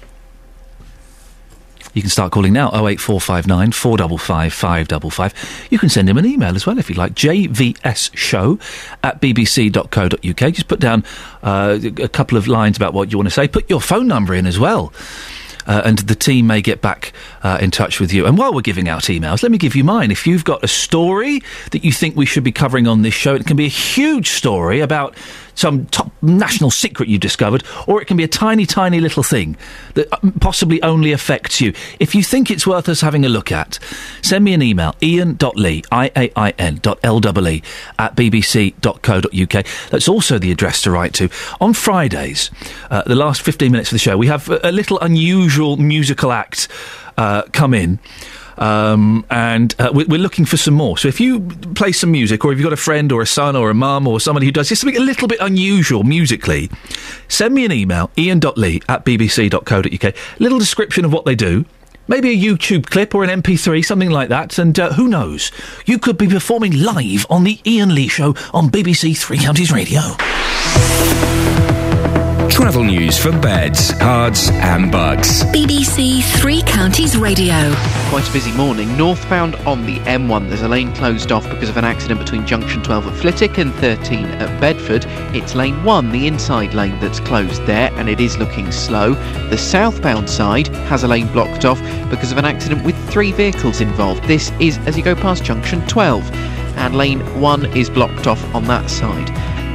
You 1.94 2.02
can 2.02 2.10
start 2.10 2.32
calling 2.32 2.52
now 2.52 2.68
08459 2.68 3.72
455 3.72 4.52
555. 4.52 5.68
You 5.70 5.78
can 5.78 5.88
send 5.88 6.08
him 6.08 6.18
an 6.18 6.26
email 6.26 6.54
as 6.54 6.66
well 6.66 6.78
if 6.78 6.88
you'd 6.88 6.98
like. 6.98 7.14
jvsshow 7.14 8.60
at 9.02 9.20
bbc.co.uk. 9.20 10.52
Just 10.54 10.68
put 10.68 10.80
down 10.80 11.04
uh, 11.42 11.78
a 11.98 12.08
couple 12.08 12.38
of 12.38 12.46
lines 12.46 12.76
about 12.76 12.94
what 12.94 13.10
you 13.10 13.18
want 13.18 13.26
to 13.26 13.34
say. 13.34 13.48
Put 13.48 13.68
your 13.68 13.80
phone 13.80 14.06
number 14.06 14.34
in 14.34 14.46
as 14.46 14.58
well. 14.58 14.92
Uh, 15.66 15.82
and 15.84 15.98
the 16.00 16.14
team 16.14 16.46
may 16.46 16.60
get 16.62 16.80
back 16.80 17.12
uh, 17.42 17.58
in 17.60 17.70
touch 17.70 18.00
with 18.00 18.12
you. 18.12 18.26
And 18.26 18.38
while 18.38 18.52
we're 18.52 18.60
giving 18.62 18.88
out 18.88 19.02
emails, 19.04 19.42
let 19.42 19.52
me 19.52 19.58
give 19.58 19.76
you 19.76 19.84
mine. 19.84 20.10
If 20.10 20.26
you've 20.26 20.44
got 20.44 20.64
a 20.64 20.68
story 20.68 21.42
that 21.72 21.84
you 21.84 21.92
think 21.92 22.16
we 22.16 22.26
should 22.26 22.44
be 22.44 22.50
covering 22.50 22.86
on 22.86 23.02
this 23.02 23.14
show, 23.14 23.34
it 23.34 23.46
can 23.46 23.56
be 23.56 23.66
a 23.66 23.68
huge 23.68 24.30
story 24.30 24.80
about 24.80 25.14
some 25.60 25.86
top 25.86 26.10
national 26.22 26.70
secret 26.70 27.08
you've 27.08 27.20
discovered, 27.20 27.62
or 27.86 28.00
it 28.00 28.06
can 28.06 28.16
be 28.16 28.24
a 28.24 28.28
tiny, 28.28 28.66
tiny 28.66 29.00
little 29.00 29.22
thing 29.22 29.56
that 29.94 30.08
uh, 30.12 30.30
possibly 30.40 30.82
only 30.82 31.12
affects 31.12 31.60
you. 31.60 31.72
If 31.98 32.14
you 32.14 32.22
think 32.22 32.50
it's 32.50 32.66
worth 32.66 32.88
us 32.88 33.02
having 33.02 33.24
a 33.24 33.28
look 33.28 33.52
at, 33.52 33.78
send 34.22 34.44
me 34.44 34.54
an 34.54 34.62
email, 34.62 34.94
iain.lee, 35.02 35.84
I-A-I-N 35.92 36.78
dot 36.82 36.98
L-E-E, 37.02 37.62
at 37.98 38.16
bbc.co.uk. 38.16 39.66
That's 39.90 40.08
also 40.08 40.38
the 40.38 40.50
address 40.50 40.82
to 40.82 40.90
write 40.90 41.14
to. 41.14 41.28
On 41.60 41.74
Fridays, 41.74 42.50
uh, 42.90 43.02
the 43.02 43.14
last 43.14 43.42
15 43.42 43.70
minutes 43.70 43.90
of 43.90 43.94
the 43.94 43.98
show, 43.98 44.16
we 44.16 44.28
have 44.28 44.48
a, 44.48 44.60
a 44.64 44.72
little 44.72 44.98
unusual 45.00 45.76
musical 45.76 46.32
act 46.32 46.68
uh, 47.16 47.42
come 47.52 47.74
in. 47.74 47.98
Um, 48.60 49.24
and 49.30 49.74
uh, 49.78 49.90
we- 49.92 50.04
we're 50.04 50.20
looking 50.20 50.44
for 50.44 50.56
some 50.58 50.74
more. 50.74 50.98
So 50.98 51.08
if 51.08 51.18
you 51.18 51.40
play 51.74 51.92
some 51.92 52.12
music, 52.12 52.44
or 52.44 52.52
if 52.52 52.58
you've 52.58 52.64
got 52.66 52.72
a 52.74 52.76
friend 52.76 53.10
or 53.10 53.22
a 53.22 53.26
son 53.26 53.56
or 53.56 53.70
a 53.70 53.74
mum 53.74 54.06
or 54.06 54.20
somebody 54.20 54.44
who 54.46 54.52
does 54.52 54.68
just 54.68 54.82
something 54.82 55.00
a 55.00 55.04
little 55.04 55.26
bit 55.28 55.38
unusual 55.40 56.04
musically, 56.04 56.70
send 57.28 57.54
me 57.54 57.64
an 57.64 57.72
email, 57.72 58.10
iain.lee 58.18 58.82
at 58.88 59.04
bbc.co.uk. 59.04 60.14
Little 60.38 60.58
description 60.58 61.04
of 61.06 61.12
what 61.12 61.24
they 61.24 61.34
do. 61.34 61.64
Maybe 62.06 62.30
a 62.30 62.36
YouTube 62.36 62.86
clip 62.86 63.14
or 63.14 63.22
an 63.24 63.40
MP3, 63.42 63.84
something 63.84 64.10
like 64.10 64.28
that. 64.30 64.58
And 64.58 64.78
uh, 64.78 64.92
who 64.94 65.06
knows? 65.08 65.52
You 65.86 65.98
could 65.98 66.18
be 66.18 66.26
performing 66.28 66.72
live 66.82 67.24
on 67.30 67.44
the 67.44 67.60
Iain 67.64 67.94
Lee 67.94 68.08
Show 68.08 68.34
on 68.52 68.68
BBC 68.68 69.16
Three 69.16 69.38
Counties 69.38 69.70
Radio. 69.72 70.00
Travel 72.50 72.84
news 72.84 73.16
for 73.16 73.30
beds, 73.30 73.92
cards, 73.94 74.50
and 74.50 74.92
bucks. 74.92 75.44
BBC 75.44 76.22
Three 76.40 76.62
Counties 76.62 77.16
Radio. 77.16 77.72
Quite 78.10 78.28
a 78.28 78.32
busy 78.32 78.52
morning. 78.52 78.94
Northbound 78.98 79.54
on 79.66 79.86
the 79.86 79.96
M1, 80.00 80.48
there's 80.48 80.62
a 80.62 80.68
lane 80.68 80.92
closed 80.94 81.32
off 81.32 81.48
because 81.48 81.68
of 81.68 81.76
an 81.76 81.84
accident 81.84 82.20
between 82.20 82.46
junction 82.46 82.82
12 82.82 83.06
at 83.06 83.16
Flitwick 83.16 83.58
and 83.58 83.72
13 83.74 84.26
at 84.26 84.60
Bedford. 84.60 85.06
It's 85.34 85.54
lane 85.54 85.82
1, 85.84 86.10
the 86.10 86.26
inside 86.26 86.74
lane, 86.74 86.98
that's 87.00 87.20
closed 87.20 87.64
there, 87.66 87.90
and 87.94 88.08
it 88.08 88.20
is 88.20 88.36
looking 88.36 88.70
slow. 88.72 89.14
The 89.48 89.56
southbound 89.56 90.28
side 90.28 90.68
has 90.88 91.02
a 91.02 91.08
lane 91.08 91.32
blocked 91.32 91.64
off 91.64 91.80
because 92.10 92.32
of 92.32 92.38
an 92.38 92.44
accident 92.44 92.84
with 92.84 92.96
three 93.10 93.32
vehicles 93.32 93.80
involved. 93.80 94.24
This 94.24 94.50
is 94.60 94.76
as 94.86 94.98
you 94.98 95.02
go 95.02 95.14
past 95.14 95.44
junction 95.44 95.86
12, 95.86 96.30
and 96.76 96.96
lane 96.96 97.20
1 97.40 97.76
is 97.76 97.88
blocked 97.88 98.26
off 98.26 98.42
on 98.54 98.64
that 98.64 98.90
side. 98.90 99.28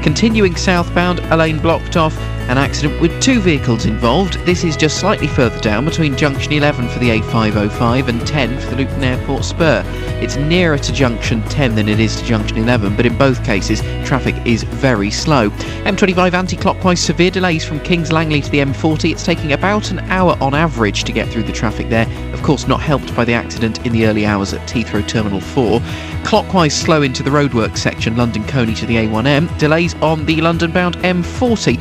Continuing 0.04 0.56
southbound, 0.56 1.20
a 1.32 1.38
lane 1.38 1.58
blocked 1.58 1.98
off, 1.98 2.16
an 2.48 2.58
accident 2.60 3.02
with 3.02 3.20
two 3.22 3.40
vehicles 3.40 3.86
involved. 3.86 4.36
This 4.46 4.64
is 4.64 4.78
just 4.78 5.00
slightly 5.00 5.28
further 5.28 5.60
down 5.60 5.84
between 5.86 6.16
junction 6.16 6.54
11 6.54 6.90
for 6.90 7.00
the 7.00 7.20
A505 7.20 8.08
and 8.08 8.26
10 8.28 8.60
for 8.60 8.70
the 8.70 8.76
Luton 8.76 9.04
Airport 9.04 9.44
Spur. 9.44 9.84
It's 10.22 10.36
nearer 10.36 10.78
to 10.78 10.94
junction 10.94 11.42
10 11.44 11.76
than 11.76 11.90
it 11.90 12.00
is 12.00 12.16
to 12.18 12.26
junction 12.26 12.58
11, 12.58 12.96
but 12.96 13.06
in 13.06 13.18
both 13.18 13.44
cases, 13.44 13.82
traffic 14.08 14.36
is 14.46 14.64
very 14.64 15.10
slow. 15.10 15.50
M25 15.86 16.34
anti 16.34 16.56
clockwise, 16.56 17.00
severe 17.00 17.32
delays 17.32 17.66
from 17.66 17.80
Kings 17.80 18.12
Langley 18.12 18.42
to 18.42 18.50
the 18.50 18.60
M40. 18.60 19.12
It's 19.12 19.26
taking 19.26 19.54
about 19.54 19.92
an 19.92 20.00
hour 20.12 20.38
on 20.40 20.54
average 20.54 21.04
to 21.06 21.12
get 21.12 21.28
through 21.30 21.44
the 21.44 21.52
traffic 21.52 21.90
there. 21.90 22.08
Of 22.34 22.44
course, 22.44 22.68
not 22.68 22.82
helped 22.82 23.16
by 23.16 23.26
the 23.26 23.34
accident 23.34 23.86
in 23.86 23.92
the 23.92 24.06
early 24.06 24.26
hours 24.26 24.54
at 24.54 24.68
Heathrow 24.68 25.08
Terminal 25.08 25.42
4. 25.42 25.82
Clockwise 26.24 26.76
slow 26.76 27.02
into 27.02 27.24
the 27.24 27.30
roadworks 27.30 27.80
section, 27.80 28.16
London 28.16 28.44
Colney 28.48 28.76
to 28.76 28.86
the 28.86 28.96
A1M. 28.96 29.58
Delays 29.58 29.96
on 29.96 30.26
the 30.26 30.42
London 30.42 30.72
bound 30.72 30.98
M40, 30.98 31.78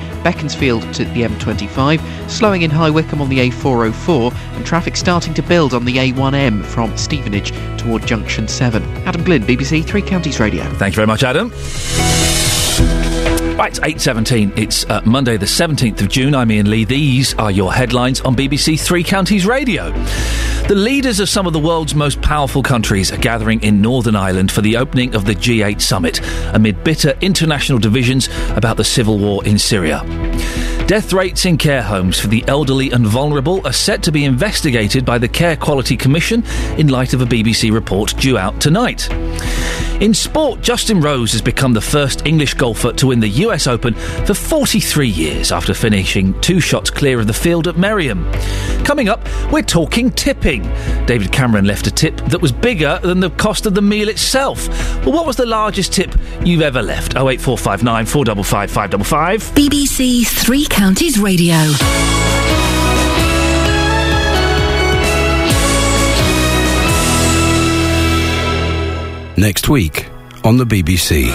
Beaconsfield 0.55 0.95
to 0.95 1.05
the 1.07 1.23
M25. 1.23 2.31
Slowing 2.31 2.63
in 2.63 2.71
High 2.71 2.91
Wycombe 2.91 3.23
on 3.23 3.29
the 3.29 3.51
A404, 3.51 4.35
and 4.57 4.67
traffic 4.67 4.97
starting 4.97 5.35
to 5.35 5.43
build 5.43 5.75
on 5.75 5.85
the 5.85 5.97
A1M 5.97 6.65
from 6.65 6.97
Stevenage 6.97 7.53
toward 7.79 8.07
Junction 8.07 8.49
7. 8.49 8.83
Adam 9.07 9.25
Glynn, 9.25 9.43
BBC 9.43 9.85
Three 9.85 10.03
Counties 10.03 10.41
Radio. 10.41 10.65
Thank 10.75 10.95
you 10.95 10.97
very 10.97 11.07
much, 11.07 11.23
Adam. 11.23 11.51
Right, 13.57 13.73
8.17. 13.73 14.59
It's 14.59 14.85
uh, 14.91 15.01
Monday 15.05 15.37
the 15.37 15.47
17th 15.47 16.01
of 16.03 16.09
June. 16.09 16.35
I'm 16.35 16.51
Iain 16.51 16.69
Lee. 16.69 16.85
These 16.85 17.35
are 17.35 17.51
your 17.51 17.73
headlines 17.73 18.21
on 18.23 18.35
BBC 18.35 18.81
Three 18.81 19.05
Counties 19.05 19.47
Radio. 19.47 19.93
The 20.67 20.75
leaders 20.75 21.21
of 21.21 21.29
some 21.29 21.47
of 21.47 21.53
the 21.53 21.59
world's 21.59 21.95
most 21.95 22.23
powerful 22.23 22.63
countries 22.63 23.13
are 23.13 23.19
gathering 23.19 23.63
in 23.63 23.83
Northern 23.83 24.17
Ireland 24.17 24.51
for 24.51 24.63
the 24.63 24.79
opening 24.79 25.15
of 25.15 25.27
the 25.27 25.35
G8 25.35 25.79
summit 25.79 26.23
amid 26.55 26.83
bitter 26.83 27.13
international 27.21 27.79
divisions 27.79 28.31
about 28.57 28.79
the 28.79 28.85
civil 28.85 29.19
war 29.19 29.45
in 29.45 29.59
Syria. 29.59 30.01
Death 30.87 31.13
rates 31.13 31.45
in 31.45 31.59
care 31.59 31.83
homes 31.83 32.19
for 32.19 32.29
the 32.29 32.43
elderly 32.49 32.93
and 32.93 33.07
vulnerable 33.07 33.65
are 33.67 33.75
set 33.75 34.03
to 34.05 34.11
be 34.11 34.25
investigated 34.25 35.05
by 35.05 35.19
the 35.19 35.29
Care 35.29 35.57
Quality 35.57 35.99
Commission 35.99 36.43
in 36.79 36.89
light 36.89 37.13
of 37.13 37.21
a 37.21 37.27
BBC 37.27 37.71
report 37.71 38.17
due 38.17 38.39
out 38.39 38.59
tonight. 38.59 39.07
In 40.05 40.13
sport, 40.13 40.61
Justin 40.61 41.01
Rose 41.01 41.33
has 41.33 41.41
become 41.41 41.73
the 41.73 41.81
first 41.81 42.27
English 42.27 42.53
golfer 42.53 42.93
to 42.93 43.07
win 43.07 43.21
the 43.21 43.29
US 43.47 43.67
Open 43.67 43.95
for 43.95 44.35
43 44.35 45.09
years 45.09 45.51
after 45.51 45.73
finishing 45.73 46.39
two 46.43 46.61
shots 46.61 46.91
clear 46.91 47.21
of 47.21 47.27
the 47.27 47.33
field 47.33 47.69
at 47.69 47.79
Merion. 47.79 48.31
Coming 48.85 49.09
up, 49.09 49.27
we're 49.51 49.63
talking 49.63 50.11
tipping. 50.11 50.63
David 51.07 51.33
Cameron 51.33 51.65
left 51.65 51.87
a 51.87 51.91
tip 51.91 52.19
that 52.27 52.43
was 52.43 52.53
bigger 52.53 53.01
than 53.03 53.21
the 53.21 53.31
cost 53.31 53.65
of 53.65 53.73
the 53.73 53.81
meal 53.81 54.11
itself. 54.11 54.69
Well, 55.07 55.15
what 55.15 55.25
was 55.25 55.37
the 55.37 55.47
largest 55.47 55.95
tip 55.95 56.15
you've 56.45 56.61
ever 56.61 56.83
left? 56.83 57.13
08459 57.13 58.05
455 58.05 58.71
555. 58.71 59.55
BBC 59.55 60.27
Three 60.27 60.67
Counties 60.67 61.19
Radio. 61.19 61.55
Next 69.37 69.69
week 69.69 70.09
on 70.45 70.57
the 70.59 70.65
BBC. 70.65 71.29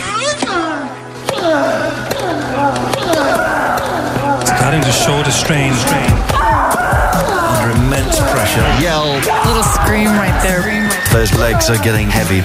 Starting 4.46 4.82
to 4.82 4.92
shoulder 4.92 5.32
strain. 5.32 5.74
Under 5.74 7.72
immense 7.72 8.18
pressure. 8.32 8.62
Yell. 8.82 9.06
Little 9.46 9.64
scream 9.64 10.08
right 10.08 10.40
there. 10.42 10.90
Those 11.12 11.34
legs 11.40 11.70
are 11.70 11.78
getting 11.84 12.08
heavy. 12.10 12.40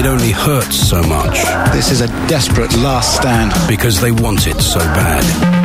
It 0.00 0.06
only 0.06 0.32
hurts 0.32 0.76
so 0.76 1.02
much. 1.02 1.44
This 1.72 1.92
is 1.92 2.00
a 2.00 2.08
desperate 2.26 2.74
last 2.76 3.16
stand. 3.16 3.52
Because 3.68 4.00
they 4.00 4.10
want 4.10 4.46
it 4.48 4.60
so 4.60 4.80
bad. 4.80 5.63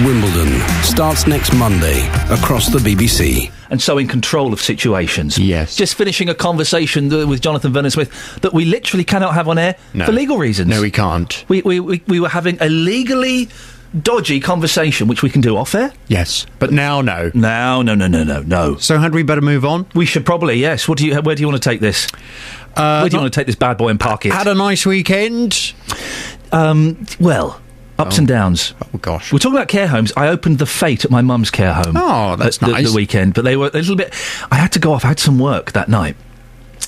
Wimbledon 0.00 0.60
starts 0.82 1.26
next 1.28 1.54
Monday 1.54 2.06
across 2.28 2.66
the 2.68 2.78
BBC. 2.80 3.50
and 3.70 3.80
so 3.80 3.96
in 3.96 4.08
control 4.08 4.52
of 4.52 4.60
situations. 4.60 5.38
Yes. 5.38 5.76
Just 5.76 5.94
finishing 5.94 6.28
a 6.28 6.34
conversation 6.34 7.10
th- 7.10 7.26
with 7.26 7.40
Jonathan 7.40 7.72
Vernon 7.72 7.90
Smith 7.92 8.10
that 8.42 8.52
we 8.52 8.64
literally 8.64 9.04
cannot 9.04 9.34
have 9.34 9.46
on 9.48 9.56
air 9.56 9.76
No. 9.94 10.06
for 10.06 10.12
legal 10.12 10.36
reasons. 10.36 10.68
No, 10.68 10.80
we 10.82 10.90
can't. 10.90 11.44
We, 11.48 11.62
we, 11.62 11.78
we, 11.78 12.02
we 12.08 12.18
were 12.18 12.28
having 12.28 12.58
a 12.60 12.68
legally 12.68 13.48
dodgy 14.02 14.40
conversation, 14.40 15.06
which 15.06 15.22
we 15.22 15.30
can 15.30 15.40
do 15.40 15.56
off 15.56 15.74
air. 15.76 15.92
Yes, 16.08 16.44
but 16.58 16.72
now 16.72 17.00
no. 17.00 17.30
No, 17.32 17.80
no, 17.82 17.94
no, 17.94 18.08
no, 18.08 18.24
no, 18.24 18.42
no. 18.42 18.76
So 18.78 18.98
had 18.98 19.14
we 19.14 19.22
better 19.22 19.40
move 19.42 19.64
on? 19.64 19.86
We 19.94 20.06
should 20.06 20.26
probably, 20.26 20.56
yes. 20.56 20.88
What 20.88 20.98
do 20.98 21.06
you? 21.06 21.14
Where 21.20 21.36
do 21.36 21.40
you 21.40 21.46
want 21.48 21.62
to 21.62 21.68
take 21.70 21.80
this? 21.80 22.08
Uh, 22.76 23.00
where 23.02 23.08
do 23.10 23.14
you 23.14 23.18
not- 23.18 23.22
want 23.22 23.32
to 23.34 23.40
take 23.40 23.46
this 23.46 23.54
bad 23.56 23.78
boy 23.78 23.90
and 23.90 24.00
park 24.00 24.26
it? 24.26 24.32
Had 24.32 24.48
a 24.48 24.54
nice 24.54 24.84
weekend. 24.84 25.72
Um, 26.52 27.06
well, 27.20 27.60
ups 27.98 28.16
Oh. 28.16 28.18
and 28.18 28.28
downs. 28.28 28.74
Oh 28.82 28.98
gosh. 28.98 29.32
We're 29.32 29.38
talking 29.38 29.56
about 29.56 29.68
care 29.68 29.88
homes. 29.88 30.12
I 30.16 30.28
opened 30.28 30.58
the 30.58 30.66
fete 30.66 31.04
at 31.04 31.10
my 31.10 31.22
mum's 31.22 31.50
care 31.50 31.72
home. 31.74 31.94
Oh, 31.96 32.36
that's 32.36 32.56
at 32.62 32.66
the, 32.66 32.72
nice. 32.72 32.90
The 32.90 32.96
weekend, 32.96 33.34
but 33.34 33.44
they 33.44 33.56
were 33.56 33.68
a 33.68 33.70
little 33.70 33.96
bit. 33.96 34.12
I 34.50 34.56
had 34.56 34.72
to 34.72 34.78
go 34.78 34.92
off. 34.92 35.04
I 35.04 35.08
had 35.08 35.20
some 35.20 35.38
work 35.38 35.72
that 35.72 35.88
night. 35.88 36.16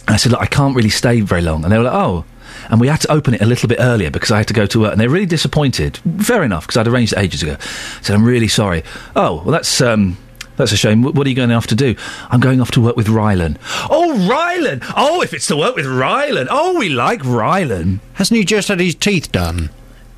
And 0.07 0.15
I 0.15 0.17
said, 0.19 0.33
look, 0.33 0.41
I 0.41 0.47
can't 0.47 0.77
really 0.77 0.91
stay 0.91 1.21
very 1.21 1.43
long. 1.43 1.65
And 1.65 1.73
they 1.73 1.79
were 1.79 1.85
like, 1.85 1.95
oh. 1.95 2.25
And 2.71 2.81
we 2.81 2.89
had 2.89 3.01
to 3.03 3.13
open 3.13 3.35
it 3.35 3.43
a 3.43 3.47
little 3.47 3.69
bit 3.69 3.79
earlier 3.81 4.11
because 4.11 4.31
I 4.31 4.39
had 4.39 4.49
to 4.49 4.55
go 4.55 4.67
to 4.67 4.81
work. 4.81 4.93
And 4.93 5.01
they 5.01 5.07
were 5.09 5.15
really 5.15 5.27
disappointed. 5.27 5.99
Fair 6.21 6.43
enough, 6.43 6.65
because 6.67 6.77
I'd 6.79 6.89
arranged 6.89 7.13
it 7.13 7.19
ages 7.19 7.43
ago. 7.43 7.57
I 7.61 8.03
said, 8.03 8.15
I'm 8.15 8.25
really 8.25 8.49
sorry. 8.49 8.83
Oh, 9.15 9.43
well, 9.43 9.53
that's. 9.53 9.81
Um, 9.81 10.17
that's 10.57 10.73
a 10.73 10.77
shame. 10.77 11.03
Wh- 11.03 11.15
What 11.15 11.27
are 11.27 11.31
you 11.31 11.37
going 11.37 11.53
off 11.53 11.67
to 11.67 11.75
do? 11.75 11.97
I'm 12.31 12.41
going 12.41 12.61
off 12.63 12.71
to 12.73 12.81
work 12.81 12.97
with 12.97 13.09
Rylan. 13.09 13.59
Oh, 13.91 14.15
Rylan! 14.31 14.83
Oh, 14.97 15.21
if 15.21 15.35
it's 15.35 15.47
to 15.49 15.57
work 15.57 15.77
with 15.77 15.85
Rylan. 15.85 16.47
Oh, 16.51 16.79
we 16.79 16.89
like 16.89 17.21
Rylan. 17.21 17.99
Hasn't 18.15 18.39
he 18.39 18.45
just 18.45 18.69
had 18.69 18.81
his 18.81 18.95
teeth 18.95 19.31
done? 19.31 19.69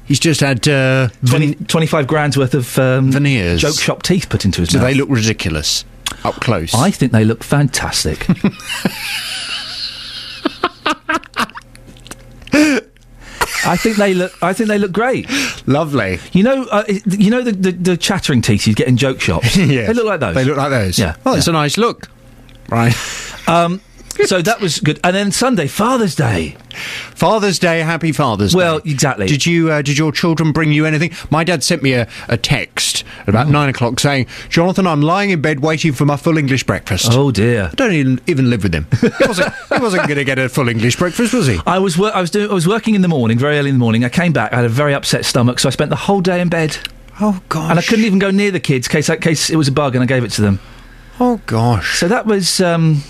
He's 0.08 0.18
just 0.18 0.40
had 0.40 0.66
uh, 0.66 1.08
20, 1.26 1.54
25 1.66 2.06
grand's 2.06 2.36
worth 2.38 2.54
of 2.54 2.78
um, 2.78 3.12
veneers, 3.12 3.60
joke 3.60 3.76
shop 3.78 4.02
teeth 4.02 4.28
put 4.30 4.44
into 4.46 4.62
his 4.62 4.70
Do 4.70 4.78
mouth. 4.78 4.86
they 4.86 4.94
look 4.94 5.08
ridiculous 5.10 5.84
up 6.24 6.34
close? 6.40 6.74
I 6.74 6.90
think 6.90 7.12
they 7.12 7.24
look 7.24 7.44
fantastic. 7.44 8.26
I 13.64 13.76
think 13.76 13.96
they 13.96 14.14
look. 14.14 14.32
I 14.42 14.52
think 14.52 14.68
they 14.68 14.78
look 14.78 14.92
great. 14.92 15.28
Lovely. 15.66 16.18
You 16.32 16.42
know. 16.42 16.64
Uh, 16.64 16.84
you 16.88 17.30
know 17.30 17.42
the, 17.42 17.52
the 17.52 17.72
the 17.72 17.96
chattering 17.96 18.40
teeth 18.40 18.66
you 18.66 18.74
get 18.74 18.88
in 18.88 18.96
joke 18.96 19.20
shops. 19.20 19.56
Yes. 19.68 19.88
They 19.88 19.92
look 19.94 20.06
like 20.06 20.20
those. 20.20 20.34
They 20.34 20.44
look 20.44 20.56
like 20.56 20.70
those. 20.70 20.98
Yeah. 20.98 21.16
Oh, 21.26 21.34
it's 21.36 21.46
a 21.48 21.52
nice 21.52 21.76
look. 21.76 22.08
Right. 22.70 22.94
Um, 23.48 23.80
so 24.24 24.42
that 24.42 24.60
was 24.60 24.80
good. 24.80 25.00
And 25.04 25.14
then 25.14 25.32
Sunday, 25.32 25.66
Father's 25.66 26.14
Day. 26.14 26.56
Father's 27.14 27.58
Day, 27.58 27.80
happy 27.80 28.12
Father's 28.12 28.54
Well, 28.54 28.78
Day. 28.78 28.82
Well, 28.84 28.92
exactly. 28.92 29.26
Did 29.26 29.46
you? 29.46 29.70
Uh, 29.70 29.82
did 29.82 29.98
your 29.98 30.12
children 30.12 30.52
bring 30.52 30.72
you 30.72 30.86
anything? 30.86 31.12
My 31.30 31.44
dad 31.44 31.62
sent 31.64 31.82
me 31.82 31.94
a, 31.94 32.08
a 32.28 32.36
text 32.36 33.04
at 33.20 33.28
about 33.28 33.48
nine 33.48 33.68
o'clock 33.68 33.98
saying, 34.00 34.26
"Jonathan, 34.48 34.86
I'm 34.86 35.02
lying 35.02 35.30
in 35.30 35.40
bed 35.40 35.60
waiting 35.60 35.92
for 35.92 36.04
my 36.04 36.16
full 36.16 36.38
English 36.38 36.64
breakfast." 36.64 37.08
Oh 37.12 37.30
dear. 37.30 37.68
I 37.72 37.74
don't 37.74 37.92
even, 37.92 38.20
even 38.26 38.50
live 38.50 38.62
with 38.62 38.74
him. 38.74 38.86
He 39.00 39.26
wasn't, 39.26 39.52
wasn't 39.70 40.06
going 40.06 40.18
to 40.18 40.24
get 40.24 40.38
a 40.38 40.48
full 40.48 40.68
English 40.68 40.96
breakfast, 40.96 41.34
was 41.34 41.46
he? 41.46 41.58
I 41.66 41.78
was 41.78 41.98
wor- 41.98 42.14
I 42.14 42.20
was 42.20 42.30
doing 42.30 42.50
I 42.50 42.54
was 42.54 42.68
working 42.68 42.94
in 42.94 43.02
the 43.02 43.08
morning, 43.08 43.38
very 43.38 43.58
early 43.58 43.70
in 43.70 43.74
the 43.76 43.80
morning. 43.80 44.04
I 44.04 44.08
came 44.08 44.32
back, 44.32 44.52
I 44.52 44.56
had 44.56 44.64
a 44.64 44.70
very 44.70 44.94
upset 44.94 45.24
stomach, 45.24 45.58
so 45.58 45.68
I 45.68 45.70
spent 45.70 45.90
the 45.90 45.96
whole 45.96 46.20
day 46.20 46.40
in 46.40 46.48
bed. 46.48 46.76
Oh 47.20 47.42
gosh. 47.48 47.70
And 47.70 47.78
I 47.78 47.82
couldn't 47.82 48.04
even 48.04 48.18
go 48.20 48.30
near 48.30 48.50
the 48.50 48.60
kids, 48.60 48.86
case 48.86 49.10
case 49.20 49.50
it 49.50 49.56
was 49.56 49.68
a 49.68 49.72
bug, 49.72 49.94
and 49.96 50.02
I 50.02 50.06
gave 50.06 50.22
it 50.24 50.30
to 50.32 50.42
them. 50.42 50.60
Oh 51.18 51.40
gosh. 51.46 51.98
So 51.98 52.08
that 52.08 52.26
was. 52.26 52.60
Um, 52.60 53.02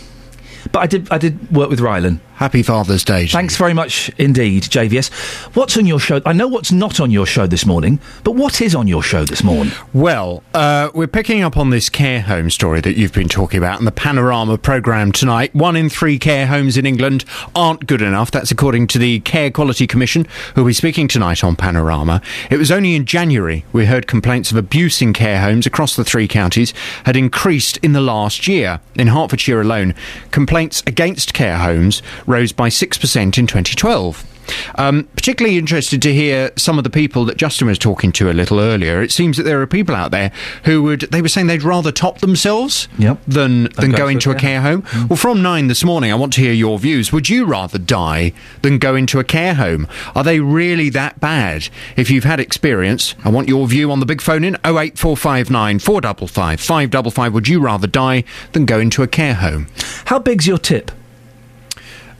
but 0.73 0.81
I 0.81 0.87
did 0.87 1.11
I 1.11 1.19
did 1.19 1.51
work 1.51 1.71
with 1.71 1.81
Rylan. 1.81 2.21
Happy 2.39 2.63
Father's 2.63 3.03
Day. 3.03 3.27
Thanks 3.27 3.57
very 3.57 3.75
much 3.75 4.13
indeed, 4.17 4.63
JVS. 4.63 5.11
What's 5.57 5.77
on 5.77 5.87
your 5.87 5.99
show? 5.99 6.21
I 6.25 6.33
know 6.33 6.47
what's 6.47 6.71
not 6.71 7.01
on 7.01 7.11
your 7.11 7.27
show 7.27 7.49
this 7.49 7.67
morning, 7.67 7.99
but 8.23 8.37
what 8.37 8.61
is 8.61 8.77
on 8.77 8.87
your 8.87 9.03
show 9.03 9.25
this 9.25 9.43
morning? 9.43 9.73
Well, 9.93 10.45
uh, 10.55 10.91
we're 10.95 11.09
picking 11.09 11.43
up 11.43 11.57
on 11.57 11.71
this 11.71 11.89
care 11.91 12.21
home 12.21 12.49
story 12.51 12.81
that 12.83 12.97
you've 12.97 13.13
been 13.13 13.29
talking 13.29 13.59
about 13.59 13.79
and 13.79 13.89
the 13.89 13.93
Panorama 13.93 14.57
programme 14.57 15.11
tonight. 15.11 15.53
One 15.53 15.75
in 15.75 15.89
three 15.89 16.17
care 16.17 16.47
homes 16.47 16.77
in 16.77 16.87
England 16.87 17.25
aren't 17.57 17.89
good 17.89 18.03
enough. 18.03 18.31
That's 18.31 18.53
according 18.53 18.87
to 18.89 19.01
the 19.01 19.19
Care 19.19 19.51
Quality 19.51 19.89
Commission, 19.89 20.25
who 20.55 20.63
will 20.63 20.69
be 20.69 20.75
speaking 20.75 21.09
tonight 21.09 21.43
on 21.43 21.57
Panorama. 21.57 22.23
It 22.53 22.59
was 22.59 22.71
only 22.71 22.95
in 22.95 23.05
January 23.05 23.65
we 23.73 23.87
heard 23.87 24.07
complaints 24.07 24.53
of 24.53 24.57
abuse 24.57 25.03
in 25.03 25.13
care 25.13 25.41
homes 25.41 25.67
across 25.67 25.97
the 25.97 26.05
three 26.05 26.29
counties 26.29 26.73
had 27.03 27.17
increased 27.17 27.79
in 27.79 27.95
the 27.95 28.01
last 28.01 28.47
year. 28.47 28.79
In 28.95 29.09
Hertfordshire 29.09 29.61
alone, 29.61 29.97
complaints 30.31 30.58
against 30.87 31.35
care 31.35 31.57
homes 31.57 32.03
rose 32.27 32.53
by 32.53 32.69
6% 32.69 33.39
in 33.39 33.47
2012. 33.47 34.28
Um, 34.77 35.05
particularly 35.17 35.59
interested 35.59 36.01
to 36.02 36.12
hear 36.12 36.51
some 36.57 36.78
of 36.78 36.85
the 36.85 36.91
people 36.91 37.25
that 37.27 37.36
Justin 37.36 37.68
was 37.68 37.78
talking 37.78 38.12
to 38.12 38.31
a 38.31 38.33
little 38.33 38.60
earlier. 38.60 39.02
It 39.02 39.10
seems 39.12 39.36
that 39.36 39.43
there 39.43 39.60
are 39.60 39.67
people 39.67 39.94
out 39.94 40.10
there 40.10 40.33
who 40.65 40.83
would 40.85 41.01
they 41.02 41.20
were 41.23 41.28
saying 41.28 41.47
they'd 41.49 41.62
rather 41.62 41.93
top 41.93 42.18
themselves 42.20 42.89
Yep. 42.99 43.18
than 43.27 43.65
than 43.77 43.93
go 43.93 44.09
into 44.09 44.31
a 44.31 44.35
care 44.35 44.60
home. 44.62 44.85
Well, 45.09 45.17
from 45.17 45.43
nine 45.43 45.68
this 45.68 45.85
morning, 45.85 46.10
I 46.12 46.15
want 46.15 46.33
to 46.35 46.41
hear 46.41 46.52
your 46.52 46.78
views. 46.78 47.12
Would 47.12 47.28
you 47.28 47.44
rather 47.44 47.78
die 47.78 48.33
than 48.62 48.78
go 48.78 48.94
into 48.94 49.18
a 49.18 49.25
care 49.25 49.55
home? 49.55 49.86
Are 50.15 50.25
they 50.25 50.41
really 50.41 50.89
that 50.91 51.20
bad? 51.20 51.68
If 51.97 52.10
you've 52.10 52.25
had 52.25 52.41
experience, 52.41 53.15
I 53.25 53.28
want 53.31 53.49
your 53.49 53.67
view 53.67 53.91
on 53.93 54.01
the 54.01 54.07
big 54.07 54.20
phone 54.20 54.44
in 54.44 54.55
08459 54.65 55.78
455 55.78 56.60
555. 56.60 57.35
Would 57.35 57.49
you 57.49 57.60
rather 57.60 57.86
die 57.86 58.25
than 58.52 58.65
go 58.65 58.78
into 58.78 59.02
a 59.02 59.07
care 59.07 59.35
home? 59.35 59.67
How 60.07 60.18
big's 60.18 60.47
your 60.47 60.59
tip? 60.59 60.91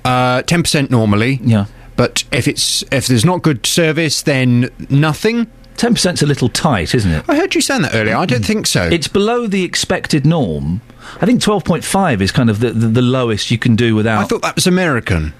Uh, 0.05 0.43
10% 0.43 0.91
normally. 0.91 1.41
Yeah. 1.43 1.67
But 1.99 2.23
if 2.31 2.47
it's 2.47 2.83
if 2.93 3.09
there's 3.09 3.25
not 3.25 3.43
good 3.43 3.67
service, 3.67 4.23
then 4.23 4.71
nothing. 4.89 5.49
Ten 5.77 5.95
percent's 5.95 6.23
a 6.23 6.27
little 6.27 6.49
tight, 6.49 6.95
isn't 6.95 7.11
it? 7.11 7.25
I 7.29 7.37
heard 7.37 7.57
you 7.57 7.61
saying 7.61 7.83
that 7.83 7.95
earlier. 7.95 8.17
I 8.17 8.25
don't 8.25 8.45
think 8.45 8.69
so. 8.69 8.85
It's 8.85 9.09
below 9.09 9.49
the 9.49 9.65
expected 9.65 10.25
norm. 10.25 10.81
I 11.21 11.27
think 11.27 11.43
twelve 11.43 11.65
point 11.65 11.83
five 11.85 12.23
is 12.23 12.31
kind 12.31 12.51
of 12.51 12.61
the, 12.61 12.71
the, 12.71 12.87
the 12.87 13.03
lowest 13.03 13.51
you 13.51 13.59
can 13.59 13.75
do 13.75 13.97
without. 13.97 14.23
I 14.23 14.27
thought 14.27 14.43
that 14.43 14.55
was 14.55 14.69
American. 14.69 15.35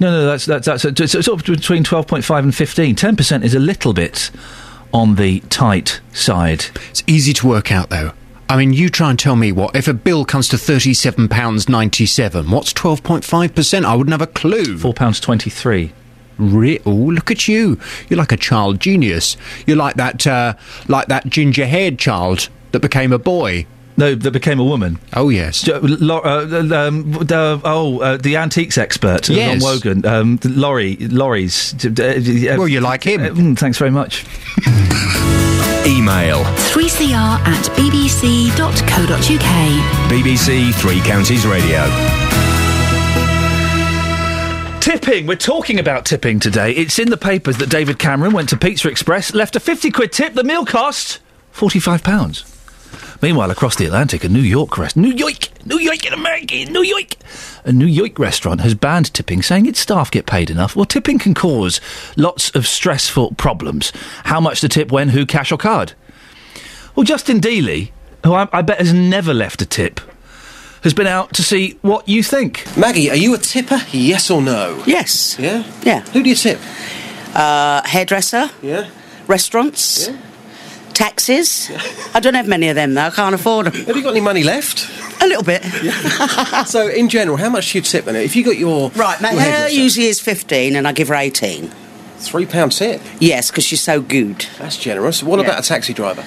No, 0.00 0.10
no, 0.10 0.26
that's 0.26 0.44
that's 0.44 0.66
that's 0.66 0.84
it's 0.84 1.12
sort 1.12 1.28
of 1.40 1.44
between 1.46 1.82
twelve 1.82 2.06
point 2.06 2.24
five 2.24 2.44
and 2.44 2.54
fifteen. 2.54 2.94
Ten 2.94 3.16
percent 3.16 3.42
is 3.42 3.54
a 3.54 3.58
little 3.58 3.94
bit 3.94 4.30
on 4.92 5.14
the 5.14 5.40
tight 5.48 6.02
side. 6.12 6.66
It's 6.90 7.02
easy 7.06 7.32
to 7.32 7.46
work 7.46 7.72
out 7.72 7.88
though. 7.88 8.12
I 8.50 8.58
mean, 8.58 8.74
you 8.74 8.90
try 8.90 9.08
and 9.08 9.18
tell 9.18 9.36
me 9.36 9.50
what 9.50 9.74
if 9.74 9.88
a 9.88 9.94
bill 9.94 10.26
comes 10.26 10.48
to 10.48 10.58
thirty-seven 10.58 11.30
pounds 11.30 11.70
ninety-seven. 11.70 12.50
What's 12.50 12.74
twelve 12.74 13.02
point 13.02 13.24
five 13.24 13.54
percent? 13.54 13.86
I 13.86 13.94
wouldn't 13.94 14.12
have 14.12 14.20
a 14.20 14.26
clue. 14.26 14.76
Four 14.76 14.92
pounds 14.92 15.20
twenty-three. 15.20 15.92
Re- 16.38 16.80
oh, 16.86 16.90
look 16.90 17.30
at 17.30 17.46
you! 17.48 17.78
You're 18.08 18.18
like 18.18 18.32
a 18.32 18.36
child 18.36 18.80
genius. 18.80 19.36
You're 19.66 19.76
like 19.76 19.96
that, 19.96 20.26
uh, 20.26 20.54
like 20.88 21.08
that 21.08 21.26
ginger-haired 21.26 21.98
child 21.98 22.48
that 22.72 22.80
became 22.80 23.12
a 23.12 23.18
boy. 23.18 23.66
No, 23.98 24.14
that 24.14 24.30
became 24.30 24.58
a 24.58 24.64
woman. 24.64 24.98
Oh 25.14 25.28
yes. 25.28 25.60
Jo- 25.62 25.78
Lo- 25.82 26.20
uh, 26.20 26.46
um, 26.88 27.12
the, 27.12 27.60
oh, 27.62 28.00
uh, 28.00 28.16
the 28.16 28.36
antiques 28.38 28.78
expert, 28.78 29.28
uh, 29.28 29.34
Yes. 29.34 29.62
Ron 29.62 29.74
Wogan. 29.74 30.06
Um, 30.06 30.38
Laurie, 30.44 30.96
Laurie's. 30.96 31.74
Well, 31.84 32.66
you 32.68 32.80
like 32.80 33.04
him. 33.04 33.20
mm, 33.20 33.58
thanks 33.58 33.76
very 33.76 33.90
much. 33.90 34.24
Email 35.84 36.44
3cr 36.72 37.12
at 37.14 37.64
bbc.co.uk. 37.76 39.10
BBC 40.10 40.72
Three 40.74 41.00
Counties 41.00 41.44
Radio. 41.46 42.21
Tipping. 44.82 45.28
We're 45.28 45.36
talking 45.36 45.78
about 45.78 46.04
tipping 46.04 46.40
today. 46.40 46.72
It's 46.72 46.98
in 46.98 47.08
the 47.08 47.16
papers 47.16 47.56
that 47.58 47.70
David 47.70 48.00
Cameron 48.00 48.32
went 48.32 48.48
to 48.48 48.56
Pizza 48.56 48.88
Express, 48.88 49.32
left 49.32 49.54
a 49.54 49.60
50 49.60 49.92
quid 49.92 50.10
tip. 50.10 50.34
The 50.34 50.42
meal 50.42 50.66
cost 50.66 51.20
£45. 51.54 53.22
Meanwhile, 53.22 53.52
across 53.52 53.76
the 53.76 53.86
Atlantic, 53.86 54.24
a 54.24 54.28
New 54.28 54.40
York 54.40 54.76
rest 54.76 54.96
New 54.96 55.12
York, 55.12 55.50
New 55.64 55.78
York 55.78 56.04
in 56.04 56.12
America, 56.12 56.64
New 56.64 56.82
York, 56.82 57.14
a 57.64 57.70
New 57.70 57.86
York 57.86 58.18
restaurant 58.18 58.60
has 58.62 58.74
banned 58.74 59.14
tipping, 59.14 59.40
saying 59.40 59.66
its 59.66 59.78
staff 59.78 60.10
get 60.10 60.26
paid 60.26 60.50
enough. 60.50 60.74
Well, 60.74 60.84
tipping 60.84 61.20
can 61.20 61.32
cause 61.32 61.80
lots 62.16 62.50
of 62.50 62.66
stressful 62.66 63.34
problems. 63.34 63.92
How 64.24 64.40
much 64.40 64.62
to 64.62 64.68
tip, 64.68 64.90
when, 64.90 65.10
who, 65.10 65.26
cash 65.26 65.52
or 65.52 65.58
card? 65.58 65.92
Well, 66.96 67.04
Justin 67.04 67.40
Dealey, 67.40 67.92
who 68.24 68.34
I, 68.34 68.48
I 68.52 68.62
bet 68.62 68.80
has 68.80 68.92
never 68.92 69.32
left 69.32 69.62
a 69.62 69.66
tip, 69.66 70.00
has 70.82 70.94
been 70.94 71.06
out 71.06 71.32
to 71.34 71.42
see 71.42 71.78
what 71.82 72.08
you 72.08 72.22
think. 72.22 72.64
Maggie, 72.76 73.10
are 73.10 73.16
you 73.16 73.34
a 73.34 73.38
tipper? 73.38 73.80
Yes 73.92 74.30
or 74.30 74.42
no? 74.42 74.82
Yes. 74.86 75.38
Yeah? 75.38 75.64
Yeah. 75.82 76.00
Who 76.12 76.22
do 76.22 76.28
you 76.30 76.34
tip? 76.36 76.58
Uh, 77.34 77.82
hairdresser. 77.84 78.50
Yeah. 78.62 78.88
Restaurants. 79.26 80.08
Yeah. 80.08 80.16
Taxis. 80.92 81.70
Yeah. 81.70 81.80
I 82.14 82.20
don't 82.20 82.34
have 82.34 82.46
many 82.48 82.68
of 82.68 82.74
them 82.74 82.94
though. 82.94 83.02
I 83.02 83.10
can't 83.10 83.34
afford 83.34 83.66
them. 83.66 83.74
Have 83.86 83.96
you 83.96 84.02
got 84.02 84.10
any 84.10 84.20
money 84.20 84.42
left? 84.42 84.90
A 85.22 85.26
little 85.26 85.44
bit. 85.44 85.62
Yeah. 85.82 86.64
so, 86.64 86.88
in 86.88 87.08
general, 87.08 87.36
how 87.38 87.48
much 87.48 87.72
do 87.72 87.78
you 87.78 87.82
tip 87.82 88.04
then? 88.04 88.16
If 88.16 88.34
you 88.36 88.44
got 88.44 88.58
your. 88.58 88.90
Right, 88.90 89.20
my 89.20 89.30
your 89.32 89.40
hair 89.40 89.52
hairdresser- 89.68 89.74
usually 89.80 90.06
is 90.08 90.20
15 90.20 90.76
and 90.76 90.86
I 90.86 90.92
give 90.92 91.08
her 91.08 91.14
18. 91.14 91.68
Three 92.18 92.44
pound 92.46 92.72
tip? 92.72 93.00
Yes, 93.20 93.50
because 93.50 93.64
she's 93.64 93.80
so 93.80 94.00
good. 94.00 94.46
That's 94.58 94.76
generous. 94.76 95.22
What 95.22 95.38
Yeah. 95.38 95.46
about 95.46 95.64
a 95.64 95.66
taxi 95.66 95.92
driver? 95.92 96.24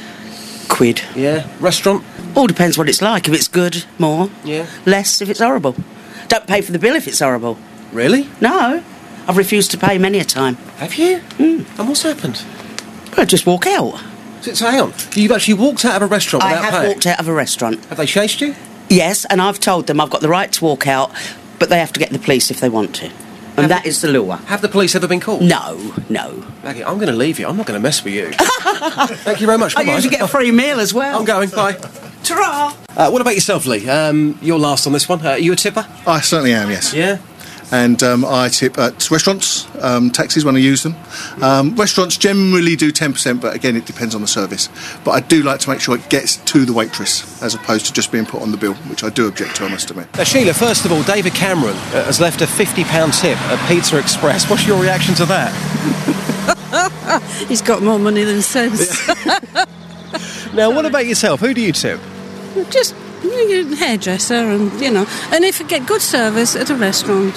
Quid. 0.68 1.02
Yeah. 1.16 1.48
Restaurant? 1.60 2.04
All 2.36 2.48
depends 2.48 2.78
what 2.78 2.90
it's 2.90 3.02
like. 3.02 3.28
If 3.28 3.34
it's 3.34 3.48
good, 3.48 3.86
more. 3.98 4.30
Yeah. 4.44 4.68
Less 4.86 5.22
if 5.22 5.30
it's 5.30 5.40
horrible. 5.40 5.76
Don't 6.28 6.48
pay 6.48 6.62
for 6.62 6.72
the 6.72 6.80
bill 6.80 6.96
if 6.96 7.08
it's 7.08 7.20
horrible. 7.20 7.58
Really? 7.92 8.28
No. 8.42 8.84
I've 9.28 9.38
refused 9.38 9.72
to 9.72 9.78
pay 9.78 9.98
many 9.98 10.20
a 10.20 10.24
time. 10.26 10.56
Have 10.78 10.96
you? 10.96 11.20
Mm. 11.38 11.80
And 11.80 11.88
what's 11.88 12.04
happened? 12.04 12.44
Well, 13.16 13.26
just 13.26 13.46
walk 13.46 13.66
out. 13.68 14.00
Sit 14.42 14.62
on. 14.62 14.94
You've 15.14 15.32
actually 15.32 15.56
walked 15.56 15.86
out 15.86 15.96
of 15.96 16.02
a 16.04 16.06
restaurant 16.08 16.44
I 16.44 16.52
without 16.52 16.64
have 16.66 16.74
paying? 16.74 16.94
walked 16.94 17.06
out 17.08 17.20
of 17.20 17.28
a 17.28 17.34
restaurant. 17.34 17.84
Have 17.86 17.98
they 17.98 18.06
chased 18.06 18.42
you? 18.42 18.54
Yes, 18.90 19.26
and 19.26 19.42
I've 19.42 19.60
told 19.60 19.88
them 19.88 20.00
I've 20.00 20.12
got 20.12 20.22
the 20.22 20.30
right 20.30 20.52
to 20.52 20.64
walk 20.64 20.86
out, 20.86 21.12
but 21.58 21.70
they 21.70 21.80
have 21.80 21.92
to 21.94 22.00
get 22.00 22.12
the 22.12 22.20
police 22.20 22.52
if 22.52 22.60
they 22.60 22.70
want 22.70 22.94
to. 22.96 23.12
And 23.58 23.72
that 23.72 23.86
is 23.86 24.02
the 24.02 24.10
lure. 24.10 24.36
Have 24.36 24.62
the 24.62 24.68
police 24.68 24.96
ever 24.96 25.08
been 25.08 25.22
called? 25.22 25.42
No, 25.42 25.94
no. 26.10 26.46
Maggie, 26.62 26.84
I'm 26.84 26.96
going 26.98 27.08
to 27.10 27.16
leave 27.16 27.40
you. 27.40 27.48
I'm 27.48 27.56
not 27.56 27.66
going 27.66 27.80
to 27.80 27.82
mess 27.84 28.04
with 28.04 28.14
you. 28.14 28.32
Thank 29.24 29.40
you 29.40 29.48
very 29.48 29.58
much. 29.58 29.78
I 29.78 29.82
usually 29.82 30.12
get 30.12 30.22
a 30.22 30.28
free 30.28 30.52
meal 30.52 30.82
as 30.82 30.94
well. 30.94 31.18
I'm 31.18 31.26
going. 31.26 31.50
Bye. 31.50 31.78
Ta-ra! 32.26 32.76
Uh, 32.98 33.10
what 33.12 33.22
about 33.22 33.36
yourself, 33.36 33.68
Lee? 33.68 33.88
Um, 33.88 34.38
you're 34.42 34.58
last 34.58 34.88
on 34.88 34.94
this 34.94 35.08
one. 35.08 35.24
Uh, 35.24 35.32
are 35.32 35.38
you 35.38 35.54
a 35.54 35.56
tipper? 35.56 35.86
I 36.08 36.22
certainly 36.22 36.54
am, 36.54 36.72
yes. 36.72 36.92
Yeah. 36.92 37.20
And 37.72 38.02
um, 38.02 38.26
I 38.26 38.50
tip 38.50 38.78
at 38.80 39.10
restaurants, 39.12 39.68
um, 39.84 40.10
taxis 40.10 40.44
when 40.44 40.56
I 40.56 40.60
use 40.60 40.82
them. 40.84 40.96
Um, 41.42 41.76
restaurants 41.76 42.18
generally 42.18 42.76
do 42.76 42.92
10%, 42.92 43.42
but 43.42 43.56
again, 43.56 43.76
it 43.76 43.86
depends 43.86 44.16
on 44.16 44.22
the 44.22 44.28
service. 44.28 44.70
But 45.04 45.12
I 45.12 45.20
do 45.20 45.44
like 45.44 45.60
to 45.62 45.70
make 45.70 45.82
sure 45.82 45.96
it 45.96 46.10
gets 46.10 46.38
to 46.38 46.66
the 46.66 46.74
waitress 46.74 47.42
as 47.44 47.54
opposed 47.54 47.86
to 47.88 47.94
just 47.94 48.12
being 48.12 48.26
put 48.26 48.42
on 48.42 48.52
the 48.52 48.58
bill, 48.58 48.74
which 48.90 49.04
I 49.04 49.10
do 49.10 49.28
object 49.28 49.58
to, 49.58 49.66
I 49.66 49.70
must 49.70 49.90
admit. 49.92 50.08
Now, 50.16 50.24
Sheila, 50.24 50.54
first 50.54 50.86
of 50.86 50.92
all, 50.92 51.04
David 51.04 51.34
Cameron 51.34 51.76
uh, 51.76 52.06
has 52.06 52.20
left 52.20 52.42
a 52.42 52.46
£50 52.46 53.22
tip 53.22 53.38
at 53.40 53.70
Pizza 53.70 53.98
Express. 54.00 54.50
What's 54.50 54.66
your 54.66 54.82
reaction 54.82 55.14
to 55.16 55.26
that? 55.26 55.52
He's 57.48 57.62
got 57.62 57.82
more 57.84 58.00
money 58.00 58.24
than 58.24 58.42
sense. 58.42 59.08
Now, 60.56 60.72
what 60.72 60.86
about 60.86 61.06
yourself? 61.06 61.42
Who 61.42 61.54
do 61.54 61.60
you 61.60 61.74
tip? 61.74 62.00
Just 62.70 62.96
you 63.24 63.64
know, 63.64 63.76
hairdresser, 63.76 64.34
and 64.36 64.72
you 64.80 64.92
know, 64.92 65.06
and 65.32 65.44
if 65.44 65.62
I 65.62 65.66
get 65.66 65.86
good 65.86 66.02
service 66.02 66.56
at 66.56 66.70
a 66.70 66.76
restaurant, 66.76 67.34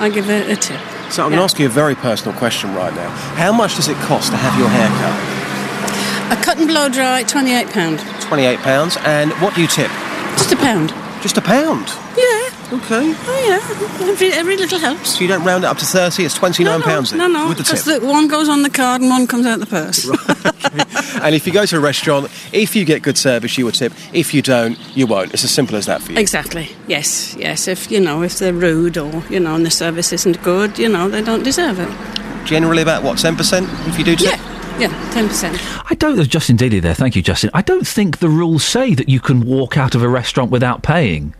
I 0.00 0.08
give 0.08 0.28
a, 0.28 0.52
a 0.52 0.56
tip. 0.56 0.80
So, 1.10 1.24
I'm 1.24 1.30
going 1.30 1.38
to 1.38 1.44
ask 1.44 1.58
you 1.58 1.66
a 1.66 1.68
very 1.68 1.94
personal 1.96 2.38
question 2.38 2.72
right 2.74 2.94
now. 2.94 3.10
How 3.34 3.52
much 3.52 3.74
does 3.76 3.88
it 3.88 3.96
cost 3.96 4.30
to 4.30 4.36
have 4.36 4.56
your 4.58 4.68
hair 4.68 4.88
cut? 4.88 6.38
A 6.38 6.44
cut 6.44 6.58
and 6.58 6.68
blow 6.68 6.88
dry, 6.88 7.24
twenty-eight 7.24 7.68
pound. 7.70 7.98
£28. 7.98 8.96
And 9.04 9.32
what 9.42 9.54
do 9.56 9.60
you 9.60 9.66
tip? 9.66 9.90
Just 10.38 10.52
a 10.52 10.56
pound. 10.56 10.90
Just 11.20 11.36
a 11.36 11.42
pound? 11.42 11.88
Yeah. 12.16 12.49
Okay. 12.72 13.12
Oh 13.16 13.98
yeah, 14.00 14.08
every, 14.08 14.32
every 14.32 14.56
little 14.56 14.78
helps. 14.78 15.14
So 15.16 15.20
you 15.22 15.28
don't 15.28 15.42
round 15.44 15.64
it 15.64 15.66
up 15.66 15.78
to 15.78 15.84
30, 15.84 16.24
it's 16.24 16.38
£29 16.38 16.82
pounds 16.82 17.12
No, 17.12 17.26
no, 17.26 17.48
with 17.48 17.58
the 17.58 17.64
because 17.64 17.84
tip. 17.84 18.00
the 18.00 18.06
one 18.06 18.28
goes 18.28 18.48
on 18.48 18.62
the 18.62 18.70
card 18.70 19.00
and 19.00 19.10
one 19.10 19.26
comes 19.26 19.44
out 19.46 19.58
the 19.58 19.66
purse. 19.66 20.08
And 21.22 21.34
if 21.34 21.46
you 21.46 21.52
go 21.52 21.66
to 21.66 21.76
a 21.76 21.80
restaurant, 21.80 22.30
if 22.52 22.74
you 22.74 22.84
get 22.84 23.02
good 23.02 23.18
service, 23.18 23.58
you 23.58 23.64
will 23.66 23.72
tip. 23.72 23.92
If 24.14 24.32
you 24.32 24.40
don't, 24.40 24.78
you 24.96 25.06
won't. 25.06 25.34
It's 25.34 25.44
as 25.44 25.50
simple 25.50 25.76
as 25.76 25.84
that 25.86 26.00
for 26.00 26.12
you. 26.12 26.18
Exactly. 26.18 26.70
Yes, 26.86 27.34
yes. 27.36 27.68
If 27.68 27.90
you 27.90 28.00
know, 28.00 28.22
if 28.22 28.38
they're 28.38 28.54
rude 28.54 28.96
or 28.96 29.22
you 29.28 29.40
know, 29.40 29.54
and 29.54 29.66
the 29.66 29.70
service 29.70 30.12
isn't 30.12 30.40
good, 30.42 30.78
you 30.78 30.88
know, 30.88 31.08
they 31.10 31.20
don't 31.22 31.42
deserve 31.42 31.78
it. 31.78 32.46
Generally 32.46 32.82
about, 32.82 33.02
what, 33.02 33.18
10% 33.18 33.88
if 33.88 33.98
you 33.98 34.04
do 34.04 34.16
tip? 34.16 34.38
Yeah, 34.78 34.88
ten 35.12 35.28
percent. 35.28 35.58
I 35.90 35.94
don't. 35.94 36.16
There's 36.16 36.28
Justin 36.28 36.56
Dealey 36.56 36.80
there. 36.80 36.94
Thank 36.94 37.14
you, 37.16 37.20
Justin. 37.22 37.50
I 37.52 37.60
don't 37.60 37.86
think 37.86 38.18
the 38.18 38.30
rules 38.30 38.64
say 38.64 38.94
that 38.94 39.10
you 39.10 39.20
can 39.20 39.42
walk 39.42 39.76
out 39.76 39.94
of 39.94 40.02
a 40.02 40.08
restaurant 40.08 40.50
without 40.50 40.82
paying. 40.82 41.34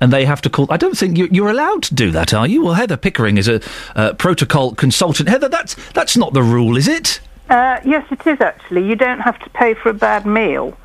And 0.00 0.12
they 0.12 0.24
have 0.26 0.40
to 0.42 0.50
call. 0.50 0.66
I 0.70 0.76
don't 0.76 0.96
think 0.96 1.18
you're, 1.18 1.26
you're 1.28 1.50
allowed 1.50 1.82
to 1.84 1.94
do 1.94 2.10
that, 2.12 2.32
are 2.32 2.46
you? 2.46 2.62
Well, 2.64 2.74
Heather 2.74 2.96
Pickering 2.96 3.36
is 3.36 3.48
a 3.48 3.60
uh, 3.96 4.12
protocol 4.14 4.74
consultant. 4.74 5.28
Heather, 5.28 5.48
that's 5.48 5.74
that's 5.92 6.16
not 6.16 6.34
the 6.34 6.42
rule, 6.42 6.76
is 6.76 6.86
it? 6.86 7.20
Uh, 7.50 7.80
yes, 7.84 8.06
it 8.12 8.24
is 8.26 8.40
actually. 8.40 8.86
You 8.86 8.94
don't 8.94 9.20
have 9.20 9.38
to 9.40 9.50
pay 9.50 9.74
for 9.74 9.88
a 9.88 9.94
bad 9.94 10.24
meal. 10.26 10.76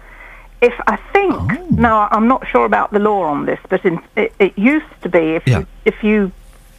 If 0.61 0.73
I 0.87 0.95
think 1.11 1.33
Oh. 1.35 1.67
now, 1.71 2.07
I'm 2.11 2.27
not 2.27 2.47
sure 2.47 2.65
about 2.65 2.91
the 2.91 2.99
law 2.99 3.23
on 3.23 3.45
this, 3.45 3.59
but 3.69 3.83
in, 3.85 3.99
it, 4.15 4.33
it 4.39 4.57
used 4.57 4.85
to 5.03 5.09
be 5.09 5.35
if 5.35 5.45
you 5.45 5.67
if 5.85 6.03
you 6.03 6.31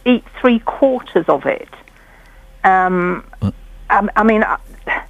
eat 0.05 0.23
three 0.41 0.59
quarters 0.59 1.25
of 1.29 1.45
it. 1.45 1.69
Um, 2.63 3.23
I, 3.89 4.07
I 4.15 4.23
mean, 4.23 4.43
uh, 4.43 4.57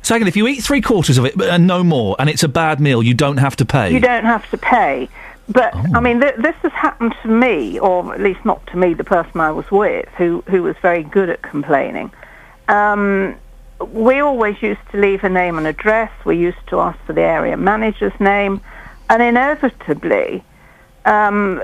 Second, 0.02 0.28
if 0.28 0.36
you 0.38 0.48
eat 0.48 0.62
three 0.64 0.82
quarters 0.82 1.18
of 1.18 1.26
it 1.26 1.42
and 1.42 1.66
no 1.68 1.84
more, 1.84 2.16
and 2.20 2.30
it's 2.30 2.44
a 2.44 2.48
bad 2.48 2.80
meal, 2.80 3.02
you 3.02 3.14
don't 3.14 3.38
have 3.38 3.56
to 3.58 3.66
pay. 3.66 3.92
you 3.92 4.00
don't 4.00 4.26
have 4.26 4.50
to 4.52 4.58
pay. 4.58 5.10
But 5.50 5.76
Oh. 5.76 5.84
I 5.96 6.00
mean, 6.00 6.22
th- 6.22 6.36
this 6.38 6.56
has 6.64 6.72
happened 6.72 7.16
to 7.22 7.28
me, 7.28 7.80
or 7.80 8.14
at 8.14 8.20
least 8.20 8.44
not 8.46 8.66
to 8.68 8.78
me, 8.78 8.94
the 8.94 9.04
person 9.04 9.40
I 9.40 9.52
was 9.52 9.70
with, 9.72 10.08
who 10.18 10.44
who 10.48 10.64
was 10.64 10.76
very 10.82 11.04
good 11.04 11.30
at 11.30 11.42
complaining. 11.42 12.12
Um, 12.68 13.36
we 13.92 14.20
always 14.20 14.62
used 14.62 14.82
to 14.92 14.98
leave 14.98 15.24
a 15.24 15.30
name 15.30 15.58
and 15.58 15.68
address. 15.68 16.12
We 16.24 16.38
used 16.38 16.66
to 16.68 16.80
ask 16.80 16.98
for 17.06 17.14
the 17.14 17.22
area 17.22 17.58
manager's 17.58 18.18
name, 18.20 18.62
and 19.10 19.22
inevitably, 19.22 20.44
um, 21.06 21.62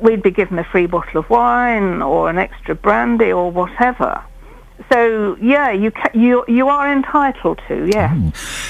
we'd 0.00 0.22
be 0.22 0.30
given 0.30 0.58
a 0.58 0.64
free 0.64 0.86
bottle 0.86 1.20
of 1.20 1.28
wine 1.28 2.00
or 2.00 2.30
an 2.30 2.38
extra 2.38 2.74
brandy 2.74 3.32
or 3.32 3.50
whatever. 3.50 4.22
So 4.92 5.36
yeah, 5.40 5.70
you 5.70 5.90
ca- 5.92 6.10
you 6.14 6.44
you 6.48 6.68
are 6.68 6.92
entitled 6.92 7.60
to 7.68 7.88
yeah. 7.92 8.12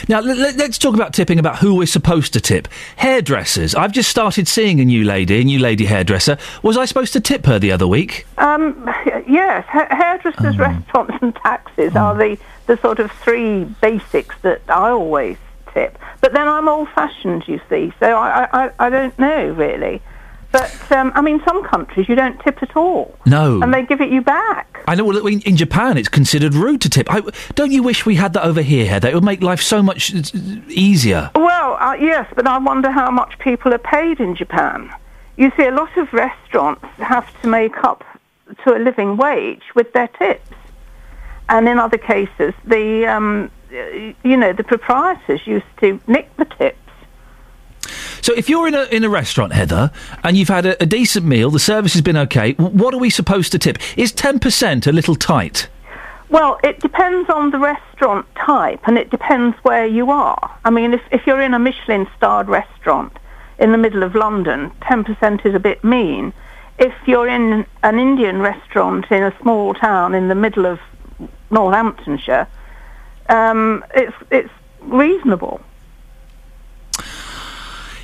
Now, 0.08 0.20
let, 0.20 0.60
us 0.60 0.76
talk 0.78 0.94
about 0.94 1.14
tipping, 1.14 1.38
about 1.38 1.58
who 1.58 1.74
we're 1.76 1.86
supposed 1.86 2.32
to 2.34 2.40
tip. 2.40 2.68
Hairdressers. 2.96 3.74
I've 3.74 3.92
just 3.92 4.10
started 4.10 4.46
seeing 4.46 4.80
a 4.80 4.84
new 4.84 5.04
lady, 5.04 5.40
a 5.40 5.44
new 5.44 5.58
lady 5.58 5.86
hairdresser. 5.86 6.36
Was 6.62 6.76
I 6.76 6.84
supposed 6.84 7.12
to 7.14 7.20
tip 7.20 7.46
her 7.46 7.58
the 7.58 7.72
other 7.72 7.86
week? 7.86 8.26
Um, 8.38 8.84
yes, 9.26 9.64
ha- 9.68 9.88
hairdressers, 9.90 10.58
restaurants, 10.58 11.14
and 11.22 11.34
taxis 11.36 11.96
are 11.96 12.14
the, 12.16 12.38
the 12.66 12.76
sort 12.78 12.98
of 12.98 13.10
three 13.12 13.64
basics 13.80 14.34
that 14.42 14.60
I 14.68 14.90
always 14.90 15.38
tip. 15.72 15.98
But 16.20 16.32
then 16.32 16.46
I'm 16.48 16.68
old-fashioned, 16.68 17.48
you 17.48 17.60
see, 17.70 17.92
so 17.98 18.16
I, 18.18 18.48
I- 18.66 18.70
I 18.78 18.90
don't 18.90 19.18
know 19.18 19.52
really. 19.52 20.02
But 20.52 20.74
um, 20.90 21.12
I 21.14 21.20
mean, 21.20 21.40
some 21.44 21.62
countries 21.64 22.08
you 22.08 22.16
don't 22.16 22.38
tip 22.40 22.60
at 22.62 22.76
all, 22.76 23.16
No. 23.24 23.62
and 23.62 23.72
they 23.72 23.82
give 23.84 24.00
it 24.00 24.10
you 24.10 24.20
back. 24.20 24.82
I 24.88 24.96
know. 24.96 25.04
Well, 25.04 25.24
in, 25.26 25.40
in 25.42 25.56
Japan, 25.56 25.96
it's 25.96 26.08
considered 26.08 26.54
rude 26.54 26.80
to 26.80 26.88
tip. 26.90 27.06
I, 27.08 27.22
don't 27.54 27.70
you 27.70 27.82
wish 27.84 28.04
we 28.04 28.16
had 28.16 28.32
that 28.32 28.44
over 28.44 28.60
here, 28.62 28.86
Heather? 28.86 29.08
It 29.08 29.14
would 29.14 29.24
make 29.24 29.42
life 29.42 29.60
so 29.62 29.80
much 29.82 30.12
uh, 30.12 30.22
easier. 30.68 31.30
Well, 31.36 31.74
uh, 31.80 31.94
yes, 31.94 32.26
but 32.34 32.48
I 32.48 32.58
wonder 32.58 32.90
how 32.90 33.10
much 33.12 33.38
people 33.38 33.72
are 33.72 33.78
paid 33.78 34.18
in 34.18 34.34
Japan. 34.34 34.90
You 35.36 35.52
see, 35.56 35.66
a 35.66 35.70
lot 35.70 35.96
of 35.96 36.12
restaurants 36.12 36.84
have 36.98 37.28
to 37.42 37.48
make 37.48 37.84
up 37.84 38.04
to 38.64 38.76
a 38.76 38.80
living 38.80 39.16
wage 39.16 39.62
with 39.76 39.92
their 39.92 40.08
tips, 40.08 40.50
and 41.48 41.68
in 41.68 41.78
other 41.78 41.98
cases, 41.98 42.54
the 42.64 43.06
um, 43.06 43.50
you 43.70 44.36
know 44.36 44.52
the 44.52 44.64
proprietors 44.64 45.46
used 45.46 45.66
to 45.80 46.00
nick 46.08 46.34
the 46.38 46.44
tips. 46.44 46.76
So, 48.22 48.34
if 48.34 48.48
you're 48.48 48.68
in 48.68 48.74
a 48.74 48.84
in 48.84 49.04
a 49.04 49.08
restaurant, 49.08 49.52
Heather, 49.52 49.90
and 50.24 50.36
you've 50.36 50.48
had 50.48 50.66
a, 50.66 50.82
a 50.82 50.86
decent 50.86 51.26
meal, 51.26 51.50
the 51.50 51.58
service 51.58 51.92
has 51.94 52.02
been 52.02 52.16
okay. 52.16 52.52
What 52.52 52.94
are 52.94 52.98
we 52.98 53.10
supposed 53.10 53.52
to 53.52 53.58
tip? 53.58 53.78
Is 53.96 54.12
ten 54.12 54.38
percent 54.38 54.86
a 54.86 54.92
little 54.92 55.14
tight? 55.14 55.68
Well, 56.28 56.60
it 56.62 56.78
depends 56.80 57.28
on 57.28 57.50
the 57.50 57.58
restaurant 57.58 58.26
type, 58.36 58.80
and 58.86 58.96
it 58.96 59.10
depends 59.10 59.56
where 59.62 59.86
you 59.86 60.10
are. 60.10 60.58
I 60.64 60.70
mean, 60.70 60.94
if 60.94 61.02
if 61.10 61.26
you're 61.26 61.40
in 61.40 61.54
a 61.54 61.58
Michelin-starred 61.58 62.48
restaurant 62.48 63.12
in 63.58 63.72
the 63.72 63.78
middle 63.78 64.02
of 64.02 64.14
London, 64.14 64.70
ten 64.82 65.02
percent 65.02 65.44
is 65.44 65.54
a 65.54 65.60
bit 65.60 65.82
mean. 65.82 66.32
If 66.78 66.94
you're 67.06 67.28
in 67.28 67.66
an 67.82 67.98
Indian 67.98 68.40
restaurant 68.40 69.10
in 69.10 69.22
a 69.22 69.34
small 69.40 69.74
town 69.74 70.14
in 70.14 70.28
the 70.28 70.34
middle 70.34 70.66
of 70.66 70.78
Northamptonshire, 71.50 72.46
um, 73.28 73.84
it's 73.94 74.16
it's 74.30 74.50
reasonable. 74.82 75.60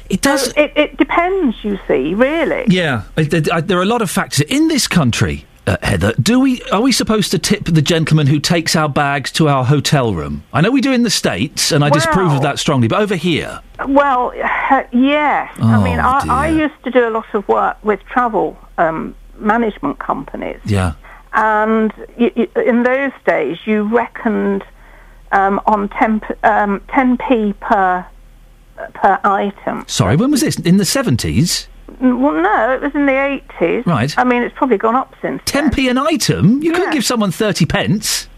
It 0.08 0.20
does. 0.22 0.48
it, 0.56 0.72
it 0.76 0.96
depends, 0.96 1.56
you 1.64 1.78
see, 1.88 2.14
really. 2.14 2.64
Yeah, 2.68 3.02
I- 3.16 3.28
I- 3.32 3.56
I- 3.56 3.60
there 3.60 3.78
are 3.78 3.82
a 3.82 3.86
lot 3.86 4.02
of 4.02 4.10
factors 4.10 4.40
in 4.42 4.68
this 4.68 4.86
country. 4.88 5.44
Uh, 5.66 5.76
Heather, 5.82 6.12
do 6.22 6.38
we 6.38 6.62
are 6.70 6.80
we 6.80 6.92
supposed 6.92 7.32
to 7.32 7.40
tip 7.40 7.64
the 7.64 7.82
gentleman 7.82 8.28
who 8.28 8.38
takes 8.38 8.76
our 8.76 8.88
bags 8.88 9.32
to 9.32 9.48
our 9.48 9.64
hotel 9.64 10.14
room? 10.14 10.44
I 10.52 10.60
know 10.60 10.70
we 10.70 10.80
do 10.80 10.92
in 10.92 11.02
the 11.02 11.10
states, 11.10 11.72
and 11.72 11.84
I 11.84 11.90
disapprove 11.90 12.28
Well- 12.28 12.36
of 12.36 12.42
that 12.42 12.60
strongly. 12.60 12.86
But 12.86 13.00
over 13.02 13.16
here, 13.16 13.58
Well, 13.88 14.32
yes. 14.92 15.50
I 15.60 15.76
Oh, 15.76 15.82
mean, 15.82 15.98
I, 15.98 16.24
I 16.28 16.48
used 16.48 16.80
to 16.84 16.90
do 16.92 17.08
a 17.08 17.10
lot 17.10 17.26
of 17.34 17.48
work 17.48 17.76
with 17.82 17.98
travel 18.06 18.56
um, 18.78 19.16
management 19.40 19.98
companies. 19.98 20.60
yeah, 20.64 20.92
and 21.32 21.92
y 22.16 22.30
y 22.36 22.46
in 22.64 22.84
those 22.84 23.12
days 23.26 23.58
you 23.66 23.82
reckoned 23.88 24.62
um, 25.32 25.60
on 25.66 25.88
10, 25.88 26.20
p- 26.20 26.34
um, 26.44 26.80
10p 26.94 27.54
per 27.58 28.06
per 28.94 29.18
item. 29.24 29.84
sorry, 29.88 30.16
when 30.16 30.30
was 30.30 30.40
this? 30.40 30.58
In 30.58 30.76
the 30.76 30.84
seventies? 30.84 31.68
Well, 32.00 32.42
no, 32.42 32.74
it 32.74 32.82
was 32.82 32.94
in 32.94 33.06
the 33.06 33.12
80s. 33.12 33.86
Right. 33.86 34.12
I 34.18 34.24
mean, 34.24 34.42
it's 34.42 34.54
probably 34.56 34.76
gone 34.76 34.96
up 34.96 35.14
since. 35.22 35.40
10p 35.44 35.88
an 35.90 35.96
item? 35.96 36.62
You 36.62 36.72
couldn't 36.72 36.92
give 36.92 37.04
someone 37.04 37.30
thirty 37.30 37.64
pence. 37.64 38.28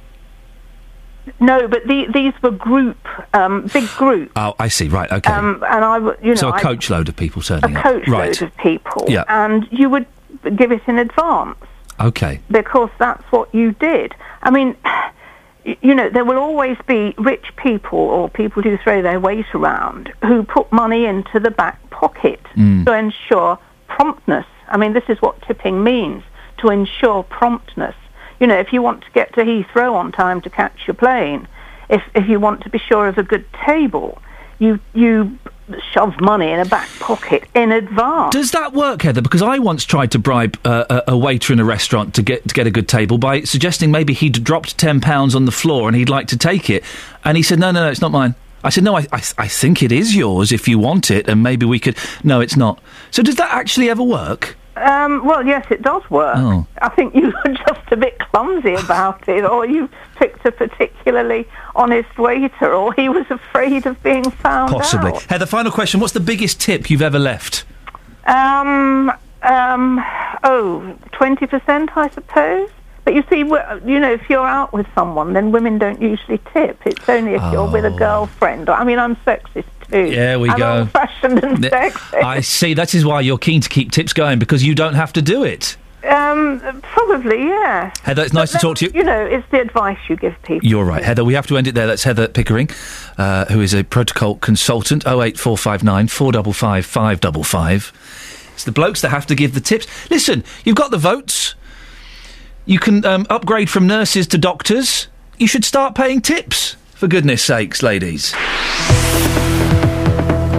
No, 1.40 1.68
but 1.68 1.82
the, 1.86 2.06
these 2.14 2.32
were 2.42 2.50
group, 2.50 2.96
um, 3.34 3.66
big 3.72 3.86
group. 3.96 4.32
Oh, 4.36 4.54
I 4.58 4.68
see. 4.68 4.88
Right. 4.88 5.10
Okay. 5.10 5.30
Um, 5.32 5.62
and 5.68 5.84
I, 5.84 5.98
w- 5.98 6.16
you 6.22 6.28
know, 6.30 6.34
so 6.36 6.48
a 6.50 6.58
coach 6.58 6.88
load 6.88 7.08
of 7.08 7.16
people 7.16 7.42
a 7.42 7.44
turning 7.44 7.76
up. 7.76 7.82
coach 7.82 8.08
right. 8.08 8.40
load 8.40 8.42
of 8.48 8.56
people, 8.56 9.04
Yeah. 9.08 9.24
and 9.28 9.66
you 9.70 9.90
would 9.90 10.06
give 10.56 10.72
it 10.72 10.82
in 10.86 10.98
advance. 10.98 11.58
Okay. 12.00 12.40
because 12.50 12.90
that's 12.98 13.24
what 13.32 13.52
you 13.52 13.72
did. 13.72 14.14
I 14.42 14.50
mean, 14.50 14.76
you 15.82 15.94
know, 15.94 16.08
there 16.08 16.24
will 16.24 16.38
always 16.38 16.76
be 16.86 17.14
rich 17.18 17.46
people 17.56 17.98
or 17.98 18.28
people 18.28 18.62
who 18.62 18.76
throw 18.78 19.02
their 19.02 19.20
weight 19.20 19.46
around 19.54 20.12
who 20.22 20.42
put 20.42 20.70
money 20.72 21.04
into 21.04 21.38
the 21.40 21.50
back 21.50 21.78
pocket 21.90 22.40
Mm. 22.56 22.84
to 22.86 22.92
ensure 22.92 23.58
promptness. 23.88 24.46
I 24.68 24.76
mean, 24.76 24.92
this 24.92 25.08
is 25.08 25.20
what 25.20 25.40
tipping 25.42 25.82
means 25.82 26.22
to 26.58 26.68
ensure 26.68 27.22
promptness. 27.24 27.94
You 28.40 28.46
know, 28.46 28.58
if 28.58 28.72
you 28.72 28.82
want 28.82 29.02
to 29.04 29.10
get 29.12 29.32
to 29.34 29.44
Heathrow 29.44 29.94
on 29.94 30.12
time 30.12 30.40
to 30.42 30.50
catch 30.50 30.86
your 30.86 30.94
plane, 30.94 31.46
if 31.88 32.02
if 32.14 32.28
you 32.28 32.38
want 32.40 32.62
to 32.62 32.70
be 32.70 32.78
sure 32.78 33.08
of 33.08 33.18
a 33.18 33.22
good 33.22 33.44
table, 33.66 34.18
you 34.58 34.78
you 34.94 35.38
shove 35.92 36.20
money 36.20 36.50
in 36.50 36.60
a 36.60 36.64
back 36.64 36.88
pocket 37.00 37.44
in 37.54 37.72
advance. 37.72 38.32
Does 38.32 38.50
that 38.52 38.72
work, 38.72 39.02
Heather? 39.02 39.22
Because 39.22 39.42
I 39.42 39.58
once 39.58 39.84
tried 39.84 40.12
to 40.12 40.18
bribe 40.18 40.58
uh, 40.64 41.02
a, 41.06 41.16
waiter 41.16 41.52
in 41.52 41.60
a 41.60 41.64
restaurant 41.64 42.14
to 42.14 42.22
get 42.22 42.46
to 42.48 42.54
get 42.54 42.66
a 42.66 42.70
good 42.70 42.88
table 42.88 43.18
by 43.18 43.42
suggesting 43.42 43.90
maybe 43.90 44.14
he'd 44.14 44.44
dropped 44.44 44.78
ten 44.78 45.00
pounds 45.00 45.34
on 45.34 45.44
the 45.44 45.52
floor 45.52 45.88
and 45.88 45.96
he'd 45.96 46.08
like 46.08 46.26
to 46.28 46.36
take 46.36 46.70
it, 46.70 46.84
and 47.24 47.36
he 47.36 47.42
said, 47.42 47.58
"No, 47.58 47.70
no, 47.70 47.84
no, 47.84 47.90
it's 47.90 48.00
not 48.00 48.12
mine." 48.12 48.34
I 48.64 48.70
said, 48.70 48.84
"No, 48.84 48.96
I, 48.96 49.06
I, 49.12 49.22
I 49.38 49.48
think 49.48 49.82
it 49.82 49.92
is 49.92 50.16
yours 50.16 50.52
if 50.52 50.68
you 50.68 50.78
want 50.78 51.10
it, 51.10 51.28
and 51.28 51.42
maybe 51.42 51.66
we 51.66 51.78
could." 51.78 51.96
No, 52.24 52.40
it's 52.40 52.56
not. 52.56 52.80
So 53.10 53.22
does 53.22 53.36
that 53.36 53.52
actually 53.52 53.90
ever 53.90 54.02
work? 54.02 54.56
Um, 54.82 55.24
well, 55.24 55.46
yes, 55.46 55.66
it 55.70 55.82
does 55.82 56.08
work. 56.10 56.36
Oh. 56.36 56.66
I 56.80 56.88
think 56.90 57.14
you 57.14 57.32
were 57.44 57.54
just 57.54 57.92
a 57.92 57.96
bit 57.96 58.18
clumsy 58.18 58.74
about 58.74 59.28
it, 59.28 59.44
or 59.44 59.66
you 59.66 59.88
picked 60.16 60.44
a 60.44 60.52
particularly 60.52 61.46
honest 61.74 62.16
waiter, 62.18 62.72
or 62.72 62.92
he 62.94 63.08
was 63.08 63.26
afraid 63.30 63.86
of 63.86 64.02
being 64.02 64.30
found 64.30 64.70
Possibly. 64.70 65.12
out. 65.12 65.22
Heather, 65.24 65.46
final 65.46 65.72
question: 65.72 66.00
What's 66.00 66.12
the 66.12 66.20
biggest 66.20 66.60
tip 66.60 66.90
you've 66.90 67.02
ever 67.02 67.18
left? 67.18 67.64
Um, 68.26 69.10
um, 69.42 70.04
oh, 70.44 70.96
20%, 71.12 71.88
I 71.96 72.08
suppose. 72.10 72.70
But 73.08 73.14
you 73.14 73.24
see, 73.30 73.38
you 73.38 73.98
know, 74.00 74.12
if 74.12 74.28
you're 74.28 74.46
out 74.46 74.74
with 74.74 74.86
someone, 74.94 75.32
then 75.32 75.50
women 75.50 75.78
don't 75.78 75.98
usually 76.02 76.36
tip. 76.52 76.78
It's 76.84 77.08
only 77.08 77.32
if 77.36 77.42
you're 77.52 77.66
with 77.70 77.86
a 77.86 77.90
girlfriend. 77.90 78.68
I 78.68 78.84
mean, 78.84 78.98
I'm 78.98 79.16
sexist 79.16 79.64
too. 79.90 80.04
Yeah, 80.10 80.34
Oh. 80.34 80.40
we 80.40 80.50
I'm 80.50 80.58
go. 80.58 80.78
old-fashioned 80.80 81.42
and 81.42 81.62
Th- 81.62 81.70
sexy. 81.72 82.16
I 82.18 82.40
see. 82.40 82.74
That 82.74 82.94
is 82.94 83.06
why 83.06 83.22
you're 83.22 83.38
keen 83.38 83.62
to 83.62 83.68
keep 83.70 83.92
tips 83.92 84.12
going 84.12 84.38
because 84.38 84.62
you 84.62 84.74
don't 84.74 84.92
have 84.92 85.14
to 85.14 85.22
do 85.22 85.42
it. 85.42 85.78
Um, 86.06 86.60
probably, 86.82 87.44
yeah. 87.46 87.92
Heather, 88.02 88.24
it's 88.24 88.34
nice 88.34 88.52
to 88.52 88.58
talk 88.58 88.76
to 88.76 88.84
you. 88.84 88.90
You 88.94 89.04
know, 89.04 89.24
it's 89.24 89.48
the 89.50 89.62
advice 89.62 89.96
you 90.10 90.16
give 90.16 90.34
people. 90.42 90.68
You're 90.68 90.84
right, 90.84 91.02
Heather. 91.02 91.24
We 91.24 91.32
have 91.32 91.46
to 91.46 91.56
end 91.56 91.66
it 91.66 91.74
there. 91.74 91.86
That's 91.86 92.02
Heather 92.04 92.28
Pickering, 92.28 92.68
uh, 93.16 93.46
who 93.46 93.62
is 93.62 93.72
a 93.72 93.84
protocol 93.84 94.34
consultant. 94.34 95.04
Oh 95.06 95.22
eight 95.22 95.38
four 95.38 95.56
five 95.56 95.82
nine 95.82 96.08
four 96.08 96.30
double 96.30 96.52
five 96.52 96.84
five 96.84 97.20
double 97.20 97.42
five. 97.42 97.90
It's 98.52 98.64
the 98.64 98.72
blokes 98.72 99.00
that 99.00 99.08
have 99.08 99.24
to 99.28 99.34
give 99.34 99.54
the 99.54 99.60
tips. 99.62 99.86
Listen, 100.10 100.44
you've 100.66 100.76
got 100.76 100.90
the 100.90 100.98
votes. 100.98 101.54
You 102.68 102.78
can 102.78 103.02
um, 103.06 103.26
upgrade 103.30 103.70
from 103.70 103.86
nurses 103.86 104.26
to 104.26 104.36
doctors. 104.36 105.08
You 105.38 105.46
should 105.46 105.64
start 105.64 105.94
paying 105.94 106.20
tips, 106.20 106.76
for 106.90 107.08
goodness 107.08 107.42
sakes, 107.42 107.82
ladies. 107.82 108.32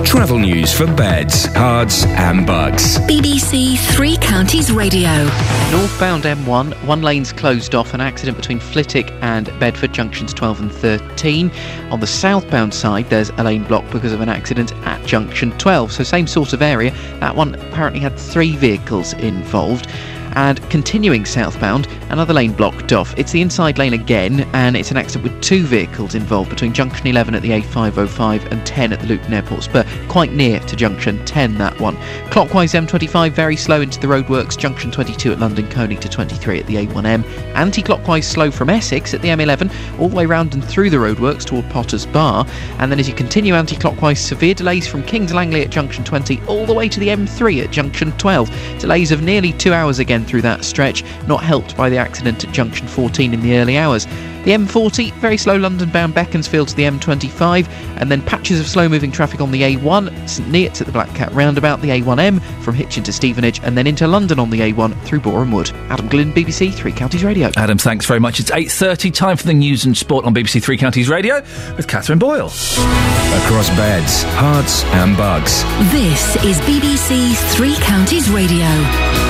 Travel 0.03 0.39
news 0.39 0.73
for 0.73 0.87
beds, 0.87 1.47
cards, 1.49 2.05
and 2.05 2.47
bucks. 2.47 2.97
BBC 2.97 3.77
Three 3.93 4.17
Counties 4.17 4.71
Radio. 4.71 5.23
Northbound 5.69 6.23
M1, 6.23 6.73
one 6.87 7.03
lane's 7.03 7.31
closed 7.31 7.75
off, 7.75 7.93
an 7.93 8.01
accident 8.01 8.35
between 8.37 8.59
Flitwick 8.59 9.11
and 9.21 9.45
Bedford, 9.59 9.93
junctions 9.93 10.33
12 10.33 10.61
and 10.61 10.71
13. 10.71 11.51
On 11.91 11.99
the 11.99 12.07
southbound 12.07 12.73
side, 12.73 13.07
there's 13.11 13.29
a 13.37 13.43
lane 13.43 13.65
blocked 13.65 13.91
because 13.91 14.13
of 14.13 14.21
an 14.21 14.29
accident 14.29 14.73
at 14.87 15.05
junction 15.05 15.55
12, 15.59 15.91
so 15.91 16.03
same 16.03 16.25
sort 16.25 16.53
of 16.53 16.63
area. 16.63 16.89
That 17.19 17.35
one 17.35 17.53
apparently 17.53 17.99
had 17.99 18.17
three 18.17 18.55
vehicles 18.55 19.13
involved. 19.13 19.87
And 20.33 20.61
continuing 20.69 21.25
southbound, 21.25 21.87
another 22.09 22.33
lane 22.33 22.53
blocked 22.53 22.93
off. 22.93 23.17
It's 23.17 23.31
the 23.31 23.41
inside 23.41 23.77
lane 23.77 23.93
again, 23.93 24.41
and 24.53 24.75
it's 24.75 24.91
an 24.91 24.97
accident 24.97 25.31
with 25.31 25.41
two 25.41 25.63
vehicles 25.63 26.15
involved 26.15 26.49
between 26.49 26.73
junction 26.73 27.07
11 27.07 27.35
at 27.35 27.41
the 27.41 27.49
A505 27.49 28.51
and 28.51 28.65
10 28.65 28.93
at 28.93 28.99
the 28.99 29.07
Luton 29.07 29.33
Airport 29.33 29.63
Spur, 29.63 29.85
quite 30.07 30.33
near 30.33 30.59
to 30.61 30.75
junction 30.75 31.23
10, 31.25 31.57
that 31.57 31.79
one. 31.79 31.97
Clockwise 32.29 32.73
M25, 32.73 33.31
very 33.31 33.55
slow 33.55 33.81
into 33.81 33.99
the 33.99 34.07
roadworks, 34.07 34.57
junction 34.57 34.91
22 34.91 35.31
at 35.31 35.39
London 35.39 35.69
Colney 35.69 35.97
to 35.97 36.09
23 36.09 36.59
at 36.59 36.67
the 36.67 36.75
A1M. 36.75 37.23
Anti 37.55 37.81
clockwise 37.81 38.27
slow 38.27 38.51
from 38.51 38.69
Essex 38.69 39.13
at 39.13 39.21
the 39.21 39.29
M11, 39.29 39.99
all 39.99 40.09
the 40.09 40.15
way 40.15 40.25
round 40.25 40.53
and 40.53 40.63
through 40.63 40.89
the 40.89 40.97
roadworks 40.97 41.45
toward 41.45 41.69
Potter's 41.69 42.05
Bar. 42.05 42.45
And 42.77 42.91
then 42.91 42.99
as 42.99 43.07
you 43.07 43.15
continue 43.15 43.55
anti 43.55 43.75
clockwise, 43.75 44.19
severe 44.19 44.53
delays 44.53 44.87
from 44.87 45.03
Kings 45.03 45.33
Langley 45.33 45.63
at 45.63 45.69
junction 45.69 46.03
20 46.03 46.41
all 46.47 46.65
the 46.65 46.73
way 46.73 46.87
to 46.89 46.99
the 46.99 47.07
M3 47.07 47.63
at 47.63 47.71
junction 47.71 48.11
12. 48.13 48.49
Delays 48.79 49.11
of 49.11 49.21
nearly 49.21 49.53
two 49.53 49.73
hours 49.73 49.99
again 49.99 50.18
through 50.25 50.41
that 50.43 50.63
stretch, 50.65 51.03
not 51.27 51.43
helped 51.43 51.75
by 51.75 51.89
the 51.89 51.97
accident 51.97 52.43
at 52.43 52.53
junction 52.53 52.87
14 52.87 53.33
in 53.33 53.41
the 53.41 53.57
early 53.57 53.77
hours. 53.77 54.05
The 54.45 54.51
M40, 54.51 55.13
very 55.15 55.35
slow 55.35 55.57
London 55.57 55.89
bound 55.89 56.15
Beaconsfield 56.15 56.69
to 56.69 56.75
the 56.75 56.83
M25, 56.83 57.67
and 57.97 58.09
then 58.09 58.21
patches 58.21 58.59
of 58.59 58.67
slow 58.67 58.87
moving 58.87 59.11
traffic 59.11 59.41
on 59.41 59.51
the 59.51 59.63
A1, 59.63 60.29
St 60.29 60.47
Neots 60.49 60.79
at 60.79 60.87
the 60.87 60.93
Black 60.93 61.13
Cat 61.13 61.31
roundabout, 61.33 61.81
the 61.81 61.89
A1M 61.89 62.41
from 62.63 62.73
Hitchin 62.73 63.03
to 63.03 63.13
Stevenage, 63.13 63.59
and 63.63 63.77
then 63.77 63.85
into 63.85 64.07
London 64.07 64.39
on 64.39 64.49
the 64.49 64.61
A1 64.61 64.99
through 65.03 65.19
Boreham 65.19 65.51
Wood. 65.51 65.69
Adam 65.89 66.07
Glynn, 66.07 66.31
BBC 66.31 66.73
Three 66.73 66.93
Counties 66.93 67.23
Radio. 67.23 67.51
Adam, 67.57 67.77
thanks 67.77 68.05
very 68.05 68.21
much. 68.21 68.39
It's 68.39 68.49
8.30, 68.49 69.13
time 69.13 69.35
for 69.35 69.45
the 69.45 69.53
news 69.53 69.83
and 69.83 69.95
sport 69.95 70.25
on 70.25 70.33
BBC 70.33 70.63
Three 70.63 70.77
Counties 70.77 71.09
Radio 71.09 71.41
with 71.75 71.87
Catherine 71.87 72.19
Boyle. 72.19 72.47
Across 72.47 73.69
beds, 73.71 74.23
Herts, 74.35 74.85
and 74.95 75.17
bucks. 75.17 75.63
This 75.91 76.37
is 76.45 76.59
BBC 76.61 77.35
Three 77.55 77.75
Counties 77.75 78.29
Radio. 78.29 79.28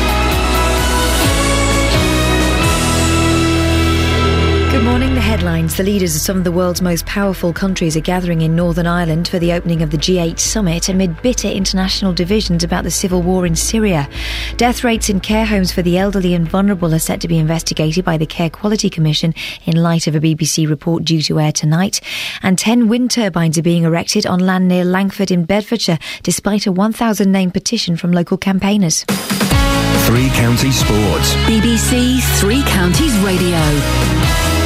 Headlines. 5.29 5.77
The 5.77 5.83
leaders 5.83 6.15
of 6.15 6.23
some 6.23 6.39
of 6.39 6.43
the 6.43 6.51
world's 6.51 6.81
most 6.81 7.05
powerful 7.05 7.53
countries 7.53 7.95
are 7.95 8.01
gathering 8.01 8.41
in 8.41 8.55
Northern 8.55 8.87
Ireland 8.87 9.27
for 9.27 9.37
the 9.37 9.53
opening 9.53 9.83
of 9.83 9.91
the 9.91 9.97
G8 9.97 10.39
summit 10.39 10.89
amid 10.89 11.21
bitter 11.21 11.47
international 11.47 12.13
divisions 12.13 12.63
about 12.63 12.83
the 12.83 12.89
civil 12.89 13.21
war 13.21 13.45
in 13.45 13.55
Syria. 13.55 14.09
Death 14.57 14.83
rates 14.83 15.07
in 15.07 15.19
care 15.19 15.45
homes 15.45 15.71
for 15.71 15.83
the 15.83 15.99
elderly 15.99 16.33
and 16.33 16.49
vulnerable 16.49 16.95
are 16.95 16.99
set 16.99 17.21
to 17.21 17.27
be 17.27 17.37
investigated 17.37 18.03
by 18.03 18.17
the 18.17 18.25
Care 18.25 18.49
Quality 18.49 18.89
Commission 18.89 19.35
in 19.65 19.75
light 19.75 20.07
of 20.07 20.15
a 20.15 20.19
BBC 20.19 20.67
report 20.67 21.03
due 21.03 21.21
to 21.21 21.39
air 21.39 21.51
tonight. 21.51 22.01
And 22.41 22.57
10 22.57 22.87
wind 22.87 23.11
turbines 23.11 23.55
are 23.59 23.61
being 23.61 23.83
erected 23.83 24.25
on 24.25 24.39
land 24.39 24.67
near 24.67 24.83
Langford 24.83 25.29
in 25.29 25.45
Bedfordshire, 25.45 25.99
despite 26.23 26.65
a 26.65 26.71
1,000 26.71 27.31
name 27.31 27.51
petition 27.51 27.97
from 27.97 28.13
local 28.13 28.39
campaigners. 28.39 29.05
Three 30.07 30.29
Counties 30.29 30.79
Sports. 30.79 31.35
BBC 31.45 32.19
Three 32.39 32.63
Counties 32.63 33.15
Radio. 33.19 34.58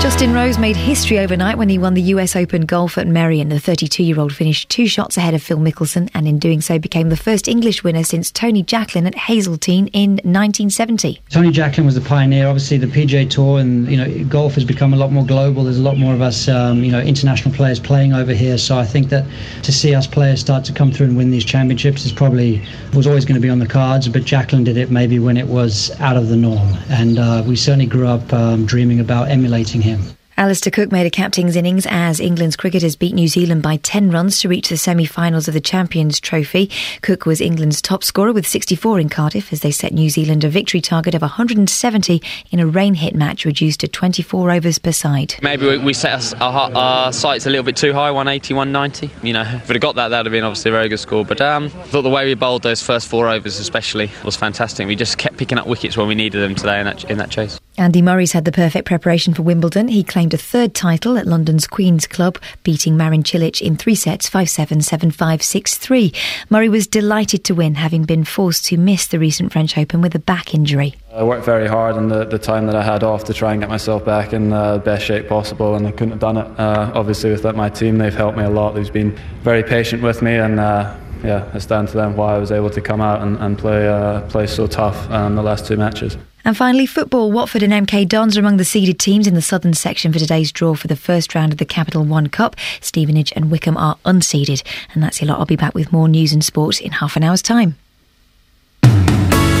Justin 0.00 0.34
Rose 0.34 0.58
made 0.58 0.76
history 0.76 1.18
overnight 1.18 1.56
when 1.56 1.70
he 1.70 1.78
won 1.78 1.94
the 1.94 2.02
US 2.02 2.36
Open 2.36 2.66
golf 2.66 2.98
at 2.98 3.06
Merion. 3.06 3.48
The 3.48 3.58
32 3.58 4.02
year 4.02 4.20
old 4.20 4.34
finished 4.34 4.68
two 4.68 4.86
shots 4.86 5.16
ahead 5.16 5.32
of 5.32 5.42
Phil 5.42 5.56
Mickelson 5.56 6.10
and 6.12 6.28
in 6.28 6.38
doing 6.38 6.60
so 6.60 6.78
became 6.78 7.08
the 7.08 7.16
first 7.16 7.48
English 7.48 7.82
winner 7.82 8.04
since 8.04 8.30
Tony 8.30 8.62
Jacklin 8.62 9.06
at 9.06 9.14
Hazeltine 9.14 9.86
in 9.88 10.10
1970. 10.16 11.22
Tony 11.30 11.50
Jacklin 11.50 11.86
was 11.86 11.94
the 11.94 12.02
pioneer. 12.02 12.46
Obviously, 12.46 12.76
the 12.76 12.86
PGA 12.86 13.28
Tour 13.28 13.60
and 13.60 13.88
you 13.88 13.96
know 13.96 14.24
golf 14.26 14.54
has 14.54 14.64
become 14.64 14.92
a 14.92 14.96
lot 14.96 15.10
more 15.10 15.24
global. 15.24 15.64
There's 15.64 15.78
a 15.78 15.82
lot 15.82 15.96
more 15.96 16.12
of 16.12 16.20
us, 16.20 16.48
um, 16.48 16.84
you 16.84 16.92
know, 16.92 17.00
international 17.00 17.54
players 17.54 17.80
playing 17.80 18.12
over 18.12 18.34
here. 18.34 18.58
So 18.58 18.76
I 18.76 18.84
think 18.84 19.08
that 19.08 19.24
to 19.62 19.72
see 19.72 19.94
us 19.94 20.06
players 20.06 20.38
start 20.40 20.64
to 20.66 20.72
come 20.72 20.92
through 20.92 21.06
and 21.06 21.16
win 21.16 21.30
these 21.30 21.44
championships 21.44 22.04
is 22.04 22.12
probably 22.12 22.62
was 22.92 23.06
always 23.06 23.24
going 23.24 23.36
to 23.36 23.40
be 23.40 23.50
on 23.50 23.58
the 23.58 23.66
cards. 23.66 24.06
But 24.08 24.24
Jacklin 24.24 24.64
did 24.64 24.76
it 24.76 24.90
maybe 24.90 25.18
when 25.18 25.38
it 25.38 25.46
was 25.46 25.90
out 26.00 26.16
of 26.16 26.28
the 26.28 26.36
norm, 26.36 26.74
and 26.90 27.18
uh, 27.18 27.42
we 27.46 27.56
certainly 27.56 27.86
grew 27.86 28.06
up 28.06 28.32
um, 28.34 28.66
dreaming 28.66 29.00
about 29.00 29.30
emulating 29.30 29.80
him. 29.84 30.16
Alastair 30.36 30.72
Cook 30.72 30.90
made 30.90 31.06
a 31.06 31.10
captain's 31.10 31.54
innings 31.54 31.86
as 31.88 32.18
England's 32.18 32.56
cricketers 32.56 32.96
beat 32.96 33.14
New 33.14 33.28
Zealand 33.28 33.62
by 33.62 33.76
10 33.76 34.10
runs 34.10 34.40
to 34.40 34.48
reach 34.48 34.68
the 34.68 34.76
semi-finals 34.76 35.46
of 35.46 35.54
the 35.54 35.60
Champions 35.60 36.18
Trophy. 36.18 36.72
Cook 37.02 37.24
was 37.24 37.40
England's 37.40 37.80
top 37.80 38.02
scorer 38.02 38.32
with 38.32 38.44
64 38.44 38.98
in 38.98 39.08
Cardiff 39.08 39.52
as 39.52 39.60
they 39.60 39.70
set 39.70 39.92
New 39.92 40.10
Zealand 40.10 40.42
a 40.42 40.48
victory 40.48 40.80
target 40.80 41.14
of 41.14 41.22
170 41.22 42.20
in 42.50 42.58
a 42.58 42.66
rain-hit 42.66 43.14
match 43.14 43.44
reduced 43.44 43.78
to 43.80 43.88
24 43.88 44.50
overs 44.50 44.78
per 44.78 44.90
side. 44.90 45.36
Maybe 45.40 45.68
we, 45.68 45.78
we 45.78 45.92
set 45.92 46.14
us, 46.14 46.34
our, 46.34 46.72
our 46.74 47.12
sights 47.12 47.46
a 47.46 47.50
little 47.50 47.64
bit 47.64 47.76
too 47.76 47.92
high, 47.92 48.10
180, 48.10 48.54
190. 48.54 49.10
You 49.24 49.34
know, 49.34 49.42
if 49.42 49.68
we'd 49.68 49.76
have 49.76 49.82
got 49.82 49.94
that, 49.94 50.08
that'd 50.08 50.26
have 50.26 50.32
been 50.32 50.42
obviously 50.42 50.70
a 50.70 50.72
very 50.72 50.88
good 50.88 50.98
score. 50.98 51.24
But 51.24 51.40
um, 51.40 51.66
I 51.66 51.68
thought 51.68 52.02
the 52.02 52.10
way 52.10 52.24
we 52.24 52.34
bowled 52.34 52.62
those 52.62 52.82
first 52.82 53.06
four 53.06 53.28
overs, 53.28 53.60
especially, 53.60 54.10
was 54.24 54.34
fantastic. 54.34 54.88
We 54.88 54.96
just 54.96 55.16
kept 55.16 55.36
picking 55.36 55.58
up 55.58 55.68
wickets 55.68 55.96
when 55.96 56.08
we 56.08 56.16
needed 56.16 56.40
them 56.40 56.56
today 56.56 56.80
in 56.80 56.86
that 56.86 57.04
in 57.04 57.18
that 57.18 57.30
chase. 57.30 57.60
Andy 57.76 58.02
Murray's 58.02 58.30
had 58.30 58.44
the 58.44 58.52
perfect 58.52 58.86
preparation 58.86 59.34
for 59.34 59.42
Wimbledon. 59.42 59.88
He 59.88 60.04
claimed 60.04 60.32
a 60.32 60.38
third 60.38 60.74
title 60.74 61.18
at 61.18 61.26
London's 61.26 61.66
Queen's 61.66 62.06
Club, 62.06 62.38
beating 62.62 62.96
Marin 62.96 63.24
Cilic 63.24 63.60
in 63.60 63.76
three 63.76 63.96
sets 63.96 64.28
5 64.28 64.48
7, 64.48 64.80
7 64.80 65.10
5, 65.10 65.42
6 65.42 65.78
3. 65.78 66.12
Murray 66.50 66.68
was 66.68 66.86
delighted 66.86 67.42
to 67.44 67.54
win, 67.54 67.74
having 67.74 68.04
been 68.04 68.22
forced 68.24 68.66
to 68.66 68.76
miss 68.76 69.08
the 69.08 69.18
recent 69.18 69.52
French 69.52 69.76
Open 69.76 70.00
with 70.00 70.14
a 70.14 70.20
back 70.20 70.54
injury. 70.54 70.94
I 71.12 71.24
worked 71.24 71.44
very 71.44 71.66
hard 71.66 71.96
in 71.96 72.08
the, 72.08 72.24
the 72.24 72.38
time 72.38 72.66
that 72.66 72.76
I 72.76 72.82
had 72.84 73.02
off 73.02 73.24
to 73.24 73.34
try 73.34 73.50
and 73.50 73.60
get 73.60 73.68
myself 73.68 74.04
back 74.04 74.32
in 74.32 74.50
the 74.50 74.80
best 74.84 75.04
shape 75.04 75.28
possible, 75.28 75.74
and 75.74 75.84
I 75.84 75.90
couldn't 75.90 76.10
have 76.10 76.20
done 76.20 76.36
it. 76.36 76.46
Uh, 76.58 76.92
obviously, 76.94 77.32
with 77.32 77.44
my 77.56 77.68
team, 77.70 77.98
they've 77.98 78.14
helped 78.14 78.38
me 78.38 78.44
a 78.44 78.50
lot. 78.50 78.76
They've 78.76 78.92
been 78.92 79.18
very 79.42 79.64
patient 79.64 80.00
with 80.00 80.22
me, 80.22 80.36
and 80.36 80.60
uh, 80.60 80.96
yeah, 81.24 81.50
it's 81.54 81.66
down 81.66 81.86
to 81.88 81.96
them 81.96 82.16
why 82.16 82.36
I 82.36 82.38
was 82.38 82.52
able 82.52 82.70
to 82.70 82.80
come 82.80 83.00
out 83.00 83.20
and, 83.20 83.36
and 83.38 83.58
play 83.58 83.88
uh, 83.88 84.20
play 84.28 84.46
so 84.46 84.68
tough 84.68 85.10
um, 85.10 85.34
the 85.34 85.42
last 85.42 85.66
two 85.66 85.76
matches. 85.76 86.16
And 86.44 86.56
finally, 86.56 86.86
football. 86.86 87.32
Watford 87.32 87.62
and 87.62 87.72
MK 87.72 88.06
Dons 88.06 88.36
are 88.36 88.40
among 88.40 88.58
the 88.58 88.64
seeded 88.64 88.98
teams 88.98 89.26
in 89.26 89.34
the 89.34 89.42
southern 89.42 89.74
section 89.74 90.12
for 90.12 90.18
today's 90.18 90.52
draw 90.52 90.74
for 90.74 90.88
the 90.88 90.96
first 90.96 91.34
round 91.34 91.52
of 91.52 91.58
the 91.58 91.64
Capital 91.64 92.04
One 92.04 92.28
Cup. 92.28 92.56
Stevenage 92.80 93.32
and 93.34 93.50
Wycombe 93.50 93.78
are 93.78 93.96
unseeded. 94.04 94.62
And 94.92 95.02
that's 95.02 95.20
your 95.20 95.28
lot. 95.28 95.38
I'll 95.38 95.46
be 95.46 95.56
back 95.56 95.74
with 95.74 95.92
more 95.92 96.08
news 96.08 96.32
and 96.32 96.44
sports 96.44 96.80
in 96.80 96.92
half 96.92 97.16
an 97.16 97.24
hour's 97.24 97.42
time. 97.42 97.76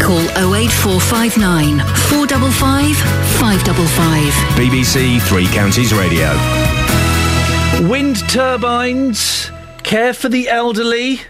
Call 0.02 0.20
08459 0.54 1.78
455 1.78 2.96
555. 3.40 4.32
BBC 4.54 5.22
Three 5.22 5.46
Counties 5.46 5.94
Radio. 5.94 6.28
Wind 7.88 8.16
turbines, 8.28 9.50
care 9.82 10.12
for 10.12 10.28
the 10.28 10.50
elderly, 10.50 11.22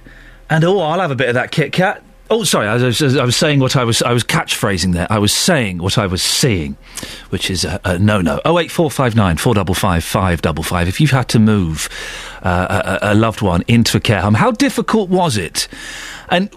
and 0.50 0.65
oh, 0.65 0.81
I'll 0.81 1.00
have 1.00 1.12
a 1.12 1.15
bit 1.15 1.28
of 1.28 1.34
that 1.34 1.52
Kit 1.52 1.73
Kat. 1.73 2.02
Oh, 2.35 2.43
sorry, 2.43 2.67
I 2.67 2.75
was, 2.75 3.17
I 3.17 3.25
was 3.25 3.37
saying 3.37 3.61
what 3.61 3.77
I 3.77 3.85
was. 3.85 4.03
I 4.03 4.13
was 4.13 4.25
catchphrasing 4.25 4.93
there. 4.93 5.07
I 5.09 5.21
was 5.21 5.33
saying 5.33 5.79
what 5.79 5.97
I 5.99 6.07
was 6.09 6.21
seeing, 6.21 6.77
which 7.31 7.49
is 7.49 7.65
a, 7.65 7.81
a 7.85 7.97
no-no. 7.97 8.41
Oh 8.45 8.59
eight 8.59 8.73
four 8.73 8.91
five 8.91 9.15
nine 9.15 9.37
four 9.37 9.55
double 9.55 9.75
five 9.75 10.03
five 10.03 10.43
double 10.43 10.65
five. 10.65 10.89
If 10.89 11.01
you've 11.01 11.13
had 11.13 11.29
to 11.29 11.39
move 11.39 11.89
uh, 12.43 12.99
a, 13.01 13.13
a 13.13 13.15
loved 13.15 13.41
one 13.41 13.63
into 13.69 13.97
a 13.97 14.01
care 14.01 14.21
home, 14.21 14.35
how 14.35 14.51
difficult 14.51 15.11
was 15.11 15.37
it? 15.37 15.69
And 16.29 16.53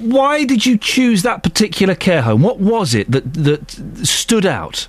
why 0.00 0.44
did 0.44 0.64
you 0.64 0.78
choose 0.78 1.24
that 1.24 1.42
particular 1.42 1.96
care 1.96 2.22
home? 2.22 2.42
What 2.42 2.60
was 2.60 2.94
it 2.94 3.10
that 3.10 3.34
that 3.34 4.06
stood 4.06 4.46
out? 4.46 4.86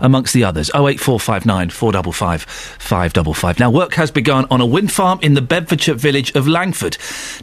Amongst 0.00 0.34
the 0.34 0.44
others. 0.44 0.70
08459 0.74 1.70
455 1.70 2.42
555. 2.42 3.58
Now, 3.58 3.70
work 3.70 3.94
has 3.94 4.10
begun 4.10 4.46
on 4.50 4.60
a 4.60 4.66
wind 4.66 4.92
farm 4.92 5.18
in 5.22 5.34
the 5.34 5.42
Bedfordshire 5.42 5.94
village 5.94 6.34
of 6.34 6.46
Langford. 6.46 6.96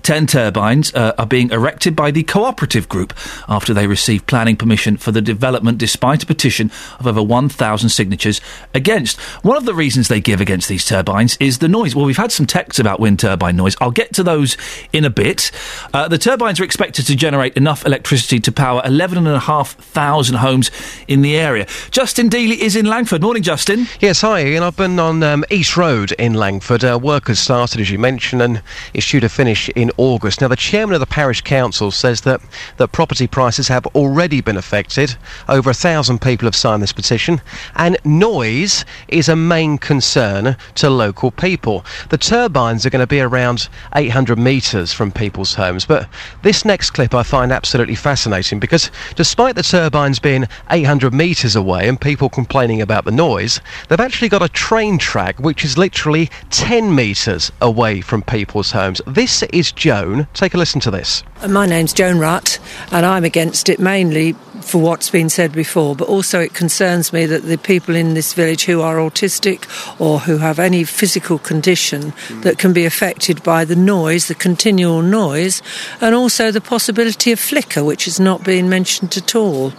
Ten 0.03 0.27
turbines 0.27 0.93
uh, 0.93 1.13
are 1.17 1.25
being 1.25 1.49
erected 1.51 1.95
by 1.95 2.11
the 2.11 2.23
cooperative 2.23 2.89
group 2.89 3.13
after 3.47 3.73
they 3.73 3.87
received 3.87 4.27
planning 4.27 4.55
permission 4.55 4.97
for 4.97 5.11
the 5.11 5.21
development 5.21 5.77
despite 5.77 6.23
a 6.23 6.25
petition 6.25 6.71
of 6.99 7.07
over 7.07 7.21
1,000 7.21 7.89
signatures 7.89 8.41
against. 8.73 9.19
One 9.43 9.57
of 9.57 9.65
the 9.65 9.73
reasons 9.73 10.07
they 10.07 10.21
give 10.21 10.41
against 10.41 10.69
these 10.69 10.85
turbines 10.85 11.37
is 11.39 11.59
the 11.59 11.67
noise. 11.67 11.95
Well, 11.95 12.05
we've 12.05 12.17
had 12.17 12.31
some 12.31 12.45
texts 12.45 12.79
about 12.79 12.99
wind 12.99 13.19
turbine 13.19 13.55
noise. 13.55 13.75
I'll 13.81 13.91
get 13.91 14.13
to 14.13 14.23
those 14.23 14.57
in 14.93 15.05
a 15.05 15.09
bit. 15.09 15.51
Uh, 15.93 16.07
the 16.07 16.17
turbines 16.17 16.59
are 16.59 16.63
expected 16.63 17.05
to 17.07 17.15
generate 17.15 17.55
enough 17.57 17.85
electricity 17.85 18.39
to 18.39 18.51
power 18.51 18.81
11,500 18.85 20.35
homes 20.35 20.71
in 21.07 21.21
the 21.21 21.37
area. 21.37 21.67
Justin 21.91 22.29
D 22.29 22.44
Is 22.45 22.75
in 22.75 22.85
Langford. 22.85 23.23
Morning, 23.23 23.41
Justin. 23.41 23.87
Yes, 23.99 24.21
hi, 24.21 24.37
Iain. 24.41 24.61
I've 24.61 24.77
been 24.77 24.99
on 24.99 25.23
um, 25.23 25.43
East 25.49 25.75
Road 25.75 26.11
in 26.11 26.35
Langford. 26.35 26.83
Uh, 26.83 26.99
work 27.01 27.27
has 27.27 27.39
started, 27.39 27.81
as 27.81 27.89
you 27.89 27.97
mentioned, 27.97 28.39
and 28.39 28.61
it's 28.93 29.09
due 29.09 29.19
to 29.19 29.29
finish 29.29 29.67
in 29.69 29.89
August. 29.97 30.41
Now, 30.41 30.47
the 30.49 30.55
chairman 30.55 30.93
of 30.93 30.99
the 30.99 31.07
parish 31.07 31.41
council 31.41 31.89
says 31.89 32.21
that, 32.21 32.41
that 32.77 32.91
property 32.91 33.25
prices 33.25 33.67
have 33.69 33.87
already 33.87 34.41
been 34.41 34.57
affected. 34.57 35.15
Over 35.49 35.71
a 35.71 35.73
thousand 35.73 36.21
people 36.21 36.45
have 36.45 36.55
signed 36.55 36.83
this 36.83 36.93
petition, 36.93 37.41
and 37.77 37.97
noise 38.05 38.85
is 39.07 39.27
a 39.27 39.35
main 39.35 39.79
concern 39.79 40.55
to 40.75 40.89
local 40.91 41.31
people. 41.31 41.83
The 42.09 42.19
turbines 42.19 42.85
are 42.85 42.91
going 42.91 43.01
to 43.01 43.07
be 43.07 43.21
around 43.21 43.69
800 43.95 44.37
metres 44.37 44.93
from 44.93 45.11
people's 45.11 45.55
homes, 45.55 45.83
but 45.83 46.07
this 46.43 46.63
next 46.63 46.91
clip 46.91 47.15
I 47.15 47.23
find 47.23 47.51
absolutely 47.51 47.95
fascinating 47.95 48.59
because 48.59 48.91
despite 49.15 49.55
the 49.55 49.63
turbines 49.63 50.19
being 50.19 50.47
800 50.69 51.11
metres 51.11 51.55
away 51.55 51.89
and 51.89 51.99
people 51.99 52.29
complaining 52.35 52.81
about 52.81 53.05
the 53.05 53.11
noise, 53.11 53.61
they've 53.87 53.99
actually 53.99 54.29
got 54.29 54.43
a 54.43 54.49
train 54.49 54.97
track 54.97 55.39
which 55.39 55.63
is 55.63 55.77
literally 55.77 56.29
10 56.51 56.93
metres 56.93 57.51
away 57.61 58.01
from 58.01 58.21
people's 58.21 58.71
homes. 58.71 59.01
This 59.07 59.41
is 59.43 59.71
Joan. 59.71 60.27
Take 60.33 60.53
a 60.53 60.57
listen 60.57 60.81
to 60.81 60.91
this. 60.91 61.23
My 61.47 61.65
name's 61.65 61.93
Joan 61.93 62.17
Rutt, 62.17 62.59
and 62.91 63.05
I'm 63.05 63.23
against 63.23 63.69
it 63.69 63.79
mainly 63.79 64.33
for 64.61 64.81
what's 64.81 65.09
been 65.09 65.29
said 65.29 65.51
before, 65.51 65.95
but 65.95 66.07
also 66.07 66.39
it 66.39 66.53
concerns 66.53 67.13
me 67.13 67.25
that 67.25 67.43
the 67.43 67.57
people 67.57 67.95
in 67.95 68.15
this 68.15 68.33
village 68.33 68.65
who 68.65 68.81
are 68.81 68.97
autistic 68.97 69.65
or 69.99 70.19
who 70.19 70.37
have 70.37 70.59
any 70.59 70.83
physical 70.83 71.37
condition 71.37 72.13
that 72.41 72.57
can 72.57 72.73
be 72.73 72.85
affected 72.85 73.43
by 73.43 73.63
the 73.63 73.75
noise, 73.75 74.27
the 74.27 74.35
continual 74.35 75.01
noise, 75.01 75.61
and 76.01 76.15
also 76.15 76.51
the 76.51 76.61
possibility 76.61 77.31
of 77.31 77.39
flicker, 77.39 77.83
which 77.83 78.05
has 78.05 78.19
not 78.19 78.43
been 78.43 78.67
mentioned 78.67 79.15
at 79.15 79.35
all. 79.35 79.71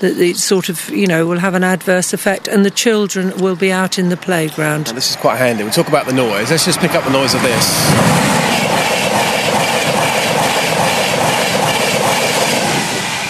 That 0.00 0.18
it 0.18 0.36
sort 0.36 0.68
of, 0.68 0.88
you 0.90 1.06
know, 1.06 1.26
will 1.26 1.38
have 1.38 1.54
an 1.54 1.64
adverse 1.64 2.12
effect, 2.12 2.48
and 2.48 2.64
the 2.64 2.70
children 2.70 3.36
will 3.38 3.56
be 3.56 3.72
out 3.72 3.98
in 3.98 4.08
the 4.08 4.16
playground. 4.16 4.86
Now, 4.86 4.92
this 4.92 5.10
is 5.10 5.16
quite 5.16 5.36
handy. 5.36 5.64
We 5.64 5.70
talk 5.70 5.88
about 5.88 6.06
the 6.06 6.12
noise. 6.12 6.50
Let's 6.50 6.64
just 6.64 6.80
pick 6.80 6.94
up 6.94 7.04
the 7.04 7.10
noise 7.10 7.34
of 7.34 7.42
this. 7.42 7.66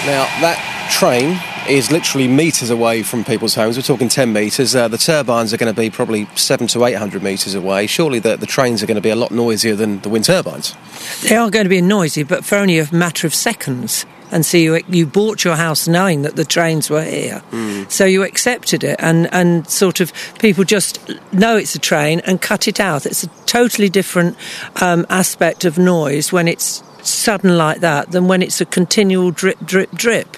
Now, 0.07 0.25
that 0.41 0.89
train 0.91 1.36
is 1.68 1.91
literally 1.91 2.28
metres 2.28 2.70
away 2.70 3.02
from 3.02 3.25
people's 3.25 3.55
homes. 3.55 3.76
We're 3.76 3.83
talking 3.83 4.08
10 4.08 4.33
metres. 4.33 4.75
Uh, 4.75 4.89
the 4.89 4.99
turbines 4.99 5.52
are 5.52 5.57
going 5.57 5.75
to 5.75 5.78
be 5.78 5.91
probably 5.91 6.28
7 6.36 6.66
to 6.68 6.84
800 6.84 7.23
metres 7.23 7.55
away. 7.55 7.86
Surely 7.86 8.18
the, 8.18 8.36
the 8.36 8.47
trains 8.47 8.83
are 8.83 8.86
going 8.86 8.97
to 8.97 9.00
be 9.00 9.10
a 9.10 9.16
lot 9.16 9.33
noisier 9.33 9.75
than 9.75 10.00
the 10.00 10.08
wind 10.08 10.25
turbines. 10.25 10.75
They 11.23 11.36
are 11.36 11.50
going 11.50 11.65
to 11.65 11.70
be 11.70 11.83
noisy, 11.83 12.23
but 12.23 12.44
for 12.44 12.57
only 12.57 12.78
a 12.78 12.92
matter 12.94 13.26
of 13.26 13.34
seconds. 13.34 14.07
And 14.33 14.45
so 14.45 14.57
you 14.57 14.83
you 14.89 15.07
bought 15.07 15.45
your 15.45 15.57
house 15.57 15.87
knowing 15.87 16.23
that 16.23 16.37
the 16.37 16.45
trains 16.45 16.91
were 16.91 17.05
here, 17.05 17.43
so 17.89 18.05
you 18.05 18.23
accepted 18.25 18.83
it, 18.85 18.97
and 18.99 19.33
and 19.33 19.69
sort 19.69 20.01
of 20.01 20.13
people 20.41 20.65
just 20.65 20.99
know 21.33 21.57
it's 21.57 21.75
a 21.75 21.79
train 21.79 22.21
and 22.27 22.41
cut 22.41 22.67
it 22.67 22.81
out. 22.81 23.07
It's 23.07 23.23
a 23.25 23.29
totally 23.47 23.89
different 23.89 24.37
um, 24.83 25.07
aspect 25.09 25.65
of 25.65 25.79
noise 25.79 26.33
when 26.33 26.49
it's 26.49 26.83
sudden 27.03 27.57
like 27.57 27.81
that 27.81 28.11
than 28.11 28.27
when 28.27 28.43
it's 28.43 28.61
a 28.61 28.67
continual 28.67 29.31
drip, 29.31 29.59
drip, 29.65 29.91
drip. 29.93 30.37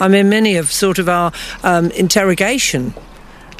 I 0.00 0.08
mean, 0.08 0.30
many 0.30 0.56
of 0.56 0.72
sort 0.72 0.98
of 0.98 1.06
our 1.08 1.32
um, 1.62 1.90
interrogation 1.90 2.94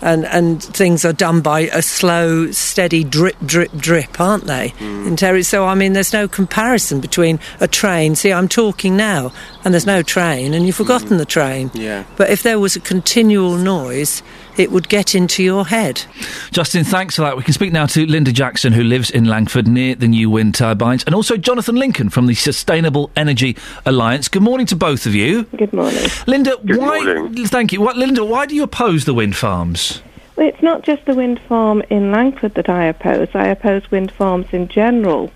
and 0.02 0.24
and 0.26 0.62
things 0.62 1.04
are 1.04 1.12
done 1.12 1.40
by 1.40 1.60
a 1.60 1.82
slow, 1.82 2.50
steady 2.52 3.04
drip, 3.04 3.36
drip, 3.44 3.72
drip, 3.76 4.20
aren't 4.20 4.44
they? 4.44 4.68
Hmm. 4.78 5.06
in 5.06 5.16
terry 5.16 5.42
so 5.42 5.66
I 5.66 5.74
mean, 5.74 5.92
there's 5.92 6.12
no 6.12 6.28
comparison 6.28 7.00
between 7.00 7.38
a 7.60 7.68
train. 7.68 8.14
See, 8.14 8.32
I'm 8.32 8.48
talking 8.48 8.96
now, 8.96 9.32
and 9.64 9.72
there's 9.72 9.86
no 9.86 10.02
train, 10.02 10.54
and 10.54 10.66
you've 10.66 10.76
forgotten 10.76 11.08
hmm. 11.08 11.18
the 11.18 11.24
train. 11.24 11.70
Yeah. 11.74 12.04
But 12.16 12.30
if 12.30 12.42
there 12.42 12.58
was 12.58 12.76
a 12.76 12.80
continual 12.80 13.56
noise, 13.56 14.22
it 14.56 14.70
would 14.70 14.88
get 14.88 15.14
into 15.14 15.42
your 15.42 15.66
head. 15.66 16.02
Justin, 16.50 16.84
thanks 16.84 17.16
for 17.16 17.22
that. 17.22 17.36
We 17.36 17.42
can 17.42 17.52
speak 17.54 17.72
now 17.72 17.86
to 17.86 18.06
Linda 18.06 18.32
Jackson, 18.32 18.72
who 18.72 18.82
lives 18.82 19.10
in 19.10 19.24
Langford 19.24 19.68
near 19.68 19.94
the 19.94 20.08
new 20.08 20.30
wind 20.30 20.54
turbines, 20.54 21.04
and 21.04 21.14
also 21.14 21.36
Jonathan 21.36 21.76
Lincoln 21.76 22.08
from 22.10 22.26
the 22.26 22.34
Sustainable 22.34 23.10
Energy 23.16 23.56
Alliance. 23.84 24.28
Good 24.28 24.42
morning 24.42 24.66
to 24.66 24.76
both 24.76 25.06
of 25.06 25.14
you. 25.14 25.44
Good 25.56 25.72
morning. 25.72 26.08
Linda, 26.26 26.56
Good 26.64 26.78
why? 26.78 27.02
morning. 27.04 27.46
Thank 27.46 27.72
you. 27.72 27.80
What, 27.80 27.96
Linda, 27.96 28.24
why 28.24 28.46
do 28.46 28.54
you 28.54 28.62
oppose 28.62 29.04
the 29.04 29.14
wind 29.14 29.36
farms? 29.36 30.02
Well, 30.36 30.46
it's 30.48 30.62
not 30.62 30.82
just 30.82 31.04
the 31.06 31.14
wind 31.14 31.40
farm 31.48 31.82
in 31.88 32.12
Langford 32.12 32.54
that 32.54 32.68
I 32.68 32.84
oppose. 32.84 33.28
I 33.34 33.46
oppose 33.48 33.90
wind 33.90 34.12
farms 34.12 34.46
in 34.52 34.68
general. 34.68 35.32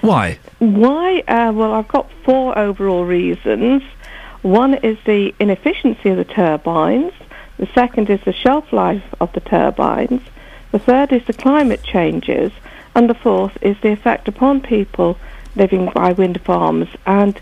Why? 0.00 0.38
Why? 0.60 1.24
Uh, 1.26 1.52
well, 1.52 1.72
I've 1.72 1.88
got 1.88 2.08
four 2.24 2.56
overall 2.56 3.04
reasons. 3.04 3.82
One 4.42 4.74
is 4.74 4.96
the 5.04 5.34
inefficiency 5.40 6.10
of 6.10 6.16
the 6.16 6.24
turbines. 6.24 7.12
The 7.58 7.68
second 7.74 8.08
is 8.08 8.20
the 8.24 8.32
shelf 8.32 8.72
life 8.72 9.04
of 9.20 9.32
the 9.32 9.40
turbines. 9.40 10.22
The 10.70 10.78
third 10.78 11.12
is 11.12 11.24
the 11.26 11.32
climate 11.32 11.82
changes. 11.82 12.52
And 12.94 13.08
the 13.08 13.14
fourth 13.14 13.58
is 13.60 13.76
the 13.80 13.92
effect 13.92 14.28
upon 14.28 14.60
people 14.60 15.18
living 15.56 15.90
by 15.94 16.12
wind 16.12 16.40
farms. 16.42 16.88
And 17.06 17.40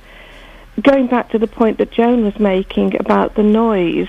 going 0.83 1.07
back 1.07 1.31
to 1.31 1.39
the 1.39 1.47
point 1.47 1.79
that 1.79 1.91
Joan 1.91 2.25
was 2.25 2.39
making 2.39 2.99
about 2.99 3.35
the 3.35 3.43
noise, 3.43 4.09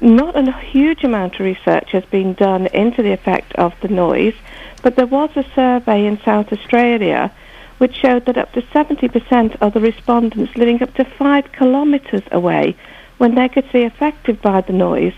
not 0.00 0.36
a 0.36 0.52
huge 0.52 1.02
amount 1.02 1.34
of 1.34 1.40
research 1.40 1.90
has 1.92 2.04
been 2.04 2.34
done 2.34 2.66
into 2.68 3.02
the 3.02 3.12
effect 3.12 3.52
of 3.54 3.74
the 3.80 3.88
noise, 3.88 4.34
but 4.82 4.96
there 4.96 5.06
was 5.06 5.30
a 5.34 5.44
survey 5.54 6.06
in 6.06 6.20
South 6.20 6.52
Australia 6.52 7.32
which 7.78 7.96
showed 7.96 8.26
that 8.26 8.38
up 8.38 8.52
to 8.52 8.62
70% 8.62 9.56
of 9.60 9.72
the 9.72 9.80
respondents 9.80 10.56
living 10.56 10.82
up 10.82 10.94
to 10.94 11.04
five 11.04 11.50
kilometres 11.52 12.22
away 12.32 12.76
were 13.18 13.28
negatively 13.28 13.84
affected 13.84 14.40
by 14.42 14.60
the 14.60 14.72
noise, 14.72 15.14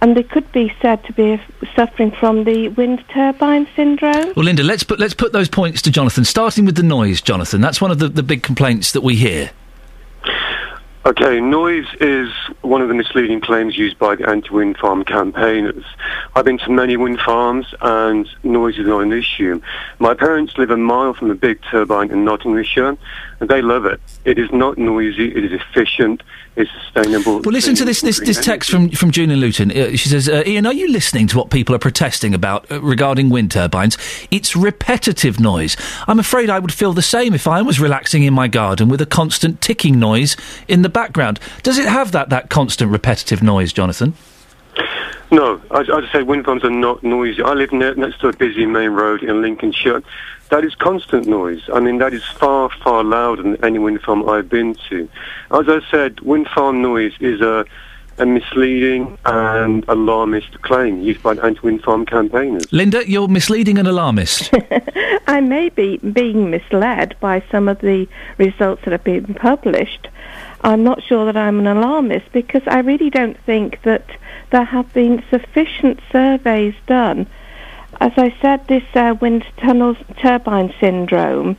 and 0.00 0.16
they 0.16 0.22
could 0.22 0.50
be 0.52 0.72
said 0.80 1.02
to 1.04 1.12
be 1.12 1.40
suffering 1.74 2.10
from 2.12 2.44
the 2.44 2.68
wind 2.68 3.04
turbine 3.12 3.66
syndrome. 3.74 4.32
Well, 4.36 4.44
Linda, 4.44 4.62
let's 4.62 4.84
put 4.84 5.00
let's 5.00 5.14
put 5.14 5.32
those 5.32 5.48
points 5.48 5.82
to 5.82 5.90
Jonathan. 5.90 6.24
Starting 6.24 6.64
with 6.64 6.76
the 6.76 6.82
noise, 6.82 7.20
Jonathan. 7.20 7.60
That's 7.60 7.80
one 7.80 7.90
of 7.90 7.98
the, 7.98 8.08
the 8.08 8.22
big 8.22 8.42
complaints 8.42 8.92
that 8.92 9.02
we 9.02 9.16
hear. 9.16 9.50
Okay, 11.06 11.40
noise 11.40 11.86
is 12.02 12.28
one 12.60 12.82
of 12.82 12.88
the 12.88 12.94
misleading 12.94 13.40
claims 13.40 13.78
used 13.78 13.98
by 13.98 14.14
the 14.14 14.28
anti-wind 14.28 14.76
farm 14.76 15.04
campaigners. 15.04 15.84
I've 16.36 16.44
been 16.44 16.58
to 16.58 16.70
many 16.70 16.98
wind 16.98 17.18
farms 17.20 17.72
and 17.80 18.28
noise 18.42 18.78
is 18.78 18.86
not 18.86 19.00
an 19.00 19.12
issue. 19.12 19.58
My 20.00 20.12
parents 20.12 20.58
live 20.58 20.70
a 20.70 20.76
mile 20.76 21.14
from 21.14 21.30
a 21.30 21.34
big 21.34 21.62
turbine 21.70 22.10
in 22.10 22.26
Nottinghamshire 22.26 22.98
and 23.40 23.48
they 23.48 23.62
love 23.62 23.84
it. 23.84 24.00
It 24.24 24.38
is 24.38 24.50
not 24.52 24.78
noisy, 24.78 25.34
it 25.34 25.44
is 25.44 25.52
efficient, 25.52 26.22
it's 26.56 26.70
sustainable. 26.82 27.40
Well, 27.40 27.52
listen 27.52 27.74
to 27.76 27.84
this 27.84 28.00
this, 28.00 28.20
this 28.20 28.40
text 28.44 28.70
from 28.70 28.90
from 28.90 29.10
Julian 29.10 29.40
Luton. 29.40 29.70
Uh, 29.70 29.90
she 29.90 30.08
says, 30.08 30.28
uh, 30.28 30.42
"Iain, 30.46 30.66
are 30.66 30.72
you 30.72 30.90
listening 30.90 31.26
to 31.28 31.38
what 31.38 31.50
people 31.50 31.74
are 31.74 31.78
protesting 31.78 32.34
about 32.34 32.70
uh, 32.70 32.80
regarding 32.82 33.30
wind 33.30 33.52
turbines? 33.52 33.96
It's 34.30 34.56
repetitive 34.56 35.38
noise. 35.38 35.76
I'm 36.06 36.18
afraid 36.18 36.50
I 36.50 36.58
would 36.58 36.72
feel 36.72 36.92
the 36.92 37.02
same 37.02 37.34
if 37.34 37.46
I 37.46 37.62
was 37.62 37.80
relaxing 37.80 38.24
in 38.24 38.34
my 38.34 38.48
garden 38.48 38.88
with 38.88 39.00
a 39.00 39.06
constant 39.06 39.60
ticking 39.60 39.98
noise 39.98 40.36
in 40.66 40.82
the 40.82 40.88
background. 40.88 41.38
Does 41.62 41.78
it 41.78 41.86
have 41.86 42.12
that 42.12 42.30
that 42.30 42.50
constant 42.50 42.90
repetitive 42.90 43.42
noise, 43.42 43.72
Jonathan?" 43.72 44.14
No, 45.30 45.60
I, 45.70 45.80
I'd 45.80 46.10
say 46.10 46.22
wind 46.22 46.46
farms 46.46 46.64
are 46.64 46.70
not 46.70 47.02
noisy. 47.02 47.42
I 47.42 47.52
live 47.52 47.70
ne- 47.70 47.94
next 47.94 48.20
to 48.20 48.28
a 48.28 48.32
busy 48.32 48.64
main 48.64 48.90
road 48.90 49.22
in 49.22 49.42
Lincolnshire. 49.42 50.02
That 50.50 50.64
is 50.64 50.74
constant 50.74 51.26
noise. 51.26 51.62
I 51.72 51.80
mean, 51.80 51.98
that 51.98 52.14
is 52.14 52.24
far, 52.24 52.70
far 52.82 53.04
louder 53.04 53.42
than 53.42 53.62
any 53.64 53.78
wind 53.78 54.00
farm 54.00 54.28
I've 54.28 54.48
been 54.48 54.74
to. 54.88 55.08
As 55.50 55.68
I 55.68 55.80
said, 55.90 56.20
wind 56.20 56.48
farm 56.48 56.80
noise 56.80 57.12
is 57.20 57.42
a, 57.42 57.66
a 58.16 58.24
misleading 58.24 59.18
and 59.26 59.84
alarmist 59.88 60.62
claim 60.62 61.02
used 61.02 61.22
by 61.22 61.34
anti-wind 61.34 61.82
farm 61.82 62.06
campaigners. 62.06 62.72
Linda, 62.72 63.08
you're 63.08 63.28
misleading 63.28 63.78
and 63.78 63.86
alarmist. 63.86 64.50
I 65.26 65.40
may 65.40 65.68
be 65.68 65.98
being 65.98 66.50
misled 66.50 67.14
by 67.20 67.42
some 67.50 67.68
of 67.68 67.80
the 67.80 68.08
results 68.38 68.82
that 68.84 68.92
have 68.92 69.04
been 69.04 69.34
published. 69.34 70.08
I'm 70.62 70.82
not 70.82 71.02
sure 71.02 71.26
that 71.26 71.36
I'm 71.36 71.60
an 71.60 71.66
alarmist 71.66 72.32
because 72.32 72.62
I 72.66 72.80
really 72.80 73.10
don't 73.10 73.38
think 73.44 73.82
that 73.82 74.06
there 74.50 74.64
have 74.64 74.92
been 74.94 75.22
sufficient 75.30 76.00
surveys 76.10 76.74
done. 76.86 77.26
As 78.00 78.12
I 78.16 78.34
said, 78.40 78.66
this 78.68 78.84
uh, 78.94 79.16
wind 79.20 79.44
tunnel 79.56 79.96
turbine 80.20 80.72
syndrome, 80.80 81.56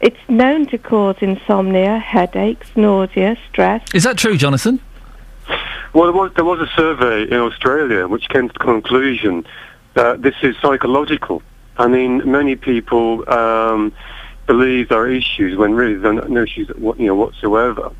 it's 0.00 0.18
known 0.28 0.66
to 0.66 0.78
cause 0.78 1.16
insomnia, 1.20 1.98
headaches, 1.98 2.68
nausea, 2.76 3.36
stress. 3.48 3.82
Is 3.94 4.04
that 4.04 4.16
true, 4.16 4.36
Jonathan? 4.36 4.80
Well, 5.92 6.04
there 6.04 6.20
was, 6.20 6.32
there 6.34 6.44
was 6.44 6.60
a 6.60 6.68
survey 6.76 7.24
in 7.24 7.34
Australia 7.34 8.06
which 8.06 8.28
came 8.28 8.48
to 8.48 8.52
the 8.52 8.58
conclusion 8.58 9.44
that 9.94 10.22
this 10.22 10.34
is 10.42 10.56
psychological. 10.62 11.42
I 11.76 11.88
mean, 11.88 12.30
many 12.30 12.56
people 12.56 13.28
um, 13.30 13.92
believe 14.46 14.88
there 14.88 15.00
are 15.00 15.10
issues 15.10 15.56
when 15.56 15.74
really 15.74 15.96
there 15.96 16.18
are 16.18 16.28
no 16.28 16.42
issues 16.42 16.68
you 16.78 17.06
know, 17.06 17.14
whatsoever. 17.14 17.92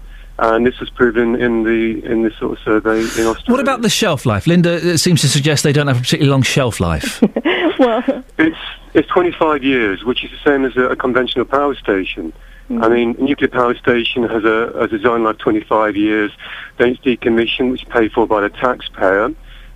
And 0.44 0.66
this 0.66 0.80
was 0.80 0.90
proven 0.90 1.36
in 1.36 1.62
the 1.62 2.04
in 2.04 2.22
this 2.22 2.36
sort 2.36 2.58
of 2.58 2.64
survey 2.64 2.98
in 2.98 3.26
Australia. 3.26 3.42
What 3.46 3.60
about 3.60 3.82
the 3.82 3.88
shelf 3.88 4.26
life? 4.26 4.48
Linda 4.48 4.94
uh, 4.94 4.96
seems 4.96 5.20
to 5.20 5.28
suggest 5.28 5.62
they 5.62 5.72
don't 5.72 5.86
have 5.86 5.98
a 5.98 6.00
particularly 6.00 6.32
long 6.32 6.42
shelf 6.42 6.80
life. 6.80 7.22
well, 7.78 8.24
It's 8.38 8.58
it's 8.92 9.08
25 9.08 9.62
years, 9.62 10.02
which 10.02 10.24
is 10.24 10.30
the 10.32 10.50
same 10.50 10.64
as 10.64 10.76
a, 10.76 10.88
a 10.90 10.96
conventional 10.96 11.44
power 11.44 11.76
station. 11.76 12.32
I 12.70 12.88
mean, 12.88 13.16
a 13.18 13.22
nuclear 13.22 13.48
power 13.48 13.76
station 13.76 14.24
has 14.24 14.42
a 14.44 14.72
a 14.80 14.88
design 14.88 15.22
life 15.22 15.38
25 15.38 15.96
years. 15.96 16.32
Then 16.78 16.88
it's 16.88 17.00
decommissioned, 17.00 17.70
which 17.70 17.82
is 17.82 17.88
paid 17.88 18.10
for 18.12 18.26
by 18.26 18.40
the 18.40 18.48
taxpayer. 18.48 19.32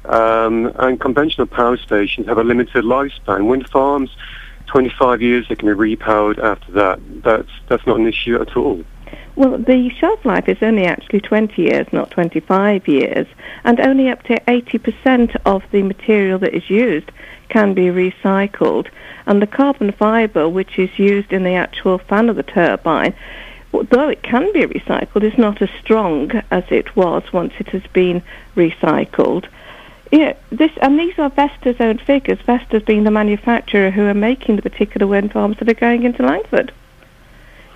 Um, 0.06 0.72
and 0.76 1.00
conventional 1.00 1.46
power 1.46 1.76
stations 1.76 2.26
have 2.26 2.38
a 2.38 2.44
limited 2.44 2.84
lifespan. 2.84 3.48
Wind 3.48 3.68
farms, 3.68 4.10
25 4.66 5.22
years, 5.22 5.46
they 5.48 5.56
can 5.56 5.68
be 5.68 5.96
repowered 5.96 6.38
after 6.38 6.72
that. 6.72 7.00
That's, 7.22 7.50
that's 7.68 7.86
not 7.86 7.98
an 7.98 8.06
issue 8.06 8.40
at 8.40 8.56
all. 8.56 8.84
Well, 9.36 9.58
the 9.58 9.90
shelf 9.90 10.24
life 10.24 10.48
is 10.48 10.62
only 10.62 10.86
actually 10.86 11.20
20 11.20 11.60
years, 11.60 11.86
not 11.92 12.10
25 12.10 12.88
years, 12.88 13.26
and 13.64 13.78
only 13.78 14.08
up 14.08 14.22
to 14.24 14.40
80% 14.40 15.36
of 15.44 15.62
the 15.70 15.82
material 15.82 16.38
that 16.38 16.54
is 16.54 16.70
used 16.70 17.12
can 17.50 17.74
be 17.74 17.88
recycled. 17.88 18.88
And 19.26 19.42
the 19.42 19.46
carbon 19.46 19.92
fibre, 19.92 20.48
which 20.48 20.78
is 20.78 20.98
used 20.98 21.34
in 21.34 21.44
the 21.44 21.52
actual 21.52 21.98
fan 21.98 22.30
of 22.30 22.36
the 22.36 22.42
turbine, 22.42 23.14
though 23.72 24.08
it 24.08 24.22
can 24.22 24.50
be 24.54 24.62
recycled, 24.62 25.22
is 25.22 25.36
not 25.36 25.60
as 25.60 25.68
strong 25.82 26.30
as 26.50 26.64
it 26.70 26.96
was 26.96 27.30
once 27.30 27.52
it 27.58 27.68
has 27.68 27.86
been 27.92 28.22
recycled. 28.54 29.48
Yeah, 30.10 30.34
this 30.48 30.70
and 30.80 30.98
these 30.98 31.18
are 31.18 31.28
Vestas' 31.28 31.80
own 31.80 31.98
figures. 31.98 32.38
Vestas 32.40 32.84
being 32.84 33.04
the 33.04 33.10
manufacturer 33.10 33.90
who 33.90 34.06
are 34.06 34.14
making 34.14 34.56
the 34.56 34.62
particular 34.62 35.06
wind 35.06 35.32
farms 35.32 35.58
that 35.58 35.68
are 35.68 35.74
going 35.74 36.04
into 36.04 36.22
Langford. 36.22 36.72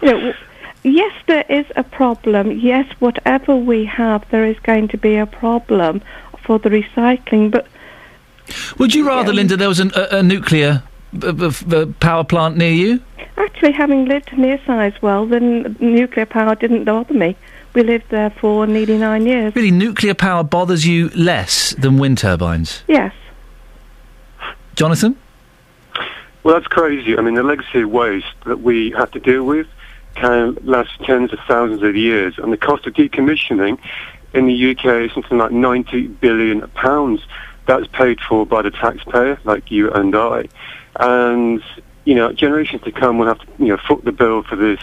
You 0.00 0.08
know, 0.08 0.34
yes, 0.82 1.12
there 1.26 1.44
is 1.48 1.66
a 1.76 1.84
problem. 1.84 2.52
Yes, 2.52 2.86
whatever 2.98 3.56
we 3.56 3.84
have, 3.84 4.28
there 4.30 4.44
is 4.44 4.58
going 4.60 4.88
to 4.88 4.98
be 4.98 5.16
a 5.16 5.26
problem 5.26 6.02
for 6.42 6.58
the 6.58 6.68
recycling. 6.68 7.50
But 7.50 7.66
Would 8.78 8.94
you 8.94 9.06
rather, 9.06 9.32
Linda, 9.32 9.56
there 9.56 9.68
was 9.68 9.80
an, 9.80 9.92
a, 9.94 10.18
a 10.18 10.22
nuclear 10.22 10.82
uh, 11.22 11.52
uh, 11.72 11.86
power 12.00 12.24
plant 12.24 12.56
near 12.56 12.72
you? 12.72 13.00
actually, 13.36 13.72
having 13.72 14.04
lived 14.04 14.36
near 14.36 14.58
Sizewell, 14.58 15.28
then 15.28 15.76
nuclear 15.80 16.26
power 16.26 16.54
didn't 16.54 16.84
bother 16.84 17.14
me. 17.14 17.36
We 17.74 17.82
lived 17.82 18.10
there 18.10 18.30
for 18.30 18.66
nearly 18.66 18.98
nine 18.98 19.26
years. 19.26 19.54
Really, 19.54 19.70
nuclear 19.70 20.14
power 20.14 20.42
bothers 20.42 20.86
you 20.86 21.08
less 21.10 21.70
than 21.74 21.98
wind 21.98 22.18
turbines? 22.18 22.82
Yes. 22.88 23.14
Jonathan? 24.74 25.16
Well, 26.42 26.54
that's 26.54 26.66
crazy. 26.66 27.16
I 27.16 27.20
mean, 27.20 27.34
the 27.34 27.42
legacy 27.42 27.82
of 27.82 27.90
waste 27.90 28.26
that 28.46 28.60
we 28.60 28.90
have 28.92 29.10
to 29.12 29.20
deal 29.20 29.44
with 29.44 29.66
can 30.14 30.56
last 30.62 30.90
tens 31.04 31.32
of 31.32 31.38
thousands 31.46 31.82
of 31.82 31.96
years, 31.96 32.38
and 32.38 32.52
the 32.52 32.56
cost 32.56 32.86
of 32.86 32.94
decommissioning 32.94 33.78
in 34.32 34.46
the 34.46 34.70
UK 34.70 35.06
is 35.06 35.12
something 35.12 35.38
like 35.38 35.52
90 35.52 36.08
billion 36.08 36.68
pounds. 36.70 37.24
That's 37.66 37.86
paid 37.88 38.20
for 38.20 38.46
by 38.46 38.62
the 38.62 38.70
taxpayer, 38.70 39.38
like 39.44 39.70
you 39.70 39.90
and 39.92 40.14
I. 40.14 40.48
And, 40.98 41.62
you 42.04 42.14
know, 42.14 42.32
generations 42.32 42.82
to 42.82 42.92
come 42.92 43.18
will 43.18 43.26
have 43.26 43.38
to, 43.38 43.46
you 43.58 43.68
know, 43.68 43.76
foot 43.76 44.04
the 44.04 44.12
bill 44.12 44.42
for 44.42 44.56
this 44.56 44.80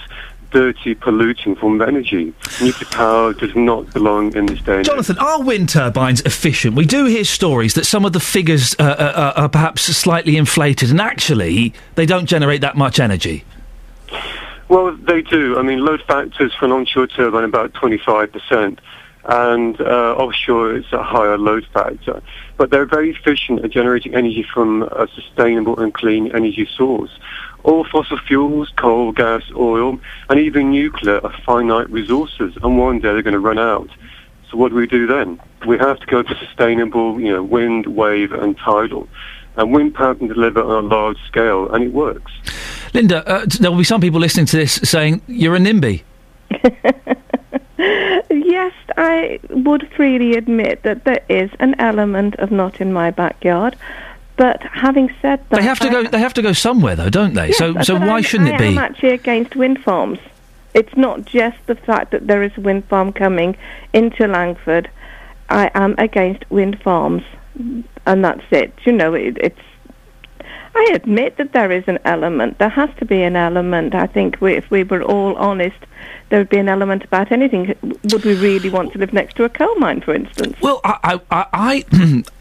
dirty, 0.52 0.96
polluting 0.96 1.56
form 1.56 1.82
of 1.82 1.88
energy. 1.88 2.34
Nuclear 2.62 2.90
power 2.92 3.34
does 3.34 3.56
not 3.56 3.92
belong 3.94 4.36
in 4.36 4.46
this 4.46 4.62
day. 4.62 4.84
Jonathan, 4.84 5.18
are 5.18 5.42
wind 5.42 5.70
turbines 5.70 6.22
efficient? 6.22 6.76
We 6.76 6.86
do 6.86 7.06
hear 7.06 7.24
stories 7.24 7.74
that 7.74 7.86
some 7.86 8.06
of 8.06 8.14
the 8.14 8.20
figures 8.20 8.76
uh, 8.80 8.84
uh, 8.84 9.34
are 9.36 9.50
perhaps 9.50 9.84
slightly 9.84 10.38
inflated, 10.38 10.90
and 10.90 11.02
actually, 11.02 11.74
they 11.96 12.06
don't 12.06 12.26
generate 12.26 12.62
that 12.62 12.78
much 12.78 13.00
energy. 13.00 13.44
Well, 14.70 14.98
they 14.98 15.22
do. 15.22 15.58
I 15.58 15.62
mean, 15.62 15.86
load 15.86 16.04
factors 16.08 16.54
for 16.54 16.66
an 16.66 16.74
onshore 16.74 17.08
turbine 17.08 17.46
about 17.46 17.72
25%, 17.74 18.80
and 19.24 19.82
uh, 19.82 20.16
offshore 20.18 20.76
it's 20.76 20.92
a 20.92 21.02
higher 21.02 21.38
load 21.38 21.66
factor. 21.74 22.22
But 22.58 22.70
they're 22.70 22.86
very 22.86 23.12
efficient 23.12 23.64
at 23.64 23.72
generating 23.72 24.14
energy 24.14 24.44
from 24.54 24.84
a 24.84 25.08
sustainable 25.16 25.80
and 25.80 25.94
clean 25.94 26.36
energy 26.36 26.68
source. 26.76 27.12
All 27.64 27.86
fossil 27.86 28.18
fuels, 28.18 28.72
coal, 28.76 29.14
gas, 29.14 29.44
oil, 29.56 30.00
and 30.30 30.40
even 30.40 30.72
nuclear 30.72 31.26
are 31.26 31.34
finite 31.46 31.90
resources, 31.90 32.58
and 32.62 32.78
one 32.78 33.00
day 33.00 33.14
they're 33.14 33.22
going 33.22 33.34
to 33.34 33.40
run 33.40 33.60
out. 33.60 33.90
So 34.52 34.58
what 34.58 34.70
do 34.70 34.76
we 34.76 34.88
do 34.88 35.08
then? 35.08 35.40
We 35.66 35.78
have 35.78 36.00
to 36.00 36.06
go 36.06 36.24
for 36.24 36.36
sustainable, 36.36 37.20
you 37.22 37.32
know, 37.32 37.44
wind, 37.44 37.88
wave, 37.88 38.34
and 38.34 38.58
tidal. 38.58 39.08
And 39.56 39.74
wind 39.74 39.96
power 39.96 40.16
can 40.16 40.28
deliver 40.28 40.62
on 40.62 40.86
a 40.86 40.88
large 40.88 41.18
scale, 41.26 41.74
and 41.74 41.84
it 41.86 41.94
works. 41.94 42.32
Linda, 42.98 43.28
uh, 43.30 43.46
there 43.60 43.70
will 43.70 43.78
be 43.78 43.84
some 43.84 44.02
people 44.02 44.20
listening 44.20 44.48
to 44.48 44.58
this 44.58 44.74
saying, 44.84 45.22
you're 45.28 45.56
a 45.56 45.60
NIMBY. 45.60 46.04
Yes, 48.30 48.74
I 48.98 49.40
would 49.50 49.88
freely 49.96 50.36
admit 50.36 50.82
that 50.84 51.04
there 51.04 51.22
is 51.30 51.52
an 51.60 51.76
element 51.80 52.36
of 52.38 52.50
not 52.50 52.82
in 52.82 52.92
my 52.92 53.12
backyard. 53.12 53.76
But 54.36 54.64
having 54.64 55.14
said 55.22 55.42
that, 55.50 55.58
They 55.58 55.64
have 55.64 55.80
to 55.80 55.88
I- 55.88 55.92
go. 55.92 56.04
They 56.04 56.20
have 56.20 56.34
to 56.36 56.42
go 56.42 56.54
somewhere, 56.54 56.96
though, 56.96 57.10
don't 57.10 57.36
they? 57.36 57.48
Yes, 57.50 57.58
so, 57.58 57.80
so 57.84 57.96
why 57.96 58.08
I'm- 58.16 58.24
shouldn't 58.24 58.50
I 58.52 58.56
it 58.56 58.60
be? 58.60 58.66
I'm 58.70 58.78
actually 58.80 59.10
against 59.12 59.56
wind 59.56 59.84
farms. 59.84 60.18
It's 60.74 60.96
not 60.96 61.26
just 61.26 61.58
the 61.68 61.76
fact 61.76 62.12
that 62.12 62.26
there 62.26 62.42
is 62.42 62.52
a 62.58 62.62
wind 62.62 62.86
farm 62.86 63.14
coming 63.14 63.56
into 63.94 64.26
Langford. 64.28 64.90
I 65.50 65.70
am 65.76 65.94
against 66.00 66.50
wind 66.50 66.82
farms, 66.82 67.24
and 68.08 68.26
that's 68.26 68.44
it. 68.52 68.74
You 68.86 68.94
know, 68.94 69.14
it, 69.14 69.38
it's. 69.40 69.60
I 70.78 70.92
admit 70.94 71.38
that 71.38 71.54
there 71.54 71.72
is 71.72 71.84
an 71.88 71.98
element. 72.06 72.60
There 72.60 72.70
has 72.70 72.92
to 73.00 73.06
be 73.06 73.24
an 73.24 73.36
element. 73.36 73.96
I 73.96 74.06
think 74.06 74.40
we, 74.40 74.54
if 74.54 74.70
we 74.70 74.84
were 74.84 75.02
all 75.02 75.36
honest, 75.38 75.76
there 76.30 76.38
would 76.40 76.50
be 76.50 76.60
an 76.60 76.70
element 76.70 77.04
about 77.04 77.32
anything. 77.32 77.74
Would 77.82 78.24
we 78.24 78.36
really 78.36 78.70
want 78.70 78.94
to 78.94 79.00
live 79.00 79.12
next 79.12 79.36
to 79.38 79.44
a 79.44 79.50
coal 79.50 79.74
mine, 79.80 80.02
for 80.02 80.14
instance? 80.14 80.56
Well, 80.62 80.80
I, 80.84 81.20
I, 81.32 81.46
I, 81.52 81.86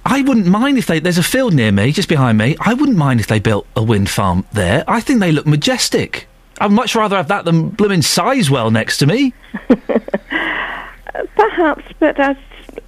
I, 0.05 0.23
wouldn't 0.27 0.49
mind 0.49 0.77
if 0.77 0.87
they. 0.87 1.01
There's 1.01 1.17
a 1.17 1.23
field 1.23 1.55
near 1.55 1.73
me, 1.73 1.93
just 1.93 2.11
behind 2.11 2.37
me. 2.37 2.57
I 2.61 2.75
wouldn't 2.75 2.99
mind 2.99 3.21
if 3.21 3.27
they 3.27 3.39
built 3.39 3.67
a 3.75 3.83
wind 3.83 4.11
farm 4.11 4.45
there. 4.53 4.85
I 4.87 5.01
think 5.01 5.21
they 5.21 5.33
look 5.33 5.47
majestic. 5.47 6.29
I'd 6.61 6.73
much 6.73 6.95
rather 6.95 7.17
have 7.17 7.29
that 7.29 7.47
than 7.47 7.71
blooming 7.71 8.01
Sizewell 8.01 8.71
next 8.71 8.99
to 8.99 9.07
me. 9.07 9.33
Perhaps, 11.37 11.85
but 11.99 12.21
as 12.21 12.37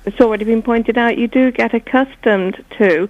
it's 0.04 0.20
already 0.20 0.44
been 0.44 0.62
pointed 0.62 0.98
out, 0.98 1.16
you 1.16 1.26
do 1.26 1.50
get 1.52 1.72
accustomed 1.72 2.62
to 2.76 3.08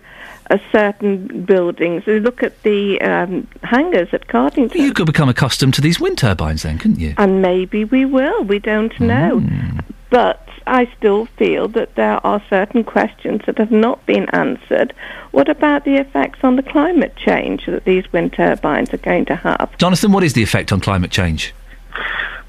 certain 0.72 1.44
buildings. 1.44 2.06
You 2.06 2.20
look 2.20 2.42
at 2.42 2.62
the 2.62 3.00
um, 3.00 3.46
hangars 3.62 4.08
at 4.12 4.26
Cardington. 4.28 4.76
You 4.76 4.94
could 4.94 5.06
become 5.06 5.28
accustomed 5.28 5.74
to 5.74 5.80
these 5.80 6.00
wind 6.00 6.18
turbines, 6.18 6.62
then, 6.62 6.78
couldn't 6.78 7.00
you? 7.00 7.14
And 7.18 7.42
maybe 7.42 7.84
we 7.84 8.04
will. 8.04 8.44
We 8.44 8.58
don't 8.58 8.98
know. 8.98 9.42
But 10.10 10.48
I 10.66 10.90
still 10.96 11.26
feel 11.26 11.68
that 11.68 11.94
there 11.96 12.24
are 12.26 12.42
certain 12.48 12.84
questions 12.84 13.42
that 13.46 13.58
have 13.58 13.70
not 13.70 14.04
been 14.06 14.28
answered. 14.30 14.94
What 15.32 15.48
about 15.48 15.84
the 15.84 15.96
effects 15.96 16.40
on 16.42 16.56
the 16.56 16.62
climate 16.62 17.14
change 17.16 17.66
that 17.66 17.84
these 17.84 18.10
wind 18.12 18.32
turbines 18.32 18.92
are 18.94 18.98
going 18.98 19.26
to 19.26 19.36
have? 19.36 19.76
Jonathan, 19.78 20.12
what 20.12 20.24
is 20.24 20.32
the 20.32 20.42
effect 20.42 20.72
on 20.72 20.80
climate 20.80 21.10
change? 21.10 21.54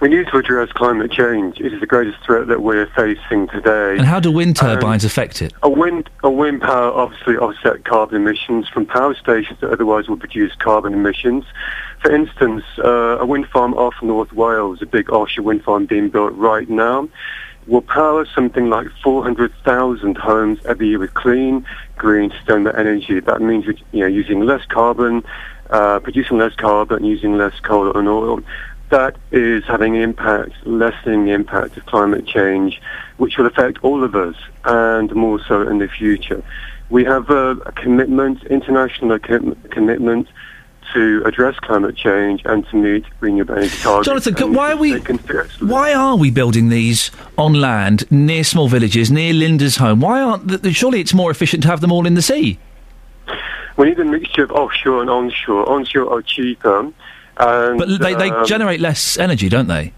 We 0.01 0.07
need 0.07 0.27
to 0.27 0.37
address 0.37 0.71
climate 0.71 1.11
change. 1.11 1.59
It 1.59 1.73
is 1.73 1.81
the 1.81 1.85
greatest 1.85 2.23
threat 2.23 2.47
that 2.47 2.61
we're 2.61 2.87
facing 2.95 3.49
today. 3.49 3.97
And 3.97 4.05
how 4.05 4.21
do 4.21 4.31
wind 4.31 4.57
Um, 4.61 4.67
turbines 4.67 5.03
affect 5.03 5.41
it? 5.41 5.53
A 5.61 5.69
wind, 5.69 6.09
a 6.23 6.29
wind 6.29 6.61
power 6.61 6.89
obviously 6.93 7.35
offset 7.35 7.83
carbon 7.83 8.15
emissions 8.15 8.69
from 8.69 8.85
power 8.85 9.13
stations 9.15 9.59
that 9.59 9.71
otherwise 9.71 10.07
would 10.07 10.21
produce 10.21 10.55
carbon 10.55 10.93
emissions. 10.93 11.43
For 12.01 12.11
instance, 12.11 12.63
uh, 12.81 13.17
a 13.19 13.25
wind 13.25 13.47
farm 13.47 13.73
off 13.73 13.95
North 14.01 14.31
Wales, 14.31 14.81
a 14.81 14.85
big 14.85 15.09
offshore 15.09 15.43
wind 15.43 15.65
farm 15.65 15.85
being 15.85 16.07
built 16.07 16.33
right 16.35 16.69
now, 16.69 17.09
will 17.67 17.81
power 17.81 18.25
something 18.33 18.69
like 18.69 18.87
400,000 19.03 20.17
homes 20.17 20.59
every 20.65 20.87
year 20.87 20.99
with 20.99 21.13
clean, 21.13 21.65
green, 21.97 22.31
sustainable 22.31 22.75
energy. 22.77 23.19
That 23.19 23.41
means 23.41 23.65
you 23.91 23.99
know, 23.99 24.07
using 24.07 24.39
less 24.45 24.65
carbon, 24.65 25.23
uh, 25.69 25.99
producing 25.99 26.37
less 26.37 26.55
carbon, 26.55 27.03
using 27.03 27.37
less 27.37 27.59
coal 27.59 27.95
and 27.95 28.07
oil. 28.07 28.39
That 28.90 29.18
is 29.32 29.64
having 29.66 29.95
an 29.95 30.01
impact, 30.01 30.53
lessening 30.66 31.26
the 31.26 31.32
impact 31.32 31.77
of 31.77 31.85
climate 31.85 32.26
change, 32.26 32.82
which 33.18 33.38
will 33.38 33.45
affect 33.45 33.84
all 33.84 34.03
of 34.03 34.16
us, 34.16 34.35
and 34.66 35.14
more 35.14 35.40
so 35.48 35.68
in 35.68 35.77
the 35.77 35.88
future. 35.88 36.43
We 36.90 37.03
have 37.06 37.30
a, 37.30 37.51
a 37.51 37.72
commitment, 37.72 38.43
international 38.45 39.19
com- 39.19 39.56
commitment, 39.69 40.27
to 40.93 41.22
address 41.26 41.56
climate 41.59 41.95
change 41.95 42.42
and 42.45 42.68
to 42.69 42.76
meet 42.76 43.06
renewable 43.19 43.56
energy 43.56 43.77
targets. 43.77 44.08
Jonathan, 44.08 44.53
why 44.53 44.72
are 44.72 44.77
we 44.77 44.98
why 45.59 45.93
are 45.93 46.16
we 46.16 46.32
building 46.32 46.69
these 46.69 47.11
on 47.38 47.53
land 47.53 48.09
near 48.11 48.43
small 48.43 48.68
villages 48.68 49.11
near 49.11 49.34
Linda's 49.34 49.76
home? 49.77 50.01
Why 50.01 50.22
aren't 50.22 50.48
th- 50.50 50.61
th- 50.61 50.76
surely 50.76 51.00
it's 51.00 51.14
more 51.14 51.30
efficient 51.30 51.64
to 51.64 51.69
have 51.69 51.82
them 51.82 51.92
all 51.92 52.08
in 52.08 52.16
the 52.16 52.22
sea? 52.22 52.58
We 53.77 53.90
need 53.90 54.00
a 54.00 54.06
mixture 54.06 54.43
of 54.43 54.51
offshore 54.51 55.01
and 55.01 55.09
onshore. 55.09 55.69
Onshore 55.69 56.11
are 56.11 56.22
cheaper. 56.22 56.92
And, 57.40 57.80
But 57.80 58.00
they, 58.00 58.16
they 58.16 58.32
um, 58.32 58.45
generate 58.45 58.82
less 58.82 59.18
energy, 59.18 59.50
don't 59.50 59.68
they? 59.68 59.93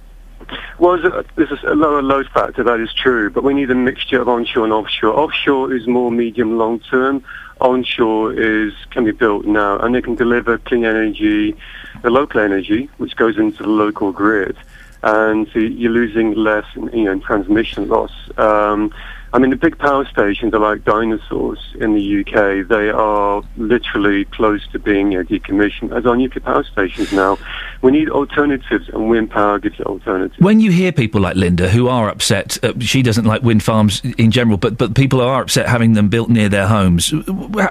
Well, 0.77 0.99
there's 1.35 1.63
a, 1.63 1.75
lower 1.75 2.01
load 2.01 2.27
factor, 2.29 2.63
that 2.63 2.79
is 2.79 2.91
true, 2.93 3.29
but 3.29 3.43
we 3.43 3.53
need 3.53 3.69
a 3.69 3.75
mixture 3.75 4.19
of 4.19 4.27
onshore 4.27 4.63
and 4.63 4.73
offshore. 4.73 5.13
Offshore 5.13 5.73
is 5.73 5.87
more 5.87 6.11
medium 6.11 6.57
long 6.57 6.79
term. 6.79 7.23
Onshore 7.59 8.33
is 8.33 8.73
can 8.89 9.05
be 9.05 9.11
built 9.11 9.45
now, 9.45 9.77
and 9.77 9.93
they 9.93 10.01
can 10.01 10.15
deliver 10.15 10.57
clean 10.57 10.83
energy, 10.83 11.55
the 12.01 12.09
local 12.09 12.41
energy, 12.41 12.89
which 12.97 13.15
goes 13.15 13.37
into 13.37 13.61
the 13.61 13.69
local 13.69 14.11
grid, 14.11 14.57
and 15.03 15.47
so 15.53 15.59
you're 15.59 15.91
losing 15.91 16.33
less, 16.33 16.65
in, 16.75 16.87
you 16.93 17.03
know, 17.03 17.11
in 17.11 17.21
transmission 17.21 17.87
loss. 17.87 18.11
Um, 18.37 18.91
I 19.33 19.39
mean, 19.39 19.49
the 19.49 19.55
big 19.55 19.77
power 19.77 20.05
stations 20.05 20.53
are 20.53 20.59
like 20.59 20.83
dinosaurs 20.83 21.59
in 21.79 21.93
the 21.93 22.19
UK. 22.19 22.67
They 22.67 22.89
are 22.89 23.41
literally 23.55 24.25
close 24.25 24.67
to 24.73 24.79
being 24.79 25.15
uh, 25.15 25.21
decommissioned, 25.21 25.95
as 25.95 26.05
are 26.05 26.17
nuclear 26.17 26.41
power 26.41 26.63
stations 26.65 27.13
now. 27.13 27.37
We 27.81 27.91
need 27.91 28.09
alternatives, 28.09 28.89
and 28.89 29.09
wind 29.09 29.31
power 29.31 29.57
gives 29.57 29.79
alternatives. 29.79 30.39
When 30.39 30.59
you 30.59 30.71
hear 30.71 30.91
people 30.91 31.21
like 31.21 31.37
Linda 31.37 31.69
who 31.69 31.87
are 31.87 32.09
upset, 32.09 32.61
uh, 32.61 32.73
she 32.79 33.01
doesn't 33.01 33.25
like 33.25 33.41
wind 33.41 33.63
farms 33.63 34.01
in 34.17 34.31
general, 34.31 34.57
but 34.57 34.77
but 34.77 34.95
people 34.95 35.21
are 35.21 35.41
upset 35.41 35.67
having 35.69 35.93
them 35.93 36.09
built 36.09 36.29
near 36.29 36.49
their 36.49 36.67
homes. 36.67 37.11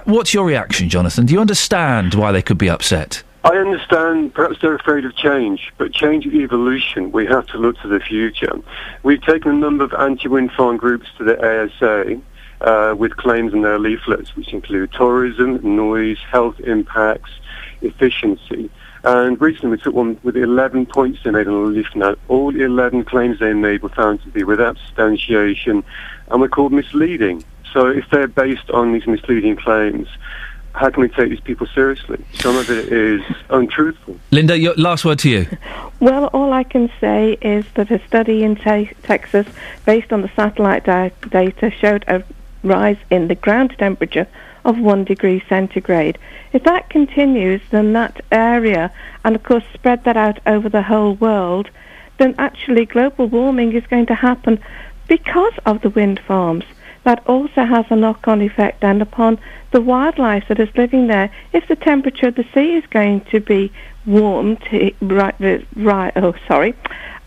What's 0.05 0.33
your 0.33 0.45
reaction, 0.45 0.89
Jonathan? 0.89 1.27
Do 1.27 1.33
you 1.33 1.41
understand 1.41 2.15
why 2.15 2.31
they 2.31 2.41
could 2.41 2.57
be 2.57 2.69
upset? 2.69 3.21
I 3.43 3.57
understand 3.57 4.35
perhaps 4.35 4.57
they're 4.61 4.75
afraid 4.75 5.03
of 5.03 5.15
change, 5.15 5.73
but 5.79 5.91
change 5.91 6.27
is 6.27 6.33
evolution. 6.33 7.11
We 7.11 7.25
have 7.25 7.47
to 7.47 7.57
look 7.57 7.79
to 7.81 7.87
the 7.87 7.99
future. 7.99 8.51
We've 9.01 9.21
taken 9.21 9.51
a 9.51 9.55
number 9.55 9.83
of 9.83 9.93
anti-wind 9.93 10.51
farm 10.51 10.77
groups 10.77 11.07
to 11.17 11.23
the 11.23 11.37
ASA 11.39 12.21
uh, 12.61 12.93
with 12.95 13.17
claims 13.17 13.53
in 13.53 13.63
their 13.63 13.79
leaflets, 13.79 14.35
which 14.35 14.53
include 14.53 14.91
tourism, 14.93 15.59
noise, 15.75 16.19
health 16.31 16.59
impacts, 16.59 17.31
efficiency. 17.81 18.69
And 19.03 19.41
recently 19.41 19.71
we 19.71 19.77
took 19.81 19.95
one 19.95 20.19
with 20.21 20.37
11 20.37 20.85
points 20.85 21.23
they 21.23 21.31
made 21.31 21.47
on 21.47 21.53
the 21.53 21.79
leaflet. 21.79 22.19
All 22.27 22.51
the 22.51 22.63
11 22.63 23.05
claims 23.05 23.39
they 23.39 23.53
made 23.53 23.81
were 23.81 23.89
found 23.89 24.21
to 24.21 24.29
be 24.29 24.43
without 24.43 24.77
substantiation 24.77 25.83
and 26.29 26.41
were 26.41 26.47
called 26.47 26.73
misleading. 26.73 27.43
So 27.73 27.87
if 27.87 28.07
they're 28.11 28.27
based 28.27 28.69
on 28.69 28.93
these 28.93 29.07
misleading 29.07 29.55
claims, 29.55 30.07
how 30.73 30.89
can 30.89 31.01
we 31.01 31.09
take 31.09 31.29
these 31.29 31.39
people 31.39 31.67
seriously? 31.67 32.23
Some 32.33 32.55
of 32.57 32.69
it 32.69 32.91
is 32.91 33.21
untruthful. 33.49 34.17
Linda, 34.31 34.57
your 34.57 34.73
last 34.75 35.03
word 35.05 35.19
to 35.19 35.29
you. 35.29 35.47
Well, 35.99 36.25
all 36.33 36.51
I 36.51 36.63
can 36.63 36.89
say 36.99 37.37
is 37.41 37.65
that 37.75 37.91
a 37.91 38.01
study 38.07 38.43
in 38.43 38.55
te- 38.55 38.91
Texas, 39.03 39.45
based 39.85 40.11
on 40.11 40.23
the 40.23 40.31
satellite 40.35 40.85
da- 40.85 41.11
data, 41.29 41.69
showed 41.69 42.03
a 42.07 42.23
rise 42.63 42.97
in 43.11 43.27
the 43.27 43.35
ground 43.35 43.75
temperature 43.77 44.27
of 44.65 44.79
one 44.79 45.03
degree 45.03 45.43
centigrade. 45.47 46.17
If 46.53 46.63
that 46.63 46.89
continues, 46.89 47.61
then 47.69 47.93
that 47.93 48.23
area, 48.31 48.91
and 49.23 49.35
of 49.35 49.43
course 49.43 49.63
spread 49.73 50.03
that 50.05 50.17
out 50.17 50.39
over 50.45 50.69
the 50.69 50.81
whole 50.81 51.13
world, 51.15 51.69
then 52.17 52.35
actually 52.37 52.85
global 52.85 53.27
warming 53.27 53.73
is 53.73 53.85
going 53.87 54.05
to 54.07 54.15
happen 54.15 54.59
because 55.07 55.53
of 55.65 55.81
the 55.81 55.89
wind 55.89 56.19
farms. 56.19 56.65
That 57.03 57.25
also 57.27 57.65
has 57.65 57.85
a 57.89 57.95
knock-on 57.95 58.41
effect 58.41 58.81
then 58.81 59.01
upon 59.01 59.39
the 59.71 59.81
wildlife 59.81 60.47
that 60.49 60.59
is 60.59 60.69
living 60.75 61.07
there. 61.07 61.31
If 61.51 61.67
the 61.67 61.75
temperature 61.75 62.27
of 62.27 62.35
the 62.35 62.45
sea 62.53 62.75
is 62.75 62.85
going 62.87 63.21
to 63.31 63.39
be 63.39 63.71
warm, 64.05 64.57
to, 64.57 64.91
right, 65.01 65.65
right, 65.75 66.13
oh 66.15 66.35
sorry, 66.47 66.75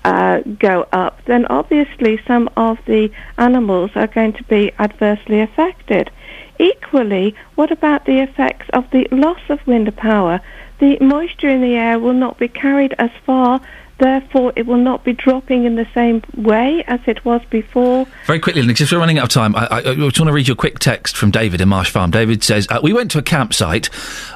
uh, 0.05 0.41
go 0.41 0.87
up, 0.93 1.25
then 1.25 1.47
obviously 1.47 2.21
some 2.27 2.49
of 2.57 2.79
the 2.87 3.11
animals 3.39 3.91
are 3.95 4.07
going 4.07 4.35
to 4.35 4.45
be 4.45 4.71
adversely 4.79 5.41
affected. 5.41 6.11
Equally, 6.59 7.35
what 7.57 7.73
about 7.73 8.05
the 8.05 8.21
effects 8.21 8.69
of 8.73 8.89
the 8.91 9.09
loss 9.11 9.41
of 9.49 9.67
wind 9.67 9.95
power? 9.97 10.41
The 10.79 10.99
moisture 11.01 11.49
in 11.49 11.63
the 11.63 11.75
air 11.75 11.99
will 11.99 12.13
not 12.13 12.39
be 12.39 12.49
carried 12.49 12.95
as 12.99 13.11
far, 13.25 13.61
therefore 13.99 14.53
it 14.57 14.67
will 14.67 14.79
not 14.79 15.05
be 15.05 15.13
dropping 15.13 15.65
in 15.65 15.77
the 15.77 15.87
same 15.95 16.23
way 16.37 16.83
as 16.87 17.01
it 17.07 17.25
was 17.25 17.41
before. 17.51 18.07
Very 18.27 18.39
quickly, 18.39 18.63
Linda, 18.63 18.75
because 18.75 18.93
we're 18.93 18.99
running 18.99 19.19
out 19.19 19.25
of 19.25 19.31
time, 19.31 19.55
I, 19.55 19.67
I, 19.67 19.79
I 19.79 19.95
just 19.95 20.19
want 20.19 20.29
to 20.29 20.33
read 20.33 20.49
you 20.49 20.55
a 20.55 20.57
quick 20.57 20.79
text 20.79 21.17
from 21.17 21.31
David 21.31 21.61
in 21.61 21.69
Marsh 21.69 21.91
Farm. 21.91 22.11
David 22.11 22.43
says, 22.43 22.67
uh, 22.71 22.81
We 22.83 22.93
went 22.93 23.11
to 23.13 23.19
a 23.19 23.23
campsite 23.23 23.91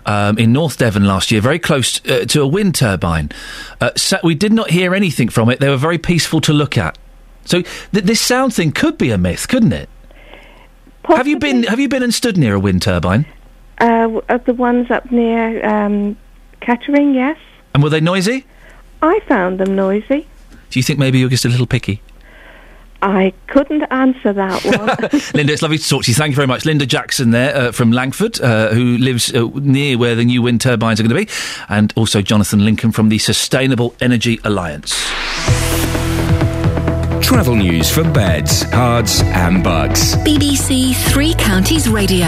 um, 0.06 0.38
in 0.38 0.52
North 0.52 0.78
Devon 0.78 1.04
last 1.04 1.30
year, 1.30 1.40
very 1.40 1.58
close 1.58 2.04
uh, 2.08 2.24
to 2.26 2.42
a 2.42 2.46
wind 2.46 2.74
turbine. 2.74 3.30
Uh, 3.80 3.90
so 3.96 4.18
we 4.22 4.34
did 4.34 4.52
not 4.52 4.70
hear 4.70 4.94
anything 4.94 5.28
from 5.28 5.48
it. 5.50 5.60
They 5.60 5.68
were 5.68 5.76
very 5.76 5.98
peaceful 5.98 6.40
to 6.42 6.52
look 6.52 6.78
at. 6.78 6.98
So 7.44 7.62
th- 7.62 8.04
this 8.04 8.20
sound 8.20 8.54
thing 8.54 8.72
could 8.72 8.98
be 8.98 9.10
a 9.10 9.18
myth, 9.18 9.48
couldn't 9.48 9.72
it? 9.72 9.88
Have 11.04 11.26
you 11.26 11.38
been 11.38 11.62
Have 11.62 11.80
you 11.80 11.88
been 11.88 12.02
and 12.02 12.12
stood 12.12 12.36
near 12.36 12.54
a 12.54 12.60
wind 12.60 12.82
turbine? 12.82 13.24
Uh, 13.80 14.20
uh, 14.28 14.38
the 14.38 14.52
ones 14.52 14.90
up 14.90 15.10
near 15.10 15.64
um, 15.64 16.16
Kettering, 16.60 17.14
yes. 17.14 17.38
And 17.72 17.82
were 17.82 17.88
they 17.88 18.00
noisy? 18.00 18.44
I 19.02 19.20
found 19.28 19.60
them 19.60 19.74
noisy. 19.76 20.26
Do 20.70 20.78
you 20.78 20.82
think 20.82 20.98
maybe 20.98 21.18
you're 21.18 21.28
just 21.28 21.44
a 21.44 21.48
little 21.48 21.66
picky? 21.66 22.02
I 23.00 23.32
couldn't 23.46 23.84
answer 23.92 24.32
that 24.32 24.64
one. 25.12 25.20
Linda, 25.34 25.52
it's 25.52 25.62
lovely 25.62 25.78
to 25.78 25.88
talk 25.88 26.02
to 26.04 26.10
you. 26.10 26.14
Thank 26.16 26.30
you 26.32 26.36
very 26.36 26.48
much. 26.48 26.64
Linda 26.64 26.84
Jackson 26.84 27.30
there 27.30 27.54
uh, 27.56 27.72
from 27.72 27.92
Langford, 27.92 28.40
uh, 28.40 28.70
who 28.70 28.98
lives 28.98 29.32
uh, 29.32 29.46
near 29.54 29.96
where 29.96 30.14
the 30.16 30.24
new 30.24 30.42
wind 30.42 30.60
turbines 30.60 30.98
are 30.98 31.04
going 31.04 31.26
to 31.26 31.26
be, 31.26 31.32
and 31.68 31.92
also 31.96 32.20
Jonathan 32.22 32.64
Lincoln 32.64 32.90
from 32.92 33.08
the 33.08 33.18
Sustainable 33.18 33.94
Energy 34.00 34.40
Alliance. 34.44 34.94
Travel 37.24 37.56
news 37.56 37.90
for 37.90 38.02
beds, 38.02 38.64
Herts, 38.64 39.22
and 39.22 39.62
bucks. 39.62 40.16
BBC 40.16 40.96
Three 41.12 41.34
Counties 41.34 41.88
Radio. 41.88 42.26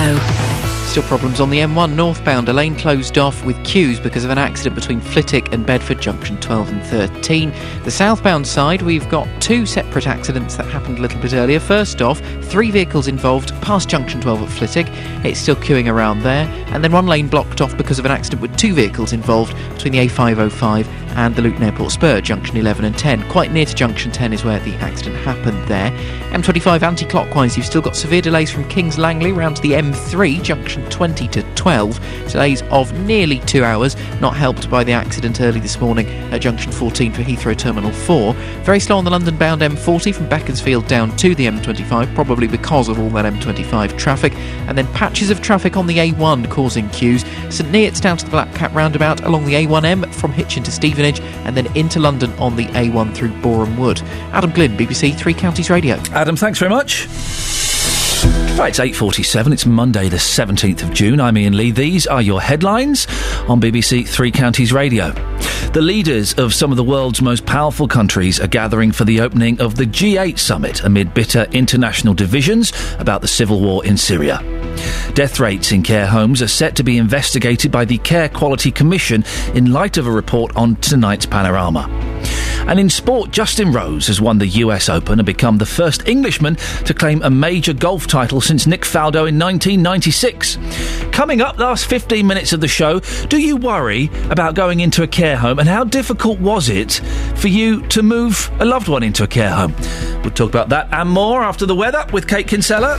Still 0.91 1.05
problems 1.05 1.41
on 1.41 1.51
the 1.51 1.61
M1 1.61 1.95
northbound. 1.95 2.49
A 2.49 2.53
lane 2.53 2.75
closed 2.75 3.17
off 3.17 3.45
with 3.45 3.65
queues 3.65 4.01
because 4.01 4.25
of 4.25 4.31
an 4.31 4.39
accident 4.39 4.75
between 4.75 5.01
Flitwick 5.01 5.53
and 5.53 5.65
Bedford 5.65 6.01
Junction 6.01 6.37
12 6.41 6.69
and 6.69 6.83
13. 6.83 7.53
The 7.85 7.93
southbound 7.93 8.45
side, 8.45 8.83
we've 8.83 9.09
got 9.09 9.29
two 9.41 9.67
separate 9.67 10.09
accidents 10.09 10.57
that 10.57 10.67
happened 10.67 10.99
a 10.99 11.01
little 11.01 11.21
bit 11.21 11.33
earlier. 11.33 11.61
First 11.61 12.03
off, 12.03 12.19
three 12.43 12.73
vehicles 12.73 13.07
involved 13.07 13.51
past 13.63 13.89
Junction 13.89 14.21
12 14.21 14.43
at 14.43 14.49
Flitwick. 14.49 14.89
It's 15.25 15.39
still 15.39 15.55
queuing 15.55 15.89
around 15.89 16.23
there. 16.23 16.49
And 16.73 16.83
then 16.83 16.91
one 16.91 17.07
lane 17.07 17.29
blocked 17.29 17.61
off 17.61 17.77
because 17.77 18.01
of 18.01 18.05
an 18.05 18.11
accident 18.11 18.43
with 18.43 18.57
two 18.57 18.75
vehicles 18.75 19.13
involved 19.13 19.55
between 19.75 19.93
the 19.93 20.09
A505 20.09 20.89
and 21.17 21.35
the 21.35 21.43
Luton 21.43 21.63
Airport 21.63 21.93
Spur, 21.93 22.21
Junction 22.21 22.57
11 22.57 22.85
and 22.85 22.97
10. 22.97 23.29
Quite 23.29 23.53
near 23.53 23.67
to 23.67 23.75
Junction 23.75 24.11
10 24.11 24.33
is 24.33 24.45
where 24.45 24.61
the 24.61 24.75
accident 24.77 25.17
happened 25.17 25.67
there. 25.69 25.91
M25 26.31 26.83
anti 26.83 27.05
clockwise, 27.05 27.57
you've 27.57 27.67
still 27.67 27.83
got 27.83 27.97
severe 27.97 28.23
delays 28.23 28.51
from 28.51 28.69
Kings 28.69 28.99
Langley 28.99 29.33
round 29.33 29.57
to 29.57 29.63
the 29.63 29.73
M3, 29.73 30.43
Junction 30.43 30.80
20 30.91 31.29
to 31.29 31.43
12. 31.55 32.29
Delays 32.29 32.63
of 32.71 32.93
nearly 33.01 33.41
two 33.41 33.65
hours, 33.65 33.97
not 34.21 34.37
helped 34.37 34.71
by 34.71 34.85
the 34.85 34.93
accident 34.93 35.41
early 35.41 35.61
this 35.61 35.81
morning 35.81 36.07
at 36.33 36.41
Junction 36.41 36.73
14 36.73 37.13
for 37.13 37.23
Heathrow 37.23 37.57
Terminal 37.57 37.93
4. 37.93 38.35
Very 38.63 38.81
slow 38.81 38.99
on 38.99 39.05
the 39.05 39.11
London 39.11 39.37
bound 39.37 39.63
M40 39.63 40.15
from 40.15 40.29
Beaconsfield 40.29 40.87
down 40.87 41.17
to 41.17 41.35
the 41.35 41.47
M25, 41.47 42.15
probably 42.15 42.47
because 42.47 42.89
of 42.89 42.99
all 42.99 43.11
that 43.11 43.31
M25 43.33 43.99
traffic. 43.99 44.35
And 44.67 44.79
then 44.79 44.87
patches 44.89 45.31
of 45.31 45.41
traffic 45.41 45.77
on 45.77 45.87
the 45.87 45.99
A1 45.99 46.51
causing 46.51 46.89
queues. 46.91 47.25
St 47.51 47.69
Neots 47.71 48.01
down 48.01 48.17
to 48.17 48.25
the 48.25 48.31
Black 48.31 48.55
Cat 48.55 48.73
roundabout 48.73 49.23
along 49.25 49.45
the 49.45 49.55
A1M 49.55 50.13
from 50.15 50.33
Hitchin 50.33 50.63
to 50.65 50.71
Stevenage 50.71 51.21
and 51.21 51.57
then 51.57 51.75
into 51.77 51.99
London 51.99 52.33
on 52.39 52.57
the 52.57 52.67
A1 52.67 53.15
through 53.15 53.33
Boreham 53.41 53.77
Wood. 53.77 54.01
Adam 54.33 54.51
Glynn, 54.51 54.77
BBC 54.77 55.17
Three 55.17 55.35
Counties 55.35 55.71
Radio. 55.71 55.97
Adam, 56.13 56.37
thanks 56.37 56.59
very 56.59 56.71
much. 56.71 57.09
Right, 58.23 58.69
it's 58.69 58.79
8.47. 58.79 59.53
It's 59.53 59.65
Monday 59.65 60.11
the 60.11 60.19
17th 60.19 60.83
of 60.83 60.93
June. 60.93 61.21
I'm 61.21 61.37
Iain 61.37 61.57
Lee. 61.57 61.71
These 61.71 62.07
are 62.07 62.21
your 62.21 62.41
headlines 62.43 63.07
on 63.49 63.61
BBC 63.61 64.07
Three 64.07 64.31
Counties 64.31 64.73
Radio. 64.73 65.13
The 65.73 65.81
leaders 65.81 66.35
of 66.35 66.53
some 66.53 66.71
of 66.71 66.77
the 66.77 66.85
world's 66.85 67.23
most 67.23 67.47
powerful 67.47 67.89
countries 67.89 68.39
are 68.39 68.49
gathering 68.49 68.93
for 68.93 69.05
the 69.05 69.21
opening 69.21 69.61
of 69.61 69.77
the 69.77 69.85
G8 69.85 70.39
summit 70.39 70.83
amid 70.85 71.15
bitter 71.15 71.47
international 71.53 72.13
divisions 72.13 72.73
about 72.99 73.23
the 73.23 73.29
civil 73.29 73.61
war 73.61 73.85
in 73.87 73.97
Syria. 73.97 74.39
Death 75.15 75.41
rates 75.41 75.73
in 75.73 75.83
care 75.83 76.07
homes 76.07 76.43
are 76.43 76.49
set 76.49 76.77
to 76.77 76.83
be 76.83 76.99
investigated 76.99 77.71
by 77.73 77.85
the 77.85 77.99
Care 77.99 78.29
Quality 78.29 78.71
Commission 78.71 79.25
in 79.55 79.73
light 79.73 79.97
of 79.97 80.07
a 80.07 80.11
report 80.11 80.55
on 80.57 80.77
tonight's 80.77 81.27
panorama. 81.27 81.89
And 82.69 82.79
in 82.79 82.89
sport, 82.89 83.31
Justin 83.31 83.73
Rose 83.73 84.07
has 84.07 84.21
won 84.21 84.39
the 84.39 84.47
US 84.47 84.89
Open 84.89 85.19
and 85.19 85.27
become 85.27 85.59
the 85.59 85.67
first 85.67 86.07
Englishman 86.07 86.57
to 86.85 86.95
claim 86.95 87.23
a 87.23 87.31
major 87.31 87.73
golf 87.73 88.07
title 88.07 88.41
since 88.41 88.67
Nick 88.67 88.83
Faldo 88.83 89.29
in 89.29 89.39
1996. 89.39 90.59
Coming 91.13 91.41
up, 91.41 91.59
last 91.59 91.87
15 91.87 92.27
minutes 92.27 92.53
of 92.53 92.61
the 92.61 92.69
show, 92.69 93.01
do 93.29 93.39
you 93.39 93.57
worry 93.57 94.11
about 94.31 94.55
going 94.55 94.81
into 94.81 95.03
a 95.03 95.07
care 95.07 95.37
home 95.37 95.59
and 95.59 95.69
how 95.69 95.85
difficult 95.85 96.39
was 96.41 96.69
it 96.69 97.01
for 97.37 97.49
you 97.49 97.87
to 97.89 98.03
move 98.03 98.51
a 98.61 98.65
loved 98.65 98.89
one 98.89 99.03
into 99.03 99.25
a 99.25 99.29
care 99.29 99.51
home? 99.51 99.75
We'll 100.23 100.31
talk 100.31 100.51
about 100.51 100.69
that 100.71 100.89
and 100.93 101.09
more 101.09 101.43
after 101.43 101.67
the 101.67 101.75
weather 101.75 102.05
with 102.13 102.29
Kate 102.29 102.47
Kinsella. 102.47 102.97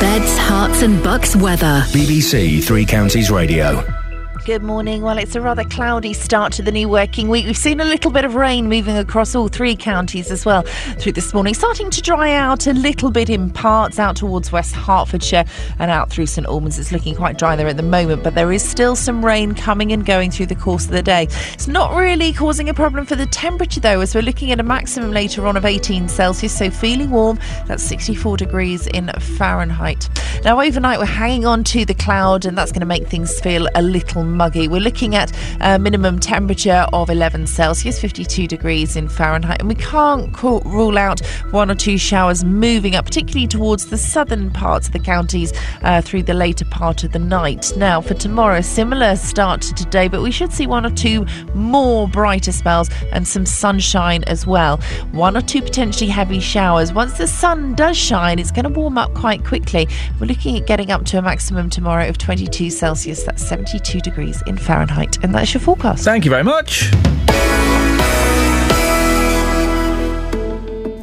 Beds, 0.00 0.38
Herts, 0.38 0.82
and 0.82 1.02
bucks 1.02 1.34
weather. 1.34 1.82
BBC 1.88 2.62
Three 2.62 2.84
Counties 2.84 3.30
Radio. 3.30 4.03
Good 4.44 4.62
morning. 4.62 5.00
Well, 5.00 5.16
it's 5.16 5.34
a 5.36 5.40
rather 5.40 5.64
cloudy 5.64 6.12
start 6.12 6.52
to 6.54 6.62
the 6.62 6.70
new 6.70 6.86
working 6.86 7.30
week. 7.30 7.46
We've 7.46 7.56
seen 7.56 7.80
a 7.80 7.84
little 7.84 8.10
bit 8.10 8.26
of 8.26 8.34
rain 8.34 8.68
moving 8.68 8.94
across 8.94 9.34
all 9.34 9.48
three 9.48 9.74
counties 9.74 10.30
as 10.30 10.44
well 10.44 10.64
through 10.98 11.12
this 11.12 11.32
morning, 11.32 11.54
starting 11.54 11.88
to 11.88 12.02
dry 12.02 12.34
out 12.34 12.66
a 12.66 12.74
little 12.74 13.10
bit 13.10 13.30
in 13.30 13.48
parts 13.48 13.98
out 13.98 14.16
towards 14.16 14.52
West 14.52 14.74
Hertfordshire 14.74 15.46
and 15.78 15.90
out 15.90 16.10
through 16.10 16.26
St 16.26 16.46
Albans. 16.46 16.78
It's 16.78 16.92
looking 16.92 17.14
quite 17.14 17.38
dry 17.38 17.56
there 17.56 17.68
at 17.68 17.78
the 17.78 17.82
moment, 17.82 18.22
but 18.22 18.34
there 18.34 18.52
is 18.52 18.62
still 18.62 18.96
some 18.96 19.24
rain 19.24 19.54
coming 19.54 19.92
and 19.92 20.04
going 20.04 20.30
through 20.30 20.46
the 20.46 20.54
course 20.54 20.84
of 20.84 20.90
the 20.90 21.02
day. 21.02 21.22
It's 21.54 21.66
not 21.66 21.96
really 21.96 22.34
causing 22.34 22.68
a 22.68 22.74
problem 22.74 23.06
for 23.06 23.16
the 23.16 23.24
temperature 23.24 23.80
though, 23.80 24.02
as 24.02 24.14
we're 24.14 24.20
looking 24.20 24.52
at 24.52 24.60
a 24.60 24.62
maximum 24.62 25.10
later 25.10 25.46
on 25.46 25.56
of 25.56 25.64
18 25.64 26.06
Celsius, 26.06 26.54
so 26.58 26.68
feeling 26.68 27.12
warm. 27.12 27.38
That's 27.66 27.82
64 27.82 28.36
degrees 28.36 28.88
in 28.88 29.10
Fahrenheit. 29.38 30.06
Now, 30.44 30.60
overnight, 30.60 30.98
we're 30.98 31.06
hanging 31.06 31.46
on 31.46 31.64
to 31.64 31.86
the 31.86 31.94
cloud, 31.94 32.44
and 32.44 32.58
that's 32.58 32.72
going 32.72 32.80
to 32.80 32.86
make 32.86 33.06
things 33.06 33.40
feel 33.40 33.66
a 33.74 33.80
little 33.80 34.33
muggy. 34.34 34.68
We're 34.68 34.80
looking 34.80 35.14
at 35.14 35.32
a 35.60 35.78
minimum 35.78 36.18
temperature 36.18 36.86
of 36.92 37.10
11 37.10 37.46
Celsius, 37.46 38.00
52 38.00 38.46
degrees 38.46 38.96
in 38.96 39.08
Fahrenheit, 39.08 39.60
and 39.60 39.68
we 39.68 39.74
can't 39.74 40.32
co- 40.34 40.60
rule 40.60 40.98
out 40.98 41.20
one 41.50 41.70
or 41.70 41.74
two 41.74 41.98
showers 41.98 42.44
moving 42.44 42.94
up, 42.94 43.04
particularly 43.04 43.46
towards 43.46 43.86
the 43.86 43.98
southern 43.98 44.50
parts 44.50 44.86
of 44.86 44.92
the 44.92 44.98
counties 44.98 45.52
uh, 45.82 46.00
through 46.00 46.22
the 46.22 46.34
later 46.34 46.64
part 46.66 47.04
of 47.04 47.12
the 47.12 47.18
night. 47.18 47.72
Now, 47.76 48.00
for 48.00 48.14
tomorrow, 48.14 48.60
similar 48.60 49.16
start 49.16 49.62
to 49.62 49.74
today, 49.74 50.08
but 50.08 50.22
we 50.22 50.30
should 50.30 50.52
see 50.52 50.66
one 50.66 50.84
or 50.84 50.90
two 50.90 51.26
more 51.54 52.08
brighter 52.08 52.52
spells 52.52 52.90
and 53.12 53.26
some 53.26 53.46
sunshine 53.46 54.24
as 54.24 54.46
well. 54.46 54.78
One 55.12 55.36
or 55.36 55.42
two 55.42 55.62
potentially 55.62 56.10
heavy 56.10 56.40
showers. 56.40 56.92
Once 56.92 57.18
the 57.18 57.26
sun 57.26 57.74
does 57.74 57.96
shine, 57.96 58.38
it's 58.38 58.50
going 58.50 58.64
to 58.64 58.70
warm 58.70 58.98
up 58.98 59.14
quite 59.14 59.44
quickly. 59.44 59.88
We're 60.20 60.26
looking 60.26 60.56
at 60.56 60.66
getting 60.66 60.90
up 60.90 61.04
to 61.06 61.18
a 61.18 61.22
maximum 61.22 61.70
tomorrow 61.70 62.08
of 62.08 62.18
22 62.18 62.70
Celsius. 62.70 63.22
That's 63.24 63.46
72 63.46 64.00
degrees 64.00 64.23
in 64.46 64.56
Fahrenheit. 64.56 65.22
And 65.22 65.34
that's 65.34 65.54
your 65.54 65.60
forecast. 65.60 66.04
Thank 66.04 66.24
you 66.24 66.30
very 66.30 66.44
much. 66.44 66.90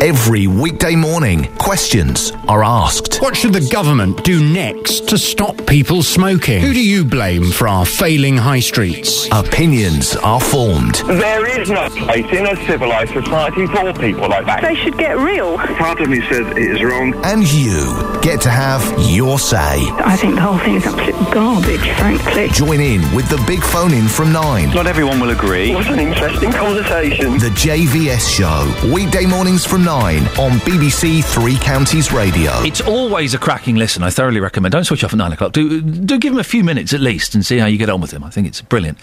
Every 0.01 0.47
weekday 0.47 0.95
morning, 0.95 1.55
questions 1.57 2.31
are 2.47 2.63
asked. 2.63 3.21
What 3.21 3.37
should 3.37 3.53
the 3.53 3.69
government 3.71 4.23
do 4.23 4.43
next 4.43 5.07
to 5.09 5.17
stop 5.19 5.67
people 5.67 6.01
smoking? 6.01 6.59
Who 6.59 6.73
do 6.73 6.83
you 6.83 7.05
blame 7.05 7.51
for 7.51 7.67
our 7.67 7.85
failing 7.85 8.35
high 8.35 8.61
streets? 8.61 9.27
Opinions 9.31 10.15
are 10.15 10.41
formed. 10.41 10.95
There 11.05 11.45
is 11.61 11.69
no 11.69 11.87
place 11.89 12.25
in 12.31 12.47
a 12.47 12.55
civilised 12.65 13.13
society 13.13 13.67
for 13.67 13.93
people 13.93 14.27
like 14.27 14.47
that. 14.47 14.63
They 14.63 14.73
should 14.73 14.97
get 14.97 15.19
real. 15.19 15.59
Part 15.59 16.01
of 16.01 16.09
me 16.09 16.19
says 16.21 16.47
it 16.47 16.57
is 16.57 16.81
wrong. 16.81 17.13
And 17.23 17.43
you 17.53 18.19
get 18.23 18.41
to 18.41 18.49
have 18.49 18.81
your 19.07 19.37
say. 19.37 19.85
I 20.03 20.17
think 20.17 20.33
the 20.33 20.41
whole 20.41 20.57
thing 20.57 20.77
is 20.77 20.85
absolute 20.87 21.31
garbage, 21.31 21.87
frankly. 21.91 22.47
Join 22.47 22.79
in 22.79 23.01
with 23.13 23.29
the 23.29 23.41
big 23.45 23.61
phone 23.61 23.93
in 23.93 24.07
from 24.07 24.33
9. 24.33 24.71
Not 24.71 24.87
everyone 24.87 25.19
will 25.19 25.29
agree. 25.29 25.75
What 25.75 25.87
an 25.91 25.99
interesting 25.99 26.51
conversation. 26.51 27.33
The 27.33 27.51
JVS 27.53 28.27
Show. 28.35 28.91
Weekday 28.91 29.27
mornings 29.27 29.63
from 29.63 29.83
9 29.91 30.19
on 30.39 30.51
BBC 30.61 31.21
Three 31.21 31.57
Counties 31.57 32.13
Radio. 32.13 32.53
It's 32.61 32.79
always 32.79 33.33
a 33.33 33.37
cracking 33.37 33.75
listen. 33.75 34.03
I 34.03 34.09
thoroughly 34.09 34.39
recommend. 34.39 34.71
Don't 34.71 34.85
switch 34.85 35.03
off 35.03 35.11
at 35.11 35.17
nine 35.17 35.33
o'clock. 35.33 35.51
Do 35.51 35.81
do 35.81 36.17
give 36.17 36.31
him 36.31 36.39
a 36.39 36.45
few 36.45 36.63
minutes 36.63 36.93
at 36.93 37.01
least 37.01 37.35
and 37.35 37.45
see 37.45 37.57
how 37.57 37.65
you 37.65 37.77
get 37.77 37.89
on 37.89 37.99
with 37.99 38.11
him. 38.11 38.23
I 38.23 38.29
think 38.29 38.47
it's 38.47 38.61
a 38.61 38.63
brilliant 38.63 38.97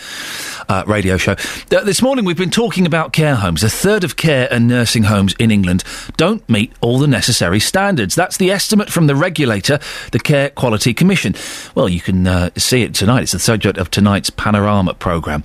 uh, 0.67 0.85
radio 0.87 1.19
show. 1.19 1.35
This 1.69 2.01
morning 2.01 2.25
we've 2.25 2.39
been 2.39 2.49
talking 2.49 2.87
about 2.87 3.13
care 3.13 3.35
homes. 3.35 3.63
A 3.63 3.69
third 3.69 4.03
of 4.03 4.17
care 4.17 4.49
and 4.51 4.67
nursing 4.67 5.03
homes 5.03 5.35
in 5.39 5.51
England 5.51 5.85
don't 6.17 6.49
meet 6.49 6.73
all 6.81 6.99
the 6.99 7.07
necessary 7.07 7.61
standards. 7.61 8.15
That's 8.15 8.39
the 8.39 8.51
estimate 8.51 8.89
from 8.89 9.09
the 9.09 9.15
regulator, 9.15 9.81
the 10.13 10.19
Care 10.19 10.49
Quality 10.49 10.95
Commission. 10.95 11.35
Well, 11.75 11.91
you 11.91 12.01
can 12.01 12.27
uh, 12.27 12.49
see 12.57 12.81
it 12.81 12.95
tonight. 12.95 13.25
It's 13.25 13.33
the 13.33 13.39
subject 13.39 13.77
of 13.77 13.91
tonight's 13.91 14.31
Panorama 14.31 14.95
programme. 14.95 15.45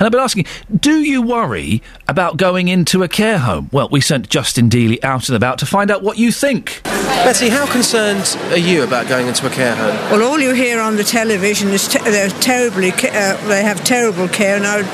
And 0.00 0.06
I've 0.06 0.10
been 0.10 0.20
asking, 0.20 0.46
do 0.76 1.00
you 1.00 1.22
worry 1.22 1.80
about 2.08 2.38
going 2.38 2.66
into 2.66 3.04
a 3.04 3.08
care 3.08 3.38
home? 3.38 3.70
Well, 3.72 3.88
we 3.88 4.00
sent 4.00 4.28
Justin 4.28 4.68
Dealey 4.80 5.02
out 5.04 5.28
and 5.28 5.36
about 5.36 5.58
to 5.58 5.66
find 5.66 5.90
out 5.90 6.02
what 6.02 6.16
you 6.16 6.32
think. 6.32 6.80
Betty, 6.84 7.50
how 7.50 7.70
concerned 7.70 8.36
are 8.50 8.56
you 8.56 8.82
about 8.82 9.08
going 9.08 9.26
into 9.28 9.46
a 9.46 9.50
care 9.50 9.76
home? 9.76 9.94
Well, 10.10 10.22
all 10.22 10.40
you 10.40 10.54
hear 10.54 10.80
on 10.80 10.96
the 10.96 11.04
television 11.04 11.68
is 11.68 11.86
te- 11.86 11.98
they're 11.98 12.30
terribly, 12.30 12.92
ca- 12.92 13.08
uh, 13.12 13.48
they 13.48 13.62
have 13.62 13.84
terrible 13.84 14.26
care, 14.28 14.56
and 14.56 14.66
I'd 14.66 14.86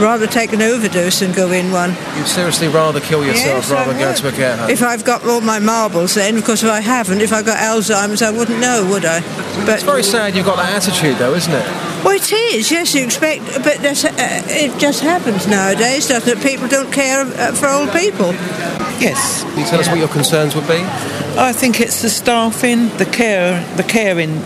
rather 0.00 0.26
take 0.26 0.54
an 0.54 0.62
overdose 0.62 1.20
than 1.20 1.32
go 1.32 1.50
in 1.52 1.70
one. 1.70 1.90
You'd 2.16 2.26
seriously 2.26 2.68
rather 2.68 3.00
kill 3.00 3.24
yourself 3.26 3.64
Yes, 3.64 3.70
I 3.70 3.74
rather 3.74 3.90
than 3.92 4.00
go 4.00 4.06
would. 4.08 4.16
into 4.16 4.28
a 4.28 4.32
care 4.32 4.56
home? 4.56 4.70
If 4.70 4.82
I've 4.82 5.04
got 5.04 5.26
all 5.26 5.42
my 5.42 5.58
marbles, 5.58 6.14
then, 6.14 6.38
of 6.38 6.44
course 6.44 6.62
if 6.62 6.70
I 6.70 6.80
haven't, 6.80 7.20
if 7.20 7.32
I 7.32 7.42
got 7.42 7.58
Alzheimer's, 7.58 8.22
I 8.22 8.30
wouldn't 8.30 8.58
know, 8.60 8.86
would 8.90 9.04
I? 9.04 9.20
But 9.66 9.74
it's 9.74 9.82
very 9.82 10.02
sad 10.02 10.34
you've 10.34 10.46
got 10.46 10.56
that 10.56 10.72
attitude, 10.72 11.16
though, 11.18 11.34
isn't 11.34 11.52
it? 11.52 11.66
well, 12.04 12.16
it 12.16 12.32
is. 12.32 12.70
Yes, 12.70 12.94
you 12.94 13.04
expect, 13.04 13.44
but 13.62 13.76
that's, 13.82 14.04
uh, 14.06 14.10
it 14.16 14.78
just 14.80 15.02
happens 15.02 15.46
nowadays, 15.46 16.08
doesn't 16.08 16.38
it? 16.38 16.42
People 16.42 16.68
don't 16.68 16.90
care 16.90 17.20
uh, 17.26 17.52
for 17.52 17.68
old 17.68 17.92
people. 17.92 18.32
Yes. 19.10 19.42
Can 19.42 19.58
you 19.58 19.66
tell 19.66 19.80
us 19.80 19.88
what 19.88 19.98
your 19.98 20.08
concerns 20.08 20.54
would 20.54 20.68
be? 20.68 20.84
I 21.36 21.52
think 21.52 21.80
it's 21.80 22.00
the 22.00 22.08
staffing, 22.08 22.96
the 22.96 23.04
care, 23.04 23.66
the 23.74 23.82
caring. 23.82 24.36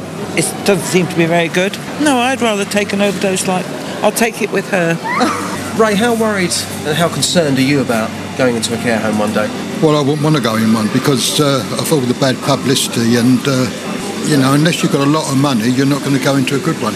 It 0.40 0.46
doesn't 0.64 0.86
seem 0.86 1.06
to 1.06 1.16
be 1.16 1.26
very 1.26 1.48
good. 1.48 1.76
No, 2.00 2.16
I'd 2.16 2.40
rather 2.40 2.64
take 2.64 2.94
an 2.94 3.02
overdose. 3.02 3.46
Like 3.46 3.66
I'll 4.02 4.10
take 4.10 4.40
it 4.40 4.50
with 4.50 4.66
her. 4.70 4.94
Ray, 5.78 5.94
how 5.94 6.14
worried 6.14 6.52
and 6.86 6.96
how 6.96 7.12
concerned 7.12 7.58
are 7.58 7.68
you 7.72 7.82
about 7.82 8.08
going 8.38 8.56
into 8.56 8.72
a 8.72 8.78
care 8.78 8.98
home 8.98 9.18
one 9.18 9.34
day? 9.34 9.48
Well, 9.82 9.96
I 9.96 10.00
wouldn't 10.00 10.22
want 10.22 10.36
to 10.36 10.42
go 10.42 10.56
in 10.56 10.72
one 10.72 10.88
because 10.94 11.40
uh, 11.40 11.60
of 11.78 11.92
all 11.92 12.00
the 12.00 12.14
bad 12.14 12.36
publicity, 12.42 13.16
and 13.16 13.40
uh, 13.44 13.68
you 14.24 14.38
know, 14.38 14.54
unless 14.54 14.82
you've 14.82 14.92
got 14.92 15.06
a 15.06 15.10
lot 15.10 15.30
of 15.30 15.36
money, 15.36 15.68
you're 15.68 15.84
not 15.84 16.00
going 16.00 16.16
to 16.16 16.24
go 16.24 16.36
into 16.36 16.56
a 16.56 16.60
good 16.60 16.80
one. 16.80 16.94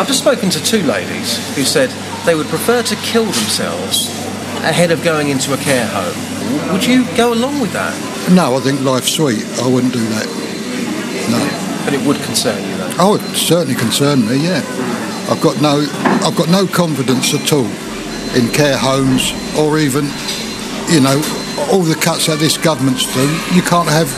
I've 0.00 0.06
just 0.06 0.20
spoken 0.20 0.48
to 0.50 0.62
two 0.64 0.82
ladies 0.84 1.36
who 1.54 1.64
said 1.64 1.90
they 2.24 2.34
would 2.34 2.46
prefer 2.46 2.82
to 2.82 2.96
kill 2.96 3.24
themselves 3.24 4.27
ahead 4.64 4.90
of 4.90 5.02
going 5.02 5.28
into 5.28 5.54
a 5.54 5.56
care 5.56 5.86
home. 5.86 6.72
Would 6.72 6.84
you 6.84 7.04
go 7.16 7.32
along 7.32 7.60
with 7.60 7.72
that? 7.72 7.94
No, 8.32 8.56
I 8.56 8.60
think 8.60 8.80
life's 8.82 9.12
sweet. 9.12 9.44
I 9.60 9.68
wouldn't 9.68 9.92
do 9.92 10.04
that. 10.16 10.26
No. 11.30 11.84
But 11.84 11.94
it 11.94 12.06
would 12.06 12.20
concern 12.24 12.62
you, 12.68 12.76
though. 12.76 12.92
Oh, 12.98 13.14
it 13.14 13.22
certainly 13.36 13.74
concerned 13.74 14.28
me. 14.28 14.44
Yeah, 14.44 14.60
I've 15.30 15.40
got 15.40 15.60
no, 15.62 15.86
I've 16.24 16.36
got 16.36 16.48
no 16.50 16.66
confidence 16.66 17.32
at 17.32 17.52
all 17.52 17.70
in 18.36 18.52
care 18.52 18.76
homes 18.76 19.32
or 19.56 19.78
even, 19.78 20.04
you 20.88 21.00
know, 21.00 21.16
all 21.72 21.82
the 21.82 21.96
cuts 22.00 22.26
that 22.26 22.38
this 22.38 22.58
government's 22.58 23.06
do. 23.14 23.24
You 23.54 23.62
can't 23.62 23.88
have, 23.88 24.12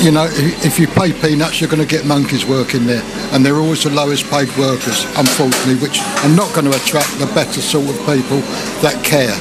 you 0.00 0.10
know, 0.10 0.28
if 0.64 0.78
you 0.78 0.88
pay 0.88 1.12
peanuts, 1.12 1.60
you're 1.60 1.68
going 1.70 1.82
to 1.82 1.88
get 1.88 2.06
monkeys 2.06 2.46
working 2.46 2.86
there, 2.86 3.02
and 3.32 3.44
they're 3.44 3.60
always 3.60 3.84
the 3.84 3.90
lowest 3.90 4.24
paid 4.30 4.48
workers, 4.56 5.04
unfortunately, 5.16 5.76
which 5.76 6.00
are 6.00 6.34
not 6.36 6.52
going 6.54 6.64
to 6.70 6.76
attract 6.76 7.12
the 7.18 7.26
better 7.34 7.60
sort 7.60 7.88
of 7.88 7.96
people 8.06 8.40
that 8.80 8.96
care. 9.04 9.36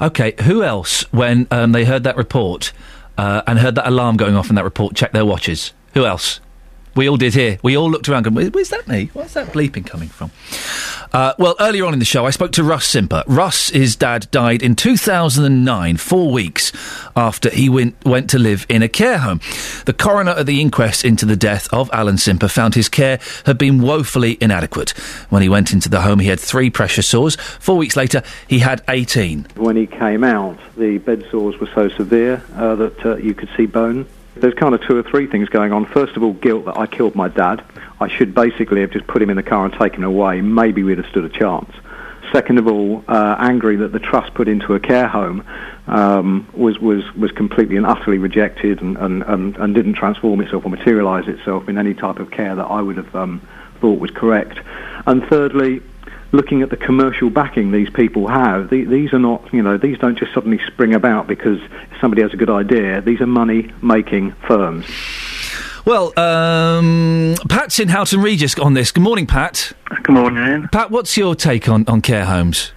Okay, 0.00 0.34
who 0.42 0.62
else, 0.62 1.02
when 1.12 1.46
um, 1.50 1.72
they 1.72 1.84
heard 1.84 2.04
that 2.04 2.16
report 2.16 2.72
uh, 3.16 3.42
and 3.46 3.58
heard 3.58 3.74
that 3.76 3.86
alarm 3.86 4.16
going 4.16 4.36
off 4.36 4.48
in 4.48 4.56
that 4.56 4.64
report, 4.64 4.94
checked 4.94 5.12
their 5.12 5.26
watches? 5.26 5.72
Who 5.94 6.04
else? 6.04 6.40
We 6.94 7.08
all 7.08 7.16
did 7.16 7.34
here. 7.34 7.58
We 7.62 7.76
all 7.76 7.90
looked 7.90 8.08
around 8.08 8.22
going, 8.24 8.50
where's 8.52 8.68
that 8.68 8.86
me? 8.86 9.10
Where's 9.12 9.34
that 9.34 9.48
bleeping 9.48 9.86
coming 9.86 10.08
from? 10.08 10.30
Uh, 11.12 11.32
well, 11.38 11.54
earlier 11.60 11.84
on 11.84 11.92
in 11.92 11.98
the 11.98 12.04
show, 12.04 12.26
I 12.26 12.30
spoke 12.30 12.52
to 12.52 12.64
Russ 12.64 12.86
Simper. 12.86 13.22
Russ, 13.26 13.70
his 13.70 13.96
dad, 13.96 14.28
died 14.30 14.62
in 14.62 14.74
2009, 14.74 15.96
four 15.96 16.32
weeks 16.32 16.72
after 17.16 17.50
he 17.50 17.68
went, 17.68 18.04
went 18.04 18.30
to 18.30 18.38
live 18.38 18.66
in 18.68 18.82
a 18.82 18.88
care 18.88 19.18
home. 19.18 19.40
The 19.86 19.92
coroner 19.92 20.32
at 20.32 20.46
the 20.46 20.60
inquest 20.60 21.04
into 21.04 21.24
the 21.24 21.36
death 21.36 21.72
of 21.72 21.90
Alan 21.92 22.18
Simper 22.18 22.48
found 22.48 22.74
his 22.74 22.88
care 22.88 23.20
had 23.46 23.58
been 23.58 23.80
woefully 23.80 24.38
inadequate. 24.40 24.90
When 25.30 25.42
he 25.42 25.48
went 25.48 25.72
into 25.72 25.88
the 25.88 26.02
home, 26.02 26.18
he 26.18 26.28
had 26.28 26.40
three 26.40 26.70
pressure 26.70 27.02
sores. 27.02 27.36
Four 27.36 27.76
weeks 27.76 27.96
later, 27.96 28.22
he 28.48 28.58
had 28.58 28.82
18. 28.88 29.46
When 29.56 29.76
he 29.76 29.86
came 29.86 30.24
out, 30.24 30.58
the 30.76 30.98
bed 30.98 31.26
sores 31.30 31.58
were 31.58 31.70
so 31.74 31.88
severe 31.90 32.42
uh, 32.54 32.74
that 32.76 33.06
uh, 33.06 33.16
you 33.16 33.34
could 33.34 33.50
see 33.56 33.66
bone. 33.66 34.06
There's 34.36 34.54
kind 34.54 34.74
of 34.74 34.82
two 34.82 34.96
or 34.96 35.02
three 35.02 35.26
things 35.26 35.48
going 35.48 35.72
on. 35.72 35.86
First 35.86 36.16
of 36.16 36.22
all, 36.22 36.32
guilt 36.32 36.64
that 36.66 36.76
I 36.76 36.86
killed 36.86 37.14
my 37.14 37.28
dad. 37.28 37.64
I 38.00 38.08
should 38.08 38.34
basically 38.34 38.80
have 38.80 38.90
just 38.90 39.06
put 39.06 39.22
him 39.22 39.30
in 39.30 39.36
the 39.36 39.42
car 39.42 39.64
and 39.64 39.72
taken 39.74 40.02
him 40.02 40.10
away. 40.10 40.40
Maybe 40.40 40.82
we'd 40.82 40.98
have 40.98 41.06
stood 41.08 41.24
a 41.24 41.28
chance. 41.28 41.70
Second 42.32 42.58
of 42.58 42.66
all, 42.66 43.04
uh, 43.06 43.36
angry 43.38 43.76
that 43.76 43.92
the 43.92 44.00
trust 44.00 44.34
put 44.34 44.48
into 44.48 44.74
a 44.74 44.80
care 44.80 45.06
home 45.06 45.46
um, 45.86 46.48
was, 46.52 46.78
was, 46.78 47.04
was 47.14 47.30
completely 47.30 47.76
and 47.76 47.86
utterly 47.86 48.18
rejected 48.18 48.80
and, 48.80 48.96
and, 48.96 49.22
and, 49.22 49.56
and 49.56 49.74
didn't 49.74 49.94
transform 49.94 50.40
itself 50.40 50.64
or 50.64 50.70
materialise 50.70 51.28
itself 51.28 51.68
in 51.68 51.78
any 51.78 51.94
type 51.94 52.18
of 52.18 52.30
care 52.30 52.56
that 52.56 52.64
I 52.64 52.80
would 52.80 52.96
have 52.96 53.14
um, 53.14 53.40
thought 53.80 54.00
was 54.00 54.10
correct. 54.10 54.58
And 55.06 55.22
thirdly, 55.26 55.80
looking 56.34 56.62
at 56.62 56.70
the 56.70 56.76
commercial 56.76 57.30
backing 57.30 57.70
these 57.70 57.88
people 57.90 58.26
have, 58.26 58.68
the, 58.68 58.84
these 58.84 59.12
are 59.12 59.18
not, 59.18 59.52
you 59.52 59.62
know, 59.62 59.78
these 59.78 59.96
don't 59.98 60.18
just 60.18 60.34
suddenly 60.34 60.58
spring 60.66 60.94
about 60.94 61.26
because 61.26 61.60
somebody 62.00 62.22
has 62.22 62.32
a 62.34 62.36
good 62.36 62.50
idea. 62.50 63.00
These 63.00 63.20
are 63.20 63.26
money-making 63.26 64.32
firms. 64.46 64.84
Well, 65.84 66.18
um, 66.18 67.34
Pat's 67.48 67.78
in 67.78 67.88
Houghton 67.88 68.20
Regis 68.20 68.58
on 68.58 68.74
this. 68.74 68.90
Good 68.90 69.02
morning, 69.02 69.26
Pat. 69.26 69.72
Good 70.02 70.14
morning, 70.14 70.42
Iain. 70.42 70.68
Pat, 70.68 70.90
what's 70.90 71.16
your 71.16 71.34
take 71.34 71.68
on, 71.68 71.84
on 71.86 72.00
care 72.00 72.24
homes? 72.24 72.72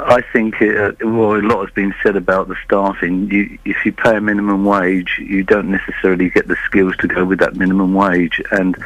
I 0.00 0.22
think 0.32 0.60
uh, 0.60 0.92
well, 1.02 1.36
a 1.36 1.42
lot 1.42 1.66
has 1.66 1.74
been 1.74 1.94
said 2.02 2.16
about 2.16 2.48
the 2.48 2.56
staffing. 2.64 3.30
You, 3.30 3.58
if 3.64 3.84
you 3.84 3.92
pay 3.92 4.16
a 4.16 4.20
minimum 4.20 4.64
wage, 4.64 5.18
you 5.18 5.44
don't 5.44 5.70
necessarily 5.70 6.30
get 6.30 6.48
the 6.48 6.56
skills 6.64 6.96
to 6.98 7.08
go 7.08 7.24
with 7.24 7.38
that 7.40 7.54
minimum 7.54 7.94
wage, 7.94 8.40
and 8.50 8.76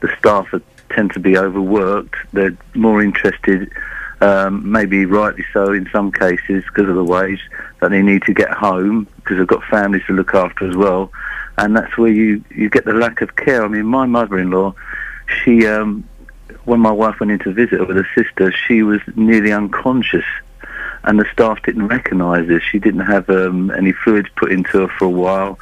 the 0.00 0.14
staff 0.18 0.52
are, 0.52 0.62
tend 0.90 1.12
to 1.12 1.20
be 1.20 1.36
overworked. 1.36 2.16
They're 2.32 2.56
more 2.74 3.02
interested, 3.02 3.70
um, 4.20 4.70
maybe 4.70 5.06
rightly 5.06 5.44
so 5.52 5.72
in 5.72 5.88
some 5.92 6.12
cases, 6.12 6.64
because 6.64 6.88
of 6.88 6.96
the 6.96 7.04
wage 7.04 7.40
that 7.80 7.90
they 7.90 8.02
need 8.02 8.22
to 8.22 8.34
get 8.34 8.50
home 8.50 9.06
because 9.16 9.38
they've 9.38 9.46
got 9.46 9.64
families 9.64 10.02
to 10.06 10.12
look 10.12 10.34
after 10.34 10.68
as 10.68 10.76
well, 10.76 11.12
and 11.58 11.76
that's 11.76 11.96
where 11.96 12.10
you 12.10 12.42
you 12.50 12.68
get 12.70 12.84
the 12.84 12.94
lack 12.94 13.20
of 13.20 13.36
care. 13.36 13.64
I 13.64 13.68
mean, 13.68 13.86
my 13.86 14.06
mother-in-law, 14.06 14.74
she 15.42 15.66
um, 15.66 16.08
when 16.64 16.80
my 16.80 16.92
wife 16.92 17.20
went 17.20 17.32
in 17.32 17.38
to 17.40 17.52
visit 17.52 17.78
her 17.78 17.84
with 17.84 17.96
her 17.96 18.08
sister, 18.14 18.52
she 18.52 18.82
was 18.82 19.00
nearly 19.16 19.52
unconscious 19.52 20.24
and 21.04 21.18
the 21.18 21.26
staff 21.32 21.62
didn't 21.62 21.86
recognise 21.88 22.46
this. 22.48 22.62
She 22.62 22.78
didn't 22.78 23.06
have 23.06 23.28
um, 23.30 23.70
any 23.70 23.92
fluids 23.92 24.28
put 24.36 24.52
into 24.52 24.80
her 24.80 24.88
for 24.88 25.04
a 25.04 25.10
while, 25.10 25.58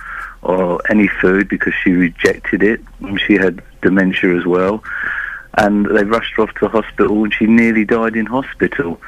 or 0.46 0.80
any 0.88 1.08
food 1.08 1.48
because 1.48 1.74
she 1.82 1.90
rejected 1.90 2.62
it. 2.62 2.80
She 3.26 3.34
had 3.34 3.62
dementia 3.82 4.38
as 4.38 4.46
well, 4.46 4.82
and 5.58 5.86
they 5.86 6.04
rushed 6.04 6.34
her 6.36 6.44
off 6.44 6.54
to 6.60 6.68
hospital, 6.68 7.24
and 7.24 7.34
she 7.34 7.46
nearly 7.46 7.84
died 7.84 8.14
in 8.14 8.26
hospital. 8.26 9.00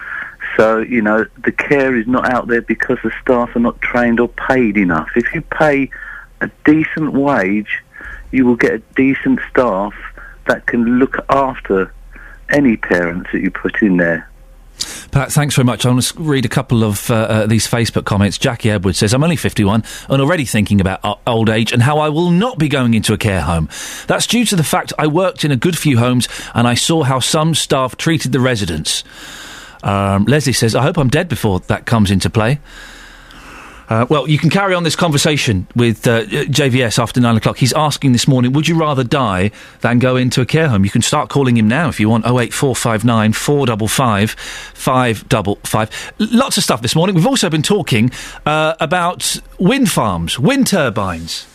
So, 0.57 0.78
you 0.78 1.00
know, 1.00 1.26
the 1.44 1.52
care 1.52 1.94
is 1.94 2.08
not 2.08 2.28
out 2.28 2.49
there 2.49 2.62
because 2.62 2.99
the 3.05 3.12
staff 3.23 3.55
are 3.55 3.60
not 3.60 3.81
trained 3.81 4.18
or 4.18 4.28
paid 4.28 4.76
enough. 4.76 5.10
If 5.15 5.33
you 5.33 5.42
pay 5.42 5.91
a 6.41 6.50
decent 6.65 7.12
wage, 7.12 7.83
you 8.33 8.44
will 8.44 8.57
get 8.57 8.73
a 8.73 8.83
decent 8.97 9.39
staff 9.49 9.94
that 10.49 10.67
can 10.67 10.99
look 10.99 11.18
after 11.28 11.94
any 12.50 12.76
parents 12.76 13.31
that 13.33 13.41
you 13.41 13.50
put 13.52 13.81
in 13.81 13.97
there. 13.97 14.28
Pat, 15.11 15.33
thanks 15.33 15.55
very 15.55 15.65
much. 15.65 15.85
I 15.85 15.91
want 15.91 16.03
to 16.03 16.23
read 16.23 16.45
a 16.45 16.49
couple 16.49 16.85
of 16.85 17.11
uh, 17.11 17.15
uh, 17.15 17.47
these 17.47 17.67
Facebook 17.67 18.05
comments. 18.05 18.39
Jackie 18.39 18.71
Edwards 18.71 18.99
says, 18.99 19.15
I'm 19.15 19.23
only 19.25 19.37
51 19.37 19.83
and 20.09 20.23
already 20.23 20.45
thinking 20.45 20.81
about 20.81 21.21
old 21.27 21.49
age 21.49 21.73
and 21.73 21.83
how 21.83 21.99
I 21.99 22.09
will 22.09 22.31
not 22.31 22.59
be 22.59 22.69
going 22.69 22.95
into 22.95 23.13
a 23.13 23.19
care 23.19 23.41
home. 23.41 23.69
That's 24.07 24.27
due 24.27 24.45
to 24.47 24.57
the 24.57 24.65
fact 24.65 24.93
I 24.99 25.07
worked 25.07 25.45
in 25.45 25.51
a 25.51 25.57
good 25.57 25.79
few 25.79 25.99
homes 25.99 26.29
and 26.55 26.69
I 26.69 26.75
saw 26.75 27.03
how 27.03 27.21
some 27.21 27.55
staff 27.55 27.97
treated 27.97 28.33
the 28.33 28.41
residents. 28.41 29.05
Um, 29.83 30.25
Leslie 30.25 30.53
says, 30.53 30.75
I 30.75 30.83
hope 30.83 30.99
I'm 30.99 31.09
dead 31.09 31.29
before 31.29 31.61
that 31.61 31.87
comes 31.87 32.11
into 32.11 32.31
play. 32.31 32.61
Uh, 33.89 34.07
well, 34.10 34.28
you 34.28 34.39
can 34.39 34.50
carry 34.50 34.75
on 34.75 34.83
this 34.83 34.94
conversation 34.94 35.67
with 35.75 36.07
uh, 36.07 36.25
JVS 36.25 36.99
after 36.99 37.20
nine 37.20 37.36
o'clock. 37.36 37.57
He's 37.57 37.73
asking 37.73 38.12
this 38.12 38.28
morning, 38.28 38.52
would 38.52 38.68
you 38.68 38.78
rather 38.78 39.02
die 39.02 39.50
than 39.81 39.99
go 39.99 40.17
into 40.17 40.42
a 40.42 40.47
care 40.47 40.68
home? 40.68 40.84
You 40.84 40.91
can 40.91 41.00
start 41.00 41.31
calling 41.31 41.57
him 41.57 41.68
now 41.68 41.89
if 41.89 41.99
you 41.99 42.10
want. 42.10 42.26
08459 42.26 43.33
455 43.33 44.31
555. 44.33 46.12
Lots 46.18 46.58
of 46.58 46.62
stuff 46.62 46.83
this 46.83 46.94
morning. 46.94 47.17
We've 47.17 47.26
also 47.26 47.49
been 47.49 47.62
talking 47.62 48.10
uh, 48.44 48.75
about 48.78 49.41
wind 49.58 49.91
farms, 49.91 50.39
wind 50.39 50.67
turbines. 50.67 51.47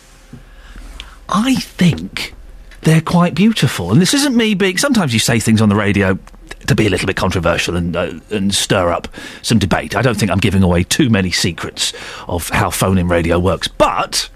I 1.28 1.54
think 1.54 2.34
they're 2.82 3.00
quite 3.00 3.34
beautiful. 3.34 3.92
And 3.92 4.00
this 4.00 4.12
isn't 4.12 4.36
me 4.36 4.54
being. 4.54 4.76
Sometimes 4.76 5.12
you 5.12 5.20
say 5.20 5.38
things 5.38 5.62
on 5.62 5.68
the 5.68 5.76
radio 5.76 6.18
to 6.66 6.74
be 6.74 6.86
a 6.86 6.90
little 6.90 7.06
bit 7.06 7.16
controversial 7.16 7.76
and 7.76 7.96
uh, 7.96 8.12
and 8.30 8.54
stir 8.54 8.90
up 8.90 9.08
some 9.42 9.58
debate. 9.58 9.94
I 9.96 10.02
don't 10.02 10.18
think 10.18 10.30
I'm 10.30 10.38
giving 10.38 10.62
away 10.62 10.84
too 10.84 11.10
many 11.10 11.30
secrets 11.30 11.92
of 12.28 12.48
how 12.50 12.70
phone-in 12.70 13.08
radio 13.08 13.38
works, 13.38 13.68
but. 13.68 14.30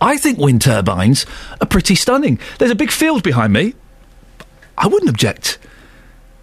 I 0.00 0.16
think 0.16 0.38
wind 0.38 0.62
turbines 0.62 1.26
are 1.60 1.66
pretty 1.66 1.94
stunning. 1.94 2.38
There's 2.58 2.70
a 2.70 2.74
big 2.76 2.90
field 2.90 3.22
behind 3.22 3.52
me. 3.52 3.74
I 4.78 4.86
wouldn't 4.86 5.10
object 5.10 5.58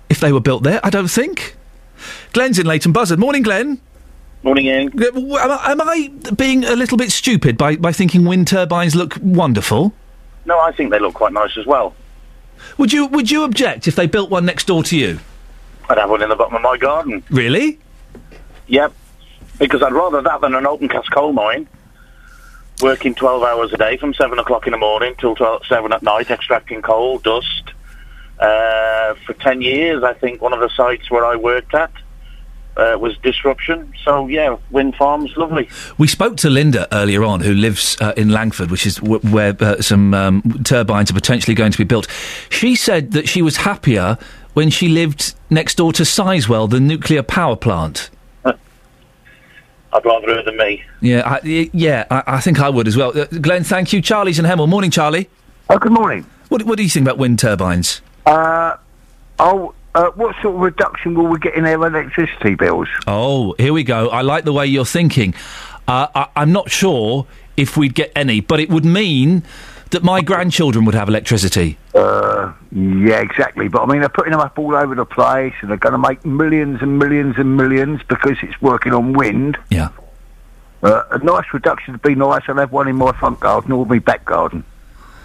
if 0.09 0.19
they 0.19 0.31
were 0.31 0.39
built 0.39 0.61
there, 0.61 0.79
I 0.83 0.91
don't 0.91 1.07
think. 1.07 1.55
Glenn's 2.33 2.59
in 2.59 2.67
Leighton 2.67 2.91
Buzzard. 2.91 3.17
Morning, 3.17 3.41
Glenn. 3.41 3.81
Morning, 4.43 4.67
Iain. 4.67 4.91
Am 5.03 5.51
I, 5.51 5.71
am 5.71 5.81
I 5.81 6.11
being 6.35 6.63
a 6.63 6.75
little 6.75 6.97
bit 6.97 7.11
stupid 7.11 7.57
by, 7.57 7.75
by 7.75 7.91
thinking 7.91 8.23
wind 8.23 8.47
turbines 8.47 8.95
look 8.95 9.17
wonderful? 9.21 9.93
No, 10.45 10.59
I 10.59 10.71
think 10.71 10.91
they 10.91 10.99
look 10.99 11.15
quite 11.15 11.33
nice 11.33 11.57
as 11.57 11.65
well. 11.65 11.95
Would 12.77 12.93
you 12.93 13.07
would 13.07 13.31
you 13.31 13.43
object 13.43 13.87
if 13.87 13.95
they 13.95 14.07
built 14.07 14.29
one 14.29 14.45
next 14.45 14.67
door 14.67 14.83
to 14.83 14.97
you? 14.97 15.19
I'd 15.89 15.97
have 15.97 16.09
one 16.09 16.21
in 16.21 16.29
the 16.29 16.35
bottom 16.35 16.55
of 16.55 16.61
my 16.61 16.77
garden. 16.77 17.23
Really? 17.29 17.79
Yep. 18.67 18.93
Because 19.57 19.81
I'd 19.81 19.93
rather 19.93 20.21
that 20.21 20.41
than 20.41 20.53
an 20.53 20.67
open 20.67 20.89
cast 20.89 21.09
coal 21.11 21.33
mine. 21.33 21.67
Working 22.81 23.15
12 23.15 23.41
hours 23.41 23.73
a 23.73 23.77
day 23.77 23.97
from 23.97 24.13
7 24.13 24.37
o'clock 24.37 24.67
in 24.67 24.71
the 24.71 24.77
morning 24.77 25.15
till 25.17 25.35
12, 25.35 25.65
7 25.65 25.93
at 25.93 26.03
night, 26.03 26.29
extracting 26.29 26.81
coal, 26.81 27.17
dust. 27.19 27.71
Uh, 28.39 29.15
for 29.25 29.33
10 29.33 29.61
years, 29.61 30.03
I 30.03 30.13
think 30.13 30.41
one 30.41 30.53
of 30.53 30.59
the 30.59 30.69
sites 30.69 31.09
where 31.09 31.25
I 31.25 31.37
worked 31.37 31.73
at 31.73 31.91
uh, 32.77 32.97
was 32.97 33.17
disruption. 33.17 33.91
So, 34.03 34.27
yeah, 34.27 34.57
wind 34.71 34.95
farms, 34.95 35.35
lovely. 35.35 35.67
We 35.97 36.07
spoke 36.07 36.37
to 36.37 36.49
Linda 36.49 36.87
earlier 36.95 37.23
on, 37.23 37.41
who 37.41 37.53
lives 37.53 37.97
uh, 37.99 38.13
in 38.15 38.29
Langford, 38.29 38.71
which 38.71 38.85
is 38.85 38.95
w- 38.97 39.19
where 39.31 39.55
uh, 39.59 39.81
some 39.81 40.13
um, 40.13 40.41
turbines 40.63 41.09
are 41.11 41.13
potentially 41.15 41.55
going 41.55 41.71
to 41.71 41.77
be 41.77 41.83
built. 41.83 42.07
She 42.49 42.75
said 42.75 43.11
that 43.11 43.27
she 43.27 43.41
was 43.41 43.57
happier 43.57 44.17
when 44.53 44.69
she 44.69 44.87
lived 44.87 45.33
next 45.49 45.75
door 45.75 45.91
to 45.93 46.03
Sizewell, 46.03 46.69
the 46.69 46.79
nuclear 46.79 47.23
power 47.23 47.55
plant. 47.55 48.09
I'd 49.93 50.05
rather 50.05 50.27
her 50.35 50.43
than 50.43 50.57
me. 50.57 50.83
Yeah, 51.01 51.21
I, 51.25 51.39
y- 51.43 51.69
yeah, 51.73 52.05
I, 52.11 52.23
I 52.27 52.39
think 52.41 52.59
I 52.59 52.69
would 52.69 52.87
as 52.87 52.97
well. 52.97 53.17
Uh, 53.17 53.25
Glenn, 53.25 53.63
thank 53.63 53.93
you. 53.93 54.01
Charlie's 54.01 54.37
in 54.37 54.45
Hemel. 54.45 54.67
Morning, 54.67 54.91
Charlie. 54.91 55.29
Oh, 55.69 55.79
good 55.79 55.93
morning. 55.93 56.25
What, 56.49 56.63
what 56.63 56.77
do 56.77 56.83
you 56.83 56.89
think 56.89 57.05
about 57.05 57.17
wind 57.17 57.39
turbines? 57.39 58.01
Uh, 58.25 58.75
oh, 59.39 59.73
uh, 59.97 60.11
what 60.11 60.35
sort 60.43 60.55
of 60.55 60.61
reduction 60.61 61.15
will 61.15 61.25
we 61.25 61.39
get 61.39 61.55
in 61.55 61.65
our 61.65 61.87
electricity 61.87 62.53
bills? 62.53 62.87
Oh, 63.07 63.55
here 63.57 63.73
we 63.73 63.83
go. 63.83 64.09
I 64.09 64.21
like 64.21 64.43
the 64.43 64.53
way 64.53 64.67
you're 64.67 64.85
thinking. 64.85 65.33
Uh, 65.87 66.07
I, 66.13 66.27
I'm 66.35 66.51
not 66.51 66.69
sure 66.69 67.25
if 67.55 67.75
we'd 67.75 67.95
get 67.95 68.11
any, 68.15 68.39
but 68.39 68.59
it 68.59 68.69
would 68.69 68.85
mean 68.85 69.41
that 69.89 70.03
my 70.03 70.21
grandchildren 70.21 70.85
would 70.85 70.93
have 70.93 71.09
electricity. 71.09 71.79
Uh, 71.95 72.53
yeah, 72.71 73.21
exactly. 73.21 73.69
But 73.69 73.83
I 73.83 73.85
mean, 73.87 74.01
they're 74.01 74.09
putting 74.09 74.33
them 74.33 74.39
up 74.41 74.59
all 74.59 74.75
over 74.75 74.93
the 74.93 75.05
place, 75.05 75.53
and 75.61 75.71
they're 75.71 75.77
going 75.77 75.93
to 75.93 75.97
make 75.97 76.23
millions 76.23 76.83
and 76.83 76.99
millions 76.99 77.35
and 77.39 77.57
millions 77.57 78.01
because 78.07 78.37
it's 78.43 78.61
working 78.61 78.93
on 78.93 79.13
wind. 79.13 79.57
Yeah. 79.71 79.89
Uh, 80.83 81.03
a 81.09 81.17
nice 81.19 81.45
reduction 81.53 81.93
would 81.93 82.03
be 82.03 82.13
nice. 82.13 82.43
I'll 82.47 82.57
have 82.57 82.71
one 82.71 82.87
in 82.87 82.97
my 82.97 83.13
front 83.13 83.39
garden 83.39 83.71
or 83.71 83.83
my 83.83 83.97
back 83.97 84.25
garden. 84.25 84.63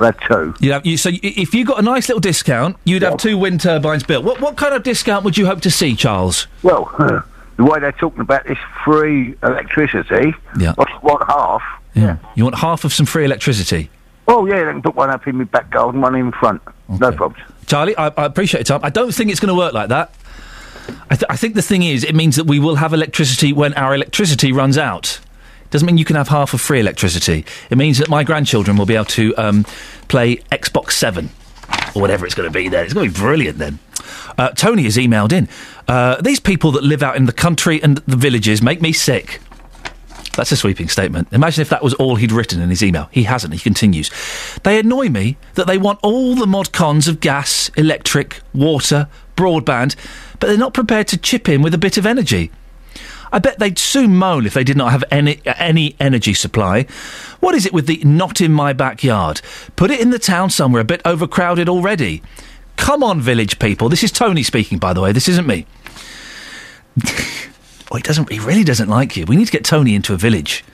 I'd 0.01 0.07
have 0.07 0.21
two. 0.29 0.55
You 0.61 0.73
have, 0.73 0.87
you, 0.87 0.97
so 0.97 1.11
if 1.13 1.55
you 1.55 1.65
got 1.65 1.79
a 1.79 1.83
nice 1.83 2.09
little 2.09 2.21
discount, 2.21 2.77
you'd 2.85 3.03
have 3.03 3.17
two 3.19 3.37
wind 3.39 3.61
turbines 3.61 4.03
built. 4.03 4.25
What, 4.25 4.41
what 4.41 4.57
kind 4.57 4.75
of 4.75 4.83
discount 4.83 5.25
would 5.25 5.37
you 5.39 5.47
hope 5.47 5.61
to 5.63 5.71
see, 5.71 5.95
Charles? 5.95 6.47
Well, 6.63 6.85
the 7.57 7.65
way 7.65 7.79
they're 7.81 7.93
talking 7.93 8.21
about 8.21 8.45
this 8.47 8.59
free 8.85 9.35
electricity, 9.43 10.35
Yeah. 10.59 10.75
I 10.79 10.99
want 11.03 11.25
half. 11.29 11.63
Yeah. 11.95 12.17
You 12.35 12.45
want 12.45 12.57
half 12.57 12.85
of 12.85 12.93
some 12.93 13.07
free 13.07 13.25
electricity? 13.25 13.91
Oh, 14.29 14.47
yeah, 14.47 14.65
they 14.65 14.73
can 14.73 14.83
put 14.83 14.95
one 14.95 15.11
up 15.11 15.27
in 15.27 15.37
my 15.37 15.45
back 15.45 15.71
garden, 15.71 16.01
one 16.01 16.15
in 16.15 16.33
front. 16.33 16.63
No 16.89 17.13
problems. 17.13 17.43
Charlie, 17.67 17.97
I, 17.97 18.07
I 18.09 18.25
appreciate 18.25 18.69
your 18.69 18.79
time. 18.79 18.87
I 18.87 18.91
don't 18.91 19.13
think 19.15 19.31
it's 19.31 19.41
going 19.41 19.49
to 19.49 19.55
work 19.59 19.73
like 19.73 19.89
that. 19.91 20.15
I, 21.11 21.15
th- 21.17 21.27
I 21.29 21.37
think 21.37 21.55
the 21.55 21.63
thing 21.63 21.83
is, 21.83 22.03
it 22.05 22.15
means 22.15 22.37
that 22.37 22.45
we 22.45 22.59
will 22.59 22.77
have 22.77 22.93
electricity 22.93 23.53
when 23.53 23.75
our 23.75 23.95
electricity 23.95 24.53
runs 24.53 24.79
out. 24.79 25.21
Doesn't 25.73 25.87
mean 25.87 25.99
you 25.99 26.05
can 26.05 26.17
have 26.17 26.29
half 26.29 26.53
of 26.53 26.61
free 26.61 26.81
electricity. 26.81 27.47
It 27.71 27.79
means 27.79 27.97
that 27.99 28.11
my 28.11 28.23
grandchildren 28.25 28.77
will 28.77 28.87
be 28.87 28.95
able 28.95 29.07
to 29.07 29.35
um, 29.37 29.65
play 30.07 30.37
Xbox 30.53 30.93
Seven 30.93 31.31
or 31.95 32.03
whatever 32.03 32.27
it's 32.27 32.35
going 32.35 32.49
to 32.49 32.53
be. 32.53 32.69
There, 32.69 32.85
it's 32.85 32.93
going 32.93 33.09
to 33.09 33.15
be 33.15 33.19
brilliant. 33.19 33.59
Then, 33.59 33.79
uh, 34.37 34.51
Tony 34.51 34.83
has 34.85 34.99
emailed 34.99 35.33
in. 35.33 35.49
Uh, 35.89 36.21
these 36.21 36.41
people 36.41 36.73
that 36.73 36.85
live 36.85 37.03
out 37.03 37.17
in 37.17 37.25
the 37.25 37.33
country 37.33 37.83
and 37.83 37.97
the 37.99 38.17
villages 38.17 38.61
make 38.63 38.83
me 38.83 38.93
sick. 38.93 39.41
That's 40.37 40.53
a 40.53 40.57
sweeping 40.57 40.89
statement. 40.89 41.29
Imagine 41.33 41.63
if 41.63 41.69
that 41.71 41.83
was 41.83 41.95
all 41.95 42.17
he'd 42.17 42.33
written 42.33 42.61
in 42.61 42.71
his 42.71 42.83
email. 42.83 43.09
He 43.11 43.25
hasn't. 43.25 43.55
He 43.55 43.61
continues. 43.61 44.11
They 44.65 44.79
annoy 44.79 45.09
me 45.09 45.37
that 45.55 45.67
they 45.67 45.79
want 45.79 46.01
all 46.03 46.35
the 46.35 46.47
mod 46.47 46.73
cons 46.73 47.09
of 47.09 47.21
gas, 47.21 47.71
electric, 47.77 48.41
water, 48.55 49.09
broadband, 49.37 49.97
but 50.39 50.49
they're 50.49 50.57
not 50.57 50.75
prepared 50.75 51.09
to 51.09 51.19
chip 51.19 51.49
in 51.49 51.63
with 51.63 51.75
a 51.75 51.79
bit 51.79 51.97
of 51.97 52.07
energy. 52.07 52.51
I 53.33 53.39
bet 53.39 53.59
they'd 53.59 53.79
soon 53.79 54.15
moan 54.17 54.47
if 54.47 54.55
they 54.55 54.63
did 54.63 54.77
not 54.77 54.93
have 54.93 55.03
any 55.11 55.41
any 55.45 55.97
energy 55.99 56.35
supply. 56.35 56.83
What 57.41 57.55
is 57.55 57.65
it 57.65 57.73
with 57.73 57.87
the 57.87 58.03
not 58.05 58.41
in 58.41 58.53
my 58.53 58.73
backyard? 58.73 59.41
Put 59.75 59.91
it 59.91 60.01
in 60.01 60.11
the 60.11 60.19
town 60.19 60.51
somewhere 60.51 60.83
a 60.83 60.85
bit 60.85 61.01
overcrowded 61.05 61.69
already. 61.69 62.23
Come 62.77 63.03
on, 63.03 63.21
village 63.21 63.59
people. 63.59 63.89
This 63.89 64.03
is 64.03 64.13
Tony 64.13 64.43
speaking, 64.43 64.79
by 64.79 64.93
the 64.93 65.01
way. 65.01 65.13
This 65.13 65.29
isn't 65.29 65.47
me. 65.47 65.67
oh, 67.91 67.97
he 67.97 68.03
doesn't. 68.03 68.31
He 68.31 68.39
really 68.39 68.65
doesn't 68.65 68.89
like 68.89 69.17
you. 69.17 69.25
We 69.25 69.37
need 69.37 69.47
to 69.47 69.53
get 69.53 69.65
Tony 69.65 69.95
into 69.95 70.13
a 70.13 70.17
village 70.17 70.65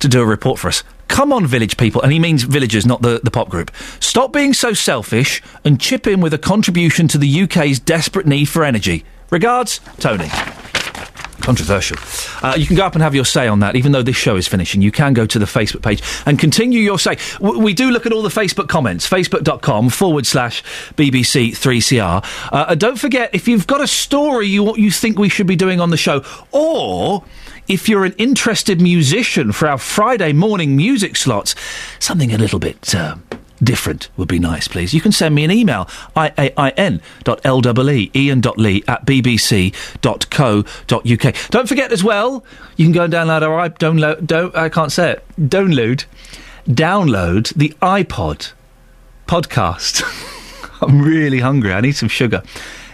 to 0.00 0.08
do 0.08 0.22
a 0.22 0.26
report 0.26 0.58
for 0.58 0.68
us. 0.68 0.82
Come 1.08 1.32
on, 1.32 1.46
village 1.46 1.76
people, 1.76 2.02
and 2.02 2.12
he 2.12 2.18
means 2.18 2.44
villagers, 2.44 2.86
not 2.86 3.02
the, 3.02 3.20
the 3.22 3.30
pop 3.30 3.48
group. 3.48 3.74
Stop 3.98 4.32
being 4.32 4.52
so 4.52 4.72
selfish 4.72 5.42
and 5.64 5.80
chip 5.80 6.06
in 6.06 6.20
with 6.20 6.32
a 6.32 6.38
contribution 6.38 7.08
to 7.08 7.18
the 7.18 7.42
UK's 7.42 7.80
desperate 7.80 8.26
need 8.26 8.44
for 8.44 8.62
energy. 8.62 9.04
Regards, 9.30 9.80
Tony. 9.98 10.28
Controversial. 11.48 11.96
Uh, 12.42 12.56
you 12.58 12.66
can 12.66 12.76
go 12.76 12.84
up 12.84 12.92
and 12.94 13.02
have 13.02 13.14
your 13.14 13.24
say 13.24 13.48
on 13.48 13.60
that, 13.60 13.74
even 13.74 13.92
though 13.92 14.02
this 14.02 14.16
show 14.16 14.36
is 14.36 14.46
finishing. 14.46 14.82
You 14.82 14.92
can 14.92 15.14
go 15.14 15.24
to 15.24 15.38
the 15.38 15.46
Facebook 15.46 15.80
page 15.80 16.02
and 16.26 16.38
continue 16.38 16.78
your 16.82 16.98
say. 16.98 17.16
W- 17.38 17.58
we 17.58 17.72
do 17.72 17.90
look 17.90 18.04
at 18.04 18.12
all 18.12 18.20
the 18.20 18.28
Facebook 18.28 18.68
comments, 18.68 19.08
facebook.com 19.08 19.88
forward 19.88 20.26
slash 20.26 20.62
BBC3CR. 20.98 22.22
Uh, 22.52 22.74
don't 22.74 22.98
forget, 22.98 23.30
if 23.34 23.48
you've 23.48 23.66
got 23.66 23.80
a 23.80 23.86
story 23.86 24.46
you, 24.46 24.76
you 24.76 24.90
think 24.90 25.18
we 25.18 25.30
should 25.30 25.46
be 25.46 25.56
doing 25.56 25.80
on 25.80 25.88
the 25.88 25.96
show, 25.96 26.22
or 26.52 27.24
if 27.66 27.88
you're 27.88 28.04
an 28.04 28.14
interested 28.18 28.82
musician 28.82 29.52
for 29.52 29.68
our 29.68 29.78
Friday 29.78 30.34
morning 30.34 30.76
music 30.76 31.16
slots, 31.16 31.54
something 31.98 32.30
a 32.34 32.36
little 32.36 32.58
bit 32.58 32.94
uh, 32.94 33.16
different 33.62 34.08
would 34.16 34.28
be 34.28 34.38
nice, 34.38 34.68
please. 34.68 34.94
You 34.94 35.00
can 35.00 35.12
send 35.12 35.34
me 35.34 35.44
an 35.44 35.50
email, 35.50 35.88
iain 36.16 37.00
dot 37.24 37.40
l-e-e, 37.44 38.10
iain.lee 38.14 38.84
at 38.86 39.06
bbc.co.uk. 39.06 39.74
Don't 41.50 41.68
forget 41.68 41.92
as 41.92 42.04
well, 42.04 42.44
you 42.76 42.86
can 42.86 42.92
go 42.92 43.04
and 43.04 43.12
download 43.12 43.42
our 43.42 43.68
don't, 44.18 44.56
I 44.56 44.68
can't 44.68 44.92
say 44.92 45.12
it, 45.12 45.24
download, 45.38 46.04
download 46.66 47.54
the 47.54 47.74
iPod 47.82 48.52
podcast. 49.26 50.02
I'm 50.82 51.02
really 51.02 51.40
hungry. 51.40 51.72
I 51.72 51.80
need 51.80 51.96
some 51.96 52.08
sugar. 52.08 52.42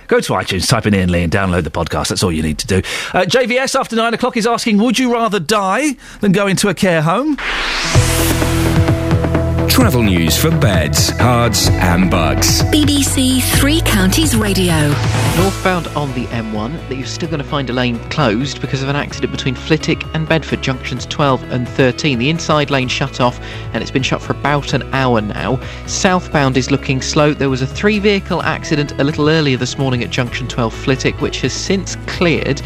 Go 0.07 0.21
to 0.21 0.33
iTunes, 0.35 0.69
type 0.69 0.87
in 0.87 0.95
Iain 0.95 1.11
Lee 1.11 1.23
and 1.23 1.33
download 1.33 1.65
the 1.65 1.71
podcast. 1.71 2.09
That's 2.09 2.23
all 2.23 2.33
you 2.33 2.43
need 2.43 2.59
to 2.59 2.67
do. 2.67 2.79
Uh, 2.79 3.25
JVS 3.25 3.79
after 3.79 3.97
nine 3.97 4.13
o'clock 4.13 4.37
is 4.37 4.47
asking, 4.47 4.79
would 4.79 4.99
you 4.99 5.13
rather 5.13 5.41
die 5.41 5.97
than 6.21 6.33
go 6.33 6.47
into 6.47 6.69
a 6.69 6.75
care 6.75 7.03
home? 7.03 7.39
Travel 9.75 10.05
news 10.05 10.39
for 10.39 10.53
beds, 10.53 11.11
Herts, 11.11 11.69
and 11.69 12.09
bucks. 12.09 12.63
BBC 12.63 13.43
Three 13.59 13.81
Counties 13.81 14.37
Radio. 14.37 14.89
Northbound 15.37 15.89
on 15.97 16.15
the 16.15 16.27
M1, 16.27 16.89
that 16.89 16.95
you're 16.95 17.05
still 17.09 17.29
going 17.29 17.43
to 17.43 17.49
find 17.49 17.69
a 17.69 17.73
lane 17.73 17.99
closed 18.09 18.61
because 18.61 18.85
of 18.85 18.89
an 18.89 18.95
accident 18.95 19.33
between 19.33 19.57
Flitwick 19.57 20.05
and 20.15 20.29
Bedford, 20.29 20.63
junctions 20.63 21.07
12 21.07 21.43
and 21.51 21.69
13. 21.69 22.21
The 22.21 22.31
inside 22.31 22.71
lane 22.71 22.87
shut 22.87 23.21
off 23.21 23.41
and 23.73 23.83
it's 23.83 23.91
been 23.91 24.05
shut 24.05 24.23
for 24.23 24.33
about 24.35 24.75
an 24.75 24.85
hour 24.95 25.21
now. 25.21 25.59
Southbound 25.87 26.57
is 26.57 26.71
looking 26.71 27.03
slow. 27.03 27.35
There 27.35 27.51
was 27.51 27.61
a 27.61 27.67
three 27.67 27.99
vehicle 27.99 28.45
accident 28.45 28.93
a 29.01 29.03
little 29.03 29.29
earlier 29.29 29.57
this 29.57 29.77
morning 29.77 30.05
at 30.05 30.11
junction 30.11 30.47
12 30.47 30.73
Flitwick, 30.73 31.21
which 31.21 31.41
has 31.41 31.53
since 31.53 31.97
cleared, 32.07 32.63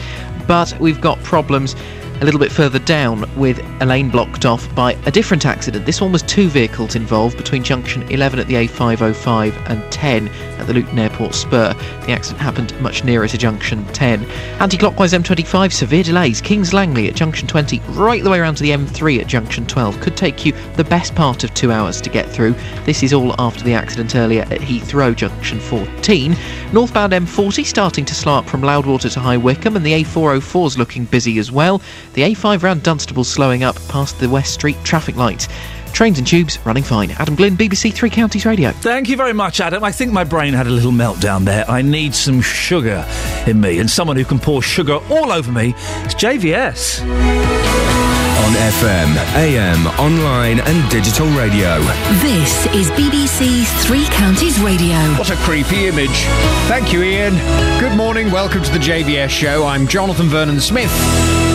but 0.46 0.78
we've 0.78 1.00
got 1.00 1.18
problems 1.22 1.74
a 2.20 2.24
little 2.24 2.40
bit 2.40 2.50
further 2.50 2.80
down 2.80 3.24
with 3.36 3.60
a 3.80 3.86
lane 3.86 4.10
blocked 4.10 4.44
off 4.44 4.74
by 4.74 4.92
a 5.06 5.10
different 5.10 5.46
accident. 5.46 5.86
This 5.86 6.00
one 6.00 6.10
was 6.10 6.22
two 6.22 6.48
vehicles 6.48 6.96
involved 6.96 7.36
between 7.36 7.62
junction 7.62 8.02
11 8.10 8.40
at 8.40 8.46
the 8.48 8.54
A505 8.54 9.70
and 9.70 9.92
10 9.92 10.28
at 10.28 10.66
the 10.66 10.74
Luton 10.74 10.98
Airport 10.98 11.34
Spur. 11.34 11.74
The 12.06 12.12
accident 12.12 12.40
happened 12.40 12.80
much 12.80 13.04
nearer 13.04 13.28
to 13.28 13.38
junction 13.38 13.84
10. 13.86 14.24
Anti-clockwise 14.60 15.12
M25, 15.12 15.72
severe 15.72 16.02
delays. 16.02 16.40
Kings 16.40 16.74
Langley 16.74 17.08
at 17.08 17.14
junction 17.14 17.46
20, 17.46 17.80
right 17.90 18.22
the 18.24 18.30
way 18.30 18.40
around 18.40 18.56
to 18.56 18.62
the 18.64 18.70
M3 18.70 19.20
at 19.20 19.26
junction 19.28 19.64
12. 19.66 20.00
Could 20.00 20.16
take 20.16 20.44
you 20.44 20.52
the 20.74 20.84
best 20.84 21.14
part 21.14 21.44
of 21.44 21.54
two 21.54 21.70
hours 21.70 22.00
to 22.00 22.10
get 22.10 22.28
through. 22.28 22.54
This 22.84 23.04
is 23.04 23.12
all 23.12 23.34
after 23.40 23.62
the 23.62 23.74
accident 23.74 24.16
earlier 24.16 24.42
at 24.42 24.60
Heathrow, 24.60 25.14
junction 25.14 25.60
14. 25.60 26.36
Northbound 26.72 27.12
M40 27.12 27.64
starting 27.64 28.04
to 28.04 28.14
slow 28.14 28.34
up 28.34 28.46
from 28.46 28.62
Loudwater 28.62 29.08
to 29.08 29.20
High 29.20 29.36
Wycombe, 29.36 29.76
and 29.76 29.86
the 29.86 30.04
A404 30.04 30.66
is 30.66 30.78
looking 30.78 31.04
busy 31.04 31.38
as 31.38 31.52
well. 31.52 31.80
The 32.18 32.34
A5 32.34 32.64
round 32.64 32.82
Dunstable 32.82 33.22
slowing 33.22 33.62
up 33.62 33.76
past 33.86 34.18
the 34.18 34.28
West 34.28 34.52
Street 34.52 34.76
traffic 34.82 35.14
light. 35.14 35.46
Trains 35.92 36.18
and 36.18 36.26
tubes 36.26 36.58
running 36.66 36.82
fine. 36.82 37.12
Adam 37.12 37.36
Glynn, 37.36 37.56
BBC 37.56 37.94
Three 37.94 38.10
Counties 38.10 38.44
Radio. 38.44 38.72
Thank 38.72 39.08
you 39.08 39.16
very 39.16 39.32
much, 39.32 39.60
Adam. 39.60 39.84
I 39.84 39.92
think 39.92 40.10
my 40.10 40.24
brain 40.24 40.52
had 40.52 40.66
a 40.66 40.70
little 40.70 40.90
meltdown 40.90 41.44
there. 41.44 41.64
I 41.70 41.80
need 41.80 42.16
some 42.16 42.40
sugar 42.40 43.06
in 43.46 43.60
me, 43.60 43.78
and 43.78 43.88
someone 43.88 44.16
who 44.16 44.24
can 44.24 44.40
pour 44.40 44.62
sugar 44.62 44.98
all 45.10 45.30
over 45.30 45.52
me 45.52 45.68
is 45.68 46.14
JVS. 46.16 47.02
On 47.02 48.52
FM, 48.52 49.14
AM, 49.36 49.86
online, 50.00 50.58
and 50.58 50.90
digital 50.90 51.28
radio. 51.38 51.78
This 52.18 52.66
is 52.74 52.90
BBC 52.98 53.64
Three 53.84 54.06
Counties 54.06 54.58
Radio. 54.58 54.96
What 55.16 55.30
a 55.30 55.36
creepy 55.36 55.86
image. 55.86 56.24
Thank 56.66 56.92
you, 56.92 57.00
Iain. 57.00 57.34
Good 57.78 57.96
morning. 57.96 58.32
Welcome 58.32 58.64
to 58.64 58.72
the 58.72 58.80
JVS 58.80 59.28
show. 59.28 59.64
I'm 59.64 59.86
Jonathan 59.86 60.26
Vernon 60.26 60.58
Smith. 60.58 61.47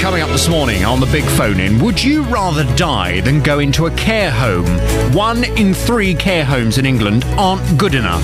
Coming 0.00 0.22
up 0.22 0.30
this 0.30 0.48
morning 0.48 0.84
on 0.84 1.00
the 1.00 1.06
big 1.06 1.24
phone 1.24 1.58
in, 1.58 1.80
would 1.80 2.02
you 2.02 2.22
rather 2.22 2.62
die 2.76 3.20
than 3.20 3.42
go 3.42 3.58
into 3.58 3.86
a 3.86 3.90
care 3.90 4.30
home? 4.30 4.64
One 5.12 5.42
in 5.58 5.74
three 5.74 6.14
care 6.14 6.44
homes 6.44 6.78
in 6.78 6.86
England 6.86 7.24
aren't 7.36 7.76
good 7.76 7.96
enough. 7.96 8.22